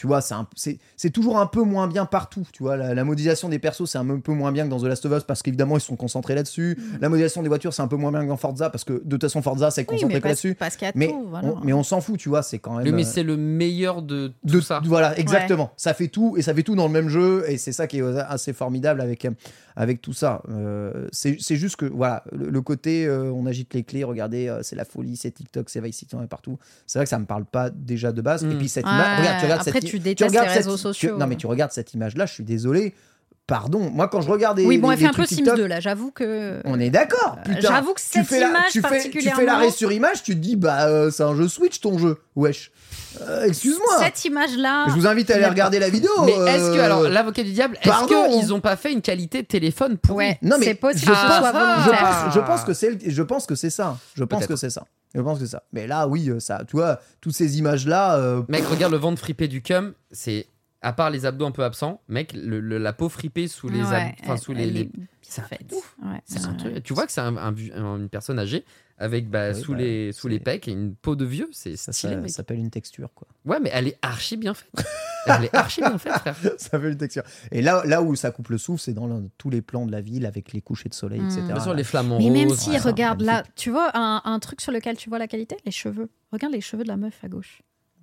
Tu 0.00 0.06
vois, 0.06 0.22
c'est 0.54 1.10
toujours 1.10 1.38
un 1.38 1.44
peu 1.44 1.60
moins 1.62 1.86
bien 1.86 2.06
partout. 2.06 2.48
Tu 2.54 2.62
vois, 2.62 2.74
la, 2.78 2.94
la 2.94 3.04
modélisation 3.04 3.50
des 3.50 3.58
persos, 3.58 3.84
c'est 3.84 3.98
un 3.98 4.18
peu 4.18 4.32
moins 4.32 4.50
bien 4.50 4.64
que 4.64 4.70
dans 4.70 4.80
The 4.80 4.84
Last 4.84 5.04
of 5.04 5.12
Us 5.12 5.24
parce 5.24 5.42
qu'évidemment, 5.42 5.76
ils 5.76 5.82
sont 5.82 5.94
concentrés 5.94 6.34
là-dessus. 6.34 6.78
La 7.02 7.10
modélisation 7.10 7.42
des 7.42 7.48
voitures, 7.48 7.74
c'est 7.74 7.82
un 7.82 7.86
peu 7.86 7.96
moins 7.96 8.10
bien 8.10 8.22
que 8.22 8.28
dans 8.28 8.38
Forza 8.38 8.70
parce 8.70 8.84
que 8.84 8.94
de 8.94 9.10
toute 9.10 9.20
façon, 9.20 9.42
Forza, 9.42 9.70
c'est 9.70 9.82
Oui, 9.82 9.86
concentré 10.00 10.20
parce, 10.22 10.42
là-dessus. 10.42 10.56
Mais, 10.94 11.08
tout. 11.08 11.26
Voilà. 11.28 11.48
on, 11.48 11.60
mais 11.62 11.74
on 11.74 11.82
s'en 11.82 12.00
fout, 12.00 12.16
tu 12.18 12.30
vois, 12.30 12.42
c'est 12.42 12.58
quand 12.58 12.78
même. 12.78 12.86
Oui, 12.86 12.92
mais 12.92 13.04
euh, 13.04 13.10
c'est 13.12 13.22
le 13.22 13.36
meilleur 13.36 14.00
de 14.00 14.28
tout 14.28 14.54
de 14.54 14.60
ça. 14.62 14.80
Voilà, 14.86 15.18
exactement. 15.18 15.70
Ça 15.76 15.92
fait 15.92 16.08
tout 16.08 16.34
et 16.38 16.40
ça 16.40 16.54
fait 16.54 16.62
tout 16.62 16.76
dans 16.76 16.86
le 16.86 16.92
même 16.94 17.10
jeu 17.10 17.44
et 17.46 17.58
c'est 17.58 17.72
ça 17.72 17.86
qui 17.86 17.98
est 17.98 18.02
assez 18.20 18.54
formidable 18.54 19.02
avec, 19.02 19.26
euh, 19.26 19.30
avec 19.76 20.00
tout 20.00 20.14
ça. 20.14 20.42
Euh, 20.48 21.08
c'est 21.12 21.36
c'est 21.40 21.56
juste 21.56 21.76
que 21.76 21.84
voilà, 21.84 22.24
le, 22.32 22.48
le 22.48 22.60
côté 22.62 23.06
euh, 23.06 23.30
on 23.32 23.44
agite 23.44 23.74
les 23.74 23.82
clés, 23.82 24.04
regardez, 24.04 24.48
euh, 24.48 24.62
c'est 24.62 24.76
la 24.76 24.84
folie, 24.86 25.16
c'est 25.16 25.30
TikTok, 25.30 25.68
c'est 25.68 25.80
Vice 25.82 25.96
City, 25.96 26.14
on 26.14 26.22
est 26.22 26.26
partout. 26.26 26.58
C'est 26.86 26.98
vrai 26.98 27.04
que 27.04 27.10
ça 27.10 27.18
me 27.18 27.26
parle 27.26 27.44
pas 27.44 27.68
déjà 27.70 28.12
de 28.12 28.22
base. 28.22 28.44
Mm. 28.44 28.52
Et 28.52 28.54
puis 28.56 28.68
cette 28.68 28.84
Ouais, 28.84 28.92
image, 28.92 29.18
regarde, 29.18 29.38
tu 29.38 29.44
regardes 29.44 29.60
après, 29.60 29.80
cette, 29.80 29.89
tu 29.90 29.98
détestes 29.98 30.30
regardes 30.30 30.48
les 30.48 30.54
cette- 30.54 30.64
réseaux 30.64 30.76
tu- 30.76 30.82
sociaux. 30.82 31.18
non 31.18 31.26
mais 31.26 31.36
tu 31.36 31.46
regardes 31.46 31.72
cette 31.72 31.94
image 31.94 32.16
là, 32.16 32.26
je 32.26 32.32
suis 32.32 32.44
désolé. 32.44 32.94
Pardon, 33.50 33.90
moi 33.92 34.06
quand 34.08 34.20
je 34.20 34.30
regarde 34.30 34.56
des, 34.58 34.64
oui, 34.64 34.78
bon, 34.78 34.92
elle 34.92 34.98
fait 34.98 35.06
un 35.06 35.12
peu 35.12 35.26
Sims 35.26 35.36
TikTok, 35.38 35.56
2 35.56 35.66
là, 35.66 35.80
j'avoue 35.80 36.10
que. 36.12 36.60
on 36.64 36.78
est 36.78 36.90
d'accord. 36.90 37.36
Euh, 37.38 37.42
putain. 37.54 37.68
j'avoue 37.68 37.94
que 37.94 38.00
Tu 38.00 38.06
cette 38.08 38.26
fais 38.26 38.38
la- 38.40 38.48
image 38.48 38.70
tu 38.70 38.80
fais, 38.80 38.88
tu 38.88 38.94
fais 38.94 38.96
particulièrement- 38.98 39.42
l'arrêt 39.44 39.70
sur 39.72 39.90
image, 39.90 40.22
tu 40.22 40.34
te 40.36 40.38
dis 40.40 40.54
bah 40.56 40.86
euh, 40.86 41.10
c'est 41.10 41.24
un 41.24 41.34
jeu 41.34 41.48
Switch 41.48 41.80
ton 41.80 41.98
jeu. 41.98 42.16
Wesh. 42.36 42.70
Euh, 43.22 43.44
Excuse-moi. 43.46 43.96
Cette 43.98 44.24
image-là. 44.24 44.84
Je 44.88 44.92
vous 44.94 45.06
invite 45.08 45.30
à 45.32 45.34
aller 45.34 45.46
regarder 45.46 45.80
la 45.80 45.88
vidéo. 45.90 46.10
Mais 46.24 46.30
est-ce 46.32 46.70
que, 46.72 46.78
euh, 46.78 46.84
alors, 46.84 47.02
l'avocat 47.02 47.42
du 47.42 47.50
diable, 47.52 47.76
est-ce 47.80 47.88
pardon. 47.88 48.28
qu'ils 48.38 48.54
ont 48.54 48.60
pas 48.60 48.76
fait 48.76 48.92
une 48.92 49.02
qualité 49.02 49.42
de 49.42 49.46
téléphone 49.48 49.98
pour 49.98 50.14
Ouais, 50.16 50.38
Non, 50.42 50.56
mais 50.60 50.66
c'est 50.66 50.74
possible 50.74 51.06
je 51.06 51.10
que 51.10 51.16
ce 51.16 51.20
pense- 51.26 51.38
soit 51.38 51.48
je 51.52 51.84
volontaire. 51.84 52.22
pense, 52.24 52.34
je 52.34 52.40
pense 52.40 52.64
que 52.64 52.72
c'est, 52.72 52.90
le- 52.90 52.98
je 53.04 53.22
pense 53.22 53.46
que 53.46 53.56
c'est 53.56 53.70
ça. 53.70 53.98
Je 54.14 54.22
pense 54.22 54.46
que 54.46 54.54
c'est 54.54 54.70
ça. 54.70 54.84
Je 55.12 55.20
pense 55.20 55.40
que 55.40 55.44
c'est 55.44 55.50
ça. 55.50 55.64
Mais 55.72 55.88
là, 55.88 56.06
oui, 56.06 56.30
ça, 56.38 56.60
tu 56.68 56.76
vois, 56.76 57.00
toutes 57.20 57.34
ces 57.34 57.58
images-là. 57.58 58.14
euh, 58.16 58.42
Mec, 58.48 58.64
regarde 58.70 58.92
le 58.92 58.98
ventre 58.98 59.18
fripé 59.20 59.48
du 59.48 59.60
cum, 59.60 59.92
c'est. 60.12 60.46
À 60.82 60.92
part 60.94 61.10
les 61.10 61.26
abdos 61.26 61.44
un 61.46 61.50
peu 61.50 61.62
absents, 61.62 62.00
mec, 62.08 62.32
le- 62.32 62.58
le- 62.60 62.78
la 62.78 62.92
peau 62.94 63.08
fripée 63.10 63.48
sous 63.48 63.68
les 63.68 63.80
Ouais, 63.82 63.94
ab- 63.94 64.12
enfin, 64.22 64.32
elle- 64.34 64.38
sous 64.38 64.52
les, 64.54 64.90
c'est. 65.20 65.42
Ouais, 66.02 66.20
ouais. 66.72 66.80
Tu 66.80 66.94
vois 66.94 67.04
que 67.06 67.12
c'est 67.12 67.20
un- 67.20 67.36
un 67.36 67.52
vu- 67.52 67.70
un- 67.74 67.98
une 67.98 68.08
personne 68.08 68.38
âgée 68.38 68.64
avec 68.96 69.28
bah, 69.28 69.52
Oui, 69.52 69.60
sous, 69.62 69.72
bah, 69.72 69.78
les, 69.78 70.12
sous 70.12 70.28
les 70.28 70.40
pecs 70.40 70.68
et 70.68 70.72
une 70.72 70.94
peau 70.94 71.16
de 71.16 71.24
vieux, 71.26 71.48
c'est 71.52 71.76
ça, 71.76 71.92
stylé, 71.92 72.14
ça 72.28 72.36
s'appelle 72.36 72.58
une 72.58 72.70
texture, 72.70 73.10
quoi. 73.14 73.28
Ouais, 73.44 73.60
mais 73.60 73.70
elle 73.74 73.88
est 73.88 73.98
archi 74.00 74.38
bien 74.38 74.54
faite. 74.54 74.70
elle 75.26 75.44
est 75.44 75.54
archi 75.54 75.82
bien 75.82 75.98
faite, 75.98 76.12
frère. 76.14 76.36
ça 76.42 76.70
s'appelle 76.70 76.92
une 76.92 76.98
texture. 76.98 77.24
Et 77.52 77.60
là, 77.60 77.82
là 77.84 78.00
où 78.02 78.14
ça 78.16 78.30
coupe 78.30 78.48
le 78.48 78.56
souffle, 78.58 78.80
c'est 78.82 78.94
dans 78.94 79.06
le- 79.06 79.28
tous 79.36 79.50
les 79.50 79.60
plans 79.60 79.84
de 79.84 79.92
la 79.92 80.00
ville 80.00 80.24
avec 80.24 80.52
les 80.54 80.62
couchers 80.62 80.88
de 80.88 80.94
soleil, 80.94 81.20
etc. 81.20 81.42
Les 81.76 81.84
flamants 81.84 82.18
Mais 82.18 82.30
même 82.30 82.48
si, 82.56 82.70
ouais, 82.70 82.78
regarde 82.78 83.20
là, 83.20 83.42
tu 83.54 83.70
vois 83.70 83.90
un, 83.94 84.22
un 84.24 84.38
truc 84.38 84.62
sur 84.62 84.72
lequel 84.72 84.96
tu 84.96 85.10
vois 85.10 85.18
la 85.18 85.28
qualité, 85.28 85.56
les 85.66 85.72
cheveux. 85.72 86.08
Regarde 86.32 86.54
les 86.54 86.62
cheveux 86.62 86.84
de 86.84 86.88
la 86.88 86.96
meuf 86.96 87.22
à 87.22 87.28
gauche. 87.28 87.60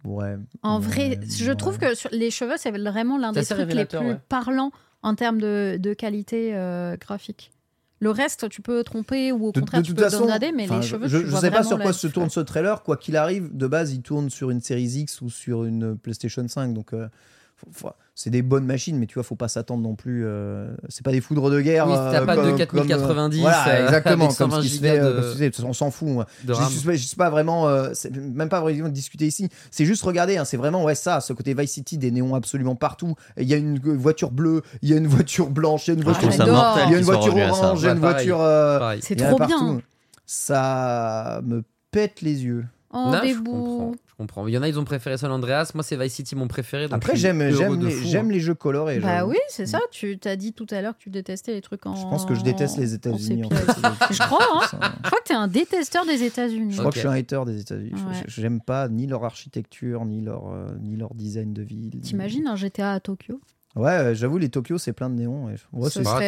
Ouais. 0.08 0.38
En 0.64 0.80
Ouais, 0.80 0.86
vrai, 0.86 1.20
je 1.30 1.50
ouais. 1.50 1.56
trouve 1.56 1.78
que 1.78 1.94
sur- 1.96 2.10
les 2.12 2.32
cheveux, 2.32 2.56
c'est 2.58 2.72
vraiment 2.72 3.18
l'un 3.18 3.32
des 3.32 3.46
trucs 3.46 3.74
les 3.74 3.86
plus 3.86 3.98
ouais. 4.00 4.20
parlants 4.30 4.72
en 5.04 5.16
termes 5.16 5.40
de, 5.40 5.78
de 5.80 5.94
qualité 5.94 6.52
euh, 6.56 6.96
graphique. 6.98 7.52
Le 8.00 8.12
reste, 8.12 8.48
tu 8.50 8.62
peux 8.62 8.84
tromper 8.84 9.32
ou 9.32 9.48
au 9.48 9.52
De, 9.52 9.60
contraire, 9.60 9.82
de 9.82 9.86
tu 9.88 9.92
toute 9.94 9.98
peux 9.98 10.04
façon, 10.10 10.28
mais 10.54 10.68
les 10.68 10.82
cheveux, 10.84 11.08
je, 11.08 11.18
tu 11.18 11.24
vois 11.26 11.40
sais 11.42 11.50
pas 11.52 11.64
sur 11.64 11.80
quoi 11.80 11.94
se 11.94 12.06
tourne 12.08 12.30
ce 12.30 12.40
trailer. 12.40 12.84
Quoi 12.84 12.96
qu'il 12.96 13.18
arrive, 13.18 13.50
de 13.56 13.66
base, 13.68 13.92
il 13.92 14.02
tourne 14.04 14.30
sur 14.30 14.52
une 14.52 14.62
Series 14.62 15.00
X 15.00 15.22
ou 15.22 15.30
sur 15.32 15.66
une 15.66 15.98
PlayStation 15.98 16.48
5. 16.48 16.74
Donc, 16.74 16.94
euh, 16.94 17.08
faut- 17.56 17.68
faut- 17.72 17.94
c'est 18.20 18.32
des 18.32 18.42
bonnes 18.42 18.66
machines, 18.66 18.98
mais 18.98 19.06
tu 19.06 19.14
vois, 19.14 19.22
faut 19.22 19.36
pas 19.36 19.48
s'attendre 19.48 19.84
non 19.84 19.94
plus. 19.94 20.26
euh, 20.26 20.70
c'est 20.90 21.06
pas 21.06 21.12
des 21.12 21.22
foudres 21.22 21.52
de 21.52 21.62
guerre. 21.62 21.86
Oui, 21.88 21.94
t'as 21.94 22.24
euh, 22.24 22.26
pas 22.26 22.36
de 22.36 22.42
comme- 22.42 22.58
4090, 22.58 23.38
comme, 23.38 23.46
euh, 23.48 23.52
voilà, 23.54 23.82
exactement. 23.86 24.26
avec 24.26 24.38
Comme 24.38 24.50
ce 24.50 24.56
120 24.56 24.62
qui 24.64 24.70
se 24.70 24.74
gigas 24.74 24.90
fait. 24.94 25.00
de- 25.00 25.04
comme 25.12 25.22
ce 25.22 25.28
qui 25.28 25.34
se 25.34 25.38
fait. 25.38 25.62
De 25.62 25.68
on 25.68 25.74
s'en 25.74 25.92
fout. 25.92 26.08
moi. 26.08 26.26
de 26.44 26.52
Je 26.56 26.64
suis 26.64 26.80
pas, 26.88 26.94
je 26.94 27.06
suis 27.06 27.16
pas 27.16 27.30
vraiment, 27.30 27.68
euh, 27.70 27.92
même 28.34 28.50
pas 28.50 28.60
vraiment 28.60 28.88
de 28.90 28.94
discuter 28.94 29.28
ici. 29.28 29.50
C'est 29.70 29.86
juste 29.86 30.02
regarder, 30.02 30.38
hein, 30.38 30.46
c'est 30.46 30.58
vraiment 30.58 30.84
ouais 30.84 30.96
ça, 30.96 31.22
ce 31.22 31.32
côté 31.34 31.54
Vice 31.54 31.72
City, 31.74 32.00
des 32.00 32.10
néons 32.10 32.34
absolument 32.34 32.76
partout. 32.76 33.14
Il 33.38 33.48
y 33.48 33.54
a 33.54 33.58
une 33.58 33.78
voiture 33.78 34.32
bleue, 34.32 34.64
il 34.82 34.90
y 34.90 34.94
a 34.94 34.98
une 34.98 35.06
voiture 35.08 35.52
blanche, 35.52 35.88
il 35.88 35.92
y 35.94 35.98
a 35.98 36.02
une 36.02 36.10
Ah, 36.10 36.14
je 36.20 36.26
voiture, 36.28 36.54
mortel 36.54 36.84
il 36.88 36.92
y 36.92 36.96
a 36.96 36.98
une 36.98 37.04
voiture 37.06 37.36
orange, 37.38 37.80
il 37.82 37.86
y 37.86 37.88
a 37.88 37.92
une 37.92 38.00
voiture. 38.00 38.42
euh. 38.42 38.96
C'est 39.00 39.14
il 39.14 39.22
y 39.22 39.24
en 39.24 39.28
a 39.28 39.30
trop 39.30 39.38
partout. 39.38 39.74
bien. 39.74 39.82
Ça 40.26 41.40
me 41.46 41.64
pète 41.92 42.22
les 42.22 42.44
yeux. 42.44 42.66
Oh, 42.94 43.10
Non, 43.12 43.20
des 43.22 43.34
je 43.34 43.40
comprends, 43.40 43.92
je 44.08 44.16
comprends. 44.16 44.48
Il 44.48 44.54
y 44.54 44.58
en 44.58 44.62
a, 44.62 44.68
ils 44.70 44.80
ont 44.80 44.86
préféré 44.86 45.18
San 45.18 45.30
Andreas. 45.32 45.72
Moi, 45.76 45.84
c'est 45.84 45.98
Vice 46.02 46.14
City 46.14 46.36
mon 46.38 46.48
préféré. 46.48 46.88
donc 46.88 46.96
Après, 46.96 47.18
j'aime, 47.18 47.40
les, 47.40 47.62
hein. 47.62 48.24
les 48.30 48.40
jeux 48.40 48.54
colorés. 48.56 49.00
Bah 49.00 49.26
oui, 49.26 49.36
c'est 49.50 49.66
ça. 49.66 49.80
Tu 49.92 50.18
t'as 50.18 50.38
dit 50.38 50.54
tout 50.54 50.66
à 50.72 50.82
l'heure 50.82 50.94
que 50.98 51.04
tu 51.04 51.10
détestais 51.10 51.54
les 51.54 51.62
trucs 51.62 51.86
en. 51.86 51.96
Je 51.96 52.04
pense 52.04 52.26
que 52.26 52.34
je 52.34 52.42
déteste 52.44 52.78
les 52.78 52.94
États-Unis. 52.94 53.44
en 53.46 53.50
fait. 53.50 54.14
Je 54.14 54.20
crois, 54.26 54.40
hein. 54.54 54.62
Je 55.04 55.10
crois 55.10 55.20
que 55.20 55.28
t'es 55.28 55.34
un 55.34 55.48
détesteur 55.50 56.06
des 56.06 56.24
États-Unis. 56.24 56.72
Je 56.74 56.80
crois 56.80 56.92
que 56.92 56.96
je 56.96 57.00
suis 57.02 57.08
un 57.10 57.12
hater 57.12 57.42
des 57.46 57.60
États-Unis. 57.60 57.92
Je- 57.94 57.98
Ouais. 58.08 58.24
J'aime 58.28 58.62
pas 58.62 58.88
ni 58.88 59.06
leur 59.06 59.26
architecture, 59.26 60.06
ni 60.06 60.22
leur, 60.22 60.48
euh, 60.52 60.68
ni 60.82 60.96
leur 60.96 61.14
design 61.14 61.54
de 61.54 61.62
ville. 61.64 61.90
ni- 61.94 62.02
T'imagines 62.02 62.48
un 62.48 62.56
GTA 62.56 62.94
à 62.94 63.00
Tokyo? 63.02 63.42
Ouais, 63.78 63.92
euh, 63.92 64.16
j'avoue, 64.16 64.38
les 64.38 64.50
Tokyo, 64.50 64.78
c'est 64.78 64.92
plein 64.94 65.10
de 65.10 65.16
néons. 65.16 65.50
et- 65.50 65.54
ouais, 65.74 65.90
Ce 65.90 66.00
c'est- 66.00 66.04
Bah, 66.04 66.20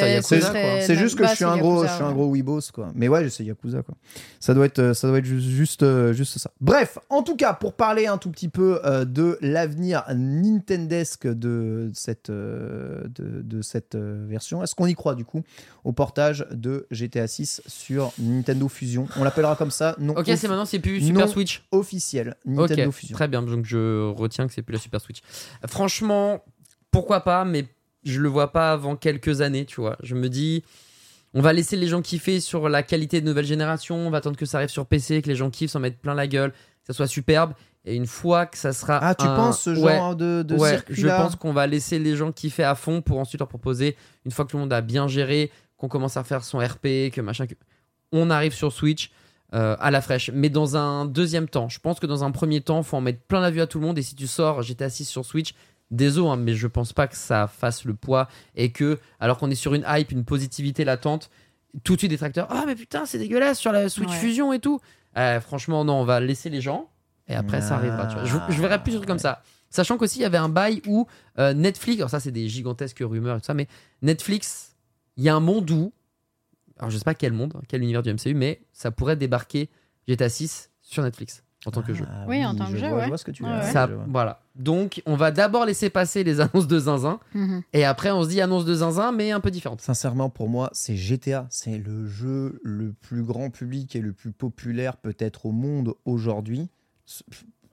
ce 0.82 0.94
juste 0.96 1.16
que 1.18 1.24
bah, 1.24 1.30
je 1.32 1.36
suis 1.36 1.46
un 1.46 1.58
gros, 1.58 1.78
Yakuza, 1.78 1.88
je 1.92 1.96
suis 1.96 2.04
un 2.04 2.12
gros 2.14 2.32
Weebos 2.34 2.62
quoi. 2.74 2.92
Mais 2.96 3.08
ouais, 3.08 3.28
c'est 3.30 3.44
Yakuza 3.44 3.82
quoi. 3.82 3.96
Ça 4.40 4.54
doit 4.54 4.66
être, 4.66 4.80
euh, 4.80 4.94
ça 4.94 5.08
doit 5.08 5.18
être 5.18 5.26
ju- 5.26 5.42
juste, 5.42 5.84
euh, 5.84 6.14
juste 6.14 6.38
ça. 6.38 6.52
Bref, 6.62 6.98
en 7.10 7.24
tout 7.24 7.36
cas, 7.36 7.54
pour 7.54 7.74
parler 7.74 8.08
un 8.08 8.18
tout 8.18 8.30
petit 8.32 8.50
peu 8.50 8.80
euh, 8.86 9.04
de 9.06 9.38
l'avenir 9.42 10.04
Nintendesque 10.14 11.28
de 11.28 11.90
cette, 11.94 12.30
euh, 12.30 13.04
de, 13.16 13.42
de 13.42 13.62
cette 13.62 13.96
euh, 13.96 14.26
version, 14.28 14.64
est-ce 14.64 14.76
qu'on 14.76 14.86
y 14.88 14.94
croit 14.96 15.16
du 15.16 15.26
coup 15.26 15.44
au 15.84 15.92
portage 15.92 16.46
de 16.52 16.86
GTA 16.92 17.28
6 17.28 17.62
sur 17.68 18.12
Nintendo 18.20 18.68
Fusion? 18.68 19.08
On 19.18 19.24
l'appellera 19.24 19.56
comme 19.56 19.72
ça, 19.72 19.96
non 20.00 20.14
Ok, 20.16 20.26
c'est 20.36 20.48
maintenant, 20.48 20.66
c'est 20.66 20.80
plus 20.80 21.02
Super 21.02 21.26
non. 21.26 21.32
Switch. 21.32 21.64
officiel 21.72 22.36
Nintendo 22.46 22.92
Fusion. 22.92 23.16
très 23.16 23.28
bien. 23.28 23.42
Donc 23.42 23.66
je 23.66 24.10
retiens 24.12 24.48
que 24.48 24.54
c'est 24.54 24.62
plus 24.62 24.74
la 24.74 24.80
Super 24.80 25.02
Switch. 25.02 25.22
Franchement, 25.68 26.44
pourquoi 26.92 27.22
pas, 27.22 27.46
mais 27.46 27.66
je 28.04 28.20
le 28.20 28.30
vois 28.30 28.52
pas 28.52 28.72
avant 28.72 28.96
quelques 28.96 29.42
années, 29.42 29.66
tu 29.66 29.82
vois. 29.82 29.98
Je 30.02 30.16
me 30.16 30.30
dis, 30.30 30.64
on 31.34 31.42
va 31.42 31.54
laisser 31.54 31.76
les 31.76 31.88
gens 31.88 32.02
kiffer 32.02 32.40
sur 32.40 32.70
la 32.70 32.84
qualité 32.84 33.22
de 33.22 33.26
nouvelle 33.26 33.46
génération, 33.46 33.96
on 33.98 34.10
va 34.10 34.18
attendre 34.20 34.38
que 34.38 34.46
ça 34.46 34.58
arrive 34.58 34.70
sur 34.70 34.86
PC, 34.86 35.22
que 35.22 35.28
les 35.28 35.36
gens 35.36 35.50
kiffent, 35.50 35.72
s'en 35.72 35.80
mettent 35.80 36.00
plein 36.00 36.14
la 36.16 36.28
gueule, 36.28 36.52
que 36.52 36.58
ça 36.88 36.94
soit 36.94 37.08
superbe. 37.08 37.54
Et 37.86 37.96
une 37.96 38.08
fois 38.08 38.46
que 38.46 38.58
ça 38.58 38.74
sera. 38.74 39.00
Ah, 39.02 39.16
tu 39.16 39.26
un- 39.26 39.36
penses 39.36 39.62
ce 39.64 39.70
Ouais, 39.72 39.96
genre 39.96 40.16
de, 40.16 40.44
de 40.44 40.56
ouais, 40.56 40.70
circuit 40.72 40.96
je 40.96 41.08
pense 41.08 41.36
qu'on 41.38 41.54
va 41.54 41.66
laisser 41.66 41.98
les 41.98 42.16
gens 42.16 42.32
kiffer 42.32 42.64
à 42.64 42.76
fond 42.76 43.02
pour 43.02 43.20
ensuite 43.20 43.40
leur 43.40 43.48
proposer, 43.48 43.96
une 44.26 44.32
fois 44.32 44.44
que 44.46 44.52
tout 44.52 44.58
le 44.58 44.62
monde 44.64 44.74
a 44.74 44.82
bien 44.82 45.08
géré, 45.08 45.50
qu'on 45.78 45.88
commence 45.88 46.18
à 46.18 46.24
faire 46.24 46.44
son 46.44 46.58
RP, 46.60 47.10
que 47.14 47.22
machin, 47.22 47.48
que... 47.48 47.54
on 48.12 48.30
arrive 48.30 48.54
sur 48.54 48.74
Switch 48.74 49.12
euh, 49.54 49.78
à 49.80 49.92
la 49.92 50.02
fraîche. 50.02 50.30
Mais 50.34 50.50
dans 50.50 50.76
un 50.76 51.06
deuxième 51.06 51.48
temps, 51.48 51.70
je 51.70 51.80
pense 51.80 52.00
que 52.02 52.06
dans 52.06 52.24
un 52.26 52.32
premier 52.32 52.60
temps, 52.62 52.84
faut 52.84 52.98
en 52.98 53.02
mettre 53.02 53.22
plein 53.22 53.40
la 53.40 53.50
vue 53.50 53.62
à 53.62 53.68
tout 53.68 53.80
le 53.80 53.86
monde. 53.88 53.98
Et 53.98 54.02
si 54.04 54.14
tu 54.16 54.28
sors 54.28 54.62
GTA 54.62 54.90
6 54.90 55.06
sur 55.06 55.24
Switch, 55.26 55.54
désolé, 55.92 56.30
hein, 56.30 56.36
mais 56.36 56.54
je 56.54 56.68
pense 56.68 56.94
pas 56.94 57.08
que 57.08 57.16
ça 57.16 57.48
fasse 57.48 57.86
le 57.86 57.94
poids 57.94 58.28
et 58.56 58.72
que, 58.72 59.00
alors 59.20 59.38
qu'on 59.38 59.50
est 59.50 59.56
sur 59.56 59.74
une 59.74 59.86
hype, 59.88 60.12
une 60.12 60.26
positivité 60.26 60.86
latente, 60.86 61.30
tout 61.84 61.94
de 61.96 62.00
suite 62.00 62.12
des 62.12 62.18
tracteurs, 62.18 62.48
ah 62.50 62.64
mais 62.66 62.76
putain, 62.76 63.06
c'est 63.06 63.18
dégueulasse 63.20 63.60
sur 63.60 63.72
la 63.72 63.90
Switch 63.90 64.10
Ouais. 64.10 64.16
Fusion 64.18 64.54
et 64.54 64.60
tout. 64.60 64.80
Euh, 65.18 65.40
franchement, 65.42 65.84
non, 65.86 65.96
on 65.96 66.04
va 66.06 66.20
laisser 66.20 66.50
les 66.50 66.62
gens 66.62 66.90
et 67.28 67.36
après 67.36 67.62
ça 67.62 67.76
arrivera. 67.76 68.08
tu 68.08 68.14
vois. 68.16 68.26
Je, 68.26 68.54
je 68.54 68.62
verrai 68.62 68.82
plus 68.82 68.92
de 68.94 68.98
trucs 68.98 69.08
comme 69.10 69.20
ça. 69.20 69.44
Sachant 69.72 69.98
qu'aussi, 69.98 70.18
il 70.20 70.22
y 70.24 70.26
avait 70.26 70.38
un 70.38 70.50
bail 70.50 70.82
où 70.88 71.06
euh, 71.38 71.54
Netflix, 71.54 72.00
alors 72.00 72.10
ça, 72.10 72.20
c'est 72.20 72.32
des 72.32 72.50
gigantesques 72.50 73.02
rumeurs 73.02 73.38
et 73.38 73.40
tout 73.40 73.46
ça, 73.46 73.54
mais 73.54 73.68
Netflix, 74.02 74.76
il 75.16 75.24
y 75.24 75.30
a 75.30 75.36
un 75.36 75.40
monde 75.40 75.70
où, 75.70 75.94
alors 76.80 76.90
je 76.90 76.98
sais 76.98 77.04
pas 77.04 77.14
quel 77.14 77.34
monde, 77.34 77.54
hein, 77.56 77.62
quel 77.68 77.84
univers 77.84 78.02
du 78.02 78.12
MCU, 78.12 78.34
mais 78.34 78.62
ça 78.74 78.90
pourrait 78.90 79.16
débarquer 79.16 79.70
GTA 80.08 80.30
6 80.30 80.72
sur 80.82 81.04
Netflix 81.04 81.44
en 81.66 81.72
tant 81.72 81.82
que 81.82 81.94
jeu. 81.94 82.06
Ah 82.10 82.26
Oui, 82.28 82.46
en 82.46 82.56
tant 82.56 82.66
que 82.68 82.72
je 82.72 82.78
jeu, 82.78 82.88
vois, 82.88 82.98
ouais. 82.98 83.04
Je 83.04 83.08
vois 83.10 83.18
ce 83.18 83.26
que 83.26 83.32
tu 83.32 83.44
veux 83.44 83.50
ouais. 83.50 83.72
Ça, 83.72 83.90
voilà. 84.08 84.42
Donc, 84.56 85.02
on 85.06 85.16
va 85.16 85.32
d'abord 85.32 85.66
laisser 85.66 85.90
passer 85.90 86.24
les 86.24 86.40
annonces 86.40 86.68
de 86.68 86.80
Zinzin, 86.80 87.20
Mhm. 87.34 87.62
et 87.74 87.84
après, 87.86 88.12
on 88.12 88.24
se 88.24 88.30
dit 88.30 88.40
annonce 88.42 88.66
de 88.66 88.74
Zinzin, 88.76 89.12
mais 89.12 89.32
un 89.32 89.40
peu 89.40 89.52
différente. 89.52 89.82
Sincèrement, 89.82 90.30
pour 90.30 90.48
moi, 90.50 90.70
c'est 90.74 90.96
GTA. 90.96 91.48
C'est 91.50 91.78
le 91.78 92.08
jeu 92.08 92.60
le 92.64 92.94
plus 92.94 93.24
grand 93.24 93.50
public 93.50 93.96
et 93.96 94.02
le 94.02 94.14
plus 94.14 94.32
populaire 94.32 94.96
peut-être 94.98 95.46
au 95.46 95.52
monde 95.52 95.94
aujourd'hui. 96.06 96.70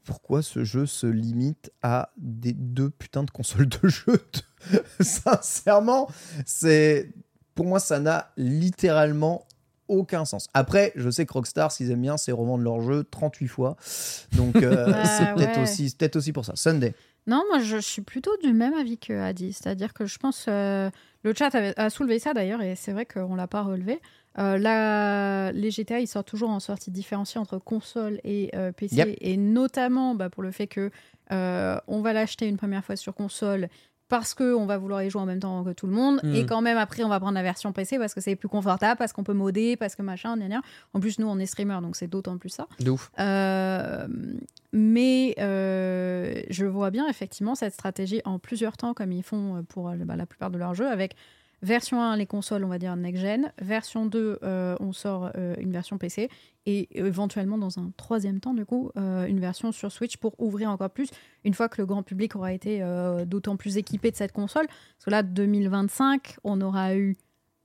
Pourquoi 0.04 0.40
ce 0.42 0.62
jeu 0.64 0.86
se 0.86 1.06
limite 1.06 1.72
à 1.82 2.10
des 2.16 2.52
deux 2.52 2.90
putains 2.90 3.24
de 3.24 3.30
consoles 3.30 3.68
de 3.68 3.88
jeu 3.88 4.20
Sincèrement, 5.00 6.08
c'est 6.44 7.12
pour 7.54 7.66
moi, 7.66 7.80
ça 7.80 7.98
n'a 8.00 8.30
littéralement 8.36 9.46
aucun 9.88 10.24
sens. 10.24 10.48
Après, 10.54 10.92
je 10.96 11.08
sais 11.10 11.26
que 11.26 11.32
Rockstar, 11.32 11.72
s'ils 11.72 11.90
aiment 11.90 12.02
bien, 12.02 12.16
c'est 12.16 12.32
revendre 12.32 12.62
leur 12.64 12.80
jeu 12.80 13.04
38 13.10 13.48
fois. 13.48 13.76
Donc, 14.36 14.56
euh, 14.56 14.86
Ah, 14.94 15.04
c'est 15.04 15.34
peut-être 15.34 15.56
ouais. 15.56 15.62
aussi, 15.62 15.94
peut-être 15.96 16.16
aussi 16.16 16.32
pour 16.32 16.44
ça. 16.44 16.52
Sunday. 16.56 16.94
Non, 17.28 17.42
moi 17.50 17.58
je 17.58 17.78
suis 17.78 18.02
plutôt 18.02 18.30
du 18.42 18.52
même 18.52 18.74
avis 18.74 18.98
que 18.98 19.12
Adi. 19.12 19.52
C'est-à-dire 19.52 19.92
que 19.92 20.06
je 20.06 20.16
pense. 20.18 20.46
euh, 20.48 20.90
le 21.24 21.34
chat 21.34 21.52
avait- 21.56 21.74
a 21.76 21.90
soulevé 21.90 22.20
ça 22.20 22.34
d'ailleurs, 22.34 22.62
et 22.62 22.76
c'est 22.76 22.92
vrai 22.92 23.04
qu'on 23.04 23.30
ne 23.32 23.36
l'a 23.36 23.48
pas 23.48 23.62
relevé. 23.62 24.00
Euh, 24.38 24.58
là, 24.58 25.50
les 25.50 25.72
GTA, 25.72 25.98
ils 25.98 26.06
sortent 26.06 26.28
toujours 26.28 26.50
en 26.50 26.60
sortie 26.60 26.90
différenciée 26.92 27.40
entre 27.40 27.58
console 27.58 28.20
et 28.22 28.50
euh, 28.54 28.70
PC, 28.70 28.94
Yep. 28.96 29.16
et 29.20 29.36
notamment 29.36 30.14
bah, 30.14 30.30
pour 30.30 30.42
le 30.44 30.52
fait 30.52 30.66
que 30.68 30.90
on 31.30 32.00
va 32.00 32.12
l'acheter 32.12 32.46
une 32.46 32.56
première 32.58 32.84
fois 32.84 32.94
sur 32.94 33.12
console 33.14 33.68
parce 34.08 34.34
qu'on 34.34 34.66
va 34.66 34.78
vouloir 34.78 35.02
y 35.02 35.10
jouer 35.10 35.20
en 35.22 35.26
même 35.26 35.40
temps 35.40 35.64
que 35.64 35.70
tout 35.70 35.86
le 35.86 35.92
monde, 35.92 36.20
Mm. 36.22 36.34
et 36.34 36.46
quand 36.46 36.60
même 36.62 36.78
après 36.78 37.02
on 37.02 37.08
va 37.08 37.18
prendre 37.18 37.34
la 37.34 37.42
version 37.42 37.72
PC 37.72 37.98
parce 37.98 38.14
que 38.14 38.20
c'est 38.20 38.36
plus 38.36 38.48
confortable, 38.48 38.96
parce 38.98 39.12
qu'on 39.12 39.24
peut 39.24 39.32
modder, 39.34 39.76
parce 39.76 39.96
que 39.96 40.02
machin, 40.02 40.36
gna 40.36 40.46
gna. 40.48 40.60
En 40.94 41.00
plus, 41.00 41.18
nous 41.18 41.26
on 41.26 41.38
est 41.38 41.46
streamer, 41.46 41.78
donc 41.82 41.96
c'est 41.96 42.06
d'autant 42.06 42.38
plus 42.38 42.50
ça. 42.50 42.66
De 42.80 42.90
ouf. 42.90 43.10
Euh, 43.18 44.06
mais 44.72 45.34
euh, 45.38 46.42
je 46.50 46.66
vois 46.66 46.90
bien 46.90 47.06
effectivement 47.08 47.54
cette 47.54 47.72
stratégie 47.74 48.20
en 48.24 48.38
plusieurs 48.38 48.76
temps, 48.76 48.94
comme 48.94 49.12
ils 49.12 49.22
font 49.22 49.64
pour 49.68 49.88
euh, 49.88 49.94
bah, 49.98 50.16
la 50.16 50.26
plupart 50.26 50.50
de 50.50 50.58
leurs 50.58 50.74
jeux, 50.74 50.88
avec 50.88 51.16
version 51.62 52.02
1, 52.02 52.16
les 52.16 52.26
consoles, 52.26 52.64
on 52.64 52.68
va 52.68 52.78
dire 52.78 52.94
next-gen, 52.96 53.52
version 53.60 54.06
2, 54.06 54.38
euh, 54.42 54.76
on 54.80 54.92
sort 54.92 55.30
euh, 55.36 55.54
une 55.58 55.72
version 55.72 55.98
PC, 55.98 56.28
et 56.66 56.88
éventuellement 56.98 57.58
dans 57.58 57.78
un 57.78 57.92
troisième 57.96 58.40
temps, 58.40 58.54
du 58.54 58.64
coup, 58.64 58.90
euh, 58.96 59.26
une 59.26 59.40
version 59.40 59.72
sur 59.72 59.92
Switch 59.92 60.16
pour 60.16 60.34
ouvrir 60.40 60.70
encore 60.70 60.90
plus, 60.90 61.08
une 61.44 61.54
fois 61.54 61.68
que 61.68 61.80
le 61.80 61.86
grand 61.86 62.02
public 62.02 62.34
aura 62.36 62.52
été 62.52 62.82
euh, 62.82 63.24
d'autant 63.24 63.56
plus 63.56 63.76
équipé 63.76 64.10
de 64.10 64.16
cette 64.16 64.32
console. 64.32 64.66
Parce 64.66 65.04
que 65.04 65.10
là, 65.10 65.22
2025, 65.22 66.36
on 66.44 66.60
aura 66.60 66.96
eu 66.96 67.16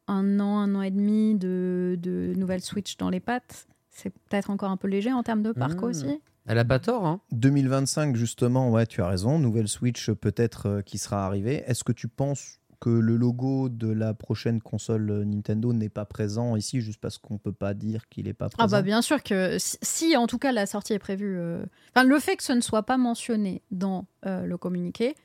un 0.07 0.39
an, 0.39 0.59
un 0.59 0.75
an 0.75 0.81
et 0.81 0.91
demi 0.91 1.35
de, 1.35 1.97
de 1.99 2.33
nouvelles 2.35 2.61
Switch 2.61 2.97
dans 2.97 3.09
les 3.09 3.19
pattes. 3.19 3.67
C'est 3.89 4.09
peut-être 4.09 4.49
encore 4.49 4.71
un 4.71 4.77
peu 4.77 4.87
léger 4.87 5.11
en 5.11 5.23
termes 5.23 5.43
de 5.43 5.51
parc 5.51 5.81
Mmh. 5.81 5.83
aussi. 5.83 6.21
Elle 6.47 6.57
a 6.57 6.65
pas 6.65 6.79
tort, 6.79 7.05
hein. 7.05 7.21
2025, 7.33 8.15
justement, 8.15 8.71
ouais, 8.71 8.87
tu 8.87 9.01
as 9.01 9.07
raison. 9.07 9.37
Nouvelle 9.37 9.67
Switch 9.67 10.09
peut-être 10.11 10.65
euh, 10.67 10.81
qui 10.81 10.97
sera 10.97 11.25
arrivée. 11.25 11.63
Est-ce 11.67 11.83
que 11.83 11.91
tu 11.91 12.07
penses 12.07 12.59
que 12.81 12.89
le 12.89 13.15
logo 13.15 13.69
de 13.69 13.87
la 13.87 14.13
prochaine 14.13 14.59
console 14.59 15.09
euh, 15.11 15.23
Nintendo 15.23 15.71
n'est 15.71 15.87
pas 15.87 16.03
présent 16.03 16.55
ici 16.55 16.81
juste 16.81 16.99
parce 16.99 17.19
qu'on 17.19 17.37
peut 17.37 17.53
pas 17.53 17.73
dire 17.73 18.09
qu'il 18.09 18.27
est 18.27 18.33
pas 18.33 18.49
présent 18.49 18.65
Ah 18.65 18.67
bah 18.67 18.81
bien 18.81 19.01
sûr 19.03 19.23
que 19.23 19.57
si, 19.59 19.77
si, 19.81 20.17
en 20.17 20.27
tout 20.27 20.39
cas 20.39 20.51
la 20.51 20.65
sortie 20.65 20.93
est 20.93 20.99
prévue, 20.99 21.37
euh, 21.37 21.63
enfin 21.95 22.03
le 22.05 22.19
fait 22.19 22.35
que 22.35 22.43
ce 22.43 22.53
ne 22.53 22.59
soit 22.59 22.83
pas 22.83 22.97
mentionné 22.97 23.61
dans 23.69 24.07
euh, 24.25 24.45
le 24.45 24.57
communiqué 24.57 25.15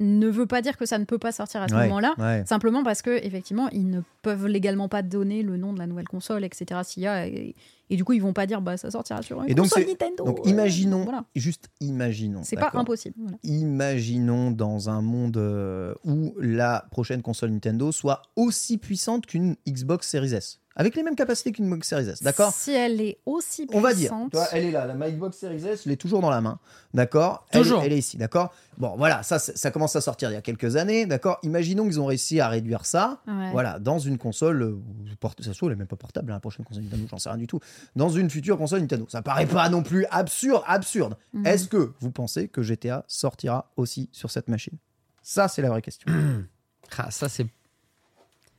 ne 0.00 0.28
veut 0.28 0.46
pas 0.46 0.62
dire 0.62 0.76
que 0.76 0.86
ça 0.86 0.98
ne 0.98 1.04
peut 1.04 1.18
pas 1.18 1.32
sortir 1.32 1.60
à 1.62 1.68
ce 1.68 1.74
Ouais, 1.74 1.82
moment-là. 1.88 2.14
ouais. 2.18 2.44
Simplement 2.46 2.84
parce 2.84 3.02
que 3.02 3.10
effectivement 3.24 3.68
ils 3.70 3.88
ne 3.90 4.00
peuvent 4.22 4.46
légalement 4.46 4.88
pas 4.88 5.02
donner 5.02 5.42
le 5.42 5.56
nom 5.56 5.72
de 5.72 5.78
la 5.80 5.86
nouvelle 5.86 6.06
console, 6.08 6.44
etc. 6.44 6.80
S'il 6.84 7.02
y 7.02 7.06
a 7.08 7.26
et, 7.26 7.54
et 7.90 7.96
du 7.96 8.04
coup 8.04 8.12
ils 8.12 8.22
vont 8.22 8.32
pas 8.32 8.46
dire 8.46 8.60
bah 8.60 8.76
ça 8.76 8.90
sortira 8.92 9.22
sur 9.22 9.42
une 9.42 9.50
Et 9.50 9.54
console 9.56 9.86
Nintendo. 9.86 10.24
Donc 10.24 10.38
Euh, 10.46 10.50
imaginons, 10.50 11.02
voilà. 11.02 11.24
juste 11.34 11.68
imaginons. 11.80 12.42
c'est 12.44 12.56
pas 12.56 12.70
impossible. 12.74 13.16
voilà. 13.18 13.38
Imaginons 13.42 14.50
dans 14.50 14.88
un 14.90 15.02
monde 15.02 15.36
euh, 15.36 15.94
où 16.04 16.34
la 16.38 16.86
prochaine 16.90 17.22
console 17.22 17.50
Nintendo 17.50 17.90
soit 17.92 18.22
aussi 18.36 18.78
puissante 18.78 19.26
qu'une 19.26 19.56
Xbox 19.68 20.08
Series 20.08 20.34
S. 20.34 20.60
Avec 20.80 20.94
les 20.94 21.02
mêmes 21.02 21.16
capacités 21.16 21.50
qu'une 21.52 21.66
Xbox 21.66 21.88
Series 21.88 22.08
S, 22.08 22.22
d'accord 22.22 22.52
Si 22.52 22.70
elle 22.70 23.00
est 23.00 23.18
aussi 23.26 23.66
puissante, 23.66 23.76
On 23.76 23.80
va 23.80 23.92
dire, 23.94 24.12
elle 24.52 24.64
est 24.64 24.70
là, 24.70 24.86
la 24.86 25.10
Xbox 25.10 25.36
Series 25.36 25.66
S, 25.66 25.82
je 25.84 25.88
l'ai 25.88 25.96
toujours 25.96 26.20
dans 26.20 26.30
la 26.30 26.40
main, 26.40 26.58
d'accord 26.94 27.44
Elle- 27.50 27.62
Toujours. 27.62 27.82
Elle, 27.82 27.92
est 27.92 27.98
ici, 27.98 28.16
d'accord 28.16 28.54
Bon, 28.78 28.94
voilà, 28.96 29.24
ça, 29.24 29.70
commence 29.72 29.96
à 29.96 30.00
sortir 30.00 30.30
il 30.30 30.34
y 30.34 30.36
a 30.36 30.40
quelques 30.40 30.76
années, 30.76 31.04
d'accord 31.04 31.40
Imaginons 31.42 31.84
qu'ils 31.84 32.00
ont 32.00 32.06
réussi 32.06 32.38
à 32.38 32.48
réduire 32.48 32.86
ça, 32.86 33.20
Ouais. 33.26 33.50
voilà, 33.50 33.80
dans 33.80 33.98
une 33.98 34.18
console, 34.18 34.62
euh, 34.62 34.76
porte- 35.18 35.42
ça 35.42 35.52
se 35.52 35.56
trouve, 35.58 35.70
elle 35.70 35.74
est 35.74 35.78
même 35.78 35.88
pas 35.88 35.96
portable, 35.96 36.30
hein, 36.30 36.36
la 36.36 36.40
prochaine 36.40 36.64
console 36.64 36.84
Nintendo, 36.84 37.06
j'en 37.10 37.18
sais 37.18 37.28
rien 37.28 37.38
du 37.38 37.48
tout. 37.48 37.58
Dans 37.96 38.08
une 38.10 38.30
future 38.30 38.56
console 38.56 38.80
Nintendo, 38.80 39.04
ça 39.08 39.20
paraît 39.20 39.46
pas 39.46 39.68
non 39.68 39.82
plus 39.82 40.06
absurde, 40.12 40.62
absurde. 40.66 41.16
Mhm. 41.32 41.44
Est-ce 41.44 41.66
que 41.66 41.92
vous 41.98 42.12
pensez 42.12 42.46
que 42.46 42.62
GTA 42.62 43.04
sortira 43.08 43.68
aussi 43.76 44.08
sur 44.12 44.30
cette 44.30 44.46
machine? 44.48 44.78
Ça, 45.22 45.48
c'est 45.48 45.60
la 45.60 45.70
vraie 45.70 45.82
question. 45.82 46.06
Ah, 46.96 47.10
ça, 47.10 47.28
c'est. 47.28 47.46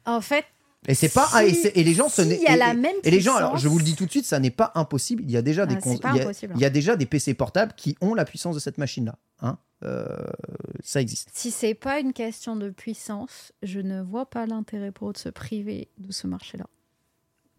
En 0.05 0.21
fait, 0.21 0.45
Et 0.87 0.95
c'est 0.95 1.09
pas, 1.09 1.27
ah, 1.33 1.43
et, 1.43 1.51
les 1.83 1.93
gens, 1.93 2.07
ce 2.07 2.21
n'est- 2.21 2.35
et- 2.41 2.55
la 2.55 2.71
et- 2.71 2.73
même 2.73 2.95
Et 3.03 3.11
les 3.11 3.19
gens, 3.19 3.35
alors 3.35 3.57
je 3.57 3.67
vous 3.67 3.77
le 3.79 3.83
dis 3.83 3.95
tout 3.95 4.05
de 4.05 4.11
suite, 4.11 4.25
ça 4.25 4.39
n'est 4.39 4.49
pas 4.49 4.71
impossible. 4.75 5.23
Il 5.25 5.31
y 5.31 5.35
a 5.37 5.41
déjà 5.41 5.65
des 5.65 5.75
Ah, 5.75 5.79
cons- 5.81 5.97
il 5.97 6.15
y 6.15 6.19
a- 6.19 6.23
impossible. 6.23 6.53
il 6.55 6.61
y, 6.61 6.65
a 6.65 6.69
déjà 6.69 6.95
des 6.95 7.05
PC 7.05 7.33
portables 7.33 7.73
qui 7.75 7.97
ont 7.99 8.13
la 8.13 8.23
puissance 8.23 8.55
de 8.55 8.59
cette 8.61 8.77
machine-là. 8.77 9.17
Hein 9.41 9.57
Euh, 9.83 10.05
ça 10.83 10.99
existe. 11.01 11.29
Si 11.33 11.51
c'est 11.51 11.73
pas 11.73 11.99
une 12.01 12.11
question 12.13 12.55
de 12.57 12.69
puissance, 12.69 13.53
je 13.63 13.79
ne 13.79 14.01
vois 14.01 14.25
pas 14.29 14.45
l'intérêt 14.45 14.91
pour 14.91 15.09
eux 15.09 15.13
de 15.13 15.17
se 15.17 15.29
priver 15.29 15.87
de 15.97 16.11
ce 16.11 16.27
marché-là. 16.27 16.65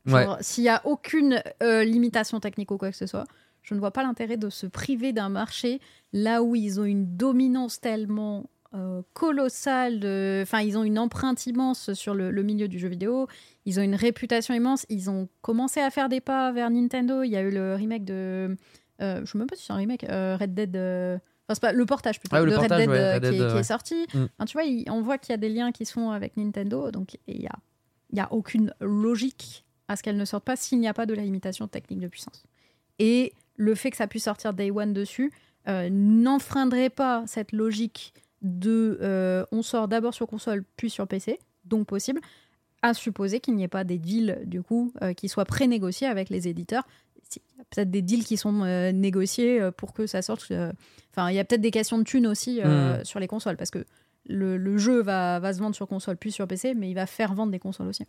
Ouais. 0.06 0.26
S'il 0.40 0.64
y 0.64 0.68
a 0.68 0.80
aucune 0.86 1.42
euh, 1.62 1.84
limitation 1.84 2.38
technique 2.40 2.70
ou 2.70 2.76
quoi 2.78 2.90
que 2.90 2.96
ce 2.96 3.06
soit, 3.06 3.24
je 3.62 3.74
ne 3.74 3.80
vois 3.80 3.90
pas 3.90 4.02
l'intérêt 4.02 4.36
de 4.38 4.48
se 4.50 4.66
priver 4.66 5.12
d'un 5.12 5.28
marché 5.30 5.80
là 6.12 6.42
où 6.42 6.54
ils 6.56 6.80
ont 6.80 6.84
une 6.84 7.16
dominance 7.16 7.80
tellement 7.80 8.44
euh, 8.74 9.02
colossale. 9.14 10.00
de- 10.00 10.40
Enfin, 10.42 10.60
ils 10.60 10.76
ont 10.78 10.84
une 10.84 10.98
empreinte 10.98 11.46
immense 11.46 11.92
sur 11.94 12.14
le, 12.14 12.30
le 12.30 12.42
milieu 12.42 12.68
du 12.68 12.78
jeu 12.78 12.88
vidéo. 12.88 13.26
Ils 13.66 13.78
ont 13.80 13.82
une 13.82 13.94
réputation 13.94 14.54
immense. 14.54 14.86
Ils 14.88 15.10
ont 15.10 15.28
commencé 15.42 15.80
à 15.80 15.90
faire 15.90 16.08
des 16.08 16.20
pas 16.20 16.52
vers 16.52 16.70
Nintendo. 16.70 17.22
Il 17.22 17.30
y 17.30 17.36
a 17.36 17.42
eu 17.42 17.50
le 17.50 17.74
remake 17.74 18.04
de. 18.04 18.56
euh, 19.02 19.20
je 19.24 19.30
sais 19.30 19.38
même 19.38 19.46
pas 19.46 19.56
si 19.56 19.64
c'est 19.66 19.72
un 19.72 19.76
remake. 19.76 20.04
euh, 20.04 20.36
Red 20.38 20.54
Dead. 20.54 20.76
Enfin, 21.48 21.58
pas 21.60 21.72
le 21.72 21.84
portage 21.84 22.20
plutôt 22.20 22.36
Ah 22.36 22.44
de 22.44 22.54
portage, 22.54 22.80
Red 22.86 22.88
Dead, 22.88 22.90
ouais, 22.90 23.30
qui, 23.38 23.42
est- 23.42 23.58
qui 23.58 23.64
sorti. 23.64 24.06
Mm. 24.14 24.24
Enfin, 24.38 24.44
tu 24.46 24.52
vois, 24.52 24.62
il- 24.64 24.88
on 24.90 25.02
voit 25.02 25.18
qu'il 25.18 25.32
y 25.32 25.34
a 25.34 25.38
des 25.38 25.48
liens 25.48 25.72
qui 25.72 25.84
sont 25.84 26.10
avec 26.10 26.36
Nintendo, 26.36 26.90
donc 26.92 27.16
il 27.26 27.42
y 27.42 27.46
a, 27.48 27.52
il 28.10 28.18
y 28.18 28.20
a 28.20 28.32
aucune 28.32 28.72
logique 28.80 29.64
à 29.88 29.96
ce 29.96 30.04
qu'elle 30.04 30.16
ne 30.16 30.24
sorte 30.24 30.44
pas 30.44 30.54
s'il 30.54 30.78
n'y 30.78 30.86
a 30.86 30.94
pas 30.94 31.06
de 31.06 31.14
la 31.14 31.22
limitation 31.22 31.66
technique 31.66 31.98
de 31.98 32.06
puissance. 32.06 32.44
Et 33.00 33.32
le 33.56 33.74
fait 33.74 33.90
que 33.90 33.96
ça 33.96 34.06
puisse 34.06 34.24
sortir 34.24 34.52
Day 34.52 34.70
One 34.70 34.92
dessus 34.92 35.32
euh, 35.68 35.88
n'enfreindrait 35.90 36.90
pas 36.90 37.24
cette 37.26 37.50
logique 37.52 38.14
de 38.42 38.98
euh, 39.02 39.44
on 39.52 39.62
sort 39.62 39.88
d'abord 39.88 40.14
sur 40.14 40.26
console 40.26 40.64
puis 40.76 40.90
sur 40.90 41.06
PC, 41.06 41.38
donc 41.64 41.86
possible, 41.86 42.20
à 42.82 42.94
supposer 42.94 43.40
qu'il 43.40 43.54
n'y 43.54 43.62
ait 43.64 43.68
pas 43.68 43.84
des 43.84 43.98
deals 43.98 44.40
du 44.46 44.62
coup 44.62 44.92
euh, 45.02 45.12
qui 45.12 45.28
soient 45.28 45.44
pré-négociés 45.44 46.06
avec 46.06 46.30
les 46.30 46.48
éditeurs. 46.48 46.86
Il 47.36 47.58
y 47.58 47.60
a 47.60 47.64
peut-être 47.70 47.90
des 47.90 48.02
deals 48.02 48.24
qui 48.24 48.36
sont 48.36 48.62
euh, 48.64 48.90
négociés 48.90 49.60
pour 49.76 49.92
que 49.92 50.06
ça 50.06 50.22
sorte. 50.22 50.50
Enfin, 51.12 51.30
il 51.30 51.36
y 51.36 51.38
a 51.38 51.44
peut-être 51.44 51.60
des 51.60 51.70
questions 51.70 51.98
de 51.98 52.04
thunes 52.04 52.26
aussi 52.26 52.60
euh, 52.64 52.98
Mm. 53.00 53.04
sur 53.04 53.20
les 53.20 53.28
consoles 53.28 53.56
parce 53.56 53.70
que 53.70 53.84
le, 54.26 54.56
le 54.56 54.78
jeu 54.78 55.02
va, 55.02 55.38
va 55.38 55.52
se 55.52 55.60
vendre 55.60 55.74
sur 55.74 55.86
console 55.86 56.16
puis 56.16 56.32
sur 56.32 56.46
PC, 56.48 56.74
mais 56.74 56.90
il 56.90 56.94
va 56.94 57.06
faire 57.06 57.34
vendre 57.34 57.52
des 57.52 57.58
consoles 57.58 57.88
aussi. 57.88 58.04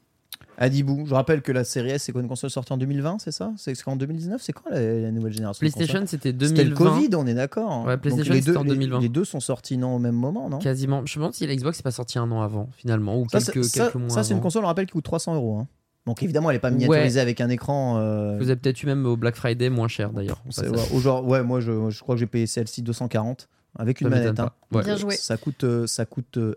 Adibou, 0.57 1.05
je 1.07 1.13
rappelle 1.13 1.41
que 1.41 1.51
la 1.51 1.63
série 1.63 1.89
S, 1.89 2.03
c'est 2.03 2.11
quoi 2.11 2.21
une 2.21 2.27
console 2.27 2.49
sortie 2.49 2.71
en 2.73 2.77
2020, 2.77 3.17
c'est 3.19 3.31
ça? 3.31 3.51
C'est 3.57 3.75
en 3.87 3.95
2019 3.95 4.41
C'est 4.41 4.53
quand 4.53 4.69
la, 4.69 4.79
la 5.01 5.11
nouvelle 5.11 5.33
génération 5.33 5.59
PlayStation, 5.59 6.01
c'était 6.05 6.29
C'était 6.29 6.33
2020. 6.63 6.69
le 6.69 6.75
Covid, 6.75 7.09
on 7.15 7.25
est 7.27 7.33
d'accord. 7.33 7.71
hein. 7.71 7.85
Ouais, 7.85 7.97
PlayStation, 7.97 8.33
les 8.33 8.41
c'était 8.41 8.51
deux, 8.51 8.57
en 8.57 8.63
les- 8.63 8.69
2020. 8.69 8.99
Les, 9.01 9.09
deux 9.09 9.25
sont 9.25 9.39
sortis 9.39 9.77
non 9.77 9.95
au 9.95 9.99
même 9.99 10.15
moment, 10.15 10.49
non? 10.49 10.59
Quasiment. 10.59 11.03
Je 11.05 11.17
me 11.17 11.21
demande 11.23 11.33
si 11.33 11.47
la 11.47 11.55
Xbox 11.55 11.79
n'est 11.79 11.83
pas 11.83 11.91
sortie 11.91 12.19
un 12.19 12.29
an 12.31 12.41
avant, 12.41 12.69
finalement, 12.77 13.19
ou 13.19 13.27
Ça, 13.29 13.39
quelques, 13.39 13.63
ça- 13.65 13.83
quelques 13.85 13.95
mois 13.95 14.09
ça, 14.09 14.23
c'est 14.23 14.33
une 14.33 14.41
console, 14.41 14.63
on 14.63 14.67
rappelle, 14.67 14.85
qui 14.85 14.93
coûte 14.93 15.03
300 15.05 15.35
euros. 15.35 15.57
hein. 15.59 15.67
Donc 16.07 16.23
évidemment, 16.23 16.49
elle 16.49 16.55
est 16.55 16.59
pas 16.59 16.71
miniaturisée 16.71 17.19
avec 17.19 17.41
un 17.41 17.49
écran. 17.49 17.97
euh, 17.99 18.37
Vous 18.37 18.49
avez 18.49 18.55
peut-être 18.55 18.81
eu 18.81 18.87
même 18.87 19.05
au 19.05 19.17
Black 19.17 19.35
Friday 19.35 19.69
moins 19.69 19.87
cher 19.87 20.11
d'ailleurs. 20.11 20.41
ouais, 20.57 20.67
au 20.93 20.99
genre- 20.99 21.25
ouais, 21.27 21.43
moi 21.43 21.59
je, 21.59 21.89
je 21.91 21.99
crois 22.01 22.15
que 22.15 22.19
j'ai 22.19 22.25
payé 22.27 22.47
celle-ci 22.47 22.81
240 22.81 23.47
avec 23.77 24.01
une 24.01 24.09
Ça 24.09 24.15
manette. 24.15 24.39
hein. 24.39 24.49
Ouais. 24.71 24.83
Bien 24.83 24.95
joué. 24.97 25.15
Ça 25.15 25.37
coûte, 25.37 25.63
euh, 25.63 25.85
ça 25.85 26.05
coûte 26.05 26.37
euh, 26.37 26.55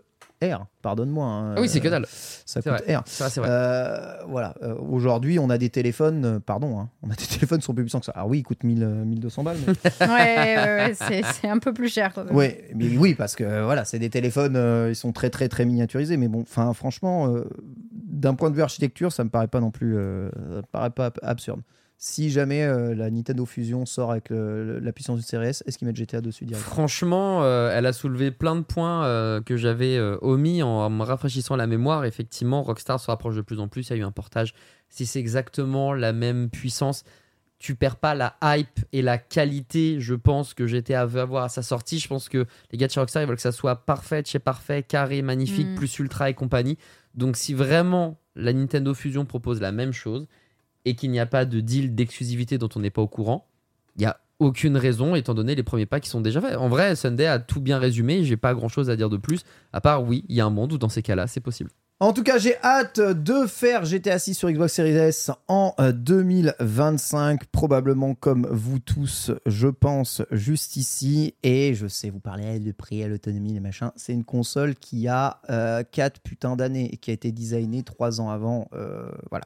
R, 0.53 0.65
pardonne-moi. 0.81 1.25
hein, 1.25 1.53
Ah 1.57 1.61
oui, 1.61 1.67
c'est 1.69 1.79
que 1.79 1.87
euh, 1.87 1.91
dalle. 1.91 2.05
Ça 2.07 2.61
C'est 2.61 2.69
coûte 2.69 2.83
vrai. 2.85 2.95
R. 2.95 3.03
Vrai, 3.19 3.29
c'est 3.29 3.39
vrai. 3.39 3.49
Euh, 3.49 4.17
voilà, 4.27 4.53
Euh, 4.61 4.75
aujourd'hui 4.75 5.39
on 5.39 5.49
a 5.49 5.57
des 5.57 5.69
téléphones, 5.69 6.25
euh, 6.25 6.39
pardon, 6.39 6.79
hein, 6.79 6.89
on 7.03 7.09
a 7.09 7.15
des 7.15 7.25
téléphones 7.29 7.59
qui 7.59 7.65
sont 7.65 7.73
plus 7.73 7.83
puissants 7.83 7.99
que 7.99 8.05
ça. 8.05 8.11
Alors 8.13 8.27
oui, 8.27 8.39
ils 8.39 8.43
coûtent 8.43 8.63
1000, 8.63 8.83
euh, 8.83 9.05
1200 9.05 9.43
balles. 9.43 9.57
Mais... 9.65 9.73
Ouais, 10.07 10.55
ouais, 10.57 10.93
ouais, 11.09 11.21
c'est 11.33 11.47
un 11.47 11.59
peu 11.59 11.73
plus 11.73 11.89
cher 11.93 12.13
quand 12.13 12.23
même. 12.25 12.35
ouais, 12.35 12.69
mais 12.75 12.95
oui, 12.97 13.13
parce 13.15 13.35
que 13.35 13.43
euh, 13.43 13.63
voilà, 13.65 13.85
c'est 13.85 13.99
des 13.99 14.09
téléphones, 14.09 14.55
euh, 14.55 14.89
ils 14.89 14.95
sont 14.95 15.11
très 15.11 15.29
très 15.29 15.47
très 15.49 15.65
miniaturisés. 15.65 16.17
Mais 16.17 16.27
bon, 16.27 16.41
enfin 16.41 16.73
franchement, 16.73 17.27
euh, 17.33 17.43
d'un 17.91 18.33
point 18.35 18.49
de 18.49 18.55
vue 18.55 18.61
architecture, 18.61 19.11
ça 19.11 19.23
me 19.23 19.29
paraît 19.29 19.47
pas 19.47 19.59
non 19.59 19.71
plus, 19.71 19.97
euh, 19.97 20.29
ça 20.31 20.55
me 20.57 20.61
paraît 20.71 20.89
pas 20.91 21.05
ab- 21.07 21.19
absurde. 21.23 21.61
Si 21.97 22.29
jamais 22.29 22.63
euh, 22.63 22.93
la 22.93 23.09
Nintendo 23.09 23.45
Fusion 23.45 23.85
sort 23.85 24.11
avec 24.11 24.29
le- 24.29 24.79
la 24.79 24.91
puissance 24.91 25.17
du 25.17 25.23
Series 25.25 25.47
S, 25.47 25.63
est-ce 25.65 25.77
qu'ils 25.77 25.87
mettent 25.87 25.95
GTA 25.95 26.21
dessus 26.21 26.45
direct? 26.45 26.63
Franchement, 26.65 27.43
euh, 27.43 27.71
elle 27.73 27.85
a 27.85 27.93
soulevé 27.93 28.31
plein 28.31 28.55
de 28.57 28.61
points 28.61 29.05
euh, 29.05 29.41
que 29.41 29.55
j'avais 29.55 29.97
euh, 29.97 30.17
omis 30.21 30.61
en, 30.61 30.67
en 30.67 30.89
me 30.89 31.03
rafraîchissant 31.03 31.55
la 31.55 31.67
mémoire. 31.67 32.03
Effectivement, 32.05 32.61
Rockstar 32.63 32.99
se 32.99 33.07
rapproche 33.07 33.35
de 33.37 33.41
plus 33.41 33.59
en 33.59 33.67
plus. 33.69 33.87
Il 33.87 33.91
y 33.91 33.93
a 33.95 33.97
eu 33.97 34.03
un 34.03 34.11
portage. 34.11 34.53
Si 34.89 35.05
c'est 35.05 35.19
exactement 35.19 35.93
la 35.93 36.11
même 36.13 36.49
puissance, 36.49 37.03
tu 37.59 37.75
perds 37.75 37.95
pas 37.95 38.13
la 38.13 38.35
hype 38.43 38.81
et 38.91 39.01
la 39.01 39.17
qualité, 39.17 39.99
je 40.01 40.13
pense, 40.13 40.53
que 40.53 40.67
GTA 40.67 41.05
veut 41.05 41.21
avoir 41.21 41.45
à 41.45 41.49
sa 41.49 41.63
sortie. 41.63 41.99
Je 41.99 42.07
pense 42.09 42.27
que 42.27 42.45
les 42.71 42.77
gars 42.77 42.87
de 42.87 42.91
chez 42.91 42.99
Rockstar, 42.99 43.23
ils 43.23 43.25
veulent 43.25 43.37
que 43.37 43.41
ça 43.41 43.53
soit 43.53 43.77
parfait, 43.85 44.21
chez 44.25 44.39
parfait, 44.39 44.83
carré, 44.83 45.21
magnifique, 45.21 45.69
Mm. 45.69 45.75
plus 45.75 45.97
ultra 45.99 46.29
et 46.29 46.33
compagnie. 46.33 46.77
Donc, 47.13 47.37
si 47.37 47.53
vraiment 47.53 48.19
la 48.35 48.51
Nintendo 48.51 48.93
Fusion 48.93 49.25
propose 49.25 49.61
la 49.61 49.71
même 49.71 49.93
chose 49.93 50.27
et 50.85 50.95
qu'il 50.95 51.11
n'y 51.11 51.19
a 51.19 51.25
pas 51.25 51.45
de 51.45 51.59
deal 51.59 51.95
d'exclusivité 51.95 52.57
dont 52.57 52.69
on 52.75 52.79
n'est 52.79 52.89
pas 52.89 53.01
au 53.01 53.07
courant, 53.07 53.47
il 53.95 54.01
n'y 54.01 54.05
a 54.05 54.19
aucune 54.39 54.77
raison, 54.77 55.15
étant 55.15 55.33
donné 55.33 55.55
les 55.55 55.63
premiers 55.63 55.85
pas 55.85 55.99
qui 55.99 56.09
sont 56.09 56.21
déjà 56.21 56.41
faits. 56.41 56.57
En 56.57 56.69
vrai, 56.69 56.95
Sunday 56.95 57.25
a 57.25 57.39
tout 57.39 57.61
bien 57.61 57.79
résumé, 57.79 58.23
j'ai 58.23 58.37
pas 58.37 58.53
grand 58.53 58.67
chose 58.67 58.89
à 58.89 58.95
dire 58.95 59.09
de 59.09 59.17
plus, 59.17 59.43
à 59.73 59.81
part 59.81 60.03
oui, 60.03 60.25
il 60.29 60.35
y 60.35 60.41
a 60.41 60.45
un 60.45 60.49
monde 60.49 60.73
où 60.73 60.77
dans 60.77 60.89
ces 60.89 61.01
cas-là, 61.01 61.27
c'est 61.27 61.41
possible. 61.41 61.71
En 62.01 62.11
tout 62.11 62.23
cas, 62.23 62.37
j'ai 62.37 62.57
hâte 62.61 62.99
de 62.99 63.47
faire 63.47 63.85
GTA 63.85 64.19
6 64.19 64.33
sur 64.33 64.51
Xbox 64.51 64.73
Series 64.73 64.89
S 64.89 65.31
en 65.47 65.73
euh, 65.79 65.93
2025, 65.93 67.45
probablement 67.45 68.15
comme 68.15 68.45
vous 68.51 68.79
tous, 68.79 69.31
je 69.45 69.69
pense, 69.69 70.21
juste 70.29 70.75
ici. 70.75 71.35
Et 71.41 71.73
je 71.73 71.87
sais, 71.87 72.09
vous 72.09 72.19
parlez 72.19 72.59
de 72.59 72.73
prix, 72.73 73.01
à 73.01 73.07
l'autonomie, 73.07 73.53
les 73.53 73.61
machins. 73.61 73.91
C'est 73.95 74.11
une 74.11 74.25
console 74.25 74.75
qui 74.75 75.07
a 75.07 75.39
4 75.89 76.19
putains 76.19 76.57
d'années 76.57 76.93
et 76.93 76.97
qui 76.97 77.11
a 77.11 77.13
été 77.13 77.31
designée 77.31 77.83
3 77.83 78.19
ans 78.19 78.29
avant. 78.29 78.67
euh, 78.73 79.09
voilà. 79.29 79.45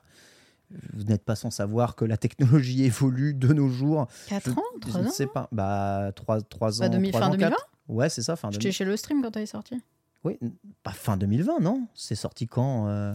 Vous 0.93 1.03
n'êtes 1.03 1.23
pas 1.23 1.35
sans 1.35 1.49
savoir 1.51 1.95
que 1.95 2.05
la 2.05 2.17
technologie 2.17 2.83
évolue 2.85 3.33
de 3.33 3.53
nos 3.53 3.69
jours. 3.69 4.07
4 4.27 4.45
Je- 4.45 4.51
ans 4.51 4.63
Je 4.85 4.89
3 4.89 5.01
ne 5.01 5.07
ans 5.07 5.11
sais 5.11 5.27
pas. 5.27 5.47
Bah, 5.51 6.11
3, 6.15 6.41
3 6.41 6.81
ans. 6.83 6.89
Bah, 6.89 6.97
trois 7.09 7.19
fin 7.21 7.27
ans, 7.27 7.31
2020 7.31 7.49
quatre. 7.49 7.69
Ouais, 7.87 8.09
c'est 8.09 8.21
ça, 8.21 8.35
fin 8.35 8.49
J'étais 8.51 8.63
2020. 8.69 8.75
chez 8.77 8.85
le 8.85 8.97
stream 8.97 9.21
quand 9.23 9.35
elle 9.35 9.43
est 9.43 9.45
sortie. 9.47 9.81
Oui, 10.23 10.37
pas 10.83 10.91
fin 10.91 11.17
2020, 11.17 11.59
non 11.61 11.87
C'est 11.95 12.15
sorti 12.15 12.45
quand 12.47 12.87
euh, 12.87 13.13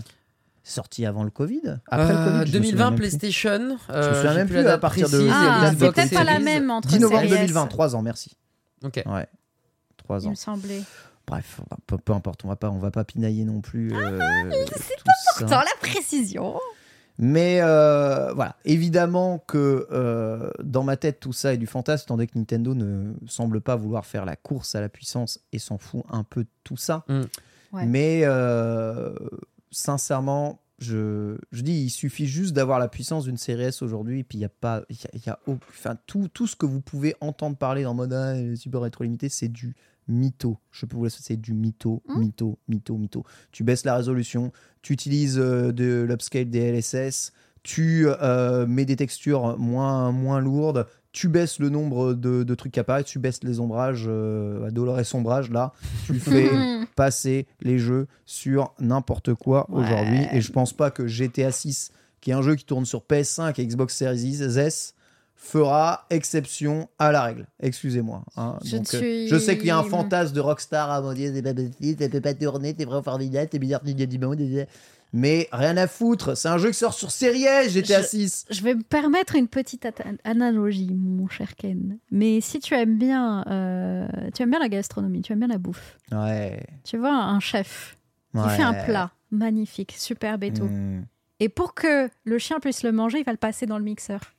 Sorti 0.66 1.04
avant 1.04 1.22
le 1.24 1.30
Covid? 1.30 1.60
Après 1.88 2.12
le 2.12 2.18
Euh, 2.18 2.24
Covid 2.40 2.52
je 2.52 2.58
me 2.58 2.64
souviens 2.64 2.70
2020 2.72 2.84
même 2.90 2.94
plus. 2.98 3.00
PlayStation. 3.10 3.50
Je 3.88 3.92
me 3.92 3.98
euh, 3.98 4.14
souviens 4.14 4.34
même 4.34 4.46
plus 4.48 4.54
plus 4.56 4.64
la 4.64 4.72
à 4.72 4.78
partir 4.78 5.08
de- 5.10 5.16
précise, 5.18 5.30
Ah, 5.32 5.60
Ah, 5.64 5.70
c'est 5.78 5.92
peut-être 5.92 6.14
pas 6.14 6.24
la 6.24 6.38
même 6.40 6.70
entre 6.70 6.88
10 6.88 6.98
novembre 7.00 7.20
Series 7.20 7.32
S. 7.34 7.40
2020, 7.40 7.66
3 7.66 7.94
ans, 7.96 8.02
merci. 8.02 8.32
Ok. 8.82 9.02
Ouais, 9.06 9.26
3 9.98 10.20
Il 10.22 10.26
ans. 10.26 10.30
me 10.30 10.34
semblait. 10.34 10.82
Bref, 11.26 11.60
peu, 11.86 11.98
peu 11.98 12.12
importe, 12.14 12.44
on 12.44 12.48
va 12.48 12.56
pas, 12.56 12.70
on 12.70 12.78
va 12.78 12.90
pas 12.90 13.04
pinailler 13.04 13.44
non 13.44 13.60
plus. 13.60 13.92
euh, 13.94 14.50
c'est 14.76 14.94
ça. 15.40 15.44
Dans 15.44 15.60
la 15.60 15.64
précision. 15.80 16.58
Mais 17.18 17.60
euh, 17.62 18.32
voilà, 18.32 18.56
évidemment 18.64 19.38
que 19.46 19.86
euh, 19.92 20.50
dans 20.62 20.82
ma 20.82 20.96
tête, 20.96 21.20
tout 21.20 21.32
ça 21.32 21.54
est 21.54 21.58
du 21.58 21.66
fantasme, 21.68 22.08
donné 22.08 22.26
que 22.26 22.36
Nintendo 22.36 22.74
ne 22.74 23.12
semble 23.26 23.60
pas 23.60 23.76
vouloir 23.76 24.04
faire 24.04 24.24
la 24.24 24.34
course 24.34 24.74
à 24.74 24.80
la 24.80 24.88
puissance 24.88 25.40
et 25.52 25.58
s'en 25.60 25.78
fout 25.78 26.02
un 26.10 26.24
peu 26.24 26.42
de 26.42 26.48
tout 26.64 26.76
ça. 26.76 27.04
Mm. 27.08 27.20
Ouais. 27.72 27.86
Mais 27.86 28.20
euh, 28.24 29.14
sincèrement, 29.70 30.60
je, 30.78 31.36
je 31.52 31.62
dis, 31.62 31.84
il 31.84 31.90
suffit 31.90 32.26
juste 32.26 32.52
d'avoir 32.52 32.78
la 32.78 32.88
puissance 32.88 33.24
d'une 33.24 33.36
série 33.36 33.62
S 33.64 33.82
aujourd'hui, 33.82 34.20
et 34.20 34.24
puis 34.24 34.38
il 34.38 34.40
n'y 34.40 34.44
a 34.46 34.48
pas. 34.50 34.82
il 34.90 34.96
y 34.96 35.26
a- 35.26 35.26
y 35.26 35.30
a 35.30 35.38
enfin, 35.46 35.96
tout, 36.06 36.28
tout 36.28 36.46
ce 36.46 36.56
que 36.56 36.66
vous 36.66 36.80
pouvez 36.80 37.14
entendre 37.20 37.56
parler 37.56 37.84
dans 37.84 37.94
mode 37.94 38.12
ah, 38.12 38.34
les 38.34 38.56
super 38.56 38.80
rétro 38.80 39.04
limité, 39.04 39.28
c'est 39.28 39.48
du 39.48 39.74
mytho. 40.08 40.58
Je 40.72 40.86
peux 40.86 40.96
vous 40.96 41.08
c'est 41.08 41.36
du 41.36 41.54
mytho, 41.54 42.02
Mm. 42.08 42.18
mytho, 42.20 42.58
mytho, 42.68 42.96
mytho. 42.96 43.24
Tu 43.52 43.64
baisses 43.64 43.84
la 43.84 43.96
résolution, 43.96 44.52
tu 44.82 44.92
utilises 44.92 45.38
euh, 45.38 45.72
de 45.72 46.04
l'upscale 46.08 46.50
des 46.50 46.60
LSS, 46.72 47.32
tu 47.62 48.06
euh, 48.08 48.66
mets 48.66 48.84
des 48.84 48.96
textures 48.96 49.58
moins, 49.58 50.12
moins 50.12 50.40
lourdes, 50.40 50.86
tu 51.12 51.28
baisses 51.28 51.60
le 51.60 51.68
nombre 51.70 52.12
de, 52.12 52.42
de 52.42 52.54
trucs 52.54 52.72
qui 52.72 52.80
apparaissent, 52.80 53.06
tu 53.06 53.18
baisses 53.20 53.42
les 53.44 53.60
ombrages, 53.60 54.04
euh, 54.08 54.70
Dolores 54.70 55.00
et 55.00 55.04
sombrage, 55.04 55.50
là, 55.50 55.72
tu 56.04 56.14
fais 56.18 56.50
passer 56.96 57.46
les 57.62 57.78
jeux 57.78 58.06
sur 58.26 58.74
n'importe 58.80 59.32
quoi 59.34 59.66
Ouais. 59.70 59.82
aujourd'hui. 59.84 60.26
Et 60.32 60.40
je 60.40 60.52
pense 60.52 60.72
pas 60.72 60.90
que 60.90 61.06
GTA 61.06 61.52
6, 61.52 61.92
qui 62.20 62.30
est 62.30 62.34
un 62.34 62.42
jeu 62.42 62.54
qui 62.56 62.64
tourne 62.64 62.84
sur 62.84 63.00
PS5 63.00 63.58
et 63.60 63.66
Xbox 63.66 63.96
Series 63.96 64.42
S, 64.58 64.93
fera 65.44 66.06
exception 66.08 66.88
à 66.98 67.12
la 67.12 67.22
règle. 67.22 67.46
Excusez-moi. 67.60 68.24
hein. 68.36 68.58
Je 68.64 68.78
Donc, 68.78 68.94
euh, 68.94 69.26
je 69.28 69.36
sais 69.38 69.58
qu'il 69.58 69.66
y 69.66 69.70
a 69.70 69.76
un 69.78 69.82
fantasme 69.84 70.34
de 70.34 70.40
Rockstar 70.40 70.90
à 70.90 71.02
mon 71.02 71.12
dieu, 71.12 71.30
c'est 71.34 71.42
pas 71.42 71.52
possible, 71.52 72.02
ça 72.02 72.08
peut 72.08 72.20
pas 72.22 72.32
tourner, 72.34 72.72
t'es 72.74 72.86
vraiment 72.86 73.02
formidable, 73.02 73.48
t'es 73.50 73.58
bizarre, 73.58 73.82
mais 75.12 75.48
rien 75.52 75.76
à 75.76 75.86
foutre, 75.86 76.36
c'est 76.36 76.48
un 76.48 76.58
jeu 76.58 76.70
qui 76.70 76.78
sort 76.78 76.94
sur 76.94 77.10
Series 77.12 77.68
GTA 77.68 78.00
Je- 78.02 78.06
6. 78.06 78.46
Je 78.50 78.62
vais 78.62 78.74
me 78.74 78.82
permettre 78.82 79.36
une 79.36 79.46
petite 79.46 79.86
analogie, 80.24 80.92
mon 80.92 81.28
cher 81.28 81.54
Ken. 81.54 81.98
Mais 82.10 82.40
si 82.40 82.58
tu 82.58 82.74
aimes 82.74 82.98
bien, 82.98 83.44
euh, 83.46 84.08
tu 84.34 84.42
aimes 84.42 84.50
bien 84.50 84.58
la 84.58 84.68
gastronomie, 84.68 85.22
tu 85.22 85.32
aimes 85.32 85.38
bien 85.40 85.48
la 85.48 85.58
bouffe. 85.58 85.98
Ouais. 86.10 86.66
Tu 86.82 86.96
vois 86.98 87.14
un 87.14 87.38
chef 87.38 87.96
qui 88.32 88.40
ouais. 88.40 88.56
fait 88.56 88.62
un 88.62 88.74
plat 88.74 89.12
magnifique, 89.30 89.94
superbe 89.96 90.42
et 90.42 90.52
tout. 90.52 90.64
Hmm. 90.66 91.04
Et 91.38 91.48
pour 91.48 91.74
que 91.74 92.08
le 92.24 92.38
chien 92.38 92.58
puisse 92.58 92.82
le 92.82 92.90
manger, 92.90 93.18
il 93.18 93.24
va 93.24 93.32
le 93.32 93.38
passer 93.38 93.66
dans 93.66 93.78
le 93.78 93.84
mixeur. 93.84 94.33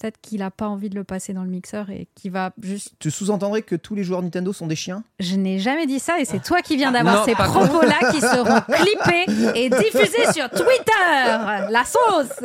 Peut-être 0.00 0.20
qu'il 0.20 0.38
n'a 0.38 0.52
pas 0.52 0.68
envie 0.68 0.90
de 0.90 0.94
le 0.94 1.02
passer 1.02 1.32
dans 1.32 1.42
le 1.42 1.50
mixeur 1.50 1.90
et 1.90 2.06
qu'il 2.14 2.30
va 2.30 2.52
juste. 2.62 2.92
Tu 3.00 3.10
sous-entendrais 3.10 3.62
que 3.62 3.74
tous 3.74 3.96
les 3.96 4.04
joueurs 4.04 4.22
Nintendo 4.22 4.52
sont 4.52 4.68
des 4.68 4.76
chiens? 4.76 5.02
Je 5.18 5.34
n'ai 5.34 5.58
jamais 5.58 5.86
dit 5.86 5.98
ça 5.98 6.20
et 6.20 6.24
c'est 6.24 6.40
toi 6.40 6.62
qui 6.62 6.76
viens 6.76 6.92
d'avoir 6.92 7.24
ces 7.24 7.32
propos-là 7.34 8.12
qui 8.12 8.20
seront 8.20 8.60
clippés 8.72 9.58
et 9.58 9.68
diffusés 9.68 10.32
sur 10.32 10.48
Twitter. 10.50 11.70
La 11.70 11.82
sauce. 11.84 12.44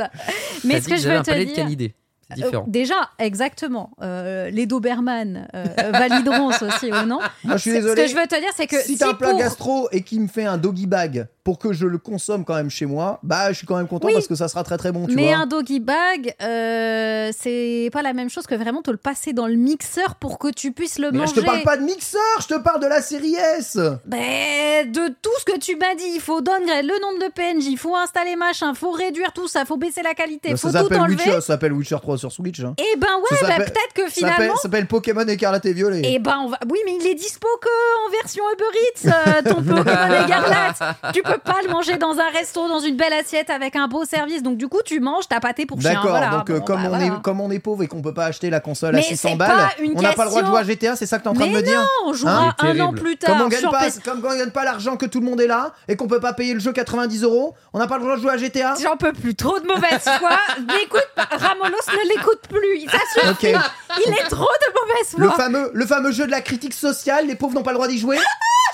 Mais 0.63 0.81
ce 0.81 0.89
que 0.89 0.97
je 0.97 1.09
veux 1.09 1.21
te 1.21 1.75
dire. 1.75 1.89
Euh, 2.31 2.59
déjà, 2.67 2.95
exactement. 3.19 3.91
Euh, 4.01 4.49
les 4.49 4.65
Doberman 4.65 5.47
euh, 5.55 5.65
valideront 5.91 6.51
ceci 6.59 6.91
ou 6.91 7.05
non. 7.05 7.19
Moi, 7.43 7.57
je 7.57 7.61
suis 7.61 7.71
désolé. 7.71 7.95
Ce 7.95 8.01
que 8.01 8.07
je 8.17 8.21
veux 8.21 8.27
te 8.27 8.39
dire, 8.39 8.49
c'est 8.55 8.67
que 8.67 8.79
si 8.81 8.93
si, 8.93 8.97
t'as 8.97 9.09
un 9.09 9.13
plat 9.13 9.29
pour- 9.31 9.39
gastro 9.39 9.87
et 9.91 10.01
qui 10.01 10.19
me 10.19 10.27
fait 10.27 10.45
un 10.45 10.57
doggy 10.57 10.87
bag 10.87 11.27
pour 11.43 11.59
que 11.59 11.73
je 11.73 11.85
le 11.85 11.97
consomme 11.97 12.45
quand 12.45 12.55
même 12.55 12.69
chez 12.69 12.85
moi, 12.85 13.19
bah 13.21 13.51
je 13.51 13.57
suis 13.57 13.67
quand 13.67 13.75
même 13.75 13.87
content 13.87 14.07
Oui. 14.07 14.13
parce 14.13 14.27
que 14.27 14.35
ça 14.35 14.47
sera 14.47 14.63
très 14.63 14.77
très 14.77 14.93
bon, 14.93 15.07
tu 15.07 15.15
mais 15.15 15.27
vois. 15.27 15.35
un 15.35 15.45
doggy 15.45 15.81
bag, 15.81 16.33
euh, 16.41 17.31
c'est 17.37 17.89
pas 17.91 18.01
la 18.01 18.13
même 18.13 18.29
chose 18.29 18.47
que 18.47 18.55
vraiment 18.55 18.81
te 18.81 18.89
le 18.91 18.97
passer 18.97 19.33
dans 19.33 19.47
le 19.47 19.55
mixeur 19.55 20.15
pour 20.15 20.39
que 20.39 20.47
tu 20.49 20.71
puisses 20.71 20.99
le 20.99 21.11
Mais 21.11 21.17
manger. 21.19 21.33
je 21.35 21.41
te 21.41 21.45
parle 21.45 21.61
pas 21.63 21.75
de 21.75 21.83
mixeur, 21.83 22.21
je 22.41 22.47
te 22.47 22.57
parle 22.59 22.81
de 22.81 22.87
la 22.87 23.01
série 23.01 23.35
S. 23.57 23.77
Ben, 24.05 24.89
de 24.89 25.13
tout 25.21 25.31
ce 25.39 25.45
que 25.45 25.57
tu 25.59 25.75
m'as 25.75 25.95
dit, 25.95 26.11
il 26.15 26.21
faut 26.21 26.39
downgrade 26.41 26.85
le 26.85 27.01
nombre 27.01 27.25
de 27.25 27.31
PNJ, 27.33 27.67
il 27.67 27.77
faut 27.77 27.95
installer 27.97 28.37
machin, 28.37 28.73
faut 28.73 28.91
réduire 28.91 29.33
tout 29.33 29.49
ça, 29.49 29.65
faut 29.65 29.77
baisser 29.77 30.01
la 30.01 30.13
qualité, 30.13 30.51
Bah, 30.51 30.57
faut 30.57 30.69
ça 30.71 30.83
tout 30.83 30.93
enlever. 30.93 31.15
Witcher, 31.15 31.31
ça 31.33 31.41
s'appelle 31.41 31.73
Witcher 31.73 31.97
crois, 32.13 32.29
sur 32.29 32.31
Switch. 32.31 32.59
hein. 32.61 32.73
Eh 32.77 32.97
ben 32.97 33.07
ouais, 33.07 33.37
bah, 33.47 33.55
peut-être 33.57 33.93
que 33.95 34.07
finalement. 34.09 34.55
ça 34.55 34.63
s'appelle 34.63 34.87
Pokémon 34.87 35.25
Écarlate 35.27 35.65
et 35.65 35.73
Violet. 35.73 36.01
Eh 36.05 36.19
ben 36.19 36.37
on 36.43 36.49
va. 36.49 36.57
Oui, 36.69 36.79
mais 36.85 36.97
il 36.99 37.07
est 37.07 37.15
dispo 37.15 37.47
que 37.61 38.07
en 38.07 38.11
version 38.11 38.43
Uber 38.53 38.63
Eats, 38.83 39.09
euh, 39.09 39.41
ton 39.49 39.55
Pokémon 39.63 40.23
écarlate. 40.25 40.81
Tu 41.13 41.21
peux 41.23 41.37
pas 41.37 41.57
le 41.65 41.69
manger 41.71 41.97
dans 41.97 42.17
un 42.17 42.29
resto, 42.33 42.67
dans 42.67 42.79
une 42.79 42.95
belle 42.97 43.13
assiette 43.13 43.49
avec 43.49 43.75
un 43.75 43.87
beau 43.87 44.05
service. 44.05 44.43
Donc 44.43 44.57
du 44.57 44.67
coup, 44.67 44.79
tu 44.85 44.99
manges 44.99 45.27
ta 45.27 45.39
pâté 45.39 45.65
pour 45.65 45.79
chien. 45.81 45.93
D'accord, 45.93 46.11
Voilà. 46.11 46.29
donc 46.29 46.49
euh, 46.49 46.59
Bon, 46.59 46.65
comme, 46.65 46.81
bah, 46.83 46.83
on 46.85 46.89
voilà. 46.89 47.05
est, 47.05 47.21
comme 47.21 47.41
on 47.41 47.51
est 47.51 47.59
pauvre 47.59 47.83
et 47.83 47.87
qu'on 47.87 48.01
peut 48.01 48.13
pas 48.13 48.25
acheter 48.25 48.49
la 48.49 48.59
console 48.59 48.95
à 48.95 48.97
Mais 48.97 49.03
600 49.03 49.29
c'est 49.31 49.35
balles, 49.35 49.49
pas 49.49 49.71
une 49.81 49.93
on 49.97 50.01
n'a 50.01 50.13
pas 50.13 50.23
le 50.25 50.29
droit 50.29 50.41
de 50.41 50.47
jouer 50.47 50.59
à 50.59 50.63
GTA, 50.63 50.95
c'est 50.95 51.05
ça 51.05 51.17
que 51.17 51.23
t'es 51.23 51.29
en 51.29 51.33
train 51.33 51.47
de 51.47 51.51
me 51.51 51.61
dire 51.61 51.79
non, 51.79 52.09
on 52.09 52.13
jouera 52.13 52.33
Hein 52.49 52.53
un 52.59 52.79
an 52.79 52.91
plus 52.93 53.17
Comme 53.17 53.35
tard 53.35 53.41
on, 53.45 53.47
gagne 53.47 53.59
sur 53.59 53.71
pas, 53.71 53.85
comme 54.03 54.23
on 54.25 54.37
gagne 54.37 54.49
pas 54.51 54.63
l'argent 54.63 54.97
que 54.97 55.05
tout 55.05 55.19
le 55.19 55.25
monde 55.25 55.41
est 55.41 55.47
là 55.47 55.73
et 55.87 55.95
qu'on 55.95 56.07
peut 56.07 56.19
pas 56.19 56.33
payer 56.33 56.53
le 56.53 56.59
jeu 56.59 56.71
90 56.73 57.23
euros, 57.23 57.53
on 57.73 57.79
n'a 57.79 57.87
pas 57.87 57.97
le 57.97 58.03
droit 58.03 58.15
de 58.17 58.21
jouer 58.21 58.31
à 58.31 58.37
GTA 58.37 58.75
J'en 58.81 58.97
peux 58.97 59.13
plus, 59.13 59.35
trop 59.35 59.59
de 59.59 59.65
mauvaise 59.67 60.03
foi. 60.19 60.31
N'écoute 60.59 61.07
pas, 61.15 61.27
Ramolos 61.31 61.75
ne 61.87 62.02
l'écoute 62.07 62.41
plus. 62.49 62.87
Ça 62.89 62.99
suffit. 63.13 63.55
Ok. 63.55 63.61
Il 64.05 64.13
est 64.13 64.27
trop 64.29 64.45
de 64.45 64.79
mauvaise 64.79 65.13
le 65.17 65.27
foi. 65.27 65.35
fameux, 65.35 65.71
le 65.73 65.85
fameux 65.85 66.11
jeu 66.11 66.25
de 66.25 66.31
la 66.31 66.41
critique 66.41 66.73
sociale, 66.73 67.27
les 67.27 67.35
pauvres 67.35 67.53
n'ont 67.55 67.63
pas 67.63 67.71
le 67.71 67.77
droit 67.77 67.87
d'y 67.87 67.99
jouer 67.99 68.17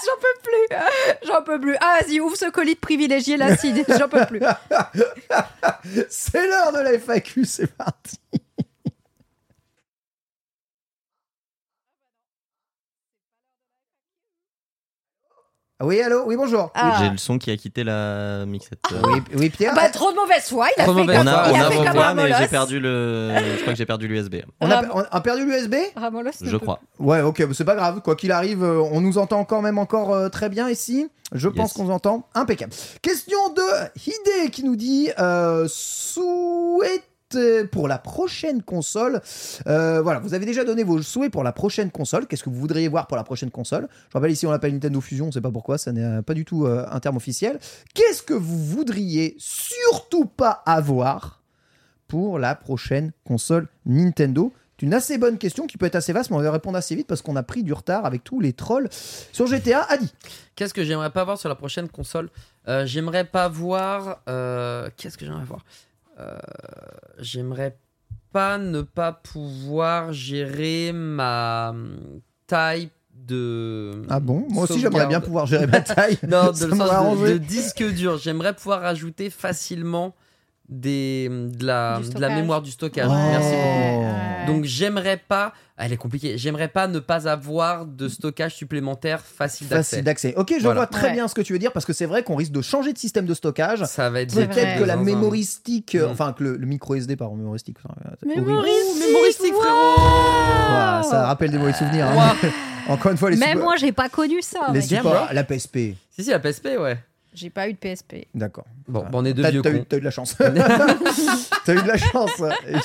J'en 0.05 0.21
peux 0.21 0.49
plus. 0.49 0.77
J'en 1.27 1.41
peux 1.43 1.59
plus. 1.59 1.75
Ah, 1.81 1.99
vas-y, 2.01 2.19
ouvre 2.21 2.37
ce 2.37 2.49
colis 2.49 2.75
de 2.75 2.79
privilégié 2.79 3.35
là, 3.37 3.57
Sid. 3.57 3.85
J'en 3.99 4.07
peux 4.07 4.25
plus. 4.25 4.39
C'est 6.09 6.47
l'heure 6.47 6.71
de 6.71 6.79
la 6.79 6.97
FAQ, 6.97 7.43
c'est 7.45 7.67
parti 7.75 8.17
Oui, 15.81 16.01
allô 16.01 16.23
Oui, 16.25 16.35
bonjour 16.35 16.71
Ah. 16.75 16.97
J'ai 16.99 17.09
le 17.09 17.17
son 17.17 17.37
qui 17.37 17.51
a 17.51 17.55
quitté 17.55 17.85
la 17.85 18.45
mixette. 18.45 18.79
Euh, 18.91 18.99
Oui, 19.05 19.21
oui, 19.35 19.49
Pierre 19.49 19.73
Bah, 19.73 19.89
trop 19.89 20.11
de 20.11 20.15
mauvaise 20.17 20.43
foi. 20.49 20.67
Il 20.75 20.81
a 20.81 20.83
Trop 20.83 20.93
fait 20.93 20.99
mauvaise 21.01 21.17
comme, 21.19 21.27
on 21.27 21.31
a, 21.31 21.49
il 21.49 21.53
on 21.53 21.55
a 21.55 21.65
a 21.67 21.69
fait 21.71 21.77
vos 21.77 21.83
comme 21.83 21.93
voix, 21.93 22.13
mais 22.13 22.21
Ramolos. 22.23 22.37
j'ai 22.41 22.47
perdu 22.49 22.79
le. 22.81 23.31
Je 23.55 23.61
crois 23.61 23.73
que 23.73 23.77
j'ai 23.77 23.85
perdu 23.85 24.07
l'USB. 24.09 24.35
on 24.59 24.69
a, 24.69 24.83
on 24.93 25.03
a 25.09 25.21
perdu 25.21 25.45
l'USB 25.45 25.75
Ramolos 25.95 26.31
Je 26.41 26.57
crois. 26.57 26.81
Ouais, 26.99 27.21
ok, 27.21 27.45
c'est 27.53 27.63
pas 27.63 27.75
grave. 27.75 28.01
Quoi 28.01 28.17
qu'il 28.17 28.33
arrive, 28.33 28.61
euh, 28.61 28.81
on 28.91 28.99
nous 28.99 29.17
entend 29.17 29.45
quand 29.45 29.61
même 29.61 29.77
encore 29.77 30.13
euh, 30.13 30.27
très 30.27 30.49
bien 30.49 30.67
ici. 30.69 31.07
Je 31.31 31.47
pense 31.47 31.71
qu'on 31.73 31.85
nous 31.85 31.91
entend 31.93 32.27
impeccable. 32.35 32.73
Question 33.01 33.37
de 33.53 33.61
Hide 34.05 34.51
qui 34.51 34.65
nous 34.65 34.75
dit 34.75 35.09
euh, 35.17 35.65
souhaite 35.69 37.03
pour 37.71 37.87
la 37.87 37.97
prochaine 37.97 38.61
console. 38.63 39.21
Euh, 39.67 40.01
voilà, 40.01 40.19
vous 40.19 40.33
avez 40.33 40.45
déjà 40.45 40.63
donné 40.63 40.83
vos 40.83 41.01
souhaits 41.01 41.31
pour 41.31 41.43
la 41.43 41.51
prochaine 41.51 41.91
console. 41.91 42.27
Qu'est-ce 42.27 42.43
que 42.43 42.49
vous 42.49 42.59
voudriez 42.59 42.87
voir 42.87 43.07
pour 43.07 43.17
la 43.17 43.23
prochaine 43.23 43.51
console? 43.51 43.87
Je 44.09 44.13
rappelle 44.17 44.31
ici, 44.31 44.47
on 44.47 44.51
l'appelle 44.51 44.73
Nintendo 44.73 44.99
Fusion. 45.01 45.27
On 45.27 45.31
sait 45.31 45.41
pas 45.41 45.51
pourquoi, 45.51 45.77
ça 45.77 45.91
n'est 45.91 46.03
euh, 46.03 46.21
pas 46.21 46.33
du 46.33 46.45
tout 46.45 46.65
euh, 46.65 46.85
un 46.89 46.99
terme 46.99 47.17
officiel. 47.17 47.59
Qu'est-ce 47.93 48.23
que 48.23 48.33
vous 48.33 48.57
voudriez 48.57 49.35
surtout 49.37 50.25
pas 50.25 50.63
avoir 50.65 51.41
pour 52.07 52.39
la 52.39 52.55
prochaine 52.55 53.11
console 53.25 53.67
Nintendo? 53.85 54.51
C'est 54.79 54.85
une 54.85 54.93
assez 54.93 55.17
bonne 55.17 55.37
question 55.37 55.67
qui 55.67 55.77
peut 55.77 55.85
être 55.87 55.95
assez 55.95 56.13
vaste, 56.13 56.29
mais 56.31 56.37
on 56.37 56.41
va 56.41 56.51
répondre 56.51 56.77
assez 56.77 56.95
vite 56.95 57.05
parce 57.05 57.21
qu'on 57.21 57.35
a 57.35 57.43
pris 57.43 57.63
du 57.63 57.73
retard 57.73 58.05
avec 58.05 58.23
tous 58.23 58.39
les 58.39 58.53
trolls 58.53 58.87
sur 59.33 59.45
GTA. 59.45 59.85
Adi, 59.89 60.09
Qu'est-ce 60.55 60.73
que 60.73 60.85
j'aimerais 60.85 61.09
pas 61.09 61.25
voir 61.25 61.37
sur 61.37 61.49
la 61.49 61.55
prochaine 61.55 61.89
console? 61.89 62.29
Euh, 62.69 62.85
J'aimerais 62.85 63.25
pas 63.25 63.49
voir. 63.49 64.19
euh, 64.29 64.89
Qu'est-ce 64.95 65.17
que 65.17 65.25
j'aimerais 65.25 65.43
voir? 65.43 65.65
Euh, 65.65 65.88
J'aimerais 67.19 67.77
pas 68.31 68.57
ne 68.57 68.81
pas 68.81 69.11
pouvoir 69.11 70.13
gérer 70.13 70.91
ma 70.93 71.69
hum, 71.69 72.21
taille 72.47 72.89
de. 73.13 74.03
ah 74.09 74.19
bon? 74.19 74.45
Moi 74.49 74.63
aussi, 74.63 74.79
j'aimerais 74.79 75.07
bien 75.07 75.21
pouvoir 75.21 75.45
gérer 75.45 75.67
ma 75.67 75.81
taille. 75.81 76.17
Non, 76.27 76.51
de, 76.59 76.65
le 76.65 76.75
sens 76.75 77.19
de- 77.19 77.37
disque 77.37 77.83
dur. 77.83 78.17
J'aimerais 78.17 78.53
pouvoir 78.53 78.81
rajouter 78.81 79.29
facilement 79.29 80.15
des, 80.69 81.27
de, 81.29 81.65
la, 81.65 81.97
de 81.97 82.03
la 82.03 82.09
stockage. 82.11 82.35
mémoire 82.35 82.61
du 82.61 82.71
stockage. 82.71 83.07
Ouais. 83.07 83.15
Merci 83.31 83.49
beaucoup. 83.55 84.03
Ouais. 84.03 84.45
Donc 84.47 84.63
j'aimerais 84.65 85.17
pas, 85.17 85.53
elle 85.77 85.91
est 85.93 85.97
compliquée, 85.97 86.37
j'aimerais 86.37 86.67
pas 86.67 86.87
ne 86.87 86.99
pas 86.99 87.27
avoir 87.27 87.85
de 87.85 88.07
stockage 88.07 88.55
supplémentaire 88.55 89.21
facile 89.21 89.67
Facile 89.67 90.03
d'accès. 90.03 90.31
d'accès. 90.31 90.39
Ok, 90.39 90.53
je 90.57 90.63
Voilà. 90.63 90.81
vois 90.81 90.87
très 90.87 91.07
Ouais. 91.07 91.13
bien 91.13 91.27
ce 91.27 91.33
que 91.35 91.41
tu 91.41 91.53
veux 91.53 91.59
dire 91.59 91.71
parce 91.71 91.85
que 91.85 91.93
c'est 91.93 92.05
vrai 92.05 92.23
qu'on 92.23 92.35
risque 92.35 92.51
de 92.51 92.61
changer 92.61 92.93
de 92.93 92.97
système 92.99 93.25
de 93.25 93.33
stockage. 93.33 93.83
Ça 93.85 94.09
va 94.09 94.21
être 94.21 94.33
Peut-être 94.33 94.79
que 94.79 94.83
la 94.83 94.95
euh, 95.95 96.07
Mm. 96.07 96.11
enfin 96.11 96.33
que 96.33 96.43
le, 96.43 96.55
le 96.57 96.65
micro 96.67 96.95
SD, 96.95 97.15
stick. 97.57 97.77
enfin, 97.83 97.93
euh. 98.05 98.15
Mémoristique, 98.27 99.07
mémoristique, 99.07 99.53
frérot 99.53 99.99
Ouah, 99.99 101.01
ça 101.03 101.25
rappelle 101.25 101.51
des 101.51 101.57
mauvais 101.57 101.73
souvenirs. 101.73 102.07
hein. 102.07 102.35
Encore 102.87 103.11
une 103.11 103.17
fois, 103.17 103.29
les 103.29 103.37
Même 103.37 103.59
moi, 103.59 103.75
j'ai 103.77 103.91
pas 103.91 104.09
connu 104.09 104.41
ça. 104.41 104.67
les 104.73 104.81
supports, 104.81 105.27
la 105.31 105.43
PSP. 105.43 105.95
Si, 106.09 106.23
si, 106.23 106.29
la 106.31 106.39
PSP, 106.39 106.69
ouais. 106.79 106.97
J'ai 107.33 107.49
pas 107.49 107.69
eu 107.69 107.73
de 107.73 107.77
PSP. 107.77 108.27
D'accord. 108.33 108.65
Bon, 108.87 108.99
Voilà. 109.01 109.09
bon, 109.09 109.19
on 109.21 109.25
est 109.25 109.33
deux 109.33 109.43
T'as 109.43 109.51
vieux 109.51 109.61
t'as 109.61 109.71
eu, 109.71 109.85
t'as 109.85 109.97
eu 109.97 109.99
de 109.99 110.05
la 110.05 110.11
chance. 110.11 110.35
t'as 110.37 111.73
eu 111.75 111.81
de 111.81 111.87
la 111.87 111.97
chance. 111.97 112.31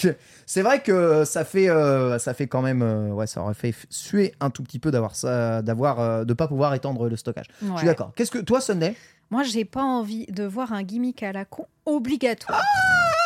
Je- 0.03 0.11
C'est 0.47 0.63
vrai 0.63 0.83
que 0.83 1.25
ça 1.25 1.45
fait, 1.45 1.69
euh, 1.71 2.19
ça 2.19 2.35
fait 2.35 2.47
quand 2.47 2.61
même, 2.63 2.83
euh, 2.83 3.09
ouais, 3.09 3.27
ça 3.27 3.41
aurait 3.43 3.55
fait 3.55 3.75
suer 3.89 4.35
un 4.41 4.51
tout 4.51 4.63
petit 4.63 4.79
peu 4.79 4.91
d'avoir 4.91 5.17
ça, 5.17 5.63
d'avoir, 5.63 6.01
euh, 6.01 6.25
de 6.25 6.35
pas 6.35 6.47
pouvoir 6.49 6.75
étendre 6.75 7.09
le 7.09 7.17
stockage. 7.17 7.47
Je 7.63 7.77
suis 7.79 7.87
d'accord. 7.87 8.13
Qu'est-ce 8.15 8.31
que 8.31 8.39
toi, 8.39 8.61
Sunday? 8.61 8.95
Moi, 9.31 9.43
j'ai 9.43 9.65
pas 9.65 9.83
envie 9.83 10.27
de 10.27 10.45
voir 10.45 10.73
un 10.75 10.83
gimmick 10.83 11.23
à 11.23 11.33
la 11.33 11.45
con 11.47 11.67
obligatoire. 11.87 12.63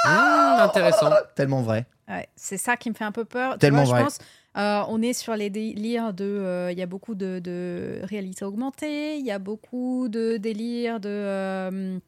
Mmh, 0.06 0.60
intéressant. 0.60 1.10
Tellement 1.34 1.62
vrai. 1.62 1.86
Ouais, 2.08 2.28
c'est 2.36 2.56
ça 2.56 2.76
qui 2.76 2.88
me 2.88 2.94
fait 2.94 3.04
un 3.04 3.12
peu 3.12 3.24
peur. 3.24 3.54
Tu 3.54 3.58
Tellement 3.58 3.82
vois, 3.84 3.90
vrai. 3.94 4.00
Je 4.00 4.04
pense, 4.04 4.18
euh, 4.58 4.82
on 4.88 5.00
est 5.02 5.12
sur 5.12 5.34
les 5.36 5.50
délires 5.50 6.12
de. 6.12 6.24
euh, 6.24 6.72
Il 6.72 6.78
y 6.78 6.82
a 6.82 6.86
beaucoup 6.86 7.14
de, 7.14 7.38
de 7.38 8.00
réalité 8.04 8.44
augmentée, 8.44 9.16
il 9.18 9.24
y 9.26 9.30
a 9.30 9.38
beaucoup 9.38 10.08
de 10.08 10.36
délires 10.36 11.00
de. 11.00 11.08
euh, 11.08 11.98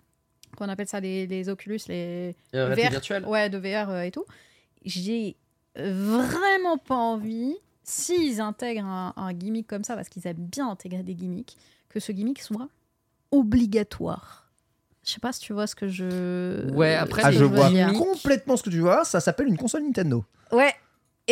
qu'on 0.57 0.69
appelle 0.69 0.89
ça 0.89 1.01
les, 1.01 1.27
les 1.27 1.49
Oculus, 1.49 1.81
les. 1.89 2.35
Euh, 2.55 2.75
VR. 2.75 3.29
Ouais, 3.29 3.49
de 3.51 3.59
VR 3.59 3.91
euh, 3.91 4.03
et 4.03 4.11
tout. 4.11 4.25
J'ai 4.85 5.37
vraiment 5.77 6.79
pas 6.79 6.97
envie, 6.97 7.55
s'ils 7.85 8.41
intègrent 8.41 8.85
un, 8.87 9.13
un 9.17 9.33
gimmick 9.33 9.67
comme 9.67 9.85
ça, 9.85 9.95
parce 9.95 10.09
qu'ils 10.09 10.27
aiment 10.27 10.37
bien 10.51 10.69
intégrer 10.69 11.03
des 11.03 11.15
gimmicks, 11.15 11.57
que 11.89 12.01
ce 12.01 12.11
gimmick 12.13 12.41
soit 12.43 12.69
obligatoire. 13.31 14.51
Je 15.05 15.13
sais 15.13 15.21
pas 15.21 15.33
si 15.33 15.41
tu 15.41 15.53
vois 15.53 15.67
ce 15.67 15.75
que 15.75 15.89
je. 15.89 16.71
Ouais, 16.73 16.95
après, 16.95 17.23
Ah, 17.25 17.33
je 17.33 17.45
vois 17.45 17.71
dire. 17.71 17.93
complètement 17.95 18.57
ce 18.57 18.63
que 18.63 18.71
tu 18.71 18.81
vois. 18.81 19.05
Ça 19.05 19.19
s'appelle 19.21 19.49
une 19.49 19.57
console 19.57 19.83
Nintendo. 19.85 20.25
Ouais. 20.53 20.75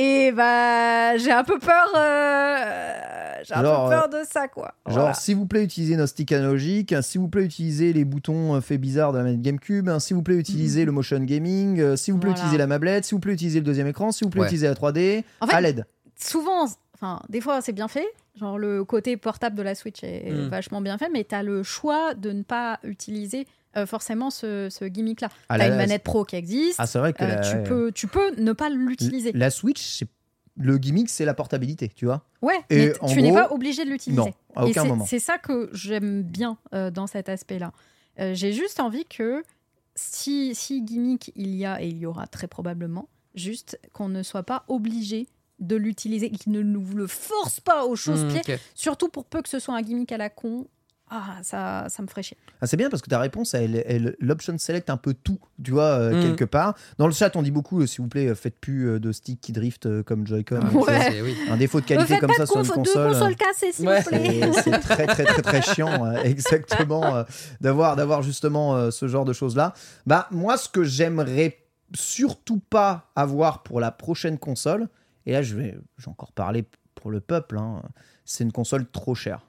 Et 0.00 0.30
bah, 0.32 1.16
j'ai 1.16 1.32
un 1.32 1.42
peu 1.42 1.58
peur. 1.58 1.92
euh, 1.96 3.32
J'ai 3.44 3.54
un 3.54 3.62
Genre, 3.62 3.88
peu 3.88 3.94
peur 3.96 4.08
de 4.08 4.18
ça, 4.28 4.46
quoi. 4.48 4.74
Genre, 4.86 4.98
Voilà. 4.98 5.14
s'il 5.14 5.36
vous 5.36 5.46
plaît, 5.46 5.64
utilisez 5.64 5.96
nos 5.96 6.06
sticks 6.06 6.30
analogiques. 6.32 6.92
hein, 6.92 7.02
S'il 7.02 7.20
vous 7.20 7.28
plaît, 7.28 7.42
utilisez 7.44 7.92
les 7.92 8.04
boutons 8.04 8.54
euh, 8.54 8.60
faits 8.60 8.80
bizarres 8.80 9.12
de 9.12 9.18
la 9.18 9.24
manette 9.24 9.42
GameCube. 9.42 9.88
hein, 9.88 9.98
S'il 9.98 10.16
vous 10.16 10.22
plaît, 10.22 10.36
utilisez 10.36 10.84
le 10.84 10.92
motion 10.92 11.18
gaming. 11.20 11.80
euh, 11.80 11.96
S'il 11.96 12.14
vous 12.14 12.20
plaît, 12.20 12.30
Voilà. 12.30 12.40
utilisez 12.42 12.58
la 12.58 12.66
mablette. 12.66 13.04
S'il 13.04 13.16
vous 13.16 13.20
plaît, 13.20 13.32
utilisez 13.34 13.58
le 13.60 13.64
deuxième 13.64 13.86
écran. 13.88 14.12
S'il 14.12 14.26
vous 14.26 14.30
plaît, 14.30 14.42
Ouais. 14.42 14.46
utilisez 14.46 14.68
la 14.68 14.74
3D. 14.74 15.24
En 15.40 15.46
fait, 15.46 15.54
à 15.54 15.60
l'aide. 15.60 15.84
souvent, 16.16 16.66
enfin, 16.94 17.20
des 17.28 17.40
fois, 17.40 17.60
c'est 17.60 17.72
bien 17.72 17.88
fait. 17.88 18.06
Genre, 18.36 18.56
le 18.58 18.84
côté 18.84 19.16
portable 19.16 19.56
de 19.56 19.62
la 19.62 19.74
Switch 19.74 20.04
est 20.04 20.30
Mm. 20.32 20.48
vachement 20.48 20.80
bien 20.80 20.96
fait, 20.96 21.08
mais 21.12 21.24
tu 21.24 21.34
as 21.34 21.42
le 21.42 21.64
choix 21.64 22.14
de 22.14 22.30
ne 22.30 22.42
pas 22.44 22.78
utiliser 22.84 23.46
euh, 23.76 23.86
forcément 23.86 24.30
ce, 24.30 24.68
ce 24.70 24.84
gimmick-là. 24.84 25.28
Ah, 25.48 25.58
tu 25.58 25.64
une 25.64 25.70
la- 25.70 25.76
manette 25.76 26.02
pro 26.02 26.24
qui 26.24 26.36
existe. 26.36 26.76
Ah, 26.78 26.86
c'est 26.86 26.98
vrai 26.98 27.12
que 27.12 27.22
euh, 27.22 27.28
la, 27.28 27.36
tu, 27.40 27.62
peux, 27.68 27.92
tu 27.92 28.06
peux 28.06 28.34
ne 28.36 28.52
pas 28.52 28.68
l'utiliser. 28.70 29.32
la 29.32 29.50
Switch, 29.50 29.80
c'est- 29.82 30.08
le 30.60 30.76
gimmick, 30.78 31.08
c'est 31.08 31.24
la 31.24 31.34
portabilité, 31.34 31.88
tu 31.88 32.04
vois. 32.06 32.24
Ouais, 32.42 32.58
Et 32.70 32.86
mais 32.88 32.92
tu 33.08 33.22
n'es 33.22 33.30
gros, 33.30 33.38
pas 33.38 33.52
obligé 33.52 33.84
de 33.84 33.90
l'utiliser. 33.90 34.20
Non, 34.20 34.32
à 34.56 34.66
Et 34.66 34.70
aucun 34.70 34.82
c'est- 34.82 34.88
moment. 34.88 35.06
C'est 35.06 35.20
ça 35.20 35.38
que 35.38 35.70
j'aime 35.72 36.22
bien 36.22 36.58
euh, 36.74 36.90
dans 36.90 37.06
cet 37.06 37.28
aspect-là. 37.28 37.72
Euh, 38.18 38.34
J'ai 38.34 38.52
juste 38.52 38.80
envie 38.80 39.04
que 39.04 39.44
si, 39.94 40.54
si 40.54 40.82
gimmick 40.82 41.32
il 41.36 41.54
y 41.54 41.64
a, 41.64 41.80
et 41.82 41.88
il 41.88 41.98
y 41.98 42.06
aura 42.06 42.26
très 42.26 42.48
probablement, 42.48 43.08
juste 43.34 43.78
qu'on 43.92 44.08
ne 44.08 44.22
soit 44.24 44.42
pas 44.42 44.64
obligé 44.68 45.28
de 45.60 45.76
l'utiliser, 45.76 46.30
qu'il 46.30 46.52
ne 46.52 46.62
nous 46.62 46.84
le 46.94 47.06
force 47.06 47.60
pas 47.60 47.84
aux 47.84 47.96
choses 47.96 48.24
Mmh, 48.24 48.28
pieds, 48.40 48.54
ok. 48.54 48.60
surtout 48.74 49.08
pour 49.08 49.24
peu 49.24 49.42
que 49.42 49.48
ce 49.48 49.58
soit 49.58 49.74
un 49.74 49.82
gimmick 49.82 50.10
à 50.12 50.16
la 50.16 50.30
con. 50.30 50.66
Ah, 51.10 51.38
ça, 51.42 51.86
ça 51.88 52.02
me 52.02 52.06
ferait 52.06 52.22
chier. 52.22 52.36
Ah, 52.60 52.66
c'est 52.66 52.76
bien 52.76 52.90
parce 52.90 53.00
que 53.02 53.08
ta 53.08 53.18
réponse, 53.18 53.54
elle, 53.54 53.82
elle- 53.86 54.14
l'option 54.20 54.56
select 54.58 54.90
un 54.90 54.96
peu 54.96 55.14
tout, 55.14 55.38
tu 55.64 55.70
vois, 55.70 55.84
euh, 55.84 56.18
Mm. 56.18 56.22
quelque 56.22 56.44
part. 56.44 56.74
Dans 56.98 57.06
le 57.06 57.12
chat, 57.12 57.34
on 57.36 57.42
dit 57.42 57.50
beaucoup, 57.50 57.80
euh, 57.80 57.86
s'il 57.86 58.02
vous 58.02 58.08
plaît, 58.08 58.26
euh, 58.28 58.34
faites 58.34 58.58
plus 58.60 58.88
euh, 58.88 59.00
de 59.00 59.10
stick 59.12 59.40
qui 59.40 59.52
drift 59.52 59.86
euh, 59.86 60.02
comme 60.02 60.26
Joy-Con. 60.26 60.60
Ouais. 60.74 61.22
oui. 61.22 61.36
Un 61.50 61.56
défaut 61.56 61.80
de 61.80 61.86
qualité 61.86 62.18
comme 62.18 62.28
pas 62.28 62.34
ça 62.36 62.46
sur 62.46 62.58
une 62.60 62.66
console. 62.66 63.12
console 63.12 63.36
cassée, 63.36 63.72
s'il 63.72 63.88
Ouais. 63.88 64.00
vous 64.02 64.08
plaît. 64.10 64.50
C'est 64.64 64.78
très 64.80 65.06
très 65.06 65.24
très 65.24 65.42
très 65.42 65.62
chiant 65.62 66.04
euh, 66.06 66.16
exactement 66.24 67.16
euh, 67.16 67.24
d'avoir 67.60 67.96
d'avoir 67.96 68.22
justement 68.22 68.74
euh, 68.76 68.90
ce 68.90 69.08
genre 69.08 69.24
de 69.24 69.32
choses 69.32 69.56
là 69.56 69.72
bah 70.06 70.26
moi 70.30 70.56
ce 70.56 70.68
que 70.68 70.84
j'aimerais 70.84 71.58
surtout 71.94 72.58
pas 72.70 73.10
avoir 73.16 73.62
pour 73.62 73.80
la 73.80 73.90
prochaine 73.90 74.38
console 74.38 74.88
et 75.26 75.32
là 75.32 75.42
je 75.42 75.54
vais 75.56 75.78
j'ai 75.98 76.08
encore 76.10 76.32
parlé 76.32 76.64
pour 76.94 77.10
le 77.10 77.20
peuple 77.20 77.56
hein, 77.58 77.82
c'est 78.24 78.44
une 78.44 78.52
console 78.52 78.86
trop 78.90 79.14
chère 79.14 79.40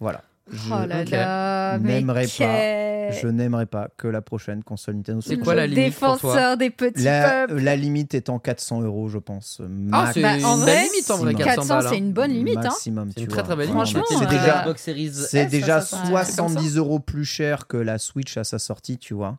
voilà 0.00 0.22
je, 0.52 0.58
oh 0.72 0.86
là 0.86 1.04
là, 1.04 1.78
mais 1.78 1.94
n'aimerais 2.00 2.26
pas. 2.26 3.10
je 3.12 3.26
n'aimerais 3.28 3.66
pas 3.66 3.88
que 3.96 4.06
la 4.08 4.20
prochaine 4.20 4.62
console 4.62 4.96
Nintendo 4.96 5.20
C'est 5.22 5.36
soit 5.36 5.42
quoi 5.44 5.54
Le 5.54 5.60
la 5.60 5.66
limite 5.66 5.94
pour 5.98 6.18
toi 6.20 6.32
défenseur 6.34 6.56
des 6.58 6.70
petits 6.70 7.02
la, 7.02 7.46
peuples. 7.46 7.62
la 7.62 7.76
limite 7.76 8.14
étant 8.14 8.38
400 8.38 8.82
euros 8.82 9.08
je 9.08 9.18
pense 9.18 9.60
Ah, 9.62 9.66
max- 9.68 10.14
c'est 10.14 10.22
Bah, 10.22 10.36
une 10.38 10.44
en 10.44 10.56
belle 10.58 10.64
vrai, 10.66 10.82
limite 10.84 11.10
en 11.10 11.16
vrai, 11.16 11.32
maximum. 11.32 11.44
400 11.54 11.54
400, 11.62 11.74
balles. 11.78 11.86
c'est 11.90 11.98
une 11.98 12.12
bonne 12.12 12.30
limite. 12.30 12.56
Hein. 12.58 12.62
maximum 12.62 13.10
C'est 13.14 13.20
une 13.22 13.28
très 13.28 13.42
très 13.42 13.56
belle 13.56 13.66
limite. 13.68 13.74
Franchement, 13.88 14.04
c'est 14.08 14.24
euh, 14.24 14.28
déjà 14.28 14.60
Xbox 14.62 14.82
Series 14.82 15.12
C'est 15.14 15.38
S, 15.44 15.50
déjà 15.50 15.80
ça, 15.80 15.86
ça, 15.86 15.96
ça, 15.96 16.02
c'est 16.04 16.36
comme 16.36 16.48
ça. 16.48 16.54
70 16.54 16.76
euros 16.76 16.98
plus 16.98 17.24
cher 17.24 17.66
que 17.66 17.76
la 17.78 17.98
Switch 17.98 18.36
à 18.36 18.44
sa 18.44 18.58
sortie, 18.58 18.98
tu 18.98 19.14
vois. 19.14 19.38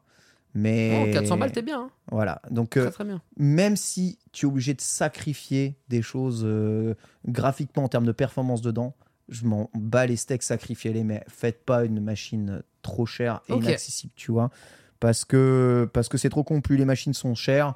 Mais 0.57 1.07
Oh, 1.09 1.13
400 1.13 1.37
balles, 1.37 1.51
t'es 1.51 1.61
bien. 1.61 1.81
hein. 1.81 1.89
Voilà. 2.11 2.41
Donc, 2.49 2.77
euh, 2.77 2.83
Très 2.85 2.91
très 2.91 3.03
bien. 3.03 3.21
même 3.37 3.75
si 3.75 4.17
tu 4.31 4.45
es 4.45 4.49
obligé 4.49 4.73
de 4.73 4.79
sacrifier 4.81 5.75
des 5.89 6.01
choses 6.01 6.43
euh, 6.45 6.95
graphiquement 7.27 7.83
en 7.83 7.87
termes 7.89 8.05
de 8.05 8.11
performance 8.13 8.61
dedans, 8.61 8.95
je 9.29 9.45
m'en 9.45 9.69
bats 9.73 10.05
les 10.05 10.15
steaks, 10.15 10.43
sacrifiez-les, 10.43 11.03
mais 11.03 11.23
faites 11.27 11.63
pas 11.65 11.83
une 11.85 11.99
machine 11.99 12.61
trop 12.81 13.05
chère 13.05 13.41
et 13.49 13.53
inaccessible, 13.53 14.13
tu 14.15 14.31
vois. 14.31 14.51
Parce 14.99 15.25
que 15.25 15.89
parce 15.93 16.07
que 16.09 16.17
c'est 16.17 16.29
trop 16.29 16.43
con, 16.43 16.61
plus 16.61 16.77
les 16.77 16.85
machines 16.85 17.13
sont 17.13 17.35
chères, 17.35 17.75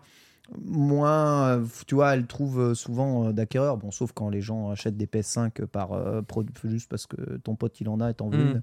moins, 0.66 1.50
euh, 1.58 1.66
tu 1.88 1.96
vois, 1.96 2.14
elles 2.14 2.26
trouvent 2.26 2.60
euh, 2.60 2.74
souvent 2.74 3.28
euh, 3.28 3.34
d'acquéreurs. 3.34 3.78
Bon, 3.78 3.92
sauf 3.92 4.12
quand 4.14 4.30
les 4.30 4.42
gens 4.42 4.70
achètent 4.72 4.98
des 4.98 5.06
PS5 5.06 5.66
par 5.66 5.94
euh, 5.94 6.22
juste 6.64 6.90
parce 6.90 7.06
que 7.08 7.38
ton 7.38 7.56
pote 7.56 7.80
il 7.82 7.90
en 7.90 8.00
a 8.00 8.10
et 8.10 8.14
t'en 8.14 8.30
veux 8.30 8.38
Mm. 8.44 8.52
une 8.52 8.62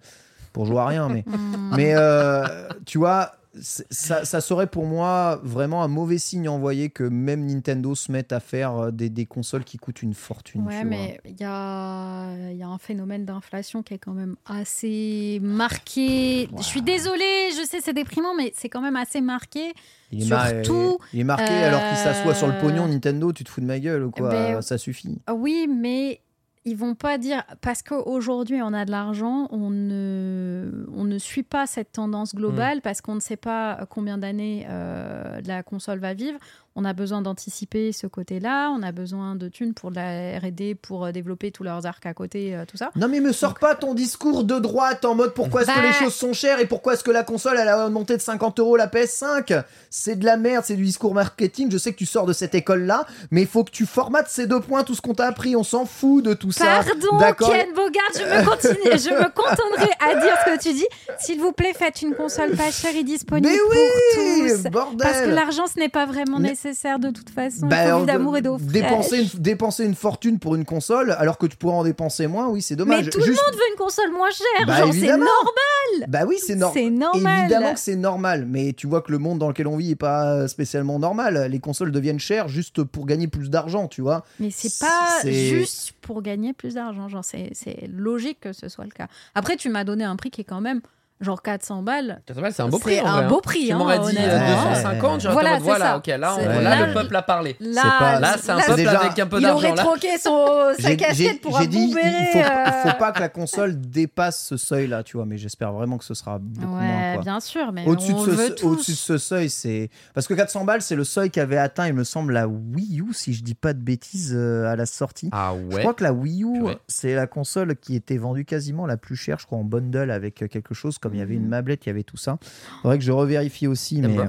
pour 0.52 0.64
jouer 0.64 0.78
à 0.78 0.86
rien, 0.86 1.08
mais 1.08 1.24
mais 1.76 1.92
euh, 1.94 2.68
tu 2.86 2.98
vois, 2.98 3.32
ça, 3.61 4.24
ça 4.24 4.41
serait 4.41 4.66
pour 4.66 4.85
moi 4.85 5.41
vraiment 5.43 5.83
un 5.83 5.89
mauvais 5.89 6.19
signe 6.19 6.49
envoyé 6.49 6.91
que 6.91 7.05
même 7.05 7.47
Nintendo 7.47 7.95
se 7.95 8.11
mette 8.12 8.33
à 8.33 8.41
faire 8.41 8.77
euh, 8.77 8.91
des, 8.91 9.11
des 9.11 9.27
consoles 9.27 9.65
qui 9.65 9.78
coûtent 9.78 10.03
une 10.03 10.15
fortune. 10.15 10.62
Ouais, 10.66 10.85
mais 10.85 11.20
il 11.24 11.41
y 11.41 11.45
a, 11.45 12.51
il 12.51 12.57
y 12.57 12.62
a 12.62 12.69
un 12.69 12.78
phénomène 12.78 13.24
d'inflation 13.24 13.83
qui 13.83 13.95
est 13.95 13.99
quand 13.99 14.12
même 14.12 14.37
assez 14.47 15.39
marqué. 15.43 16.49
Je 16.57 16.62
suis 16.62 16.83
désolée, 16.83 17.51
je 17.53 17.66
sais, 17.69 17.81
c'est 17.81 17.93
déprimant, 17.93 18.35
mais 18.35 18.53
c'est 18.57 18.69
quand 18.69 18.81
même 18.81 18.97
assez 18.97 19.20
marqué. 19.20 19.73
il, 20.12 20.23
est 20.23 20.27
surtout, 20.27 20.99
il 21.12 21.20
est 21.20 21.24
marqué 21.24 21.51
euh, 21.51 21.69
alors 21.69 21.81
qu'il 21.89 21.99
s'assoit 21.99 22.35
sur 22.35 22.47
le 22.47 22.59
pognon 22.59 22.89
Nintendo, 22.89 23.33
tu 23.33 23.45
te 23.45 23.49
fous 23.51 23.61
de 23.61 23.66
ma 23.66 23.78
gueule 23.78 24.05
ou 24.05 24.11
quoi 24.11 24.31
Ben, 24.31 24.62
Ça 24.62 24.78
suffit. 24.78 25.19
Oui, 25.33 25.69
mais 25.69 26.20
ils 26.66 26.76
vont 26.76 26.94
pas 26.97 27.16
dire 27.16 27.43
parce 27.62 27.82
qu'aujourd'hui 27.82 28.60
on 28.60 28.72
a 28.74 28.84
de 28.84 28.90
l'argent, 28.90 29.47
on 29.52 29.70
ne, 29.70 30.84
on 30.94 31.05
ne 31.05 31.16
suit 31.16 31.44
pas 31.44 31.66
cette 31.66 31.93
tendance 31.93 32.34
Mm. 32.34 32.36
globale 32.36 32.80
parce 32.82 33.01
qu'on 33.01 33.14
ne 33.14 33.20
sait 33.20 33.36
pas 33.36 33.86
combien 33.88 34.18
d'années 34.18 34.66
euh, 34.68 35.40
la 35.47 35.62
console 35.62 36.01
va 36.01 36.12
vivre. 36.12 36.38
On 36.77 36.85
a 36.85 36.93
besoin 36.93 37.23
d'anticiper 37.23 37.90
ce 37.93 38.07
côté-là, 38.07 38.70
on 38.70 38.82
a 38.82 38.93
besoin 38.93 39.35
de 39.35 39.48
thunes 39.48 39.73
pour 39.74 39.90
de 39.90 39.97
la 39.97 40.39
R&D, 40.39 40.74
pour 40.74 41.07
euh, 41.07 41.11
développer 41.12 41.51
tous 41.51 41.62
leurs 41.65 41.86
arcs 41.86 42.05
à 42.05 42.12
côté, 42.15 42.55
euh, 42.55 42.65
tout 42.66 42.77
ça. 42.77 42.90
Non 42.97 43.09
mais 43.09 43.20
me 43.20 43.32
sors 43.32 43.55
pas 43.55 43.74
ton 43.74 43.94
discours 43.94 44.44
de 44.44 44.59
droite 44.59 45.05
en 45.07 45.15
mode 45.15 45.32
pourquoi 45.35 45.62
est-ce 45.62 45.70
que 45.70 45.74
Bah- 45.77 45.86
les 45.86 45.93
choses 45.94 46.15
sont 46.15 46.35
chères 46.35 46.61
et 46.61 46.66
pourquoi 46.66 46.93
est-ce 46.94 47.03
que 47.03 47.11
la 47.11 47.24
console 47.24 47.57
elle 47.59 47.69
a 47.69 47.86
augmenté 47.86 48.15
de 48.16 48.20
50 48.23 48.61
euros 48.61 48.77
la 48.77 48.86
PS5 48.89 49.65
C'est 49.90 50.16
de 50.16 50.24
la 50.27 50.36
merde, 50.36 50.65
c'est 50.66 50.77
du 50.77 50.85
discours 50.85 51.15
marketing. 51.15 51.70
Je 51.70 51.78
sais 51.78 51.93
que 51.93 51.98
tu 51.98 52.07
sors 52.07 52.27
de 52.27 52.32
cette 52.35 52.55
école 52.55 52.82
là, 52.82 53.07
mais 53.31 53.40
il 53.43 53.47
faut 53.48 53.65
que 53.65 53.70
tu 53.70 53.86
formates 53.86 54.28
ces 54.28 54.47
deux 54.47 54.61
points, 54.61 54.85
tout 54.85 54.94
ce 54.94 55.01
qu'on 55.01 55.15
t'a 55.15 55.27
appris. 55.27 55.57
On 55.57 55.65
s'en 55.65 55.86
fout 55.86 56.23
de 56.24 56.35
tout 56.35 56.53
ça. 56.53 56.82
Pardon, 56.85 57.19
Ken 57.51 57.73
Bogart, 57.74 58.03
je 58.15 58.20
me, 58.20 58.44
continue, 58.44 58.98
je 58.98 59.11
me 59.15 59.28
contenterai 59.32 59.90
à 60.01 60.15
dire 60.20 60.35
ce 60.44 60.51
que 60.55 60.62
tu 60.62 60.74
dis. 60.74 60.86
S'il 61.20 61.40
vous 61.40 61.53
plaît, 61.53 61.73
faites 61.74 62.03
une 62.03 62.15
console 62.15 62.53
pas 62.55 62.70
chère 62.70 62.94
et 62.94 63.03
disponible 63.05 63.48
Mais 63.48 63.59
pour 63.59 63.70
oui, 63.70 64.51
tous. 64.53 64.70
bordel. 64.70 64.98
Parce 64.98 65.20
que 65.23 65.31
l'argent, 65.31 65.66
ce 65.73 65.78
n'est 65.81 65.89
pas 65.89 66.05
vraiment 66.05 66.39
Mais- 66.39 66.51
nécessaire 66.66 66.98
de 66.98 67.10
toute 67.10 67.30
façon. 67.30 67.66
Bah, 67.66 68.05
d'amour 68.05 68.36
et 68.36 68.43
d'eau 68.43 68.59
dépenser 68.59 69.22
une, 69.22 69.40
dépenser 69.40 69.84
une 69.84 69.94
fortune 69.94 70.38
pour 70.38 70.55
une 70.55 70.64
console 70.64 71.12
alors 71.18 71.38
que 71.38 71.47
tu 71.47 71.56
pourrais 71.56 71.74
en 71.74 71.84
dépenser 71.84 72.26
moins, 72.26 72.48
oui, 72.48 72.62
c'est 72.62 72.76
dommage. 72.76 73.06
Mais 73.06 73.10
tout 73.10 73.20
le 73.20 73.26
monde 73.26 73.55
veut 73.55 73.70
une 73.72 73.78
console 73.78 74.10
moins 74.12 74.30
chère, 74.30 74.66
Bah, 74.66 74.78
genre 74.78 74.93
c'est 74.93 75.06
normal. 75.06 76.09
Bah 76.09 76.24
oui, 76.26 76.36
c'est 76.44 76.56
normal. 76.56 77.40
Évidemment 77.43 77.74
que 77.74 77.80
c'est 77.80 77.97
normal, 77.97 78.47
mais 78.47 78.72
tu 78.72 78.86
vois 78.86 79.02
que 79.02 79.12
le 79.12 79.18
monde 79.18 79.38
dans 79.38 79.48
lequel 79.48 79.66
on 79.66 79.76
vit 79.76 79.93
est 79.93 79.97
pas 79.97 80.48
spécialement 80.48 80.98
normal. 80.98 81.48
Les 81.51 81.60
consoles 81.60 81.93
deviennent 81.93 82.18
chères 82.18 82.48
juste 82.48 82.82
pour 82.84 83.06
gagner 83.06 83.28
plus 83.28 83.51
d'argent, 83.51 83.88
tu 83.88 84.01
vois. 84.01 84.24
Mais 84.40 84.51
c'est 84.51 84.78
pas 84.78 85.28
juste 85.30 85.93
pour 86.01 86.22
gagner 86.22 86.52
plus 86.52 86.74
d'argent. 86.74 87.09
Genre, 87.09 87.24
c'est 87.24 87.51
c'est 87.52 87.88
logique 87.93 88.40
que 88.40 88.52
ce 88.52 88.68
soit 88.68 88.84
le 88.84 88.90
cas. 88.90 89.09
Après, 89.34 89.56
tu 89.56 89.68
m'as 89.68 89.84
donné 89.84 90.05
un 90.05 90.16
prix 90.16 90.30
qui 90.30 90.43
est 90.43 90.44
quand 90.44 90.60
même 90.60 90.80
genre 91.20 91.40
400 91.43 91.82
balles. 91.82 92.20
400 92.26 92.43
balles, 92.43 92.52
c'est 92.52 92.62
un 92.62 92.68
beau 92.68 92.78
prix. 92.78 92.94
C'est 92.97 93.01
un 93.01 93.16
vrai, 93.20 93.26
beau 93.28 93.40
prix, 93.40 93.66
Tu 93.66 93.72
hein, 93.72 93.78
m'aurais 93.78 93.98
dit 93.98 94.16
euh, 94.18 94.36
honnêtement. 94.36 94.70
250, 94.70 95.20
j'aurais 95.22 95.32
Voilà, 95.34 95.59
voilà, 95.59 95.97
ok, 95.97 96.06
là, 96.09 96.36
on- 96.38 96.44
là, 96.47 96.60
là, 96.62 96.86
le 96.86 96.93
peuple 96.93 97.16
a 97.16 97.22
parlé. 97.22 97.56
Là, 97.60 97.82
pas- 97.98 98.20
Là, 98.20 98.36
c'est 98.38 98.51
un 98.51 98.56
là, 98.56 98.62
peuple 98.66 98.76
déjà- 98.78 98.98
avec 99.01 99.18
un 99.18 99.26
peu 99.26 99.40
il 99.40 99.47
aurait 99.47 99.68
d'argent. 99.68 99.74
là. 99.76 99.82
troqué 99.82 100.18
son, 100.18 100.47
sa 100.78 100.94
casquette 100.97 101.40
pour 101.40 101.56
un 101.56 101.62
j'ai 101.62 101.66
dit, 101.68 101.86
bon 101.88 101.94
béret. 101.94 102.10
il 102.20 102.32
faut, 102.32 102.38
euh. 102.38 102.90
faut 102.90 102.98
pas 102.98 103.12
que 103.12 103.20
la 103.20 103.28
console 103.28 103.80
dépasse 103.80 104.44
ce 104.44 104.56
seuil-là, 104.56 105.02
tu 105.02 105.16
vois, 105.16 105.26
mais 105.26 105.38
j'espère 105.38 105.72
vraiment 105.72 105.97
que 105.98 106.05
ce 106.05 106.14
sera 106.14 106.38
beaucoup 106.38 106.66
moins. 106.66 106.80
Ouais, 106.80 107.12
quoi. 107.14 107.22
bien 107.22 107.40
sûr, 107.40 107.72
mais 107.72 107.86
Au-dessus 107.86 108.12
de, 108.12 108.18
on 108.18 108.24
ce, 108.24 108.64
au-dessus 108.66 108.93
de 108.93 108.97
ce 108.97 109.18
seuil, 109.18 109.48
c'est. 109.51 109.90
Parce 110.14 110.26
que 110.26 110.34
400 110.34 110.64
balles, 110.64 110.82
c'est 110.82 110.97
le 110.97 111.05
seuil 111.05 111.30
qu'avait 111.30 111.56
atteint, 111.59 111.86
il 111.86 111.94
me 111.94 112.05
semble, 112.05 112.32
la 112.34 112.47
Wii 112.47 113.01
U, 113.01 113.12
si 113.14 113.32
je 113.32 113.43
dis 113.43 113.55
pas 113.55 113.72
de 113.72 113.80
bêtises, 113.80 114.34
euh, 114.36 114.66
à 114.66 114.76
la 114.76 114.86
sortie. 114.86 115.30
Ah 115.32 115.55
Je 115.70 115.74
ouais. 115.76 115.80
crois 115.80 115.94
que 115.94 116.05
la 116.05 116.12
Wii 116.12 116.44
U, 116.44 116.64
c'est 116.88 117.14
la 117.14 117.26
console 117.26 117.74
qui 117.76 117.94
était 117.97 118.18
vendue 118.18 118.44
quasiment 118.44 118.86
la 118.86 118.97
plus 118.97 119.16
chère, 119.16 119.38
je 119.38 119.47
crois, 119.47 119.59
en 119.59 119.64
bundle 119.64 120.10
avec 120.10 120.43
euh, 120.43 120.48
quelque 120.48 120.74
chose, 120.74 120.98
comme 120.98 121.06
il 121.15 121.19
y 121.19 121.23
avait 121.23 121.35
une 121.35 121.49
mablette, 121.49 121.87
il 121.87 121.89
y 121.89 121.91
avait 121.91 122.03
tout 122.05 122.16
ça. 122.16 122.39
Faudrait 122.83 122.99
que 122.99 123.05
je 123.05 123.12
revérifie 123.12 123.66
aussi, 123.66 124.01
mais. 124.03 124.19
euh, 124.19 124.27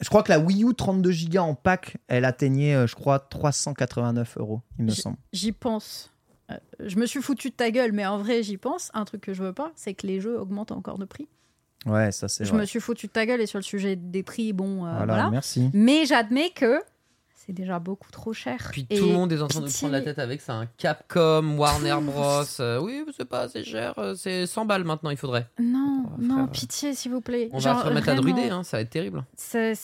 Je 0.00 0.08
crois 0.08 0.22
que 0.22 0.30
la 0.30 0.38
Wii 0.38 0.64
U 0.64 0.74
32 0.74 1.10
Go 1.30 1.38
en 1.38 1.54
pack, 1.54 1.96
elle 2.08 2.24
atteignait, 2.24 2.74
euh, 2.74 2.86
je 2.86 2.94
crois, 2.94 3.18
389 3.18 4.36
euros, 4.38 4.60
il 4.78 4.84
me 4.86 4.90
semble. 4.90 5.16
J'y 5.32 5.52
pense. 5.52 6.10
Euh, 6.50 6.56
Je 6.84 6.96
me 6.96 7.06
suis 7.06 7.22
foutu 7.22 7.50
de 7.50 7.54
ta 7.54 7.70
gueule, 7.70 7.92
mais 7.92 8.06
en 8.06 8.18
vrai, 8.18 8.42
j'y 8.42 8.56
pense. 8.56 8.90
Un 8.94 9.04
truc 9.04 9.20
que 9.22 9.32
je 9.34 9.42
veux 9.42 9.52
pas, 9.52 9.72
c'est 9.74 9.94
que 9.94 10.06
les 10.06 10.20
jeux 10.20 10.38
augmentent 10.38 10.72
encore 10.72 10.98
de 10.98 11.04
prix. 11.06 11.28
Ouais, 11.86 12.10
ça 12.12 12.28
c'est 12.28 12.44
Je 12.44 12.50
vrai. 12.50 12.60
me 12.60 12.64
suis 12.66 12.80
foutu 12.80 13.06
de 13.06 13.12
ta 13.12 13.26
gueule 13.26 13.40
et 13.40 13.46
sur 13.46 13.58
le 13.58 13.62
sujet 13.64 13.94
des 13.96 14.22
prix, 14.22 14.52
bon, 14.52 14.84
euh, 14.86 14.90
Voilà, 14.96 15.04
voilà. 15.14 15.30
merci. 15.30 15.70
Mais 15.72 16.04
j'admets 16.04 16.50
que 16.50 16.80
c'est 17.46 17.52
déjà 17.52 17.78
beaucoup 17.78 18.10
trop 18.10 18.32
cher. 18.32 18.68
Puis 18.72 18.86
Et 18.90 18.98
tout 18.98 19.06
le 19.06 19.12
monde 19.12 19.32
est 19.32 19.40
en 19.40 19.46
train 19.46 19.60
de 19.60 19.68
prendre 19.70 19.92
la 19.92 20.00
tête 20.02 20.18
avec 20.18 20.40
ça. 20.40 20.54
un 20.54 20.66
Capcom, 20.66 21.56
Warner 21.56 21.96
Bros. 22.02 22.42
euh, 22.60 22.80
oui, 22.80 23.04
c'est 23.16 23.24
pas 23.24 23.42
assez 23.42 23.62
cher. 23.64 23.94
euh, 23.98 24.14
C'est 24.16 24.46
100 24.46 24.64
balles 24.66 24.84
maintenant, 24.84 25.10
il 25.10 25.16
faudrait. 25.16 25.48
Non, 25.60 26.04
Oh, 26.08 26.10
non, 26.20 26.34
frère. 26.44 26.50
pitié, 26.50 26.94
s'il 26.94 27.12
vous 27.12 27.20
plaît. 27.20 27.48
On 27.52 27.58
Genre, 27.60 27.76
va 27.76 27.82
se 27.82 27.86
remettre 27.88 28.08
à 28.08 28.14
druider, 28.14 28.48
hein, 28.50 28.62
ça 28.62 28.76
va 28.78 28.80
être 28.82 28.90
terrible. 28.90 29.24
ça, 29.36 29.74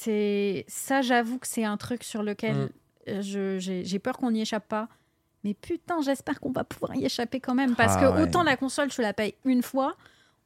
ça, 0.69 1.03
j'avoue 1.03 1.39
que 1.39 1.47
c'est 1.47 1.65
un 1.65 1.77
truc 1.77 2.05
sur 2.05 2.23
lequel 2.23 2.57
Mm. 2.57 2.69
euh, 3.09 3.59
j'ai 3.59 3.85
j'ai 3.85 3.99
peur 3.99 4.17
qu'on 4.19 4.31
n'y 4.31 4.41
échappe 4.43 4.67
pas. 4.69 4.89
Mais 5.45 5.55
putain, 5.55 6.01
j'espère 6.03 6.39
qu'on 6.41 6.53
va 6.53 6.63
pouvoir 6.65 6.95
y 6.95 7.05
échapper 7.05 7.41
quand 7.41 7.55
même. 7.55 7.75
Parce 7.75 7.95
Ah 7.97 8.01
que 8.01 8.15
ouais. 8.17 8.23
autant 8.23 8.45
la 8.45 8.57
console, 8.57 8.89
tu 8.89 9.03
la 9.03 9.13
payes 9.13 9.35
une 9.45 9.63
fois, 9.63 9.97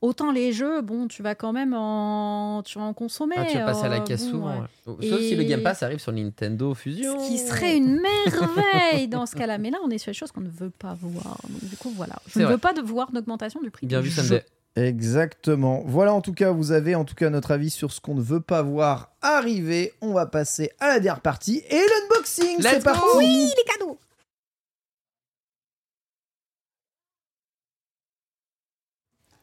autant 0.00 0.32
les 0.32 0.52
jeux, 0.52 0.82
bon, 0.82 1.08
tu 1.08 1.22
vas 1.22 1.34
quand 1.34 1.52
même 1.52 1.74
en, 1.74 2.62
tu 2.64 2.78
vas 2.78 2.84
en 2.84 2.92
consommer. 2.94 3.36
Ah, 3.38 3.44
tu 3.44 3.56
vas 3.58 3.64
passer 3.64 3.84
à 3.84 3.88
la 3.88 3.96
euh, 3.96 4.00
caisse 4.00 4.24
bon, 4.24 4.30
souvent. 4.30 4.60
ouais. 4.86 4.94
ouais. 4.94 5.08
Sauf 5.08 5.20
si 5.20 5.36
le 5.36 5.44
Game 5.44 5.62
Pass 5.62 5.82
arrive 5.82 5.98
sur 5.98 6.12
Nintendo 6.12 6.74
Fusion. 6.74 7.20
Ce 7.20 7.28
qui 7.28 7.38
serait 7.38 7.76
une 7.76 8.00
merveille 8.00 9.08
dans 9.08 9.26
ce 9.26 9.36
cas-là. 9.36 9.58
Mais 9.58 9.70
là, 9.70 9.78
on 9.84 9.90
est 9.90 9.98
sur 9.98 10.10
des 10.10 10.18
choses 10.18 10.32
qu'on 10.32 10.40
ne 10.42 10.48
veut 10.50 10.70
pas 10.70 10.96
voir. 11.00 11.38
Donc, 11.48 11.64
du 11.68 11.76
coup, 11.76 11.92
voilà. 11.96 12.16
Je 12.26 12.38
ne 12.38 12.44
vrai. 12.44 12.54
veux 12.54 12.58
pas 12.58 12.72
de 12.72 12.82
voir 12.82 13.12
d'augmentation 13.12 13.60
du 13.60 13.70
prix. 13.70 13.86
Bien 13.86 14.00
du 14.00 14.08
vu, 14.08 14.14
jeu. 14.14 14.22
Sunday. 14.22 14.44
Exactement. 14.76 15.82
Voilà, 15.86 16.12
en 16.12 16.20
tout 16.20 16.34
cas, 16.34 16.50
vous 16.50 16.70
avez 16.70 16.94
en 16.94 17.04
tout 17.04 17.14
cas 17.14 17.30
notre 17.30 17.50
avis 17.50 17.70
sur 17.70 17.92
ce 17.92 18.00
qu'on 18.00 18.14
ne 18.14 18.20
veut 18.20 18.40
pas 18.40 18.60
voir 18.60 19.10
arriver. 19.22 19.94
On 20.02 20.12
va 20.12 20.26
passer 20.26 20.70
à 20.80 20.88
la 20.88 21.00
dernière 21.00 21.22
partie 21.22 21.62
et 21.70 21.78
l'unboxing. 21.78 22.58
C'est 22.60 22.84
parti. 22.84 23.00
Oui, 23.16 23.50
les 23.56 23.72
cadeaux. 23.72 23.98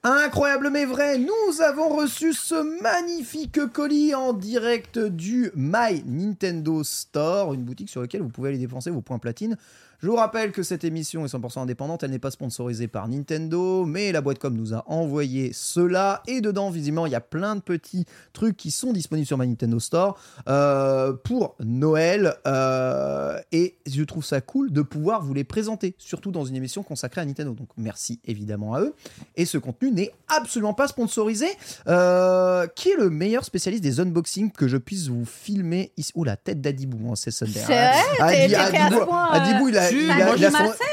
Incroyable 0.05 0.69
mais 0.69 0.83
vrai, 0.83 1.17
nous 1.17 1.61
avons 1.61 1.87
reçu 1.87 2.33
ce 2.33 2.81
magnifique 2.81 3.65
colis 3.67 4.13
en 4.13 4.33
direct 4.33 4.99
du 4.99 5.49
My 5.55 6.03
Nintendo 6.05 6.83
Store, 6.83 7.53
une 7.53 7.63
boutique 7.63 7.89
sur 7.89 8.01
laquelle 8.01 8.21
vous 8.21 8.27
pouvez 8.27 8.49
aller 8.49 8.57
dépenser 8.57 8.91
vos 8.91 8.99
points 8.99 9.17
platine. 9.17 9.55
Je 10.03 10.09
vous 10.09 10.17
rappelle 10.17 10.51
que 10.51 10.63
cette 10.63 10.83
émission 10.83 11.23
est 11.23 11.33
100% 11.33 11.61
indépendante, 11.61 12.03
elle 12.03 12.11
n'est 12.11 12.19
pas 12.19 12.29
sponsorisée 12.29 12.89
par 12.89 13.07
Nintendo, 13.07 13.85
mais 13.85 14.11
la 14.11 14.19
boîte 14.19 14.37
com 14.37 14.53
nous 14.53 14.73
a 14.73 14.83
envoyé 14.91 15.51
cela 15.53 16.21
et 16.27 16.41
dedans 16.41 16.69
visiblement 16.69 17.05
il 17.05 17.13
y 17.13 17.15
a 17.15 17.21
plein 17.21 17.55
de 17.55 17.61
petits 17.61 18.03
trucs 18.33 18.57
qui 18.57 18.69
sont 18.69 18.91
disponibles 18.91 19.25
sur 19.25 19.37
My 19.37 19.47
Nintendo 19.47 19.79
Store 19.79 20.19
euh, 20.49 21.13
pour 21.13 21.55
Noël 21.61 22.35
euh, 22.45 23.39
et 23.53 23.77
je 23.85 24.03
trouve 24.03 24.25
ça 24.25 24.41
cool 24.41 24.73
de 24.73 24.81
pouvoir 24.81 25.23
vous 25.23 25.33
les 25.33 25.45
présenter, 25.45 25.95
surtout 25.99 26.31
dans 26.31 26.43
une 26.43 26.57
émission 26.57 26.83
consacrée 26.83 27.21
à 27.21 27.25
Nintendo. 27.25 27.53
Donc 27.53 27.69
merci 27.77 28.19
évidemment 28.25 28.73
à 28.73 28.81
eux. 28.81 28.95
Et 29.37 29.45
ce 29.45 29.57
contenu 29.57 29.89
n'est 29.89 30.11
absolument 30.27 30.73
pas 30.73 30.89
sponsorisé. 30.89 31.47
Euh, 31.87 32.67
qui 32.75 32.89
est 32.89 32.97
le 32.97 33.09
meilleur 33.09 33.45
spécialiste 33.45 33.83
des 33.83 34.01
unboxings 34.01 34.51
que 34.51 34.67
je 34.67 34.75
puisse 34.75 35.07
vous 35.07 35.23
filmer? 35.23 35.93
Ici 35.95 36.11
Ouh, 36.15 36.25
la 36.25 36.35
tête 36.35 36.59
d'Adibou, 36.59 37.09
hein, 37.09 37.15
c'est 37.15 37.31
Sunday. 37.31 37.61
Euh, 37.69 37.91
Adibou, 38.19 39.69
il 39.69 39.77
a, 39.77 39.92
Si, 39.93 40.01
il 40.01 40.05
moi, 40.07 40.15
a- 40.15 40.19
il 40.19 40.45
a 40.45 40.49
j'ai 40.49 40.55
son- 40.57 40.63
massé 40.63 40.83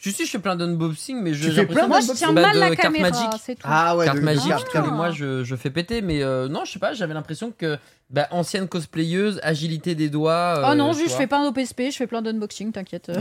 Je 0.00 0.10
sais, 0.10 0.24
je 0.24 0.30
fais 0.30 0.38
plein 0.38 0.54
d'unboxing, 0.54 1.20
mais 1.22 1.34
je. 1.34 1.48
Tu 1.48 1.54
fais 1.54 1.66
plein 1.66 1.88
Moi, 1.88 1.98
je 2.00 2.12
tiens 2.12 2.32
bah, 2.32 2.42
mal 2.42 2.56
la 2.58 2.68
carte 2.76 2.82
caméra, 2.94 3.10
magique. 3.10 3.40
c'est 3.44 3.56
tout. 3.56 3.62
Ah 3.68 3.96
ouais, 3.96 4.04
Carte 4.04 4.16
de- 4.16 4.20
de 4.20 4.26
magique, 4.26 4.64
carte, 4.72 4.92
mois 4.92 5.10
je, 5.10 5.42
je 5.42 5.56
fais 5.56 5.70
péter, 5.70 6.02
mais 6.02 6.22
euh, 6.22 6.46
non, 6.48 6.64
je 6.64 6.70
sais 6.72 6.78
pas, 6.78 6.92
j'avais 6.94 7.14
l'impression 7.14 7.52
que 7.56 7.76
bah, 8.10 8.26
ancienne 8.30 8.66
cosplayeuse, 8.68 9.38
agilité 9.42 9.94
des 9.94 10.08
doigts. 10.08 10.62
Oh 10.62 10.70
euh, 10.70 10.74
non, 10.74 10.92
tu 10.92 11.00
juste 11.00 11.10
je 11.12 11.16
fais 11.16 11.26
pas 11.26 11.38
un 11.38 11.48
OPSP, 11.48 11.90
je 11.90 11.96
fais 11.96 12.06
plein 12.06 12.22
d'unboxing, 12.22 12.72
t'inquiète. 12.72 13.10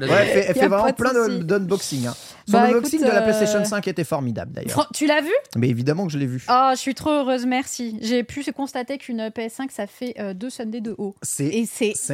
Ouais, 0.00 0.08
elle 0.08 0.26
fait, 0.26 0.38
elle 0.40 0.46
Y 0.46 0.50
a 0.50 0.54
fait 0.54 0.68
vraiment 0.68 0.92
plein 0.94 1.12
d'unboxing. 1.28 2.06
hein. 2.06 2.14
Son 2.48 2.52
Bah, 2.54 2.64
unboxing 2.64 3.00
écoute, 3.00 3.10
de 3.10 3.14
la 3.14 3.20
euh, 3.20 3.24
PlayStation 3.24 3.62
5 3.62 3.88
était 3.88 4.04
formidable 4.04 4.52
d'ailleurs. 4.52 4.88
Tu 4.94 5.06
l'as 5.06 5.20
vu? 5.20 5.32
Mais 5.54 5.68
évidemment 5.68 6.06
que 6.06 6.12
je 6.12 6.18
l'ai 6.18 6.26
vu. 6.26 6.44
Oh, 6.48 6.70
je 6.72 6.78
suis 6.78 6.94
trop 6.94 7.10
heureuse, 7.10 7.44
merci. 7.44 7.98
J'ai 8.00 8.22
pu 8.24 8.42
constater 8.52 8.96
qu'une 8.98 9.28
PS5, 9.28 9.70
ça 9.70 9.86
fait 9.86 10.14
euh, 10.18 10.32
deux 10.34 10.48
Sundays 10.50 10.80
de 10.80 10.94
haut. 10.96 11.14
C'est 11.20 11.52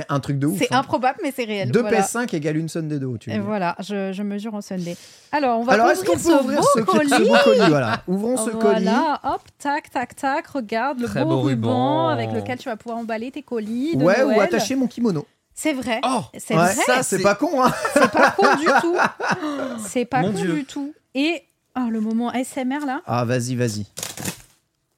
un 0.09 0.21
truc 0.21 0.39
de 0.39 0.49
ouf. 0.49 0.59
c'est 0.59 0.73
hein. 0.73 0.79
improbable, 0.81 1.19
mais 1.23 1.33
c'est 1.35 1.45
réel. 1.45 1.71
Deux 1.71 1.81
voilà. 1.81 2.01
PS5 2.01 2.35
égale 2.35 2.57
une 2.57 2.69
Sunday 2.69 2.99
de 2.99 3.07
haut, 3.07 3.17
tu 3.17 3.31
Et 3.31 3.39
voilà, 3.39 3.77
je, 3.81 4.13
je 4.13 4.23
mesure 4.23 4.55
en 4.55 4.61
Sunday. 4.61 4.97
Alors, 5.31 5.61
on 5.61 5.65
va 5.65 5.75
Alors 5.75 5.91
est-ce 5.91 6.05
qu'on 6.05 6.15
ouvrir 6.15 6.39
peut 6.39 6.45
ouvrir 6.45 6.65
ce 6.75 6.81
beau 6.81 6.93
colis. 6.93 7.11
ce 7.11 7.23
beau 7.23 7.37
colis 7.45 7.69
Voilà. 7.69 8.03
Ouvrons 8.09 8.37
ce 8.37 8.51
colis. 8.51 8.83
Voilà, 8.85 9.21
hop, 9.25 9.43
tac, 9.59 9.91
tac, 9.91 10.17
tac. 10.17 10.47
Regarde 10.49 11.01
le 11.01 11.07
Très 11.07 11.25
beau 11.25 11.48
ruban, 11.49 12.09
avec 12.09 12.33
lequel 12.33 12.59
tu 12.59 12.69
vas 12.69 12.77
pouvoir 12.77 12.99
emballer 12.99 13.31
tes 13.31 13.43
colis. 13.43 13.97
De 13.97 14.05
Ouais, 14.05 14.23
ou 14.23 14.41
attacher 14.41 14.75
mon 14.77 14.87
kimono. 14.87 15.27
C'est 15.55 15.73
vrai. 15.73 16.01
Oh 16.05 16.23
c'est 16.39 16.55
Ouais, 16.55 16.73
vrai. 16.73 16.75
ça 16.87 17.03
c'est 17.03 17.21
pas 17.23 17.35
con 17.35 17.63
hein. 17.65 17.73
C'est 17.95 18.11
pas 18.13 18.31
con 18.31 18.55
du 18.57 18.67
tout. 18.81 18.97
C'est 19.87 20.05
pas 20.05 20.21
Mon 20.23 20.33
con 20.33 20.39
Dieu. 20.39 20.53
du 20.55 20.65
tout. 20.65 20.95
Et 21.15 21.43
oh, 21.77 21.89
le 21.91 22.01
moment 22.01 22.33
SMR 22.33 22.87
là. 22.87 23.01
Ah 23.07 23.25
vas-y, 23.25 23.57
vas-y. 23.57 23.85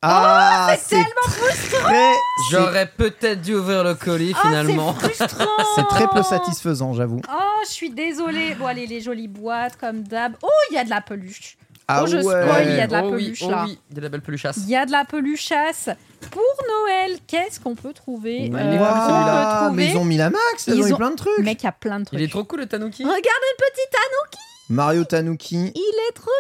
Ah, 0.02 0.68
Oh, 0.72 0.77
c'est 0.82 0.97
tellement 0.97 1.85
très 1.85 2.14
J'aurais 2.51 2.86
peut-être 2.86 3.43
dû 3.43 3.55
ouvrir 3.55 3.85
le 3.85 3.94
colis 3.94 4.32
Ah, 4.36 4.40
finalement. 4.48 4.94
c'est 5.01 5.14
frustrant. 5.14 5.44
c'est 5.77 5.86
très 5.89 6.09
peu 6.09 6.22
satisfaisant, 6.22 6.94
j'avoue. 6.94 7.20
Oh, 7.31 7.60
je 7.66 7.70
suis 7.70 7.90
désolée. 7.90 8.55
Bon, 8.55 8.66
allez, 8.66 8.86
les 8.86 9.01
jolies 9.02 9.28
boîtes 9.28 9.77
comme 9.77 10.02
d'hab. 10.02 10.35
Oh, 10.43 10.48
il 10.70 10.74
y 10.74 10.78
a 10.78 10.85
de 10.85 10.90
la 10.90 11.02
peluche. 11.02 11.59
Ah 11.92 12.00
Oh, 12.02 12.06
je 12.06 12.16
ouais. 12.16 12.22
spoil, 12.22 12.66
il 12.70 12.76
y 12.76 12.80
a 12.80 12.86
de 12.86 12.92
la 12.92 13.04
oh 13.04 13.10
oui, 13.14 13.24
peluche, 13.24 13.42
oh 13.44 13.50
là. 13.50 13.64
oui, 13.66 13.78
il 13.90 13.94
y 13.94 13.96
a 13.96 14.00
de 14.00 14.00
la 14.02 14.08
belle 14.08 14.20
peluchasse. 14.22 14.56
Il 14.58 14.68
y 14.70 14.76
a 14.76 14.86
de 14.86 14.90
la 14.92 15.04
peluchasse. 15.04 15.88
Pour 16.30 16.42
Noël, 16.68 17.18
qu'est-ce 17.26 17.58
qu'on 17.60 17.74
peut 17.74 17.92
trouver 17.92 18.50
Ouais, 18.52 18.60
Euh, 18.60 18.74
on 18.74 18.78
cool, 18.78 18.86
celui-là. 18.86 19.46
peut 19.60 19.66
trouver- 19.66 19.76
mais 19.84 19.90
ils 19.92 19.96
ont 19.96 20.04
mis 20.04 20.16
la 20.18 20.30
max, 20.30 20.66
ils, 20.66 20.74
Ils 20.74 20.82
ont 20.82 20.86
mis 20.86 20.92
ont- 20.92 20.96
plein 20.96 21.10
de 21.10 21.16
trucs. 21.16 21.38
Mec, 21.38 21.62
il 21.62 21.64
y 21.64 21.68
a 21.68 21.72
plein 21.72 21.98
de 22.00 22.04
trucs. 22.04 22.18
Il 22.18 22.22
est 22.24 22.28
trop 22.30 22.44
cool 22.44 22.60
le 22.60 22.66
Tanuki. 22.66 23.02
Regarde 23.02 23.16
le 23.24 23.56
petit 23.56 23.86
Tanuki. 23.90 24.38
Mario 24.68 25.04
Tanuki, 25.04 25.72
Il 25.74 25.94
est 26.08 26.12
trop 26.14 26.30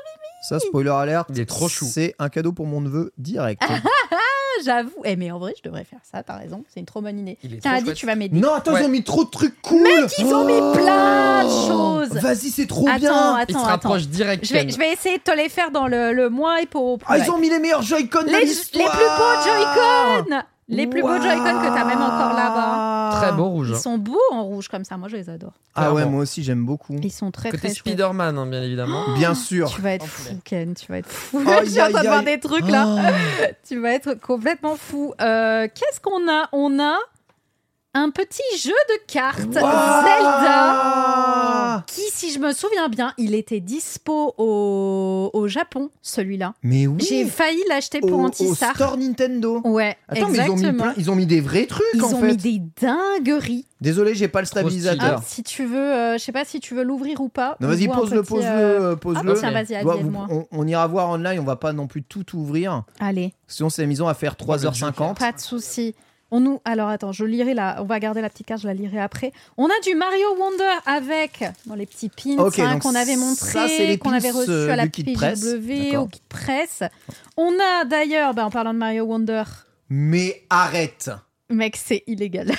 ça 0.48 0.58
spoiler 0.58 0.90
alert. 0.90 1.26
Il 1.30 1.38
est 1.40 1.46
trop 1.48 1.68
chou. 1.68 1.84
C'est 1.84 2.14
un 2.18 2.28
cadeau 2.28 2.52
pour 2.52 2.66
mon 2.66 2.80
neveu 2.80 3.12
direct. 3.18 3.62
j'avoue. 4.64 4.90
Eh, 5.04 5.16
mais 5.16 5.30
en 5.30 5.38
vrai, 5.38 5.54
je 5.56 5.62
devrais 5.62 5.84
faire 5.84 6.00
ça, 6.10 6.22
t'as 6.22 6.36
raison. 6.36 6.64
C'est 6.72 6.80
une 6.80 6.86
trop 6.86 7.00
bonne 7.00 7.18
idée. 7.18 7.38
Il 7.42 7.54
est 7.54 7.58
Tiens, 7.58 7.74
Adi, 7.74 7.92
tu 7.94 8.06
vas 8.06 8.14
m'aider. 8.14 8.38
non, 8.38 8.54
attends, 8.54 8.72
Ouais. 8.72 8.82
ils 8.82 8.86
ont 8.86 8.90
mis 8.90 9.02
trop 9.04 9.24
de 9.24 9.30
trucs 9.30 9.60
cool. 9.62 9.86
ils 10.18 10.24
ont 10.34 10.44
mis 10.44 10.76
plein 10.76 11.44
de 11.44 11.48
choses. 11.68 12.08
Vas-y, 12.20 12.50
c'est 12.50 12.66
trop 12.66 12.86
Attends, 12.88 12.98
bien. 12.98 13.08
Se 13.10 13.42
attends, 13.42 13.58
attends. 13.58 13.62
rapproche 13.62 14.06
direct. 14.08 14.44
Je 14.46 14.52
vais, 14.52 14.60
Ken. 14.60 14.70
je 14.70 14.78
vais 14.78 14.92
essayer 14.92 15.18
de 15.18 15.22
te 15.22 15.30
les 15.36 15.48
faire 15.48 15.70
dans 15.70 15.86
le, 15.86 16.12
le 16.12 16.28
moins 16.30 16.56
et 16.56 16.66
pour. 16.66 16.98
Ah, 17.06 17.18
ils 17.18 17.30
ont 17.30 17.38
mis 17.38 17.48
les 17.50 17.58
meilleurs 17.58 17.82
Joy-Con 17.82 18.22
de 18.22 18.26
les, 18.28 18.40
les 18.40 18.44
plus 18.44 18.82
beaux 18.84 19.42
Joy-Con 19.44 20.42
Les 20.70 20.86
plus 20.86 21.02
beaux 21.02 21.20
Joy-Con 21.20 21.60
que 21.60 21.74
t'as 21.74 21.84
même 21.84 22.00
encore 22.00 22.32
là-bas. 22.32 23.10
Très 23.20 23.32
beau 23.32 23.48
rouge. 23.48 23.70
Ils 23.72 23.76
sont 23.76 23.98
beaux 23.98 24.18
en 24.30 24.44
rouge 24.44 24.68
comme 24.68 24.84
ça. 24.84 24.96
Moi, 24.96 25.08
je 25.08 25.16
les 25.16 25.28
adore. 25.28 25.52
Ah 25.74 25.92
ouais, 25.92 26.04
moi 26.04 26.22
aussi 26.22 26.42
j'aime 26.42 26.64
beaucoup. 26.64 26.96
Ils 27.02 27.12
sont 27.12 27.30
très, 27.30 27.50
Côté 27.50 27.68
très. 27.68 27.74
Spider-Man, 27.74 28.38
hein, 28.38 28.46
bien 28.46 28.62
évidemment. 28.62 29.04
Bien 29.16 29.34
sûr. 29.34 29.70
Tu 29.70 29.80
vas 29.80 29.92
être 29.92 30.06
fou, 30.06 30.34
Ken. 30.44 30.74
Tu 30.74 30.86
vas 30.90 30.98
être 30.98 31.08
fou. 31.08 31.40
Je 31.64 31.70
suis 31.70 31.80
en 31.82 31.90
train 31.90 32.02
de 32.02 32.08
voir 32.08 32.22
des 32.22 32.40
trucs 32.40 32.68
là. 32.68 32.86
Oh. 32.86 33.46
Tu 33.68 33.80
vas 33.80 33.92
être 33.92 34.14
complètement 34.14 34.76
fou. 34.76 35.12
Euh, 35.20 35.68
Qu'est-ce 35.72 36.00
qu'on 36.00 36.28
a? 36.30 36.48
On 36.52 36.80
a 36.80 36.96
un 37.92 38.10
petit 38.10 38.42
jeu 38.58 38.70
de 38.88 39.12
cartes 39.12 39.52
Zelda. 39.52 40.02
Zelda 40.04 41.84
Qui, 41.86 42.02
si 42.12 42.32
je 42.32 42.38
me 42.38 42.52
souviens 42.52 42.88
bien, 42.88 43.12
il 43.18 43.34
était 43.34 43.60
dispo 43.60 44.34
au, 44.38 45.30
au 45.32 45.48
Japon, 45.48 45.90
celui-là. 46.02 46.54
Mais 46.62 46.86
oui. 46.86 47.04
J'ai 47.08 47.24
failli 47.26 47.60
l'acheter 47.68 47.98
au, 48.02 48.06
pour 48.06 48.20
au 48.20 48.26
Antistar. 48.26 48.74
store 48.74 48.96
Nintendo. 48.96 49.60
Ouais, 49.64 49.96
Attends, 50.08 50.28
mais 50.28 50.38
ils 50.38 50.40
ont, 50.42 50.44
mis 50.54 50.60
exactement. 50.60 50.82
plein- 50.84 50.94
ils 50.96 51.10
ont 51.10 51.14
mis 51.16 51.26
des 51.26 51.40
vrais 51.40 51.66
trucs 51.66 51.84
Ils 51.94 52.02
en 52.04 52.12
ont 52.12 52.20
fait. 52.20 52.26
mis 52.28 52.36
des 52.36 52.62
dingueries. 52.80 53.66
Désolé, 53.80 54.14
j'ai 54.14 54.28
pas 54.28 54.40
le 54.40 54.46
stabilisateur. 54.46 55.16
Ah, 55.18 55.24
si 55.26 55.42
tu 55.42 55.64
veux, 55.64 55.78
euh, 55.78 56.12
je 56.18 56.18
sais 56.22 56.32
pas 56.32 56.44
si 56.44 56.60
tu 56.60 56.74
veux 56.74 56.82
l'ouvrir 56.84 57.20
ou 57.20 57.28
pas. 57.28 57.56
Non, 57.60 57.68
On 57.68 57.70
vas-y, 57.72 57.88
pose-le, 57.88 58.22
pose-le, 58.22 58.46
euh, 58.46 58.92
euh, 58.92 58.96
pose-le. 58.96 59.32
Ah, 59.32 59.36
tiens, 59.38 59.50
vas-y, 59.52 59.72
aide-moi. 59.74 60.26
on, 60.30 60.46
on 60.52 60.66
ira 60.66 60.86
voir 60.86 61.08
online, 61.08 61.40
on 61.40 61.44
va 61.44 61.56
pas 61.56 61.72
non 61.72 61.86
plus 61.86 62.02
tout 62.02 62.36
ouvrir. 62.36 62.84
Allez, 63.00 63.32
Sinon, 63.48 63.68
c'est 63.70 63.82
la 63.82 63.88
maison 63.88 64.06
à 64.06 64.14
faire 64.14 64.34
3h50. 64.34 65.16
pas 65.18 65.32
de 65.32 65.40
souci. 65.40 65.94
On 66.30 66.40
nous, 66.40 66.60
alors 66.64 66.88
attends, 66.88 67.12
je 67.12 67.24
lirai 67.24 67.54
là. 67.54 67.78
On 67.80 67.84
va 67.84 67.98
garder 67.98 68.20
la 68.20 68.28
petite 68.30 68.46
carte, 68.46 68.62
je 68.62 68.66
la 68.66 68.74
lirai 68.74 69.00
après. 69.00 69.32
On 69.56 69.66
a 69.66 69.80
du 69.84 69.94
Mario 69.94 70.26
Wonder 70.38 70.64
avec 70.86 71.44
les 71.76 71.86
petits 71.86 72.08
pins 72.08 72.36
hein, 72.38 72.78
qu'on 72.78 72.94
avait 72.94 73.16
montré, 73.16 73.98
qu'on 73.98 74.12
avait 74.12 74.30
reçu 74.30 74.50
euh, 74.50 74.70
à 74.72 74.76
la. 74.76 74.86
PJW, 74.86 75.96
au 75.96 76.06
kit 76.06 76.22
presse. 76.28 76.82
On 77.36 77.52
a 77.58 77.84
d'ailleurs, 77.84 78.34
ben, 78.34 78.44
en 78.44 78.50
parlant 78.50 78.72
de 78.74 78.78
Mario 78.78 79.04
Wonder, 79.04 79.42
Mais 79.88 80.44
arrête 80.50 81.10
mec, 81.50 81.76
c'est 81.76 82.04
illégal. 82.06 82.52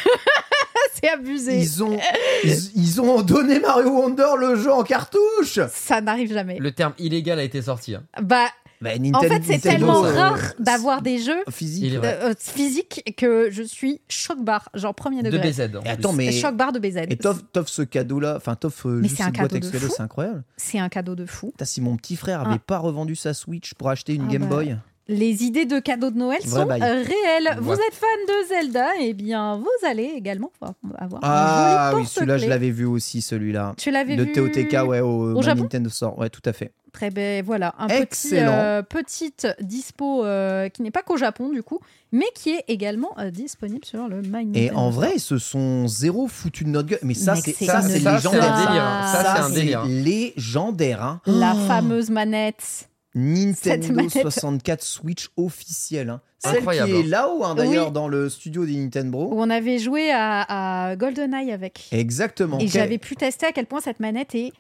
c'est 0.94 1.10
abusé. 1.10 1.58
ils 1.58 1.84
ont, 1.84 1.98
ils, 2.44 2.72
ils 2.76 3.02
ont 3.02 3.22
donné 3.22 3.60
Mario 3.60 3.90
Wonder 3.90 4.34
le 4.38 4.56
jeu 4.56 4.72
en 4.72 4.84
cartouche 4.84 5.60
Ça 5.72 6.02
n'arrive 6.02 6.34
jamais. 6.34 6.58
Le 6.60 6.72
terme 6.72 6.94
illégal 7.00 7.40
a 7.40 7.44
été 7.44 7.62
sorti. 7.62 7.96
hein. 7.96 8.04
Bah, 8.22 8.48
Bah, 8.82 8.90
en 9.14 9.22
fait, 9.22 9.44
c'est 9.46 9.60
tellement 9.60 10.04
euh, 10.04 10.12
rare 10.14 10.40
d'avoir 10.60 11.02
des 11.04 11.20
jeux 11.20 11.44
Physique. 11.52 11.84
Il 11.84 11.94
est 11.94 11.98
vrai. 11.98 12.20
euh, 12.24 12.34
physiques 12.38 13.14
que 13.16 13.50
je 13.52 13.62
suis 13.62 14.02
choc-barre, 14.10 14.70
genre 14.74 14.96
premier 14.96 15.22
De 15.22 15.30
degré. 15.30 15.52
BZ. 15.52 15.76
en 15.78 15.84
Et 15.84 15.90
attends, 15.90 16.14
mais. 16.14 16.32
Choc-barre 16.32 16.72
de 16.72 16.80
BZ. 16.80 16.98
Et 17.10 17.18
t'offres 17.18 17.44
t'offres 17.54 17.70
ce 17.70 17.84
cadeau-là, 17.84 18.34
enfin 18.38 18.56
t'offres 18.56 18.90
euh, 18.90 19.00
Mais 19.02 19.08
juste 19.08 19.18
c'est 19.18 19.24
un 19.24 19.28
cette 19.28 19.36
boîte 19.38 19.52
cadeau 19.52 19.68
de 19.70 19.78
fou. 19.88 19.94
c'est 19.96 20.02
incroyable. 20.02 20.44
C'est 20.58 20.80
un 20.80 20.90
cadeau 20.90 21.16
de 21.16 21.26
fou. 21.26 21.52
Putain, 21.52 21.66
si 21.66 21.80
mon 21.82 21.96
petit 21.96 22.16
frère 22.16 22.42
avait 22.42 22.56
Ah. 22.56 22.64
pas 22.66 22.80
revendu 22.80 23.16
sa 23.16 23.34
Switch 23.36 23.74
pour 23.76 23.90
acheter 23.90 24.16
une 24.16 24.26
Ah 24.28 24.32
Game 24.32 24.42
bah, 24.48 24.56
Boy. 24.58 24.78
Les 25.08 25.44
idées 25.44 25.66
de 25.66 25.80
cadeaux 25.80 26.10
de 26.12 26.18
Noël 26.18 26.40
Vrai 26.46 26.62
sont 26.62 26.66
bail. 26.68 26.80
réelles. 26.82 27.58
Vous 27.60 27.72
Ouais. 27.72 27.76
êtes 27.88 27.94
fan 27.96 28.10
de 28.28 28.48
Zelda, 28.48 28.88
eh 29.02 29.14
bien, 29.14 29.58
vous 29.58 29.88
allez 29.88 30.12
également 30.16 30.52
avoir 30.98 31.20
Ah 31.24 31.88
un 31.88 31.92
joli 31.92 32.04
oui, 32.04 32.08
celui-là, 32.08 32.34
je 32.38 32.42
porte-clés. 32.44 32.48
l'avais 32.50 32.70
vu 32.72 32.86
aussi, 32.86 33.22
celui-là. 33.22 33.74
Tu 33.78 33.92
l'avais 33.92 34.16
De 34.16 34.24
vu 34.24 34.32
TOTK, 34.32 34.88
ouais, 34.88 35.02
au, 35.02 35.36
au 35.38 35.42
Japon 35.42 35.64
Nintendo 35.64 35.90
Store. 35.90 36.18
Ouais, 36.18 36.30
tout 36.30 36.42
à 36.46 36.54
fait. 36.54 36.72
Très 36.94 37.10
bien, 37.10 37.42
voilà. 37.44 37.74
Un 37.80 37.88
petit, 37.88 38.02
Excellent. 38.02 38.52
euh, 38.52 38.82
petite 38.84 39.48
dispo 39.62 40.26
euh, 40.26 40.68
qui 40.70 40.82
n'est 40.82 40.92
pas 40.92 41.04
qu'au 41.04 41.16
Japon, 41.18 41.50
du 41.50 41.64
coup, 41.64 41.80
mais 42.12 42.26
qui 42.36 42.52
est 42.52 42.66
également 42.68 43.12
euh, 43.18 43.32
disponible 43.32 43.86
sur 43.86 44.08
le 44.10 44.22
My 44.22 44.48
Et 44.56 44.72
en 44.72 44.90
vrai, 44.90 45.14
ils 45.16 45.20
se 45.22 45.38
sont 45.38 45.88
zéro 45.88 46.28
foutu 46.28 46.64
de 46.66 46.70
notre 46.70 46.90
gueule. 46.90 47.00
Mais 47.04 47.14
ça, 47.14 47.36
c'est 47.36 47.54
c'est 47.54 47.66
ça, 47.66 47.78
une 47.82 47.88
c'est 47.88 48.00
ça, 48.00 48.20
c'est 48.20 48.28
un 48.28 48.32
légendaire. 48.32 48.56
délire. 48.58 48.84
Ça, 49.08 49.22
c'est 49.36 49.42
un 49.42 49.48
c'est 49.48 49.54
délire. 49.56 49.86
légendaire. 49.86 51.04
Hein. 51.04 51.22
La 51.26 51.54
Oh. 51.56 51.68
fameuse 51.68 52.10
manette. 52.10 52.90
Nintendo 53.16 53.94
manette. 53.94 54.22
64 54.22 54.82
Switch 54.84 55.30
officielle. 55.38 56.10
Hein. 56.10 56.22
Celle 56.40 56.58
Incroyable. 56.58 56.92
qui 56.92 56.98
est 57.00 57.04
là-haut, 57.04 57.44
hein, 57.44 57.56
d'ailleurs, 57.56 57.88
Oui. 57.88 57.92
dans 57.94 58.08
le 58.08 58.30
studio 58.30 58.66
des 58.66 58.76
Nintendo. 58.76 59.18
Où 59.32 59.40
on 59.42 59.50
avait 59.50 59.78
joué 59.80 60.12
à, 60.12 60.88
à 60.90 60.96
GoldenEye 60.96 61.52
avec. 61.52 61.88
Exactement. 61.92 62.58
Et 62.60 62.68
j'avais 62.68 62.98
pu 62.98 63.16
tester 63.16 63.46
à 63.46 63.52
quel 63.52 63.66
point 63.68 63.80
cette 63.82 64.00
manette 64.00 64.34
est 64.36 64.52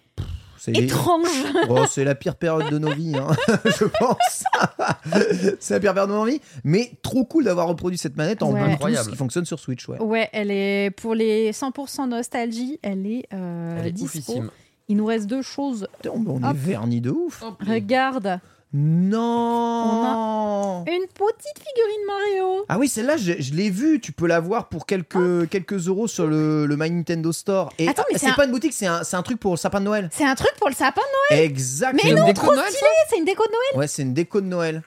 c'est 0.59 0.73
les- 0.73 0.83
étrange. 0.83 1.27
Oh, 1.69 1.85
c'est 1.89 2.03
la 2.03 2.13
pire 2.13 2.35
période 2.35 2.69
de 2.69 2.77
nos 2.77 2.93
vies, 2.93 3.15
hein, 3.17 3.29
je 3.65 3.85
pense. 3.85 4.43
c'est 5.59 5.73
la 5.73 5.79
pire 5.79 5.93
période 5.95 6.09
de 6.11 6.15
nos 6.15 6.25
vies. 6.25 6.39
Mais 6.63 6.91
trop 7.01 7.25
cool 7.25 7.45
d'avoir 7.45 7.67
reproduit 7.67 7.97
cette 7.97 8.15
manette 8.15 8.43
en 8.43 8.47
Ouais. 8.51 8.59
Bluetooth 8.59 8.73
Incroyable. 8.75 9.09
qui 9.09 9.15
fonctionne 9.17 9.45
sur 9.45 9.57
Switch. 9.59 9.87
Ouais. 9.89 9.99
Ouais, 9.99 10.29
elle 10.33 10.51
est 10.51 10.91
pour 10.91 11.15
les 11.15 11.51
100% 11.51 12.07
nostalgie, 12.09 12.77
elle 12.83 13.07
est, 13.07 13.25
euh, 13.33 13.77
Elle 13.79 13.87
est 13.87 13.91
dispo. 13.91 14.05
oufissime. 14.19 14.51
Il 14.87 14.97
nous 14.97 15.05
reste 15.05 15.27
deux 15.27 15.41
choses. 15.41 15.87
On 16.11 16.49
est 16.49 16.53
vernis 16.53 17.01
de 17.01 17.11
ouf. 17.11 17.43
Regarde, 17.65 18.39
Non. 18.73 20.83
une 20.87 21.07
petite 21.07 21.59
figurine 21.59 22.05
Mario. 22.07 22.65
Ah 22.69 22.77
oui, 22.77 22.87
celle-là, 22.87 23.17
je, 23.17 23.33
je 23.39 23.53
l'ai 23.53 23.69
vue. 23.69 23.99
Tu 24.01 24.11
peux 24.11 24.27
l'avoir 24.27 24.69
pour 24.69 24.85
quelques, 24.85 25.47
quelques 25.49 25.87
euros 25.87 26.07
sur 26.07 26.27
le, 26.27 26.65
le 26.65 26.77
My 26.77 26.89
Nintendo 26.91 27.31
Store. 27.31 27.71
Et 27.77 27.87
Attends, 27.87 28.03
mais 28.09 28.15
ah, 28.15 28.19
c'est 28.19 28.29
un- 28.29 28.33
pas 28.33 28.45
une 28.45 28.51
boutique, 28.51 28.73
c'est 28.73 28.87
un, 28.87 29.03
c'est 29.03 29.15
un 29.15 29.23
truc 29.23 29.39
pour 29.39 29.51
le 29.51 29.57
sapin 29.57 29.79
de 29.79 29.85
Noël. 29.85 30.09
C'est 30.11 30.25
un 30.25 30.35
truc 30.35 30.51
pour 30.57 30.69
le 30.69 30.75
sapin 30.75 31.01
de 31.31 31.35
Exactement. 31.35 32.01
Mais 32.03 32.13
non, 32.19 32.25
déco 32.25 32.41
trop 32.41 32.51
de 32.51 32.57
Noël, 32.57 32.71
stylé, 32.71 32.87
c'est 33.09 33.17
une 33.17 33.25
déco 33.25 33.43
de 33.45 33.51
Noël. 33.51 33.79
Ouais, 33.79 33.87
c'est 33.87 34.01
une 34.01 34.13
déco 34.13 34.41
de 34.41 34.47
Noël. 34.47 34.83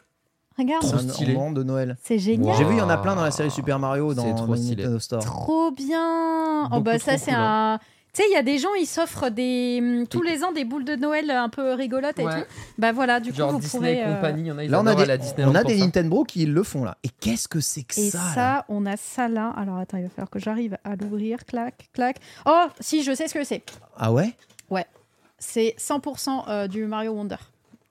Regarde, 0.57 0.83
Trop 0.83 0.99
C'est 0.99 1.37
un 1.37 1.51
de 1.53 1.63
Noël. 1.65 1.97
c'est 2.05 2.19
génial. 2.19 2.55
J'ai 2.57 2.63
vu, 2.65 2.75
il 2.75 2.79
y 2.79 2.83
en 2.83 2.89
a 2.89 2.97
plein 2.97 3.17
dans 3.17 3.25
la 3.25 3.33
série 3.33 3.51
Super 3.51 3.81
Mario 3.81 4.15
dans 4.15 4.47
My 4.47 4.57
stylé. 4.57 4.77
Nintendo 4.85 4.99
Store. 5.01 5.25
Trop 5.25 5.73
bien. 5.73 6.67
oh 6.67 6.69
Beaucoup 6.71 6.83
bah 6.83 6.99
ça 7.01 7.19
c'est 7.19 7.33
cool, 7.33 7.41
un. 7.41 7.81
Tu 8.15 8.23
sais, 8.23 8.29
il 8.31 8.33
y 8.33 8.37
a 8.37 8.43
des 8.45 8.59
gens, 8.59 8.73
ils 8.79 8.87
s'offrent 8.87 9.29
des 9.29 9.81
hum, 9.83 10.07
tous 10.07 10.23
les 10.23 10.45
ans 10.45 10.53
des 10.53 10.65
boules 10.65 10.85
de 10.85 10.95
Noël 10.95 11.29
un 11.33 11.49
peu 11.49 11.73
rigolotes 11.75 12.19
et 12.21 12.25
Ouais. 12.25 12.43
tout. 12.45 12.49
Bah 12.79 12.93
voilà, 12.93 13.19
du 13.19 13.33
coup 13.33 13.43
vous 13.43 13.59
Disney 13.59 13.79
pourrez. 13.81 13.97
et 13.99 14.05
euh, 14.05 14.15
compagnie, 14.15 14.53
en 14.53 14.59
a, 14.59 14.65
Là, 14.65 14.81
on 14.81 14.87
a 14.87 14.95
des, 14.95 15.11
à 15.11 15.17
Disneyland 15.17 15.51
on 15.51 15.55
a 15.57 15.65
des 15.65 15.79
ça. 15.79 15.85
Nintendo 15.85 16.23
qui 16.25 16.47
le 16.47 16.63
font 16.63 16.85
là. 16.85 16.97
Et 17.03 17.09
qu'est-ce 17.09 17.49
que 17.49 17.59
c'est 17.59 17.83
que 17.83 17.99
Et 18.01 18.11
ça, 18.11 18.21
ça, 18.35 18.37
là 18.41 18.65
on 18.69 18.87
a 18.87 18.97
ça 18.97 19.27
là. 19.29 19.53
Alors 19.57 19.79
attends, 19.79 19.97
il 19.99 20.05
va 20.05 20.11
falloir 20.11 20.31
que 20.31 20.39
j'arrive 20.39 20.79
à 20.85 20.95
l'ouvrir. 20.95 21.45
Clac, 21.45 21.89
clac. 21.93 22.19
Oh, 22.47 22.67
si, 22.79 23.03
je 23.03 23.13
sais 23.15 23.27
ce 23.27 23.35
que 23.35 23.43
c'est. 23.45 23.63
Ah 23.99 24.13
ouais? 24.13 24.35
C'est 25.39 25.75
100% 25.79 26.45
euh, 26.49 26.69
du 26.69 26.87
Mario 26.87 27.13
Wonder. 27.13 27.37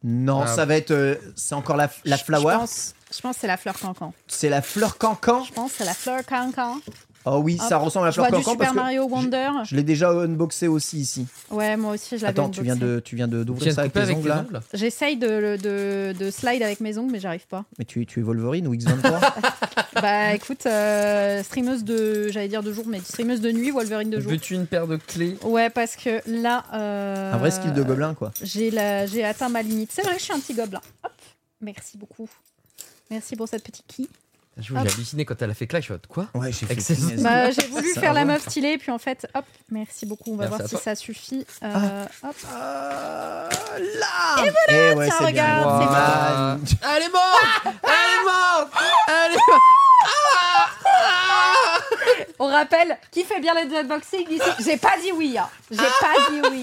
Non, 0.03 0.41
Ah. 0.41 0.47
ça 0.47 0.65
va 0.65 0.75
être. 0.75 0.89
euh, 0.91 1.15
c'est 1.35 1.53
encore 1.53 1.75
la, 1.77 1.89
la 2.03 2.17
flower? 2.17 2.53
Je 2.53 2.57
pense, 2.57 2.95
je 3.15 3.21
pense 3.21 3.35
que 3.35 3.41
c'est 3.41 3.47
la 3.47 3.57
fleur 3.57 3.77
cancan. 3.77 4.13
C'est 4.27 4.49
la 4.49 4.61
fleur 4.63 4.97
cancan? 4.97 5.43
Je 5.43 5.51
pense 5.53 5.71
que 5.73 5.77
c'est 5.79 5.85
la 5.85 5.93
fleur 5.93 6.25
cancan. 6.25 6.77
Oh 7.25 7.39
oui, 7.43 7.57
ça 7.57 7.77
Hop, 7.77 7.83
ressemble 7.85 8.07
à 8.07 8.11
Je 8.11 8.17
vois 8.19 8.27
Fleur 8.27 8.39
du 8.39 8.45
Cancan 8.45 8.51
Super 8.59 8.65
parce 8.73 8.77
que 8.77 8.81
Mario 8.81 9.07
Wonder. 9.07 9.49
je 9.65 9.75
l'ai 9.75 9.83
déjà 9.83 10.09
unboxé 10.11 10.67
aussi 10.67 10.99
ici. 10.99 11.25
Ouais, 11.51 11.77
moi 11.77 11.93
aussi, 11.93 12.17
je 12.17 12.23
l'avais 12.25 12.39
Attends, 12.39 12.49
tu 12.49 12.61
viens 12.63 12.73
unboxé. 12.75 12.93
de, 12.95 12.99
tu 12.99 13.15
viens 13.15 13.27
de 13.27 13.43
d'ouvrir 13.43 13.73
ça 13.73 13.81
avec 13.81 13.93
tes 13.93 13.99
avec 14.01 14.15
ongles 14.17 14.23
tes 14.23 14.29
là. 14.29 14.45
ongles 14.47 14.59
J'essaye 14.73 15.15
de, 15.17 15.57
de, 15.61 16.13
de 16.19 16.31
slide 16.31 16.61
avec 16.61 16.79
mes 16.81 16.97
ongles, 16.97 17.11
mais 17.11 17.19
j'arrive 17.19 17.47
pas. 17.47 17.63
Mais 17.79 17.85
tu, 17.85 18.01
es- 18.01 18.05
tu 18.05 18.19
es 18.19 18.23
Wolverine 18.23 18.67
ou 18.67 18.75
X23 18.75 19.21
bah 20.01 20.33
écoute, 20.33 20.65
euh, 20.65 21.41
streameuse 21.43 21.83
de, 21.83 22.27
j'allais 22.29 22.47
dire 22.49 22.63
de 22.63 22.73
jour, 22.73 22.83
mais 22.87 22.99
streameuse 22.99 23.39
de 23.41 23.51
nuit, 23.51 23.71
Wolverine 23.71 24.09
de 24.09 24.19
jour. 24.19 24.31
Veux-tu 24.31 24.55
une 24.55 24.67
paire 24.67 24.87
de 24.87 24.97
clés 24.97 25.37
Ouais, 25.43 25.69
parce 25.69 25.95
que 25.95 26.21
là. 26.27 26.63
euh, 26.73 27.33
Un 27.33 27.37
vrai 27.37 27.51
skill 27.51 27.71
de 27.73 27.83
gobelin 27.83 28.13
quoi. 28.15 28.31
J'ai 28.41 28.69
la- 28.71 29.05
j'ai 29.05 29.23
atteint 29.23 29.49
ma 29.49 29.61
limite. 29.61 29.91
C'est 29.93 30.01
vrai 30.01 30.13
que 30.15 30.19
je 30.19 30.25
suis 30.25 30.33
un 30.33 30.39
petit 30.39 30.53
gobelin. 30.55 30.81
Hop, 31.05 31.11
merci 31.61 31.97
beaucoup. 31.97 32.27
Merci 33.09 33.35
pour 33.35 33.47
cette 33.47 33.63
petite 33.63 33.85
key. 33.87 34.07
Je 34.57 34.71
vous, 34.73 34.80
J'ai 34.84 34.91
halluciné 34.93 35.25
quand 35.25 35.41
elle 35.41 35.49
a 35.49 35.53
fait 35.55 35.65
claque. 35.65 35.81
Je 35.81 35.85
suis 35.85 35.93
en 35.93 35.95
mode, 35.95 36.07
quoi 36.07 36.27
Ouais, 36.35 36.51
j'ai 36.51 36.67
fait. 36.67 37.21
Bah, 37.23 37.49
j'ai 37.49 37.65
voulu 37.67 37.89
Ça 37.93 38.01
faire 38.01 38.13
la 38.13 38.23
meuf 38.23 38.43
stylée, 38.47 38.77
puis 38.77 38.91
en 38.91 38.99
fait, 38.99 39.27
hop, 39.34 39.45
merci 39.71 40.05
beaucoup. 40.05 40.34
On 40.34 40.35
va 40.35 40.47
Merci 40.47 40.57
voir 40.57 40.69
si 40.69 40.77
ça 40.84 40.93
suffit. 40.95 41.45
Euh, 41.63 42.05
Ah. 42.21 42.27
hop. 42.27 42.35
Euh, 42.53 43.49
là 43.80 44.45
Et 44.45 44.51
voilà, 44.67 44.95
ouais, 44.95 45.07
tiens, 45.07 45.15
c'est 45.17 45.25
regarde, 45.25 45.81
c'est 45.81 45.89
Man. 45.89 46.59
Elle 46.95 47.03
est 47.03 47.09
morte 47.09 47.77
Elle 47.84 47.89
est 47.89 48.23
morte 48.23 48.71
Elle 49.07 49.31
est 49.31 49.35
morte 49.47 49.61
On 52.39 52.47
rappelle, 52.47 52.97
qui 53.11 53.23
fait 53.23 53.39
bien 53.39 53.53
les 53.53 53.76
unboxings 53.76 54.27
ici? 54.30 54.41
J'ai 54.65 54.77
pas 54.77 54.93
dit 55.01 55.11
oui. 55.15 55.38
hein. 55.38 55.47
J'ai 55.72 55.77
pas 55.77 56.31
dit 56.31 56.41
oui. 56.51 56.61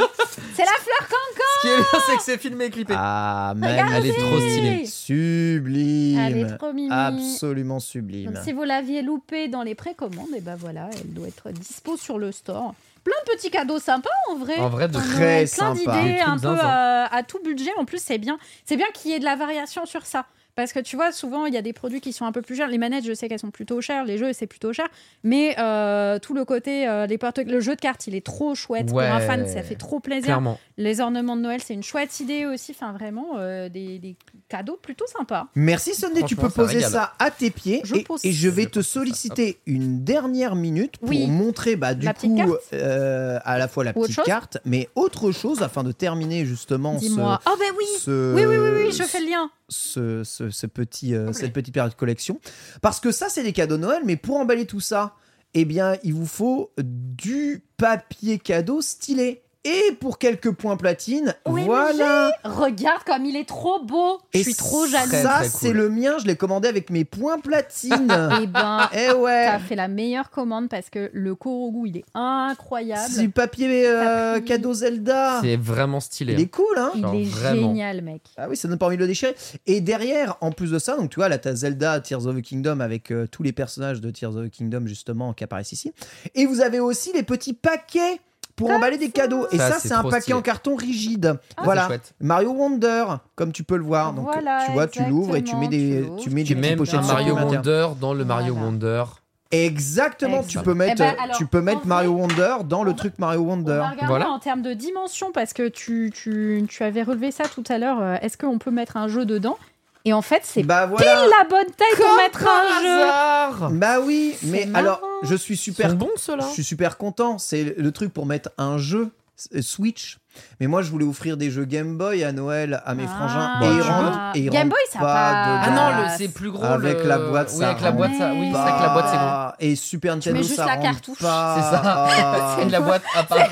C'est 0.55 0.65
la 0.65 0.73
fleur 0.79 1.09
cancan. 1.09 1.45
Ce 1.57 1.61
qui 1.61 1.69
est 1.69 1.77
bien, 1.77 2.01
c'est 2.07 2.17
que 2.17 2.23
c'est 2.23 2.39
filmé 2.39 2.65
et 2.67 2.71
clippé. 2.71 2.95
Ah, 2.97 3.53
Regardez. 3.55 3.97
Elle 3.97 4.07
est 4.07 4.13
trop 4.19 4.39
stylée. 4.39 4.87
Sublime. 4.87 6.19
Elle 6.19 6.37
est 6.39 6.57
trop 6.57 6.73
mimi. 6.73 6.91
Absolument 6.93 7.81
sublime. 7.81 8.33
Donc, 8.33 8.43
si 8.45 8.53
vous 8.53 8.65
l'aviez 8.65 9.03
loupé 9.03 9.49
dans 9.49 9.63
les 9.63 9.75
précommandes, 9.75 10.35
et 10.37 10.41
ben 10.41 10.57
voilà, 10.57 10.89
elle 10.93 11.13
doit 11.15 11.29
être 11.29 11.51
dispo 11.51 11.97
sur 11.97 12.19
le 12.19 12.33
store. 12.33 12.75
Plein 13.03 13.15
de 13.27 13.33
petits 13.33 13.51
cadeaux 13.51 13.79
sympas 13.79 14.11
en 14.31 14.37
vrai. 14.37 14.57
En 14.59 14.69
vrai, 14.69 14.89
très 14.89 15.47
sympa. 15.47 15.81
Plein 15.83 16.03
Des 16.03 16.09
d'idées, 16.09 16.21
un 16.21 16.39
peu 16.39 16.49
à, 16.61 17.07
à 17.15 17.23
tout 17.23 17.39
budget. 17.43 17.71
En 17.79 17.85
plus, 17.87 18.03
c'est 18.03 18.19
bien. 18.19 18.39
C'est 18.67 18.77
bien 18.77 18.87
qu'il 18.93 19.11
y 19.11 19.15
ait 19.15 19.19
de 19.19 19.25
la 19.25 19.37
variation 19.37 19.87
sur 19.87 20.05
ça. 20.05 20.27
Parce 20.61 20.75
que 20.75 20.81
tu 20.81 20.95
vois, 20.95 21.11
souvent, 21.11 21.47
il 21.47 21.55
y 21.55 21.57
a 21.57 21.63
des 21.63 21.73
produits 21.73 22.03
qui 22.03 22.13
sont 22.13 22.27
un 22.27 22.33
peu 22.33 22.43
plus 22.43 22.55
chers. 22.55 22.69
Les 22.69 22.77
manettes, 22.77 23.07
je 23.07 23.15
sais 23.15 23.29
qu'elles 23.29 23.39
sont 23.39 23.51
plutôt 23.51 23.81
chères. 23.81 24.05
Les 24.05 24.19
jeux, 24.19 24.35
c'est 24.35 24.47
plutôt 24.47 24.75
cher. 24.75 24.87
Mais 25.25 25.59
euh, 25.59 26.19
tout 26.19 26.35
le 26.35 26.45
côté, 26.45 26.87
euh, 26.87 27.07
les 27.07 27.19
le 27.47 27.61
jeu 27.61 27.75
de 27.75 27.81
cartes, 27.81 28.07
il 28.07 28.15
est 28.15 28.25
trop 28.25 28.55
chouette. 28.55 28.89
Pour 28.89 29.01
un 29.01 29.21
fan, 29.21 29.47
ça 29.47 29.63
fait 29.63 29.75
trop 29.75 30.01
plaisir. 30.01 30.25
Clairement. 30.25 30.59
Les 30.81 31.01
ornements 31.01 31.37
de 31.37 31.43
Noël, 31.43 31.61
c'est 31.63 31.75
une 31.75 31.83
chouette 31.83 32.21
idée 32.21 32.47
aussi. 32.47 32.73
Enfin, 32.73 32.93
vraiment, 32.95 33.37
euh, 33.37 33.69
des, 33.69 33.99
des 33.99 34.17
cadeaux 34.49 34.79
plutôt 34.81 35.05
sympas. 35.07 35.47
Merci 35.55 35.95
Sunday, 35.95 36.23
tu 36.27 36.37
peux 36.37 36.49
ça 36.49 36.55
poser 36.55 36.81
ça 36.81 37.13
à 37.19 37.31
tes 37.31 37.51
pieds 37.51 37.83
Je 37.85 37.97
et, 37.97 38.03
pose. 38.03 38.25
et 38.25 38.33
je 38.33 38.49
vais 38.49 38.63
Je 38.63 38.69
te 38.69 38.81
solliciter 38.81 39.61
une 39.67 40.03
dernière 40.05 40.57
minute 40.57 40.97
pour 40.97 41.11
Oui. 41.11 41.27
montrer 41.27 41.77
bah, 41.77 41.93
du 41.93 42.07
La 42.07 42.15
coup 42.15 42.35
euh, 42.73 43.39
à 43.45 43.59
la 43.59 43.69
fois 43.69 43.85
la 43.85 43.93
Ou 43.95 44.03
petite 44.05 44.23
carte, 44.23 44.57
mais 44.65 44.89
autre 44.95 45.33
chose 45.33 45.61
afin 45.63 45.85
de 45.85 45.93
terminer 45.93 46.47
justement 46.47 46.95
ce, 46.99 47.05
Dis-moi. 47.05 47.41
Oh, 47.47 47.51
ben 47.59 47.75
oui 47.77 47.85
ce- 47.99 48.35
Oui, 48.35 48.47
oui, 48.47 48.57
oui, 48.57 48.85
oui, 48.87 48.93
je 48.93 49.03
fais 49.03 49.21
le 49.21 49.27
lien. 49.27 49.51
ce, 49.69 50.25
ce- 50.25 50.49
ce 50.49 50.67
petit, 50.67 51.15
euh, 51.15 51.31
cette 51.35 51.53
petite 51.53 51.75
période 51.75 51.93
de 51.93 51.97
collection. 51.99 52.41
Parce 52.81 53.01
que 53.01 53.13
ça, 53.13 53.29
c'est 53.29 53.43
des 53.43 53.53
cadeaux 53.53 53.77
de 53.77 53.83
Noël, 53.83 54.01
mais 54.07 54.17
pour 54.17 54.39
emballer 54.39 54.65
tout 54.65 54.81
ça, 54.81 55.15
eh 55.53 55.67
bien, 55.67 55.97
il 56.05 56.15
vous 56.15 56.27
faut 56.27 56.71
du 56.79 57.63
papier 57.77 58.39
cadeau 58.39 58.81
stylé. 58.81 59.43
Et 59.65 59.93
pour 60.01 60.17
quelques 60.19 60.53
points 60.53 60.79
platine, 60.79 61.35
Oui, 61.47 61.61
mais 61.61 61.67
voilà. 61.67 62.33
Regarde 62.45 63.03
comme 63.05 63.27
il 63.27 63.37
est 63.37 63.47
trop 63.47 63.85
beau. 63.85 64.19
Je 64.33 64.39
Et 64.39 64.43
suis 64.43 64.55
trop 64.55 64.87
jalouse. 64.87 65.11
Ça, 65.13 65.43
c'est 65.45 65.69
cool. 65.69 65.77
le 65.77 65.89
mien. 65.91 66.17
Je 66.19 66.27
l'ai 66.27 66.37
commandé 66.37 66.67
avec 66.67 66.89
mes 66.89 67.05
points 67.05 67.39
platine. 67.39 68.09
Eh 68.43 68.47
ben, 68.47 68.89
eh 68.95 69.13
ouais. 69.13 69.47
t'as 69.47 69.59
fait 69.59 69.75
la 69.77 69.89
meilleure 69.89 70.31
commande 70.31 70.71
parce 70.71 70.89
que 70.89 71.11
le 71.13 71.35
Korogu, 71.35 71.89
il 71.89 71.97
est 71.99 72.05
incroyable. 72.15 73.03
C'est 73.11 73.21
du 73.21 73.29
papier 73.31 73.87
euh, 73.87 74.41
cadeau 74.41 74.73
Zelda. 74.73 75.41
C'est 75.43 75.57
vraiment 75.57 76.01
stylé. 76.01 76.33
Il 76.33 76.41
est 76.41 76.47
cool, 76.49 76.65
hein 76.79 76.93
Il 76.95 77.03
Genre, 77.03 77.15
est 77.15 77.25
vraiment. 77.25 77.61
génial, 77.69 78.03
mec. 78.03 78.23
Ah 78.39 78.47
oui, 78.49 78.57
ça 78.57 78.67
donne 78.67 78.79
pas 78.79 78.87
envie 78.87 78.97
de 78.97 79.03
le 79.03 79.09
déchirer. 79.09 79.35
Et 79.67 79.83
derrière, 79.83 80.39
en 80.41 80.53
plus 80.53 80.71
de 80.71 80.79
ça, 80.79 80.97
donc 80.97 81.11
tu 81.11 81.17
vois, 81.17 81.29
là, 81.29 81.37
t'as 81.39 81.55
Zelda 81.55 82.01
Tears 82.01 82.27
of 82.27 82.37
the 82.37 82.41
Kingdom 82.43 82.81
avec 82.81 83.11
euh, 83.11 83.27
tous 83.31 83.43
les 83.43 83.53
personnages 83.53 84.01
de 84.01 84.11
Tears 84.11 84.37
of 84.37 84.47
the 84.47 84.51
Kingdom, 84.51 84.87
justement, 84.87 85.35
qui 85.35 85.45
apparaissent 85.45 85.73
ici. 85.73 85.93
Et 86.35 86.47
vous 86.47 86.63
avez 86.63 86.81
aussi 86.81 87.13
les 87.13 87.23
petits 87.23 87.53
paquets 87.55 88.21
pour 88.61 88.71
emballer 88.71 88.99
des 88.99 89.11
cadeaux. 89.11 89.47
Et 89.53 89.59
Ça, 89.59 89.73
ça, 89.73 89.79
c'est 89.81 89.93
un 89.93 90.03
paquet 90.05 90.21
stylé. 90.23 90.35
en 90.37 90.43
carton 90.43 90.77
rigide. 90.77 91.39
Ah, 91.57 91.63
voilà. 91.65 91.83
c'est 91.83 91.87
chouette. 91.89 92.15
Mario 92.21 92.51
Wonder, 92.53 93.05
comme 93.35 93.53
tu 93.53 93.65
peux 93.65 93.77
le 93.77 93.85
voir. 93.85 94.13
Donc, 94.13 94.27
Voilà, 94.27 94.63
tu 94.67 94.73
vois, 94.73 94.87
tu 94.87 95.03
l'ouvres 95.05 95.37
et 95.37 95.43
tu 95.45 95.57
mets 95.57 95.69
des, 95.69 96.09
tu 96.19 96.25
tu 96.29 96.31
mets 96.35 96.45
Tu 96.45 96.55
des 96.55 96.61
petites 96.61 96.77
pochettes 96.79 97.01
un 97.01 97.07
Mario. 97.07 97.35
Wonder 97.35 97.89
dans 98.01 98.15
le 98.15 98.25
Mario 98.25 98.53
Voilà. 98.55 98.67
Wonder. 98.69 99.05
Exactement, 99.53 100.43
tu 100.45 100.59
peux 100.61 100.75
mettre, 100.75 101.03
Eh 101.03 101.11
ben, 101.13 101.15
alors, 101.25 101.37
tu 101.37 101.45
peux 101.45 101.61
mettre 101.61 101.85
Mario 101.87 102.13
Wonder 102.13 102.57
dans 102.69 102.85
le 102.85 102.93
on- 102.93 102.95
truc 102.95 103.15
Mario 103.19 103.41
On 103.43 103.49
Wonder. 103.49 103.83
Voilà. 104.07 104.29
en 104.29 104.39
termes 104.39 104.63
de 104.63 104.75
dimension 104.75 105.33
parce 105.33 105.53
que 105.53 105.67
tu, 105.69 106.13
tu, 106.15 106.65
tu 106.69 106.83
avais 106.85 107.03
relevé 107.03 107.31
ça 107.33 107.45
tout 107.53 107.65
à 107.69 107.79
l'heure. 107.79 107.99
Euh, 108.01 108.17
Est-ce 108.23 108.39
qu'on 108.39 108.59
peut 108.59 108.71
mettre 108.71 108.97
un 108.97 109.09
jeu 109.09 109.25
dedans? 109.25 109.59
Et 110.05 110.13
en 110.13 110.23
fait, 110.23 110.41
c'est 110.45 110.63
Bah 110.63 110.89
pile 110.97 111.07
la 111.07 111.45
bonne 111.49 111.67
taille 111.77 111.97
pour 111.97 112.07
Comme 112.07 112.17
mettre 112.17 112.39
par 112.43 112.53
un 112.55 112.83
jeu. 112.83 113.03
hasard 113.03 113.71
Bah 113.73 114.01
oui, 114.03 114.35
mais 114.45 114.65
marrant. 114.67 114.85
alors 114.85 115.01
je 115.23 115.35
suis 115.35 115.57
super 115.57 115.95
bons 115.95 116.09
ceux-là. 116.17 116.45
Je 116.49 116.53
suis 116.55 116.65
super 116.65 116.97
content. 116.97 117.39
C'est 117.39 117.75
le 117.77 117.93
truc 117.93 118.13
pour 118.13 118.25
mettre 118.27 118.51
un 118.57 118.79
jeu 118.79 119.11
euh, 119.55 119.63
Switch. 119.63 120.19
Mais 120.61 120.69
moi, 120.69 120.81
je 120.83 120.91
voulais 120.91 121.05
offrir 121.05 121.37
des 121.37 121.51
jeux 121.51 121.65
Game 121.65 121.97
Boy 121.99 122.23
à 122.25 122.33
Noël 122.33 122.83
à 122.87 122.95
mes 122.95 123.05
Ah. 123.09 123.15
frangins. 123.17 123.53
Bah, 123.61 123.67
et 123.67 124.37
ils 124.37 124.41
et 124.41 124.45
ils 124.47 124.51
Game 124.51 124.69
Boy, 124.69 124.79
ça 124.91 124.99
a 124.99 125.03
pas 125.03 125.07
pas- 125.07 125.61
Ah 125.65 125.71
non, 125.71 126.09
c'est 126.17 126.29
plus 126.29 126.51
gros. 126.51 126.65
avec 126.65 127.03
le- 127.03 127.09
la 127.09 127.19
boîte, 127.19 127.49
Oui, 127.53 127.59
ça 127.59 127.71
avec 127.71 127.81
la 127.83 127.91
boîte, 127.93 128.13
ça. 128.19 128.33
Oui, 128.35 128.51
c'est 128.53 128.59
avec 128.59 128.81
la 128.81 128.89
boîte, 128.91 129.07
c'est 129.11 129.17
gros. 129.19 129.53
Et 129.59 129.77
Super 129.77 130.15
Nintendo, 130.15 130.37
mets 130.39 130.43
juste 130.45 130.57
ça 130.57 130.67
la 130.67 130.77
cartouche. 130.77 131.19
C'est 131.19 131.25
ça. 131.25 132.09
C'est 132.59 132.69
la 132.71 132.81
boîte 132.81 133.03
à 133.15 133.23
part. 133.25 133.39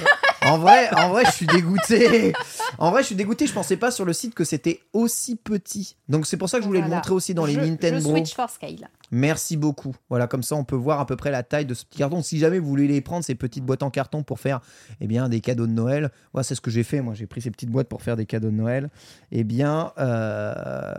en 0.49 0.59
vrai, 0.59 0.89
en 0.95 1.09
vrai, 1.11 1.25
je 1.27 1.31
suis 1.33 1.47
dégoûté. 1.47 2.33
En 2.79 2.91
vrai, 2.91 3.03
je 3.03 3.07
suis 3.07 3.15
dégoûté. 3.16 3.47
Je 3.47 3.53
pensais 3.53 3.77
pas 3.77 3.91
sur 3.91 4.05
le 4.05 4.12
site 4.12 4.35
que 4.35 4.45
c'était 4.45 4.81
aussi 4.93 5.37
petit. 5.37 5.97
Donc 6.09 6.27
c'est 6.27 6.37
pour 6.37 6.49
ça 6.49 6.59
que 6.59 6.62
je 6.62 6.69
voulais 6.69 6.81
le 6.81 6.89
montrer 6.89 7.12
aussi 7.12 7.35
dans 7.35 7.45
les 7.47 7.55
Je- 7.55 7.61
Nintendo. 7.61 7.99
Je 8.01 8.05
Switch 8.16 8.35
for 8.35 8.49
Scale. 8.51 8.89
Merci 9.11 9.57
beaucoup. 9.57 9.95
Voilà, 10.11 10.27
comme 10.27 10.43
ça, 10.43 10.55
on 10.55 10.65
peut 10.65 10.77
voir 10.77 11.01
à 11.01 11.07
peu 11.07 11.16
près 11.16 11.31
la 11.31 11.43
taille 11.43 11.65
de 11.66 11.73
ce 11.75 11.85
petit 11.85 11.99
carton. 11.99 12.23
Si 12.23 12.39
jamais 12.39 12.59
vous 12.59 12.69
voulez 12.69 12.87
les 12.87 13.01
prendre, 13.01 13.25
ces 13.25 13.35
petites 13.35 13.65
boîtes 13.65 13.83
en 13.83 13.91
carton 13.91 14.23
pour 14.23 14.39
faire 14.39 14.61
eh 15.01 15.07
bien, 15.07 15.29
des 15.31 15.41
cadeaux 15.41 15.66
de 15.66 15.73
Noël, 15.73 16.11
voilà, 16.33 16.45
c'est 16.45 16.55
ce 16.55 16.61
que 16.61 16.70
j'ai 16.70 16.83
fait. 16.83 17.01
Moi, 17.01 17.15
j'ai 17.15 17.27
pris 17.27 17.41
ces 17.41 17.51
petites 17.51 17.70
boîtes 17.70 17.89
pour 17.89 18.03
faire 18.03 18.16
des 18.16 18.27
cadeaux 18.27 18.51
de 18.51 18.55
Noël. 18.57 18.91
Eh 19.33 19.45
bien, 19.45 19.93
euh, 19.99 20.93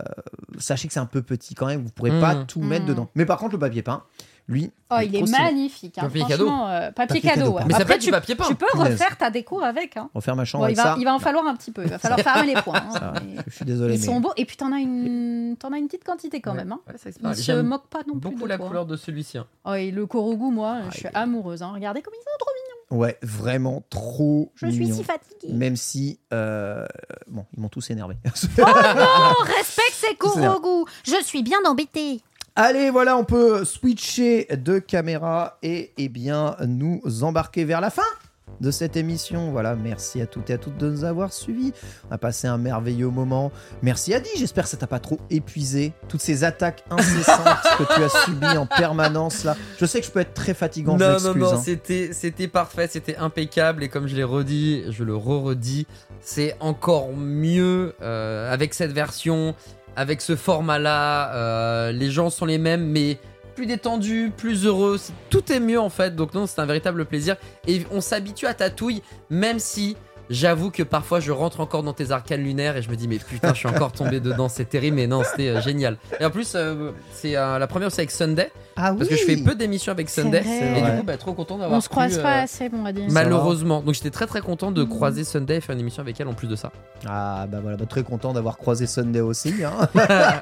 sachez 0.58 0.88
que 0.88 0.94
c'est 0.94 1.00
un 1.00 1.06
peu 1.06 1.22
petit 1.22 1.54
quand 1.54 1.66
même. 1.66 1.82
Vous 1.82 1.90
pourrez 1.90 2.18
pas 2.20 2.34
Mhm. 2.34 2.46
tout 2.46 2.60
mettre 2.62 2.82
Mhm. 2.84 2.88
dedans. 2.90 3.08
Mais 3.14 3.26
par 3.26 3.38
contre, 3.38 3.52
le 3.52 3.58
papier 3.58 3.82
peint, 3.82 4.02
lui, 4.50 4.70
Oh, 4.92 4.96
il 5.00 5.14
est 5.14 5.30
magnifique. 5.30 5.96
Hein. 5.98 6.02
Papier 6.02 6.22
euh, 6.24 6.26
papier, 6.90 6.92
Papier 6.92 7.20
cadeau. 7.20 7.30
cadeau, 7.42 7.50
ouais. 7.52 7.52
pardon. 7.60 7.66
Mais 7.68 7.72
ça 7.74 7.76
Après, 7.76 7.84
peut 7.86 7.92
être 7.94 8.00
du 8.00 8.06
tu, 8.06 8.10
papier 8.10 8.34
peint. 8.34 8.44
tu 8.48 8.54
peux 8.56 8.66
refaire 8.74 9.16
ta 9.16 9.30
déco 9.30 9.60
avec. 9.62 9.96
Hein. 9.96 10.10
Refaire 10.12 10.34
ma 10.34 10.44
chambre 10.44 10.64
Bon, 10.64 10.68
il, 10.68 10.72
avec 10.72 10.76
va, 10.78 10.82
ça. 10.82 10.96
il 10.98 11.04
va 11.04 11.14
en 11.14 11.18
falloir 11.20 11.46
un 11.46 11.54
petit 11.54 11.70
peu. 11.70 11.84
Il 11.84 11.90
va 11.90 11.98
falloir 12.00 12.18
fermer 12.18 12.52
les 12.54 12.60
points. 12.60 12.74
hein. 12.74 12.90
Ça, 12.92 13.12
Mais 13.24 13.36
je 13.46 13.54
suis 13.54 13.64
désolé. 13.64 13.94
Ils 13.94 14.00
mais... 14.00 14.06
sont 14.06 14.18
beaux. 14.20 14.32
Et 14.36 14.44
puis, 14.44 14.56
t'en 14.56 14.72
as 14.72 14.78
une, 14.80 15.54
t'en 15.60 15.72
as 15.72 15.78
une 15.78 15.86
petite 15.86 16.02
quantité 16.02 16.40
quand 16.40 16.50
Ouais. 16.50 16.56
même. 16.58 16.72
Hein. 16.72 16.80
Ouais, 16.88 16.94
ça, 16.98 17.08
pareil. 17.22 17.40
se 17.40 17.52
moquent 17.62 17.86
pas 17.88 18.00
non 18.08 18.18
plus 18.18 18.30
beaucoup 18.30 18.42
de 18.42 18.48
la 18.48 18.56
toi. 18.58 18.66
couleur 18.66 18.84
de 18.86 18.96
celui-ci. 18.96 19.38
hein. 19.38 19.46
Oh, 19.64 19.74
et 19.74 19.92
le 19.92 20.06
Korogu, 20.06 20.50
moi, 20.50 20.78
Ah, 20.80 20.84
je 20.90 20.96
suis 20.96 21.04
il 21.04 21.06
est- 21.06 21.16
amoureuse. 21.16 21.62
Hein. 21.62 21.70
Regardez 21.72 22.02
comme 22.02 22.14
ils 22.14 22.22
sont 22.24 22.38
trop 22.40 22.50
mignons. 22.52 23.00
Ouais, 23.02 23.16
vraiment 23.22 23.84
trop 23.88 24.50
Je 24.56 24.66
suis 24.66 24.92
si 24.92 25.04
fatiguée. 25.04 25.52
Même 25.52 25.76
si, 25.76 26.18
euh, 26.32 26.84
bon, 27.28 27.46
ils 27.56 27.60
m'ont 27.60 27.68
tous 27.68 27.88
énervé. 27.90 28.16
Oh, 28.26 29.42
respecte 29.44 29.92
ces. 29.94 30.16
Korogu. 30.16 30.90
Je 31.04 31.22
suis 31.24 31.44
bien 31.44 31.58
embêtée. 31.64 32.20
Allez, 32.62 32.90
voilà, 32.90 33.16
on 33.16 33.24
peut 33.24 33.64
switcher 33.64 34.46
de 34.54 34.80
caméra 34.80 35.56
et 35.62 35.94
eh 35.96 36.10
bien 36.10 36.56
nous 36.66 37.00
embarquer 37.22 37.64
vers 37.64 37.80
la 37.80 37.88
fin 37.88 38.02
de 38.60 38.70
cette 38.70 38.96
émission. 38.96 39.50
Voilà, 39.50 39.74
merci 39.74 40.20
à 40.20 40.26
toutes 40.26 40.50
et 40.50 40.52
à 40.52 40.58
toutes 40.58 40.76
de 40.76 40.90
nous 40.90 41.04
avoir 41.04 41.32
suivis. 41.32 41.72
On 42.10 42.14
a 42.14 42.18
passé 42.18 42.48
un 42.48 42.58
merveilleux 42.58 43.08
moment. 43.08 43.50
Merci 43.80 44.12
Adi, 44.12 44.28
j'espère 44.36 44.64
que 44.64 44.70
ça 44.70 44.76
t'a 44.76 44.86
pas 44.86 44.98
trop 44.98 45.18
épuisé. 45.30 45.94
Toutes 46.08 46.20
ces 46.20 46.44
attaques 46.44 46.84
incessantes 46.90 47.46
que 47.78 47.94
tu 47.94 48.02
as 48.02 48.24
subies 48.26 48.58
en 48.58 48.66
permanence 48.66 49.44
là. 49.44 49.56
Je 49.78 49.86
sais 49.86 50.00
que 50.00 50.06
je 50.06 50.10
peux 50.10 50.20
être 50.20 50.34
très 50.34 50.52
fatigant, 50.52 50.98
je 50.98 51.04
Non, 51.04 51.20
non, 51.20 51.34
non, 51.34 51.52
hein. 51.54 51.62
c'était, 51.64 52.10
c'était 52.12 52.48
parfait, 52.48 52.88
c'était 52.90 53.16
impeccable. 53.16 53.84
Et 53.84 53.88
comme 53.88 54.06
je 54.06 54.16
l'ai 54.16 54.24
redit, 54.24 54.84
je 54.90 55.02
le 55.02 55.16
re-redis, 55.16 55.86
c'est 56.20 56.56
encore 56.60 57.14
mieux 57.16 57.94
euh, 58.02 58.52
avec 58.52 58.74
cette 58.74 58.92
version, 58.92 59.54
avec 60.00 60.22
ce 60.22 60.34
format-là. 60.34 61.34
euh, 61.34 61.92
les 61.92 62.10
gens 62.10 62.30
sont 62.30 62.46
les 62.46 62.56
mêmes, 62.56 62.86
mais 62.86 63.18
plus 63.54 63.66
détendus, 63.66 64.32
plus 64.34 64.64
heureux. 64.64 64.98
Tout 65.28 65.52
est 65.52 65.60
mieux 65.60 65.78
en 65.78 65.90
fait. 65.90 66.16
Donc, 66.16 66.32
non, 66.32 66.46
c'est 66.46 66.58
un 66.58 66.64
véritable 66.64 67.04
plaisir. 67.04 67.36
Et 67.66 67.82
on 67.92 68.00
s'habitue 68.00 68.46
à 68.46 68.54
Tatouille, 68.54 69.02
même 69.28 69.58
si 69.58 69.98
J'avoue 70.30 70.70
que 70.70 70.82
parfois 70.84 71.18
je 71.20 71.32
rentre 71.32 71.60
encore 71.60 71.82
dans 71.82 71.92
tes 71.92 72.12
arcanes 72.12 72.42
lunaires 72.42 72.76
et 72.76 72.82
je 72.82 72.88
me 72.90 72.94
dis 72.96 73.08
mais 73.08 73.18
putain 73.18 73.52
je 73.52 73.58
suis 73.58 73.68
encore 73.68 73.90
tombé 73.92 74.20
dedans, 74.20 74.48
c'est 74.48 74.64
terrible 74.68 74.96
mais 74.96 75.06
non 75.08 75.22
c'était 75.28 75.48
euh, 75.48 75.60
génial. 75.60 75.96
Et 76.20 76.24
en 76.24 76.30
plus 76.30 76.52
euh, 76.54 76.92
c'est 77.12 77.36
euh, 77.36 77.58
la 77.58 77.66
première 77.66 77.90
c'est 77.90 78.02
avec 78.02 78.12
Sunday 78.12 78.52
Ah 78.76 78.94
parce 78.96 79.08
que 79.10 79.16
je 79.16 79.24
fais 79.24 79.36
peu 79.36 79.54
d'émissions 79.56 79.90
avec 79.92 80.08
C'est 80.08 80.22
Sunday 80.22 80.40
vrai. 80.40 80.78
et 80.78 80.82
du 80.82 80.98
coup 80.98 81.02
bah, 81.04 81.16
trop 81.16 81.32
content 81.32 81.58
d'avoir 81.58 81.76
On 81.78 81.80
se 81.80 81.88
croise 81.88 82.16
pu, 82.16 82.22
pas 82.22 82.38
euh, 82.40 82.44
assez, 82.44 82.70
on 82.72 82.82
va 82.82 82.92
dire. 82.92 83.04
Malheureusement, 83.10 83.80
donc 83.82 83.94
j'étais 83.94 84.10
très 84.10 84.26
très 84.26 84.40
content 84.40 84.70
de 84.70 84.84
croiser 84.84 85.24
Sunday 85.24 85.56
et 85.56 85.60
faire 85.60 85.74
une 85.74 85.80
émission 85.80 86.00
avec 86.02 86.20
elle 86.20 86.28
en 86.28 86.34
plus 86.34 86.46
de 86.48 86.56
ça. 86.56 86.70
Ah 87.08 87.46
bah 87.50 87.58
voilà, 87.60 87.76
bah, 87.76 87.86
très 87.88 88.02
content 88.04 88.32
d'avoir 88.32 88.56
croisé 88.56 88.86
Sunday 88.86 89.20
aussi. 89.20 89.52
hein. 89.64 89.88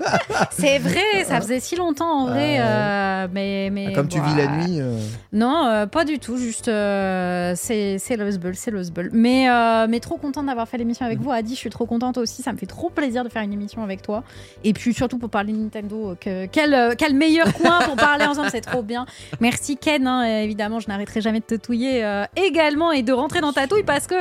C'est 0.51 0.79
vrai, 0.79 1.25
ça 1.25 1.41
faisait 1.41 1.61
si 1.61 1.77
longtemps 1.77 2.25
en 2.25 2.27
vrai. 2.27 2.59
Ah 2.59 3.23
euh, 3.23 3.29
mais, 3.33 3.71
mais 3.71 3.93
Comme 3.93 4.09
tu 4.09 4.19
bah, 4.21 4.27
vis 4.29 4.37
la 4.37 4.47
nuit. 4.49 4.81
euh, 4.81 4.99
Non, 5.33 5.67
euh, 5.67 5.87
pas 5.87 6.05
du 6.05 6.19
tout. 6.19 6.37
Juste, 6.37 6.69
euh, 6.69 7.55
c'est 7.57 7.99
c'est 7.99 8.17
Bull, 8.39 8.55
c'est 8.55 8.71
Bull. 8.93 9.11
Mais, 9.13 9.49
euh, 9.85 9.87
mais 9.89 10.01
trop 10.01 10.17
contente 10.17 10.47
d'avoir 10.47 10.69
fait 10.69 10.79
l'émission 10.79 11.05
Mm. 11.05 11.09
avec 11.09 11.21
vous. 11.21 11.31
Adi, 11.31 11.55
je 11.55 11.59
suis 11.59 11.71
trop 11.71 11.87
contente 11.87 12.19
aussi. 12.19 12.43
Ça 12.43 12.53
me 12.53 12.59
fait 12.59 12.67
trop 12.67 12.91
plaisir 12.91 13.25
de 13.25 13.29
faire 13.29 13.43
une 13.43 13.53
émission 13.53 13.83
avec 13.83 14.03
toi. 14.03 14.23
Et 14.65 14.73
puis 14.73 14.93
surtout 14.95 15.19
pour 15.19 15.31
parler 15.31 15.53
Nintendo. 15.53 16.15
Que, 16.21 16.47
quel, 16.47 16.75
euh, 16.75 16.95
quel 16.97 17.15
meilleur 17.15 17.53
coin 17.55 17.81
pour 17.85 17.97
parler 17.97 18.25
ensemble, 18.25 18.49
c'est 18.51 18.61
trop 18.61 18.83
bien. 18.83 19.07
Merci 19.41 19.77
Ken, 19.77 20.07
hein, 20.07 20.23
évidemment, 20.43 20.81
je 20.81 20.89
n'arrêterai 20.89 21.21
jamais 21.21 21.41
de 21.41 21.45
te 21.45 21.55
touiller 21.55 22.05
euh, 22.05 22.25
également 22.37 22.93
et 22.93 23.03
de 23.03 23.13
rentrer 23.13 23.41
dans 23.41 23.53
ta 23.53 23.67
touille 23.67 23.83
parce 23.85 24.07
que 24.07 24.15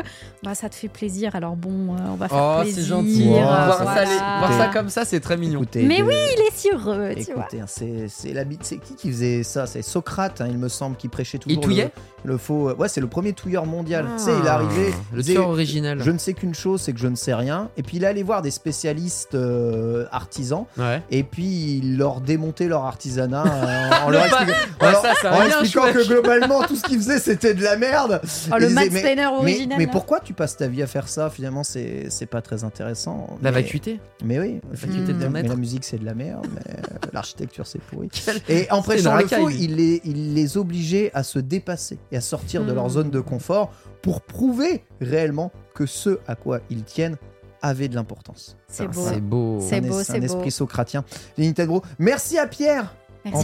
bah, 0.44 0.56
ça 0.56 0.70
te 0.70 0.76
fait 0.76 0.88
plaisir. 0.88 1.36
Alors 1.36 1.56
bon, 1.56 1.96
euh, 1.96 2.00
on 2.12 2.16
va 2.16 2.28
faire 2.28 2.38
Oh 2.60 2.62
plaisir. 2.62 2.82
c'est 2.84 2.88
gentil. 2.90 3.28
Wow, 3.28 3.36
euh, 3.38 3.42
voir, 3.44 3.78
ça, 3.78 3.86
ça, 3.86 4.02
les- 4.06 4.10
voilà. 4.12 4.38
voir 4.40 4.58
ça 4.60 4.68
comme 4.68 4.90
ça 4.90 5.06
c'est 5.06 5.20
très 5.20 5.38
mignon. 5.38 5.62
écoutez, 5.62 5.84
Mais 5.84 6.00
de- 6.00 6.04
oui, 6.04 6.16
il 6.36 6.42
est 6.42 6.52
si 6.56 6.70
heureux, 6.72 7.12
tu 7.16 7.34
vois. 7.34 7.44
Écoutez, 7.44 7.62
hein, 7.62 7.66
c'est 7.68 8.08
c'est 8.08 8.34
la 8.34 8.44
bite- 8.44 8.64
c'est 8.64 8.78
qui 8.78 8.96
qui 8.96 9.10
faisait 9.12 9.44
ça? 9.44 9.66
C'est 9.68 9.82
Socrate, 9.82 10.42
hein, 10.42 10.48
il 10.50 10.58
me 10.58 10.68
semble, 10.70 10.96
qui 10.98 11.08
prêchait 11.08 11.38
toujours. 11.38 11.58
Il 11.58 11.64
touillait 11.64 11.92
le, 12.24 12.34
le 12.34 12.38
faux. 12.38 12.72
Ouais, 12.74 12.88
c'est 12.90 13.02
le 13.02 13.08
premier 13.08 13.34
touilleur 13.34 13.66
mondial. 13.66 14.06
Tu 14.18 14.24
sais, 14.26 14.32
il 14.40 14.46
est 14.46 14.50
arrivé. 14.50 14.90
Ah, 14.94 14.98
Le 15.14 15.22
original. 15.50 16.02
Je 16.04 16.12
ne 16.12 16.18
sais 16.18 16.34
qu'une 16.34 16.54
chose, 16.56 16.82
c'est 16.82 16.94
que 16.94 17.00
je 17.00 17.08
ne 17.08 17.16
sais 17.16 17.34
rien. 17.34 17.70
Et 17.78 17.84
puis 17.84 17.98
il 17.98 18.06
allait 18.06 18.24
voir 18.24 18.42
des 18.42 18.52
spécialistes 18.52 19.36
euh, 19.36 20.06
artisans. 20.12 20.66
Ouais. 20.78 21.02
Et 21.12 21.24
puis 21.24 21.78
il 21.78 21.98
leur 21.98 22.22
démontait 22.22 22.68
leur 22.68 22.86
artisanat 22.86 23.44
euh, 23.46 24.06
en, 24.06 24.10
leur 24.12 24.26
Le 24.26 24.30
pas- 24.30 24.42
expliquant, 24.44 24.76
Ouais, 24.82 24.88
en 24.88 24.92
leur- 24.92 25.18
ça, 25.22 25.32
en 25.34 25.42
expliquant 25.46 25.82
chouette. 25.84 25.94
que 25.96 26.08
globalement 26.08 26.64
tout 26.64 26.76
ce 26.76 26.84
qu'ils 26.84 26.98
faisaient 27.00 27.20
c'était 27.20 27.54
de 27.54 27.64
la 27.64 27.78
merde. 27.78 28.22
Oh, 28.52 28.56
Et 28.58 28.60
le 28.62 28.70
mais- 28.70 28.86
Steiner 28.90 29.16
mais, 29.16 29.26
original. 29.28 29.78
mais 29.78 29.86
là. 29.86 29.92
pourquoi 29.92 30.20
tu 30.20 30.34
passes 30.34 30.58
ta 30.58 30.68
vie 30.68 30.82
à 30.84 30.88
faire 30.88 31.08
ça? 31.08 31.30
Finalement, 31.30 31.64
c'est 31.64 32.08
c'est 32.10 32.26
pas 32.26 32.42
très 32.42 32.64
intéressant. 32.64 33.38
La 33.42 33.52
Mais- 33.52 33.62
vacuité. 33.62 34.00
Mais 34.24 34.40
oui, 34.40 34.60
La 34.72 34.78
faculté 34.78 35.14
de 35.14 35.18
mais, 35.20 35.30
maître. 35.30 35.50
la 35.50 35.56
musique 35.56 35.84
c'est 35.84 35.98
de 36.00 36.06
la 36.06 36.14
merde, 36.14 36.48
mais 36.54 36.74
euh, 36.74 37.08
l'architecture 37.14 37.66
c'est 37.68 37.82
pourri. 37.82 38.10
Quel- 38.26 38.42
Et 38.50 38.72
en 38.72 38.82
prêchant 38.82 39.12
le 39.16 39.24
racaille, 39.24 39.42
faux, 39.42 39.50
lui. 39.50 39.64
il 39.66 39.76
les, 39.76 40.02
il 40.06 40.34
les 40.34 40.58
obligeait 40.58 41.12
à 41.14 41.24
se 41.24 41.40
dépasser 41.40 41.98
et 42.12 42.18
à 42.18 42.22
sortir 42.22 42.64
de 42.64 42.72
leur 42.74 42.86
Hmm. 42.88 42.90
zone 42.90 43.10
de 43.10 43.20
confort 43.20 43.72
pour 44.02 44.22
prouver 44.22 44.84
réellement 45.02 45.52
que 45.74 45.86
ce 45.86 46.20
à 46.28 46.36
quoi 46.36 46.60
ils 46.70 46.84
tiennent 46.84 47.18
avait 47.62 47.88
de 47.88 47.96
l'importance. 47.96 48.56
C'est 48.68 48.88
beau. 48.88 49.02
C'est 49.08 49.22
beau. 49.22 49.58
C'est 49.62 49.76
un, 49.78 49.82
beau, 49.82 50.00
es- 50.00 50.04
c'est 50.04 50.14
un 50.14 50.20
beau. 50.20 50.26
esprit 50.26 50.52
socratien. 50.52 51.04
Les 51.38 51.48
Nintendo. 51.48 51.82
Merci 52.00 52.38
à 52.38 52.48
Pierre. 52.48 52.94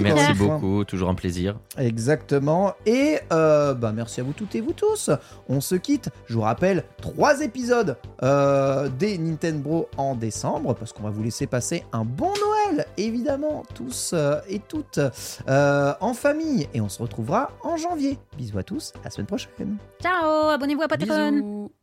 Merci, 0.02 0.34
beaucoup, 0.34 0.84
toujours 0.86 1.10
un 1.10 1.16
plaisir. 1.16 1.58
Exactement. 1.78 2.74
Et 2.86 3.20
euh, 3.32 3.74
bah, 3.74 3.92
merci 3.94 4.22
à 4.22 4.24
vous 4.24 4.34
toutes 4.34 4.56
et 4.56 4.62
vous 4.62 4.74
tous. 4.74 5.10
On 5.50 5.62
se 5.62 5.76
quitte. 5.76 6.10
Je 6.28 6.36
vous 6.36 6.42
rappelle, 6.42 6.84
trois 6.98 7.42
épisodes 7.42 7.98
euh, 8.22 8.90
des 8.90 9.18
Nintendo 9.18 9.88
en 9.98 10.16
décembre, 10.16 10.74
parce 10.74 10.94
qu'on 10.94 11.04
va 11.04 11.10
vous 11.10 11.24
laisser 11.24 11.48
passer 11.48 11.84
un 11.92 12.06
bon 12.06 12.32
Noël, 12.34 12.86
évidemment, 12.98 13.64
tous 13.74 14.12
euh, 14.14 14.40
et 14.48 14.60
toutes, 14.60 15.00
euh, 15.48 15.94
en 16.00 16.14
famille. 16.14 16.68
Et 16.74 16.82
on 16.82 16.90
se 16.90 17.02
retrouvera 17.02 17.52
en 17.64 17.78
janvier. 17.78 18.18
Bisous 18.38 18.58
à 18.58 18.64
tous, 18.64 18.94
à 19.02 19.06
la 19.06 19.10
semaine 19.10 19.28
prochaine. 19.28 19.78
Ciao, 20.02 20.50
abonnez-vous 20.50 20.82
à 20.82 20.88
Patreon. 20.88 21.32
Bisous. 21.32 21.83